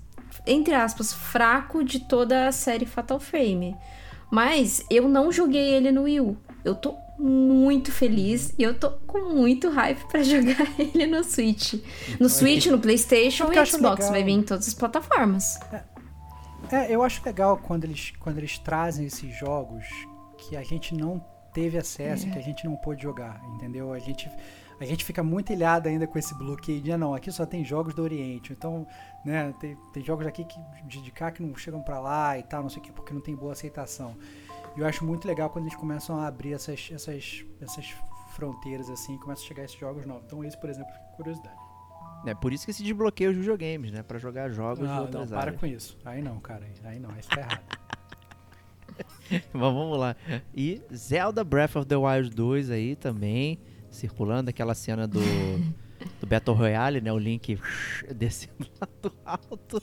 entre 0.47 0.73
aspas, 0.73 1.13
fraco 1.13 1.83
de 1.83 1.99
toda 1.99 2.47
a 2.47 2.51
série 2.51 2.85
Fatal 2.85 3.19
Frame. 3.19 3.75
Mas 4.31 4.83
eu 4.89 5.07
não 5.07 5.31
joguei 5.31 5.73
ele 5.73 5.91
no 5.91 6.03
Wii 6.03 6.21
U. 6.21 6.37
Eu 6.65 6.75
tô 6.75 6.95
muito 7.19 7.91
feliz 7.91 8.53
e 8.59 8.63
eu 8.63 8.73
tô 8.77 8.91
com 9.07 9.33
muito 9.33 9.69
hype 9.69 10.05
pra 10.07 10.21
jogar 10.23 10.67
ele 10.77 11.07
no 11.07 11.23
Switch. 11.23 11.75
No 12.19 12.29
Switch, 12.29 12.67
no 12.67 12.79
PlayStation 12.79 13.45
eu 13.45 13.63
e 13.63 13.65
Xbox. 13.65 14.09
Vai 14.09 14.23
vir 14.23 14.31
em 14.33 14.43
todas 14.43 14.67
as 14.67 14.73
plataformas. 14.73 15.59
É, 16.71 16.93
eu 16.93 17.01
acho 17.01 17.21
legal 17.25 17.57
quando 17.57 17.85
eles, 17.85 18.11
quando 18.19 18.37
eles 18.39 18.57
trazem 18.59 19.05
esses 19.05 19.33
jogos 19.37 19.85
que 20.37 20.55
a 20.57 20.63
gente 20.63 20.93
não 20.93 21.23
teve 21.53 21.77
acesso, 21.77 22.27
É. 22.27 22.29
que 22.29 22.37
a 22.37 22.41
gente 22.41 22.65
não 22.65 22.75
pôde 22.75 23.01
jogar, 23.01 23.41
entendeu? 23.55 23.91
A 23.93 23.99
gente, 23.99 24.29
a 24.79 24.85
gente 24.85 25.03
fica 25.05 25.23
muito 25.23 25.51
ilhado 25.51 25.87
ainda 25.89 26.05
com 26.07 26.17
esse 26.19 26.33
bloqueio 26.35 26.81
de, 26.81 26.91
ah, 26.91 26.97
não, 26.97 27.13
aqui 27.13 27.31
só 27.31 27.45
tem 27.45 27.63
jogos 27.65 27.93
do 27.93 28.01
Oriente, 28.03 28.53
então, 28.53 28.85
né, 29.25 29.53
tem, 29.59 29.75
tem 29.93 30.03
jogos 30.03 30.25
aqui 30.27 30.43
que, 30.45 30.59
de, 30.85 31.01
de 31.01 31.11
cá 31.11 31.31
que 31.31 31.41
não 31.41 31.55
chegam 31.55 31.81
pra 31.81 31.99
lá 31.99 32.37
e 32.37 32.43
tal, 32.43 32.61
não 32.63 32.69
sei 32.69 32.79
o 32.79 32.83
que, 32.85 32.91
porque 32.91 33.13
não 33.13 33.21
tem 33.21 33.35
boa 33.35 33.53
aceitação. 33.53 34.15
E 34.75 34.79
eu 34.79 34.85
acho 34.85 35.03
muito 35.03 35.27
legal 35.27 35.49
quando 35.49 35.65
eles 35.65 35.75
começam 35.77 36.19
a 36.19 36.27
abrir 36.27 36.53
essas, 36.53 36.89
essas, 36.93 37.43
essas 37.59 37.95
fronteiras 38.35 38.89
assim, 38.89 39.17
começam 39.17 39.43
a 39.45 39.47
chegar 39.47 39.63
esses 39.63 39.79
jogos 39.79 40.05
novos. 40.05 40.23
Então 40.27 40.43
esse, 40.43 40.55
por 40.59 40.69
exemplo, 40.69 40.91
curiosidade. 41.15 41.57
É 42.25 42.35
por 42.35 42.53
isso 42.53 42.65
que 42.65 42.73
se 42.73 42.83
desbloqueia 42.83 43.29
os 43.31 43.35
videogames, 43.37 43.91
né? 43.91 44.03
Pra 44.03 44.19
jogar 44.19 44.49
jogos 44.51 44.79
de 44.79 44.85
Ah, 44.85 44.95
não, 44.97 45.01
outras 45.03 45.29
para 45.29 45.39
áreas. 45.39 45.59
com 45.59 45.65
isso. 45.65 45.97
Aí 46.05 46.21
não, 46.21 46.39
cara, 46.39 46.67
aí 46.83 46.99
não, 46.99 47.09
isso 47.17 47.29
tá 47.29 47.41
errado. 47.41 47.61
Mas 49.53 49.73
vamos 49.73 49.97
lá. 49.97 50.15
E 50.53 50.81
Zelda 50.93 51.43
Breath 51.43 51.75
of 51.75 51.85
the 51.87 51.95
Wild 51.95 52.29
2 52.29 52.69
aí 52.69 52.95
também, 52.95 53.59
circulando 53.97 54.49
aquela 54.49 54.73
cena 54.75 55.07
do, 55.07 55.19
do 56.21 56.27
Battle 56.27 56.55
Royale, 56.55 57.01
né? 57.01 57.11
O 57.11 57.17
Link 57.17 57.59
descendo 58.15 58.67
lá 58.79 58.87
do 59.01 59.13
alto. 59.25 59.81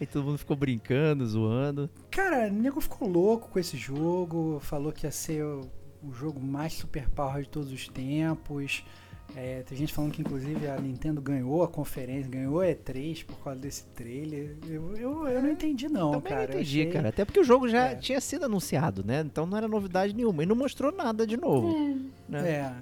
E 0.00 0.06
todo 0.06 0.24
mundo 0.24 0.38
ficou 0.38 0.56
brincando, 0.56 1.26
zoando. 1.26 1.90
Cara, 2.10 2.48
o 2.48 2.52
nego 2.54 2.80
ficou 2.80 3.08
louco 3.08 3.48
com 3.50 3.58
esse 3.58 3.76
jogo, 3.76 4.58
falou 4.60 4.92
que 4.92 5.06
ia 5.06 5.10
ser 5.12 5.44
o, 5.44 5.62
o 6.02 6.12
jogo 6.12 6.40
mais 6.40 6.72
super 6.74 7.08
power 7.10 7.42
de 7.42 7.48
todos 7.48 7.72
os 7.72 7.88
tempos. 7.88 8.84
É, 9.36 9.62
tem 9.62 9.78
gente 9.78 9.92
falando 9.94 10.10
que 10.10 10.20
inclusive 10.22 10.66
a 10.66 10.76
Nintendo 10.80 11.20
ganhou 11.22 11.62
a 11.62 11.68
conferência, 11.68 12.28
ganhou 12.28 12.60
a 12.60 12.64
E3 12.66 13.24
por 13.24 13.38
causa 13.38 13.60
desse 13.60 13.84
trailer. 13.94 14.56
Eu, 14.66 14.92
eu, 14.96 15.28
eu 15.28 15.40
não 15.40 15.50
entendi 15.52 15.88
não, 15.88 16.10
Também 16.14 16.32
cara. 16.32 16.46
não 16.48 16.54
entendi, 16.54 16.80
achei- 16.80 16.92
cara. 16.92 17.08
Até 17.10 17.24
porque 17.24 17.38
o 17.38 17.44
jogo 17.44 17.68
já 17.68 17.90
É. 17.90 17.94
tinha 17.94 18.20
sido 18.20 18.46
anunciado, 18.46 19.04
né? 19.04 19.20
Então 19.24 19.46
não 19.46 19.56
era 19.56 19.68
novidade 19.68 20.14
nenhuma. 20.16 20.42
E 20.42 20.46
não 20.46 20.56
mostrou 20.56 20.90
nada 20.90 21.24
de 21.24 21.36
novo. 21.36 21.96
né? 22.28 22.50
É, 22.50 22.74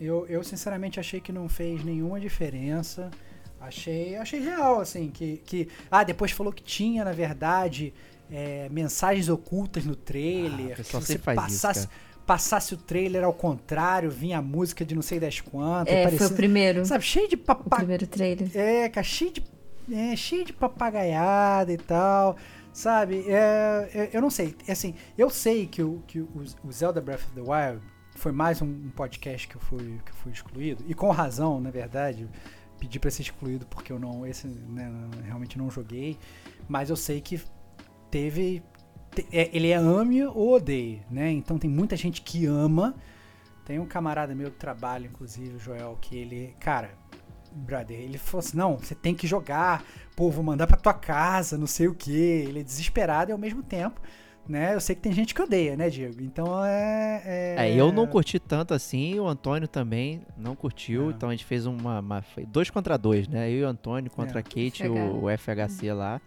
eu, 0.00 0.26
eu 0.26 0.42
sinceramente 0.42 0.98
achei 0.98 1.20
que 1.20 1.32
não 1.32 1.48
fez 1.48 1.84
nenhuma 1.84 2.18
diferença. 2.20 3.10
Achei, 3.60 4.16
achei 4.16 4.40
real, 4.40 4.80
assim, 4.80 5.10
que, 5.10 5.36
que... 5.44 5.68
Ah, 5.90 6.02
depois 6.02 6.30
falou 6.30 6.50
que 6.52 6.62
tinha, 6.62 7.04
na 7.04 7.12
verdade, 7.12 7.92
é, 8.30 8.68
mensagens 8.70 9.28
ocultas 9.28 9.84
no 9.84 9.94
trailer. 9.94 10.72
Ah, 10.72 10.82
que 10.82 10.92
você 10.92 11.12
sempre 11.12 11.22
faz 11.34 11.52
isso, 11.52 11.62
passasse, 11.62 11.88
passasse 12.26 12.74
o 12.74 12.76
trailer 12.78 13.22
ao 13.22 13.34
contrário, 13.34 14.10
vinha 14.10 14.38
a 14.38 14.42
música 14.42 14.82
de 14.84 14.94
não 14.94 15.02
sei 15.02 15.20
das 15.20 15.40
quantas. 15.40 15.92
É, 15.92 16.04
parecia- 16.04 16.26
foi 16.26 16.34
o 16.34 16.36
primeiro. 16.36 16.84
Sabe, 16.86 17.04
cheio 17.04 17.28
de 17.28 17.34
O 17.34 17.38
papá... 17.38 17.76
primeiro 17.76 18.06
trailer. 18.06 18.48
É, 18.54 18.88
cara, 18.88 19.04
cheio 19.04 19.30
de, 19.32 19.44
é, 19.92 20.16
cheio 20.16 20.44
de 20.44 20.54
papagaiada 20.54 21.70
e 21.70 21.76
tal, 21.76 22.36
sabe? 22.72 23.24
É, 23.28 23.90
é, 23.92 24.10
eu 24.12 24.22
não 24.22 24.30
sei, 24.30 24.54
é 24.66 24.72
assim, 24.72 24.94
eu 25.18 25.28
sei 25.28 25.66
que, 25.66 25.82
o, 25.82 26.02
que 26.06 26.20
o, 26.20 26.28
o 26.64 26.72
Zelda 26.72 27.00
Breath 27.00 27.24
of 27.24 27.32
the 27.34 27.42
Wild 27.42 27.82
foi 28.20 28.32
mais 28.32 28.60
um, 28.60 28.90
podcast 28.90 29.48
que 29.48 29.56
eu, 29.56 29.60
fui, 29.62 29.98
que 30.04 30.10
eu 30.10 30.14
fui 30.16 30.30
excluído, 30.30 30.84
e 30.86 30.92
com 30.92 31.10
razão, 31.10 31.58
na 31.58 31.70
verdade, 31.70 32.28
pedi 32.78 33.00
pra 33.00 33.10
ser 33.10 33.22
excluído 33.22 33.64
porque 33.66 33.90
eu 33.90 33.98
não, 33.98 34.26
esse, 34.26 34.46
né, 34.46 34.92
realmente 35.24 35.56
não 35.56 35.70
joguei, 35.70 36.18
mas 36.68 36.90
eu 36.90 36.96
sei 36.96 37.22
que 37.22 37.40
teve, 38.10 38.62
te- 39.14 39.26
é, 39.32 39.48
ele 39.56 39.68
é 39.70 39.74
ame 39.76 40.22
ou 40.22 40.54
odeie, 40.56 41.00
né? 41.10 41.30
Então 41.30 41.58
tem 41.58 41.70
muita 41.70 41.96
gente 41.96 42.20
que 42.20 42.44
ama, 42.44 42.94
tem 43.64 43.78
um 43.78 43.86
camarada 43.86 44.34
meu 44.34 44.50
que 44.50 44.58
trabalha, 44.58 45.06
inclusive, 45.06 45.56
o 45.56 45.58
Joel, 45.58 45.96
que 45.98 46.14
ele, 46.14 46.54
cara, 46.60 46.90
brother, 47.52 47.98
ele 47.98 48.18
falou 48.18 48.40
assim, 48.40 48.56
não, 48.58 48.76
você 48.76 48.94
tem 48.94 49.14
que 49.14 49.26
jogar, 49.26 49.82
pô, 50.14 50.30
vou 50.30 50.44
mandar 50.44 50.66
pra 50.66 50.76
tua 50.76 50.92
casa, 50.92 51.56
não 51.56 51.66
sei 51.66 51.88
o 51.88 51.94
que. 51.94 52.12
Ele 52.12 52.60
é 52.60 52.62
desesperado 52.62 53.30
e 53.30 53.32
ao 53.32 53.38
mesmo 53.38 53.62
tempo, 53.62 53.98
né? 54.48 54.74
Eu 54.74 54.80
sei 54.80 54.94
que 54.96 55.02
tem 55.02 55.12
gente 55.12 55.34
que 55.34 55.40
odeia, 55.42 55.76
né, 55.76 55.88
Diego? 55.90 56.20
Então 56.22 56.64
é. 56.64 57.22
É, 57.24 57.54
É, 57.68 57.74
eu 57.74 57.92
não 57.92 58.06
curti 58.06 58.38
tanto 58.38 58.74
assim, 58.74 59.18
o 59.20 59.26
Antônio 59.28 59.68
também 59.68 60.22
não 60.36 60.54
curtiu, 60.56 61.08
É. 61.10 61.12
então 61.12 61.28
a 61.28 61.32
gente 61.32 61.44
fez 61.44 61.66
uma, 61.66 62.00
uma- 62.00 62.24
dois 62.48 62.68
contra 62.70 62.96
dois, 62.98 63.28
né? 63.28 63.48
Eu 63.50 63.58
e 63.58 63.64
o 63.64 63.68
Antônio 63.68 64.10
contra 64.10 64.38
É. 64.38 64.40
a 64.40 64.42
Kate 64.42 64.82
e 64.82 64.86
FH. 64.86 64.90
o, 64.90 65.24
o 65.24 65.30
FHC 65.30 65.92
lá. 65.92 66.20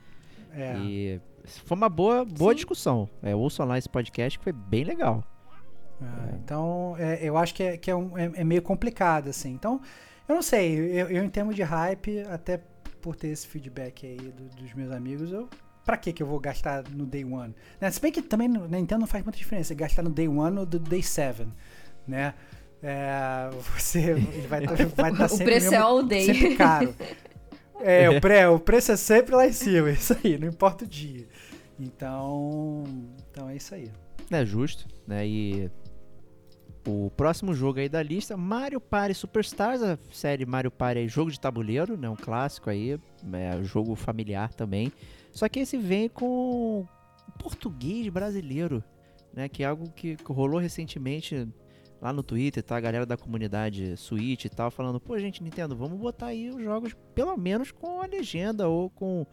É, 0.56 0.76
E 0.78 1.22
foi 1.66 1.76
uma 1.76 1.90
boa, 1.90 2.24
boa 2.24 2.52
Sim. 2.52 2.56
discussão. 2.56 3.10
É, 3.22 3.36
ouçam 3.36 3.66
lá 3.66 3.78
esse 3.78 3.90
podcast 3.90 4.38
que 4.38 4.44
foi 4.44 4.54
bem 4.54 4.84
legal. 4.84 5.24
é, 6.02 6.36
então 6.44 6.96
é, 6.98 7.20
eu 7.22 7.38
acho 7.38 7.54
que, 7.56 7.64
é, 7.64 7.78
que 7.78 7.90
é, 7.92 7.96
um- 7.96 8.18
é- 8.18 8.32
é 8.36 8.44
meio 8.44 8.62
complicado, 8.62 9.30
assim. 9.30 9.52
Então, 9.52 9.82
eu 10.28 10.36
não 10.36 10.42
sei, 10.42 10.76
eu, 10.78 11.10
eu 11.10 11.24
em 11.24 11.30
termos 11.30 11.56
de 11.56 11.64
hype, 11.64 12.20
até 12.30 12.62
por 13.02 13.16
ter 13.16 13.28
esse 13.30 13.46
feedback 13.48 14.06
aí 14.06 14.16
do- 14.18 14.50
dos 14.62 14.74
meus 14.74 14.92
amigos, 14.92 15.32
eu. 15.32 15.50
Pra 15.86 15.98
que 15.98 16.14
que 16.14 16.24
eu 16.24 16.28
vou 16.28 16.40
gastar 16.40 16.84
no 16.90 17.06
Day 17.06 17.26
One? 17.26 17.54
Né? 17.80 17.92
Se 17.92 18.00
bem 18.00 18.12
que 18.12 18.22
também 18.22 18.48
na 18.48 18.68
Nintendo 18.68 19.02
não 19.02 19.08
faz 19.08 19.24
muita 19.24 19.38
diferença 19.38 19.74
gastar 19.74 20.02
no 20.02 20.10
Day 20.10 20.28
One 20.28 20.60
ou 20.60 20.66
do 20.66 20.80
Day 20.80 21.04
7, 21.04 21.46
né? 22.08 22.34
É, 22.82 23.50
você 23.74 24.12
ele 24.12 24.48
vai 24.48 24.64
estar 24.64 24.86
vai 25.02 25.16
tá 25.16 25.26
O 25.26 25.30
sempre 25.30 25.46
preço 25.46 25.74
é 25.74 25.78
all 25.78 26.04
day. 26.04 26.26
sempre 26.26 26.56
caro. 26.56 26.96
É, 27.86 28.10
o, 28.10 28.22
pré, 28.22 28.48
o 28.48 28.58
preço 28.58 28.94
é 28.94 28.96
sempre 28.96 29.36
lá 29.36 29.46
em 29.46 29.52
cima, 29.52 29.90
isso 29.92 30.16
aí, 30.24 30.38
não 30.38 30.48
importa 30.48 30.86
o 30.86 30.88
dia. 30.88 31.28
Então, 31.78 32.86
então 33.30 33.50
é 33.50 33.58
isso 33.58 33.76
aí. 33.76 33.92
É 34.32 34.46
justo, 34.46 34.88
né? 35.06 35.28
E 35.28 35.70
o 36.88 37.12
próximo 37.12 37.54
jogo 37.54 37.80
aí 37.80 37.90
da 37.90 38.02
lista, 38.02 38.38
Mario 38.38 38.80
Party 38.80 39.14
Superstars, 39.14 39.82
a 39.82 39.98
série 40.14 40.46
Mario 40.46 40.72
Party 40.72 41.02
é 41.02 41.08
jogo 41.10 41.30
de 41.30 41.38
tabuleiro, 41.38 41.98
né? 41.98 42.10
Um 42.10 42.16
clássico 42.16 42.70
aí, 42.70 42.98
é 43.34 43.64
jogo 43.64 43.96
familiar 43.96 44.54
também. 44.54 44.92
Só 45.34 45.50
que 45.50 45.60
esse 45.60 45.78
vem 45.78 46.08
com 46.08 46.88
português 47.40 48.08
brasileiro, 48.08 48.84
né? 49.34 49.50
Que 49.50 49.64
é 49.64 49.66
algo 49.66 49.92
que 49.92 50.16
rolou 50.24 50.60
recentemente 50.60 51.48
lá 52.00 52.14
no 52.14 52.22
Twitter, 52.22 52.62
tá? 52.62 52.78
A 52.78 52.82
galera 52.82 53.06
da 53.06 53.18
comunidade 53.18 53.98
Switch 53.98 54.46
e 54.46 54.50
tal, 54.50 54.70
falando, 54.70 55.00
pô, 55.00 55.18
gente, 55.18 55.42
Nintendo, 55.42 55.76
vamos 55.76 56.00
botar 56.00 56.28
aí 56.28 56.50
os 56.50 56.62
jogos 56.62 56.96
pelo 57.16 57.36
menos 57.36 57.72
com 57.72 58.00
a 58.00 58.06
legenda 58.06 58.68
ou 58.68 58.92
com, 58.92 59.26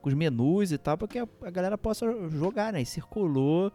com 0.00 0.08
os 0.08 0.14
menus 0.14 0.70
e 0.70 0.78
tal, 0.78 0.96
para 0.96 1.08
que 1.08 1.18
a, 1.18 1.26
a 1.42 1.50
galera 1.50 1.76
possa 1.76 2.06
jogar, 2.28 2.72
né? 2.72 2.80
E 2.80 2.86
circulou, 2.86 3.72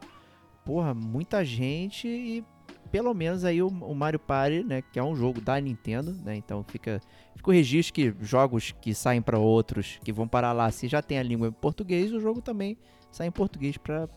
porra, 0.64 0.93
muita 0.93 1.43
gente 1.43 2.07
e 2.07 2.45
pelo 2.93 3.11
menos 3.11 3.43
aí 3.43 3.59
o, 3.59 3.69
o 3.69 3.95
Mario 3.95 4.19
Party, 4.19 4.63
né, 4.63 4.83
que 4.83 4.99
é 4.99 5.03
um 5.03 5.15
jogo 5.15 5.41
da 5.41 5.59
Nintendo, 5.59 6.13
né? 6.23 6.35
Então 6.35 6.63
fica, 6.63 7.01
fica 7.35 7.49
o 7.49 7.51
registro 7.51 7.91
que 7.91 8.13
jogos 8.21 8.71
que 8.79 8.93
saem 8.93 9.19
para 9.19 9.39
outros, 9.39 9.99
que 10.03 10.13
vão 10.13 10.27
parar 10.27 10.51
lá, 10.51 10.69
se 10.69 10.87
já 10.87 11.01
tem 11.01 11.17
a 11.17 11.23
língua 11.23 11.47
em 11.47 11.51
português, 11.51 12.13
o 12.13 12.19
jogo 12.19 12.39
também 12.39 12.77
sai 13.11 13.25
em 13.25 13.31
português 13.31 13.77
para 13.77 14.07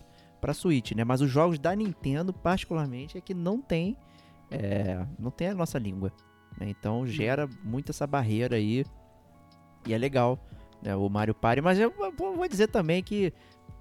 para 0.42 0.52
Switch, 0.52 0.92
né? 0.92 1.04
Mas 1.04 1.22
os 1.22 1.30
jogos 1.30 1.58
da 1.58 1.74
Nintendo, 1.74 2.34
particularmente, 2.34 3.16
é 3.16 3.20
que 3.22 3.32
não 3.32 3.62
tem 3.62 3.96
é, 4.50 5.06
não 5.18 5.30
tem 5.30 5.48
a 5.48 5.54
nossa 5.54 5.78
língua, 5.78 6.12
né? 6.60 6.68
Então 6.68 7.06
gera 7.06 7.48
muito 7.64 7.92
essa 7.92 8.06
barreira 8.06 8.56
aí 8.56 8.84
e 9.86 9.94
é 9.94 9.96
legal, 9.96 10.38
né? 10.82 10.94
O 10.94 11.08
Mario 11.08 11.34
Party, 11.34 11.62
mas 11.62 11.78
eu 11.78 11.90
vou 11.90 12.36
vou 12.36 12.46
dizer 12.46 12.68
também 12.68 13.02
que 13.02 13.32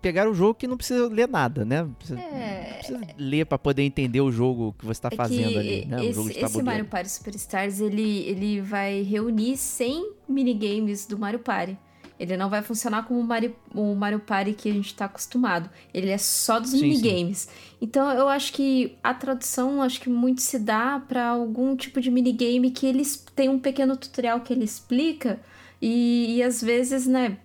pegaram 0.06 0.30
um 0.30 0.36
jogo 0.36 0.54
que 0.54 0.68
não 0.68 0.78
precisa 0.78 1.08
ler 1.08 1.28
nada, 1.28 1.66
né? 1.66 1.84
Precisa, 1.98 2.20
É. 2.20 2.68
não 2.70 2.78
precisa 2.78 3.16
ler 3.18 3.46
para 3.48 3.58
poder 3.58 3.82
entender 3.82 4.22
o 4.22 4.32
jogo 4.32 4.76
que 4.78 4.86
você 4.86 5.00
está 5.00 5.10
É 5.12 5.16
fazendo 5.16 5.58
ali, 5.58 5.84
né? 5.88 5.98
O 6.00 6.04
esse, 6.04 6.40
esse. 6.40 6.62
Mario 6.62 6.86
Party 6.86 7.10
Superstars, 7.10 7.80
ele, 7.80 8.20
ele 8.20 8.62
vai 8.62 9.02
reunir 9.02 9.58
100 9.58 10.12
minigames 10.30 11.08
do 11.08 11.18
Mario 11.18 11.40
Party. 11.40 11.76
Ele 12.20 12.38
não 12.38 12.52
vai 12.52 12.62
funcionar 12.62 13.08
como 13.08 13.20
o 13.20 13.24
Mario, 13.24 13.56
o 13.74 13.96
Mario 13.96 14.20
Party 14.20 14.54
que 14.54 14.70
a 14.70 14.74
gente 14.74 14.86
está 14.86 15.06
acostumado. 15.06 15.72
Ele 15.92 16.12
é 16.12 16.20
só 16.20 16.60
dos 16.60 16.70
Sim, 16.70 16.82
minigames. 16.82 17.50
Então 17.82 18.12
eu 18.12 18.28
acho 18.28 18.54
que 18.54 18.96
a 19.04 19.12
tradução 19.12 19.82
acho 19.82 20.00
que 20.00 20.08
muito 20.10 20.40
se 20.44 20.60
dá 20.60 21.02
para 21.08 21.30
algum 21.30 21.76
tipo 21.76 22.00
de 22.00 22.12
minigame 22.12 22.70
que 22.70 22.86
eles 22.86 23.26
tem 23.36 23.50
um 23.50 23.58
pequeno 23.58 23.98
tutorial 23.98 24.40
que 24.42 24.54
ele 24.54 24.64
explica 24.66 25.40
e, 25.82 26.36
e 26.38 26.44
às 26.44 26.62
vezes, 26.62 27.06
né, 27.08 27.38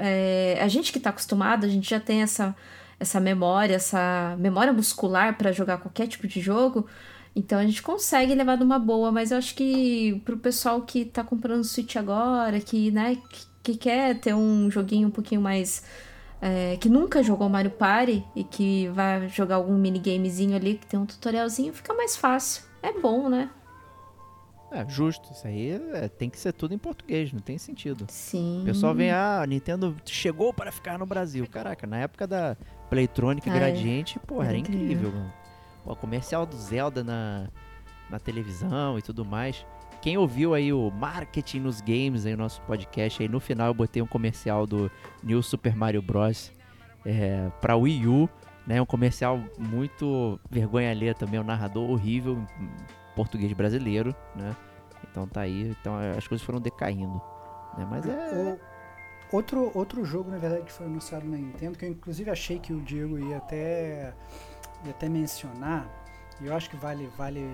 é, 0.00 0.58
a 0.60 0.68
gente 0.68 0.92
que 0.92 0.98
está 0.98 1.10
acostumado, 1.10 1.64
a 1.64 1.68
gente 1.68 1.88
já 1.88 2.00
tem 2.00 2.22
essa, 2.22 2.54
essa 2.98 3.20
memória, 3.20 3.74
essa 3.74 4.36
memória 4.38 4.72
muscular 4.72 5.36
para 5.36 5.52
jogar 5.52 5.78
qualquer 5.78 6.06
tipo 6.06 6.26
de 6.26 6.40
jogo. 6.40 6.86
Então 7.34 7.58
a 7.58 7.64
gente 7.64 7.82
consegue 7.82 8.34
levar 8.34 8.56
numa 8.56 8.78
boa, 8.78 9.12
mas 9.12 9.30
eu 9.30 9.38
acho 9.38 9.54
que 9.54 10.20
pro 10.24 10.36
pessoal 10.36 10.82
que 10.82 11.04
tá 11.04 11.22
comprando 11.22 11.62
Switch 11.64 11.96
agora, 11.96 12.58
que, 12.60 12.90
né, 12.90 13.16
que, 13.30 13.46
que 13.62 13.76
quer 13.76 14.18
ter 14.18 14.34
um 14.34 14.70
joguinho 14.70 15.08
um 15.08 15.12
pouquinho 15.12 15.40
mais. 15.40 15.84
É, 16.42 16.78
que 16.78 16.88
nunca 16.88 17.22
jogou 17.22 17.50
Mario 17.50 17.70
Party 17.70 18.24
e 18.34 18.42
que 18.42 18.88
vai 18.88 19.28
jogar 19.28 19.56
algum 19.56 19.76
minigamezinho 19.76 20.56
ali 20.56 20.78
que 20.78 20.86
tem 20.86 20.98
um 20.98 21.04
tutorialzinho, 21.04 21.72
fica 21.74 21.92
mais 21.92 22.16
fácil. 22.16 22.64
É 22.82 22.98
bom, 22.98 23.28
né? 23.28 23.50
É, 24.72 24.88
justo. 24.88 25.32
Isso 25.32 25.46
aí 25.46 25.70
é, 25.94 26.08
tem 26.08 26.30
que 26.30 26.38
ser 26.38 26.52
tudo 26.52 26.72
em 26.74 26.78
português, 26.78 27.32
não 27.32 27.40
tem 27.40 27.58
sentido. 27.58 28.06
Sim. 28.08 28.62
O 28.62 28.64
pessoal 28.66 28.94
vem, 28.94 29.10
ah, 29.10 29.40
a 29.42 29.46
Nintendo 29.46 29.96
chegou 30.06 30.54
para 30.54 30.70
ficar 30.70 30.98
no 30.98 31.04
Brasil. 31.06 31.46
Caraca, 31.48 31.86
na 31.86 31.98
época 31.98 32.26
da 32.26 32.56
Playtronic 32.88 33.48
Ah, 33.50 33.52
é. 33.54 33.58
Gradiente, 33.58 34.18
pô, 34.20 34.42
era 34.42 34.56
incrível, 34.56 34.84
incrível. 34.84 35.12
mano. 35.12 35.32
Pô, 35.84 35.96
comercial 35.96 36.46
do 36.46 36.56
Zelda 36.56 37.02
na, 37.02 37.48
na 38.08 38.18
televisão 38.18 38.98
e 38.98 39.02
tudo 39.02 39.24
mais. 39.24 39.66
Quem 40.00 40.16
ouviu 40.16 40.54
aí 40.54 40.72
o 40.72 40.90
Marketing 40.90 41.60
nos 41.60 41.80
Games, 41.80 42.24
aí 42.24 42.32
o 42.34 42.36
nosso 42.36 42.60
podcast, 42.62 43.22
aí 43.22 43.28
no 43.28 43.40
final 43.40 43.66
eu 43.68 43.74
botei 43.74 44.00
um 44.00 44.06
comercial 44.06 44.66
do 44.66 44.90
New 45.22 45.42
Super 45.42 45.74
Mario 45.76 46.00
Bros. 46.00 46.52
É, 47.04 47.50
pra 47.60 47.76
Wii 47.76 48.06
U, 48.06 48.28
né? 48.66 48.80
Um 48.80 48.86
comercial 48.86 49.40
muito 49.58 50.38
vergonha 50.50 50.90
alheia 50.90 51.14
também, 51.14 51.40
um 51.40 51.44
narrador 51.44 51.90
horrível 51.90 52.42
português 53.24 53.52
brasileiro, 53.52 54.14
né? 54.34 54.56
Então 55.10 55.26
tá 55.26 55.42
aí, 55.42 55.70
então 55.80 55.94
as 56.16 56.26
coisas 56.26 56.44
foram 56.44 56.60
decaindo. 56.60 57.20
Né? 57.76 57.86
Mas 57.88 58.06
é. 58.06 58.34
O- 59.32 59.36
outro, 59.36 59.70
outro 59.74 60.04
jogo, 60.04 60.30
na 60.30 60.38
verdade, 60.38 60.64
que 60.64 60.72
foi 60.72 60.86
anunciado 60.86 61.26
na 61.26 61.36
Nintendo, 61.36 61.76
que 61.78 61.84
eu 61.84 61.90
inclusive 61.90 62.30
achei 62.30 62.58
que 62.58 62.72
o 62.72 62.80
Diego 62.80 63.18
ia 63.18 63.36
até, 63.38 64.14
ia 64.84 64.90
até 64.90 65.08
mencionar, 65.08 65.88
e 66.40 66.46
eu 66.46 66.54
acho 66.54 66.70
que 66.70 66.76
vale, 66.76 67.06
vale, 67.16 67.46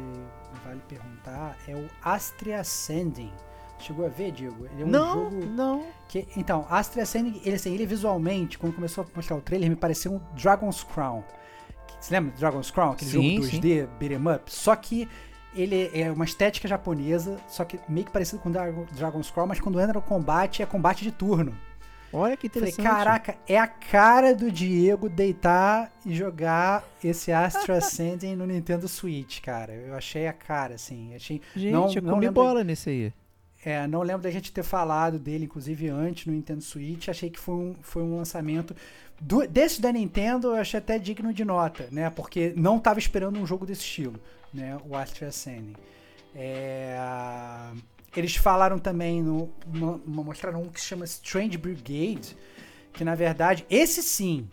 vale 0.65 0.81
perguntar, 0.89 1.57
é 1.67 1.75
o 1.75 1.89
Astria 2.03 2.61
Ascending. 2.61 3.33
Chegou 3.79 4.07
a 4.07 4.09
ver, 4.09 4.33
Diego? 4.33 4.65
Ele 4.73 4.83
é 4.83 4.85
um 4.87 4.89
não, 4.89 5.15
jogo 5.31 5.47
não. 5.47 5.87
que. 6.09 6.27
Então, 6.35 6.67
Astria 6.71 7.03
Ascending, 7.03 7.43
ele, 7.45 7.57
assim, 7.57 7.75
ele 7.75 7.85
visualmente, 7.85 8.59
quando 8.59 8.75
começou 8.75 9.05
a 9.05 9.07
mostrar 9.15 9.37
o 9.37 9.41
trailer, 9.43 9.69
me 9.69 9.77
pareceu 9.77 10.13
um 10.15 10.21
Dragon's 10.35 10.83
Crown. 10.83 11.23
Você 12.01 12.15
lembra 12.15 12.33
do 12.33 12.39
Dragon's 12.39 12.71
Crown? 12.71 12.93
Aquele 12.93 13.11
Sim, 13.11 13.43
jogo 13.43 13.57
2D, 13.59 13.87
beat'em 13.99 14.35
up? 14.35 14.53
Só 14.53 14.75
que 14.77 15.09
ele 15.57 15.91
é 15.93 16.11
uma 16.11 16.25
estética 16.25 16.69
japonesa, 16.69 17.37
só 17.49 17.65
que 17.65 17.79
meio 17.89 18.07
que 18.07 18.13
parecido 18.13 18.41
com 18.41 18.51
Dragon- 18.51 18.87
Dragon's 18.93 19.31
Crown, 19.31 19.47
mas 19.47 19.61
quando 19.61 19.81
entra 19.81 19.95
no 19.95 20.03
combate, 20.03 20.63
é 20.63 20.67
combate 20.67 21.03
de 21.05 21.11
turno. 21.13 21.55
Olha 22.13 22.37
que 22.37 22.49
Falei, 22.49 22.71
interessante. 22.71 22.97
caraca, 22.97 23.37
é 23.49 23.59
a 23.59 23.67
cara 23.67 24.35
do 24.35 24.51
Diego 24.51 25.09
deitar 25.09 25.91
e 26.05 26.15
jogar 26.15 26.85
esse 27.03 27.33
Astro 27.33 27.75
Ascending 27.75 28.37
no 28.37 28.47
Nintendo 28.47 28.87
Switch, 28.89 29.41
cara. 29.41 29.73
Eu 29.75 29.95
achei 29.95 30.27
a 30.27 30.33
cara, 30.33 30.75
assim. 30.77 31.15
Achei, 31.15 31.43
Gente, 31.55 31.73
não, 31.73 31.93
eu 31.93 32.03
não 32.03 32.11
comi 32.15 32.27
lembro- 32.27 32.43
bola 32.43 32.63
nesse 32.65 32.89
aí. 32.89 33.13
é, 33.65 33.87
não 33.89 34.03
lembro 34.03 34.23
da 34.23 34.31
gente 34.31 34.53
ter 34.53 34.63
falado 34.63 35.19
dele, 35.19 35.45
inclusive, 35.47 35.89
antes 35.89 36.27
no 36.27 36.33
Nintendo 36.33 36.63
Switch. 36.63 37.09
Achei 37.09 37.29
que 37.29 37.41
foi 37.41 37.55
um, 37.55 37.75
foi 37.83 38.03
um 38.03 38.17
lançamento. 38.17 38.75
Do, 39.21 39.47
desse 39.47 39.81
da 39.81 39.91
Nintendo, 39.93 40.49
eu 40.49 40.55
achei 40.61 40.79
até 40.79 40.99
digno 40.99 41.33
de 41.35 41.45
nota, 41.45 41.89
né? 41.91 42.09
Porque 42.11 42.53
não 42.57 42.77
estava 42.77 42.99
esperando 42.99 43.39
um 43.39 43.47
jogo 43.47 43.67
desse 43.67 43.81
estilo, 43.83 44.19
né? 44.57 44.79
O 44.89 44.97
Astro 44.97 45.27
Ascending. 45.27 45.75
É, 46.35 46.97
eles 48.17 48.37
falaram 48.37 48.79
também, 48.79 49.23
no, 49.23 49.51
no- 49.67 49.99
mostraram 50.07 50.63
um 50.63 50.69
que 50.69 50.81
se 50.81 50.87
chama 50.87 51.05
Strange 51.05 51.57
Brigade, 51.57 52.37
que 52.93 53.05
na 53.05 53.15
verdade, 53.15 53.65
esse 53.71 54.03
sim, 54.03 54.49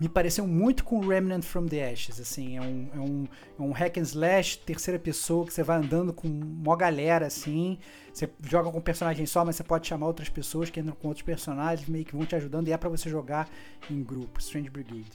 me 0.00 0.08
pareceu 0.08 0.46
muito 0.46 0.84
com 0.84 1.00
Remnant 1.00 1.42
from 1.42 1.66
the 1.66 1.92
Ashes, 1.92 2.20
assim, 2.20 2.56
é 2.56 2.60
um, 2.60 2.88
é 2.94 2.98
um, 2.98 3.28
é 3.58 3.62
um 3.62 3.72
hack 3.72 3.98
and 3.98 4.02
slash, 4.02 4.58
terceira 4.58 4.98
pessoa, 4.98 5.46
que 5.46 5.52
você 5.52 5.62
vai 5.62 5.78
andando 5.78 6.12
com 6.12 6.26
uma 6.26 6.76
galera, 6.76 7.26
assim, 7.26 7.78
você 8.12 8.28
joga 8.42 8.70
com 8.70 8.78
um 8.78 8.82
personagem 8.82 9.24
só, 9.26 9.44
mas 9.44 9.56
você 9.56 9.62
pode 9.62 9.86
chamar 9.86 10.06
outras 10.06 10.28
pessoas 10.28 10.68
que 10.68 10.80
entram 10.80 10.94
com 10.94 11.08
outros 11.08 11.24
personagens, 11.24 11.88
meio 11.88 12.04
que 12.04 12.14
vão 12.14 12.26
te 12.26 12.34
ajudando, 12.34 12.68
e 12.68 12.72
é 12.72 12.76
pra 12.76 12.88
você 12.88 13.08
jogar 13.08 13.48
em 13.90 14.02
grupo, 14.02 14.40
Strange 14.40 14.68
Brigade. 14.68 15.12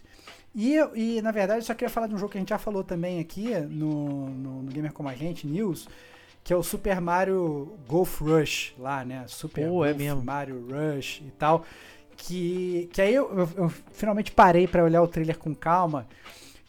E, 0.55 0.75
e 0.95 1.21
na 1.21 1.31
verdade, 1.31 1.59
eu 1.59 1.65
só 1.65 1.73
queria 1.73 1.89
falar 1.89 2.07
de 2.07 2.15
um 2.15 2.17
jogo 2.17 2.31
que 2.31 2.37
a 2.37 2.41
gente 2.41 2.49
já 2.49 2.57
falou 2.57 2.83
também 2.83 3.19
aqui 3.19 3.53
no, 3.69 4.29
no, 4.29 4.63
no 4.63 4.71
Gamer 4.71 4.91
Como 4.91 5.09
a 5.09 5.13
Gente, 5.13 5.45
News, 5.45 5.87
que 6.43 6.53
é 6.53 6.55
o 6.55 6.63
Super 6.63 6.99
Mario 6.99 7.77
Golf 7.87 8.21
Rush 8.21 8.73
lá, 8.77 9.05
né? 9.05 9.25
Super 9.27 9.65
é 9.65 9.67
Golf 9.67 9.97
mesmo. 9.97 10.23
Mario 10.23 10.67
Rush 10.67 11.21
e 11.25 11.31
tal. 11.31 11.63
Que, 12.21 12.89
que 12.91 13.01
aí 13.01 13.15
eu, 13.15 13.29
eu- 13.37 13.49
eu 13.55 13.69
finalmente 13.93 14.31
parei 14.31 14.67
pra 14.67 14.83
olhar 14.83 15.01
o 15.01 15.07
trailer 15.07 15.37
com 15.37 15.55
calma. 15.55 16.05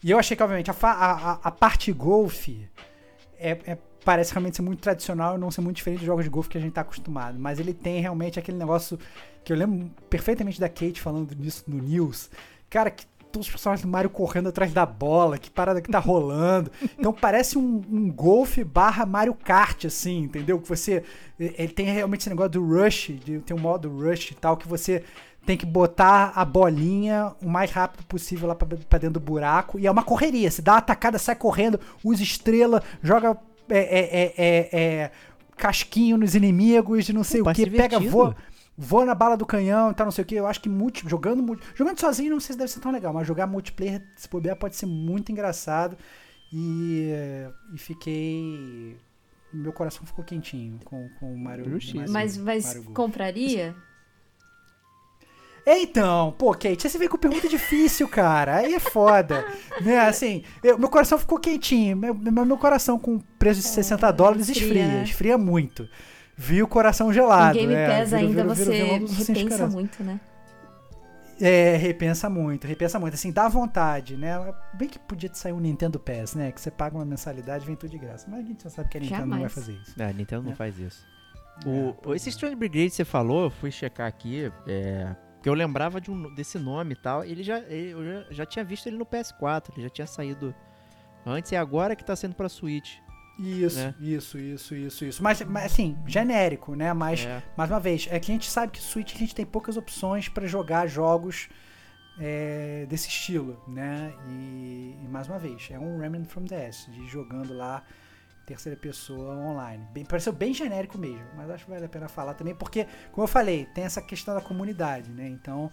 E 0.02 0.10
eu 0.10 0.18
achei 0.18 0.36
que, 0.36 0.42
obviamente, 0.42 0.70
a, 0.70 0.74
a, 0.82 1.32
a- 1.42 1.50
parte 1.50 1.92
golfe 1.92 2.66
é, 3.38 3.58
é- 3.66 3.78
parece 4.04 4.32
realmente 4.32 4.56
ser 4.56 4.62
muito 4.62 4.80
tradicional 4.80 5.36
e 5.36 5.38
não 5.40 5.50
ser 5.50 5.60
muito 5.60 5.76
diferente 5.76 5.98
dos 6.00 6.06
jogos 6.06 6.24
de 6.24 6.30
golfe 6.30 6.48
que 6.48 6.56
a 6.56 6.60
gente 6.60 6.72
tá 6.72 6.80
acostumado. 6.82 7.38
Mas 7.38 7.58
ele 7.58 7.74
tem 7.74 8.00
realmente 8.00 8.38
aquele 8.38 8.56
negócio 8.56 8.98
que 9.44 9.52
eu 9.52 9.56
lembro 9.56 9.90
perfeitamente 10.08 10.60
da 10.60 10.68
Kate 10.68 11.00
falando 11.00 11.34
nisso 11.34 11.64
no 11.66 11.82
News. 11.82 12.30
Cara, 12.70 12.90
que 12.90 13.04
todos 13.32 13.46
os 13.46 13.52
personagens 13.52 13.82
do 13.84 13.88
Mario 13.90 14.08
correndo 14.10 14.48
atrás 14.48 14.72
da 14.72 14.84
bola, 14.86 15.36
que 15.38 15.50
parada 15.50 15.80
que 15.82 15.90
tá 15.90 15.98
rolando. 15.98 16.70
Então 16.98 17.12
parece 17.12 17.58
um, 17.58 17.82
um 17.90 18.10
golfe 18.10 18.62
barra 18.64 19.04
Mario 19.04 19.34
Kart, 19.34 19.84
assim, 19.84 20.20
entendeu? 20.22 20.58
Que 20.60 20.68
você. 20.68 21.02
Ele 21.38 21.68
tem 21.72 21.86
realmente 21.86 22.20
esse 22.22 22.30
negócio 22.30 22.50
do 22.52 22.64
rush, 22.66 23.12
de, 23.24 23.38
tem 23.40 23.56
um 23.56 23.60
modo 23.60 23.88
rush 23.90 24.30
e 24.30 24.34
tal, 24.34 24.56
que 24.56 24.66
você 24.68 25.02
tem 25.44 25.56
que 25.56 25.66
botar 25.66 26.32
a 26.34 26.44
bolinha 26.44 27.32
o 27.42 27.48
mais 27.48 27.70
rápido 27.70 28.04
possível 28.04 28.48
lá 28.48 28.54
pra, 28.54 28.68
pra 28.88 28.98
dentro 28.98 29.14
do 29.14 29.20
buraco. 29.20 29.78
E 29.78 29.86
é 29.86 29.90
uma 29.90 30.02
correria. 30.02 30.50
Você 30.50 30.62
dá 30.62 30.72
uma 30.72 30.78
atacada, 30.78 31.18
sai 31.18 31.34
correndo, 31.34 31.80
usa 32.04 32.22
estrela, 32.22 32.82
joga 33.02 33.36
é, 33.68 33.78
é, 33.78 34.00
é, 34.00 34.34
é, 34.36 34.68
é, 34.72 35.10
casquinho 35.56 36.16
nos 36.16 36.34
inimigos, 36.34 37.04
de 37.04 37.12
não 37.12 37.24
sei 37.24 37.42
Pô, 37.42 37.50
o 37.50 37.54
que, 37.54 37.68
pega, 37.70 37.98
voa, 37.98 38.36
voa 38.76 39.04
na 39.04 39.14
bala 39.14 39.36
do 39.36 39.46
canhão 39.46 39.90
e 39.90 39.94
tal, 39.94 40.06
não 40.06 40.12
sei 40.12 40.22
o 40.22 40.26
que. 40.26 40.34
Eu 40.34 40.46
acho 40.46 40.60
que 40.60 40.68
multi, 40.68 41.08
jogando, 41.08 41.42
multi- 41.42 41.66
jogando 41.74 41.98
sozinho 41.98 42.30
não 42.30 42.40
sei 42.40 42.52
se 42.54 42.58
deve 42.58 42.70
ser 42.70 42.80
tão 42.80 42.92
legal, 42.92 43.12
mas 43.12 43.26
jogar 43.26 43.46
multiplayer, 43.46 44.02
se 44.16 44.28
bobear, 44.28 44.56
pode 44.56 44.76
ser 44.76 44.86
muito 44.86 45.32
engraçado. 45.32 45.96
E, 46.52 47.10
e 47.72 47.78
fiquei. 47.78 48.96
Meu 49.52 49.72
coração 49.72 50.04
ficou 50.04 50.24
quentinho 50.24 50.78
com, 50.84 51.08
com 51.18 51.32
o 51.32 51.38
Mario. 51.38 51.64
Mas, 52.08 52.36
mas 52.36 52.66
Mario 52.66 52.84
compraria? 52.92 53.74
Então, 55.66 56.34
pô, 56.38 56.52
Kate, 56.52 56.88
você 56.88 56.98
veio 56.98 57.10
com 57.10 57.18
pergunta 57.18 57.48
difícil, 57.48 58.08
cara. 58.08 58.56
Aí 58.56 58.74
é 58.74 58.80
foda. 58.80 59.44
né? 59.80 59.98
Assim, 60.00 60.42
eu- 60.62 60.78
meu 60.78 60.88
coração 60.88 61.18
ficou 61.18 61.38
quentinho. 61.38 61.96
Meu, 61.96 62.14
meu, 62.14 62.56
coração 62.58 62.98
com 62.98 63.18
preço 63.38 63.60
de 63.60 63.66
60 63.68 64.10
dólares 64.10 64.48
esfria, 64.48 64.66
esfria, 64.66 64.86
né? 64.88 65.02
esfria 65.02 65.38
muito. 65.38 65.88
Vi 66.36 66.62
o 66.62 66.68
coração 66.68 67.12
gelado. 67.12 67.56
em 67.58 67.60
Game 67.60 67.74
é, 67.74 67.86
Pass 68.00 68.12
ainda 68.14 68.42
vira 68.42 68.54
você 68.54 69.32
repensa 69.32 69.66
muito, 69.66 70.02
né? 70.02 70.18
É, 71.40 71.76
repensa 71.76 72.28
muito, 72.28 72.66
repensa 72.66 72.98
muito. 72.98 73.14
Assim, 73.14 73.32
dá 73.32 73.48
vontade, 73.48 74.14
né? 74.16 74.52
Bem 74.74 74.88
que 74.88 74.98
podia 74.98 75.30
sair 75.32 75.52
um 75.52 75.60
Nintendo 75.60 75.98
Pass, 75.98 76.34
né? 76.34 76.52
Que 76.52 76.60
você 76.60 76.70
paga 76.70 76.96
uma 76.96 77.04
mensalidade 77.04 77.64
e 77.64 77.66
vem 77.66 77.76
tudo 77.76 77.90
de 77.90 77.98
graça. 77.98 78.26
Mas 78.28 78.40
a 78.40 78.42
gente 78.48 78.62
já 78.64 78.70
sabe 78.70 78.88
que 78.90 78.98
a 78.98 79.00
Nintendo 79.00 79.20
não 79.22 79.28
vai 79.30 79.38
Jamais. 79.38 79.52
fazer 79.54 79.72
isso. 79.72 79.94
É, 80.02 80.04
a 80.04 80.12
Nintendo 80.12 80.42
não 80.42 80.52
É. 80.52 80.54
faz 80.54 80.78
isso. 80.78 81.06
É, 81.64 81.68
O, 81.68 81.94
pois 81.94 82.20
esse 82.20 82.28
é. 82.28 82.32
Strange 82.32 82.56
Brigade 82.56 82.90
que 82.90 82.96
você 82.96 83.04
falou, 83.06 83.44
eu 83.44 83.50
fui 83.50 83.70
checar 83.70 84.06
aqui, 84.06 84.50
é, 84.66 85.14
porque 85.40 85.48
eu 85.48 85.54
lembrava 85.54 85.98
de 86.00 86.10
um, 86.10 86.34
desse 86.34 86.58
nome 86.58 86.92
e 86.92 86.96
tal. 86.96 87.24
Ele 87.24 87.42
já, 87.42 87.58
ele- 87.60 87.92
eu 87.92 88.04
já, 88.04 88.26
já 88.30 88.46
tinha 88.46 88.62
visto 88.62 88.86
ele 88.86 88.98
no 88.98 89.06
PS4, 89.06 89.70
ele 89.72 89.82
já 89.84 89.88
tinha 89.88 90.06
saído 90.06 90.54
antes 91.24 91.50
e 91.50 91.56
agora 91.56 91.96
que 91.96 92.04
tá 92.04 92.14
sendo 92.14 92.34
pra 92.34 92.46
Switch. 92.48 92.98
Isso, 93.38 93.78
né? 93.78 93.94
isso, 93.98 94.38
isso, 94.38 94.74
isso, 94.74 95.04
isso. 95.06 95.22
Mas, 95.22 95.40
mas, 95.40 95.64
assim, 95.64 95.96
genérico, 96.06 96.74
né? 96.74 96.92
Mas, 96.92 97.20
É. 97.24 97.42
mais 97.56 97.70
uma 97.70 97.80
vez, 97.80 98.06
é 98.10 98.20
que 98.20 98.30
a 98.30 98.34
gente 98.34 98.50
sabe 98.50 98.70
que 98.72 98.80
Switch 98.82 99.14
a 99.14 99.18
gente 99.18 99.34
tem 99.34 99.46
poucas 99.46 99.78
opções 99.78 100.28
pra 100.28 100.46
jogar 100.46 100.86
jogos 100.86 101.48
é, 102.20 102.84
desse 102.86 103.08
estilo, 103.08 103.58
né? 103.66 104.12
E, 104.28 104.94
e, 105.02 105.08
mais 105.08 105.26
uma 105.26 105.38
vez, 105.38 105.68
é 105.70 105.78
um 105.78 105.98
Remnant 105.98 106.26
from 106.26 106.44
the 106.44 106.66
Ashes, 106.68 106.92
de 106.94 107.08
jogando 107.08 107.54
lá 107.54 107.82
terceira 108.50 108.76
pessoa 108.78 109.34
online. 109.36 109.86
Bem, 109.92 110.04
pareceu 110.04 110.32
bem 110.32 110.52
genérico 110.52 110.98
mesmo, 110.98 111.24
mas 111.36 111.48
acho 111.50 111.64
que 111.64 111.70
vale 111.70 111.84
a 111.84 111.88
pena 111.88 112.08
falar 112.08 112.34
também, 112.34 112.54
porque, 112.54 112.86
como 113.12 113.22
eu 113.24 113.28
falei, 113.28 113.66
tem 113.66 113.84
essa 113.84 114.02
questão 114.02 114.34
da 114.34 114.40
comunidade, 114.40 115.08
né? 115.10 115.28
Então, 115.28 115.70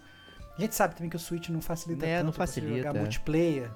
a 0.56 0.62
gente 0.62 0.76
sabe 0.76 0.94
também 0.96 1.10
que 1.10 1.16
o 1.16 1.20
Switch 1.20 1.50
não 1.50 1.60
facilita 1.62 2.06
É, 2.06 2.18
tanto 2.18 2.26
não 2.26 2.32
você 2.34 2.38
facilita, 2.38 2.78
jogar 2.78 2.96
é. 2.96 3.00
multiplayer. 3.00 3.72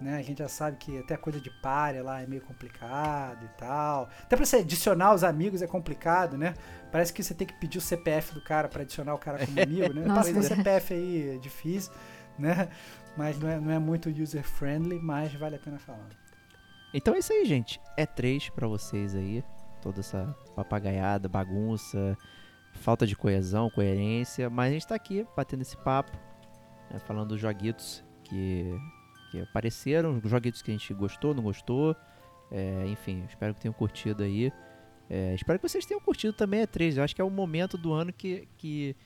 né? 0.00 0.16
A 0.16 0.22
gente 0.22 0.38
já 0.38 0.48
sabe 0.48 0.76
que 0.78 0.96
até 0.98 1.16
coisa 1.16 1.38
de 1.40 1.50
párea 1.60 2.02
lá 2.02 2.22
é 2.22 2.26
meio 2.26 2.40
complicado 2.40 3.44
e 3.44 3.48
tal. 3.58 4.08
Até 4.22 4.34
pra 4.36 4.46
você 4.46 4.56
adicionar 4.56 5.12
os 5.12 5.22
amigos 5.24 5.60
é 5.60 5.66
complicado, 5.66 6.38
né? 6.38 6.54
Parece 6.90 7.12
que 7.12 7.22
você 7.22 7.34
tem 7.34 7.46
que 7.46 7.54
pedir 7.54 7.76
o 7.78 7.80
CPF 7.82 8.32
do 8.32 8.40
cara 8.42 8.66
para 8.68 8.80
adicionar 8.82 9.12
o 9.14 9.18
cara 9.18 9.44
como 9.44 9.60
amigo, 9.60 9.92
né? 9.92 10.06
Nossa, 10.06 10.32
Passa 10.32 10.32
o 10.32 10.38
é. 10.38 10.56
CPF 10.56 10.94
aí, 10.94 11.34
é 11.36 11.38
difícil, 11.38 11.92
né? 12.38 12.68
Mas 13.16 13.38
não 13.38 13.48
é, 13.48 13.58
não 13.60 13.70
é 13.72 13.78
muito 13.78 14.08
user-friendly, 14.08 15.00
mas 15.00 15.34
vale 15.34 15.56
a 15.56 15.58
pena 15.58 15.78
falar. 15.78 16.06
Então 16.92 17.14
é 17.14 17.18
isso 17.18 17.32
aí, 17.32 17.44
gente. 17.44 17.80
É 17.96 18.06
três 18.06 18.48
pra 18.48 18.66
vocês 18.66 19.14
aí. 19.14 19.44
Toda 19.82 20.00
essa 20.00 20.34
papagaiada, 20.56 21.28
bagunça, 21.28 22.16
falta 22.72 23.06
de 23.06 23.14
coesão, 23.14 23.70
coerência. 23.70 24.48
Mas 24.48 24.70
a 24.70 24.72
gente 24.72 24.86
tá 24.86 24.94
aqui 24.94 25.26
batendo 25.36 25.62
esse 25.62 25.76
papo, 25.76 26.16
né, 26.90 26.98
falando 27.00 27.28
dos 27.28 27.40
joguitos 27.40 28.02
que, 28.24 28.64
que 29.30 29.40
apareceram, 29.40 30.20
os 30.22 30.30
joguitos 30.30 30.62
que 30.62 30.70
a 30.70 30.74
gente 30.74 30.92
gostou, 30.94 31.34
não 31.34 31.42
gostou. 31.42 31.94
É, 32.50 32.86
enfim, 32.86 33.24
espero 33.28 33.54
que 33.54 33.60
tenham 33.60 33.74
curtido 33.74 34.22
aí. 34.22 34.50
É, 35.10 35.34
espero 35.34 35.58
que 35.58 35.68
vocês 35.68 35.86
tenham 35.86 36.00
curtido 36.00 36.32
também 36.32 36.62
a 36.62 36.66
3. 36.66 36.96
Eu 36.96 37.04
acho 37.04 37.14
que 37.14 37.20
é 37.20 37.24
o 37.24 37.30
momento 37.30 37.78
do 37.78 37.92
ano 37.92 38.12
que, 38.12 38.48
que, 38.56 38.96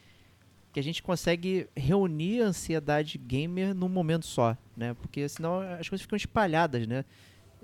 que 0.72 0.80
a 0.80 0.82
gente 0.82 1.02
consegue 1.02 1.68
reunir 1.76 2.42
a 2.42 2.46
ansiedade 2.46 3.18
gamer 3.18 3.74
num 3.74 3.88
momento 3.88 4.26
só, 4.26 4.56
né? 4.76 4.94
Porque 4.94 5.28
senão 5.28 5.60
as 5.60 5.88
coisas 5.88 6.02
ficam 6.02 6.16
espalhadas, 6.16 6.86
né? 6.86 7.04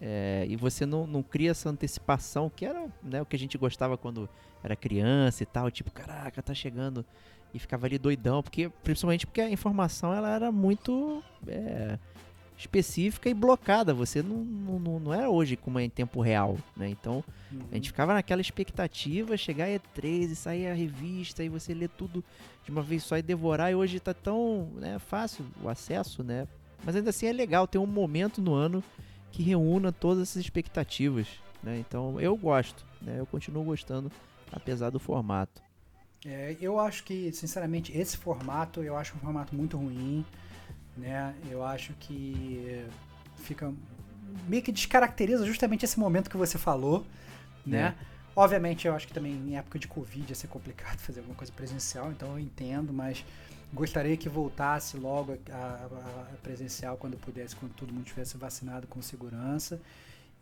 É, 0.01 0.47
e 0.49 0.55
você 0.57 0.87
não, 0.87 1.07
não 1.07 1.23
cria 1.23 1.51
essa 1.51 1.69
antecipação, 1.69 2.51
que 2.55 2.65
era 2.65 2.87
né, 3.03 3.21
o 3.21 3.27
que 3.27 3.35
a 3.35 3.39
gente 3.39 3.59
gostava 3.59 3.97
quando 3.97 4.29
era 4.63 4.77
criança 4.77 5.43
e 5.43 5.47
tal, 5.47 5.71
tipo, 5.71 5.91
caraca, 5.91 6.43
tá 6.43 6.55
chegando. 6.55 7.05
E 7.53 7.59
ficava 7.59 7.87
ali 7.87 7.99
doidão, 7.99 8.43
porque 8.43 8.69
principalmente 8.83 9.27
porque 9.27 9.41
a 9.41 9.51
informação 9.51 10.13
ela 10.13 10.35
era 10.35 10.53
muito 10.53 11.23
é, 11.47 11.99
específica 12.57 13.29
e 13.29 13.35
blocada. 13.35 13.95
Você 13.95 14.23
não, 14.23 14.37
não, 14.45 15.01
não- 15.01 15.15
era 15.15 15.31
hoje 15.31 15.57
como 15.57 15.79
é 15.79 15.85
em 15.85 15.89
tempo 15.91 16.21
real, 16.21 16.59
né? 16.77 16.89
Então 16.91 17.25
a 17.71 17.75
gente 17.75 17.89
ficava 17.89 18.13
naquela 18.13 18.41
expectativa, 18.43 19.37
chegar 19.37 19.65
a 19.65 19.69
E3 19.69 20.31
e 20.31 20.37
sair 20.37 20.67
a 20.69 20.75
revista 20.75 21.43
e 21.43 21.49
você 21.49 21.73
ler 21.73 21.89
tudo 21.89 22.23
de 22.65 22.71
uma 22.71 22.83
vez 22.83 23.03
só 23.03 23.17
e 23.17 23.23
devorar. 23.23 23.71
E 23.73 23.75
hoje 23.75 23.99
tá 23.99 24.13
tão 24.13 24.69
né, 24.75 24.99
fácil 24.99 25.47
o 25.63 25.69
acesso, 25.69 26.23
né? 26.23 26.47
Mas 26.85 26.95
ainda 26.95 27.11
assim 27.11 27.27
é 27.27 27.33
legal 27.33 27.67
ter 27.67 27.79
um 27.79 27.87
momento 27.87 28.41
no 28.43 28.53
ano 28.55 28.85
que 29.33 29.43
reúna 29.43 29.93
todas 29.93 30.31
essas 30.31 30.43
expectativas, 30.43 31.29
né? 31.63 31.79
Então 31.79 32.21
eu 32.21 32.37
gosto, 32.37 32.85
né? 33.01 33.19
Eu 33.19 33.27
continuo 33.27 33.65
gostando, 33.65 34.11
apesar 34.53 34.91
do 34.91 34.99
formato. 34.99 35.63
É, 36.27 36.57
eu 36.61 36.81
acho 36.81 37.05
que, 37.05 37.33
sinceramente, 37.33 37.97
esse 37.97 38.17
formato 38.17 38.83
eu 38.83 38.97
acho 38.97 39.17
um 39.17 39.21
formato 39.21 39.55
muito 39.55 39.77
ruim, 39.77 40.25
né? 40.97 41.35
Eu 41.49 41.65
acho 41.65 41.93
que 41.95 42.85
fica 43.37 43.73
meio 44.49 44.63
que 44.63 44.73
descaracteriza 44.73 45.47
justamente 45.47 45.85
esse 45.85 45.99
momento 45.99 46.29
que 46.29 46.37
você 46.37 46.59
falou, 46.59 47.07
né? 47.65 47.95
Obviamente, 48.35 48.87
eu 48.87 48.95
acho 48.95 49.07
que 49.07 49.13
também 49.13 49.33
em 49.33 49.57
época 49.57 49.79
de 49.79 49.89
Covid 49.89 50.27
ia 50.29 50.35
ser 50.35 50.47
complicado 50.47 50.99
fazer 51.03 51.21
alguma 51.21 51.37
coisa 51.37 51.53
presencial, 51.53 52.11
então 52.11 52.33
eu 52.33 52.39
entendo, 52.39 52.93
mas 52.93 53.25
gostaria 53.73 54.17
que 54.17 54.29
voltasse 54.29 54.97
logo 54.97 55.37
a, 55.51 55.55
a- 55.57 56.29
a 56.35 56.37
presencial 56.43 56.97
quando 56.97 57.17
pudesse, 57.19 57.55
quando 57.57 57.73
todo 57.75 57.93
mundo 57.93 58.05
estivesse 58.05 58.37
vacinado 58.37 58.87
com 58.87 59.01
segurança. 59.03 59.81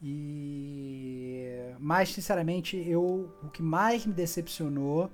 E 0.02 1.74
mas 1.78 2.10
sinceramente, 2.10 2.76
eu 2.76 3.30
o 3.42 3.48
que 3.48 3.62
mais 3.62 4.06
me 4.06 4.12
decepcionou 4.12 5.10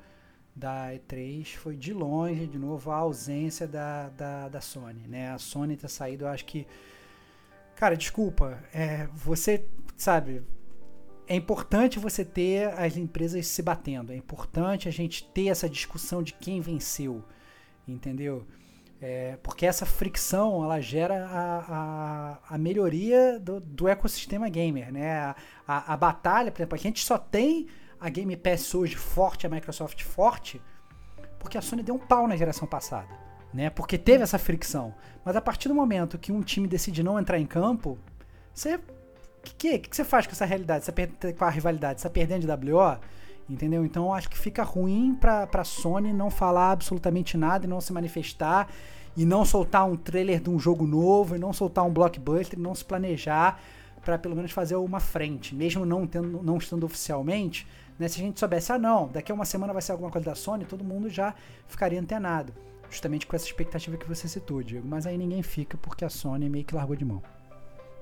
da 0.55 0.91
E3 0.93 1.57
foi 1.57 1.77
de 1.77 1.93
longe, 1.95 2.47
de 2.47 2.59
novo, 2.59 2.91
a 2.91 2.97
ausência 2.97 3.67
da, 3.67 4.09
da, 4.11 4.49
da 4.49 4.61
Sony, 4.61 5.07
né? 5.09 5.31
A 5.33 5.39
Sony 5.39 5.77
ter 5.77 5.89
saído, 5.89 6.25
eu 6.25 6.29
acho 6.29 6.45
que. 6.45 6.67
Cara, 7.77 7.97
desculpa, 7.97 8.63
é, 8.73 9.09
você, 9.15 9.65
sabe, 9.97 10.43
é 11.27 11.35
importante 11.35 11.99
você 11.99 12.25
ter 12.25 12.69
as 12.79 12.97
empresas 12.97 13.47
se 13.47 13.63
batendo, 13.63 14.13
é 14.13 14.17
importante 14.17 14.89
a 14.89 14.93
gente 14.93 15.25
ter 15.33 15.49
essa 15.49 15.69
discussão 15.69 16.23
de 16.23 16.33
quem 16.35 16.61
venceu, 16.61 17.25
entendeu? 17.87 18.47
É, 19.01 19.37
porque 19.43 19.67
essa 19.67 19.85
fricção 19.85 20.63
ela 20.63 20.81
gera 20.81 21.27
a, 21.27 21.59
a, 22.49 22.55
a 22.55 22.59
melhoria 22.59 23.39
do, 23.41 23.59
do 23.59 23.89
ecossistema 23.89 24.49
gamer, 24.49 24.93
né? 24.93 25.19
A, 25.19 25.37
a, 25.67 25.95
a 25.95 25.97
batalha, 25.97 26.53
por 26.53 26.61
exemplo, 26.61 26.77
a 26.77 26.81
gente 26.81 27.05
só 27.05 27.19
tem 27.19 27.67
a 28.01 28.09
Game 28.09 28.37
Pass 28.37 28.75
hoje 28.75 28.95
forte, 28.95 29.45
a 29.45 29.51
Microsoft 29.51 30.03
forte, 30.05 30.63
porque 31.39 31.59
a 31.59 31.61
Sony 31.61 31.83
deu 31.83 31.97
um 31.97 31.99
pau 31.99 32.29
na 32.29 32.37
geração 32.37 32.69
passada, 32.69 33.09
né? 33.53 33.71
Porque 33.71 33.99
teve 33.99 34.23
essa 34.23 34.39
fricção. 34.39 34.95
Mas 35.25 35.35
a 35.35 35.41
partir 35.41 35.67
do 35.69 35.75
momento 35.75 36.17
que 36.17 36.31
um 36.31 36.41
time 36.41 36.69
decide 36.69 37.03
não 37.03 37.19
entrar 37.19 37.41
em 37.41 37.47
campo, 37.47 37.99
você. 38.55 38.79
Que, 39.43 39.55
que, 39.55 39.79
que 39.81 39.97
você 39.97 40.05
faz 40.05 40.27
com 40.29 40.33
essa 40.33 40.45
realidade? 40.45 40.85
Você 40.85 41.33
com 41.33 41.45
a 41.45 41.51
rivalidade? 41.51 42.01
Você 42.01 42.07
tá 42.07 42.13
perdendo 42.13 42.47
de 42.47 42.71
WO? 42.71 43.01
Entendeu? 43.49 43.85
Então 43.85 44.13
acho 44.15 44.29
que 44.29 44.39
fica 44.39 44.63
ruim 44.63 45.15
pra, 45.15 45.47
pra 45.47 45.65
Sony 45.65 46.13
não 46.13 46.31
falar 46.31 46.73
absolutamente 46.73 47.37
nada 47.37 47.67
e 47.67 47.69
não 47.69 47.81
se 47.81 47.93
manifestar 47.93 48.69
e 49.17 49.25
não 49.25 49.45
soltar 49.45 49.87
um 49.87 49.97
trailer 49.97 50.41
de 50.41 50.49
um 50.49 50.59
jogo 50.59 50.87
novo 50.87 51.37
e 51.37 51.39
não 51.39 51.53
soltar 51.53 51.85
um 51.85 51.93
blockbuster 51.93 52.59
e 52.59 52.63
não 52.63 52.75
se 52.75 52.85
planejar 52.85 53.61
para 54.05 54.19
pelo 54.19 54.35
menos 54.35 54.51
fazer 54.51 54.77
uma 54.77 55.01
frente, 55.01 55.55
mesmo 55.55 55.85
não 55.85 56.07
tendo, 56.07 56.43
não 56.43 56.57
estando 56.57 56.85
oficialmente, 56.85 57.67
né? 57.99 58.09
Se 58.09 58.21
a 58.21 58.25
gente 58.25 58.39
soubesse, 58.41 58.73
ah 58.73 58.79
não, 58.79 59.09
daqui 59.09 59.31
a 59.31 59.35
uma 59.35 59.45
semana 59.45 59.73
vai 59.73 59.83
ser 59.83 59.93
alguma 59.93 60.11
coisa 60.11 60.25
da 60.31 60.35
Sony, 60.35 60.65
todo 60.65 60.83
mundo 60.83 61.09
já 61.09 61.35
ficaria 61.69 62.01
antenado, 62.01 62.53
justamente 62.91 63.27
com 63.27 63.37
essa 63.37 63.47
expectativa 63.47 63.97
que 63.97 64.09
você 64.09 64.27
citou, 64.27 64.63
Diego. 64.63 64.87
Mas 64.89 65.07
aí 65.07 65.17
ninguém 65.17 65.43
fica 65.43 65.77
porque 65.77 66.05
a 66.05 66.09
Sony 66.09 66.49
meio 66.49 66.65
que 66.65 66.75
largou 66.75 66.97
de 66.97 67.05
mão. 67.05 67.23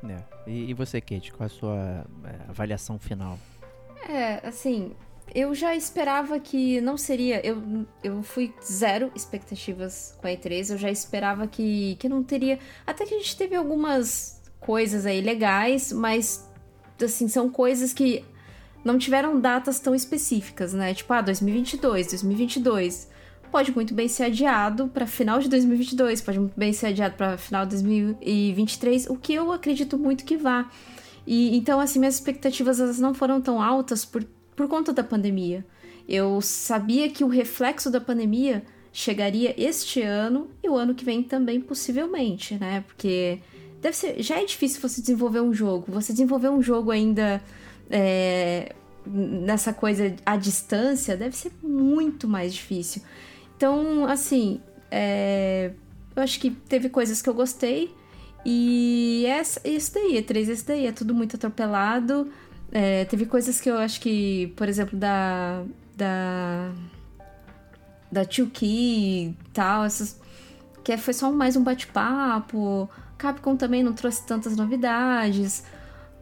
né? 0.02 0.24
E, 0.46 0.70
e 0.70 0.74
você, 0.74 1.00
Kate, 1.00 1.32
qual 1.32 1.46
a 1.46 1.50
sua 1.50 2.06
é, 2.24 2.48
avaliação 2.48 2.98
final? 2.98 3.38
É, 4.08 4.46
assim, 4.46 4.92
eu 5.34 5.54
já 5.54 5.74
esperava 5.76 6.38
que 6.40 6.80
não 6.80 6.96
seria. 6.96 7.44
Eu, 7.46 7.86
eu 8.02 8.22
fui 8.22 8.52
zero 8.64 9.12
expectativas 9.14 10.16
com 10.20 10.26
a 10.26 10.30
E3. 10.30 10.70
Eu 10.70 10.78
já 10.78 10.90
esperava 10.90 11.46
que, 11.46 11.96
que 11.96 12.08
não 12.08 12.22
teria. 12.22 12.58
Até 12.86 13.06
que 13.06 13.14
a 13.14 13.18
gente 13.18 13.36
teve 13.36 13.54
algumas 13.54 14.40
coisas 14.58 15.06
aí 15.06 15.20
legais, 15.20 15.92
mas, 15.92 16.48
assim, 17.02 17.28
são 17.28 17.48
coisas 17.48 17.92
que 17.92 18.24
não 18.84 18.98
tiveram 18.98 19.40
datas 19.40 19.78
tão 19.78 19.94
específicas, 19.94 20.72
né? 20.72 20.94
Tipo, 20.94 21.12
ah, 21.12 21.20
2022, 21.20 22.08
2022. 22.08 23.08
Pode 23.50 23.72
muito 23.74 23.94
bem 23.94 24.06
ser 24.06 24.24
adiado 24.24 24.88
para 24.88 25.06
final 25.06 25.40
de 25.40 25.48
2022, 25.48 26.20
pode 26.22 26.38
muito 26.38 26.56
bem 26.56 26.72
ser 26.72 26.86
adiado 26.86 27.16
para 27.16 27.36
final 27.36 27.64
de 27.64 27.70
2023, 27.70 29.08
o 29.10 29.16
que 29.16 29.34
eu 29.34 29.50
acredito 29.50 29.98
muito 29.98 30.24
que 30.24 30.36
vá. 30.36 30.70
E 31.26 31.56
então, 31.56 31.80
assim, 31.80 31.98
minhas 31.98 32.14
expectativas 32.14 32.78
elas 32.78 33.00
não 33.00 33.12
foram 33.12 33.40
tão 33.40 33.60
altas 33.60 34.04
por, 34.04 34.24
por 34.54 34.68
conta 34.68 34.92
da 34.92 35.02
pandemia. 35.02 35.64
Eu 36.08 36.40
sabia 36.40 37.08
que 37.08 37.22
o 37.22 37.28
reflexo 37.28 37.90
da 37.90 38.00
pandemia 38.00 38.64
chegaria 38.92 39.54
este 39.56 40.02
ano 40.02 40.48
e 40.62 40.68
o 40.68 40.76
ano 40.76 40.94
que 40.94 41.04
vem 41.04 41.22
também, 41.22 41.60
possivelmente, 41.60 42.58
né? 42.58 42.84
Porque 42.86 43.38
deve 43.80 43.96
ser. 43.96 44.22
Já 44.22 44.40
é 44.40 44.44
difícil 44.44 44.80
você 44.80 45.00
desenvolver 45.00 45.40
um 45.40 45.52
jogo. 45.52 45.86
Você 45.92 46.12
desenvolver 46.12 46.48
um 46.48 46.62
jogo 46.62 46.90
ainda 46.90 47.42
é, 47.88 48.74
nessa 49.06 49.72
coisa 49.72 50.14
à 50.24 50.36
distância 50.36 51.16
deve 51.16 51.36
ser 51.36 51.52
muito 51.62 52.28
mais 52.28 52.54
difícil. 52.54 53.02
Então, 53.56 54.06
assim, 54.06 54.60
é, 54.90 55.72
eu 56.14 56.22
acho 56.22 56.40
que 56.40 56.50
teve 56.50 56.88
coisas 56.88 57.20
que 57.22 57.28
eu 57.28 57.34
gostei. 57.34 57.94
E 58.44 59.24
essa, 59.26 59.60
isso 59.68 59.92
daí, 59.92 60.16
é 60.16 60.22
3 60.22 60.48
esse 60.48 60.66
daí, 60.66 60.86
é 60.86 60.92
tudo 60.92 61.14
muito 61.14 61.36
atropelado. 61.36 62.28
É, 62.72 63.04
teve 63.06 63.26
coisas 63.26 63.60
que 63.60 63.68
eu 63.68 63.78
acho 63.78 64.00
que, 64.00 64.52
por 64.56 64.68
exemplo, 64.68 64.98
da. 64.98 65.64
Da. 65.96 66.72
Da 68.10 68.24
2Key 68.24 68.62
e 68.62 69.36
tal, 69.52 69.84
essas. 69.84 70.20
Que 70.82 70.96
foi 70.96 71.14
só 71.14 71.30
mais 71.30 71.56
um 71.56 71.62
bate-papo. 71.62 72.88
Capcom 73.18 73.56
também 73.56 73.82
não 73.82 73.92
trouxe 73.92 74.26
tantas 74.26 74.56
novidades. 74.56 75.64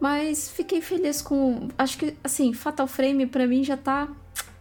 Mas 0.00 0.50
fiquei 0.50 0.80
feliz 0.80 1.22
com. 1.22 1.68
Acho 1.76 1.98
que, 1.98 2.16
assim, 2.22 2.52
Fatal 2.52 2.86
Frame 2.86 3.26
pra 3.26 3.46
mim 3.46 3.64
já 3.64 3.76
tá 3.76 4.08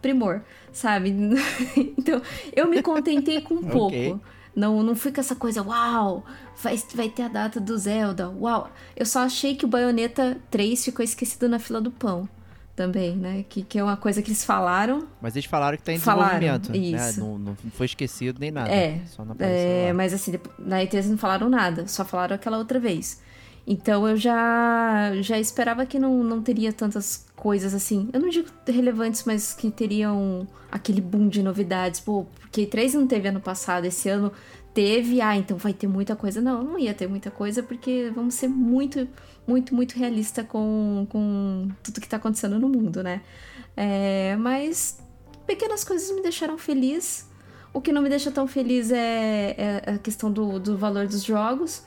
primor, 0.01 0.41
sabe? 0.71 1.09
então, 1.97 2.21
eu 2.55 2.67
me 2.67 2.81
contentei 2.81 3.41
com 3.41 3.55
um 3.55 3.63
pouco. 3.63 4.21
Não, 4.57 4.81
não 4.81 4.95
fui 4.95 5.11
com 5.11 5.21
essa 5.21 5.35
coisa, 5.35 5.61
uau, 5.61 6.25
vai, 6.63 6.81
vai 6.95 7.09
ter 7.09 7.21
a 7.21 7.27
data 7.27 7.59
do 7.59 7.77
Zelda, 7.77 8.27
uau. 8.27 8.71
Eu 8.95 9.05
só 9.05 9.19
achei 9.19 9.55
que 9.55 9.65
o 9.65 9.67
Bayonetta 9.67 10.35
3 10.49 10.83
ficou 10.83 11.05
esquecido 11.05 11.47
na 11.47 11.59
fila 11.59 11.79
do 11.79 11.91
pão 11.91 12.27
também, 12.75 13.15
né? 13.15 13.45
Que, 13.47 13.61
que 13.61 13.77
é 13.77 13.83
uma 13.83 13.95
coisa 13.95 14.19
que 14.19 14.29
eles 14.29 14.43
falaram. 14.43 15.07
Mas 15.21 15.35
eles 15.35 15.45
falaram 15.47 15.77
que 15.77 15.83
tá 15.83 15.93
em 15.93 15.99
Falaram, 15.99 16.39
desenvolvimento, 16.39 16.71
né? 16.71 17.07
isso. 17.07 17.19
Não, 17.19 17.37
não 17.37 17.55
foi 17.73 17.85
esquecido 17.85 18.39
nem 18.39 18.49
nada. 18.49 18.71
É, 18.71 18.99
Só 19.05 19.23
não 19.23 19.35
É, 19.37 19.89
lá. 19.89 19.93
mas 19.93 20.11
assim, 20.11 20.33
na 20.57 20.77
E3 20.79 21.05
não 21.05 21.19
falaram 21.19 21.49
nada, 21.49 21.87
só 21.87 22.03
falaram 22.03 22.35
aquela 22.35 22.57
outra 22.57 22.79
vez. 22.79 23.21
Então 23.69 24.07
eu 24.07 24.15
já 24.15 25.11
já 25.21 25.37
esperava 25.37 25.85
que 25.85 25.99
não, 25.99 26.23
não 26.23 26.41
teria 26.41 26.71
tantas 26.71 27.25
coisas 27.35 27.73
assim. 27.73 28.09
Eu 28.13 28.21
não 28.21 28.29
digo 28.29 28.47
relevantes, 28.65 29.25
mas 29.25 29.53
que 29.53 29.69
teriam 29.69 30.47
aquele 30.71 31.01
boom 31.01 31.27
de 31.27 31.43
novidades. 31.43 31.99
Pô, 31.99 32.25
porque 32.39 32.65
E3 32.65 32.93
não 32.93 33.05
teve 33.05 33.27
ano 33.27 33.41
passado, 33.41 33.83
esse 33.83 34.07
ano 34.07 34.31
teve, 34.73 35.19
ah, 35.21 35.35
então 35.35 35.57
vai 35.57 35.73
ter 35.73 35.87
muita 35.87 36.15
coisa. 36.15 36.39
Não, 36.39 36.63
não 36.63 36.79
ia 36.79 36.93
ter 36.93 37.07
muita 37.07 37.29
coisa, 37.29 37.61
porque 37.61 38.09
vamos 38.15 38.35
ser 38.35 38.47
muito, 38.47 39.05
muito, 39.45 39.75
muito 39.75 39.97
realista 39.97 40.45
com, 40.45 41.05
com 41.09 41.67
tudo 41.83 41.99
que 41.99 42.07
tá 42.07 42.15
acontecendo 42.15 42.57
no 42.57 42.69
mundo, 42.69 43.03
né? 43.03 43.21
É, 43.75 44.37
mas 44.37 44.99
pequenas 45.45 45.83
coisas 45.83 46.09
me 46.15 46.21
deixaram 46.21 46.57
feliz. 46.57 47.27
O 47.73 47.81
que 47.81 47.91
não 47.91 48.01
me 48.01 48.07
deixa 48.07 48.31
tão 48.31 48.47
feliz 48.47 48.91
é, 48.91 49.55
é 49.57 49.91
a 49.95 49.97
questão 49.97 50.31
do, 50.31 50.57
do 50.57 50.77
valor 50.77 51.05
dos 51.05 51.23
jogos. 51.23 51.83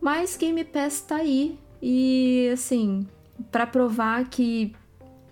Mas 0.00 0.36
Game 0.36 0.64
Pass 0.64 1.00
tá 1.00 1.16
aí. 1.16 1.58
E 1.82 2.50
assim, 2.52 3.06
para 3.50 3.66
provar 3.66 4.28
que 4.28 4.74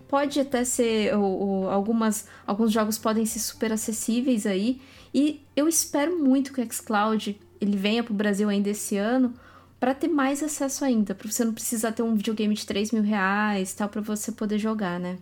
pode 0.07 0.41
até 0.41 0.65
ser. 0.65 1.15
Ou, 1.17 1.23
ou, 1.23 1.71
algumas, 1.71 2.27
alguns 2.47 2.73
jogos 2.73 2.99
podem 2.99 3.25
ser 3.25 3.39
super 3.39 3.73
acessíveis 3.73 4.47
aí. 4.47 4.81
E 5.13 5.43
eu 5.57 5.69
espero 5.69 6.19
muito 6.19 6.53
que 6.53 6.61
o 6.61 6.73
xCloud 6.73 7.41
ele 7.61 7.77
venha 7.77 8.03
pro 8.03 8.15
Brasil 8.15 8.49
ainda 8.49 8.71
esse 8.71 8.97
ano 8.97 9.35
para 9.81 9.95
ter 9.95 10.09
mais 10.09 10.43
acesso 10.43 10.85
ainda, 10.85 11.15
para 11.15 11.31
você 11.31 11.45
não 11.45 11.55
precisar 11.55 11.93
ter 11.93 12.03
um 12.03 12.15
videogame 12.15 12.55
de 12.55 12.67
3 12.67 12.91
mil 12.91 13.03
reais 13.03 13.73
tal, 13.73 13.89
para 13.89 14.01
você 14.01 14.33
poder 14.33 14.59
jogar, 14.59 14.99
né? 14.99 15.19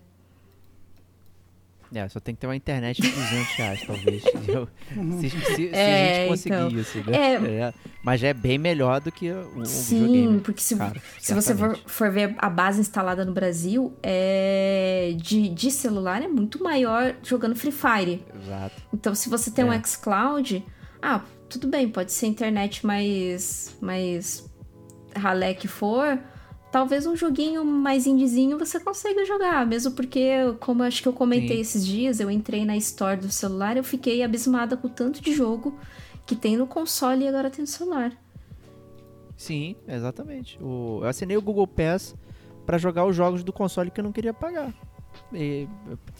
É, 1.94 2.08
só 2.08 2.18
tem 2.18 2.34
que 2.34 2.40
ter 2.40 2.46
uma 2.46 2.56
internet 2.56 3.00
de 3.00 3.08
200 3.08 3.54
reais, 3.54 3.86
talvez. 3.86 4.22
se, 5.20 5.30
se, 5.30 5.40
se 5.54 5.68
é, 5.72 6.10
a 6.10 6.14
gente 6.14 6.28
conseguir 6.28 6.54
então, 6.54 6.68
isso, 6.68 6.98
né? 6.98 7.16
É, 7.16 7.34
é, 7.34 7.74
mas 8.02 8.20
já 8.20 8.28
é 8.28 8.34
bem 8.34 8.58
melhor 8.58 9.00
do 9.00 9.12
que 9.12 9.30
o, 9.30 9.64
sim, 9.64 10.00
videogame. 10.00 10.40
porque 10.40 10.60
se, 10.60 10.76
se 11.20 11.34
você 11.34 11.54
for, 11.54 11.78
for, 11.86 12.10
ver 12.10 12.34
a 12.38 12.50
base 12.50 12.80
instalada 12.80 13.24
no 13.24 13.32
Brasil, 13.32 13.96
é, 14.02 15.14
de, 15.16 15.48
de 15.48 15.70
celular 15.70 16.22
é 16.22 16.28
muito 16.28 16.62
maior 16.62 17.14
jogando 17.22 17.54
Free 17.54 17.72
Fire. 17.72 18.24
Exato. 18.42 18.82
Então, 18.92 19.14
se 19.14 19.28
você 19.28 19.50
tem 19.50 19.64
é. 19.64 19.68
um 19.68 19.84
xCloud, 19.84 20.64
ah, 21.00 21.22
tudo 21.48 21.68
bem, 21.68 21.88
pode 21.88 22.12
ser 22.12 22.26
internet 22.26 22.84
mais, 22.84 23.76
mais 23.80 24.44
ralé 25.14 25.54
que 25.54 25.68
for 25.68 26.18
talvez 26.76 27.06
um 27.06 27.16
joguinho 27.16 27.64
mais 27.64 28.06
indizinho 28.06 28.58
você 28.58 28.78
consiga 28.78 29.24
jogar, 29.24 29.66
mesmo 29.66 29.92
porque, 29.92 30.28
como 30.60 30.82
acho 30.82 31.00
que 31.00 31.08
eu 31.08 31.12
comentei 31.14 31.56
Sim. 31.56 31.60
esses 31.62 31.86
dias, 31.86 32.20
eu 32.20 32.30
entrei 32.30 32.66
na 32.66 32.76
store 32.76 33.18
do 33.18 33.32
celular, 33.32 33.78
eu 33.78 33.82
fiquei 33.82 34.22
abismada 34.22 34.76
com 34.76 34.86
o 34.86 34.90
tanto 34.90 35.22
de 35.22 35.32
jogo 35.32 35.74
que 36.26 36.36
tem 36.36 36.54
no 36.54 36.66
console 36.66 37.24
e 37.24 37.28
agora 37.28 37.48
tem 37.48 37.62
no 37.62 37.66
celular. 37.66 38.12
Sim, 39.38 39.74
exatamente. 39.88 40.62
O, 40.62 40.98
eu 41.00 41.08
assinei 41.08 41.38
o 41.38 41.40
Google 41.40 41.66
Pass 41.66 42.14
para 42.66 42.76
jogar 42.76 43.06
os 43.06 43.16
jogos 43.16 43.42
do 43.42 43.54
console 43.54 43.90
que 43.90 43.98
eu 43.98 44.04
não 44.04 44.12
queria 44.12 44.34
pagar. 44.34 44.74
E, 45.32 45.66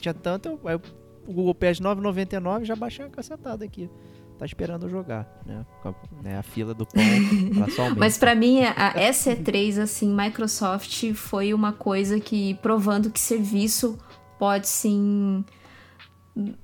tinha 0.00 0.14
tanto, 0.14 0.58
eu, 0.64 0.80
o 1.26 1.34
Google 1.34 1.54
Pass 1.54 1.80
9,99 1.80 2.64
já 2.64 2.74
baixei 2.74 3.04
uma 3.04 3.10
cacetada 3.10 3.62
aqui 3.62 3.90
tá 4.38 4.44
esperando 4.44 4.88
jogar, 4.88 5.26
né? 5.44 5.64
A, 5.84 5.94
né, 6.22 6.38
a 6.38 6.42
fila 6.42 6.74
do 6.74 6.86
pão, 6.86 7.02
Mas 7.96 8.18
para 8.18 8.34
mim, 8.34 8.62
a 8.62 8.94
SE3, 8.94 9.80
assim, 9.80 10.14
Microsoft 10.14 11.12
foi 11.14 11.54
uma 11.54 11.72
coisa 11.72 12.20
que 12.20 12.54
provando 12.54 13.10
que 13.10 13.20
serviço 13.20 13.98
pode 14.38 14.68
sim. 14.68 15.44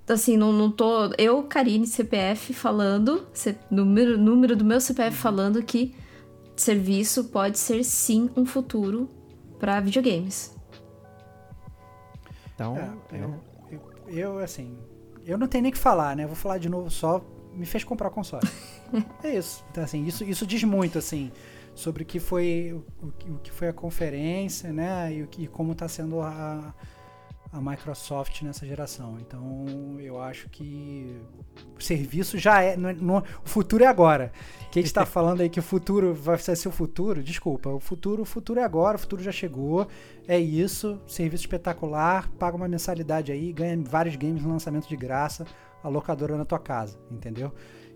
Assim, 0.06 0.36
não, 0.36 0.52
não 0.52 0.70
tô. 0.70 1.12
Eu, 1.16 1.42
Karine, 1.44 1.86
CPF, 1.86 2.52
falando, 2.52 3.26
número, 3.70 4.18
número 4.18 4.54
do 4.54 4.64
meu 4.64 4.80
CPF 4.80 5.16
falando 5.16 5.62
que 5.62 5.94
serviço 6.54 7.24
pode 7.24 7.58
ser 7.58 7.82
sim 7.82 8.30
um 8.36 8.44
futuro 8.44 9.08
para 9.58 9.80
videogames. 9.80 10.54
Então, 12.54 12.76
é, 12.76 13.16
eu, 13.16 13.40
eu, 13.70 13.80
eu, 14.08 14.38
assim, 14.38 14.76
eu 15.24 15.38
não 15.38 15.46
tenho 15.46 15.62
nem 15.62 15.72
que 15.72 15.78
falar, 15.78 16.14
né? 16.14 16.26
Vou 16.26 16.36
falar 16.36 16.58
de 16.58 16.68
novo 16.68 16.90
só 16.90 17.24
me 17.54 17.66
fez 17.66 17.84
comprar 17.84 18.08
o 18.08 18.10
console. 18.10 18.48
é 19.22 19.36
isso. 19.36 19.64
Então, 19.70 19.84
assim, 19.84 20.04
isso, 20.06 20.24
isso 20.24 20.46
diz 20.46 20.62
muito, 20.64 20.98
assim, 20.98 21.30
sobre 21.74 22.02
o 22.02 22.06
que 22.06 22.20
foi, 22.20 22.72
o, 23.00 23.06
o 23.06 23.38
que 23.38 23.50
foi 23.50 23.68
a 23.68 23.72
conferência, 23.72 24.72
né? 24.72 25.12
E, 25.12 25.22
o 25.22 25.28
e 25.38 25.46
como 25.46 25.72
está 25.72 25.88
sendo 25.88 26.20
a, 26.20 26.74
a 27.52 27.60
Microsoft 27.60 28.42
nessa 28.42 28.66
geração. 28.66 29.18
Então, 29.20 29.66
eu 30.00 30.20
acho 30.20 30.48
que 30.48 31.20
o 31.76 31.82
serviço 31.82 32.38
já 32.38 32.62
é. 32.62 32.76
No, 32.76 32.92
no, 32.92 33.18
o 33.18 33.48
futuro 33.48 33.84
é 33.84 33.86
agora. 33.86 34.32
Que 34.70 34.78
a 34.78 34.82
gente 34.82 34.90
está 34.90 35.04
falando 35.06 35.42
aí 35.42 35.50
que 35.50 35.60
o 35.60 35.62
futuro 35.62 36.14
vai 36.14 36.38
ser 36.38 36.68
o 36.68 36.72
futuro. 36.72 37.22
Desculpa, 37.22 37.68
o 37.68 37.80
futuro, 37.80 38.22
o 38.22 38.26
futuro 38.26 38.58
é 38.58 38.64
agora, 38.64 38.96
o 38.96 39.00
futuro 39.00 39.22
já 39.22 39.32
chegou. 39.32 39.86
É 40.26 40.38
isso. 40.38 41.00
Serviço 41.06 41.44
espetacular. 41.44 42.30
Paga 42.38 42.56
uma 42.56 42.68
mensalidade 42.68 43.30
aí, 43.30 43.52
ganha 43.52 43.78
vários 43.82 44.16
games 44.16 44.42
no 44.42 44.50
lançamento 44.50 44.88
de 44.88 44.96
graça 44.96 45.46
a 45.82 45.88
locadora 45.88 46.36
na 46.36 46.44
tua 46.44 46.58
casa, 46.58 46.98
entendeu? 47.10 47.52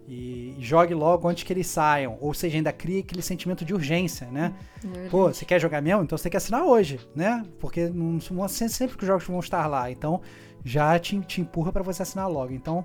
E, 0.09 0.55
jogue 0.61 0.95
logo 0.95 1.29
antes 1.29 1.43
que 1.43 1.53
eles 1.53 1.67
saiam. 1.67 2.17
Ou 2.21 2.33
seja, 2.33 2.57
ainda 2.57 2.73
cria 2.73 3.01
aquele 3.01 3.23
sentimento 3.23 3.65
de 3.65 3.75
urgência, 3.75 4.27
né? 4.29 4.55
É 4.95 5.09
Pô, 5.09 5.29
você 5.29 5.45
quer 5.45 5.61
jogar 5.61 5.83
mesmo? 5.83 6.03
Então 6.03 6.17
você 6.17 6.25
tem 6.25 6.31
que 6.31 6.37
assinar 6.37 6.65
hoje, 6.65 7.01
né? 7.15 7.45
Porque 7.59 7.89
não, 7.89 8.21
sempre 8.49 8.97
que 8.97 9.03
os 9.03 9.07
jogos 9.07 9.25
vão 9.25 9.41
estar 9.41 9.67
lá. 9.67 9.91
Então 9.91 10.21
já 10.65 10.99
te, 10.99 11.19
te 11.21 11.41
empurra 11.41 11.73
para 11.73 11.83
você 11.83 12.03
assinar 12.03 12.29
logo. 12.31 12.53
Então, 12.53 12.85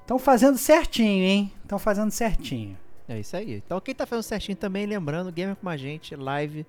estão 0.00 0.18
fazendo 0.18 0.58
certinho, 0.58 1.24
hein? 1.24 1.52
Estão 1.62 1.78
fazendo 1.78 2.10
certinho. 2.10 2.76
É 3.08 3.18
isso 3.18 3.36
aí. 3.36 3.62
Então 3.64 3.80
quem 3.80 3.94
tá 3.94 4.06
fazendo 4.06 4.24
certinho 4.24 4.56
também, 4.56 4.86
lembrando, 4.86 5.30
Gamer 5.30 5.56
com 5.56 5.68
a 5.68 5.76
gente, 5.76 6.16
live 6.16 6.66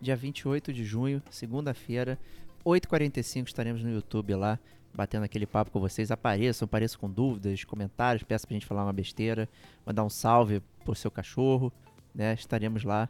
dia 0.00 0.14
28 0.14 0.72
de 0.72 0.84
junho, 0.84 1.22
segunda-feira, 1.30 2.18
8h45 2.64 3.46
estaremos 3.46 3.82
no 3.82 3.90
YouTube 3.90 4.34
lá 4.34 4.58
batendo 4.96 5.24
aquele 5.24 5.46
papo 5.46 5.70
com 5.70 5.78
vocês. 5.78 6.10
Apareçam, 6.10 6.64
apareçam 6.64 6.98
com 6.98 7.10
dúvidas, 7.10 7.62
comentários, 7.64 8.22
peça 8.22 8.46
pra 8.46 8.54
gente 8.54 8.66
falar 8.66 8.84
uma 8.84 8.92
besteira, 8.92 9.48
mandar 9.84 10.02
um 10.02 10.10
salve 10.10 10.62
pro 10.84 10.94
seu 10.94 11.10
cachorro, 11.10 11.72
né? 12.14 12.32
Estaremos 12.34 12.82
lá 12.82 13.08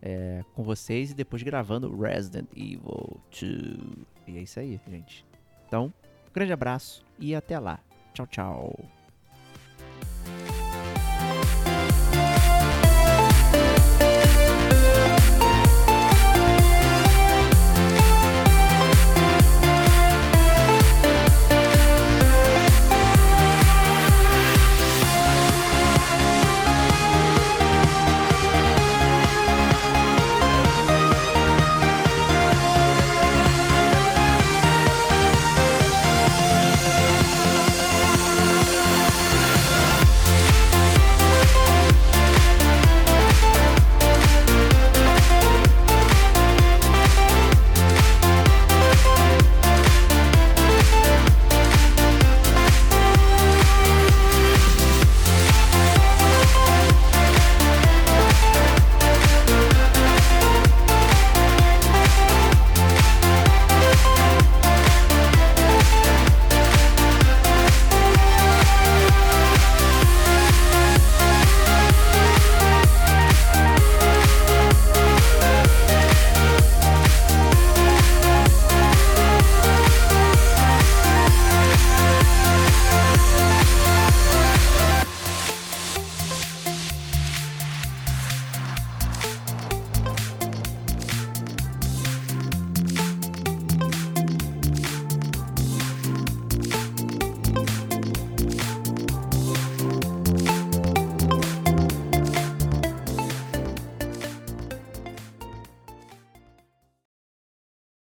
é, 0.00 0.42
com 0.54 0.62
vocês 0.62 1.10
e 1.10 1.14
depois 1.14 1.42
gravando 1.42 1.94
Resident 1.94 2.48
Evil 2.56 3.20
2. 3.30 4.06
E 4.26 4.38
é 4.38 4.42
isso 4.42 4.58
aí, 4.58 4.80
gente. 4.88 5.24
Então, 5.66 5.92
um 6.28 6.32
grande 6.32 6.52
abraço 6.52 7.04
e 7.18 7.34
até 7.34 7.58
lá. 7.58 7.78
Tchau, 8.14 8.26
tchau. 8.26 8.97